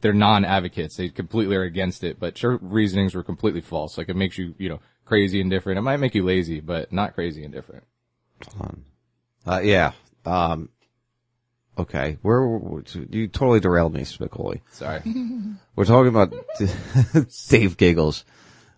they're 0.00 0.12
non-advocates. 0.12 0.96
They 0.96 1.08
completely 1.08 1.56
are 1.56 1.62
against 1.62 2.04
it, 2.04 2.20
but 2.20 2.40
your 2.42 2.58
reasonings 2.58 3.14
were 3.14 3.24
completely 3.24 3.60
false. 3.60 3.98
Like 3.98 4.08
it 4.08 4.16
makes 4.16 4.38
you, 4.38 4.54
you 4.58 4.68
know, 4.68 4.80
crazy 5.04 5.40
and 5.40 5.50
different. 5.50 5.78
It 5.78 5.82
might 5.82 5.98
make 5.98 6.14
you 6.14 6.24
lazy, 6.24 6.60
but 6.60 6.92
not 6.92 7.14
crazy 7.14 7.42
and 7.44 7.52
different. 7.52 7.84
Uh, 9.46 9.60
yeah. 9.60 9.92
Um, 10.24 10.68
okay. 11.78 12.18
We're, 12.22 12.46
we're- 12.46 13.06
you 13.10 13.28
totally 13.28 13.60
derailed 13.60 13.94
me, 13.94 14.02
Spicoli. 14.02 14.60
Sorry. 14.72 15.02
We're 15.74 15.84
talking 15.84 16.08
about 16.08 16.32
Dave 17.48 17.76
Giggles. 17.76 18.24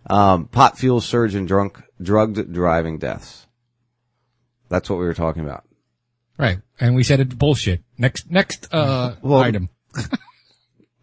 Um, 0.09 0.47
pot 0.47 0.77
fuel 0.77 1.01
surge 1.01 1.35
and 1.35 1.47
drunk, 1.47 1.81
drugged 2.01 2.51
driving 2.51 2.97
deaths. 2.97 3.45
That's 4.69 4.89
what 4.89 4.99
we 4.99 5.05
were 5.05 5.13
talking 5.13 5.43
about. 5.43 5.63
Right. 6.37 6.59
And 6.79 6.95
we 6.95 7.03
said 7.03 7.19
it's 7.19 7.33
bullshit. 7.35 7.83
Next, 7.97 8.29
next, 8.31 8.73
uh, 8.73 9.15
Well- 9.21 9.41
item. 9.41 9.69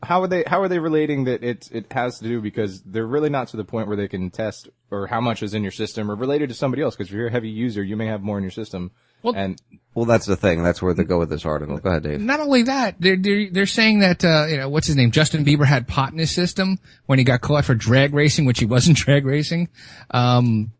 How 0.06 0.22
are 0.22 0.28
they? 0.28 0.44
How 0.46 0.62
are 0.62 0.68
they 0.68 0.78
relating 0.78 1.24
that 1.24 1.42
it 1.42 1.68
it 1.72 1.92
has 1.92 2.20
to 2.20 2.24
do 2.24 2.40
because 2.40 2.80
they're 2.82 3.06
really 3.06 3.28
not 3.28 3.48
to 3.48 3.56
the 3.56 3.64
point 3.64 3.88
where 3.88 3.96
they 3.96 4.06
can 4.06 4.30
test 4.30 4.68
or 4.92 5.08
how 5.08 5.20
much 5.20 5.42
is 5.42 5.52
in 5.52 5.62
your 5.62 5.72
system 5.72 6.08
or 6.08 6.14
related 6.14 6.48
to 6.48 6.54
somebody 6.54 6.80
else 6.80 6.94
because 6.94 7.08
if 7.08 7.14
you're 7.14 7.26
a 7.26 7.32
heavy 7.32 7.48
user, 7.48 7.82
you 7.82 7.96
may 7.96 8.06
have 8.06 8.22
more 8.22 8.38
in 8.38 8.44
your 8.44 8.52
system. 8.52 8.92
and 9.34 9.60
Well, 9.94 10.04
that's 10.04 10.26
the 10.26 10.36
thing. 10.36 10.62
That's 10.62 10.80
where 10.80 10.94
they 10.94 11.02
go 11.02 11.18
with 11.18 11.28
this 11.28 11.44
article. 11.44 11.76
Go 11.78 11.90
ahead, 11.90 12.04
Dave. 12.04 12.20
Not 12.20 12.38
only 12.38 12.62
that, 12.62 12.94
they're, 13.00 13.16
they're, 13.16 13.50
they're 13.50 13.66
saying 13.66 13.98
that, 13.98 14.24
uh, 14.24 14.46
you 14.48 14.58
know, 14.58 14.68
what's 14.68 14.86
his 14.86 14.94
name? 14.94 15.10
Justin 15.10 15.44
Bieber 15.44 15.64
had 15.64 15.88
pot 15.88 16.12
in 16.12 16.18
his 16.18 16.30
system 16.30 16.78
when 17.06 17.18
he 17.18 17.24
got 17.24 17.40
caught 17.40 17.64
for 17.64 17.74
drag 17.74 18.14
racing, 18.14 18.44
which 18.44 18.60
he 18.60 18.66
wasn't 18.66 18.96
drag 19.04 19.26
racing. 19.26 19.68
Um, 20.12 20.70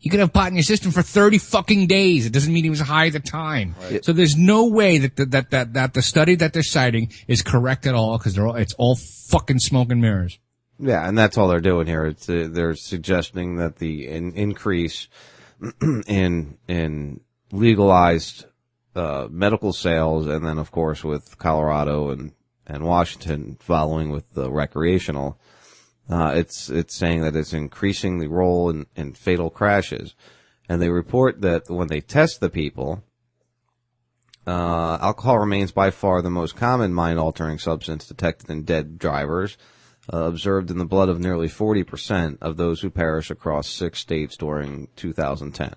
you 0.00 0.10
could 0.10 0.20
have 0.20 0.32
pot 0.32 0.48
in 0.48 0.54
your 0.54 0.62
system 0.62 0.92
for 0.92 1.02
30 1.02 1.38
fucking 1.38 1.86
days. 1.86 2.26
It 2.26 2.32
doesn't 2.32 2.52
mean 2.52 2.64
he 2.64 2.70
was 2.70 2.80
high 2.80 3.06
at 3.06 3.12
the 3.14 3.20
time. 3.20 3.74
So 4.02 4.12
there's 4.12 4.36
no 4.36 4.66
way 4.66 4.98
that, 4.98 5.16
the, 5.16 5.26
that, 5.26 5.50
that, 5.50 5.72
that 5.74 5.94
the 5.94 6.02
study 6.02 6.34
that 6.36 6.52
they're 6.52 6.62
citing 6.62 7.10
is 7.26 7.42
correct 7.42 7.86
at 7.86 7.94
all 7.94 8.18
because 8.18 8.34
they're 8.34 8.46
all, 8.46 8.56
it's 8.56 8.74
all 8.74 8.96
fucking 8.96 9.58
smoke 9.58 9.90
and 9.90 10.00
mirrors. 10.00 10.38
Yeah, 10.80 11.08
and 11.08 11.18
that's 11.18 11.36
all 11.36 11.48
they're 11.48 11.60
doing 11.60 11.86
here. 11.86 12.06
It's 12.06 12.28
uh, 12.28 12.48
they're 12.50 12.76
suggesting 12.76 13.56
that 13.56 13.76
the 13.76 14.06
in, 14.06 14.32
increase 14.34 15.08
in 16.06 16.56
in 16.68 17.20
legalized 17.50 18.46
uh, 18.94 19.26
medical 19.28 19.72
sales, 19.72 20.28
and 20.28 20.46
then 20.46 20.56
of 20.58 20.70
course 20.70 21.02
with 21.02 21.36
Colorado 21.38 22.10
and 22.10 22.32
and 22.64 22.84
Washington 22.84 23.56
following 23.58 24.10
with 24.10 24.34
the 24.34 24.52
recreational, 24.52 25.40
uh, 26.10 26.32
it's 26.34 26.70
it's 26.70 26.94
saying 26.94 27.22
that 27.22 27.36
it's 27.36 27.52
increasing 27.52 28.18
the 28.18 28.28
role 28.28 28.70
in, 28.70 28.86
in 28.96 29.12
fatal 29.12 29.50
crashes, 29.50 30.14
and 30.68 30.80
they 30.80 30.88
report 30.88 31.42
that 31.42 31.68
when 31.68 31.88
they 31.88 32.00
test 32.00 32.40
the 32.40 32.48
people, 32.48 33.02
uh, 34.46 34.98
alcohol 35.02 35.38
remains 35.38 35.72
by 35.72 35.90
far 35.90 36.22
the 36.22 36.30
most 36.30 36.56
common 36.56 36.94
mind-altering 36.94 37.58
substance 37.58 38.06
detected 38.06 38.48
in 38.48 38.62
dead 38.62 38.98
drivers, 38.98 39.58
uh, 40.10 40.22
observed 40.22 40.70
in 40.70 40.78
the 40.78 40.86
blood 40.86 41.10
of 41.10 41.20
nearly 41.20 41.48
40% 41.48 42.38
of 42.40 42.56
those 42.56 42.80
who 42.80 42.88
perish 42.88 43.30
across 43.30 43.68
six 43.68 43.98
states 43.98 44.38
during 44.38 44.88
2010. 44.96 45.74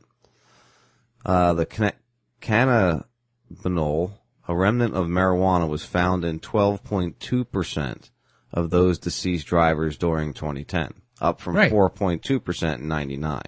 Uh, 1.25 1.53
the 1.53 1.65
canna- 1.65 1.93
cannabinol, 2.41 4.13
a 4.47 4.55
remnant 4.55 4.95
of 4.95 5.07
marijuana, 5.07 5.67
was 5.67 5.83
found 5.83 6.23
in 6.23 6.39
12.2% 6.39 8.10
of 8.53 8.69
those 8.69 8.99
deceased 8.99 9.47
drivers 9.47 9.97
during 9.97 10.33
2010, 10.33 10.93
up 11.19 11.39
from 11.39 11.55
Right. 11.55 11.71
4.2% 11.71 12.75
in 12.79 12.87
99. 12.87 13.41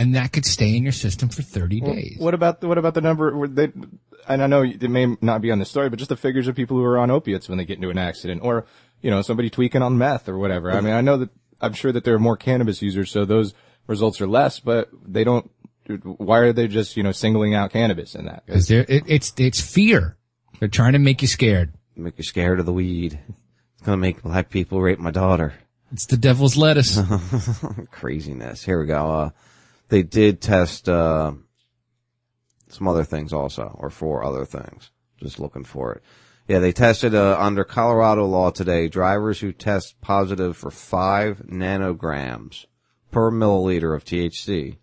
And 0.00 0.14
that 0.14 0.32
could 0.32 0.46
stay 0.46 0.76
in 0.76 0.82
your 0.84 0.92
system 0.92 1.28
for 1.28 1.42
30 1.42 1.80
Well, 1.80 1.94
days. 1.94 2.16
What 2.18 2.34
about 2.34 2.60
the, 2.60 2.68
what 2.68 2.78
about 2.78 2.94
the 2.94 3.00
number? 3.00 3.48
They, 3.48 3.72
and 4.28 4.42
I 4.42 4.46
know 4.46 4.62
it 4.62 4.80
may 4.82 5.16
not 5.20 5.40
be 5.40 5.50
on 5.50 5.58
the 5.58 5.64
story, 5.64 5.88
but 5.90 5.98
just 5.98 6.08
the 6.08 6.16
figures 6.16 6.46
of 6.46 6.54
people 6.54 6.76
who 6.76 6.84
are 6.84 6.98
on 6.98 7.10
opiates 7.10 7.48
when 7.48 7.58
they 7.58 7.64
get 7.64 7.76
into 7.76 7.90
an 7.90 7.98
accident, 7.98 8.42
or 8.44 8.64
you 9.00 9.10
know 9.10 9.22
somebody 9.22 9.50
tweaking 9.50 9.82
on 9.82 9.98
meth 9.98 10.28
or 10.28 10.38
whatever. 10.38 10.70
I 10.70 10.80
mean, 10.80 10.92
I 10.92 11.00
know 11.00 11.16
that 11.16 11.30
I'm 11.60 11.72
sure 11.72 11.90
that 11.90 12.04
there 12.04 12.14
are 12.14 12.18
more 12.20 12.36
cannabis 12.36 12.80
users, 12.80 13.10
so 13.10 13.24
those 13.24 13.54
results 13.88 14.20
are 14.20 14.28
less, 14.28 14.60
but 14.60 14.88
they 15.04 15.24
don't. 15.24 15.50
Why 16.04 16.38
are 16.40 16.52
they 16.52 16.68
just 16.68 16.96
you 16.96 17.02
know 17.02 17.12
singling 17.12 17.54
out 17.54 17.72
cannabis 17.72 18.14
in 18.14 18.26
that? 18.26 18.46
Cause 18.46 18.68
there, 18.68 18.84
it, 18.88 19.02
it's, 19.06 19.32
it's 19.36 19.60
fear. 19.60 20.16
They're 20.60 20.68
trying 20.68 20.92
to 20.92 20.98
make 21.00 21.22
you 21.22 21.28
scared. 21.28 21.72
Make 21.96 22.18
you 22.18 22.24
scared 22.24 22.60
of 22.60 22.66
the 22.66 22.72
weed. 22.72 23.18
It's 23.78 23.86
gonna 23.86 23.96
make 23.96 24.22
black 24.22 24.50
people 24.50 24.80
rape 24.80 24.98
my 24.98 25.12
daughter. 25.12 25.54
It's 25.92 26.06
the 26.06 26.16
devil's 26.16 26.56
lettuce. 26.56 27.00
Craziness. 27.92 28.64
Here 28.64 28.80
we 28.80 28.86
go. 28.86 29.10
Uh, 29.10 29.30
they 29.88 30.02
did 30.02 30.40
test, 30.40 30.88
uh, 30.88 31.32
some 32.68 32.88
other 32.88 33.04
things 33.04 33.32
also, 33.32 33.74
or 33.78 33.88
four 33.88 34.24
other 34.24 34.44
things. 34.44 34.90
Just 35.18 35.38
looking 35.38 35.62
for 35.62 35.94
it. 35.94 36.02
Yeah, 36.48 36.58
they 36.58 36.72
tested, 36.72 37.14
uh, 37.14 37.38
under 37.38 37.62
Colorado 37.62 38.26
law 38.26 38.50
today, 38.50 38.88
drivers 38.88 39.38
who 39.38 39.52
test 39.52 40.00
positive 40.00 40.56
for 40.56 40.72
five 40.72 41.44
nanograms 41.46 42.66
per 43.12 43.30
milliliter 43.30 43.94
of 43.94 44.04
THC, 44.04 44.78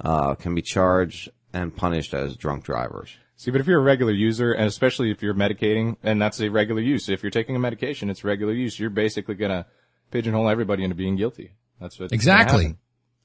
uh, 0.00 0.34
can 0.34 0.54
be 0.54 0.62
charged 0.62 1.30
and 1.54 1.74
punished 1.74 2.12
as 2.12 2.36
drunk 2.36 2.64
drivers. 2.64 3.16
See, 3.38 3.50
but 3.50 3.60
if 3.60 3.66
you're 3.66 3.80
a 3.80 3.82
regular 3.82 4.12
user, 4.12 4.52
and 4.52 4.66
especially 4.66 5.10
if 5.10 5.22
you're 5.22 5.34
medicating, 5.34 5.96
and 6.02 6.20
that's 6.20 6.40
a 6.40 6.48
regular 6.48 6.80
use, 6.80 7.08
if 7.08 7.22
you're 7.22 7.30
taking 7.30 7.54
a 7.54 7.58
medication, 7.58 8.08
it's 8.08 8.24
regular 8.24 8.54
use, 8.54 8.80
you're 8.80 8.90
basically 8.90 9.34
gonna 9.34 9.66
pigeonhole 10.10 10.48
everybody 10.48 10.84
into 10.84 10.96
being 10.96 11.16
guilty. 11.16 11.52
That's 11.80 11.98
what 11.98 12.12
Exactly. 12.12 12.76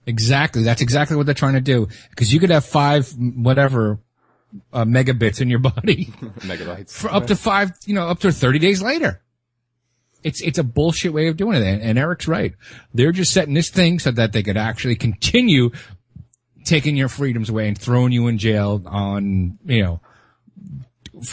Exactly. 0.06 0.64
That's 0.64 0.82
exactly 0.82 1.16
what 1.16 1.26
they're 1.26 1.36
trying 1.36 1.54
to 1.54 1.62
do. 1.62 1.88
Because 2.10 2.34
you 2.34 2.40
could 2.40 2.50
have 2.50 2.66
five, 2.66 3.14
whatever, 3.18 4.00
uh, 4.74 4.84
megabits 4.84 5.42
in 5.42 5.50
your 5.50 5.60
body 5.72 6.06
Megabytes. 6.40 6.92
for 6.92 7.12
up 7.12 7.28
to 7.28 7.36
five, 7.36 7.72
you 7.86 7.94
know, 7.94 8.08
up 8.08 8.20
to 8.20 8.32
30 8.32 8.60
days 8.60 8.82
later. 8.82 9.22
It's, 10.24 10.42
it's 10.42 10.58
a 10.60 10.64
bullshit 10.64 11.14
way 11.14 11.28
of 11.28 11.38
doing 11.38 11.62
it. 11.62 11.64
And, 11.64 11.82
and 11.82 11.98
Eric's 11.98 12.28
right. 12.28 12.54
They're 12.94 13.12
just 13.12 13.32
setting 13.32 13.54
this 13.54 13.70
thing 13.70 13.98
so 14.00 14.12
that 14.12 14.34
they 14.34 14.44
could 14.44 14.58
actually 14.58 14.96
continue 14.96 15.72
taking 16.64 16.96
your 16.96 17.10
freedoms 17.10 17.50
away 17.50 17.68
and 17.68 17.78
throwing 17.78 18.12
you 18.12 18.28
in 18.28 18.38
jail 18.38 18.82
on, 18.86 19.58
you 19.66 19.84
know, 19.84 20.02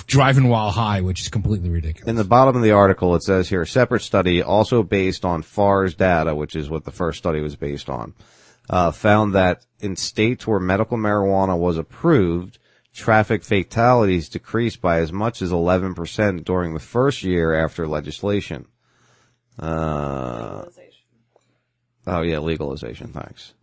driving 0.06 0.48
while 0.48 0.70
high, 0.70 1.00
which 1.00 1.20
is 1.20 1.28
completely 1.28 1.70
ridiculous. 1.70 2.08
In 2.08 2.16
the 2.16 2.24
bottom 2.24 2.56
of 2.56 2.62
the 2.62 2.72
article, 2.72 3.14
it 3.14 3.22
says 3.22 3.48
here, 3.48 3.62
a 3.62 3.66
separate 3.66 4.02
study 4.02 4.42
also 4.42 4.82
based 4.82 5.24
on 5.24 5.42
FARS 5.42 5.94
data, 5.94 6.34
which 6.34 6.56
is 6.56 6.68
what 6.68 6.84
the 6.84 6.90
first 6.90 7.18
study 7.18 7.40
was 7.40 7.56
based 7.56 7.88
on, 7.88 8.14
uh, 8.68 8.90
found 8.90 9.34
that 9.34 9.64
in 9.80 9.96
states 9.96 10.46
where 10.46 10.60
medical 10.60 10.98
marijuana 10.98 11.56
was 11.56 11.78
approved, 11.78 12.58
traffic 12.92 13.44
fatalities 13.44 14.28
decreased 14.28 14.80
by 14.80 14.98
as 14.98 15.12
much 15.12 15.40
as 15.40 15.52
11% 15.52 16.44
during 16.44 16.74
the 16.74 16.80
first 16.80 17.22
year 17.22 17.54
after 17.54 17.86
legislation. 17.86 18.66
Uh, 19.58 20.64
oh 22.06 22.22
yeah, 22.22 22.38
legalization. 22.38 23.12
Thanks. 23.12 23.54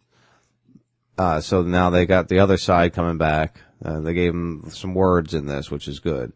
Uh, 1.17 1.39
so 1.39 1.61
now 1.61 1.89
they 1.89 2.05
got 2.05 2.27
the 2.27 2.39
other 2.39 2.57
side 2.57 2.93
coming 2.93 3.17
back. 3.17 3.61
Uh, 3.83 3.99
they 3.99 4.13
gave 4.13 4.33
them 4.33 4.65
some 4.69 4.93
words 4.93 5.33
in 5.33 5.45
this, 5.45 5.71
which 5.71 5.87
is 5.87 5.99
good. 5.99 6.33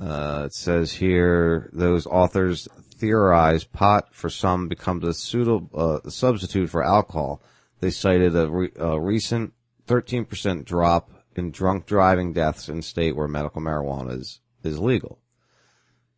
Uh, 0.00 0.44
it 0.46 0.54
says 0.54 0.92
here 0.92 1.70
those 1.72 2.06
authors 2.06 2.68
theorize 2.96 3.64
pot 3.64 4.08
for 4.12 4.28
some 4.30 4.68
becomes 4.68 5.04
a 5.04 5.14
suitable 5.14 5.70
uh, 5.74 6.08
substitute 6.08 6.68
for 6.68 6.84
alcohol. 6.84 7.42
They 7.80 7.90
cited 7.90 8.36
a, 8.36 8.48
re- 8.48 8.72
a 8.76 9.00
recent 9.00 9.52
13% 9.86 10.64
drop 10.64 11.10
in 11.34 11.50
drunk 11.50 11.86
driving 11.86 12.32
deaths 12.32 12.68
in 12.68 12.82
state 12.82 13.14
where 13.16 13.28
medical 13.28 13.60
marijuana 13.60 14.18
is 14.18 14.40
is 14.62 14.78
legal. 14.78 15.18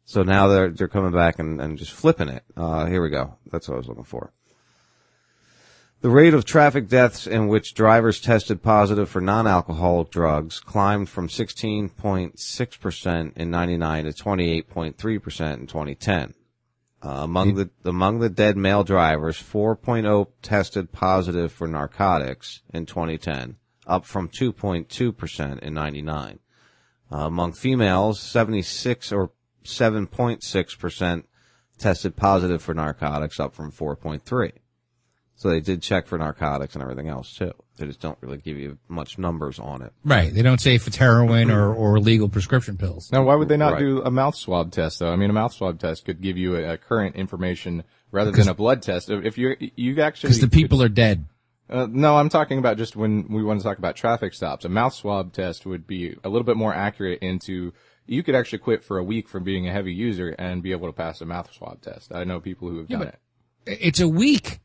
So 0.05 0.23
now 0.23 0.47
they're 0.49 0.71
they're 0.71 0.89
coming 0.89 1.13
back 1.13 1.39
and, 1.39 1.61
and 1.61 1.77
just 1.77 1.93
flipping 1.93 2.29
it. 2.29 2.45
Uh, 2.57 2.87
here 2.87 3.03
we 3.03 3.11
go. 3.11 3.37
That's 3.51 3.69
what 3.69 3.75
I 3.75 3.79
was 3.79 3.89
looking 3.89 4.05
for. 4.05 4.33
The 6.01 6.11
rate 6.11 6.33
of 6.33 6.45
traffic 6.45 6.89
deaths 6.89 7.27
in 7.27 7.49
which 7.49 7.75
drivers 7.75 8.21
tested 8.21 8.63
positive 8.63 9.09
for 9.09 9.21
non-alcoholic 9.21 10.11
drugs 10.11 10.61
climbed 10.61 11.09
from 11.09 11.27
16.6% 11.27 13.37
in 13.37 13.51
99 13.51 14.05
to 14.05 14.13
28.3% 14.13 15.55
in 15.55 15.67
2010. 15.67 16.35
Uh, 17.01 17.09
among 17.09 17.55
the 17.55 17.71
among 17.85 18.21
the 18.21 18.29
dead 18.29 18.57
male 18.57 18.85
drivers, 18.85 19.43
4.0 19.43 20.29
tested 20.43 20.93
positive 20.93 21.51
for 21.51 21.67
narcotics 21.67 22.63
in 22.73 22.87
2010, 22.87 23.57
up 23.87 24.05
from 24.05 24.29
2.2% 24.29 25.59
in 25.59 25.75
99. 25.75 26.39
Uh, 27.11 27.17
among 27.17 27.53
females, 27.53 28.21
76 28.21 29.13
or 29.13 29.33
7.6% 29.65 31.25
tested 31.79 32.17
positive 32.17 32.63
for 32.63 32.75
narcotics, 32.75 33.41
up 33.41 33.55
from 33.55 33.73
4.3. 33.73 34.53
So 35.39 35.51
they 35.51 35.61
did 35.61 35.83
check 35.83 36.09
for 36.09 36.19
narcotics 36.19 36.75
and 36.75 36.83
everything 36.83 37.09
else 37.09 37.33
too. 37.33 37.53
They 37.77 37.87
just 37.87 38.01
don't 38.01 38.19
really 38.21 38.39
give 38.39 38.59
you 38.59 38.77
much 38.89 39.19
numbers 39.19 39.61
on 39.61 39.83
it. 39.83 39.93
Right. 40.05 40.35
They 40.35 40.43
don't 40.43 40.61
say 40.61 40.75
if 40.75 40.89
it's 40.89 40.97
heroin 40.97 41.49
or, 41.53 41.73
or 41.73 42.01
legal 42.01 42.29
prescription 42.29 42.77
pills. 42.77 43.13
Now, 43.13 43.23
why 43.23 43.37
would 43.37 43.49
they 43.49 43.57
not 43.57 43.75
Right. 43.75 43.79
do 43.79 44.03
a 44.03 44.11
mouth 44.11 44.35
swab 44.35 44.73
test 44.73 44.99
though? 44.99 45.13
I 45.13 45.17
mean, 45.17 45.31
a 45.31 45.33
mouth 45.33 45.53
swab 45.53 45.79
test 45.79 46.05
could 46.05 46.21
give 46.21 46.37
you 46.37 46.57
a, 46.57 46.73
a 46.75 46.77
current 46.77 47.15
information 47.15 47.85
rather 48.11 48.33
than 48.33 48.49
a 48.49 48.55
blood 48.55 48.83
test. 48.83 49.11
If 49.11 49.39
you 49.39 49.55
you 49.77 50.01
actually 50.03 50.31
Because 50.31 50.41
the 50.41 50.49
people 50.49 50.83
are 50.83 50.89
dead. 50.89 51.27
Uh, 51.71 51.87
no, 51.89 52.17
I'm 52.17 52.31
talking 52.31 52.59
about 52.59 52.77
just 52.77 52.97
when 52.97 53.29
we 53.33 53.45
want 53.45 53.61
to 53.61 53.65
talk 53.65 53.79
about 53.79 53.95
traffic 53.95 54.35
stops. 54.35 54.65
A 54.65 54.69
mouth 54.69 54.93
swab 54.95 55.33
test 55.33 55.65
would 55.67 55.87
be 55.87 56.17
a 56.25 56.29
little 56.29 56.45
bit 56.47 56.57
more 56.57 56.75
accurate 56.75 57.21
into, 57.23 57.73
you 58.07 58.23
could 58.25 58.35
actually 58.35 58.59
quit 58.61 58.83
for 58.83 58.99
a 58.99 59.05
week 59.05 59.29
from 59.29 59.45
being 59.45 59.69
a 59.69 59.73
heavy 59.73 59.93
user 59.93 60.31
and 60.39 60.63
be 60.65 60.73
able 60.73 60.89
to 60.89 60.93
pass 60.95 61.21
a 61.21 61.27
mouth 61.27 61.53
swab 61.55 61.81
test. 61.83 62.11
I 62.13 62.25
know 62.25 62.41
people 62.41 62.69
who 62.71 62.79
have 62.79 62.91
Yeah, 62.91 62.99
done 62.99 63.09
it. 63.09 63.19
It's 63.67 64.01
a 64.01 64.09
week. 64.09 64.59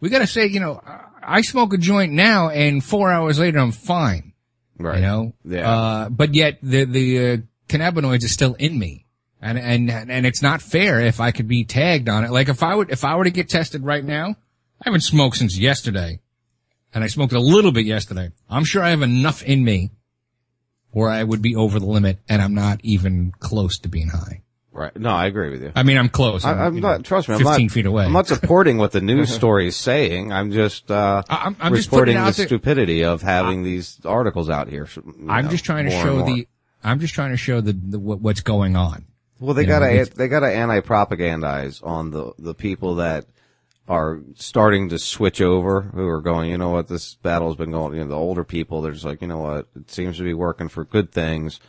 We 0.00 0.10
gotta 0.10 0.26
say, 0.26 0.46
you 0.46 0.60
know, 0.60 0.82
I 1.22 1.40
smoke 1.42 1.72
a 1.72 1.78
joint 1.78 2.12
now 2.12 2.50
and 2.50 2.84
four 2.84 3.10
hours 3.10 3.38
later 3.38 3.58
I'm 3.58 3.72
fine. 3.72 4.32
Right. 4.78 4.96
You 4.96 5.02
know? 5.02 5.32
Yeah. 5.44 5.70
Uh, 5.70 6.08
but 6.10 6.34
yet 6.34 6.58
the, 6.62 6.84
the, 6.84 7.18
uh, 7.18 7.36
cannabinoids 7.68 8.24
are 8.24 8.28
still 8.28 8.54
in 8.54 8.78
me. 8.78 9.06
And, 9.40 9.58
and, 9.58 9.90
and 9.90 10.26
it's 10.26 10.42
not 10.42 10.62
fair 10.62 11.00
if 11.00 11.20
I 11.20 11.30
could 11.30 11.46
be 11.46 11.64
tagged 11.64 12.08
on 12.08 12.24
it. 12.24 12.30
Like 12.30 12.48
if 12.48 12.62
I 12.62 12.74
would, 12.74 12.90
if 12.90 13.04
I 13.04 13.16
were 13.16 13.24
to 13.24 13.30
get 13.30 13.48
tested 13.48 13.84
right 13.84 14.04
now, 14.04 14.30
I 14.80 14.84
haven't 14.84 15.02
smoked 15.02 15.36
since 15.36 15.58
yesterday. 15.58 16.20
And 16.94 17.04
I 17.04 17.08
smoked 17.08 17.32
a 17.32 17.40
little 17.40 17.72
bit 17.72 17.86
yesterday. 17.86 18.30
I'm 18.48 18.64
sure 18.64 18.82
I 18.82 18.90
have 18.90 19.02
enough 19.02 19.42
in 19.42 19.62
me 19.64 19.90
where 20.90 21.10
I 21.10 21.22
would 21.22 21.42
be 21.42 21.54
over 21.54 21.78
the 21.78 21.86
limit 21.86 22.18
and 22.28 22.40
I'm 22.40 22.54
not 22.54 22.80
even 22.82 23.32
close 23.38 23.78
to 23.80 23.88
being 23.88 24.08
high. 24.08 24.42
Right. 24.76 24.94
No, 24.94 25.08
I 25.08 25.24
agree 25.24 25.50
with 25.50 25.62
you. 25.62 25.72
I 25.74 25.84
mean, 25.84 25.96
I'm 25.96 26.10
close. 26.10 26.44
I, 26.44 26.52
I'm, 26.52 26.58
I'm 26.60 26.80
not. 26.80 26.96
know, 26.98 27.02
trust 27.02 27.28
me, 27.28 27.34
I'm 27.34 27.40
15 27.40 27.66
not, 27.66 27.72
feet 27.72 27.86
away. 27.86 28.04
I'm 28.04 28.12
not 28.12 28.26
supporting 28.26 28.76
what 28.76 28.92
the 28.92 29.00
news 29.12 29.32
story 29.32 29.68
is 29.68 29.76
saying. 29.76 30.32
I'm 30.32 30.52
just 30.52 30.90
uh, 30.90 31.22
I'm- 31.30 31.56
I'm 31.60 31.74
just 31.74 31.90
reporting 31.90 32.16
it 32.16 32.24
the 32.26 32.32
there- 32.32 32.46
stupidity 32.46 33.02
of 33.02 33.22
having 33.22 33.62
these 33.62 33.98
articles 34.04 34.50
out 34.50 34.68
here. 34.68 34.86
you 34.94 35.26
I'm 35.30 35.48
just 35.48 35.64
trying 35.64 35.86
to 35.86 35.90
show 35.90 36.26
the. 36.26 36.46
I'm 36.84 37.00
just 37.00 37.14
trying 37.14 37.30
to 37.30 37.38
show 37.38 37.62
the, 37.62 37.72
the 37.72 37.98
what's 37.98 38.42
going 38.42 38.76
on. 38.76 39.06
Well, 39.40 39.54
they 39.54 39.62
You 39.62 39.68
gotta 39.68 40.10
they 40.14 40.28
gotta 40.28 40.52
anti-propagandize 40.52 41.84
on 41.84 42.10
the 42.10 42.32
the 42.38 42.54
people 42.54 42.96
that 42.96 43.24
are 43.88 44.20
starting 44.34 44.88
to 44.90 44.98
switch 44.98 45.40
over, 45.40 45.82
who 45.82 46.06
are 46.08 46.20
going, 46.20 46.50
you 46.50 46.58
know 46.58 46.70
what, 46.70 46.88
this 46.88 47.14
battle's 47.14 47.56
been 47.56 47.70
going. 47.70 47.94
You 47.94 48.00
know, 48.00 48.08
the 48.08 48.16
older 48.16 48.44
people, 48.44 48.82
they're 48.82 48.92
just 48.92 49.04
like, 49.04 49.22
you 49.22 49.28
know 49.28 49.38
what, 49.38 49.68
it 49.76 49.90
seems 49.90 50.16
to 50.18 50.24
be 50.24 50.34
working 50.34 50.68
for 50.68 50.84
good 50.84 51.12
things, 51.12 51.60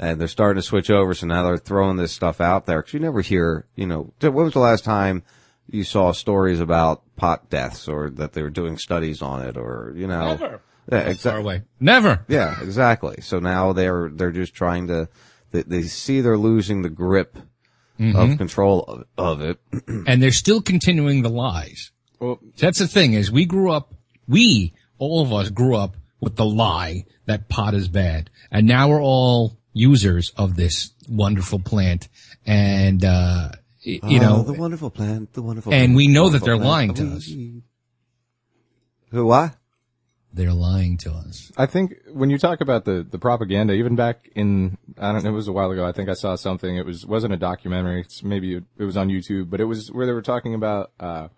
and 0.00 0.20
they're 0.20 0.26
starting 0.28 0.60
to 0.60 0.66
switch 0.66 0.90
over. 0.90 1.14
So 1.14 1.26
now 1.26 1.44
they're 1.44 1.58
throwing 1.58 1.96
this 1.96 2.10
stuff 2.12 2.40
out 2.40 2.66
there 2.66 2.80
because 2.80 2.94
you 2.94 3.00
never 3.00 3.20
hear, 3.20 3.66
you 3.76 3.86
know, 3.86 4.12
when 4.20 4.34
was 4.34 4.54
the 4.54 4.58
last 4.58 4.82
time 4.82 5.22
you 5.68 5.84
saw 5.84 6.10
stories 6.12 6.58
about 6.58 7.02
pot 7.14 7.48
deaths 7.50 7.86
or 7.86 8.10
that 8.10 8.32
they 8.32 8.42
were 8.42 8.50
doing 8.50 8.76
studies 8.78 9.22
on 9.22 9.42
it 9.46 9.56
or 9.56 9.92
you 9.94 10.06
know, 10.08 10.30
Never. 10.30 10.60
yeah, 10.90 10.98
exactly. 11.00 11.62
Never. 11.78 12.24
Yeah, 12.28 12.60
exactly. 12.60 13.18
So 13.20 13.38
now 13.38 13.72
they're 13.72 14.08
they're 14.12 14.32
just 14.32 14.54
trying 14.54 14.88
to 14.88 15.08
they, 15.52 15.62
they 15.62 15.82
see 15.82 16.20
they're 16.20 16.38
losing 16.38 16.82
the 16.82 16.90
grip 16.90 17.38
Mhm. 18.00 18.14
of 18.32 18.38
control 18.38 18.82
of, 18.84 19.04
of 19.18 19.40
it. 19.42 19.58
and 20.06 20.22
they're 20.22 20.32
still 20.32 20.62
continuing 20.62 21.20
the 21.20 21.28
lies. 21.28 21.92
Well, 22.18 22.40
that's 22.56 22.78
the 22.78 22.88
thing 22.88 23.12
is 23.12 23.30
we 23.30 23.44
grew 23.44 23.70
up, 23.70 23.92
we, 24.26 24.72
all 24.96 25.20
of 25.20 25.34
us 25.34 25.50
grew 25.50 25.76
up 25.76 25.96
with 26.18 26.36
the 26.36 26.46
lie 26.46 27.04
that 27.26 27.50
pot 27.50 27.74
is 27.74 27.88
bad. 27.88 28.30
And 28.50 28.66
now 28.66 28.88
we're 28.88 29.02
all 29.02 29.58
users 29.72 30.30
of 30.36 30.56
this 30.56 30.92
wonderful 31.08 31.58
plant. 31.58 32.08
And, 32.46 33.04
uh, 33.04 33.50
you 33.82 34.00
Oh, 34.02 34.08
know, 34.08 34.42
the 34.42 34.52
wonderful 34.52 34.90
plant, 34.90 35.32
the 35.32 35.42
wonderful 35.42 35.72
and 35.72 35.88
plant, 35.88 35.96
we 35.96 36.08
know 36.08 36.28
that 36.28 36.42
they're 36.42 36.56
plant, 36.56 36.68
lying 36.68 36.94
to 36.94 37.16
us. 37.16 37.32
Who 39.10 39.26
what? 39.26 39.56
They're 40.32 40.52
lying 40.52 40.96
to 40.98 41.12
us. 41.12 41.50
I 41.56 41.66
think 41.66 41.94
when 42.12 42.30
you 42.30 42.38
talk 42.38 42.60
about 42.60 42.84
the, 42.84 43.04
the 43.08 43.18
propaganda, 43.18 43.72
even 43.74 43.96
back 43.96 44.30
in, 44.34 44.78
I 44.98 45.12
don't 45.12 45.24
know, 45.24 45.30
it 45.30 45.34
was 45.34 45.48
a 45.48 45.52
while 45.52 45.70
ago, 45.70 45.84
I 45.84 45.92
think 45.92 46.08
I 46.08 46.14
saw 46.14 46.36
something, 46.36 46.76
it 46.76 46.86
was, 46.86 47.04
wasn't 47.04 47.32
a 47.32 47.36
documentary, 47.36 48.02
it's 48.02 48.22
maybe 48.22 48.54
it, 48.54 48.64
it 48.78 48.84
was 48.84 48.96
on 48.96 49.08
YouTube, 49.08 49.50
but 49.50 49.60
it 49.60 49.64
was 49.64 49.90
where 49.90 50.06
they 50.06 50.12
were 50.12 50.22
talking 50.22 50.54
about, 50.54 50.92
uh, 51.00 51.28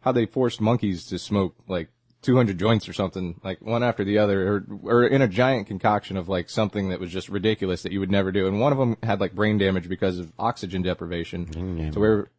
how 0.00 0.10
they 0.12 0.26
forced 0.26 0.60
monkeys 0.60 1.04
to 1.06 1.18
smoke 1.18 1.54
like 1.68 1.90
200 2.22 2.58
joints 2.58 2.88
or 2.88 2.92
something, 2.92 3.40
like 3.42 3.60
one 3.62 3.82
after 3.82 4.04
the 4.04 4.18
other, 4.18 4.46
or, 4.46 4.66
or 4.82 5.04
in 5.06 5.22
a 5.22 5.28
giant 5.28 5.66
concoction 5.66 6.16
of 6.16 6.28
like 6.28 6.50
something 6.50 6.90
that 6.90 7.00
was 7.00 7.10
just 7.10 7.28
ridiculous 7.28 7.82
that 7.82 7.92
you 7.92 8.00
would 8.00 8.10
never 8.10 8.30
do. 8.30 8.46
And 8.46 8.60
one 8.60 8.72
of 8.72 8.78
them 8.78 8.96
had 9.02 9.20
like 9.20 9.34
brain 9.34 9.56
damage 9.58 9.88
because 9.88 10.18
of 10.18 10.32
oxygen 10.38 10.82
deprivation. 10.82 11.90
So 11.94 12.00
where 12.00 12.30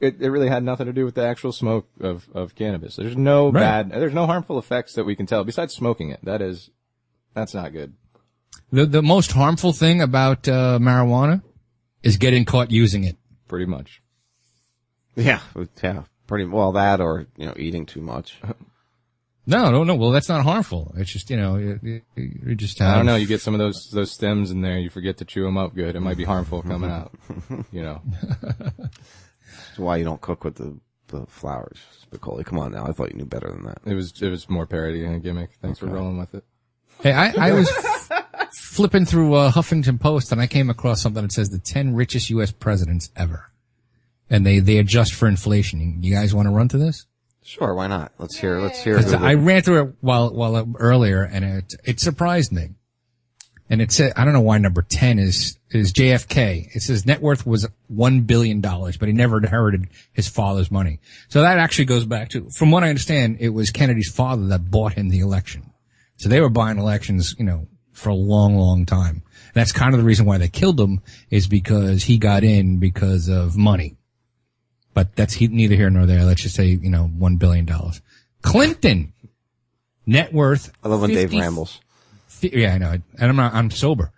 it, 0.00 0.20
it 0.20 0.30
really 0.30 0.48
had 0.48 0.62
nothing 0.62 0.86
to 0.86 0.92
do 0.92 1.04
with 1.04 1.16
the 1.16 1.24
actual 1.26 1.50
smoke 1.50 1.88
of, 2.00 2.28
of 2.32 2.54
cannabis. 2.54 2.94
There's 2.94 3.16
no 3.16 3.46
Right. 3.50 3.60
bad, 3.60 3.90
there's 3.90 4.14
no 4.14 4.26
harmful 4.26 4.56
effects 4.58 4.94
that 4.94 5.04
we 5.04 5.16
can 5.16 5.26
tell 5.26 5.42
besides 5.42 5.74
smoking 5.74 6.10
it. 6.10 6.20
That 6.24 6.40
is, 6.40 6.70
that's 7.34 7.54
not 7.54 7.72
good. 7.72 7.94
The, 8.70 8.86
the 8.86 9.02
most 9.02 9.32
harmful 9.32 9.72
thing 9.72 10.00
about, 10.00 10.46
uh, 10.46 10.78
marijuana 10.80 11.42
is 12.04 12.16
getting 12.18 12.44
caught 12.44 12.70
using 12.70 13.02
it. 13.02 13.16
Pretty 13.48 13.66
much. 13.66 14.00
Yeah, 15.16 15.40
yeah, 15.82 16.02
pretty 16.28 16.44
well 16.44 16.70
that 16.72 17.00
or 17.00 17.26
you 17.36 17.46
know 17.46 17.54
eating 17.56 17.86
too 17.86 18.00
much. 18.00 18.36
No, 19.48 19.70
no, 19.70 19.82
no. 19.82 19.94
Well, 19.94 20.10
that's 20.10 20.28
not 20.28 20.44
harmful. 20.44 20.92
It's 20.98 21.10
just, 21.10 21.30
you 21.30 21.38
know, 21.38 21.56
you, 21.56 21.80
you, 21.82 22.02
you 22.16 22.54
just 22.54 22.78
have. 22.80 22.92
I 22.92 22.96
don't 22.96 23.06
know. 23.06 23.16
You 23.16 23.26
get 23.26 23.40
some 23.40 23.54
of 23.54 23.58
those 23.58 23.88
those 23.90 24.10
stems 24.10 24.50
in 24.50 24.60
there. 24.60 24.78
You 24.78 24.90
forget 24.90 25.16
to 25.16 25.24
chew 25.24 25.42
them 25.42 25.56
up 25.56 25.74
good. 25.74 25.96
It 25.96 26.00
might 26.00 26.18
be 26.18 26.24
harmful 26.24 26.62
coming 26.62 26.90
out. 26.90 27.12
You 27.72 27.82
know. 27.82 28.02
That's 28.58 29.78
why 29.78 29.96
you 29.96 30.04
don't 30.04 30.20
cook 30.20 30.44
with 30.44 30.56
the 30.56 30.78
the 31.06 31.24
flowers. 31.26 31.78
Spicoli, 32.06 32.44
come 32.44 32.58
on 32.58 32.72
now. 32.72 32.84
I 32.86 32.92
thought 32.92 33.10
you 33.10 33.16
knew 33.16 33.24
better 33.24 33.50
than 33.50 33.64
that. 33.64 33.78
It 33.86 33.94
was 33.94 34.20
it 34.20 34.28
was 34.28 34.50
more 34.50 34.66
parody 34.66 35.04
and 35.04 35.16
a 35.16 35.18
gimmick. 35.18 35.50
Thanks 35.62 35.78
for 35.78 35.86
rolling 35.86 36.18
with 36.18 36.34
it. 36.34 36.44
Hey, 37.00 37.12
I, 37.12 37.48
I 37.48 37.52
was 37.52 37.70
flipping 38.52 39.06
through 39.06 39.34
uh, 39.34 39.52
Huffington 39.52 40.00
Post 40.00 40.32
and 40.32 40.40
I 40.40 40.46
came 40.46 40.68
across 40.68 41.00
something 41.00 41.22
that 41.22 41.32
says 41.32 41.48
the 41.50 41.58
10 41.58 41.94
richest 41.94 42.28
U.S. 42.30 42.50
presidents 42.50 43.10
ever. 43.16 43.50
And 44.28 44.44
they, 44.44 44.58
they 44.58 44.78
adjust 44.78 45.14
for 45.14 45.28
inflation. 45.28 46.02
You 46.02 46.12
guys 46.12 46.34
want 46.34 46.46
to 46.48 46.52
run 46.52 46.68
to 46.68 46.78
this? 46.78 47.06
Sure, 47.48 47.74
why 47.74 47.86
not? 47.86 48.12
Let's 48.18 48.36
hear. 48.36 48.60
Let's 48.60 48.84
hear. 48.84 48.98
who 48.98 49.16
I 49.16 49.32
ran 49.32 49.62
through 49.62 49.82
it 49.82 49.94
while, 50.02 50.30
while 50.34 50.54
uh, 50.54 50.66
earlier 50.78 51.22
and 51.22 51.46
it, 51.46 51.74
it 51.82 51.98
surprised 51.98 52.52
me. 52.52 52.74
And 53.70 53.80
it 53.80 53.90
said, 53.90 54.12
I 54.16 54.26
don't 54.26 54.34
know 54.34 54.42
why 54.42 54.58
number 54.58 54.82
10 54.82 55.18
is, 55.18 55.58
is 55.70 55.94
JFK. 55.94 56.76
It 56.76 56.82
says 56.82 57.06
net 57.06 57.22
worth 57.22 57.46
was 57.46 57.66
$1 57.90 58.26
billion, 58.26 58.60
but 58.60 59.06
he 59.06 59.12
never 59.14 59.38
inherited 59.38 59.86
his 60.12 60.28
father's 60.28 60.70
money. 60.70 61.00
So 61.30 61.40
that 61.40 61.56
actually 61.56 61.86
goes 61.86 62.04
back 62.04 62.28
to, 62.30 62.50
from 62.50 62.70
what 62.70 62.84
I 62.84 62.90
understand, 62.90 63.38
it 63.40 63.48
was 63.48 63.70
Kennedy's 63.70 64.12
father 64.12 64.46
that 64.48 64.70
bought 64.70 64.92
him 64.92 65.08
the 65.08 65.20
election. 65.20 65.72
So 66.16 66.28
they 66.28 66.42
were 66.42 66.50
buying 66.50 66.76
elections, 66.76 67.34
you 67.38 67.46
know, 67.46 67.66
for 67.92 68.10
a 68.10 68.14
long, 68.14 68.58
long 68.58 68.84
time. 68.84 69.22
And 69.22 69.54
that's 69.54 69.72
kind 69.72 69.94
of 69.94 70.00
the 70.00 70.06
reason 70.06 70.26
why 70.26 70.36
they 70.36 70.48
killed 70.48 70.78
him 70.78 71.00
is 71.30 71.46
because 71.46 72.04
he 72.04 72.18
got 72.18 72.44
in 72.44 72.78
because 72.78 73.30
of 73.30 73.56
money. 73.56 73.96
But 74.98 75.14
that's 75.14 75.32
he, 75.32 75.46
neither 75.46 75.76
here 75.76 75.90
nor 75.90 76.06
there. 76.06 76.24
Let's 76.24 76.42
just 76.42 76.56
say, 76.56 76.66
you 76.66 76.90
know, 76.90 77.08
$1 77.20 77.38
billion. 77.38 77.68
Clinton, 78.42 79.12
net 80.04 80.32
worth. 80.32 80.72
I 80.82 80.88
love 80.88 81.02
when 81.02 81.10
Dave 81.10 81.32
rambles. 81.32 81.78
Fi- 82.26 82.50
Yeah, 82.52 82.74
I 82.74 82.78
know. 82.78 82.90
And 82.90 83.04
I'm 83.20 83.36
not, 83.36 83.54
I'm 83.54 83.70
sober. 83.70 84.10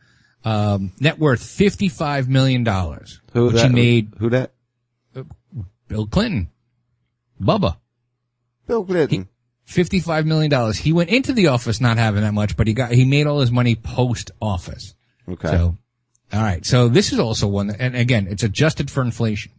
Um, 0.43 0.93
net 0.99 1.19
worth 1.19 1.43
$55 1.43 2.29
million. 2.29 2.65
Who 2.65 3.49
which 3.49 3.57
that? 3.57 3.67
he 3.69 3.75
made 3.75 4.15
Who 4.21 4.31
that? 4.31 4.53
Bill 5.87 6.07
Clinton. 6.07 6.49
Bubba. 7.39 7.77
Bill 8.67 8.83
Clinton. 8.83 9.29
$55 9.69 10.25
million. 10.25 10.73
He 10.73 10.95
went 10.95 11.11
into 11.11 11.35
the 11.35 11.49
office 11.49 11.79
not 11.79 11.99
having 11.99 12.23
that 12.23 12.33
much, 12.33 12.57
but 12.57 12.69
he 12.69 12.73
got, 12.73 12.91
he 12.93 13.05
made 13.05 13.27
all 13.27 13.41
his 13.41 13.53
money 13.53 13.75
post 13.75 14.31
office. 14.41 14.95
Okay. 15.29 15.49
So, 15.49 15.77
all 16.33 16.43
right. 16.43 16.65
So 16.65 16.89
this 16.89 17.13
is 17.13 17.19
also 17.19 17.49
one, 17.49 17.67
that, 17.67 17.83
and 17.83 17.95
again, 17.95 18.29
it's 18.31 18.45
adjusted 18.45 18.91
for 18.91 19.03
inflation. 19.03 19.53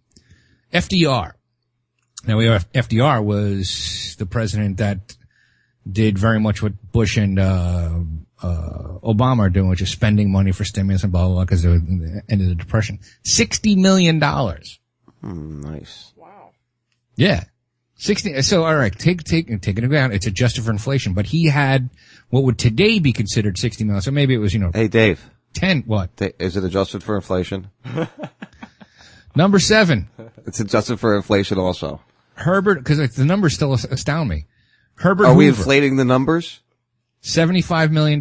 FDR. 0.72 1.32
Now 2.28 2.38
we 2.38 2.46
have 2.46 2.72
FDR 2.74 3.24
was 3.24 4.16
the 4.20 4.26
president 4.26 4.78
that 4.78 5.16
did 5.90 6.18
very 6.18 6.40
much 6.40 6.62
what 6.62 6.74
Bush 6.92 7.18
and 7.18 7.40
uh, 7.40 8.00
uh, 8.42 9.00
Obama 9.04 9.40
are 9.40 9.50
doing, 9.50 9.70
which 9.70 9.82
is 9.82 9.90
spending 9.90 10.32
money 10.32 10.52
for 10.52 10.64
stimulus 10.64 11.04
and 11.04 11.12
blah 11.12 11.26
blah 11.26 11.34
blah 11.36 11.44
because 11.46 11.66
of 11.66 11.86
the 11.86 12.22
end 12.30 12.42
of 12.42 12.48
the 12.48 12.56
depression. 12.56 13.00
Sixty 13.24 13.76
million 13.76 14.20
dollars. 14.20 14.80
Hmm, 15.22 15.62
nice. 15.62 16.14
Wow. 16.16 16.52
Yeah. 17.16 17.44
60, 17.96 18.42
so 18.42 18.64
all 18.64 18.76
right, 18.76 18.98
take, 18.98 19.24
take, 19.24 19.62
take 19.62 19.78
it 19.78 19.88
down. 19.88 20.12
It's 20.12 20.26
adjusted 20.26 20.64
for 20.64 20.72
inflation, 20.72 21.14
but 21.14 21.28
he 21.28 21.46
had 21.46 21.92
what 22.32 22.44
would 22.46 22.58
today 22.58 22.98
be 22.98 23.14
considered 23.14 23.60
60 23.60 23.84
million. 23.84 24.02
So 24.02 24.10
maybe 24.10 24.34
it 24.34 24.40
was, 24.40 24.56
you 24.56 24.60
know, 24.60 24.72
Hey, 24.74 24.88
Dave. 24.88 25.24
10, 25.54 25.84
what? 25.84 26.10
Is 26.40 26.58
it 26.58 26.64
adjusted 26.64 27.04
for 27.04 27.16
inflation? 27.16 27.70
Number 29.36 29.60
seven, 29.60 30.10
It's 30.46 30.60
adjusted 30.60 31.00
for 31.00 31.16
inflation 31.16 31.58
also. 31.58 32.02
Herbert, 32.36 32.84
cause 32.86 32.98
the 33.16 33.26
numbers 33.26 33.54
still 33.54 33.74
astound 33.74 34.30
me. 34.30 34.46
Herbert 34.96 35.26
Are 35.28 35.36
we 35.36 35.48
inflating 35.48 35.96
the 35.96 36.06
numbers? 36.06 36.60
$75 37.24 37.92
million. 37.92 38.20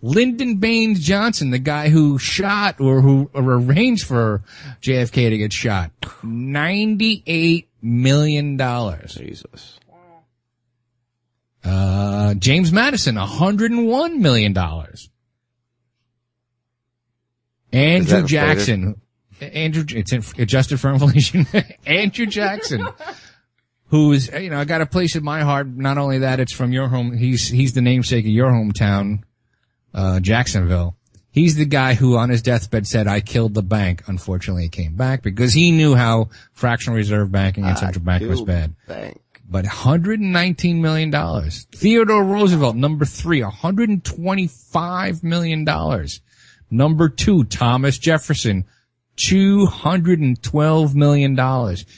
Lyndon 0.00 0.56
Baines 0.56 1.00
Johnson, 1.00 1.50
the 1.50 1.58
guy 1.58 1.88
who 1.88 2.18
shot 2.18 2.80
or 2.80 3.00
who 3.02 3.30
arranged 3.34 4.06
for 4.06 4.42
JFK 4.80 5.30
to 5.30 5.38
get 5.38 5.52
shot. 5.52 5.92
$98 6.00 7.66
million. 7.80 8.58
Jesus. 9.06 9.78
Uh, 11.64 12.34
James 12.34 12.72
Madison, 12.72 13.14
$101 13.14 14.16
million. 14.16 14.58
Andrew? 17.72 18.26
Jackson, 18.26 19.00
Andrew, 19.42 19.84
it's 19.88 20.12
in, 20.12 20.22
adjusted 20.38 20.80
for 20.80 20.90
inflation. 20.90 21.46
Andrew 21.86 22.26
Jackson, 22.26 22.86
who 23.86 24.12
is, 24.12 24.30
you 24.32 24.50
know, 24.50 24.58
I 24.58 24.64
got 24.64 24.80
a 24.80 24.86
place 24.86 25.16
in 25.16 25.24
my 25.24 25.40
heart. 25.40 25.66
Not 25.66 25.98
only 25.98 26.18
that, 26.18 26.40
it's 26.40 26.52
from 26.52 26.72
your 26.72 26.88
home. 26.88 27.16
He's, 27.16 27.48
he's 27.48 27.72
the 27.72 27.82
namesake 27.82 28.24
of 28.24 28.30
your 28.30 28.50
hometown, 28.50 29.22
uh, 29.94 30.20
Jacksonville. 30.20 30.96
He's 31.30 31.56
the 31.56 31.64
guy 31.64 31.94
who 31.94 32.18
on 32.18 32.28
his 32.28 32.42
deathbed 32.42 32.86
said, 32.86 33.06
I 33.06 33.20
killed 33.20 33.54
the 33.54 33.62
bank. 33.62 34.02
Unfortunately, 34.06 34.66
it 34.66 34.72
came 34.72 34.96
back 34.96 35.22
because 35.22 35.54
he 35.54 35.70
knew 35.70 35.94
how 35.94 36.28
fractional 36.52 36.96
reserve 36.96 37.32
banking 37.32 37.64
and 37.64 37.78
central 37.78 38.04
bank 38.04 38.22
was 38.28 38.42
bad. 38.42 38.74
Bank. 38.86 39.18
But 39.48 39.64
$119 39.64 40.80
million. 40.80 41.10
Theodore 41.50 42.24
Roosevelt, 42.24 42.76
number 42.76 43.06
three, 43.06 43.40
$125 43.40 45.22
million. 45.22 46.06
Number 46.70 47.08
two, 47.10 47.44
Thomas 47.44 47.98
Jefferson, 47.98 48.64
$212 49.30 50.94
million. 50.94 51.36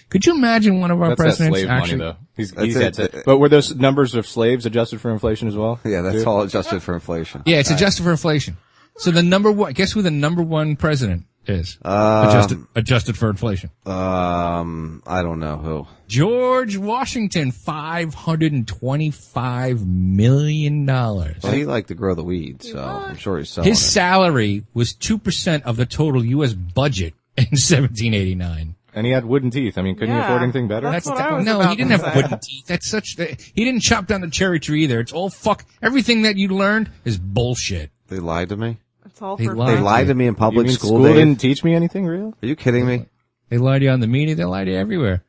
Could 0.08 0.26
you 0.26 0.34
imagine 0.34 0.80
one 0.80 0.90
of 0.90 1.00
our 1.00 1.08
That's 1.10 1.18
that 1.18 1.24
presidents 1.24 1.58
slave 1.58 1.70
actually? 1.70 1.96
money, 1.98 2.10
though. 2.12 2.18
He's, 2.36 2.52
That's 2.52 2.64
he's 2.66 2.76
it. 2.76 2.82
had 2.82 2.94
to, 2.94 3.22
but 3.24 3.38
were 3.38 3.48
those 3.48 3.74
numbers 3.74 4.14
of 4.14 4.26
slaves 4.26 4.66
adjusted 4.66 5.00
for 5.00 5.10
inflation 5.10 5.48
as 5.48 5.56
well? 5.56 5.78
Yeah, 5.84 6.02
that's 6.02 6.24
Too? 6.24 6.28
all 6.28 6.42
adjusted 6.42 6.82
for 6.82 6.94
inflation. 6.94 7.42
Yeah, 7.46 7.58
it's 7.58 7.70
adjusted 7.70 8.02
for 8.02 8.10
inflation. 8.10 8.56
So 8.96 9.10
the 9.10 9.22
number 9.22 9.50
one, 9.50 9.72
guess 9.72 9.92
who 9.92 10.02
the 10.02 10.10
number 10.10 10.42
one 10.42 10.76
president 10.76 11.26
is? 11.48 11.78
Um, 11.82 12.28
adjusted, 12.28 12.66
adjusted 12.74 13.16
for 13.16 13.31
inflation. 13.31 13.70
Um, 13.86 15.02
I 15.06 15.23
don't 15.23 15.40
know 15.40 15.56
who. 15.56 15.86
George 16.06 16.76
Washington, 16.76 17.50
$525 17.52 19.86
million. 19.86 20.86
Well, 20.86 21.34
he 21.52 21.64
liked 21.64 21.89
to 21.89 21.94
grow 21.94 22.14
the 22.14 22.24
weed, 22.24 22.62
so 22.62 22.78
I'm 22.78 23.16
sure 23.16 23.39
he's 23.39 23.50
selling 23.50 23.70
His 23.70 23.81
it. 23.81 23.84
salary 23.90 24.64
was 24.74 24.92
2% 24.94 25.62
of 25.62 25.76
the 25.76 25.86
total 25.86 26.24
U.S. 26.24 26.52
budget 26.55 27.14
in 27.36 27.44
1789. 27.44 28.74
And 28.97 29.06
he 29.06 29.12
had 29.12 29.24
wooden 29.24 29.50
teeth. 29.50 29.76
I 29.76 29.82
mean, 29.82 29.97
couldn't 29.97 30.14
he 30.14 30.20
afford 30.20 30.42
anything 30.42 30.68
better? 30.68 30.89
that's 30.89 31.06
what 31.06 31.18
I 31.18 31.32
was 31.34 31.44
no, 31.44 31.56
about 31.58 31.70
he 31.70 31.76
didn't 31.76 31.90
have 31.90 32.02
say. 32.02 32.12
wooden 32.14 32.39
teeth. 32.39 32.66
That's 32.66 32.89
such, 32.89 33.16
he 33.16 33.64
didn't 33.64 33.81
chop 33.81 34.06
down 34.06 34.20
the 34.20 34.31
cherry 34.31 34.60
tree 34.60 34.84
either. 34.84 35.00
It's 35.00 35.12
all 35.12 35.31
fuck, 35.31 35.64
everything 35.82 36.23
that 36.23 36.36
you 36.36 36.50
learned 36.50 36.92
is 37.05 37.18
bullshit. 37.18 37.90
They 38.06 38.20
lied 38.20 38.50
to 38.50 38.56
me. 38.56 38.78
It's 39.14 39.22
all 39.22 39.36
They 39.36 39.44
for 39.46 39.54
lied. 39.54 39.68
They 39.68 39.74
fun. 39.76 39.84
lied 39.84 40.06
to 40.08 40.14
me 40.14 40.26
in 40.26 40.34
You 40.34 40.36
public 40.38 40.66
mean 40.66 40.74
school. 40.74 40.88
school 40.88 41.04
Dave? 41.04 41.14
didn't 41.14 41.36
teach 41.38 41.62
me 41.62 41.72
anything 41.72 42.04
real? 42.04 42.34
Are 42.42 42.46
you 42.46 42.56
kidding 42.56 42.84
me? 42.84 43.06
They 43.48 43.58
lie 43.58 43.78
to 43.78 43.84
you 43.84 43.92
on 43.92 44.00
the 44.00 44.08
media, 44.08 44.34
they 44.34 44.44
lie 44.44 44.64
to 44.64 44.72
you 44.72 44.76
everywhere. 44.76 45.22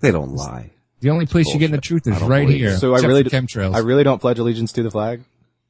They 0.00 0.10
don't 0.12 0.32
lie. 0.34 0.70
The 1.00 1.10
only 1.10 1.26
place 1.26 1.46
you 1.52 1.58
get 1.58 1.66
in 1.66 1.72
the 1.72 1.80
truth 1.82 2.06
is 2.06 2.18
right 2.22 2.46
believe 2.46 2.58
here. 2.58 2.76
So 2.78 2.92
I 2.92 2.94
except 2.94 3.08
really, 3.08 3.24
for 3.24 3.28
chemtrails. 3.28 3.74
I 3.74 3.80
really 3.80 4.02
don't 4.02 4.18
pledge 4.18 4.38
allegiance 4.38 4.72
to 4.72 4.82
the 4.82 4.90
flag. 4.90 5.24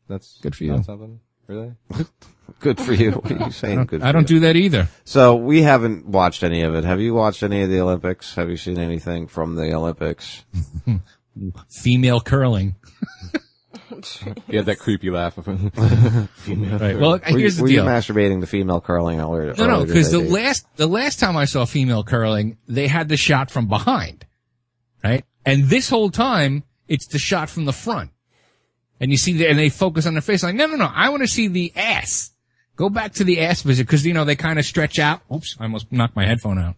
That's 0.07 0.39
Good 0.41 0.55
for 0.55 0.63
you. 0.63 0.71
not 0.75 0.85
something. 0.85 1.19
Really? 1.49 1.73
Good 2.61 2.79
for 2.81 2.93
you. 2.93 3.11
What 3.11 3.33
are 3.33 3.45
you 3.47 3.51
saying? 3.51 3.87
Good. 3.87 4.03
I 4.03 4.13
don't 4.13 4.31
you? 4.31 4.37
do 4.37 4.41
that 4.47 4.55
either. 4.55 4.87
So 5.05 5.35
we 5.35 5.63
haven't 5.63 6.07
watched 6.07 6.45
any 6.45 6.63
of 6.63 6.77
it. 6.77 6.85
Have 6.85 7.01
you 7.01 7.13
watched 7.13 7.43
any 7.43 7.63
of 7.63 7.71
the 7.71 7.81
Olympics? 7.81 8.37
Have 8.37 8.51
you 8.51 8.57
seen 8.57 8.79
anything 8.79 9.27
from 9.27 9.57
the 9.57 9.75
Olympics? 9.75 10.45
Female 11.69 12.21
curling. 12.21 12.77
He 14.49 14.57
had 14.57 14.67
that 14.67 14.79
creepy 14.79 15.11
laugh 15.11 15.39
of 15.39 15.47
him. 15.47 15.71
Female. 16.37 16.79
Right. 16.79 16.99
Well, 16.99 17.11
Were, 17.13 17.21
here's 17.25 17.43
you, 17.43 17.51
the 17.51 17.63
were 17.63 17.69
you 17.69 17.83
masturbating 17.83 18.41
to 18.41 18.47
female 18.47 18.81
curling 18.81 19.21
earlier? 19.21 19.55
No, 19.55 19.67
no, 19.67 19.75
earlier 19.75 19.87
because 19.87 20.11
the 20.11 20.21
last 20.21 20.67
the 20.77 20.87
last 20.87 21.21
time 21.21 21.37
I 21.37 21.45
saw 21.45 21.65
female 21.65 22.05
curling, 22.05 22.59
they 22.67 22.89
had 22.89 23.09
the 23.09 23.17
shot 23.17 23.51
from 23.51 23.69
behind, 23.69 24.27
right? 25.03 25.25
And 25.45 25.65
this 25.65 25.89
whole 25.89 26.11
time, 26.11 26.65
it's 26.89 27.07
the 27.07 27.19
shot 27.19 27.51
from 27.51 27.65
the 27.65 27.73
front, 27.73 28.11
and 29.01 29.11
you 29.11 29.17
see 29.17 29.35
the, 29.35 29.49
and 29.49 29.59
they 29.59 29.69
focus 29.69 30.07
on 30.07 30.15
their 30.15 30.23
face. 30.23 30.43
Like, 30.43 30.55
no, 30.55 30.67
no, 30.67 30.77
no, 30.77 30.91
I 30.93 31.09
want 31.11 31.23
to 31.23 31.29
see 31.29 31.49
the 31.49 31.73
ass. 31.77 32.33
Go 32.77 32.89
back 32.89 33.15
to 33.15 33.25
the 33.25 33.41
ass 33.41 33.63
visit 33.63 33.87
because 33.87 34.07
you 34.07 34.15
know 34.15 34.25
they 34.25 34.37
kind 34.37 34.59
of 34.59 34.65
stretch 34.65 34.99
out. 34.99 35.21
Oops, 35.35 35.57
I 35.59 35.65
almost 35.65 35.91
knocked 35.91 36.17
my 36.17 36.27
headphone 36.27 36.59
out. 36.59 36.77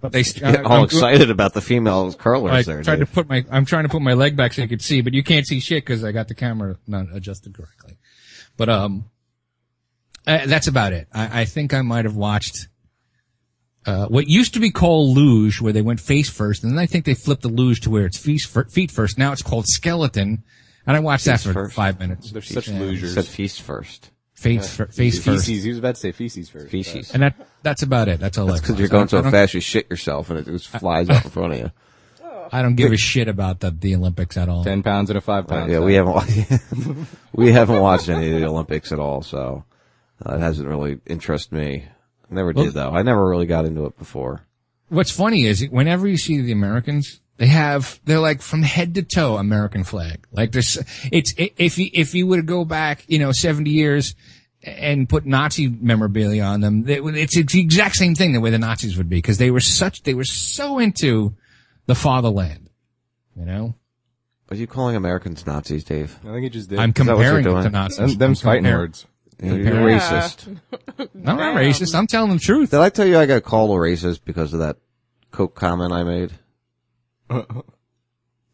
But 0.00 0.12
they 0.12 0.22
Get 0.24 0.64
all 0.64 0.84
excited 0.84 1.30
about 1.30 1.54
the 1.54 1.60
female 1.60 2.12
curlers 2.12 2.52
I 2.52 2.62
there. 2.62 2.82
tried 2.82 2.98
to 3.00 3.06
put 3.06 3.28
my, 3.28 3.44
I'm 3.50 3.64
trying 3.64 3.84
to 3.84 3.88
put 3.88 4.02
my 4.02 4.14
leg 4.14 4.36
back 4.36 4.52
so 4.52 4.62
you 4.62 4.68
could 4.68 4.82
see, 4.82 5.00
but 5.00 5.12
you 5.14 5.22
can't 5.22 5.46
see 5.46 5.60
shit 5.60 5.84
because 5.84 6.02
I 6.04 6.12
got 6.12 6.28
the 6.28 6.34
camera 6.34 6.76
not 6.86 7.06
adjusted 7.14 7.54
correctly. 7.54 7.98
But, 8.56 8.68
um, 8.68 9.04
uh, 10.26 10.46
that's 10.46 10.66
about 10.68 10.92
it. 10.92 11.08
I, 11.12 11.40
I 11.40 11.44
think 11.46 11.74
I 11.74 11.82
might 11.82 12.04
have 12.04 12.14
watched, 12.14 12.68
uh, 13.86 14.06
what 14.06 14.28
used 14.28 14.54
to 14.54 14.60
be 14.60 14.70
called 14.70 15.16
luge, 15.16 15.60
where 15.60 15.72
they 15.72 15.82
went 15.82 15.98
face 15.98 16.30
first, 16.30 16.62
and 16.62 16.70
then 16.72 16.78
I 16.78 16.86
think 16.86 17.04
they 17.04 17.14
flipped 17.14 17.42
the 17.42 17.48
luge 17.48 17.80
to 17.80 17.90
where 17.90 18.06
it's 18.06 18.18
feet, 18.18 18.42
fir- 18.42 18.68
feet 18.68 18.92
first. 18.92 19.18
Now 19.18 19.32
it's 19.32 19.42
called 19.42 19.66
skeleton, 19.66 20.44
and 20.86 20.96
I 20.96 21.00
watched 21.00 21.24
that 21.24 21.40
for 21.40 21.52
first. 21.52 21.74
five 21.74 21.98
minutes. 21.98 22.30
They're 22.30 22.42
such 22.42 22.68
Yeah. 22.68 22.78
Losers. 22.78 23.14
said 23.14 23.24
feast 23.24 23.60
first. 23.62 24.11
Face, 24.42 24.76
fir- 24.76 24.86
face 24.86 25.24
first. 25.24 25.46
Feces. 25.46 25.62
He 25.64 25.70
was 25.70 25.78
about 25.78 25.94
to 25.94 26.00
say 26.00 26.12
feces 26.12 26.50
first. 26.50 26.68
Feces. 26.70 27.12
And 27.14 27.22
that, 27.22 27.36
that's 27.62 27.82
about 27.82 28.08
it. 28.08 28.18
That's 28.20 28.38
all 28.38 28.46
That's 28.46 28.60
I 28.60 28.62
because 28.62 28.78
you're 28.78 28.88
going 28.88 29.08
so 29.08 29.22
fast 29.22 29.54
you 29.54 29.60
shit 29.60 29.88
yourself 29.88 30.30
and 30.30 30.38
it 30.40 30.46
just 30.46 30.68
flies 30.68 31.08
out 31.08 31.24
in 31.24 31.30
front 31.30 31.52
of 31.52 31.58
you. 31.60 31.70
I 32.54 32.60
don't 32.60 32.74
give 32.74 32.92
a 32.92 32.98
shit 32.98 33.28
about 33.28 33.60
the, 33.60 33.70
the 33.70 33.94
Olympics 33.96 34.36
at 34.36 34.48
all. 34.50 34.62
Ten 34.62 34.82
pounds 34.82 35.08
and 35.08 35.16
a 35.16 35.22
five 35.22 35.50
Uh, 35.50 35.66
yeah, 35.66 35.78
we 35.78 35.94
haven't 35.94 36.60
we 37.32 37.50
haven't 37.50 37.80
watched 37.80 38.10
any 38.10 38.30
of 38.30 38.40
the 38.40 38.46
Olympics 38.46 38.92
at 38.92 38.98
all, 38.98 39.22
so 39.22 39.64
uh, 40.26 40.34
it 40.34 40.40
hasn't 40.40 40.68
really 40.68 40.98
interested 41.06 41.54
me. 41.54 41.86
Never 42.28 42.52
Well- 42.52 42.66
did 42.66 42.74
though. 42.74 42.90
I 42.90 43.02
never 43.02 43.26
really 43.26 43.46
got 43.46 43.64
into 43.64 43.86
it 43.86 43.96
before. 43.96 44.42
What's 44.90 45.10
funny 45.10 45.46
is 45.46 45.66
whenever 45.70 46.06
you 46.06 46.18
see 46.18 46.42
the 46.42 46.52
Americans, 46.52 47.21
They 47.42 47.48
have, 47.48 47.98
they're 48.04 48.20
like 48.20 48.40
from 48.40 48.62
head 48.62 48.94
to 48.94 49.02
toe 49.02 49.36
American 49.36 49.82
flag. 49.82 50.28
Like 50.30 50.52
this, 50.52 50.78
it's, 51.10 51.34
if 51.36 51.76
you, 51.76 51.90
if 51.92 52.14
you 52.14 52.28
were 52.28 52.36
to 52.36 52.42
go 52.44 52.64
back, 52.64 53.04
you 53.08 53.18
know, 53.18 53.32
70 53.32 53.68
years 53.68 54.14
and 54.62 55.08
put 55.08 55.26
Nazi 55.26 55.66
memorabilia 55.66 56.44
on 56.44 56.60
them, 56.60 56.84
it's, 56.86 57.36
it's 57.36 57.52
the 57.52 57.60
exact 57.60 57.96
same 57.96 58.14
thing 58.14 58.32
the 58.32 58.40
way 58.40 58.50
the 58.50 58.60
Nazis 58.60 58.96
would 58.96 59.08
be 59.08 59.16
because 59.16 59.38
they 59.38 59.50
were 59.50 59.58
such, 59.58 60.04
they 60.04 60.14
were 60.14 60.22
so 60.22 60.78
into 60.78 61.34
the 61.86 61.96
fatherland, 61.96 62.70
you 63.34 63.44
know? 63.44 63.74
Are 64.48 64.54
you 64.54 64.68
calling 64.68 64.94
Americans 64.94 65.44
Nazis, 65.44 65.82
Dave? 65.82 66.16
I 66.22 66.28
think 66.34 66.44
he 66.44 66.48
just 66.48 66.70
did. 66.70 66.78
I'm 66.78 66.90
Is 66.90 66.94
that 66.94 67.06
what 67.16 67.22
you're 67.24 67.42
comparing 67.42 67.44
them 67.44 67.62
to 67.64 67.70
Nazis. 67.70 68.16
Them- 68.18 68.30
I'm 68.30 68.34
fighting 68.36 68.62
comparing- 68.62 68.80
words. 68.82 69.06
Yeah, 69.42 69.52
you're 69.54 69.64
comparing- 69.64 69.98
racist. 69.98 70.60
I'm 71.26 71.36
not 71.36 71.56
racist. 71.56 71.92
I'm 71.96 72.06
telling 72.06 72.30
the 72.34 72.38
truth. 72.38 72.70
Did 72.70 72.78
I 72.78 72.88
tell 72.88 73.04
you 73.04 73.18
I 73.18 73.26
got 73.26 73.42
called 73.42 73.70
a 73.72 73.80
racist 73.80 74.20
because 74.24 74.52
of 74.52 74.60
that 74.60 74.76
Coke 75.32 75.56
comment 75.56 75.92
I 75.92 76.04
made? 76.04 76.30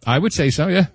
I 0.07 0.19
would 0.19 0.33
say 0.33 0.51
so, 0.51 0.69
yeah. 0.69 0.87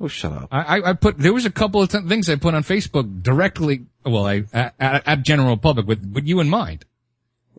Oh, 0.00 0.08
shut 0.08 0.32
up. 0.32 0.48
I, 0.50 0.80
I- 0.80 0.92
put 0.94 1.18
there 1.18 1.32
was 1.32 1.44
a 1.44 1.50
couple 1.50 1.82
of 1.82 1.90
th- 1.90 2.04
things 2.04 2.28
I 2.28 2.36
put 2.36 2.54
on 2.54 2.62
Facebook 2.62 3.22
directly. 3.22 3.86
Well, 4.04 4.26
I 4.26 4.44
at, 4.52 4.74
at, 4.80 5.22
general 5.22 5.56
public 5.58 5.86
with 5.86 6.10
with 6.12 6.26
you 6.26 6.40
in 6.40 6.48
mind 6.48 6.86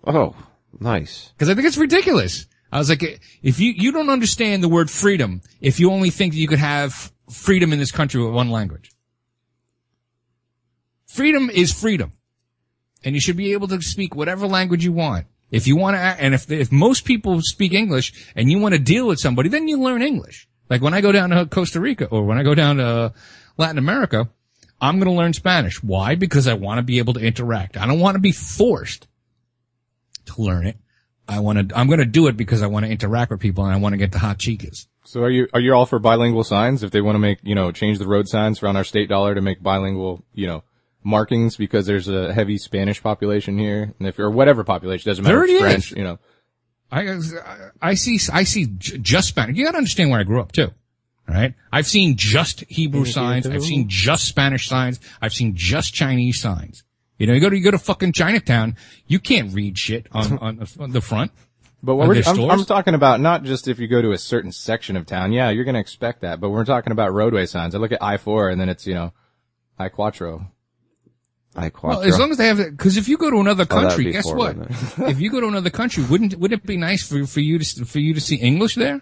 Oh, 0.03 0.35
nice. 0.79 1.29
because 1.35 1.49
I 1.49 1.53
think 1.53 1.67
it's 1.67 1.77
ridiculous. 1.77 2.47
I 2.71 2.79
was 2.79 2.89
like, 2.89 3.03
if 3.43 3.59
you 3.59 3.73
you 3.75 3.91
don't 3.91 4.09
understand 4.09 4.63
the 4.63 4.69
word 4.69 4.89
freedom, 4.89 5.41
if 5.59 5.79
you 5.79 5.91
only 5.91 6.09
think 6.09 6.33
that 6.33 6.39
you 6.39 6.47
could 6.47 6.57
have 6.59 7.11
freedom 7.29 7.73
in 7.73 7.79
this 7.79 7.91
country 7.91 8.23
with 8.23 8.33
one 8.33 8.49
language, 8.49 8.91
freedom 11.05 11.49
is 11.49 11.71
freedom, 11.71 12.13
and 13.03 13.13
you 13.13 13.21
should 13.21 13.37
be 13.37 13.53
able 13.53 13.67
to 13.67 13.81
speak 13.81 14.15
whatever 14.15 14.47
language 14.47 14.83
you 14.83 14.93
want. 14.93 15.27
If 15.51 15.67
you 15.67 15.75
want 15.75 15.95
to, 15.95 15.99
and 15.99 16.33
if 16.33 16.49
if 16.49 16.71
most 16.71 17.05
people 17.05 17.41
speak 17.41 17.73
English 17.73 18.13
and 18.35 18.49
you 18.49 18.59
want 18.59 18.73
to 18.73 18.79
deal 18.79 19.05
with 19.05 19.19
somebody, 19.19 19.49
then 19.49 19.67
you 19.67 19.79
learn 19.79 20.01
English. 20.01 20.47
Like 20.69 20.81
when 20.81 20.93
I 20.93 21.01
go 21.01 21.11
down 21.11 21.31
to 21.31 21.45
Costa 21.45 21.81
Rica 21.81 22.05
or 22.05 22.23
when 22.23 22.37
I 22.37 22.43
go 22.43 22.55
down 22.55 22.77
to 22.77 23.13
Latin 23.57 23.77
America, 23.77 24.29
I'm 24.79 24.97
going 24.97 25.11
to 25.11 25.17
learn 25.17 25.33
Spanish. 25.33 25.83
Why? 25.83 26.15
Because 26.15 26.47
I 26.47 26.53
want 26.53 26.79
to 26.79 26.83
be 26.83 26.97
able 26.97 27.13
to 27.13 27.19
interact. 27.19 27.77
I 27.77 27.85
don't 27.85 27.99
want 27.99 28.15
to 28.15 28.21
be 28.21 28.31
forced 28.31 29.07
to 30.25 30.41
learn 30.41 30.65
it. 30.65 30.77
I 31.27 31.39
want 31.39 31.69
to, 31.69 31.77
I'm 31.77 31.87
going 31.87 31.99
to 31.99 32.05
do 32.05 32.27
it 32.27 32.35
because 32.35 32.61
I 32.61 32.67
want 32.67 32.85
to 32.85 32.91
interact 32.91 33.31
with 33.31 33.39
people 33.39 33.63
and 33.63 33.73
I 33.73 33.77
want 33.77 33.93
to 33.93 33.97
get 33.97 34.11
the 34.11 34.19
hot 34.19 34.37
chicas. 34.37 34.87
So 35.03 35.23
are 35.23 35.29
you 35.29 35.47
are 35.53 35.59
you 35.59 35.73
all 35.73 35.85
for 35.85 35.99
bilingual 35.99 36.43
signs? 36.43 36.83
If 36.83 36.91
they 36.91 37.01
want 37.01 37.15
to 37.15 37.19
make 37.19 37.39
you 37.41 37.55
know 37.55 37.71
change 37.71 37.99
the 37.99 38.07
road 38.07 38.27
signs 38.27 38.61
around 38.61 38.77
our 38.77 38.83
state 38.83 39.09
dollar 39.09 39.33
to 39.33 39.41
make 39.41 39.61
bilingual 39.61 40.23
you 40.33 40.47
know 40.47 40.63
markings 41.03 41.55
because 41.57 41.85
there's 41.85 42.07
a 42.07 42.33
heavy 42.33 42.57
Spanish 42.57 43.01
population 43.01 43.57
here, 43.57 43.93
and 43.97 44.07
if 44.07 44.19
or 44.19 44.29
whatever 44.29 44.63
population 44.63 45.09
doesn't 45.09 45.23
matter, 45.23 45.35
There 45.35 45.43
if 45.45 45.49
it 45.49 45.53
it's 45.53 45.63
is. 45.63 45.87
French, 45.87 45.97
you 45.97 46.03
know. 46.03 46.19
I, 46.91 47.17
I 47.81 47.93
see, 47.93 48.19
I 48.33 48.43
see 48.43 48.67
just 48.67 49.29
Spanish. 49.29 49.55
You 49.55 49.63
got 49.63 49.71
to 49.71 49.77
understand 49.77 50.09
where 50.09 50.19
I 50.19 50.23
grew 50.23 50.41
up 50.41 50.51
too. 50.51 50.71
All 51.29 51.35
right. 51.35 51.53
I've 51.71 51.87
seen 51.87 52.17
just 52.17 52.61
Hebrew 52.67 53.05
signs. 53.05 53.47
I've 53.47 53.63
seen 53.63 53.87
just 53.87 54.25
Spanish 54.25 54.67
signs. 54.67 54.99
I've 55.21 55.33
seen 55.33 55.55
just 55.55 55.93
Chinese 55.93 56.41
signs. 56.41 56.83
You 57.17 57.27
know, 57.27 57.33
you 57.33 57.39
go 57.39 57.49
to, 57.49 57.57
you 57.57 57.63
go 57.63 57.71
to 57.71 57.77
fucking 57.77 58.13
Chinatown, 58.13 58.75
you 59.07 59.19
can't 59.19 59.53
read 59.53 59.77
shit 59.77 60.07
on, 60.11 60.37
on, 60.41 60.55
the, 60.57 60.77
on 60.79 60.91
the 60.91 61.01
front. 61.01 61.31
But 61.83 61.95
what 61.95 62.09
we're, 62.09 62.21
I'm. 62.25 62.49
I'm 62.49 62.65
talking 62.65 62.93
about 62.93 63.21
not 63.21 63.43
just 63.43 63.67
if 63.67 63.79
you 63.79 63.87
go 63.87 64.01
to 64.01 64.11
a 64.11 64.17
certain 64.17 64.51
section 64.51 64.97
of 64.97 65.05
town. 65.05 65.31
Yeah, 65.31 65.49
you're 65.49 65.63
going 65.63 65.75
to 65.75 65.79
expect 65.79 66.21
that. 66.21 66.39
But 66.39 66.49
we're 66.49 66.65
talking 66.65 66.91
about 66.91 67.13
roadway 67.13 67.45
signs. 67.45 67.73
I 67.73 67.77
look 67.77 67.91
at 67.91 68.03
I-4 68.03 68.51
and 68.51 68.59
then 68.59 68.69
it's, 68.69 68.85
you 68.85 68.93
know, 68.93 69.13
I-Quattro. 69.79 70.51
I 71.55 71.69
Well, 71.83 72.01
as 72.01 72.17
long 72.17 72.31
as 72.31 72.37
they 72.37 72.47
have 72.47 72.57
that, 72.57 72.71
because 72.77 72.95
if 72.95 73.09
you 73.09 73.17
go 73.17 73.29
to 73.29 73.37
another 73.37 73.63
Oh, 73.63 73.65
country, 73.65 74.05
be 74.05 74.11
guess 74.13 74.23
four, 74.23 74.37
what? 74.37 74.55
if 75.09 75.19
you 75.19 75.29
go 75.29 75.41
to 75.41 75.47
another 75.47 75.69
country, 75.69 76.03
wouldn't 76.03 76.35
would 76.35 76.53
it 76.53 76.65
be 76.65 76.77
nice 76.77 77.05
for 77.05 77.25
for 77.25 77.41
you 77.41 77.59
to 77.59 77.85
for 77.85 77.99
you 77.99 78.13
to 78.13 78.21
see 78.21 78.35
English 78.37 78.75
there? 78.75 79.01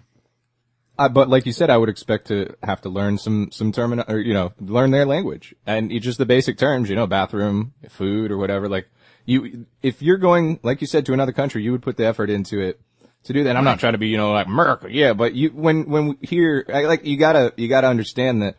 Uh, 0.98 1.08
but 1.08 1.30
like 1.30 1.46
you 1.46 1.54
said, 1.54 1.70
I 1.70 1.78
would 1.78 1.88
expect 1.88 2.28
to 2.28 2.56
have 2.62 2.82
to 2.82 2.90
learn 2.90 3.18
some, 3.18 3.52
some 3.54 3.72
termini 3.72 4.04
or, 4.10 4.18
you 4.20 4.34
know, 4.34 4.52
learn 4.60 4.92
their 4.92 5.06
language. 5.06 5.56
And 5.66 5.90
just 6.02 6.18
the 6.18 6.26
basic 6.26 6.58
terms, 6.58 6.90
you 6.90 6.96
know, 6.98 7.08
bathroom, 7.08 7.72
food 7.88 8.32
or 8.32 8.38
whatever. 8.38 8.68
Like 8.68 8.90
you, 9.26 9.66
if 9.82 10.02
you're 10.02 10.18
going, 10.18 10.60
like 10.62 10.82
you 10.82 10.88
said, 10.88 11.06
to 11.06 11.14
another 11.14 11.32
country, 11.32 11.64
you 11.64 11.72
would 11.72 11.82
put 11.84 11.96
the 11.96 12.06
effort 12.06 12.30
into 12.30 12.60
it 12.60 12.82
to 13.24 13.32
do 13.32 13.44
that. 13.46 13.50
And 13.52 13.58
I'm 13.58 13.64
not 13.64 13.80
trying 13.80 13.94
to 13.94 13.98
be, 13.98 14.10
you 14.10 14.18
know, 14.18 14.34
like 14.34 14.48
America. 14.48 14.88
Yeah. 14.92 15.14
But 15.14 15.36
you, 15.36 15.52
when, 15.52 15.88
when 15.90 16.08
we 16.10 16.16
hear, 16.28 16.66
I- 16.68 16.82
like, 16.82 17.06
you 17.06 17.16
gotta, 17.16 17.54
you 17.56 17.70
gotta 17.70 17.88
understand 17.88 18.42
that, 18.42 18.58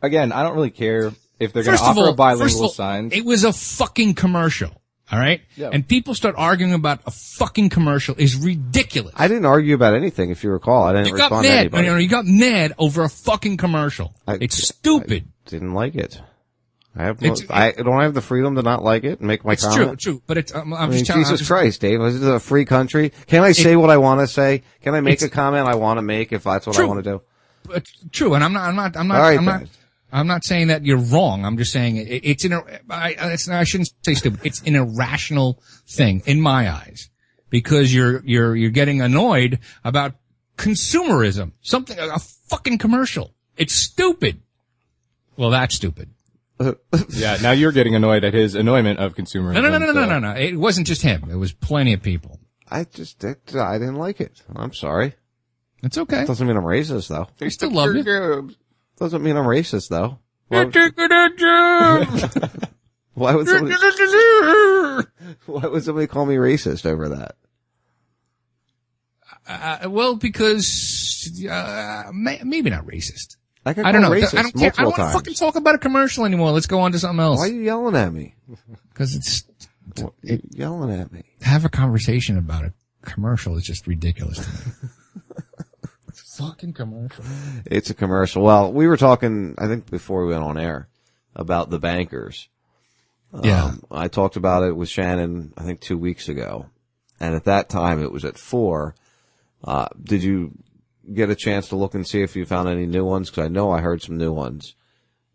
again, 0.00 0.32
I 0.32 0.44
don't 0.44 0.54
really 0.54 0.70
care 0.70 1.12
if 1.38 1.52
they're 1.52 1.62
going 1.62 1.76
to 1.76 1.82
First 1.82 1.90
of 1.90 1.98
offer 1.98 2.06
all, 2.06 2.12
a 2.12 2.14
bilingual 2.14 2.44
first 2.46 2.56
of 2.56 2.62
all, 2.62 2.68
sign. 2.70 3.10
It 3.12 3.24
was 3.24 3.44
a 3.44 3.52
fucking 3.52 4.14
commercial. 4.14 4.70
All 5.12 5.18
right. 5.20 5.40
Yeah. 5.54 5.70
And 5.72 5.86
people 5.86 6.14
start 6.14 6.34
arguing 6.36 6.72
about 6.72 7.00
a 7.06 7.12
fucking 7.12 7.68
commercial 7.68 8.16
is 8.18 8.34
ridiculous. 8.34 9.12
I 9.16 9.28
didn't 9.28 9.46
argue 9.46 9.74
about 9.74 9.94
anything, 9.94 10.30
if 10.30 10.42
you 10.42 10.50
recall. 10.50 10.82
I 10.84 10.92
didn't 10.94 11.08
You 11.08 11.16
got 11.16 11.24
respond 11.30 11.44
to 11.44 11.48
mad. 11.50 11.58
anybody. 11.60 11.84
You, 11.86 11.92
know, 11.92 11.98
you 11.98 12.08
got 12.08 12.24
mad 12.26 12.72
over 12.76 13.04
a 13.04 13.08
fucking 13.08 13.56
commercial. 13.56 14.14
I- 14.26 14.38
it's 14.40 14.56
stupid. 14.66 15.28
I 15.46 15.50
Didn't 15.50 15.74
like 15.74 15.94
it. 15.94 16.20
I 16.98 17.04
have 17.04 17.20
no, 17.20 17.32
It's- 17.34 17.46
I 17.50 17.70
don't 17.72 18.00
have 18.00 18.14
the 18.14 18.22
freedom 18.22 18.56
to 18.56 18.62
not 18.62 18.82
like 18.82 19.04
it 19.04 19.18
and 19.20 19.28
make 19.28 19.44
my 19.44 19.52
it's 19.52 19.62
comment. 19.64 20.00
true, 20.00 20.14
true. 20.14 20.22
But 20.26 20.38
it's, 20.38 20.52
I'm, 20.52 20.72
I'm 20.72 20.74
I 20.74 20.86
mean, 20.86 20.92
just 20.94 21.06
telling 21.06 21.22
Jesus 21.24 21.40
just- 21.40 21.50
Christ, 21.50 21.80
Dave, 21.82 22.00
is 22.00 22.14
this 22.14 22.22
is 22.22 22.28
a 22.28 22.40
free 22.40 22.64
country. 22.64 23.12
Can 23.26 23.44
I 23.44 23.52
say 23.52 23.72
It- 23.72 23.76
what 23.76 23.90
I 23.90 23.98
want 23.98 24.22
to 24.22 24.26
say? 24.26 24.62
Can 24.82 24.94
I 24.94 25.00
make 25.02 25.22
a 25.22 25.28
comment 25.28 25.68
I 25.68 25.74
want 25.76 25.98
to 25.98 26.02
make 26.02 26.32
if 26.32 26.42
that's 26.44 26.66
what 26.66 26.78
I 26.80 26.84
want 26.84 27.04
to 27.04 27.10
do? 27.10 27.22
But 27.68 27.86
true, 28.12 28.34
and 28.34 28.42
I'm 28.42 28.52
not, 28.52 28.62
I'm 28.68 28.74
not, 28.76 28.96
I'm 28.96 29.06
not, 29.08 29.16
All 29.18 29.22
right, 29.22 29.38
I'm 29.38 29.44
not, 29.44 29.60
then. 29.60 29.68
I'm 30.12 30.26
not 30.26 30.44
saying 30.44 30.68
that 30.68 30.84
you're 30.84 30.98
wrong. 30.98 31.44
I'm 31.44 31.58
just 31.58 31.72
saying 31.72 31.96
it, 31.96 32.06
it's 32.24 32.44
an, 32.44 32.54
I, 32.88 33.16
it's, 33.18 33.48
I 33.48 33.64
shouldn't 33.64 33.90
say 34.02 34.14
stupid. 34.14 34.40
It's 34.44 34.62
an 34.62 34.74
irrational 34.76 35.60
thing 35.88 36.22
in 36.26 36.40
my 36.40 36.70
eyes 36.70 37.10
because 37.50 37.92
you're, 37.92 38.22
you're, 38.24 38.54
you're 38.54 38.70
getting 38.70 39.00
annoyed 39.00 39.58
about 39.84 40.14
consumerism. 40.56 41.52
Something, 41.60 41.98
a 41.98 42.18
fucking 42.18 42.78
commercial. 42.78 43.34
It's 43.56 43.74
stupid. 43.74 44.40
Well, 45.36 45.50
that's 45.50 45.74
stupid. 45.74 46.10
yeah. 47.10 47.36
Now 47.42 47.50
you're 47.50 47.72
getting 47.72 47.94
annoyed 47.94 48.24
at 48.24 48.32
his 48.32 48.54
annoyment 48.54 48.98
of 48.98 49.14
consumerism. 49.14 49.54
No, 49.54 49.60
no, 49.60 49.70
no, 49.70 49.78
no, 49.78 49.86
no, 49.86 49.92
so- 49.92 50.06
no, 50.06 50.18
no. 50.18 50.30
It 50.32 50.56
wasn't 50.56 50.86
just 50.86 51.02
him. 51.02 51.28
It 51.30 51.36
was 51.36 51.52
plenty 51.52 51.92
of 51.92 52.02
people. 52.02 52.40
I 52.70 52.84
just, 52.84 53.24
I 53.24 53.78
didn't 53.78 53.96
like 53.96 54.20
it. 54.20 54.42
I'm 54.54 54.72
sorry. 54.72 55.14
It's 55.82 55.98
okay. 55.98 56.24
Doesn't 56.24 56.46
mean 56.46 56.56
I'm 56.56 56.64
racist 56.64 57.08
though. 57.08 57.28
They 57.38 57.50
still 57.50 57.70
love 57.70 57.94
you. 57.94 58.54
Doesn't 58.98 59.22
mean 59.22 59.36
I'm 59.36 59.44
racist 59.44 59.88
though. 59.88 60.18
Why, 60.48 60.62
You're 60.62 60.70
taking 60.70 61.10
a 61.10 61.30
job. 61.36 62.68
why 63.14 63.34
would 63.34 63.46
somebody, 63.48 63.74
why 65.46 65.66
would 65.66 65.82
somebody 65.82 66.06
call 66.06 66.24
me 66.26 66.36
racist 66.36 66.86
over 66.86 67.08
that? 67.10 67.34
Uh, 69.48 69.88
well, 69.90 70.16
because 70.16 71.44
uh, 71.48 72.04
may, 72.12 72.40
maybe 72.44 72.70
not 72.70 72.86
racist. 72.86 73.36
I 73.64 73.72
got 73.72 73.86
I 73.86 73.92
don't 73.92 74.02
know. 74.02 74.10
racist 74.10 74.38
I 74.38 74.42
don't 74.42 74.54
care. 74.54 74.72
I 74.78 74.82
don't 74.82 74.98
want 74.98 75.12
to 75.12 75.18
fucking 75.18 75.34
talk 75.34 75.56
about 75.56 75.74
a 75.74 75.78
commercial 75.78 76.24
anymore. 76.24 76.52
Let's 76.52 76.66
go 76.66 76.80
on 76.80 76.92
to 76.92 76.98
something 76.98 77.20
else. 77.20 77.38
Why 77.40 77.48
are 77.48 77.52
you 77.52 77.62
yelling 77.62 77.96
at 77.96 78.12
me? 78.12 78.34
Because 78.92 79.14
it's 79.14 79.44
What, 80.00 80.14
you 80.22 80.40
yelling 80.52 80.98
at 80.98 81.12
me. 81.12 81.22
have 81.42 81.66
a 81.66 81.68
conversation 81.68 82.38
about 82.38 82.64
a 82.64 82.72
commercial 83.02 83.58
is 83.58 83.64
just 83.64 83.86
ridiculous. 83.86 84.38
To 84.38 84.42
me. 84.50 84.88
Fucking 86.38 86.72
commercial. 86.72 87.24
It's 87.66 87.90
a 87.90 87.94
commercial. 87.94 88.42
Well, 88.42 88.72
we 88.72 88.86
were 88.86 88.96
talking, 88.96 89.54
I 89.58 89.66
think 89.66 89.90
before 89.90 90.24
we 90.24 90.32
went 90.32 90.44
on 90.44 90.58
air 90.58 90.88
about 91.34 91.70
the 91.70 91.78
bankers. 91.78 92.48
Yeah. 93.42 93.64
Um, 93.64 93.82
I 93.90 94.08
talked 94.08 94.36
about 94.36 94.62
it 94.62 94.76
with 94.76 94.88
Shannon, 94.88 95.52
I 95.56 95.64
think 95.64 95.80
two 95.80 95.98
weeks 95.98 96.28
ago. 96.28 96.66
And 97.20 97.34
at 97.34 97.44
that 97.44 97.68
time 97.68 98.02
it 98.02 98.12
was 98.12 98.24
at 98.24 98.38
four. 98.38 98.94
Uh, 99.64 99.88
did 100.02 100.22
you 100.22 100.52
get 101.12 101.30
a 101.30 101.34
chance 101.34 101.68
to 101.68 101.76
look 101.76 101.94
and 101.94 102.06
see 102.06 102.22
if 102.22 102.36
you 102.36 102.46
found 102.46 102.68
any 102.68 102.86
new 102.86 103.04
ones? 103.04 103.30
Cause 103.30 103.44
I 103.44 103.48
know 103.48 103.70
I 103.72 103.80
heard 103.80 104.02
some 104.02 104.16
new 104.16 104.32
ones. 104.32 104.74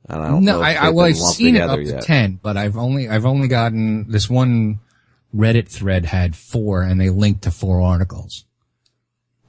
And 0.10 0.22
I 0.22 0.28
don't 0.30 0.44
No, 0.44 0.58
know. 0.58 0.62
I, 0.64 0.74
I 0.74 0.90
well, 0.90 1.06
I've 1.06 1.18
seen 1.18 1.56
it 1.56 1.62
up 1.62 1.78
to 1.78 1.84
yet. 1.84 2.04
ten, 2.04 2.40
but 2.42 2.58
I've 2.58 2.76
only 2.78 3.08
I've 3.08 3.26
only 3.26 3.48
gotten 3.48 4.10
this 4.10 4.30
one 4.30 4.80
Reddit 5.34 5.70
thread 5.70 6.06
had 6.06 6.36
four, 6.36 6.82
and 6.82 7.00
they 7.00 7.10
linked 7.10 7.44
to 7.44 7.52
four 7.52 7.82
articles. 7.82 8.46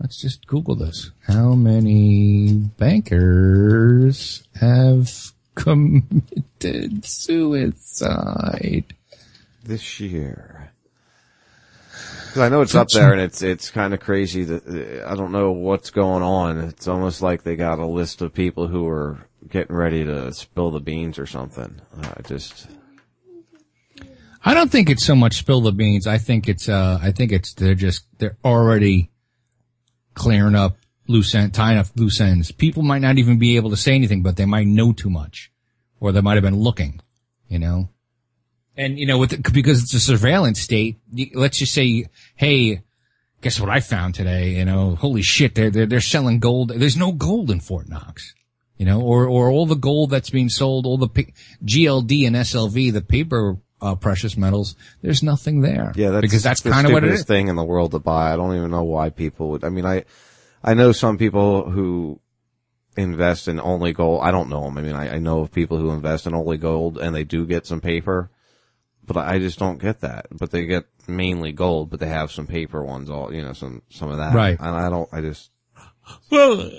Let's 0.03 0.21
just 0.21 0.47
Google 0.49 0.75
this. 0.75 1.13
How 1.29 1.55
many 1.55 2.53
bankers 2.77 4.43
have 4.61 5.09
committed 5.55 7.05
suicide? 7.05 8.85
this 9.65 10.01
year. 10.01 10.73
'Cause 12.33 12.39
I 12.39 12.49
know 12.49 12.63
it's 12.63 12.75
up 12.75 12.89
there 12.89 13.13
and 13.13 13.21
it's 13.21 13.43
it's 13.43 13.71
kind 13.71 13.95
of 13.95 14.01
crazy 14.01 14.43
that 14.43 14.67
uh, 14.67 15.09
I 15.09 15.15
don't 15.15 15.31
know 15.31 15.53
what's 15.53 15.91
going 15.91 16.25
on. 16.25 16.59
It's 16.59 16.89
almost 16.89 17.23
like 17.23 17.45
they 17.45 17.55
got 17.55 17.79
a 17.79 17.87
list 17.87 18.23
of 18.23 18.35
people 18.35 18.67
who 18.67 18.89
are 18.89 19.25
getting 19.49 19.77
ready 19.77 20.05
to 20.05 20.33
spill 20.33 20.73
the 20.73 20.81
beans 20.81 21.17
or 21.17 21.27
something. 21.27 21.81
Uh, 21.97 22.23
just 22.27 22.67
I 24.45 24.53
don't 24.55 24.73
think 24.73 24.91
it's 24.91 25.05
so 25.07 25.15
much 25.15 25.37
spill 25.39 25.61
the 25.61 25.71
beans. 25.71 26.09
I 26.09 26.19
think 26.19 26.49
it's 26.49 26.69
uh 26.69 26.99
I 27.01 27.13
think 27.13 27.31
it's 27.31 27.55
they're 27.55 27.77
just 27.77 28.03
they're 28.19 28.37
already 28.45 29.12
clearing 30.15 30.55
up 30.55 30.77
loose 31.09 31.35
end, 31.35 31.55
tying 31.55 31.79
up 31.79 31.87
loose 31.97 32.21
ends. 32.21 32.53
People 32.53 32.83
might 32.83 33.03
not 33.03 33.19
even 33.19 33.39
be 33.39 33.57
able 33.57 33.71
to 33.71 33.77
say 33.77 33.95
anything, 33.95 34.23
but 34.23 34.37
they 34.37 34.47
might 34.47 34.67
know 34.67 34.93
too 34.93 35.11
much, 35.11 35.53
or 36.01 36.13
they 36.13 36.21
might 36.21 36.35
have 36.35 36.43
been 36.43 36.61
looking, 36.61 37.01
you 37.49 37.59
know. 37.59 37.89
And 38.77 38.99
you 38.99 39.07
know, 39.07 39.19
with 39.19 39.31
the, 39.31 39.51
because 39.51 39.83
it's 39.83 39.95
a 39.95 40.01
surveillance 40.01 40.61
state, 40.61 40.99
let's 41.35 41.59
just 41.59 41.75
say, 41.75 42.07
hey, 42.35 42.83
guess 43.43 43.61
what 43.61 43.69
I 43.69 43.81
found 43.81 44.15
today? 44.15 44.51
You 44.51 44.65
know, 44.65 44.95
holy 44.95 45.23
shit, 45.23 45.55
they're, 45.55 45.71
they're, 45.71 45.87
they're 45.87 46.01
selling 46.01 46.39
gold. 46.39 46.71
There's 46.71 46.97
no 46.97 47.13
gold 47.13 47.51
in 47.51 47.61
Fort 47.61 47.89
Knox. 47.89 48.35
You 48.79 48.87
know, 48.87 49.01
or, 49.01 49.29
or 49.29 49.49
all 49.49 49.67
the 49.67 49.77
gold 49.77 50.11
that's 50.11 50.31
being 50.31 50.49
sold, 50.49 50.87
all 50.87 50.97
the 50.97 51.07
pa- 51.07 51.31
GLD 51.65 52.27
and 52.27 52.35
SLV, 52.35 52.93
the 52.93 53.03
paper, 53.03 53.59
uh, 53.83 53.97
precious 53.97 54.37
metals, 54.37 54.77
there's 55.03 55.23
nothing 55.23 55.61
there. 55.61 55.93
Yeah, 55.97 56.11
that's 56.11 56.23
because 56.23 56.43
that's 56.43 56.61
the 56.63 56.71
kind 56.71 56.87
of 56.87 56.93
what 56.93 57.03
it 57.03 57.09
stupidest 57.09 57.25
is. 57.25 57.27
thing 57.27 57.49
in 57.49 57.57
the 57.57 57.65
world 57.65 57.91
to 57.91 57.99
buy. 57.99 58.33
I 58.33 58.37
don't 58.37 58.57
even 58.57 58.71
know 58.71 58.85
why 58.85 59.11
people 59.11 59.51
would. 59.51 59.65
I 59.65 59.69
mean, 59.69 59.85
I, 59.85 60.05
I 60.63 60.75
know 60.75 60.93
some 60.93 61.19
people 61.19 61.69
who 61.69 62.21
invest 62.97 63.49
in 63.49 63.61
only 63.61 63.93
gold. 63.93 64.23
I 64.23 64.31
don't 64.31 64.49
know 64.49 64.63
them. 64.63 64.79
I 64.79 64.83
mean, 64.83 64.95
I, 64.95 65.17
I 65.17 65.19
know 65.19 65.41
of 65.41 65.51
people 65.51 65.79
who 65.79 65.91
invest 65.91 66.27
in 66.27 66.35
only 66.35 66.57
gold 66.57 66.97
and 66.99 67.15
they 67.15 67.25
do 67.25 67.45
get 67.45 67.67
some 67.67 67.81
paper, 67.81 68.31
but 69.05 69.17
I 69.17 69.39
just 69.41 69.59
don't 69.59 69.79
get 69.79 70.01
that. 70.01 70.27
But 70.31 70.53
they 70.53 70.65
get 70.67 70.85
mainly 71.09 71.53
gold, 71.53 71.91
but 71.91 71.99
they 71.99 72.09
have 72.09 72.31
some 72.31 72.47
paper 72.47 72.85
ones, 72.85 73.11
all 73.11 73.35
you 73.35 73.43
know, 73.43 73.53
some 73.53 73.83
some 73.91 74.11
of 74.11 74.19
that. 74.19 74.35
Right. 74.35 74.59
And 74.59 74.77
I 74.77 74.89
don't. 74.89 75.09
I 75.13 75.21
just. 75.21 75.51
Well, 76.31 76.71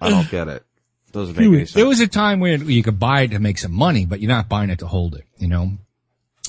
I 0.00 0.10
don't 0.10 0.30
get 0.30 0.48
it. 0.48 0.64
Doesn't 1.12 1.36
make 1.36 1.46
any 1.46 1.58
sense. 1.58 1.74
There 1.74 1.86
was 1.86 2.00
a 2.00 2.08
time 2.08 2.40
when 2.40 2.68
you 2.68 2.82
could 2.82 2.98
buy 2.98 3.22
it 3.22 3.32
to 3.32 3.38
make 3.38 3.58
some 3.58 3.72
money, 3.72 4.06
but 4.06 4.20
you're 4.20 4.28
not 4.30 4.48
buying 4.48 4.70
it 4.70 4.78
to 4.78 4.86
hold 4.86 5.14
it, 5.14 5.24
you 5.36 5.46
know? 5.46 5.72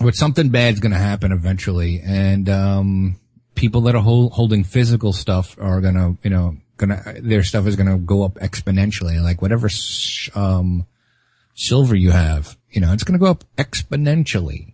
But 0.01 0.15
something 0.15 0.49
bad's 0.49 0.79
gonna 0.79 0.97
happen 0.97 1.31
eventually, 1.31 2.01
and, 2.03 2.49
um, 2.49 3.19
people 3.55 3.81
that 3.81 3.95
are 3.95 4.01
hol- 4.01 4.31
holding 4.31 4.63
physical 4.63 5.13
stuff 5.13 5.55
are 5.59 5.81
gonna, 5.81 6.17
you 6.23 6.29
know, 6.29 6.57
gonna, 6.77 7.01
their 7.21 7.43
stuff 7.43 7.67
is 7.67 7.75
gonna 7.75 7.97
go 7.97 8.23
up 8.23 8.35
exponentially. 8.35 9.21
Like 9.21 9.41
whatever, 9.41 9.69
um, 10.35 10.87
silver 11.55 11.95
you 11.95 12.11
have, 12.11 12.57
you 12.71 12.81
know, 12.81 12.91
it's 12.93 13.03
gonna 13.03 13.19
go 13.19 13.27
up 13.27 13.43
exponentially. 13.57 14.73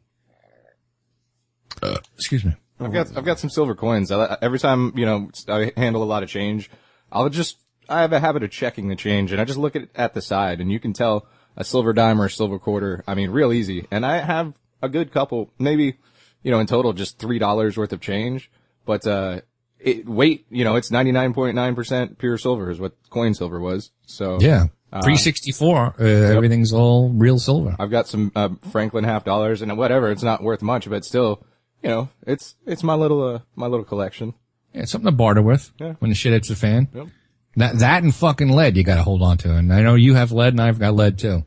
Uh, 1.82 1.98
excuse 2.16 2.44
me. 2.44 2.56
I've 2.80 2.94
got 2.94 3.18
I've 3.18 3.26
got 3.26 3.40
some 3.40 3.50
silver 3.50 3.76
coins. 3.76 4.12
I, 4.12 4.38
every 4.42 4.60
time 4.60 4.94
you 4.96 5.06
know 5.06 5.30
I 5.48 5.74
handle 5.76 6.02
a 6.02 6.06
lot 6.06 6.24
of 6.24 6.30
change, 6.30 6.70
I'll 7.12 7.30
just 7.30 7.58
I 7.90 8.02
have 8.02 8.14
a 8.14 8.20
habit 8.20 8.44
of 8.44 8.52
checking 8.52 8.88
the 8.88 8.96
change, 8.96 9.32
and 9.32 9.42
I 9.42 9.46
just 9.46 9.60
look 9.60 9.76
at 9.76 9.90
at 9.96 10.14
the 10.14 10.22
side, 10.22 10.62
and 10.62 10.72
you 10.72 10.80
can 10.80 10.94
tell 10.94 11.28
a 11.58 11.64
silver 11.64 11.92
dime 11.92 12.22
or 12.22 12.26
a 12.26 12.30
silver 12.30 12.58
quarter. 12.58 13.04
I 13.06 13.16
mean, 13.16 13.32
real 13.32 13.52
easy. 13.52 13.86
And 13.92 14.06
I 14.06 14.20
have 14.20 14.54
a 14.82 14.90
good 14.90 15.12
couple, 15.12 15.52
maybe 15.60 15.96
you 16.44 16.52
know 16.52 16.60
in 16.60 16.68
total 16.68 16.94
just 16.94 17.18
three 17.20 17.40
dollars 17.40 17.78
worth 17.78 17.94
of 17.94 18.00
change, 18.02 18.50
but 18.86 19.06
uh, 19.08 19.42
it, 19.80 20.08
weight 20.08 20.46
you 20.50 20.64
know 20.64 20.76
it's 20.76 20.92
ninety 20.92 21.12
nine 21.12 21.34
point 21.34 21.56
nine 21.56 21.76
percent 21.76 22.18
pure 22.18 22.38
silver 22.38 22.70
is 22.72 22.80
what 22.80 22.94
coin 23.10 23.34
silver 23.34 23.60
was. 23.60 23.92
So 24.06 24.40
Yeah. 24.42 24.68
uh, 24.92 25.02
364, 25.02 25.96
uh, 26.00 26.04
everything's 26.04 26.74
all 26.74 27.10
real 27.10 27.40
silver. 27.40 27.76
I've 27.80 27.92
got 27.92 28.08
some 28.08 28.32
uh, 28.36 28.50
Franklin 28.72 29.04
half 29.04 29.24
dollars 29.24 29.62
and 29.62 29.78
whatever. 29.78 30.10
It's 30.12 30.24
not 30.24 30.42
worth 30.44 30.62
much, 30.62 30.90
but 30.90 31.06
still, 31.06 31.44
you 31.84 31.90
know, 31.90 32.10
it's 32.26 32.56
it's 32.66 32.84
my 32.84 32.96
little 32.96 33.24
uh, 33.36 33.40
my 33.56 33.68
little 33.68 33.86
collection. 33.86 34.34
Yeah, 34.74 34.82
it's 34.84 34.92
something 34.92 35.08
to 35.12 35.16
barter 35.16 35.42
with 35.42 35.72
Yeah. 35.80 35.94
when 36.00 36.10
the 36.10 36.16
shit 36.16 36.34
hits 36.34 36.48
the 36.50 36.56
fan. 36.56 36.88
Yep. 36.94 37.08
That 37.56 37.80
that 37.80 38.04
and 38.04 38.14
fucking 38.14 38.50
lead 38.50 38.78
you 38.78 38.84
got 38.84 38.96
to 38.96 39.04
hold 39.04 39.22
on 39.24 39.38
to, 39.40 39.56
and 39.56 39.74
I 39.74 39.82
know 39.82 39.96
you 39.96 40.14
have 40.14 40.32
lead, 40.32 40.54
and 40.54 40.62
I've 40.62 40.80
got 40.80 40.94
lead 40.96 41.18
too. 41.18 41.46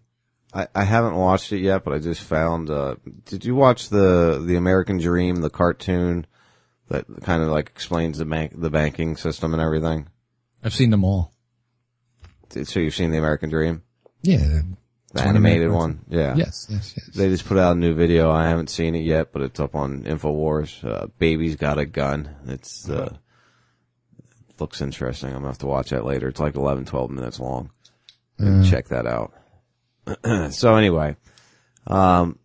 I, 0.55 0.67
I 0.75 0.85
haven't 0.85 1.17
watched 1.17 1.53
it 1.53 1.61
yet, 1.61 1.85
but 1.85 1.95
I 1.95 1.99
just 1.99 2.23
found. 2.23 2.71
Uh, 2.71 2.97
did 3.25 3.45
you 3.45 3.55
watch 3.55 3.89
the 3.89 4.43
the 4.45 4.57
American 4.57 4.99
Dream, 4.99 5.37
the 5.37 5.51
cartoon 5.51 6.27
that 6.89 7.07
kind 7.23 7.43
of 7.43 7.49
like 7.49 7.69
explains 7.69 8.19
the 8.19 8.25
bank 8.25 8.53
the 8.55 8.71
banking 8.71 9.17
system 9.17 9.53
and 9.53 9.63
everything? 9.63 10.09
I've 10.63 10.75
seen 10.75 10.91
them 10.91 11.05
all. 11.05 11.33
So 12.65 12.81
you've 12.81 12.95
seen 12.95 13.11
the 13.11 13.19
American 13.19 13.49
Dream, 13.49 13.83
Yeah, 14.21 14.63
the 15.15 15.23
animated 15.23 15.71
one? 15.71 16.01
Yeah. 16.09 16.35
Yes, 16.37 16.67
yes, 16.69 16.95
yes. 16.97 17.17
They 17.17 17.29
just 17.31 17.47
put 17.47 17.57
out 17.57 17.77
a 17.77 17.79
new 17.79 17.95
video. 17.95 18.31
I 18.31 18.47
haven't 18.47 18.69
seen 18.69 18.95
it 18.95 19.05
yet, 19.05 19.33
but 19.33 19.41
it's 19.41 19.59
up 19.59 19.75
on 19.75 20.03
Infowars. 20.03 20.85
Uh, 20.85 21.07
Baby's 21.19 21.57
got 21.57 21.79
a 21.79 21.87
gun. 21.87 22.29
It's 22.47 22.91
uh, 22.91 23.17
looks 24.61 24.83
interesting. 24.83 25.31
I'm 25.31 25.37
gonna 25.37 25.49
have 25.49 25.59
to 25.59 25.67
watch 25.67 25.91
that 25.91 26.05
later. 26.05 26.29
It's 26.29 26.41
like 26.41 26.57
11, 26.57 26.85
12 26.85 27.11
minutes 27.11 27.41
long. 27.41 27.71
Mm. 28.39 28.69
Check 28.69 28.89
that 28.89 29.07
out. 29.07 29.33
so 30.51 30.77
anyway, 30.77 31.17
um, 31.87 32.39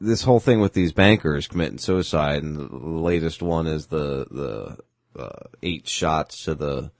this 0.00 0.22
whole 0.22 0.40
thing 0.40 0.60
with 0.60 0.72
these 0.72 0.92
bankers 0.92 1.48
committing 1.48 1.78
suicide, 1.78 2.42
and 2.42 2.56
the, 2.56 2.76
latest 2.76 3.42
one 3.42 3.66
is 3.66 3.86
the 3.86 4.26
the 4.30 5.22
uh, 5.22 5.48
eight 5.62 5.88
shots 5.88 6.44
to 6.44 6.54
the 6.54 6.90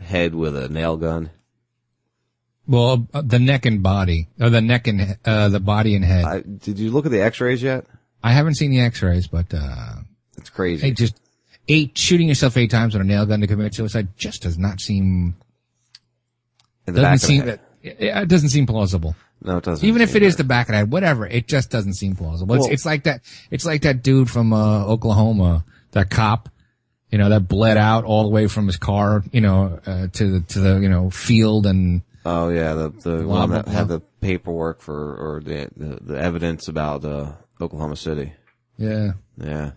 head 0.00 0.34
with 0.34 0.56
a 0.56 0.68
nail 0.68 0.96
gun. 0.96 1.30
Well, 2.66 3.06
uh, 3.12 3.22
the 3.22 3.38
neck 3.38 3.66
and 3.66 3.82
body, 3.82 4.28
or 4.40 4.48
the 4.48 4.62
neck 4.62 4.86
and 4.86 5.18
uh, 5.24 5.48
the 5.50 5.60
body 5.60 5.94
and 5.94 6.04
head. 6.04 6.24
I, 6.24 6.40
did 6.40 6.78
you 6.78 6.90
look 6.90 7.04
at 7.04 7.12
the 7.12 7.20
X-rays 7.20 7.62
yet? 7.62 7.84
I 8.22 8.32
haven't 8.32 8.54
seen 8.54 8.70
the 8.70 8.80
X-rays, 8.80 9.26
but 9.26 9.52
uh, 9.52 9.96
It's 10.38 10.48
crazy. 10.48 10.88
it 10.88 10.96
just 10.96 11.20
eight 11.68 11.96
shooting 11.96 12.28
yourself 12.28 12.56
eight 12.56 12.70
times 12.70 12.94
with 12.94 13.02
a 13.02 13.04
nail 13.04 13.26
gun 13.26 13.40
to 13.40 13.46
commit 13.46 13.74
suicide 13.74 14.16
just 14.16 14.42
does 14.42 14.58
not 14.58 14.80
seem. 14.80 15.36
In 16.86 16.94
the 16.94 17.02
doesn't 17.02 17.02
back 17.02 17.14
of 17.14 17.20
the 17.20 17.26
seem 17.26 17.46
that 17.46 17.60
it, 17.84 17.96
it 18.00 18.28
doesn't 18.28 18.48
seem 18.50 18.66
plausible. 18.66 19.14
No, 19.42 19.58
it 19.58 19.64
doesn't. 19.64 19.86
Even 19.86 20.00
if 20.02 20.16
it 20.16 20.22
is 20.22 20.36
the 20.36 20.44
back 20.44 20.68
of 20.68 20.72
the 20.72 20.78
head, 20.78 20.90
whatever, 20.90 21.26
it 21.26 21.46
just 21.46 21.70
doesn't 21.70 21.94
seem 21.94 22.16
plausible. 22.16 22.54
It's, 22.54 22.62
Well- 22.64 22.72
it's 22.72 22.86
like 22.86 23.04
that. 23.04 23.20
It's 23.50 23.64
like 23.66 23.82
that 23.82 24.02
dude 24.02 24.30
from 24.30 24.52
uh, 24.52 24.84
Oklahoma, 24.86 25.64
that 25.92 26.08
cop, 26.10 26.48
you 27.10 27.18
know, 27.18 27.28
that 27.28 27.46
bled 27.46 27.76
out 27.76 28.04
all 28.04 28.22
the 28.24 28.30
way 28.30 28.46
from 28.48 28.66
his 28.66 28.76
car, 28.78 29.22
you 29.32 29.40
know, 29.40 29.78
uh, 29.86 30.06
to 30.14 30.30
the 30.30 30.40
to 30.52 30.60
the 30.60 30.80
you 30.80 30.88
know 30.88 31.10
field 31.10 31.66
and. 31.66 32.02
Oh 32.26 32.48
yeah, 32.48 32.72
the 32.72 32.88
the 32.88 33.22
Blah, 33.22 33.38
one 33.40 33.48
blah, 33.50 33.62
that 33.62 33.68
had 33.68 33.86
blah. 33.88 33.96
the 33.98 34.02
paperwork 34.22 34.80
for 34.80 34.94
or 35.14 35.40
the 35.44 35.68
the, 35.76 35.98
the 36.02 36.18
evidence 36.18 36.68
about 36.68 37.04
uh, 37.04 37.32
Oklahoma 37.60 37.96
City. 37.96 38.32
Yeah. 38.78 39.12
Yeah. 39.36 39.72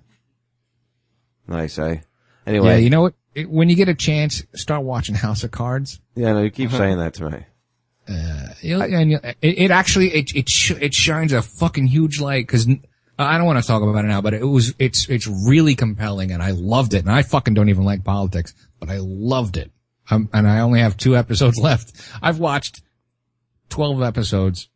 Nice, 1.48 1.78
eh? 1.80 1.98
Anyway, 2.46 2.70
Yeah, 2.70 2.76
you 2.78 2.90
know 2.90 3.02
what? 3.02 3.14
It, 3.36 3.50
when 3.50 3.70
you 3.70 3.76
get 3.76 3.90
a 3.90 3.94
chance, 3.94 4.44
start 4.56 4.84
watching 4.84 5.16
House 5.16 5.44
of 5.44 5.52
Cards. 5.52 6.00
yeah, 6.16 6.34
no, 6.34 6.42
you 6.42 6.50
keep 6.50 6.72
saying 6.72 6.98
that 6.98 7.14
to 7.16 7.30
me. 7.30 7.40
Uh, 8.10 8.54
and 8.64 9.14
it, 9.14 9.38
it 9.42 9.72
actually 9.72 10.14
it 10.14 10.34
it 10.36 10.50
sh- 10.50 10.72
it 10.80 10.94
shines 10.94 11.34
a 11.34 11.42
fucking 11.42 11.88
huge 11.88 12.20
light 12.22 12.48
because 12.48 12.68
I 13.20 13.38
don't 13.38 13.48
want 13.48 13.62
to 13.62 13.68
talk 13.68 13.82
about 13.82 14.06
it 14.06 14.08
now, 14.08 14.22
but 14.22 14.34
it 14.34 14.44
was 14.44 14.74
it's 14.80 15.10
it's 15.10 15.28
really 15.28 15.76
compelling 15.76 16.32
and 16.32 16.42
I 16.42 16.52
loved 16.52 16.94
it. 16.94 17.00
And 17.00 17.12
I 17.12 17.24
fucking 17.24 17.54
don't 17.54 17.70
even 17.70 17.84
like 17.84 18.04
politics, 18.04 18.54
but 18.80 18.90
I 18.90 19.00
loved 19.00 19.58
it. 19.58 19.72
Um, 20.10 20.30
and 20.34 20.48
I 20.48 20.60
only 20.60 20.80
have 20.80 20.96
two 20.96 21.18
episodes 21.24 21.58
left. 21.58 21.94
I've 22.22 22.40
watched 22.40 22.82
twelve 23.70 24.02
episodes 24.02 24.70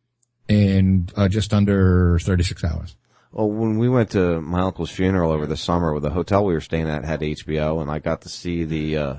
in 0.47 1.09
uh, 1.15 1.27
just 1.27 1.53
under 1.53 2.19
thirty 2.19 2.43
six 2.43 2.63
hours. 2.63 2.95
Well, 3.31 3.49
when 3.49 3.77
we 3.77 3.87
went 3.87 4.11
to 4.11 4.41
my 4.41 4.61
uncle's 4.61 4.91
funeral 4.91 5.31
over 5.31 5.45
the 5.45 5.55
summer, 5.55 5.97
the 5.99 6.09
hotel 6.09 6.43
we 6.43 6.53
were 6.53 6.59
staying 6.59 6.89
at 6.89 7.05
had 7.05 7.21
HBO, 7.21 7.81
and 7.81 7.89
I 7.89 7.99
got 7.99 8.21
to 8.21 8.29
see 8.29 8.65
the 8.65 8.97
uh, 8.97 9.15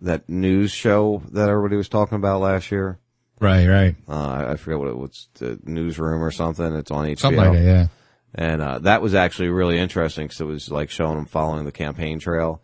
that 0.00 0.28
news 0.28 0.72
show 0.72 1.22
that 1.30 1.48
everybody 1.48 1.76
was 1.76 1.88
talking 1.88 2.16
about 2.16 2.40
last 2.40 2.72
year. 2.72 2.98
Right, 3.42 3.66
right. 3.66 3.96
Uh, 4.08 4.50
I- 4.52 4.56
forget 4.56 4.78
what 4.78 4.88
it 4.88 4.96
was, 4.96 5.28
the 5.34 5.58
newsroom 5.64 6.22
or 6.22 6.30
something. 6.30 6.74
It's 6.76 6.90
on 6.92 7.06
HBO. 7.06 7.18
Something 7.18 7.40
like 7.40 7.52
that, 7.54 7.62
yeah. 7.62 7.86
And 8.34 8.62
uh, 8.62 8.78
that 8.78 9.02
was 9.02 9.14
actually 9.14 9.48
really 9.48 9.78
interesting 9.78 10.26
because 10.26 10.40
it 10.40 10.44
was 10.46 10.70
like 10.70 10.90
showing 10.90 11.16
them 11.16 11.26
following 11.26 11.64
the 11.64 11.72
campaign 11.72 12.18
trail, 12.20 12.62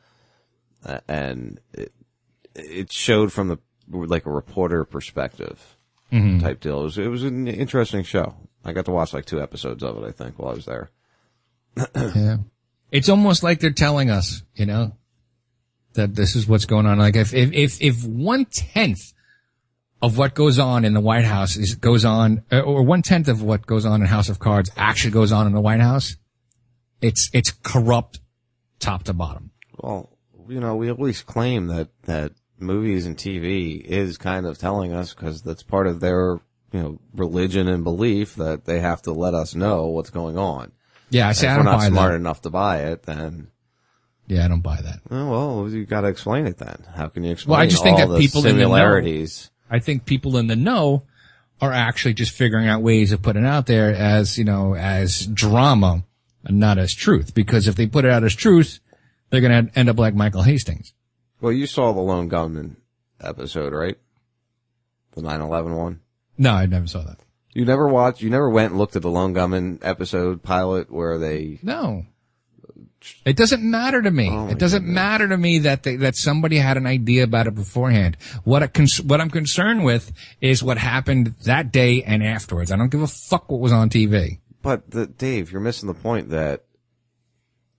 uh, 0.87 1.01
and 1.09 1.61
it, 1.75 1.93
it 2.55 2.93
showed 2.93 3.33
from 3.33 3.49
the 3.49 3.59
like 3.91 4.25
a 4.25 4.31
reporter 4.31 4.85
perspective 4.85 5.77
Mhm. 6.13 6.41
type 6.41 6.61
deal. 6.61 6.81
It 6.81 6.85
was 6.85 6.99
it 6.99 7.09
was 7.09 7.23
an 7.25 7.49
interesting 7.49 8.03
show. 8.05 8.35
I 8.65 8.73
got 8.73 8.85
to 8.87 8.93
watch 8.93 9.13
like 9.13 9.25
two 9.27 9.43
episodes 9.43 9.83
of 9.83 9.99
it. 10.03 10.07
I 10.07 10.13
think 10.13 10.39
while 10.39 10.53
I 10.53 10.55
was 10.55 10.65
there. 10.67 10.91
yeah. 11.95 12.37
It's 12.91 13.09
almost 13.11 13.43
like 13.43 13.61
they're 13.61 13.71
telling 13.71 14.09
us, 14.11 14.43
you 14.55 14.65
know, 14.65 14.93
that 15.95 16.15
this 16.15 16.35
is 16.37 16.47
what's 16.47 16.65
going 16.65 16.87
on. 16.87 16.99
Like 16.99 17.17
if, 17.17 17.35
if, 17.35 17.53
if, 17.53 17.83
if 17.83 18.05
one 18.05 18.47
tenth 18.47 19.13
of 20.01 20.17
what 20.19 20.35
goes 20.35 20.59
on 20.59 20.85
in 20.85 20.95
the 20.95 21.01
White 21.01 21.25
House 21.25 21.57
is, 21.57 21.75
goes 21.75 22.05
on, 22.05 22.45
uh, 22.53 22.61
or 22.61 22.83
one 22.83 23.03
tenth 23.03 23.29
of 23.29 23.43
what 23.43 23.67
goes 23.67 23.85
on 23.85 24.01
in 24.01 24.07
House 24.07 24.29
of 24.29 24.39
Cards 24.39 24.71
actually 24.77 25.11
goes 25.11 25.33
on 25.33 25.47
in 25.47 25.53
the 25.53 25.61
White 25.61 25.81
House, 25.81 26.17
it's, 27.01 27.31
it's 27.33 27.51
corrupt 27.51 28.21
top 28.79 29.05
to 29.05 29.13
bottom. 29.13 29.51
Well, 29.77 30.11
you 30.49 30.61
know, 30.61 30.77
we 30.77 30.91
always 30.91 31.23
claim 31.23 31.67
that 31.67 31.89
that 32.05 32.33
movies 32.59 33.07
and 33.07 33.17
TV 33.17 33.81
is 33.85 34.19
kind 34.19 34.47
of 34.47 34.59
telling 34.59 34.93
us 34.93 35.15
because 35.15 35.43
that's 35.43 35.63
part 35.63 35.87
of 35.87 36.01
their 36.01 36.41
you 36.73 36.81
know 36.81 36.99
religion 37.15 37.69
and 37.69 37.85
belief 37.85 38.35
that 38.37 38.65
they 38.65 38.81
have 38.81 39.01
to 39.03 39.13
let 39.13 39.35
us 39.35 39.55
know 39.55 39.87
what's 39.89 40.11
going 40.11 40.37
on. 40.39 40.73
Yeah, 41.11 41.29
I 41.29 41.33
say 41.33 41.47
if 41.47 41.53
I 41.53 41.57
we're 41.59 41.63
don't 41.65 41.77
buy 41.77 41.87
smart 41.89 42.11
that. 42.13 42.17
enough 42.17 42.43
to 42.43 42.51
buy 42.51 42.85
it, 42.85 43.03
then 43.05 43.49
Yeah, 44.27 44.45
I 44.45 44.49
don't 44.49 44.61
buy 44.63 44.81
that. 44.81 45.01
oh, 45.11 45.31
well, 45.63 45.71
you 45.71 45.85
got 45.87 46.01
to 46.03 46.09
explain 46.09 46.47
it 46.47 46.59
then. 46.59 46.85
How 46.95 47.09
can 47.09 47.25
you 47.25 47.33
explain? 47.33 47.53
Well, 47.53 47.61
I 47.61 47.67
just 47.67 47.83
think 47.83 47.99
that 47.99 48.19
people 48.19 48.41
in 48.47 48.57
the 48.57 48.63
know, 48.63 48.69
similarities? 48.69 49.51
I 49.71 49.79
think 49.79 50.05
people 50.05 50.37
in 50.37 50.47
the 50.47 50.57
know 50.57 51.05
are 51.61 51.73
actually 51.73 52.15
just 52.15 52.33
figuring 52.33 52.69
out 52.69 52.83
ways 52.83 53.13
of 53.13 53.23
putting 53.23 53.45
it 53.45 53.49
out 53.49 53.67
there 53.67 53.95
as, 53.95 54.39
you 54.39 54.45
know, 54.45 54.75
as 54.75 55.27
drama 55.27 56.05
and 56.45 56.59
not 56.59 56.79
as 56.79 56.95
truth. 56.95 57.35
Because 57.35 57.67
if 57.67 57.75
they 57.75 57.87
put 57.87 58.05
it 58.05 58.11
out 58.11 58.25
as 58.25 58.35
truth, 58.35 58.81
they're 59.31 59.41
going 59.41 59.67
to 59.67 59.79
end 59.79 59.89
up 59.89 59.99
like 59.99 60.15
Michael 60.15 60.43
Hastings. 60.43 60.93
Well, 61.41 61.53
you 61.53 61.67
saw 61.67 61.93
the 61.93 62.01
Lone 62.01 62.29
Gunmen 62.29 62.77
episode, 63.21 63.73
right? 63.73 63.99
The 65.13 65.23
9/11 65.23 65.77
one. 65.77 66.01
No, 66.37 66.53
I 66.53 66.67
never 66.67 66.87
saw 66.87 67.03
that. 67.03 67.19
You 67.53 67.65
never 67.65 67.89
watched. 67.89 68.23
You 68.23 68.31
never 68.31 68.49
went 68.49 68.71
and 68.71 68.79
looked 68.79 68.95
at 68.95 69.03
the 69.03 69.11
Lone 69.11 69.33
Gunmen 69.33 69.81
episode 69.83 70.43
pilot 70.43 70.93
where 70.93 71.19
they 71.19 71.59
No. 71.63 72.07
It 73.25 73.37
doesn't 73.37 73.63
matter 73.63 74.03
to 74.03 74.11
me. 74.11 74.29
Oh 74.31 74.49
it 74.49 74.59
doesn't 74.59 74.85
matter 74.85 75.29
to 75.29 75.37
me 75.37 75.61
that 75.61 75.83
they, 75.83 75.97
that 75.97 76.17
somebody 76.17 76.57
had 76.57 76.77
an 76.77 76.87
idea 76.87 77.25
about 77.25 77.47
it 77.47 77.55
beforehand. 77.55 78.17
What 78.45 78.63
I 78.63 78.67
cons- 78.67 79.01
what 79.01 79.21
I'm 79.21 79.31
concerned 79.31 79.85
with 79.85 80.13
is 80.41 80.63
what 80.63 80.79
happened 80.79 81.35
that 81.45 81.73
day 81.73 82.03
and 82.03 82.23
afterwards. 82.23 82.73
I 82.73 82.77
don't 82.77 82.91
give 82.91 83.03
a 83.03 83.07
fuck 83.07 83.51
what 83.51 83.61
was 83.61 83.73
on 83.73 83.91
TV. 83.91 84.41
But 84.63 84.91
the, 84.91 85.07
Dave, 85.07 85.53
you're 85.53 85.61
missing 85.61 85.87
the 85.87 85.95
point 85.95 86.31
that 86.31 86.65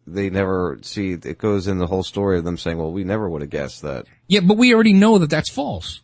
they 0.07 0.29
never 0.29 0.79
see. 0.81 1.11
It 1.11 1.37
goes 1.37 1.67
in 1.67 1.77
the 1.77 1.87
whole 1.87 2.03
story 2.03 2.37
of 2.37 2.45
them 2.45 2.57
saying, 2.57 2.77
"Well, 2.77 2.91
we 2.91 3.03
never 3.03 3.29
would 3.29 3.41
have 3.41 3.49
guessed 3.51 3.81
that." 3.81 4.05
Yeah, 4.27 4.39
but 4.41 4.57
we 4.57 4.73
already 4.73 4.93
know 4.93 5.17
that 5.19 5.29
that's 5.29 5.49
false 5.49 6.01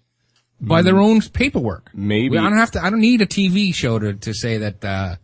by 0.60 0.82
their 0.82 0.98
own 0.98 1.22
paperwork. 1.22 1.90
Maybe 1.94 2.38
I 2.38 2.44
don't 2.44 2.58
have 2.58 2.72
to. 2.72 2.84
I 2.84 2.90
don't 2.90 3.02
need 3.02 3.22
a 3.22 3.26
TV 3.26 3.74
show 3.74 4.00
to 4.00 4.14
to 4.14 4.34
say 4.34 4.58
that 4.58 4.84
uh, 4.84 5.16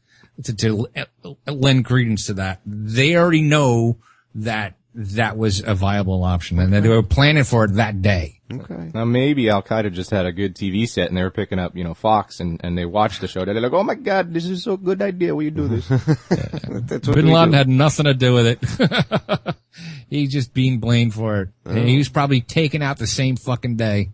to, 0.46 0.56
to 0.56 1.38
lend 1.48 1.86
credence 1.86 2.28
to 2.28 2.36
that. 2.36 2.62
They 2.66 3.16
already 3.16 3.42
know 3.42 3.98
that 4.36 4.76
that 4.94 5.38
was 5.38 5.64
a 5.66 5.74
viable 5.74 6.24
option, 6.24 6.60
and 6.60 6.74
that 6.74 6.84
they 6.84 6.90
were 6.90 7.04
planning 7.04 7.44
for 7.44 7.66
it 7.66 7.76
that 7.76 8.02
day. 8.02 8.42
Okay. 8.52 8.92
Now 8.94 9.06
maybe 9.06 9.50
Al 9.50 9.64
Qaeda 9.64 9.94
just 9.94 10.12
had 10.12 10.26
a 10.26 10.32
good 10.32 10.56
TV 10.56 10.88
set 10.88 11.08
and 11.08 11.18
they 11.18 11.24
were 11.24 11.32
picking 11.32 11.60
up, 11.60 11.76
you 11.76 11.84
know, 11.84 11.94
Fox 11.94 12.40
and, 12.40 12.60
and 12.64 12.78
they 12.78 12.86
watched 12.86 13.22
the 13.22 13.28
show. 13.28 13.46
They're 13.46 13.60
like, 13.60 13.72
oh 13.72 13.84
my 13.84 13.96
god, 13.96 14.34
this 14.34 14.46
is 14.46 14.64
so 14.64 14.78
good 14.78 15.02
idea. 15.02 15.34
Will 15.34 15.44
you 15.44 15.52
do 15.52 15.68
this? 15.68 15.88
That's 16.30 17.08
what 17.08 17.16
Bin 17.16 17.28
Laden 17.28 17.52
do. 17.52 17.58
had 17.58 17.70
nothing 17.70 18.06
to 18.06 18.14
do 18.14 18.34
with 18.34 18.48
it. 18.48 19.56
He's 20.10 20.32
just 20.32 20.54
being 20.54 20.80
blamed 20.80 21.14
for 21.14 21.42
it. 21.42 21.50
And 21.66 21.88
he 21.88 21.98
was 21.98 22.10
probably 22.10 22.42
taken 22.42 22.82
out 22.82 22.98
the 22.98 23.08
same 23.08 23.38
fucking 23.38 23.78
day. 23.78 24.10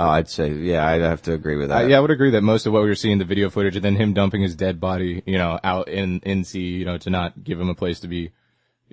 Oh, 0.00 0.08
I'd 0.10 0.28
say, 0.28 0.52
yeah, 0.52 0.86
I'd 0.86 1.00
have 1.00 1.22
to 1.22 1.32
agree 1.32 1.56
with 1.56 1.72
Uh, 1.72 1.80
that. 1.80 1.88
yeah, 1.90 1.96
I 1.96 2.00
would 2.00 2.12
agree 2.12 2.30
that 2.30 2.42
most 2.42 2.66
of 2.66 2.72
what 2.72 2.82
we 2.82 2.88
were 2.88 2.94
seeing, 2.94 3.18
the 3.18 3.24
video 3.24 3.50
footage, 3.50 3.74
and 3.74 3.84
then 3.84 3.96
him 3.96 4.12
dumping 4.12 4.42
his 4.42 4.54
dead 4.54 4.78
body, 4.80 5.24
you 5.26 5.36
know, 5.36 5.58
out 5.64 5.88
in 5.88 6.20
in 6.20 6.44
sea, 6.44 6.68
you 6.68 6.84
know, 6.84 6.98
to 6.98 7.10
not 7.10 7.42
give 7.42 7.60
him 7.60 7.68
a 7.68 7.74
place 7.74 7.98
to 8.00 8.06
be 8.08 8.30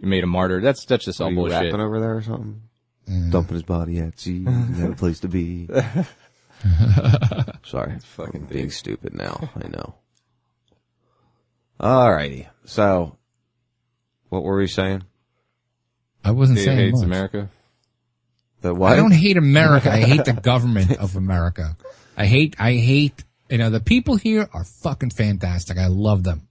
made 0.02 0.24
a 0.24 0.28
martyr. 0.28 0.62
That's 0.62 0.84
that's 0.86 1.06
just 1.06 1.22
all 1.22 1.28
Are 1.28 1.30
you 1.30 1.36
bullshit. 1.36 1.66
rapping 1.66 1.80
over 1.80 2.00
there 2.00 2.16
or 2.18 2.22
something? 2.24 2.62
Dumping 3.30 3.54
his 3.54 3.62
body 3.64 4.00
at 4.00 4.20
sea, 4.20 4.40
he 4.40 4.82
had 4.82 4.92
a 4.92 4.96
place 4.96 5.20
to 5.20 5.28
be. 5.28 5.70
Sorry, 7.64 8.00
fucking 8.00 8.46
being 8.46 8.72
stupid 8.72 9.14
now. 9.14 9.52
I 9.64 9.68
know. 9.68 9.94
Alrighty, 11.80 12.48
so 12.66 13.18
what 14.30 14.44
were 14.44 14.58
we 14.58 14.66
saying? 14.68 15.04
I 16.24 16.32
wasn't 16.32 16.58
Dave 16.58 16.66
saying 16.66 16.78
hates 16.80 17.00
much. 17.02 17.06
America. 17.06 17.50
What? 18.74 18.94
I 18.94 18.96
don't 18.96 19.12
hate 19.12 19.38
America. 19.38 19.92
I 19.92 20.02
hate 20.02 20.26
the 20.26 20.34
government 20.42 20.98
of 20.98 21.16
America. 21.16 21.76
I 22.18 22.26
hate, 22.26 22.56
I 22.60 22.74
hate, 22.74 23.24
you 23.50 23.58
know, 23.58 23.70
the 23.70 23.80
people 23.80 24.16
here 24.16 24.50
are 24.54 24.64
fucking 24.64 25.12
fantastic. 25.12 25.78
I 25.78 25.88
love 25.88 26.24
them. 26.24 26.48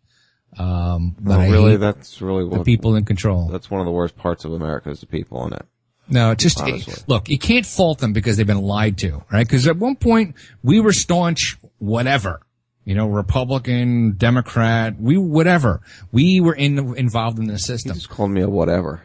Um, 0.59 1.17
but 1.19 1.37
No, 1.37 1.41
I 1.41 1.49
really, 1.49 1.71
hate 1.73 1.81
that's 1.81 2.21
really 2.21 2.45
what, 2.45 2.59
the 2.59 2.65
people 2.65 2.97
in 2.97 3.05
control. 3.05 3.49
That's 3.49 3.71
one 3.71 3.81
of 3.81 3.87
the 3.87 3.93
worst 3.93 4.17
parts 4.17 4.45
of 4.45 4.53
America 4.53 4.91
is 4.91 5.01
the 5.01 5.07
people 5.07 5.47
in 5.47 5.53
it. 5.55 5.67
No, 6.09 6.33
it's 6.33 6.43
just 6.43 6.61
Honestly. 6.61 7.03
look. 7.07 7.29
You 7.29 7.39
can't 7.39 7.65
fault 7.65 7.99
them 7.99 8.13
because 8.13 8.37
they've 8.37 8.47
been 8.47 8.61
lied 8.61 8.99
to, 8.99 9.25
right? 9.33 9.47
Because 9.47 9.67
at 9.67 9.79
one 9.79 9.97
point 9.97 10.35
we 10.63 10.79
were 10.81 10.93
staunch, 10.93 11.57
whatever, 11.79 12.41
you 12.85 12.95
know, 12.95 13.07
Republican, 13.07 14.13
Democrat, 14.17 15.01
we 15.01 15.17
whatever. 15.17 15.81
We 16.13 16.41
were 16.41 16.55
in 16.55 16.95
involved 16.97 17.39
in 17.39 17.47
the 17.47 17.59
system. 17.59 17.95
Just 17.95 18.11
called 18.11 18.31
me 18.31 18.43
a 18.43 18.49
whatever. 18.49 19.03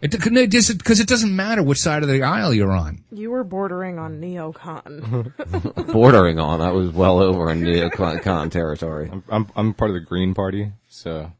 It 0.00 0.50
doesn't, 0.50 0.78
because 0.78 1.00
it 1.00 1.08
doesn't 1.08 1.34
matter 1.34 1.62
which 1.62 1.78
side 1.78 2.02
of 2.02 2.08
the 2.08 2.22
aisle 2.22 2.54
you're 2.54 2.72
on. 2.72 3.02
You 3.10 3.30
were 3.30 3.42
bordering 3.42 3.98
on 3.98 4.20
neocon. 4.20 5.32
Bordering 5.92 6.38
on, 6.38 6.60
I 6.60 6.70
was 6.70 6.90
well 6.90 7.20
over 7.20 7.50
in 7.50 7.62
neocon 7.62 8.50
territory. 8.50 9.10
I'm, 9.12 9.24
I'm 9.28 9.46
I'm 9.56 9.74
part 9.74 9.90
of 9.90 9.94
the 9.94 10.00
Green 10.00 10.34
Party, 10.34 10.72
so 10.88 11.32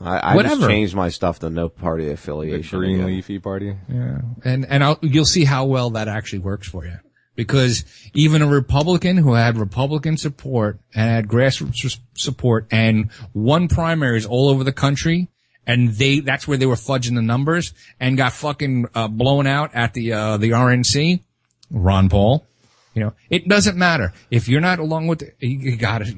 I, 0.00 0.34
I 0.34 0.42
just 0.42 0.62
changed 0.62 0.94
my 0.94 1.08
stuff 1.08 1.40
to 1.40 1.50
no 1.50 1.68
party 1.68 2.06
the 2.06 2.12
affiliation. 2.12 2.78
Green 2.78 2.96
again. 2.96 3.06
Leafy 3.06 3.38
Party. 3.38 3.76
Yeah, 3.88 4.20
and 4.44 4.64
and 4.66 4.84
I'll, 4.84 4.98
you'll 5.02 5.24
see 5.24 5.44
how 5.44 5.66
well 5.66 5.90
that 5.90 6.08
actually 6.08 6.40
works 6.40 6.68
for 6.68 6.86
you. 6.86 6.98
Because 7.34 7.84
even 8.14 8.42
a 8.42 8.48
Republican 8.48 9.16
who 9.16 9.34
had 9.34 9.56
Republican 9.56 10.16
support 10.16 10.80
and 10.92 11.08
had 11.08 11.28
grassroots 11.28 11.98
support 12.16 12.66
and 12.72 13.10
won 13.32 13.68
primaries 13.68 14.26
all 14.26 14.48
over 14.48 14.64
the 14.64 14.72
country, 14.72 15.28
and 15.68 15.90
they 15.90 16.18
that's 16.18 16.48
where 16.48 16.58
they 16.58 16.66
were 16.66 16.74
fudging 16.74 17.14
the 17.14 17.22
numbers 17.22 17.72
and 18.00 18.16
got 18.16 18.32
fucking 18.32 18.86
uh, 18.94 19.06
blown 19.06 19.46
out 19.46 19.70
at 19.74 19.94
the 19.94 20.12
uh, 20.12 20.36
the 20.38 20.50
RNC. 20.50 21.20
Ron 21.70 22.08
Paul, 22.08 22.44
you 22.94 23.02
know, 23.04 23.12
it 23.30 23.46
doesn't 23.46 23.76
matter 23.76 24.12
if 24.30 24.48
you're 24.48 24.60
not 24.62 24.80
along 24.80 25.06
with. 25.06 25.20
The, 25.20 25.32
you, 25.38 25.58
you 25.72 25.76
got 25.76 26.02
it. 26.02 26.16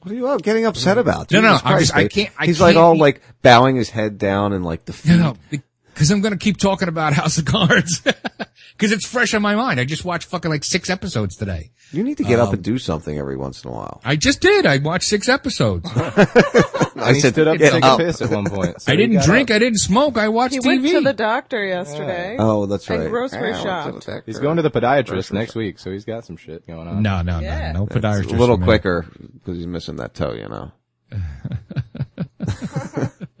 What 0.00 0.12
are 0.12 0.14
you 0.14 0.38
getting 0.38 0.64
upset 0.64 0.98
about? 0.98 1.32
No, 1.32 1.40
no, 1.40 1.48
Jesus 1.54 1.62
I'm 1.66 1.72
Christ, 1.72 1.80
just- 1.88 1.96
I 1.96 2.08
can't- 2.08 2.30
I 2.38 2.46
He's 2.46 2.60
like 2.60 2.74
can't 2.74 2.84
all 2.84 2.94
be- 2.94 3.00
like 3.00 3.22
bowing 3.42 3.74
his 3.74 3.90
head 3.90 4.18
down 4.18 4.52
and 4.52 4.64
like 4.64 4.84
defeat. 4.84 5.10
No, 5.16 5.36
no, 5.50 5.58
because 5.96 6.10
I'm 6.10 6.20
gonna 6.20 6.36
keep 6.36 6.58
talking 6.58 6.88
about 6.88 7.12
House 7.22 7.38
of 7.38 7.46
Cards 7.46 8.00
because 8.72 8.92
it's 8.92 9.06
fresh 9.06 9.32
on 9.32 9.40
my 9.40 9.54
mind. 9.56 9.80
I 9.80 9.84
just 9.86 10.04
watched 10.04 10.28
fucking 10.28 10.50
like 10.50 10.62
six 10.62 10.90
episodes 10.90 11.36
today. 11.36 11.70
You 11.90 12.02
need 12.02 12.18
to 12.18 12.24
get 12.24 12.38
up 12.38 12.48
Um, 12.48 12.54
and 12.56 12.62
do 12.64 12.76
something 12.78 13.16
every 13.18 13.36
once 13.36 13.64
in 13.64 13.70
a 13.70 13.72
while. 13.72 14.00
I 14.04 14.16
just 14.16 14.40
did. 14.42 14.66
I 14.66 14.76
watched 14.78 15.08
six 15.08 15.28
episodes. 15.28 15.88
I 15.96 17.12
he 17.14 17.20
stood 17.20 17.46
up 17.48 17.54
to 17.54 17.58
get 17.58 17.72
take 17.72 17.84
up. 17.84 17.98
a 18.00 18.04
piss 18.04 18.20
at 18.20 18.30
one 18.30 18.44
point. 18.46 18.82
so 18.82 18.92
I 18.92 18.96
didn't 18.96 19.22
drink. 19.22 19.50
up. 19.50 19.56
I 19.56 19.58
didn't 19.60 19.78
smoke. 19.78 20.18
I 20.18 20.28
watched 20.28 20.54
he 20.54 20.60
TV. 20.60 20.66
went 20.82 20.82
to 20.88 21.00
the 21.02 21.12
doctor 21.12 21.64
yesterday. 21.64 22.36
Oh, 22.38 22.66
that's 22.66 22.88
And 22.90 23.02
right. 23.02 23.10
grocery 23.10 23.50
Yeah, 23.50 23.84
I 23.84 23.90
went 23.90 24.02
shopped. 24.04 24.26
He's 24.26 24.38
going 24.38 24.56
to 24.56 24.62
the 24.62 24.70
podiatrist 24.70 25.32
next 25.32 25.54
week, 25.54 25.78
so 25.78 25.90
he's 25.92 26.04
got 26.04 26.24
some 26.26 26.36
shit 26.36 26.66
going 26.66 26.88
on. 26.88 27.02
no, 27.02 27.22
no, 27.22 27.38
Yeah. 27.40 27.72
no, 27.72 27.80
no 27.80 27.84
It's 27.86 27.94
podiatrist. 27.96 28.32
a 28.32 28.36
little 28.36 28.58
quicker 28.58 29.06
because 29.34 29.56
he's 29.56 29.66
missing 29.66 29.96
that 29.96 30.12
toe, 30.14 30.32
you 30.34 30.48
know. 30.48 30.72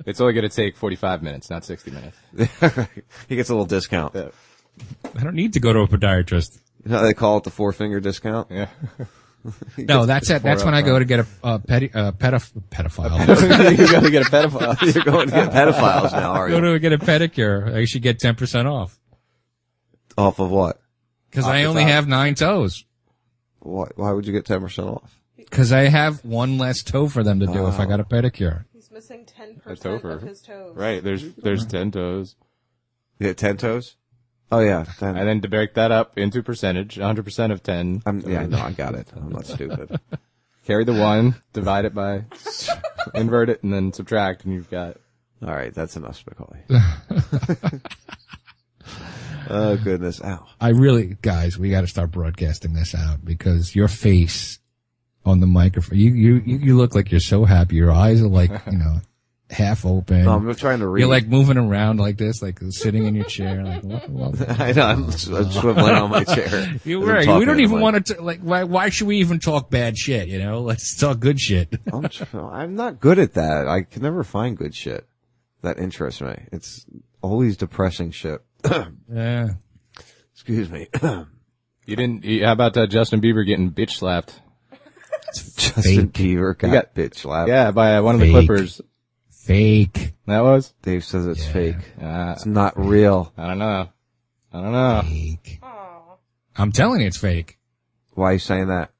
It's 0.06 0.20
only 0.20 0.32
going 0.32 0.48
to 0.48 0.54
take 0.54 0.76
45 0.76 1.22
minutes, 1.22 1.50
not 1.50 1.64
60 1.64 1.90
minutes. 1.90 2.16
he 3.28 3.36
gets 3.36 3.50
a 3.50 3.52
little 3.52 3.66
discount. 3.66 4.14
I 4.16 5.22
don't 5.22 5.34
need 5.34 5.52
to 5.54 5.60
go 5.60 5.72
to 5.72 5.80
a 5.80 5.88
podiatrist. 5.88 6.60
You 6.84 6.92
know 6.92 6.98
how 6.98 7.02
they 7.04 7.12
call 7.14 7.38
it 7.38 7.44
the 7.44 7.50
four 7.50 7.72
finger 7.72 8.00
discount? 8.00 8.48
Yeah. 8.50 8.68
No, 9.78 10.06
that's 10.06 10.28
it. 10.30 10.42
That's 10.42 10.64
when 10.64 10.74
I 10.74 10.82
go 10.82 10.98
to 10.98 11.04
get 11.04 11.20
a, 11.20 11.26
a 11.44 11.58
pedi- 11.60 11.94
uh, 11.94 12.10
pedoph- 12.10 12.52
pedophile. 12.68 13.78
you 13.78 13.86
got 13.92 14.02
to 14.02 14.10
get 14.10 14.26
a 14.26 14.30
pedophile. 14.30 14.94
You're 14.94 15.04
going 15.04 15.28
to 15.28 15.34
get 15.36 15.50
pedophiles 15.52 16.10
now, 16.10 16.32
are 16.32 16.48
go 16.48 16.60
to 16.60 16.78
get 16.80 16.92
a 16.92 16.98
pedicure. 16.98 17.72
I 17.72 17.84
should 17.84 18.02
get 18.02 18.18
ten 18.18 18.34
percent 18.34 18.66
off 18.66 18.98
Off 20.18 20.40
of 20.40 20.50
what? 20.50 20.80
because 21.30 21.46
I 21.46 21.62
only 21.62 21.82
top. 21.82 21.90
have 21.92 22.08
nine 22.08 22.34
toes. 22.34 22.84
Why, 23.60 23.86
why 23.94 24.10
would 24.10 24.26
you 24.26 24.32
get 24.32 24.44
10% 24.46 24.96
off? 24.96 25.20
Because 25.36 25.72
I 25.72 25.82
have 25.88 26.24
one 26.24 26.58
less 26.58 26.82
toe 26.82 27.08
for 27.08 27.22
them 27.22 27.40
to 27.40 27.46
do 27.46 27.66
if 27.68 27.78
I 27.80 27.86
got 27.86 28.00
a 28.00 28.04
pedicure. 28.04 28.64
He's 28.96 29.10
missing 29.10 29.26
ten 29.26 29.50
A 29.50 29.68
percent 29.68 30.02
topher. 30.02 30.14
of 30.14 30.22
his 30.22 30.40
toes. 30.40 30.74
Right, 30.74 31.04
there's 31.04 31.34
there's 31.34 31.66
mm-hmm. 31.66 31.90
10 31.90 31.90
toes. 31.90 32.36
Yeah, 33.18 33.34
10 33.34 33.58
toes? 33.58 33.96
Oh, 34.50 34.60
yeah. 34.60 34.84
10. 34.98 35.16
And 35.16 35.28
then 35.28 35.40
to 35.42 35.48
break 35.48 35.74
that 35.74 35.90
up 35.90 36.16
into 36.18 36.42
percentage, 36.42 36.96
100% 36.96 37.52
of 37.52 37.62
10. 37.62 38.02
I'm, 38.06 38.20
yeah, 38.20 38.46
no, 38.46 38.58
I 38.58 38.72
got 38.72 38.94
it. 38.94 39.08
I'm 39.14 39.30
not 39.30 39.46
stupid. 39.46 40.00
Carry 40.66 40.84
the 40.84 40.94
1, 40.94 41.34
divide 41.52 41.84
it 41.84 41.94
by, 41.94 42.24
invert 43.14 43.50
it, 43.50 43.62
and 43.62 43.72
then 43.72 43.92
subtract, 43.92 44.44
and 44.44 44.52
you've 44.52 44.70
got... 44.70 44.96
All 45.42 45.54
right, 45.54 45.72
that's 45.72 45.96
enough, 45.96 46.22
Spicoli. 46.24 46.60
oh, 49.50 49.76
goodness. 49.76 50.22
Ow. 50.22 50.46
I 50.60 50.70
really, 50.70 51.16
guys, 51.22 51.58
we 51.58 51.70
got 51.70 51.82
to 51.82 51.86
start 51.86 52.10
broadcasting 52.10 52.72
this 52.72 52.94
out 52.94 53.24
because 53.24 53.74
your 53.74 53.88
face 53.88 54.58
on 55.26 55.40
the 55.40 55.46
microphone, 55.46 55.98
you, 55.98 56.10
you, 56.10 56.42
you 56.44 56.56
you 56.58 56.76
look 56.76 56.94
like 56.94 57.10
you're 57.10 57.20
so 57.20 57.44
happy. 57.44 57.76
Your 57.76 57.92
eyes 57.92 58.22
are 58.22 58.28
like, 58.28 58.50
you 58.70 58.78
know, 58.78 59.00
half 59.50 59.86
open. 59.86 60.24
No, 60.24 60.34
I'm 60.34 60.54
trying 60.56 60.80
to 60.80 60.88
read. 60.88 61.00
You're 61.00 61.08
like 61.08 61.26
moving 61.26 61.56
around 61.56 61.98
like 61.98 62.16
this, 62.16 62.42
like 62.42 62.58
sitting 62.70 63.04
in 63.04 63.14
your 63.14 63.24
chair. 63.26 63.62
Like, 63.64 63.82
what, 63.84 64.08
what- 64.08 64.60
I 64.60 64.72
know. 64.72 64.82
I'm, 64.82 65.04
I'm 65.04 65.10
swiveling 65.10 66.02
on 66.02 66.10
my 66.10 66.24
chair. 66.34 66.74
You're 66.84 67.06
right. 67.06 67.38
We 67.38 67.44
don't 67.44 67.60
even 67.60 67.80
want 67.80 68.06
to, 68.06 68.20
like, 68.22 68.40
why, 68.40 68.64
why 68.64 68.88
should 68.88 69.06
we 69.06 69.18
even 69.18 69.38
talk 69.38 69.70
bad 69.70 69.96
shit, 69.96 70.28
you 70.28 70.38
know? 70.38 70.60
Let's 70.62 70.96
talk 70.96 71.20
good 71.20 71.38
shit. 71.40 71.74
I'm, 71.92 72.08
tr- 72.08 72.38
I'm 72.38 72.74
not 72.74 73.00
good 73.00 73.18
at 73.18 73.34
that. 73.34 73.68
I 73.68 73.82
can 73.82 74.02
never 74.02 74.24
find 74.24 74.56
good 74.56 74.74
shit 74.74 75.06
that 75.62 75.78
interests 75.78 76.20
me. 76.20 76.34
It's 76.52 76.84
always 77.22 77.56
depressing 77.56 78.10
shit. 78.10 78.40
yeah. 79.12 79.50
Excuse 80.34 80.70
me. 80.70 80.88
You 81.88 81.94
didn't... 81.94 82.24
How 82.42 82.50
about 82.50 82.76
uh, 82.76 82.88
Justin 82.88 83.20
Bieber 83.20 83.46
getting 83.46 83.70
bitch 83.70 83.92
slapped? 83.92 84.40
Justin 85.56 86.08
Bieber 86.10 86.56
got, 86.56 86.68
He 86.68 86.72
got- 86.72 86.94
bitch 86.94 87.16
slapped. 87.16 87.48
Yeah, 87.48 87.70
by 87.70 87.96
uh, 87.96 88.02
one 88.02 88.14
of 88.14 88.20
the 88.20 88.32
Fake. 88.32 88.46
Clippers. 88.46 88.80
Fake. 89.30 90.12
That 90.26 90.40
was? 90.40 90.74
Dave 90.82 91.04
says 91.04 91.26
it's 91.26 91.46
fake. 91.46 91.76
Uh, 92.02 92.32
It's 92.36 92.46
not 92.46 92.76
real. 92.76 93.32
I 93.38 93.46
don't 93.46 93.58
know. 93.58 93.88
I 94.52 94.60
don't 94.60 94.72
know. 94.72 95.02
Fake. 95.04 95.60
I'm 96.56 96.72
telling 96.72 97.00
you 97.00 97.06
it's 97.06 97.16
fake. 97.18 97.58
Why 98.14 98.30
are 98.30 98.32
you 98.34 98.38
saying 98.40 98.68
that? 98.68 98.90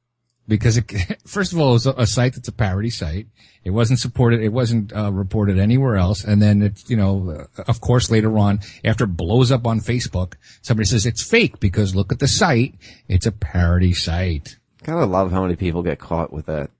Because 0.46 0.76
it, 0.76 0.92
first 1.26 1.52
of 1.52 1.58
all, 1.58 1.74
it's 1.74 1.86
a, 1.86 1.92
a 1.92 2.06
site 2.06 2.34
that's 2.34 2.46
a 2.46 2.52
parody 2.52 2.90
site. 2.90 3.26
It 3.64 3.70
wasn't 3.70 3.98
supported. 3.98 4.40
It 4.40 4.52
wasn't 4.52 4.94
uh, 4.94 5.10
reported 5.10 5.58
anywhere 5.58 5.96
else. 5.96 6.22
And 6.22 6.40
then 6.40 6.62
it's, 6.62 6.88
you 6.88 6.96
know, 6.96 7.48
uh, 7.58 7.62
of 7.66 7.80
course, 7.80 8.10
later 8.12 8.38
on, 8.38 8.60
after 8.84 9.04
it 9.04 9.16
blows 9.16 9.50
up 9.50 9.66
on 9.66 9.80
Facebook, 9.80 10.34
somebody 10.62 10.86
says 10.86 11.06
it's 11.06 11.28
fake 11.28 11.58
because 11.58 11.96
look 11.96 12.12
at 12.12 12.20
the 12.20 12.28
site. 12.28 12.76
It's 13.08 13.26
a 13.26 13.32
parody 13.32 13.94
site. 13.94 14.58
Gotta 14.86 15.04
love 15.06 15.32
how 15.32 15.42
many 15.42 15.56
people 15.56 15.82
get 15.82 15.98
caught 15.98 16.32
with 16.32 16.46
that. 16.46 16.70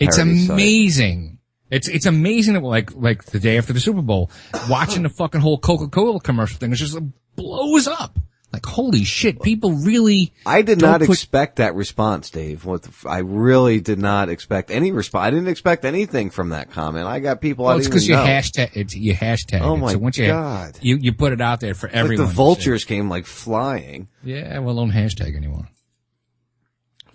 It's 0.00 0.16
parody 0.16 0.38
site. 0.38 0.54
amazing. 0.54 1.38
It's 1.70 1.88
it's 1.88 2.06
amazing 2.06 2.54
that 2.54 2.62
like 2.62 2.94
like 2.94 3.24
the 3.24 3.40
day 3.40 3.58
after 3.58 3.72
the 3.72 3.80
Super 3.80 4.00
Bowl, 4.00 4.30
watching 4.70 5.02
the 5.02 5.08
fucking 5.10 5.40
whole 5.40 5.58
Coca 5.58 5.88
Cola 5.88 6.20
commercial 6.20 6.58
thing, 6.58 6.72
it 6.72 6.76
just 6.76 6.96
blows 7.36 7.86
up. 7.86 8.18
Like 8.50 8.64
holy 8.64 9.04
shit, 9.04 9.42
people 9.42 9.72
really. 9.72 10.32
I 10.46 10.62
did 10.62 10.78
don't 10.78 11.00
put- 11.00 11.10
expect 11.10 11.56
that 11.56 11.74
response, 11.74 12.30
Dave. 12.30 12.64
What 12.64 12.84
the 12.84 13.08
I 13.08 13.18
really 13.18 13.80
did 13.80 13.98
not 13.98 14.30
expect 14.30 14.70
any 14.70 14.90
response. 14.92 15.26
I 15.26 15.30
didn't 15.30 15.48
expect 15.48 15.84
anything 15.84 16.30
from 16.30 16.48
that 16.50 16.70
comment. 16.70 17.06
I 17.06 17.20
got 17.20 17.42
people 17.42 17.66
Well, 17.66 17.74
I 17.74 17.78
it's 17.78 17.88
because 17.88 18.08
you 18.08 18.14
know. 18.14 18.24
hashtag 18.24 18.70
it's 18.74 18.94
you 18.96 19.12
hashtag. 19.14 19.60
Oh 19.60 19.74
it. 19.74 19.78
my 19.78 19.92
so 19.92 19.98
once 19.98 20.16
you, 20.16 20.28
God. 20.28 20.78
You 20.80 20.96
you 20.96 21.12
put 21.12 21.34
it 21.34 21.42
out 21.42 21.60
there 21.60 21.74
for 21.74 21.88
Like 21.88 21.96
everyone. 21.96 22.26
the 22.26 22.32
vultures 22.32 22.84
came 22.86 23.10
like 23.10 23.26
flying. 23.26 24.08
Yeah, 24.24 24.60
well, 24.60 24.76
don't 24.76 24.92
hashtag 24.92 25.36
anymore. 25.36 25.68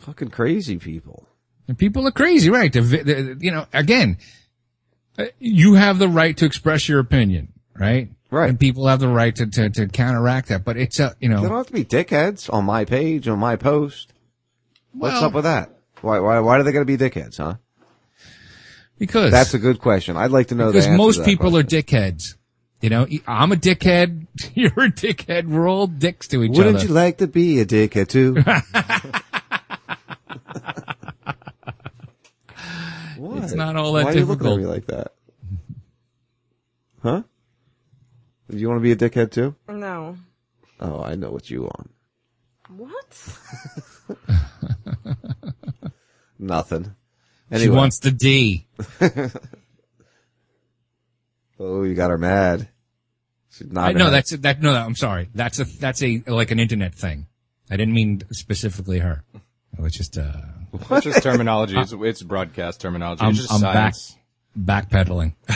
Fucking 0.04 0.30
crazy 0.30 0.78
people. 0.78 1.28
And 1.68 1.78
people 1.78 2.08
are 2.08 2.12
crazy, 2.12 2.50
right? 2.50 2.72
The, 2.72 2.82
vi- 2.82 3.04
the, 3.04 3.38
you 3.40 3.52
know, 3.52 3.66
again, 3.74 4.18
uh, 5.18 5.26
you 5.40 5.76
have 5.76 5.98
the 5.98 6.08
right 6.10 6.36
to 6.38 6.46
express 6.46 6.90
your 6.90 7.00
opinion, 7.00 7.54
right? 7.78 8.10
Right. 8.30 8.50
And 8.50 8.60
people 8.60 8.88
have 8.88 9.00
the 9.00 9.08
right 9.08 9.34
to, 9.36 9.46
to, 9.46 9.70
to 9.70 9.88
counteract 9.88 10.50
that, 10.50 10.66
but 10.66 10.76
it's 10.76 11.00
a, 11.00 11.16
you 11.20 11.30
know. 11.30 11.42
They 11.42 11.48
don't 11.48 11.58
have 11.58 11.68
to 11.68 11.74
be 11.74 11.86
dickheads 11.86 12.52
on 12.52 12.66
my 12.66 12.84
page, 12.84 13.28
on 13.28 13.40
my 13.40 13.56
post. 13.56 14.12
What's 14.92 15.14
Well- 15.16 15.26
up 15.26 15.34
with 15.34 15.44
that? 15.46 15.70
Why, 16.02 16.20
why, 16.20 16.40
why 16.42 16.58
do 16.58 16.64
they 16.64 16.74
gotta 16.74 16.84
be 16.84 16.98
dickheads, 16.98 17.38
huh? 17.38 17.56
because 19.00 19.32
That's 19.32 19.54
a 19.54 19.60
good 19.60 19.80
question. 19.80 20.18
I'd 20.18 20.32
like 20.32 20.48
to 20.48 20.56
know 20.56 20.68
because 20.68 20.90
most 20.90 21.18
to 21.20 21.24
people 21.24 21.52
question. 21.52 21.66
are 21.80 21.82
dickheads. 21.82 22.36
You 22.82 22.90
know, 22.90 23.08
I'm 23.26 23.54
a 23.54 23.56
dickhead. 23.56 24.28
You're 24.54 24.72
a 24.72 24.92
dickhead. 24.92 25.48
We're 25.48 25.70
all 25.70 25.88
dicks 25.88 26.28
to 26.30 26.44
each 26.44 26.52
other. 26.52 26.66
Wouldn't 26.66 26.84
you 26.84 26.90
like 26.90 27.20
to 27.20 27.28
be 27.28 27.62
a 27.62 27.66
dickhead 27.66 28.10
too? 28.10 28.36
what? 33.18 33.44
It's 33.44 33.54
not 33.54 33.76
all 33.76 33.94
that 33.94 34.06
Why 34.06 34.12
are 34.14 34.18
you 34.18 34.26
looking 34.26 34.48
at 34.48 34.58
me 34.58 34.66
like 34.66 34.86
that? 34.88 35.14
Huh? 37.02 37.24
Do 38.50 38.58
you 38.58 38.68
want 38.70 38.80
to 38.80 38.84
be 38.84 38.92
a 38.92 38.96
dickhead 38.96 39.32
too? 39.32 39.56
No. 39.68 40.18
Oh, 40.80 41.02
I 41.02 41.16
know 41.16 41.32
what 41.32 41.50
you 41.50 41.64
want. 41.64 41.92
What? 42.70 43.28
Nothing. 46.40 46.84
She 47.50 47.56
Anyway. 47.56 47.76
wants 47.76 48.00
the 48.00 48.12
D. 48.12 48.66
oh, 51.60 51.84
you 51.84 51.94
got 51.94 52.10
her 52.10 52.18
mad. 52.18 52.68
She's 53.52 53.72
not. 53.72 53.90
I, 53.90 53.92
no, 53.94 54.06
mad. 54.06 54.10
that's 54.12 54.32
that. 54.32 54.62
No, 54.62 54.74
I'm 54.74 54.96
sorry. 54.96 55.30
That's 55.36 55.60
a 55.60 55.66
that's 55.66 56.02
a 56.02 56.24
like 56.26 56.52
an 56.52 56.60
internet 56.60 56.96
thing. 56.96 57.28
I 57.70 57.78
didn't 57.78 57.94
mean 57.94 58.24
specifically 58.32 59.00
her. 59.00 59.24
It 59.78 59.82
was 59.82 59.94
just 59.94 60.18
uh. 60.18 60.32
It's 60.90 61.06
just 61.06 61.22
terminology. 61.22 61.78
It's, 61.78 61.94
it's 61.94 62.24
broadcast 62.24 62.82
terminology. 62.82 63.24
I'm, 63.24 63.32
it's 63.32 63.42
just 63.42 63.54
I'm 63.54 63.60
science. 63.60 64.18
back 64.56 64.90
backpedaling. 64.90 65.36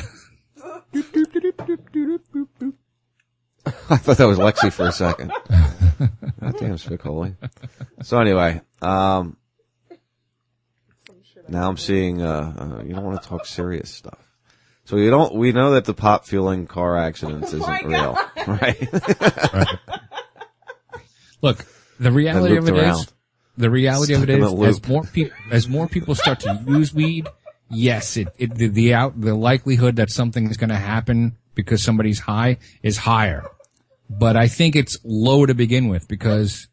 I 3.90 3.98
thought 3.98 4.18
that 4.18 4.28
was 4.28 4.38
Lexi 4.38 4.72
for 4.72 4.88
a 4.88 4.92
second. 4.92 5.32
God 5.48 6.58
damn, 6.58 6.78
Spicoli. 6.78 7.36
So 8.04 8.20
anyway, 8.20 8.62
um, 8.82 9.38
now 11.48 11.68
I'm 11.70 11.78
seeing, 11.78 12.22
uh, 12.22 12.54
uh, 12.80 12.84
you 12.84 12.94
don't 12.94 13.04
want 13.04 13.22
to 13.22 13.28
talk 13.28 13.46
serious 13.46 13.90
stuff. 13.90 14.20
So 14.86 14.96
we 14.96 15.10
don't, 15.10 15.36
we 15.36 15.52
know 15.52 15.72
that 15.72 15.86
the 15.86 15.94
pop 15.94 16.26
fueling 16.26 16.66
car 16.68 16.98
accidents 16.98 17.54
Oh 17.54 17.58
isn't 17.58 17.86
real, 17.86 18.18
right? 18.48 18.88
Look, 21.42 21.66
the 22.00 22.12
reality 22.12 22.58
of 22.58 22.68
it 22.68 22.72
looped 22.72 22.78
is, 22.78 22.84
around. 22.84 23.14
The 23.58 23.70
reality 23.70 24.14
of 24.14 24.22
Stuck 24.22 24.30
it 24.30 24.36
in 24.36 24.44
is, 24.44 24.78
as 24.78 24.88
more 24.88 25.04
people, 25.04 25.38
as 25.52 25.68
more 25.68 25.88
people 25.88 26.16
start 26.16 26.40
to 26.42 26.64
use 26.68 26.94
weed, 26.94 27.28
yes, 27.70 28.16
it, 28.16 28.28
it 28.38 28.56
the, 28.56 28.68
the 28.68 28.94
out, 28.94 29.20
the 29.20 29.34
likelihood 29.34 29.96
that 29.98 30.12
something 30.12 30.50
is 30.50 30.58
going 30.58 30.70
to 30.70 30.76
happen 30.76 31.36
because 31.56 31.84
somebody's 31.84 32.20
high 32.20 32.58
is 32.84 32.98
higher. 32.98 33.50
But 34.10 34.38
I 34.38 34.48
think 34.48 34.76
it's 34.76 34.98
low 35.04 35.46
to 35.46 35.54
begin 35.54 35.90
with 35.90 36.08
because, 36.08 36.68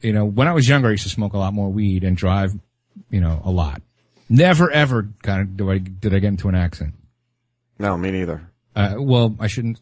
you 0.00 0.12
know, 0.12 0.24
when 0.24 0.48
I 0.48 0.52
was 0.52 0.68
younger, 0.68 0.88
I 0.88 0.92
used 0.92 1.04
to 1.04 1.08
smoke 1.08 1.32
a 1.32 1.38
lot 1.38 1.54
more 1.54 1.70
weed 1.70 2.04
and 2.04 2.16
drive, 2.16 2.52
you 3.08 3.20
know, 3.20 3.40
a 3.44 3.50
lot. 3.50 3.80
Never 4.28 4.70
ever 4.70 5.08
kind 5.22 5.42
of 5.42 5.56
did 5.56 5.68
I, 5.68 5.78
did 5.78 6.14
I 6.14 6.18
get 6.18 6.28
into 6.28 6.48
an 6.48 6.54
accident. 6.54 6.96
No, 7.78 7.96
me 7.96 8.10
neither. 8.10 8.50
Uh, 8.74 8.96
well, 8.98 9.34
I 9.40 9.46
shouldn't. 9.46 9.80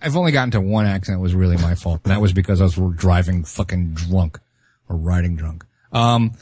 I've 0.00 0.16
only 0.16 0.30
gotten 0.30 0.52
to 0.52 0.60
one 0.60 0.86
accident 0.86 1.18
that 1.18 1.22
was 1.22 1.34
really 1.34 1.56
my 1.56 1.74
fault, 1.74 2.02
and 2.04 2.12
that 2.12 2.20
was 2.20 2.32
because 2.32 2.60
I 2.60 2.64
was 2.64 2.78
driving 2.96 3.42
fucking 3.42 3.94
drunk 3.94 4.38
or 4.88 4.96
riding 4.96 5.36
drunk. 5.36 5.64
Um, 5.92 6.32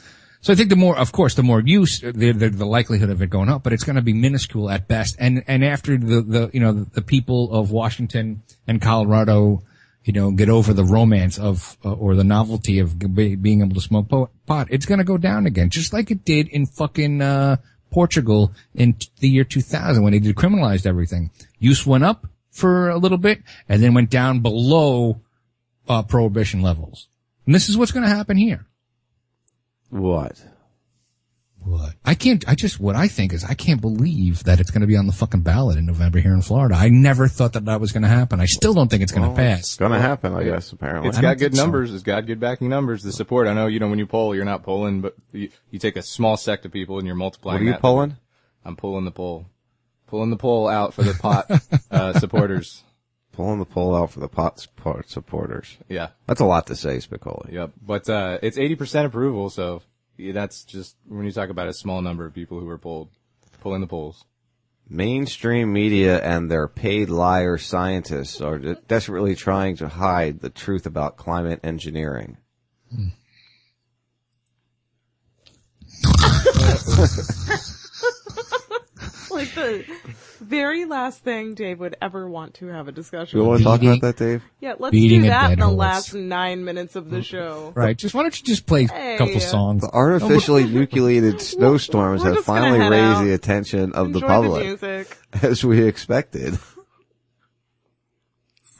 so 0.41 0.53
I 0.53 0.55
think 0.55 0.69
the 0.69 0.75
more, 0.75 0.97
of 0.97 1.11
course, 1.11 1.33
the 1.33 1.43
more 1.43 1.61
use, 1.61 1.99
the, 1.99 2.11
the, 2.11 2.49
the 2.49 2.65
likelihood 2.65 3.09
of 3.09 3.21
it 3.21 3.29
going 3.29 3.49
up, 3.49 3.63
but 3.63 3.73
it's 3.73 3.83
going 3.83 3.95
to 3.95 4.01
be 4.01 4.13
minuscule 4.13 4.69
at 4.69 4.87
best. 4.87 5.15
And, 5.19 5.43
and 5.47 5.63
after 5.65 5.97
the, 5.97 6.21
the, 6.21 6.49
you 6.53 6.59
know, 6.59 6.71
the, 6.71 6.89
the 6.91 7.01
people 7.01 7.53
of 7.53 7.71
Washington 7.71 8.43
and 8.67 8.81
Colorado, 8.81 9.63
you 10.03 10.13
know, 10.13 10.31
get 10.31 10.47
over 10.47 10.73
the 10.73 10.85
romance 10.85 11.37
of, 11.37 11.77
uh, 11.83 11.91
or 11.91 12.15
the 12.15 12.23
novelty 12.23 12.79
of 12.79 12.97
be, 13.13 13.35
being 13.35 13.61
able 13.61 13.75
to 13.75 13.81
smoke 13.81 14.07
po- 14.07 14.29
pot, 14.45 14.67
it's 14.69 14.85
going 14.85 14.99
to 14.99 15.03
go 15.03 15.17
down 15.17 15.47
again, 15.47 15.69
just 15.69 15.91
like 15.91 16.11
it 16.11 16.23
did 16.23 16.47
in 16.47 16.65
fucking, 16.65 17.21
uh, 17.21 17.57
Portugal 17.89 18.53
in 18.75 18.93
t- 18.93 19.09
the 19.19 19.29
year 19.29 19.43
2000 19.43 20.03
when 20.03 20.13
they 20.13 20.19
decriminalized 20.19 20.85
everything. 20.85 21.31
Use 21.59 21.85
went 21.85 22.03
up 22.03 22.27
for 22.51 22.89
a 22.89 22.97
little 22.97 23.17
bit 23.17 23.43
and 23.67 23.81
then 23.81 23.93
went 23.93 24.09
down 24.09 24.39
below, 24.39 25.19
uh, 25.89 26.03
prohibition 26.03 26.61
levels. 26.61 27.09
And 27.47 27.55
this 27.55 27.69
is 27.69 27.77
what's 27.77 27.93
going 27.93 28.03
to 28.03 28.13
happen 28.13 28.37
here. 28.37 28.65
What? 29.89 30.43
What? 31.63 31.95
I 32.05 32.13
can't, 32.13 32.47
I 32.47 32.55
just, 32.55 32.77
what 32.79 32.95
I 32.95 33.07
think 33.07 33.31
is 33.33 33.43
I 33.45 33.53
can't 33.53 33.79
believe 33.81 34.43
that 34.43 34.59
it's 34.59 34.69
going 34.69 34.81
to 34.81 34.87
be 34.87 34.97
on 34.97 35.07
the 35.07 35.13
fucking 35.13 35.41
ballot 35.41 35.77
in 35.77 35.85
November 35.85 36.19
here 36.19 36.33
in 36.33 36.41
Florida. 36.41 36.75
I 36.75 36.89
never 36.89 37.29
thought 37.29 37.53
that 37.53 37.65
that 37.65 37.79
was 37.79 37.93
going 37.93 38.03
to 38.03 38.09
happen. 38.09 38.41
I 38.41 38.45
still 38.45 38.73
don't 38.73 38.89
think 38.89 39.01
it's 39.01 39.13
going 39.13 39.23
to 39.23 39.29
Well, 39.29 39.37
pass. 39.37 39.59
It's 39.59 39.75
gonna 39.77 39.99
happen, 39.99 40.33
I 40.33 40.43
guess, 40.43 40.71
apparently. 40.73 41.09
It's 41.09 41.19
got 41.19 41.37
good 41.37 41.55
numbers. 41.55 41.93
It's 41.93 42.03
got 42.03 42.25
good 42.25 42.39
backing 42.39 42.69
numbers. 42.69 43.01
The 43.01 43.13
support. 43.13 43.47
I 43.47 43.53
know 43.53 43.67
you 43.67 43.79
know 43.79 43.87
when 43.87 43.99
you 43.99 44.05
poll, 44.07 44.35
you're 44.35 44.45
not 44.45 44.63
polling, 44.63 45.01
but 45.01 45.15
you, 45.31 45.49
you 45.71 45.79
take 45.79 45.95
a 45.95 46.01
small 46.01 46.35
sect 46.37 46.65
of 46.65 46.71
people 46.71 46.97
and 46.97 47.07
you're 47.07 47.15
multiplying. 47.15 47.55
What 47.55 47.61
are 47.61 47.65
you 47.65 47.71
that. 47.71 47.81
polling? 47.81 48.17
I'm 48.63 48.75
pulling 48.75 49.05
the 49.05 49.11
poll, 49.11 49.45
pulling 50.07 50.29
the 50.29 50.37
poll 50.37 50.67
out 50.67 50.93
for 50.93 51.03
the 51.03 51.13
pot 51.13 51.49
uh, 51.91 52.13
supporters. 52.19 52.83
Pulling 53.37 53.59
the 53.59 53.65
poll 53.65 53.95
out 53.95 54.09
for 54.09 54.19
the 54.19 54.27
pot 54.27 54.59
support 54.59 55.11
supporters. 55.11 55.77
Yeah. 55.87 56.07
That's 56.25 56.41
a 56.41 56.45
lot 56.45 56.65
to 56.67 56.75
say, 56.75 56.97
Spicoli. 56.97 57.53
Yep. 57.53 57.73
But 57.85 58.09
uh, 58.09 58.39
it's 58.41 58.57
80% 58.57 59.05
approval, 59.05 59.51
so 59.51 59.83
that's 60.17 60.63
just 60.63 60.95
when 61.05 61.23
you 61.23 61.31
talk 61.31 61.49
about 61.51 61.67
a 61.67 61.73
small 61.73 62.01
number 62.01 62.25
of 62.25 62.33
people 62.33 62.59
who 62.59 62.67
are 62.67 62.79
polled, 62.79 63.09
pulling 63.61 63.81
the 63.81 63.85
polls. 63.85 64.25
Mainstream 64.89 65.71
media 65.71 66.19
and 66.19 66.49
their 66.49 66.67
paid 66.67 67.11
liar 67.11 67.59
scientists 67.59 68.41
are 68.41 68.57
de- 68.57 68.73
desperately 68.87 69.35
trying 69.35 69.75
to 69.75 69.87
hide 69.87 70.39
the 70.39 70.49
truth 70.49 70.87
about 70.87 71.17
climate 71.17 71.59
engineering. 71.63 72.37
like 79.37 79.53
the 79.53 79.85
very 80.41 80.85
last 80.85 81.23
thing 81.23 81.53
Dave 81.53 81.79
would 81.79 81.95
ever 82.01 82.29
want 82.29 82.55
to 82.55 82.67
have 82.67 82.87
a 82.87 82.91
discussion. 82.91 83.39
You 83.39 83.45
want 83.45 83.59
to 83.59 83.63
talk 83.63 83.81
about 83.81 84.01
that, 84.01 84.17
Dave? 84.17 84.43
Yeah, 84.59 84.73
let's 84.79 84.91
Beating 84.91 85.21
do 85.21 85.27
that 85.29 85.51
in 85.53 85.59
the 85.59 85.65
horse. 85.65 85.77
last 85.77 86.13
nine 86.13 86.65
minutes 86.65 86.95
of 86.95 87.09
the 87.09 87.21
show. 87.23 87.71
Right. 87.75 87.97
Just 87.97 88.13
why 88.15 88.23
don't 88.23 88.37
you 88.39 88.45
just 88.45 88.65
play 88.65 88.83
a 88.85 89.17
couple 89.17 89.39
songs? 89.39 89.81
The 89.81 89.89
artificially 89.91 90.65
nucleated 90.65 91.39
snowstorms 91.53 92.23
have 92.23 92.43
finally 92.43 92.79
raised 92.79 92.93
out. 92.93 93.23
the 93.23 93.33
attention 93.33 93.93
of 93.93 94.07
Enjoy 94.07 94.13
the 94.13 94.19
the 94.19 94.27
public, 94.27 94.65
music. 94.65 95.17
as 95.41 95.63
we 95.63 95.83
expected. 95.87 96.57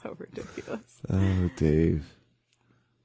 So 0.02 0.14
ridiculous. 0.18 1.00
Oh, 1.10 1.50
Dave. 1.56 2.04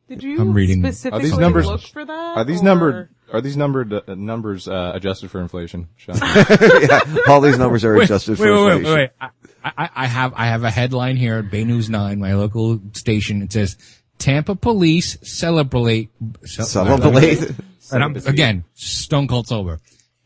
Did 0.07 0.21
you 0.23 0.39
I'm 0.39 0.53
reading- 0.53 0.85
Are 0.85 0.89
specifically 0.91 1.29
these 1.31 1.37
numbers? 1.39 1.65
look 1.65 1.81
for 1.81 2.05
that? 2.05 2.37
Are 2.37 2.43
these 2.43 2.61
or- 2.61 2.65
numbered? 2.65 3.09
Are 3.33 3.41
these 3.41 3.57
numbered 3.57 3.91
uh, 3.91 4.01
numbers 4.15 4.67
uh, 4.67 4.91
adjusted 4.93 5.31
for 5.31 5.41
inflation? 5.41 5.89
Sean? 5.95 6.15
yeah, 6.21 6.99
all 7.27 7.41
these 7.41 7.57
numbers 7.57 7.83
are 7.83 7.95
Wait, 7.95 8.03
adjusted 8.05 8.37
wait, 8.37 8.45
for 8.45 8.65
wait, 8.65 8.75
inflation. 8.77 8.83
wait, 8.83 8.93
wait. 8.93 9.11
Wait. 9.21 9.31
I, 9.65 9.71
I, 9.75 9.89
I 9.95 10.05
have 10.05 10.33
I 10.35 10.45
have 10.45 10.63
a 10.63 10.69
headline 10.69 11.17
here 11.17 11.39
at 11.39 11.49
Bay 11.49 11.63
News 11.63 11.89
Nine, 11.89 12.19
my 12.19 12.35
local 12.35 12.79
station. 12.93 13.41
It 13.41 13.51
says 13.51 13.75
Tampa 14.19 14.55
police 14.55 15.17
celebrate 15.23 16.11
Celebrate? 16.45 17.51
And 17.91 18.01
I'm, 18.01 18.15
again, 18.15 18.63
stone 18.75 19.27
cold 19.27 19.47
sober. 19.47 19.79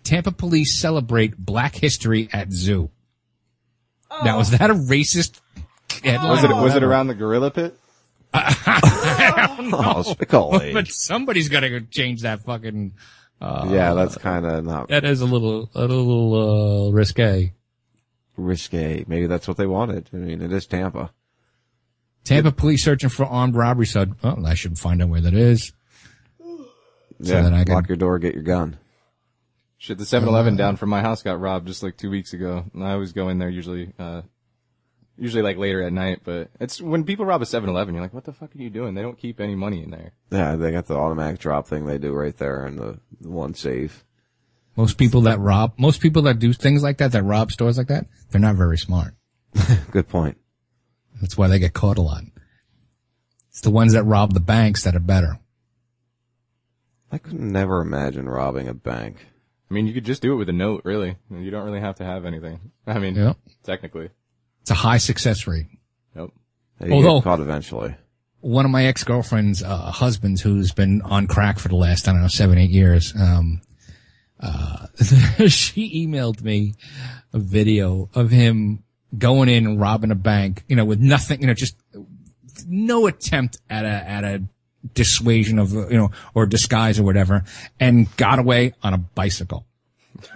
Tampa 0.04 0.32
police 0.32 0.76
celebrate 0.76 1.36
Black 1.36 1.76
History 1.76 2.30
at 2.32 2.52
zoo. 2.52 2.92
Now 4.24 4.40
is 4.40 4.52
that 4.52 4.70
a 4.70 4.74
racist 4.76 5.40
headline? 6.04 6.30
Was 6.30 6.44
it 6.44 6.50
was 6.50 6.76
it 6.76 6.84
around 6.84 7.08
the 7.08 7.16
gorilla 7.16 7.52
pit? 7.52 7.78
I 9.58 9.62
don't 9.62 9.72
know. 9.72 9.94
Oh, 9.98 10.04
Spicoli. 10.04 10.74
but 10.74 10.88
somebody's 10.88 11.50
got 11.50 11.62
to 11.62 11.82
change 11.82 12.22
that 12.22 12.44
fucking. 12.44 12.94
Uh, 13.42 13.68
yeah, 13.72 13.94
that's 13.94 14.18
kind 14.18 14.46
of 14.46 14.66
not 14.66 14.88
that 14.90 15.06
is 15.06 15.22
a 15.22 15.26
little 15.26 15.70
a 15.76 15.82
little 15.82 16.88
uh, 16.88 16.92
risque. 16.92 17.54
risque. 18.36 19.04
Maybe 19.08 19.28
that's 19.28 19.48
what 19.48 19.58
they 19.58 19.68
wanted. 19.68 20.10
I 20.14 20.18
mean, 20.18 20.42
it 20.42 20.52
is 20.52 20.66
Tampa. 20.66 21.12
Tampa 22.24 22.52
police 22.52 22.84
searching 22.84 23.10
for 23.10 23.26
armed 23.26 23.56
robbery. 23.56 23.86
So, 23.86 24.06
oh, 24.24 24.44
I 24.46 24.54
should 24.56 24.78
find 24.78 25.02
out 25.02 25.10
where 25.10 25.22
that 25.22 25.34
is. 25.34 25.72
So 26.40 27.34
yeah, 27.34 27.42
that 27.42 27.54
I 27.54 27.64
can- 27.64 27.74
lock 27.74 27.88
your 27.88 27.98
door, 27.98 28.20
get 28.20 28.34
your 28.34 28.44
gun. 28.44 28.78
Shit, 29.80 30.00
the 30.00 30.06
7-Eleven 30.06 30.56
Uh, 30.56 30.58
down 30.58 30.76
from 30.76 30.90
my 30.90 31.02
house 31.02 31.22
got 31.22 31.40
robbed 31.40 31.68
just 31.68 31.84
like 31.84 31.98
two 31.98 32.10
weeks 32.10 32.34
ago. 32.34 32.66
And 32.74 32.84
I 32.84 32.94
always 32.94 33.14
go 33.14 33.30
in 33.30 33.38
there 33.38 33.50
usually, 33.50 33.94
uh, 34.00 34.24
usually 35.18 35.42
like 35.44 35.58
later 35.58 35.84
at 35.84 35.94
night, 35.94 36.22
but 36.24 36.50
it's 36.60 36.82
when 36.82 37.04
people 37.04 37.26
rob 37.26 37.42
a 37.42 37.46
7-Eleven, 37.46 37.94
you're 37.94 38.04
like, 38.04 38.14
what 38.14 38.26
the 38.26 38.34
fuck 38.34 38.56
are 38.56 38.62
you 38.62 38.70
doing? 38.70 38.94
They 38.94 39.02
don't 39.02 39.18
keep 39.18 39.40
any 39.40 39.56
money 39.56 39.84
in 39.84 39.92
there. 39.92 40.12
Yeah, 40.32 40.56
they 40.56 40.72
got 40.72 40.86
the 40.88 40.96
automatic 40.96 41.40
drop 41.40 41.68
thing 41.68 41.86
they 41.86 41.98
do 41.98 42.14
right 42.14 42.36
there 42.38 42.66
in 42.68 42.76
the, 42.78 43.00
the 43.22 43.30
one 43.30 43.54
safe. 43.54 44.04
Most 44.76 44.98
people 44.98 45.22
that 45.22 45.40
rob, 45.40 45.74
most 45.78 46.02
people 46.02 46.22
that 46.24 46.38
do 46.40 46.54
things 46.54 46.84
like 46.84 46.98
that, 47.00 47.12
that 47.14 47.24
rob 47.24 47.52
stores 47.52 47.78
like 47.78 47.88
that, 47.88 48.06
they're 48.30 48.40
not 48.42 48.56
very 48.56 48.78
smart. 48.78 49.16
Good 49.92 50.08
point. 50.08 50.38
That's 51.20 51.36
why 51.38 51.48
they 51.48 51.58
get 51.58 51.74
caught 51.74 51.98
a 51.98 52.02
lot. 52.02 52.24
It's 53.50 53.62
the 53.62 53.72
ones 53.72 53.94
that 53.94 54.04
rob 54.04 54.34
the 54.34 54.40
banks 54.40 54.84
that 54.84 54.96
are 54.96 55.00
better. 55.00 55.40
I 57.12 57.18
could 57.18 57.40
never 57.40 57.82
imagine 57.82 58.30
robbing 58.30 58.68
a 58.68 58.74
bank. 58.74 59.26
I 59.70 59.74
mean, 59.74 59.88
you 59.88 59.94
could 59.94 60.06
just 60.06 60.22
do 60.22 60.34
it 60.34 60.36
with 60.38 60.50
a 60.50 60.54
note, 60.54 60.82
really. 60.86 61.16
You 61.32 61.50
don't 61.50 61.66
really 61.66 61.80
have 61.80 61.96
to 61.96 62.04
have 62.06 62.26
anything. 62.26 62.60
I 62.86 63.00
mean, 63.00 63.16
Yeah. 63.16 63.34
technically. 63.64 64.10
It's 64.68 64.72
a 64.74 64.76
high 64.76 64.98
success 64.98 65.48
rate. 65.48 65.68
You 66.14 66.30
Although- 66.92 67.20
get 67.20 67.24
caught 67.24 67.40
eventually. 67.40 67.96
one 68.42 68.66
of 68.66 68.72
my 68.72 68.84
ex-girlfriend's 68.88 69.64
uh, 69.64 69.92
husbands 69.92 70.42
who's 70.42 70.74
been 70.74 71.02
on 71.04 71.26
crack 71.28 71.58
for 71.58 71.70
the 71.70 71.78
last, 71.78 72.06
I 72.06 72.12
don't 72.12 72.22
know, 72.22 72.28
seven, 72.28 72.58
eight 72.58 72.70
years, 72.70 73.14
um, 73.18 73.62
uh, 74.42 74.88
she 75.48 76.06
emailed 76.06 76.42
me 76.42 76.74
a 77.32 77.40
video 77.40 78.10
of 78.14 78.30
him 78.30 78.84
going 79.18 79.48
in 79.48 79.66
and 79.66 79.80
robbing 79.80 80.12
a 80.12 80.16
bank, 80.16 80.66
you 80.68 80.76
know, 80.76 80.84
with 80.84 81.00
nothing, 81.00 81.40
you 81.40 81.48
know, 81.48 81.54
just 81.54 81.78
no 82.68 83.08
attempt 83.08 83.62
at 83.70 83.86
a, 83.86 83.88
at 83.88 84.26
a 84.26 84.44
dissuasion 84.94 85.60
of, 85.60 85.72
you 85.72 85.98
know, 85.98 86.12
or 86.36 86.46
disguise 86.46 87.00
or 87.00 87.04
whatever, 87.04 87.46
and 87.80 88.14
got 88.18 88.38
away 88.38 88.74
on 88.84 88.94
a 88.94 88.98
bicycle. 88.98 89.66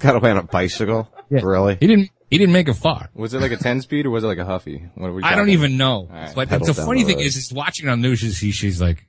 Got 0.00 0.16
away 0.16 0.32
on 0.32 0.36
a 0.38 0.42
bicycle? 0.42 1.08
Really? 1.30 1.76
He 1.80 1.86
didn't, 1.86 2.10
he 2.34 2.38
didn't 2.38 2.52
make 2.52 2.68
it 2.68 2.74
far. 2.74 3.10
Was 3.14 3.32
it 3.32 3.40
like 3.40 3.52
a 3.52 3.56
10 3.56 3.80
speed 3.82 4.06
or 4.06 4.10
was 4.10 4.24
it 4.24 4.26
like 4.26 4.38
a 4.38 4.44
Huffy? 4.44 4.88
What 4.96 5.06
are 5.06 5.12
we 5.12 5.22
I 5.22 5.36
don't 5.36 5.50
even 5.50 5.76
know. 5.76 5.98
All 5.98 6.08
right. 6.10 6.34
But 6.34 6.48
Pedal 6.48 6.66
the 6.66 6.74
funny 6.74 7.04
the 7.04 7.10
thing 7.14 7.20
is, 7.20 7.36
is 7.36 7.52
watching 7.52 7.86
it 7.86 7.92
on 7.92 8.00
the 8.00 8.08
news, 8.08 8.18
she's, 8.18 8.56
she's 8.56 8.82
like, 8.82 9.06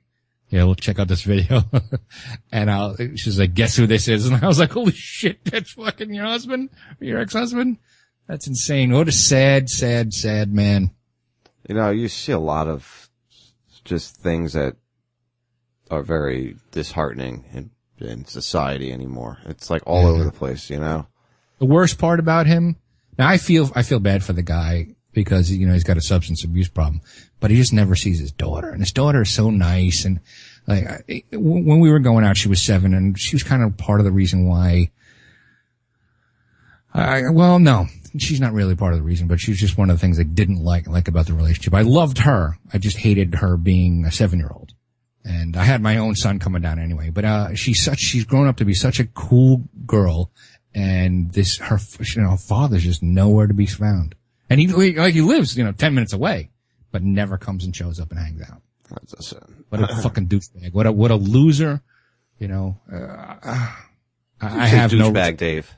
yeah, 0.48 0.62
we'll 0.62 0.76
check 0.76 1.00
out 1.00 1.08
this 1.08 1.22
video. 1.22 1.64
and 2.52 2.70
I'll, 2.70 2.94
she's 3.16 3.36
like, 3.36 3.52
guess 3.52 3.74
who 3.74 3.88
this 3.88 4.06
is? 4.06 4.28
And 4.28 4.44
I 4.44 4.46
was 4.46 4.60
like, 4.60 4.70
holy 4.70 4.92
shit, 4.92 5.44
that's 5.44 5.72
fucking 5.72 6.14
your 6.14 6.26
husband, 6.26 6.70
your 7.00 7.18
ex-husband? 7.18 7.78
That's 8.28 8.46
insane. 8.46 8.92
What 8.92 9.08
a 9.08 9.12
sad, 9.12 9.68
sad, 9.68 10.14
sad 10.14 10.52
man. 10.52 10.92
You 11.68 11.74
know, 11.74 11.90
you 11.90 12.06
see 12.06 12.30
a 12.30 12.38
lot 12.38 12.68
of 12.68 13.10
just 13.84 14.18
things 14.18 14.52
that 14.52 14.76
are 15.90 16.02
very 16.02 16.54
disheartening 16.70 17.44
in, 17.52 17.70
in 17.98 18.24
society 18.24 18.92
anymore. 18.92 19.38
It's 19.46 19.68
like 19.68 19.82
all 19.84 20.06
over 20.06 20.22
the 20.22 20.30
place, 20.30 20.70
you 20.70 20.78
know? 20.78 21.08
The 21.58 21.66
worst 21.66 21.98
part 21.98 22.20
about 22.20 22.46
him, 22.46 22.76
now 23.18 23.28
I 23.28 23.38
feel, 23.38 23.70
I 23.74 23.82
feel 23.82 24.00
bad 24.00 24.22
for 24.24 24.32
the 24.32 24.42
guy 24.42 24.88
because, 25.12 25.50
you 25.50 25.66
know, 25.66 25.72
he's 25.72 25.84
got 25.84 25.96
a 25.96 26.02
substance 26.02 26.44
abuse 26.44 26.68
problem, 26.68 27.00
but 27.40 27.50
he 27.50 27.56
just 27.56 27.72
never 27.72 27.96
sees 27.96 28.18
his 28.18 28.32
daughter. 28.32 28.70
And 28.70 28.80
his 28.80 28.92
daughter 28.92 29.22
is 29.22 29.30
so 29.30 29.50
nice. 29.50 30.04
And 30.04 30.20
like, 30.66 31.28
when 31.32 31.80
we 31.80 31.90
were 31.90 31.98
going 31.98 32.24
out, 32.24 32.36
she 32.36 32.48
was 32.48 32.60
seven 32.60 32.92
and 32.92 33.18
she 33.18 33.34
was 33.34 33.42
kind 33.42 33.62
of 33.62 33.76
part 33.76 34.00
of 34.00 34.04
the 34.04 34.12
reason 34.12 34.46
why 34.46 34.90
I, 36.96 37.28
well, 37.30 37.58
no, 37.58 37.86
she's 38.18 38.40
not 38.40 38.54
really 38.54 38.74
part 38.74 38.94
of 38.94 38.98
the 38.98 39.04
reason, 39.04 39.28
but 39.28 39.38
she's 39.38 39.60
just 39.60 39.76
one 39.76 39.90
of 39.90 39.96
the 39.96 40.00
things 40.00 40.18
I 40.18 40.22
didn't 40.22 40.64
like, 40.64 40.86
like 40.86 41.08
about 41.08 41.26
the 41.26 41.34
relationship. 41.34 41.74
I 41.74 41.82
loved 41.82 42.18
her. 42.18 42.58
I 42.72 42.78
just 42.78 42.96
hated 42.96 43.34
her 43.36 43.58
being 43.58 44.06
a 44.06 44.12
seven 44.12 44.38
year 44.38 44.50
old. 44.50 44.72
And 45.22 45.56
I 45.56 45.64
had 45.64 45.82
my 45.82 45.98
own 45.98 46.14
son 46.14 46.38
coming 46.38 46.62
down 46.62 46.78
anyway, 46.78 47.10
but, 47.10 47.24
uh, 47.24 47.54
she's 47.54 47.82
such, 47.82 47.98
she's 47.98 48.24
grown 48.24 48.46
up 48.46 48.56
to 48.58 48.64
be 48.64 48.74
such 48.74 49.00
a 49.00 49.06
cool 49.06 49.64
girl. 49.84 50.30
And 50.76 51.32
this, 51.32 51.56
her, 51.56 51.78
you 52.00 52.22
know, 52.22 52.30
her 52.32 52.36
father's 52.36 52.84
just 52.84 53.02
nowhere 53.02 53.46
to 53.46 53.54
be 53.54 53.64
found. 53.64 54.14
And 54.50 54.60
he, 54.60 54.66
like, 54.68 55.14
he 55.14 55.22
lives, 55.22 55.56
you 55.56 55.64
know, 55.64 55.72
10 55.72 55.94
minutes 55.94 56.12
away, 56.12 56.50
but 56.92 57.02
never 57.02 57.38
comes 57.38 57.64
and 57.64 57.74
shows 57.74 57.98
up 57.98 58.10
and 58.10 58.20
hangs 58.20 58.42
out. 58.42 58.60
That's 58.90 59.32
a, 59.32 59.40
What 59.70 59.82
a 59.82 60.02
fucking 60.02 60.28
douchebag. 60.28 60.74
What 60.74 60.86
a, 60.86 60.92
what 60.92 61.10
a 61.10 61.16
loser. 61.16 61.80
You 62.38 62.48
know, 62.48 62.78
uh, 62.92 63.36
I, 63.42 63.76
I 64.42 64.66
have 64.66 64.92
no, 64.92 65.10
douchebag 65.10 65.38
Dave. 65.38 65.74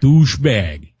douchebag. 0.00 0.92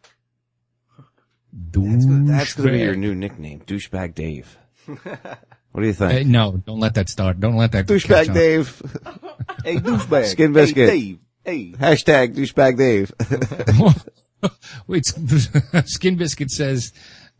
That's 1.52 2.04
gonna, 2.04 2.24
that's 2.32 2.54
gonna 2.54 2.72
be 2.72 2.80
your 2.80 2.96
new 2.96 3.14
nickname, 3.14 3.60
douchebag 3.60 4.16
Dave. 4.16 4.58
what 4.86 5.80
do 5.80 5.86
you 5.86 5.92
think? 5.92 6.10
Hey, 6.12 6.24
no, 6.24 6.56
don't 6.56 6.80
let 6.80 6.94
that 6.94 7.08
start. 7.08 7.38
Don't 7.38 7.56
let 7.56 7.70
that 7.72 7.86
douchebag. 7.86 8.34
Dave. 8.34 8.82
Hey, 9.64 9.76
douchebag. 9.76 10.24
Skin 10.26 10.52
biscuit. 10.54 10.88
Hey, 10.88 11.00
Dave. 11.00 11.18
Hey. 11.50 11.72
Hashtag 11.72 12.34
douchebag 12.36 12.76
Dave. 12.78 13.12
Wait, 14.86 15.04
Skin 15.86 16.16
Biscuit 16.16 16.48
says 16.50 16.92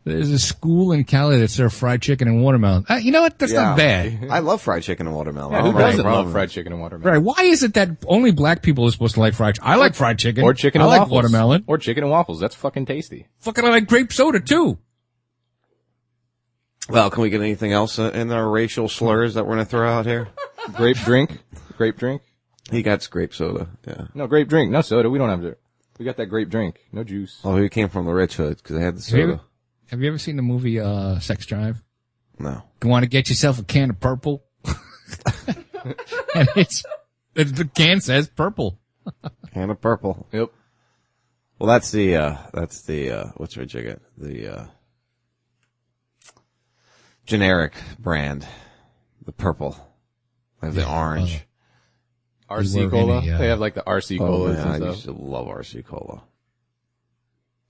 there's 0.03 0.29
a 0.29 0.37
school 0.37 0.91
in 0.91 1.05
Cali 1.05 1.39
that 1.39 1.49
serves 1.49 1.77
fried 1.77 2.01
chicken 2.01 2.27
and 2.27 2.43
watermelon. 2.43 2.85
Uh, 2.89 2.95
you 2.95 3.11
know 3.11 3.21
what? 3.21 3.39
That's 3.39 3.53
not 3.53 3.77
bad. 3.77 4.27
I 4.29 4.39
love 4.39 4.61
fried 4.61 4.83
chicken 4.83 5.07
and 5.07 5.15
watermelon. 5.15 5.53
Yeah, 5.53 5.59
I 5.59 5.61
who 5.61 5.67
don't 5.71 5.75
have 5.75 5.83
any 5.89 5.97
doesn't 5.97 6.11
love 6.11 6.31
fried 6.33 6.49
chicken 6.49 6.73
and 6.73 6.81
watermelon? 6.81 7.13
Right? 7.13 7.23
Why 7.23 7.45
is 7.45 7.63
it 7.63 7.73
that 7.75 7.89
only 8.05 8.31
black 8.31 8.61
people 8.61 8.85
are 8.85 8.91
supposed 8.91 9.13
to 9.13 9.21
like 9.21 9.33
fried? 9.33 9.55
Chicken? 9.55 9.69
I 9.69 9.75
like 9.75 9.95
fried 9.95 10.19
chicken 10.19 10.43
Or 10.43 10.53
chicken 10.53 10.81
I 10.81 10.83
and 10.83 10.89
like 10.89 10.99
waffles. 11.01 11.15
watermelon. 11.15 11.63
Or 11.67 11.77
chicken 11.77 12.03
and 12.03 12.11
waffles. 12.11 12.41
That's 12.41 12.55
fucking 12.55 12.85
tasty. 12.87 13.27
Fucking, 13.39 13.63
I 13.63 13.69
like 13.69 13.87
grape 13.87 14.11
soda 14.11 14.41
too. 14.41 14.77
Well, 16.89 17.09
can 17.09 17.21
we 17.23 17.29
get 17.29 17.39
anything 17.39 17.71
else 17.71 17.97
uh, 17.97 18.11
in 18.13 18.29
our 18.31 18.49
racial 18.49 18.89
slurs 18.89 19.35
that 19.35 19.45
we're 19.45 19.53
gonna 19.53 19.65
throw 19.65 19.89
out 19.89 20.05
here? 20.05 20.27
Grape 20.73 20.97
drink. 20.97 21.37
Grape 21.77 21.97
drink. 21.97 22.21
He 22.71 22.81
got 22.81 23.07
grape 23.09 23.33
soda. 23.33 23.67
Yeah. 23.85 24.05
No, 24.13 24.27
grape 24.27 24.47
drink. 24.47 24.71
No 24.71 24.81
soda. 24.81 25.09
We 25.09 25.17
don't 25.19 25.29
have 25.29 25.43
it. 25.43 25.59
We 25.99 26.05
got 26.05 26.17
that 26.17 26.27
grape 26.27 26.49
drink. 26.49 26.79
No 26.91 27.03
juice. 27.03 27.39
Oh, 27.43 27.57
he 27.57 27.69
came 27.69 27.89
from 27.89 28.05
the 28.05 28.13
rich 28.13 28.37
hood 28.37 28.57
because 28.57 28.75
they 28.77 28.81
had 28.83 28.97
the 28.97 29.01
Have 29.11 29.19
you, 29.19 29.23
soda. 29.25 29.33
ever, 29.33 29.41
have 29.89 30.01
you 30.01 30.07
ever 30.07 30.17
seen 30.17 30.35
the 30.37 30.41
movie 30.41 30.79
uh, 30.79 31.19
Sex 31.19 31.45
Drive? 31.45 31.83
No. 32.39 32.63
You 32.83 32.89
want 32.89 33.03
to 33.03 33.09
get 33.09 33.29
yourself 33.29 33.59
a 33.59 33.63
can 33.63 33.91
of 33.91 33.99
purple, 33.99 34.43
and 36.33 36.47
it's 36.55 36.83
the, 37.35 37.43
the 37.43 37.65
can 37.65 38.01
says 38.01 38.27
purple. 38.29 38.79
Can 39.53 39.69
of 39.69 39.79
purple. 39.81 40.27
Yep. 40.31 40.49
Well, 41.59 41.67
that's 41.67 41.91
the 41.91 42.15
uh 42.15 42.37
that's 42.53 42.81
the 42.83 43.11
uh 43.11 43.25
what's 43.37 43.55
your 43.55 43.65
jigget? 43.65 43.99
The 44.17 44.47
uh 44.47 44.65
generic 47.25 47.73
brand. 47.99 48.47
The 49.25 49.31
purple. 49.31 49.77
They 50.61 50.67
have 50.67 50.75
the 50.75 50.89
orange. 50.89 51.45
RC 52.59 52.89
cola. 52.89 53.21
a, 53.21 53.33
uh, 53.33 53.37
they 53.37 53.47
have 53.47 53.59
like 53.59 53.73
the 53.73 53.83
RC 53.83 54.19
oh 54.19 54.25
colas 54.25 54.57
man, 54.57 54.83
I 54.83 54.87
used 54.87 55.05
to 55.05 55.11
love 55.11 55.47
RC 55.47 55.85
cola. 55.85 56.23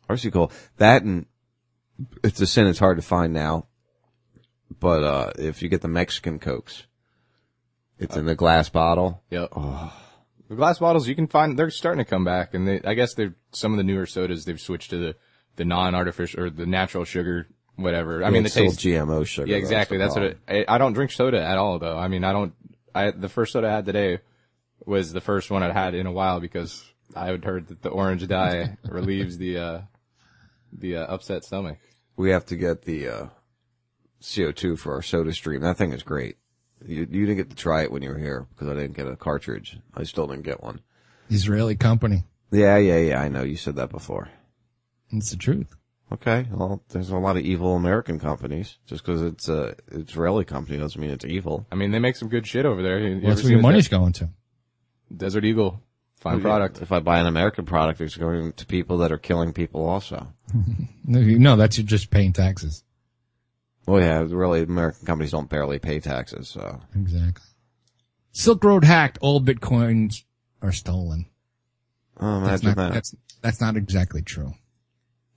RC 0.10 0.32
cola. 0.32 0.50
That 0.78 1.04
and 1.04 1.26
it's 2.24 2.40
a 2.42 2.48
sin. 2.48 2.68
It's 2.68 2.80
hard 2.80 2.98
to 2.98 3.04
find 3.04 3.34
now. 3.34 3.68
But 4.80 5.04
uh 5.04 5.32
if 5.38 5.62
you 5.62 5.70
get 5.70 5.82
the 5.82 5.88
Mexican 5.88 6.40
cokes, 6.40 6.86
it's 8.00 8.16
in 8.16 8.26
the 8.26 8.36
glass 8.36 8.70
bottle. 8.70 9.24
Yep. 9.30 9.54
The 10.50 10.56
glass 10.58 10.80
bottles 10.80 11.08
you 11.08 11.16
can 11.16 11.28
find 11.28 11.58
they're 11.58 11.70
starting 11.70 12.04
to 12.04 12.10
come 12.10 12.26
back, 12.26 12.54
and 12.54 12.68
they, 12.68 12.82
I 12.84 12.94
guess 12.94 13.14
they're 13.14 13.36
some 13.54 13.72
of 13.72 13.78
the 13.78 13.84
newer 13.84 14.06
sodas 14.06 14.44
they've 14.44 14.60
switched 14.60 14.90
to 14.90 14.98
the 14.98 15.16
the 15.56 15.66
non-artificial 15.66 16.42
or 16.42 16.50
the 16.50 16.66
natural 16.66 17.06
sugar, 17.06 17.48
whatever. 17.76 18.24
I 18.24 18.32
mean, 18.32 18.44
the 18.44 18.48
it's 18.48 18.54
still 18.54 18.66
taste. 18.66 18.80
GMO 18.80 19.26
sugar. 19.26 19.50
Yeah, 19.50 19.58
exactly. 19.58 19.98
That's 19.98 20.16
That's, 20.16 20.36
what 20.48 20.56
it, 20.56 20.68
I, 20.68 20.76
I 20.76 20.78
don't 20.78 20.94
drink 20.94 21.12
soda 21.12 21.42
at 21.42 21.58
all, 21.58 21.80
though. 21.80 21.98
I 21.98 22.08
mean, 22.08 22.24
I 22.24 22.34
don't. 22.34 22.54
I 22.94 23.12
the 23.12 23.30
first 23.30 23.54
soda 23.54 23.68
I 23.68 23.72
had 23.72 23.86
today 23.86 24.20
was 24.86 25.14
the 25.14 25.22
first 25.22 25.52
one 25.52 25.64
I'd 25.64 25.74
had 25.74 25.94
in 25.96 26.06
a 26.08 26.12
while 26.12 26.40
because 26.40 26.84
I 27.16 27.28
had 27.28 27.44
heard 27.46 27.68
that 27.68 27.82
the 27.82 27.90
orange 27.90 28.28
dye 28.28 28.78
relieves 28.86 29.38
the 29.38 29.58
uh 29.58 29.82
the 30.74 30.98
uh, 30.98 31.06
upset 31.14 31.44
stomach. 31.44 31.78
We 32.16 32.30
have 32.32 32.46
to 32.48 32.56
get 32.56 32.84
the 32.84 33.08
uh, 33.08 33.26
CO2 34.22 34.78
for 34.78 34.94
our 34.94 35.02
soda 35.02 35.34
stream. 35.34 35.62
That 35.62 35.78
thing 35.78 35.92
is 35.92 36.04
great. 36.04 36.38
You, 36.86 37.08
you 37.10 37.26
didn't 37.26 37.38
get 37.38 37.50
to 37.50 37.56
try 37.56 37.84
it 37.84 37.92
when 37.92 38.02
you 38.02 38.10
were 38.10 38.18
here 38.18 38.48
because 38.54 38.68
I 38.68 38.74
didn't 38.74 38.96
get 38.96 39.08
a 39.08 39.16
cartridge. 39.16 39.78
I 39.96 40.04
still 40.04 40.28
didn't 40.28 40.44
get 40.44 40.64
one. 40.64 40.82
Israeli 41.30 41.76
company. 41.76 42.24
Yeah, 42.52 42.78
yeah, 42.78 42.98
yeah. 42.98 43.22
I 43.22 43.30
know 43.30 43.44
you 43.44 43.56
said 43.56 43.76
that 43.76 43.90
before. 43.90 44.30
It's 45.12 45.32
the 45.32 45.38
truth. 45.38 45.76
Okay. 46.12 46.48
Well, 46.52 46.84
there's 46.90 47.10
a 47.10 47.18
lot 47.18 47.38
of 47.38 47.44
evil 47.44 47.76
American 47.76 48.20
companies. 48.20 48.78
Just 48.86 49.06
because 49.06 49.22
it's 49.22 49.48
a 49.48 49.76
Israeli 49.92 50.44
company 50.46 50.78
doesn't 50.78 51.00
mean 51.00 51.12
it's 51.12 51.26
evil. 51.26 51.66
I 51.72 51.76
mean, 51.76 51.92
they 51.92 52.00
make 52.00 52.16
some 52.18 52.28
good 52.30 52.46
shit 52.48 52.66
over 52.66 52.82
there. 52.84 53.00
You- 53.00 53.08
you 53.08 53.14
Well, 53.16 53.20
ever 53.24 53.28
that's 53.30 53.38
where 53.40 53.44
seen 53.44 53.52
your 53.52 53.60
the 53.60 53.68
money's 53.68 53.88
De- 53.90 53.98
going 53.98 54.14
to. 54.14 54.30
Desert 55.16 55.46
Eagle, 55.46 55.82
fine 56.16 56.42
product. 56.42 56.82
If 56.82 56.92
I 56.92 57.00
buy 57.00 57.20
an 57.20 57.28
American 57.28 57.66
product, 57.66 58.02
it's 58.02 58.18
going 58.18 58.54
to 58.54 58.66
people 58.66 58.98
that 59.00 59.12
are 59.12 59.18
killing 59.18 59.54
people 59.54 59.86
also. 59.88 60.28
No, 61.04 61.56
that's 61.56 61.78
you 61.78 61.84
just 61.84 62.10
paying 62.12 62.32
taxes. 62.34 62.84
Well, 63.88 64.00
yeah, 64.02 64.24
really, 64.30 64.62
American 64.62 65.06
companies 65.06 65.32
don't 65.32 65.50
barely 65.50 65.80
pay 65.80 66.00
taxes, 66.00 66.48
so. 66.48 66.80
Exactly. 66.96 67.44
Silk 68.32 68.64
Road 68.64 68.84
hacked. 68.86 69.18
All 69.22 69.42
bitcoins 69.42 70.24
are 70.62 70.72
stolen. 70.72 71.26
Oh, 72.20 72.42
That's 72.42 72.64
not, 72.64 72.76
that. 72.78 72.94
that's 72.94 73.16
that's 73.42 73.60
not 73.60 73.76
exactly 73.76 74.22
true. 74.22 74.54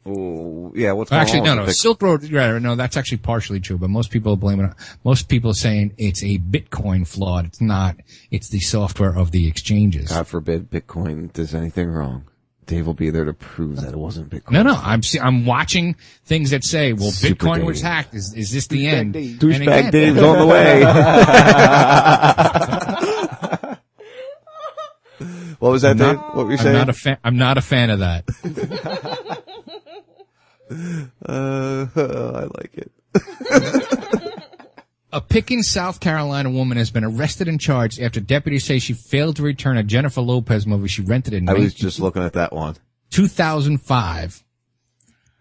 Ooh, 0.06 0.70
yeah, 0.76 0.92
what's 0.92 1.08
going 1.10 1.22
Actually, 1.22 1.40
on 1.40 1.44
no, 1.46 1.50
with 1.52 1.56
no. 1.56 1.62
the 1.62 1.66
Bit- 1.70 1.76
Silk 1.76 2.02
Road, 2.02 2.30
right, 2.30 2.60
no, 2.60 2.76
that's 2.76 2.98
actually 2.98 3.16
partially 3.18 3.58
true, 3.60 3.78
but 3.78 3.88
most 3.88 4.10
people 4.10 4.36
blame 4.36 4.60
it. 4.60 4.70
Most 5.02 5.30
people 5.30 5.52
are 5.52 5.54
saying 5.54 5.94
it's 5.96 6.22
a 6.22 6.38
Bitcoin 6.38 7.06
fraud. 7.08 7.46
It's 7.46 7.60
not. 7.62 7.96
It's 8.30 8.48
the 8.48 8.60
software 8.60 9.16
of 9.16 9.30
the 9.30 9.48
exchanges. 9.48 10.10
God 10.10 10.26
forbid 10.26 10.70
Bitcoin 10.70 11.32
does 11.32 11.54
anything 11.54 11.88
wrong. 11.88 12.24
Dave 12.66 12.86
will 12.86 12.94
be 12.94 13.10
there 13.10 13.24
to 13.26 13.32
prove 13.34 13.76
that 13.82 13.92
it 13.92 13.98
wasn't 13.98 14.30
Bitcoin. 14.30 14.52
No, 14.52 14.62
no. 14.62 14.74
I'm 14.74 15.02
see, 15.02 15.20
I'm 15.20 15.44
watching 15.46 15.96
things 16.24 16.48
that 16.50 16.64
say, 16.64 16.92
"Well, 16.94 17.10
Super 17.10 17.44
Bitcoin 17.46 17.64
was 17.66 17.80
hacked. 17.82 18.14
Is 18.14 18.32
is 18.34 18.50
this 18.52 18.66
the 18.68 18.86
end?" 18.86 19.14
And 19.16 19.38
Douchebag 19.38 19.62
again- 19.66 19.90
Dave's 19.90 20.22
on 20.22 20.38
the 20.38 20.46
way. 20.46 20.82
what 25.58 25.70
was 25.72 25.82
that, 25.82 25.90
I'm 25.92 25.96
Dave? 25.98 26.16
not- 26.16 26.36
What 26.36 26.46
were 26.46 26.52
you 26.52 26.58
saying? 26.58 26.74
I'm 26.76 26.80
not 26.80 26.88
a 26.88 26.92
fan. 26.94 27.18
I'm 27.24 27.36
not 27.36 27.58
a 27.58 27.62
fan 27.62 27.90
of 27.90 27.98
that. 28.00 28.24
Uh, 30.70 31.86
I 31.96 32.48
like 32.58 32.74
it. 32.74 32.92
A 35.12 35.20
Pickens, 35.20 35.68
South 35.68 36.00
Carolina 36.00 36.50
woman 36.50 36.76
has 36.76 36.90
been 36.90 37.04
arrested 37.04 37.46
and 37.46 37.60
charged 37.60 38.00
after 38.00 38.18
deputies 38.18 38.64
say 38.64 38.80
she 38.80 38.94
failed 38.94 39.36
to 39.36 39.44
return 39.44 39.76
a 39.76 39.84
Jennifer 39.84 40.20
Lopez 40.20 40.66
movie 40.66 40.88
she 40.88 41.02
rented 41.02 41.34
in 41.34 41.48
I 41.48 41.52
was 41.52 41.62
19 41.66 41.76
just 41.78 42.00
looking 42.00 42.24
at 42.24 42.32
that 42.32 42.52
one. 42.52 42.74
2005. 43.10 44.42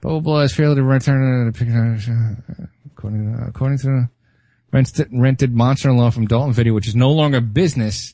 Blah, 0.02 0.12
blah, 0.12 0.20
blah, 0.20 0.42
has 0.42 0.54
failed 0.54 0.78
to 0.78 0.84
return 0.84 1.48
a 1.48 1.52
Pickens, 1.52 2.08
uh, 2.08 2.66
according, 2.86 3.34
uh, 3.34 3.46
according 3.48 3.80
to 3.80 4.10
rented, 4.72 5.10
rented 5.12 5.56
Monster-in-Law 5.56 6.12
from 6.12 6.28
Dalton 6.28 6.54
Video, 6.54 6.76
which 6.76 6.88
is 6.88 6.96
no 6.96 7.10
longer 7.12 7.42
business, 7.42 8.14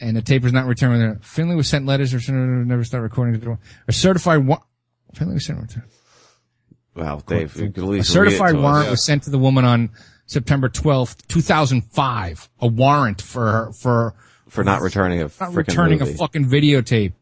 and 0.00 0.16
the 0.16 0.22
tape 0.22 0.44
is 0.44 0.52
not 0.52 0.66
returned. 0.66 1.24
Finley 1.24 1.54
was 1.54 1.68
sent 1.68 1.86
letters 1.86 2.12
or 2.12 2.32
never 2.32 2.82
start 2.82 3.04
recording. 3.04 3.58
A 3.86 3.92
certified 3.92 4.44
wa- 4.44 4.62
Finley 5.14 5.34
was 5.34 5.46
sent 5.46 5.60
return. 5.60 5.84
Wow, 6.98 7.22
Dave, 7.26 7.54
you 7.56 7.70
could 7.70 7.84
at 7.94 8.00
A 8.00 8.04
certified 8.04 8.56
warrant 8.56 8.86
us. 8.86 8.90
was 8.90 9.04
sent 9.04 9.22
to 9.24 9.30
the 9.30 9.38
woman 9.38 9.64
on 9.64 9.90
September 10.26 10.68
12th, 10.68 11.26
2005. 11.28 12.48
A 12.60 12.66
warrant 12.66 13.22
for 13.22 13.50
her, 13.52 13.72
for, 13.72 14.14
for 14.48 14.64
not 14.64 14.82
returning 14.82 15.20
a 15.20 15.24
not 15.24 15.30
freaking 15.32 15.56
returning 15.56 15.98
movie. 16.00 16.12
a 16.12 16.16
fucking 16.16 16.44
videotape. 16.46 17.12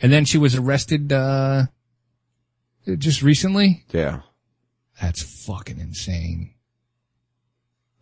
And 0.00 0.12
then 0.12 0.24
she 0.26 0.36
was 0.38 0.54
arrested, 0.54 1.12
uh, 1.12 1.64
just 2.98 3.22
recently. 3.22 3.84
Yeah. 3.92 4.20
That's 5.00 5.22
fucking 5.46 5.80
insane. 5.80 6.52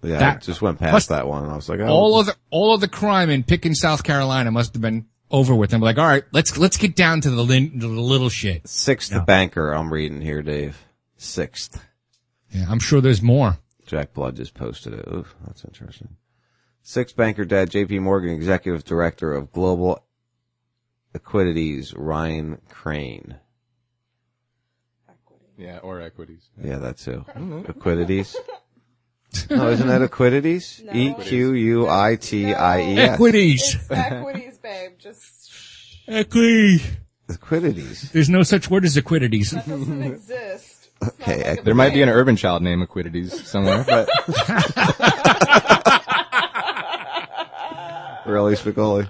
Yeah, 0.02 0.18
That- 0.18 0.36
I 0.36 0.40
just 0.40 0.60
went 0.60 0.78
past 0.78 0.90
Plus- 0.90 1.06
that 1.06 1.26
one. 1.26 1.48
I 1.48 1.56
was 1.56 1.68
like, 1.68 1.80
oh, 1.80 1.86
All 1.86 2.20
of 2.20 2.26
the, 2.26 2.36
all 2.50 2.74
of 2.74 2.80
the 2.80 2.88
crime 2.88 3.30
in 3.30 3.42
Pickens, 3.44 3.80
South 3.80 4.02
Carolina 4.04 4.50
must 4.50 4.74
have 4.74 4.82
been 4.82 5.06
over 5.30 5.54
with. 5.54 5.72
And 5.72 5.82
like, 5.82 5.96
all 5.98 6.06
right, 6.06 6.24
let's, 6.32 6.58
let's 6.58 6.76
get 6.76 6.94
down 6.94 7.20
to 7.22 7.30
the, 7.30 7.42
lin- 7.42 7.78
the 7.78 7.86
little 7.88 8.28
shit. 8.28 8.68
sixth 8.68 9.14
banker 9.26 9.72
I'm 9.72 9.92
reading 9.92 10.20
here, 10.20 10.42
Dave. 10.42 10.76
Sixth. 11.16 11.84
Yeah, 12.50 12.66
I'm 12.68 12.78
sure 12.80 13.00
there's 13.00 13.22
more. 13.22 13.58
Jack 13.86 14.14
Blood 14.14 14.36
just 14.36 14.54
posted 14.54 14.94
it. 14.94 15.06
Oof, 15.12 15.34
that's 15.46 15.64
interesting. 15.64 16.16
Sixth 16.82 17.16
banker 17.16 17.44
dead, 17.44 17.70
JP 17.70 18.00
Morgan 18.02 18.30
executive 18.30 18.84
director 18.84 19.32
of 19.32 19.52
global 19.52 20.04
equities, 21.14 21.94
Ryan 21.94 22.60
Crane. 22.68 23.36
Yeah, 25.56 25.78
or 25.78 26.00
equities. 26.00 26.48
Yeah, 26.62 26.78
that 26.78 26.98
too. 26.98 27.24
Mhm. 27.36 27.68
Equities. 27.68 28.36
No, 29.50 29.68
isn't 29.70 29.86
that 29.86 30.02
equities? 30.02 30.82
E 30.92 31.14
Q 31.14 31.52
U 31.52 31.88
I 31.88 32.16
T 32.16 32.52
I 32.52 32.80
E 32.80 32.98
S. 32.98 33.10
Equities. 33.14 33.74
It's 33.74 33.90
equities, 33.90 34.58
babe. 34.58 34.92
Just 34.98 35.52
Equity. 36.08 36.82
Equities. 37.30 38.10
There's 38.12 38.28
no 38.28 38.42
such 38.42 38.68
word 38.68 38.84
as 38.84 38.98
equities. 38.98 39.52
that 39.52 39.66
doesn't 39.66 40.02
exist. 40.02 40.73
Okay. 41.02 41.58
There 41.62 41.74
might 41.74 41.92
be 41.92 42.02
an 42.02 42.08
urban 42.08 42.36
child 42.36 42.62
named 42.62 42.82
Equidities 42.82 43.46
somewhere, 43.46 43.84
but 43.86 44.08
Really, 48.26 48.54
Spicoli? 48.54 49.06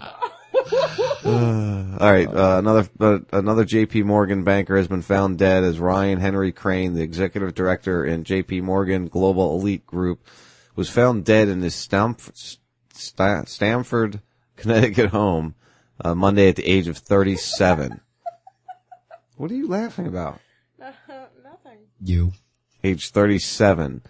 Uh, 1.24 1.96
all 2.00 2.12
right, 2.12 2.28
uh, 2.28 2.58
another 2.58 2.88
uh, 3.00 3.18
another 3.32 3.64
J.P. 3.64 4.02
Morgan 4.02 4.44
banker 4.44 4.76
has 4.76 4.88
been 4.88 5.02
found 5.02 5.38
dead 5.38 5.62
as 5.62 5.78
Ryan 5.78 6.18
Henry 6.18 6.52
Crane, 6.52 6.94
the 6.94 7.02
executive 7.02 7.54
director 7.54 8.04
in 8.04 8.24
J.P. 8.24 8.62
Morgan 8.62 9.06
Global 9.06 9.58
Elite 9.58 9.86
Group, 9.86 10.26
was 10.74 10.90
found 10.90 11.24
dead 11.24 11.48
in 11.48 11.62
his 11.62 11.74
Stamford, 11.74 12.34
Sta- 12.92 13.44
Stamford 13.44 14.20
Connecticut 14.56 15.10
home 15.10 15.54
uh, 16.04 16.14
Monday 16.14 16.48
at 16.48 16.56
the 16.56 16.66
age 16.66 16.88
of 16.88 16.98
37. 16.98 18.00
What 19.36 19.50
are 19.50 19.54
you 19.54 19.68
laughing 19.68 20.06
about? 20.06 20.40
Nothing. 22.04 22.16
You. 22.16 22.32
age 22.82 23.10
37. 23.10 24.02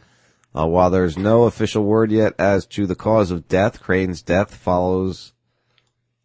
Uh, 0.57 0.67
while 0.67 0.91
there's 0.91 1.19
no 1.19 1.45
official 1.45 1.85
word 1.85 2.13
yet 2.13 2.35
as 2.39 2.65
to 2.67 2.87
the 2.87 2.95
cause 2.95 3.31
of 3.31 3.49
death, 3.49 3.83
Crane's 3.83 4.23
death 4.23 4.55
follows 4.55 5.33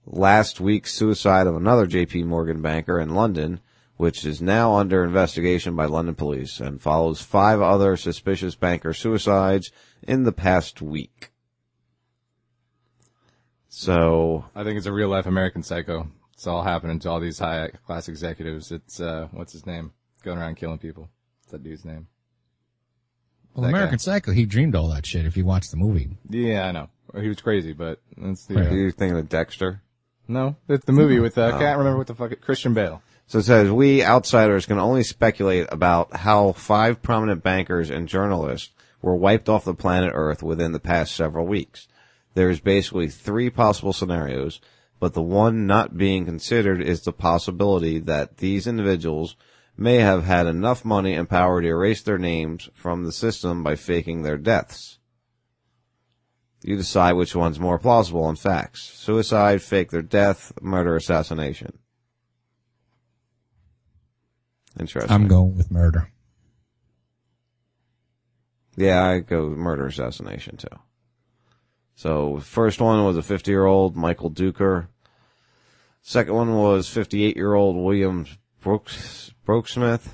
last 0.05 0.59
week's 0.59 0.93
suicide 0.93 1.47
of 1.47 1.55
another 1.55 1.87
JP 1.87 2.25
Morgan 2.25 2.61
banker 2.61 2.99
in 2.99 3.15
London, 3.15 3.59
which 3.97 4.25
is 4.25 4.41
now 4.41 4.75
under 4.75 5.03
investigation 5.03 5.75
by 5.75 5.85
London 5.85 6.15
police 6.15 6.59
and 6.59 6.81
follows 6.81 7.21
five 7.21 7.59
other 7.59 7.97
suspicious 7.97 8.55
banker 8.55 8.93
suicides 8.93 9.71
in 10.03 10.23
the 10.23 10.31
past 10.31 10.81
week. 10.81 11.31
So, 13.67 14.45
I 14.55 14.63
think 14.63 14.77
it's 14.77 14.87
a 14.87 14.91
real 14.91 15.09
life 15.09 15.25
American 15.25 15.63
Psycho. 15.63 16.07
It's 16.33 16.47
all 16.47 16.63
happening 16.63 16.99
to 16.99 17.09
all 17.09 17.19
these 17.19 17.39
high 17.39 17.69
class 17.85 18.07
executives. 18.07 18.71
It's 18.71 18.99
uh, 18.99 19.27
what's 19.31 19.53
his 19.53 19.65
name? 19.65 19.91
Going 20.23 20.37
around 20.37 20.55
killing 20.55 20.79
people. 20.79 21.09
What's 21.49 21.63
that 21.63 21.67
dude's 21.67 21.83
name? 21.83 22.05
Well, 23.55 23.63
That 23.63 23.69
American 23.69 23.95
guy. 23.95 24.01
Psycho, 24.01 24.33
he 24.33 24.45
dreamed 24.45 24.75
all 24.75 24.89
that 24.89 25.03
shit 25.07 25.25
if 25.25 25.35
you 25.35 25.45
watched 25.45 25.71
the 25.71 25.77
movie. 25.77 26.09
Yeah, 26.29 26.67
I 26.67 26.71
know. 26.71 26.89
He 27.19 27.27
was 27.27 27.41
crazy, 27.41 27.73
but 27.73 27.99
that's 28.15 28.45
the. 28.45 28.59
are 28.59 28.69
Uh, 28.69 28.71
you 28.71 28.91
thinking 28.91 29.17
of 29.17 29.27
Dexter? 29.29 29.81
no, 30.27 30.57
it's 30.67 30.85
the 30.85 30.91
movie 30.91 31.19
with 31.19 31.39
uh, 31.39 31.45
I 31.45 31.51
Oh. 31.53 31.57
can't 31.57 31.79
remember 31.79 31.97
what 31.97 32.05
the 32.05 32.13
fuck 32.13 32.31
it, 32.31 32.41
Christian 32.41 32.75
Bale. 32.75 33.01
So 33.25 33.39
it 33.39 33.45
says, 33.45 33.71
we 33.71 34.03
outsiders 34.03 34.67
can 34.67 34.77
only 34.77 35.01
speculate 35.01 35.65
about 35.71 36.17
how 36.17 36.51
five 36.51 37.01
prominent 37.01 37.41
bankers 37.41 37.89
and 37.89 38.07
journalists 38.07 38.69
were 39.01 39.15
wiped 39.15 39.49
off 39.49 39.65
the 39.65 39.73
planet 39.73 40.11
Earth 40.13 40.43
within 40.43 40.71
the 40.71 40.79
past 40.79 41.15
several 41.15 41.47
weeks. 41.47 41.87
There's 42.35 42.59
basically 42.59 43.07
three 43.07 43.49
possible 43.49 43.91
scenarios, 43.93 44.61
but 44.99 45.15
the 45.15 45.23
one 45.23 45.65
not 45.65 45.97
being 45.97 46.25
considered 46.25 46.79
is 46.79 47.01
the 47.01 47.11
possibility 47.13 47.97
that 47.97 48.37
these 48.37 48.67
individuals 48.67 49.35
may 49.79 49.95
have 49.95 50.25
had 50.25 50.45
enough 50.45 50.83
money 50.83 51.13
and 51.13 51.29
power 51.29 51.61
to 51.61 51.67
erase 51.67 52.01
their 52.01 52.17
names 52.17 52.69
from 52.73 53.05
the 53.05 53.13
system 53.13 53.63
by 53.63 53.75
faking 53.75 54.21
their 54.21 54.37
deaths. 54.37 54.99
You 56.61 56.75
decide 56.75 57.13
which 57.13 57.33
one's 57.33 57.61
more 57.61 57.79
plausible 57.79 58.29
in 58.29 58.35
facts. 58.35 58.81
Suicide, 58.81 59.61
fake 59.61 59.91
their 59.91 60.01
death, 60.01 60.51
murder, 60.61 60.97
assassination. 60.97 61.79
Interesting. 64.77 65.11
I'm 65.11 65.29
going 65.29 65.55
with 65.55 65.71
murder. 65.71 66.11
Yeah, 68.75 69.05
I 69.05 69.19
go 69.19 69.49
murder 69.49 69.87
assassination 69.87 70.57
too. 70.57 70.67
So 71.95 72.39
first 72.39 72.81
one 72.81 73.05
was 73.05 73.15
a 73.15 73.21
50 73.21 73.49
year 73.49 73.65
old 73.65 73.95
Michael 73.95 74.31
Dueker. 74.31 74.87
Second 76.01 76.33
one 76.33 76.53
was 76.53 76.89
58 76.89 77.37
year 77.37 77.53
old 77.53 77.77
William 77.77 78.25
Brooks, 78.61 79.31
Broeksmit. 79.47 80.05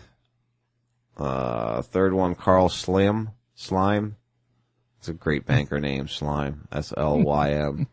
Uh, 1.17 1.81
third 1.81 2.13
one 2.13 2.35
Carl 2.35 2.69
Slym, 2.69 3.31
Slime. 3.55 4.17
It's 4.99 5.09
a 5.09 5.13
great 5.13 5.45
banker 5.45 5.79
name, 5.79 6.07
Slime. 6.07 6.67
S-L-Y-M. 6.71 7.87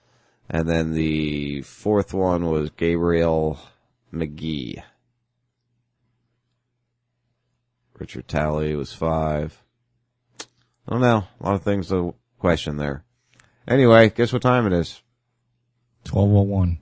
and 0.50 0.68
then 0.68 0.92
the 0.92 1.62
fourth 1.62 2.14
one 2.14 2.46
was 2.46 2.70
Gabriel 2.70 3.58
Magee. 4.10 4.82
Richard 7.98 8.28
Talley 8.28 8.76
was 8.76 8.92
five. 8.92 9.60
I 10.40 10.92
don't 10.92 11.00
know. 11.00 11.24
A 11.40 11.44
lot 11.44 11.54
of 11.54 11.62
things 11.62 11.88
to 11.88 12.14
question 12.38 12.76
there. 12.76 13.04
Anyway, 13.66 14.10
guess 14.10 14.32
what 14.32 14.40
time 14.40 14.66
it 14.66 14.72
is? 14.72 15.02
1201. 16.10 16.78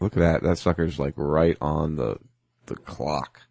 Look 0.00 0.16
at 0.16 0.20
that. 0.20 0.42
That 0.42 0.58
sucker's 0.58 0.98
like 0.98 1.14
right 1.16 1.56
on 1.60 1.96
the 1.96 2.16
the 2.66 2.76
clock. 2.76 3.42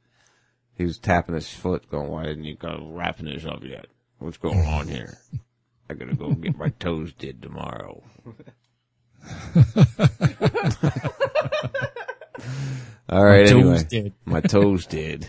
He 0.78 0.84
was 0.86 0.98
tapping 0.98 1.36
his 1.36 1.50
foot 1.50 1.90
going, 1.90 2.10
why 2.10 2.24
didn't 2.24 2.46
you 2.46 2.56
go 2.56 2.88
wrapping 2.92 3.26
this 3.26 3.46
up 3.46 3.64
yet? 3.64 3.86
What's 4.20 4.38
going 4.38 4.66
on 4.66 4.88
here? 4.88 5.18
I 5.90 5.94
gotta 5.94 6.16
go 6.16 6.32
get 6.32 6.58
my 6.58 6.70
toes 6.70 7.14
did 7.14 7.42
tomorrow. 7.42 8.02
All 13.10 13.26
right, 13.26 13.44
My 13.46 13.50
toes 13.52 13.54
anyway. 13.54 13.84
did. 13.90 14.14
My 14.26 14.42
toes 14.42 14.86
did. 14.86 15.28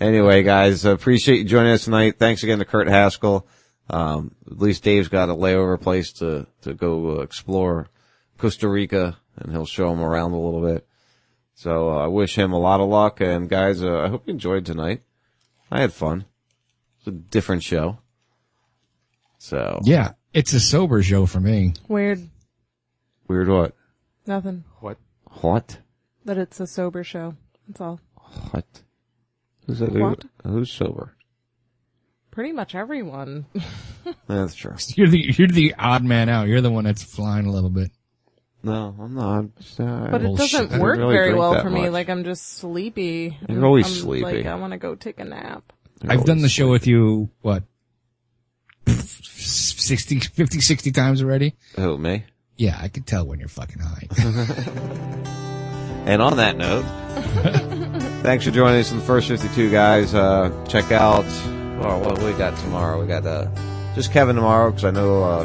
Anyway, 0.00 0.42
guys, 0.42 0.84
appreciate 0.84 1.38
you 1.38 1.44
joining 1.44 1.72
us 1.72 1.84
tonight. 1.84 2.18
Thanks 2.18 2.42
again 2.42 2.58
to 2.58 2.64
Kurt 2.64 2.86
Haskell. 2.88 3.46
Um, 3.88 4.34
at 4.46 4.58
least 4.58 4.84
Dave's 4.84 5.08
got 5.08 5.28
a 5.28 5.34
layover 5.34 5.80
place 5.80 6.12
to, 6.14 6.46
to 6.62 6.74
go 6.74 7.18
uh, 7.18 7.22
explore 7.22 7.88
Costa 8.38 8.68
Rica 8.68 9.18
and 9.36 9.50
he'll 9.52 9.66
show 9.66 9.90
him 9.92 10.00
around 10.00 10.32
a 10.32 10.40
little 10.40 10.62
bit. 10.62 10.86
So 11.60 11.90
uh, 11.90 12.04
I 12.04 12.06
wish 12.06 12.38
him 12.38 12.52
a 12.54 12.58
lot 12.58 12.80
of 12.80 12.88
luck. 12.88 13.20
And 13.20 13.46
guys, 13.46 13.82
uh, 13.82 13.98
I 14.00 14.08
hope 14.08 14.22
you 14.26 14.32
enjoyed 14.32 14.64
tonight. 14.64 15.02
I 15.70 15.82
had 15.82 15.92
fun. 15.92 16.24
It's 16.98 17.06
a 17.06 17.10
different 17.10 17.62
show. 17.62 17.98
So 19.36 19.78
Yeah, 19.84 20.12
it's 20.32 20.54
a 20.54 20.60
sober 20.60 21.02
show 21.02 21.26
for 21.26 21.38
me. 21.38 21.74
Weird. 21.86 22.26
weird. 23.28 23.48
What? 23.48 23.74
Nothing. 24.26 24.64
What? 24.78 24.96
What? 25.42 25.76
That 26.24 26.38
it's 26.38 26.60
a 26.60 26.66
sober 26.66 27.04
show. 27.04 27.34
That's 27.68 27.82
all. 27.82 28.00
What? 28.52 28.64
Who's 29.66 29.80
that? 29.80 29.90
who- 29.92 30.00
What? 30.00 30.24
who's 30.42 30.70
sober? 30.72 31.14
Pretty 32.30 32.52
much 32.52 32.74
everyone. 32.74 33.44
That's 34.26 34.54
true. 34.54 34.76
You're 34.96 35.08
the 35.08 35.34
you're 35.36 35.48
the 35.48 35.74
odd 35.78 36.04
man 36.04 36.30
out. 36.30 36.48
You're 36.48 36.62
the 36.62 36.70
one 36.70 36.84
that's 36.84 37.02
flying 37.02 37.44
a 37.44 37.50
little 37.50 37.68
bit. 37.68 37.90
No, 38.62 38.94
I'm 39.00 39.14
not. 39.14 39.44
Uh, 39.78 40.10
But 40.10 40.22
it 40.22 40.36
doesn't 40.36 40.72
I 40.72 40.78
work 40.78 40.98
really 40.98 41.14
very 41.14 41.28
drink 41.28 41.38
well 41.38 41.52
that 41.54 41.62
for 41.62 41.70
me. 41.70 41.82
much. 41.82 41.92
Like 41.92 42.08
I'm 42.10 42.24
just 42.24 42.58
sleepy. 42.58 43.38
You're 43.48 43.58
I'm- 43.58 43.64
always 43.64 43.86
I'm, 43.86 43.92
sleepy. 43.92 44.24
Like 44.24 44.46
I 44.46 44.54
want 44.56 44.72
to 44.72 44.78
go 44.78 44.94
take 44.94 45.18
a 45.20 45.24
nap. 45.24 45.72
I've 46.06 46.24
done 46.24 46.38
the 46.40 46.48
show 46.48 46.70
with 46.70 46.86
you, 46.86 47.30
what, 47.42 47.62
60, 48.86 50.20
50, 50.20 50.60
60 50.60 50.92
times 50.92 51.22
already? 51.22 51.56
Who, 51.76 51.98
me? 51.98 52.24
Yeah, 52.56 52.78
I 52.80 52.88
can 52.88 53.02
tell 53.02 53.26
when 53.26 53.38
you're 53.38 53.48
fucking 53.48 53.80
high. 53.80 54.06
And 56.06 56.22
on 56.22 56.38
that 56.38 56.56
note, 56.56 56.82
thanks 58.22 58.46
for 58.46 58.50
joining 58.50 58.80
us 58.80 58.90
in 58.90 58.98
the 58.98 59.04
first 59.04 59.28
52, 59.28 59.70
guys. 59.70 60.14
Uh, 60.14 60.50
check 60.66 60.90
out, 60.90 61.24
well, 61.78 62.00
what 62.00 62.18
we 62.22 62.32
got 62.32 62.56
tomorrow? 62.58 62.98
We 63.00 63.06
got, 63.06 63.26
uh, 63.26 63.48
just 63.94 64.10
Kevin 64.10 64.34
tomorrow, 64.34 64.70
because 64.70 64.86
I 64.86 64.92
know, 64.92 65.22
uh, 65.22 65.44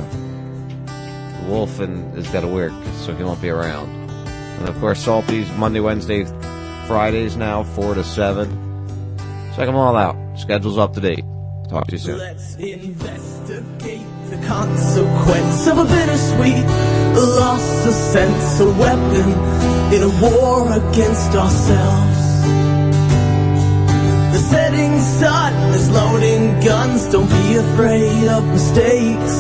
Wolf 1.48 1.80
and 1.80 2.14
has 2.16 2.28
got 2.30 2.42
to 2.42 2.48
work, 2.48 2.74
so 3.02 3.16
he 3.16 3.24
won't 3.24 3.42
be 3.42 3.50
around. 3.50 3.90
And 4.60 4.70
of 4.70 4.80
course, 4.80 5.00
Salty's 5.04 5.50
Monday, 5.54 5.80
Wednesday, 5.80 6.26
Fridays 6.88 7.36
now, 7.36 7.64
4 7.64 7.96
to 7.96 8.04
7. 8.04 8.50
Check 9.56 9.68
them 9.68 9.76
all 9.76 9.96
out. 9.96 10.16
Schedule's 10.38 10.78
up 10.78 10.94
to 10.94 11.02
date. 11.02 11.24
Talk 11.70 11.88
to 11.88 11.94
you 11.94 11.98
soon. 11.98 12.18
Let's 12.20 12.56
investigate 12.56 14.06
the 14.30 14.38
consequence 14.48 15.68
of 15.68 15.78
a 15.78 15.86
bittersweet 15.86 16.66
loss 17.16 17.76
sense, 18.12 18.60
a 18.60 18.66
weapon 18.80 19.30
in 19.94 20.04
a 20.04 20.10
war 20.22 20.72
against 20.72 21.36
ourselves. 21.36 22.15
The 24.36 24.42
setting 24.42 25.00
sun 25.00 25.54
is 25.72 25.90
loading 25.90 26.60
guns. 26.60 27.08
Don't 27.08 27.30
be 27.30 27.56
afraid 27.56 28.28
of 28.28 28.44
mistakes, 28.46 29.36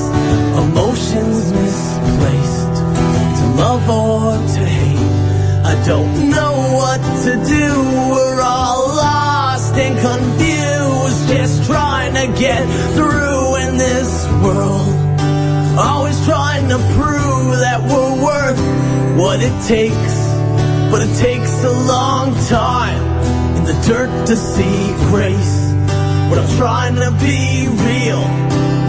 emotions 0.63 1.51
misplaced. 1.51 2.75
To 3.39 3.45
love 3.59 3.89
or 3.89 4.37
to 4.55 4.63
hate, 4.63 5.11
I 5.65 5.75
don't 5.85 6.29
know 6.29 6.53
what 6.79 7.01
to 7.25 7.33
do. 7.43 7.67
We're 8.13 8.41
all 8.41 8.87
lost 8.95 9.75
and 9.75 9.99
confused, 9.99 11.27
just 11.27 11.65
trying 11.65 12.13
to 12.13 12.27
get 12.39 12.63
through 12.95 13.55
in 13.67 13.75
this 13.75 14.25
world. 14.41 14.95
Always 15.77 16.23
trying 16.23 16.69
to 16.69 16.77
prove 16.95 17.51
that 17.67 17.81
we're 17.83 18.15
worth 18.23 19.19
what 19.19 19.41
it 19.41 19.55
takes. 19.67 20.15
But 20.89 21.01
it 21.01 21.13
takes 21.17 21.65
a 21.65 21.71
long 21.85 22.33
time 22.47 23.04
dirt 23.85 24.25
to 24.25 24.35
see 24.35 24.87
grace. 25.09 25.71
When 26.29 26.39
I'm 26.39 26.57
trying 26.57 26.95
to 26.95 27.11
be 27.21 27.67
real, 27.69 28.23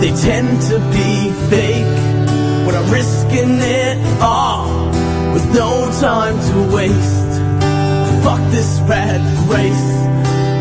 they 0.00 0.12
tend 0.28 0.62
to 0.70 0.78
be 0.96 1.30
fake. 1.50 1.96
When 2.66 2.74
I'm 2.74 2.90
risking 2.90 3.58
it 3.60 3.98
all 4.22 4.90
with 5.34 5.46
no 5.54 5.90
time 6.00 6.36
to 6.50 6.74
waste. 6.74 7.32
Fuck 8.24 8.40
this 8.50 8.80
rat 8.88 9.20
race. 9.52 9.88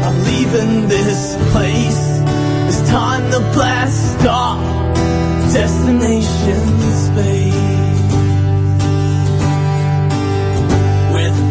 I'm 0.05 0.17
leaving 0.25 0.89
this 0.89 1.37
place. 1.51 2.03
It's 2.67 2.89
time 2.89 3.23
to 3.31 3.39
blast 3.55 4.25
off. 4.27 4.59
Destination 5.53 6.84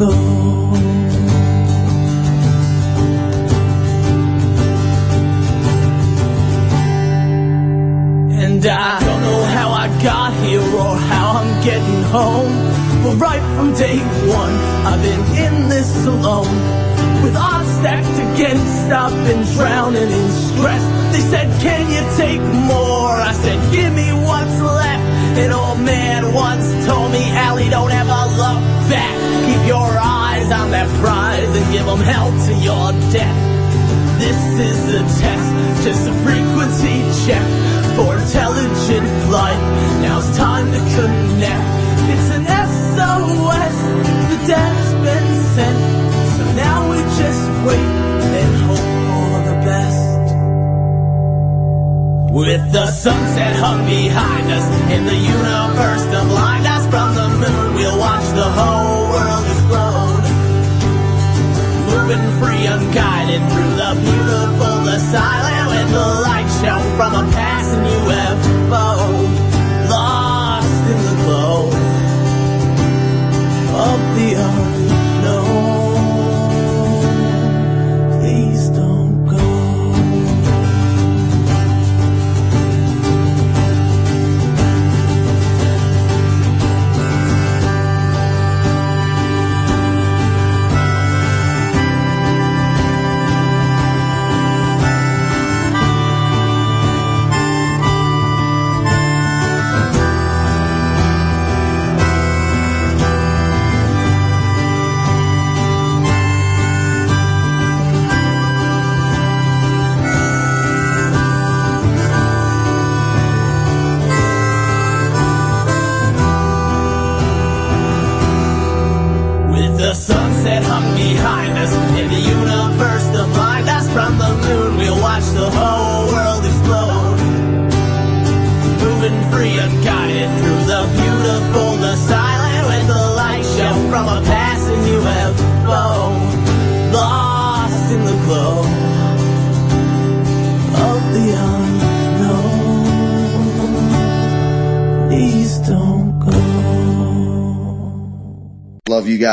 go. 0.00 0.10
And 8.32 8.64
I 8.64 9.00
don't 9.00 9.20
know 9.20 9.42
how 9.56 9.70
I 9.70 9.86
got 10.02 10.32
here 10.44 10.60
or 10.60 10.96
how 10.96 11.26
I'm 11.40 11.52
getting 11.62 12.02
home. 12.16 12.54
But 13.04 13.14
right 13.26 13.44
from 13.56 13.74
day 13.74 13.98
one, 14.40 14.54
I've 14.88 15.02
been 15.02 15.24
in 15.44 15.68
this 15.68 16.06
alone. 16.06 16.56
With 17.22 17.36
odds 17.36 17.68
stacked 17.78 18.18
against, 18.28 18.90
I've 18.90 19.12
been 19.28 19.44
drowning 19.54 20.10
in 20.18 20.28
stress. 20.48 20.84
They 21.12 21.24
said, 21.32 21.48
Can 21.60 21.84
you 21.94 22.02
take 22.16 22.40
more? 22.72 23.12
I 23.12 23.32
said, 23.34 23.58
Give 23.70 23.92
me 23.92 24.08
what's 24.14 24.60
left. 24.60 25.04
An 25.44 25.52
old 25.52 25.80
man 25.80 26.32
once 26.32 26.66
told 26.86 27.12
me, 27.12 27.22
Allie, 27.32 27.68
don't 27.68 27.92
ever 27.92 28.20
look 28.40 28.79
back. 28.90 29.14
Keep 29.46 29.68
your 29.68 29.90
eyes 29.96 30.50
on 30.50 30.70
that 30.74 30.90
prize 31.00 31.48
and 31.48 31.66
give 31.72 31.86
them 31.86 32.02
hell 32.02 32.30
to 32.46 32.52
your 32.58 32.90
death. 33.14 33.38
This 34.18 34.40
is 34.58 34.80
a 34.98 35.02
test, 35.22 35.48
just 35.86 36.02
a 36.10 36.14
frequency 36.26 37.00
check 37.24 37.46
for 37.96 38.18
intelligent 38.18 39.08
life. 39.30 39.62
Now 40.02 40.18
it's 40.18 40.36
time 40.36 40.66
to 40.74 40.80
connect. 40.98 41.68
It's 42.12 42.28
an 42.36 42.44
SOS, 42.44 43.76
the 44.30 44.38
dad's 44.50 44.92
been 45.06 45.28
sent. 45.54 45.78
So 46.36 46.44
now 46.58 46.90
we 46.90 46.98
just 47.22 47.42
wait 47.64 47.90
and 48.40 48.52
hope 48.66 48.89
With 52.30 52.70
the 52.70 52.86
sunset 52.86 53.56
hung 53.56 53.84
behind 53.86 54.52
us 54.52 54.62
and 54.94 55.02
the 55.08 55.16
universe 55.16 56.04
to 56.14 56.20
blind 56.30 56.64
us 56.64 56.86
from 56.86 57.16
the 57.16 57.28
moon, 57.42 57.74
we'll 57.74 57.98
watch 57.98 58.22
the 58.38 58.46
whole 58.46 59.10
world 59.10 59.44
explode. 59.50 60.22
Moving 61.90 62.26
free, 62.38 62.66
unguided 62.70 63.42
through 63.50 63.74
the 63.74 63.92
beautiful, 63.98 64.74
the 64.86 64.98
silent, 65.10 65.66
with 65.74 65.90
the 65.90 66.06
light 66.22 66.46
show 66.62 66.78
from 66.94 67.14
a 67.18 67.24
passing 67.32 67.82
UFO. 67.98 68.86
Lost 69.90 70.82
in 70.86 70.98
the 71.02 71.16
glow 71.24 71.66
of 73.74 73.98
the 74.14 74.34
unknown. 74.34 74.99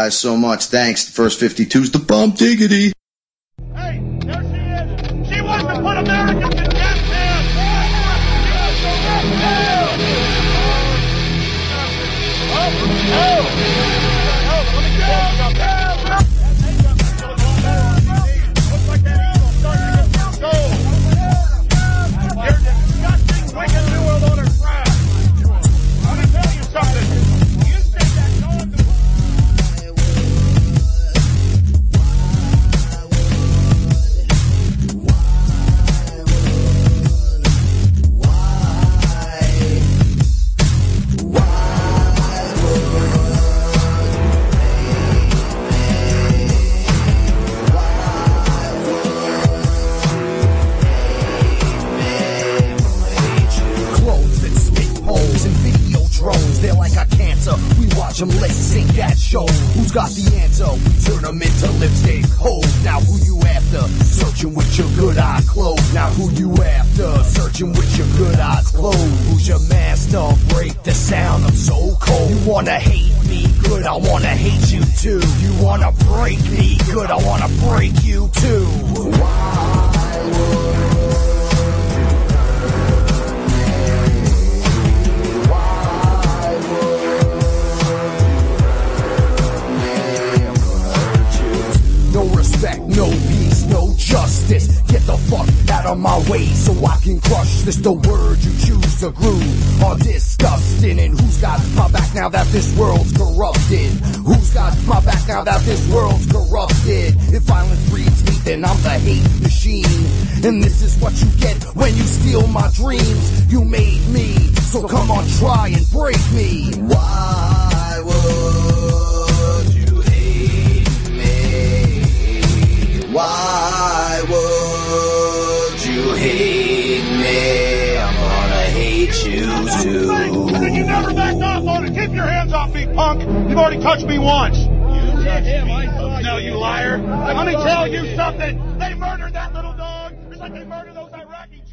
guys 0.08 0.18
so 0.18 0.38
much. 0.38 0.68
Thanks. 0.68 1.06
The 1.06 1.12
first 1.12 1.40
52 1.40 1.82
is 1.82 1.92
the 1.92 2.00
bump 2.00 2.38
diggity. 2.38 2.94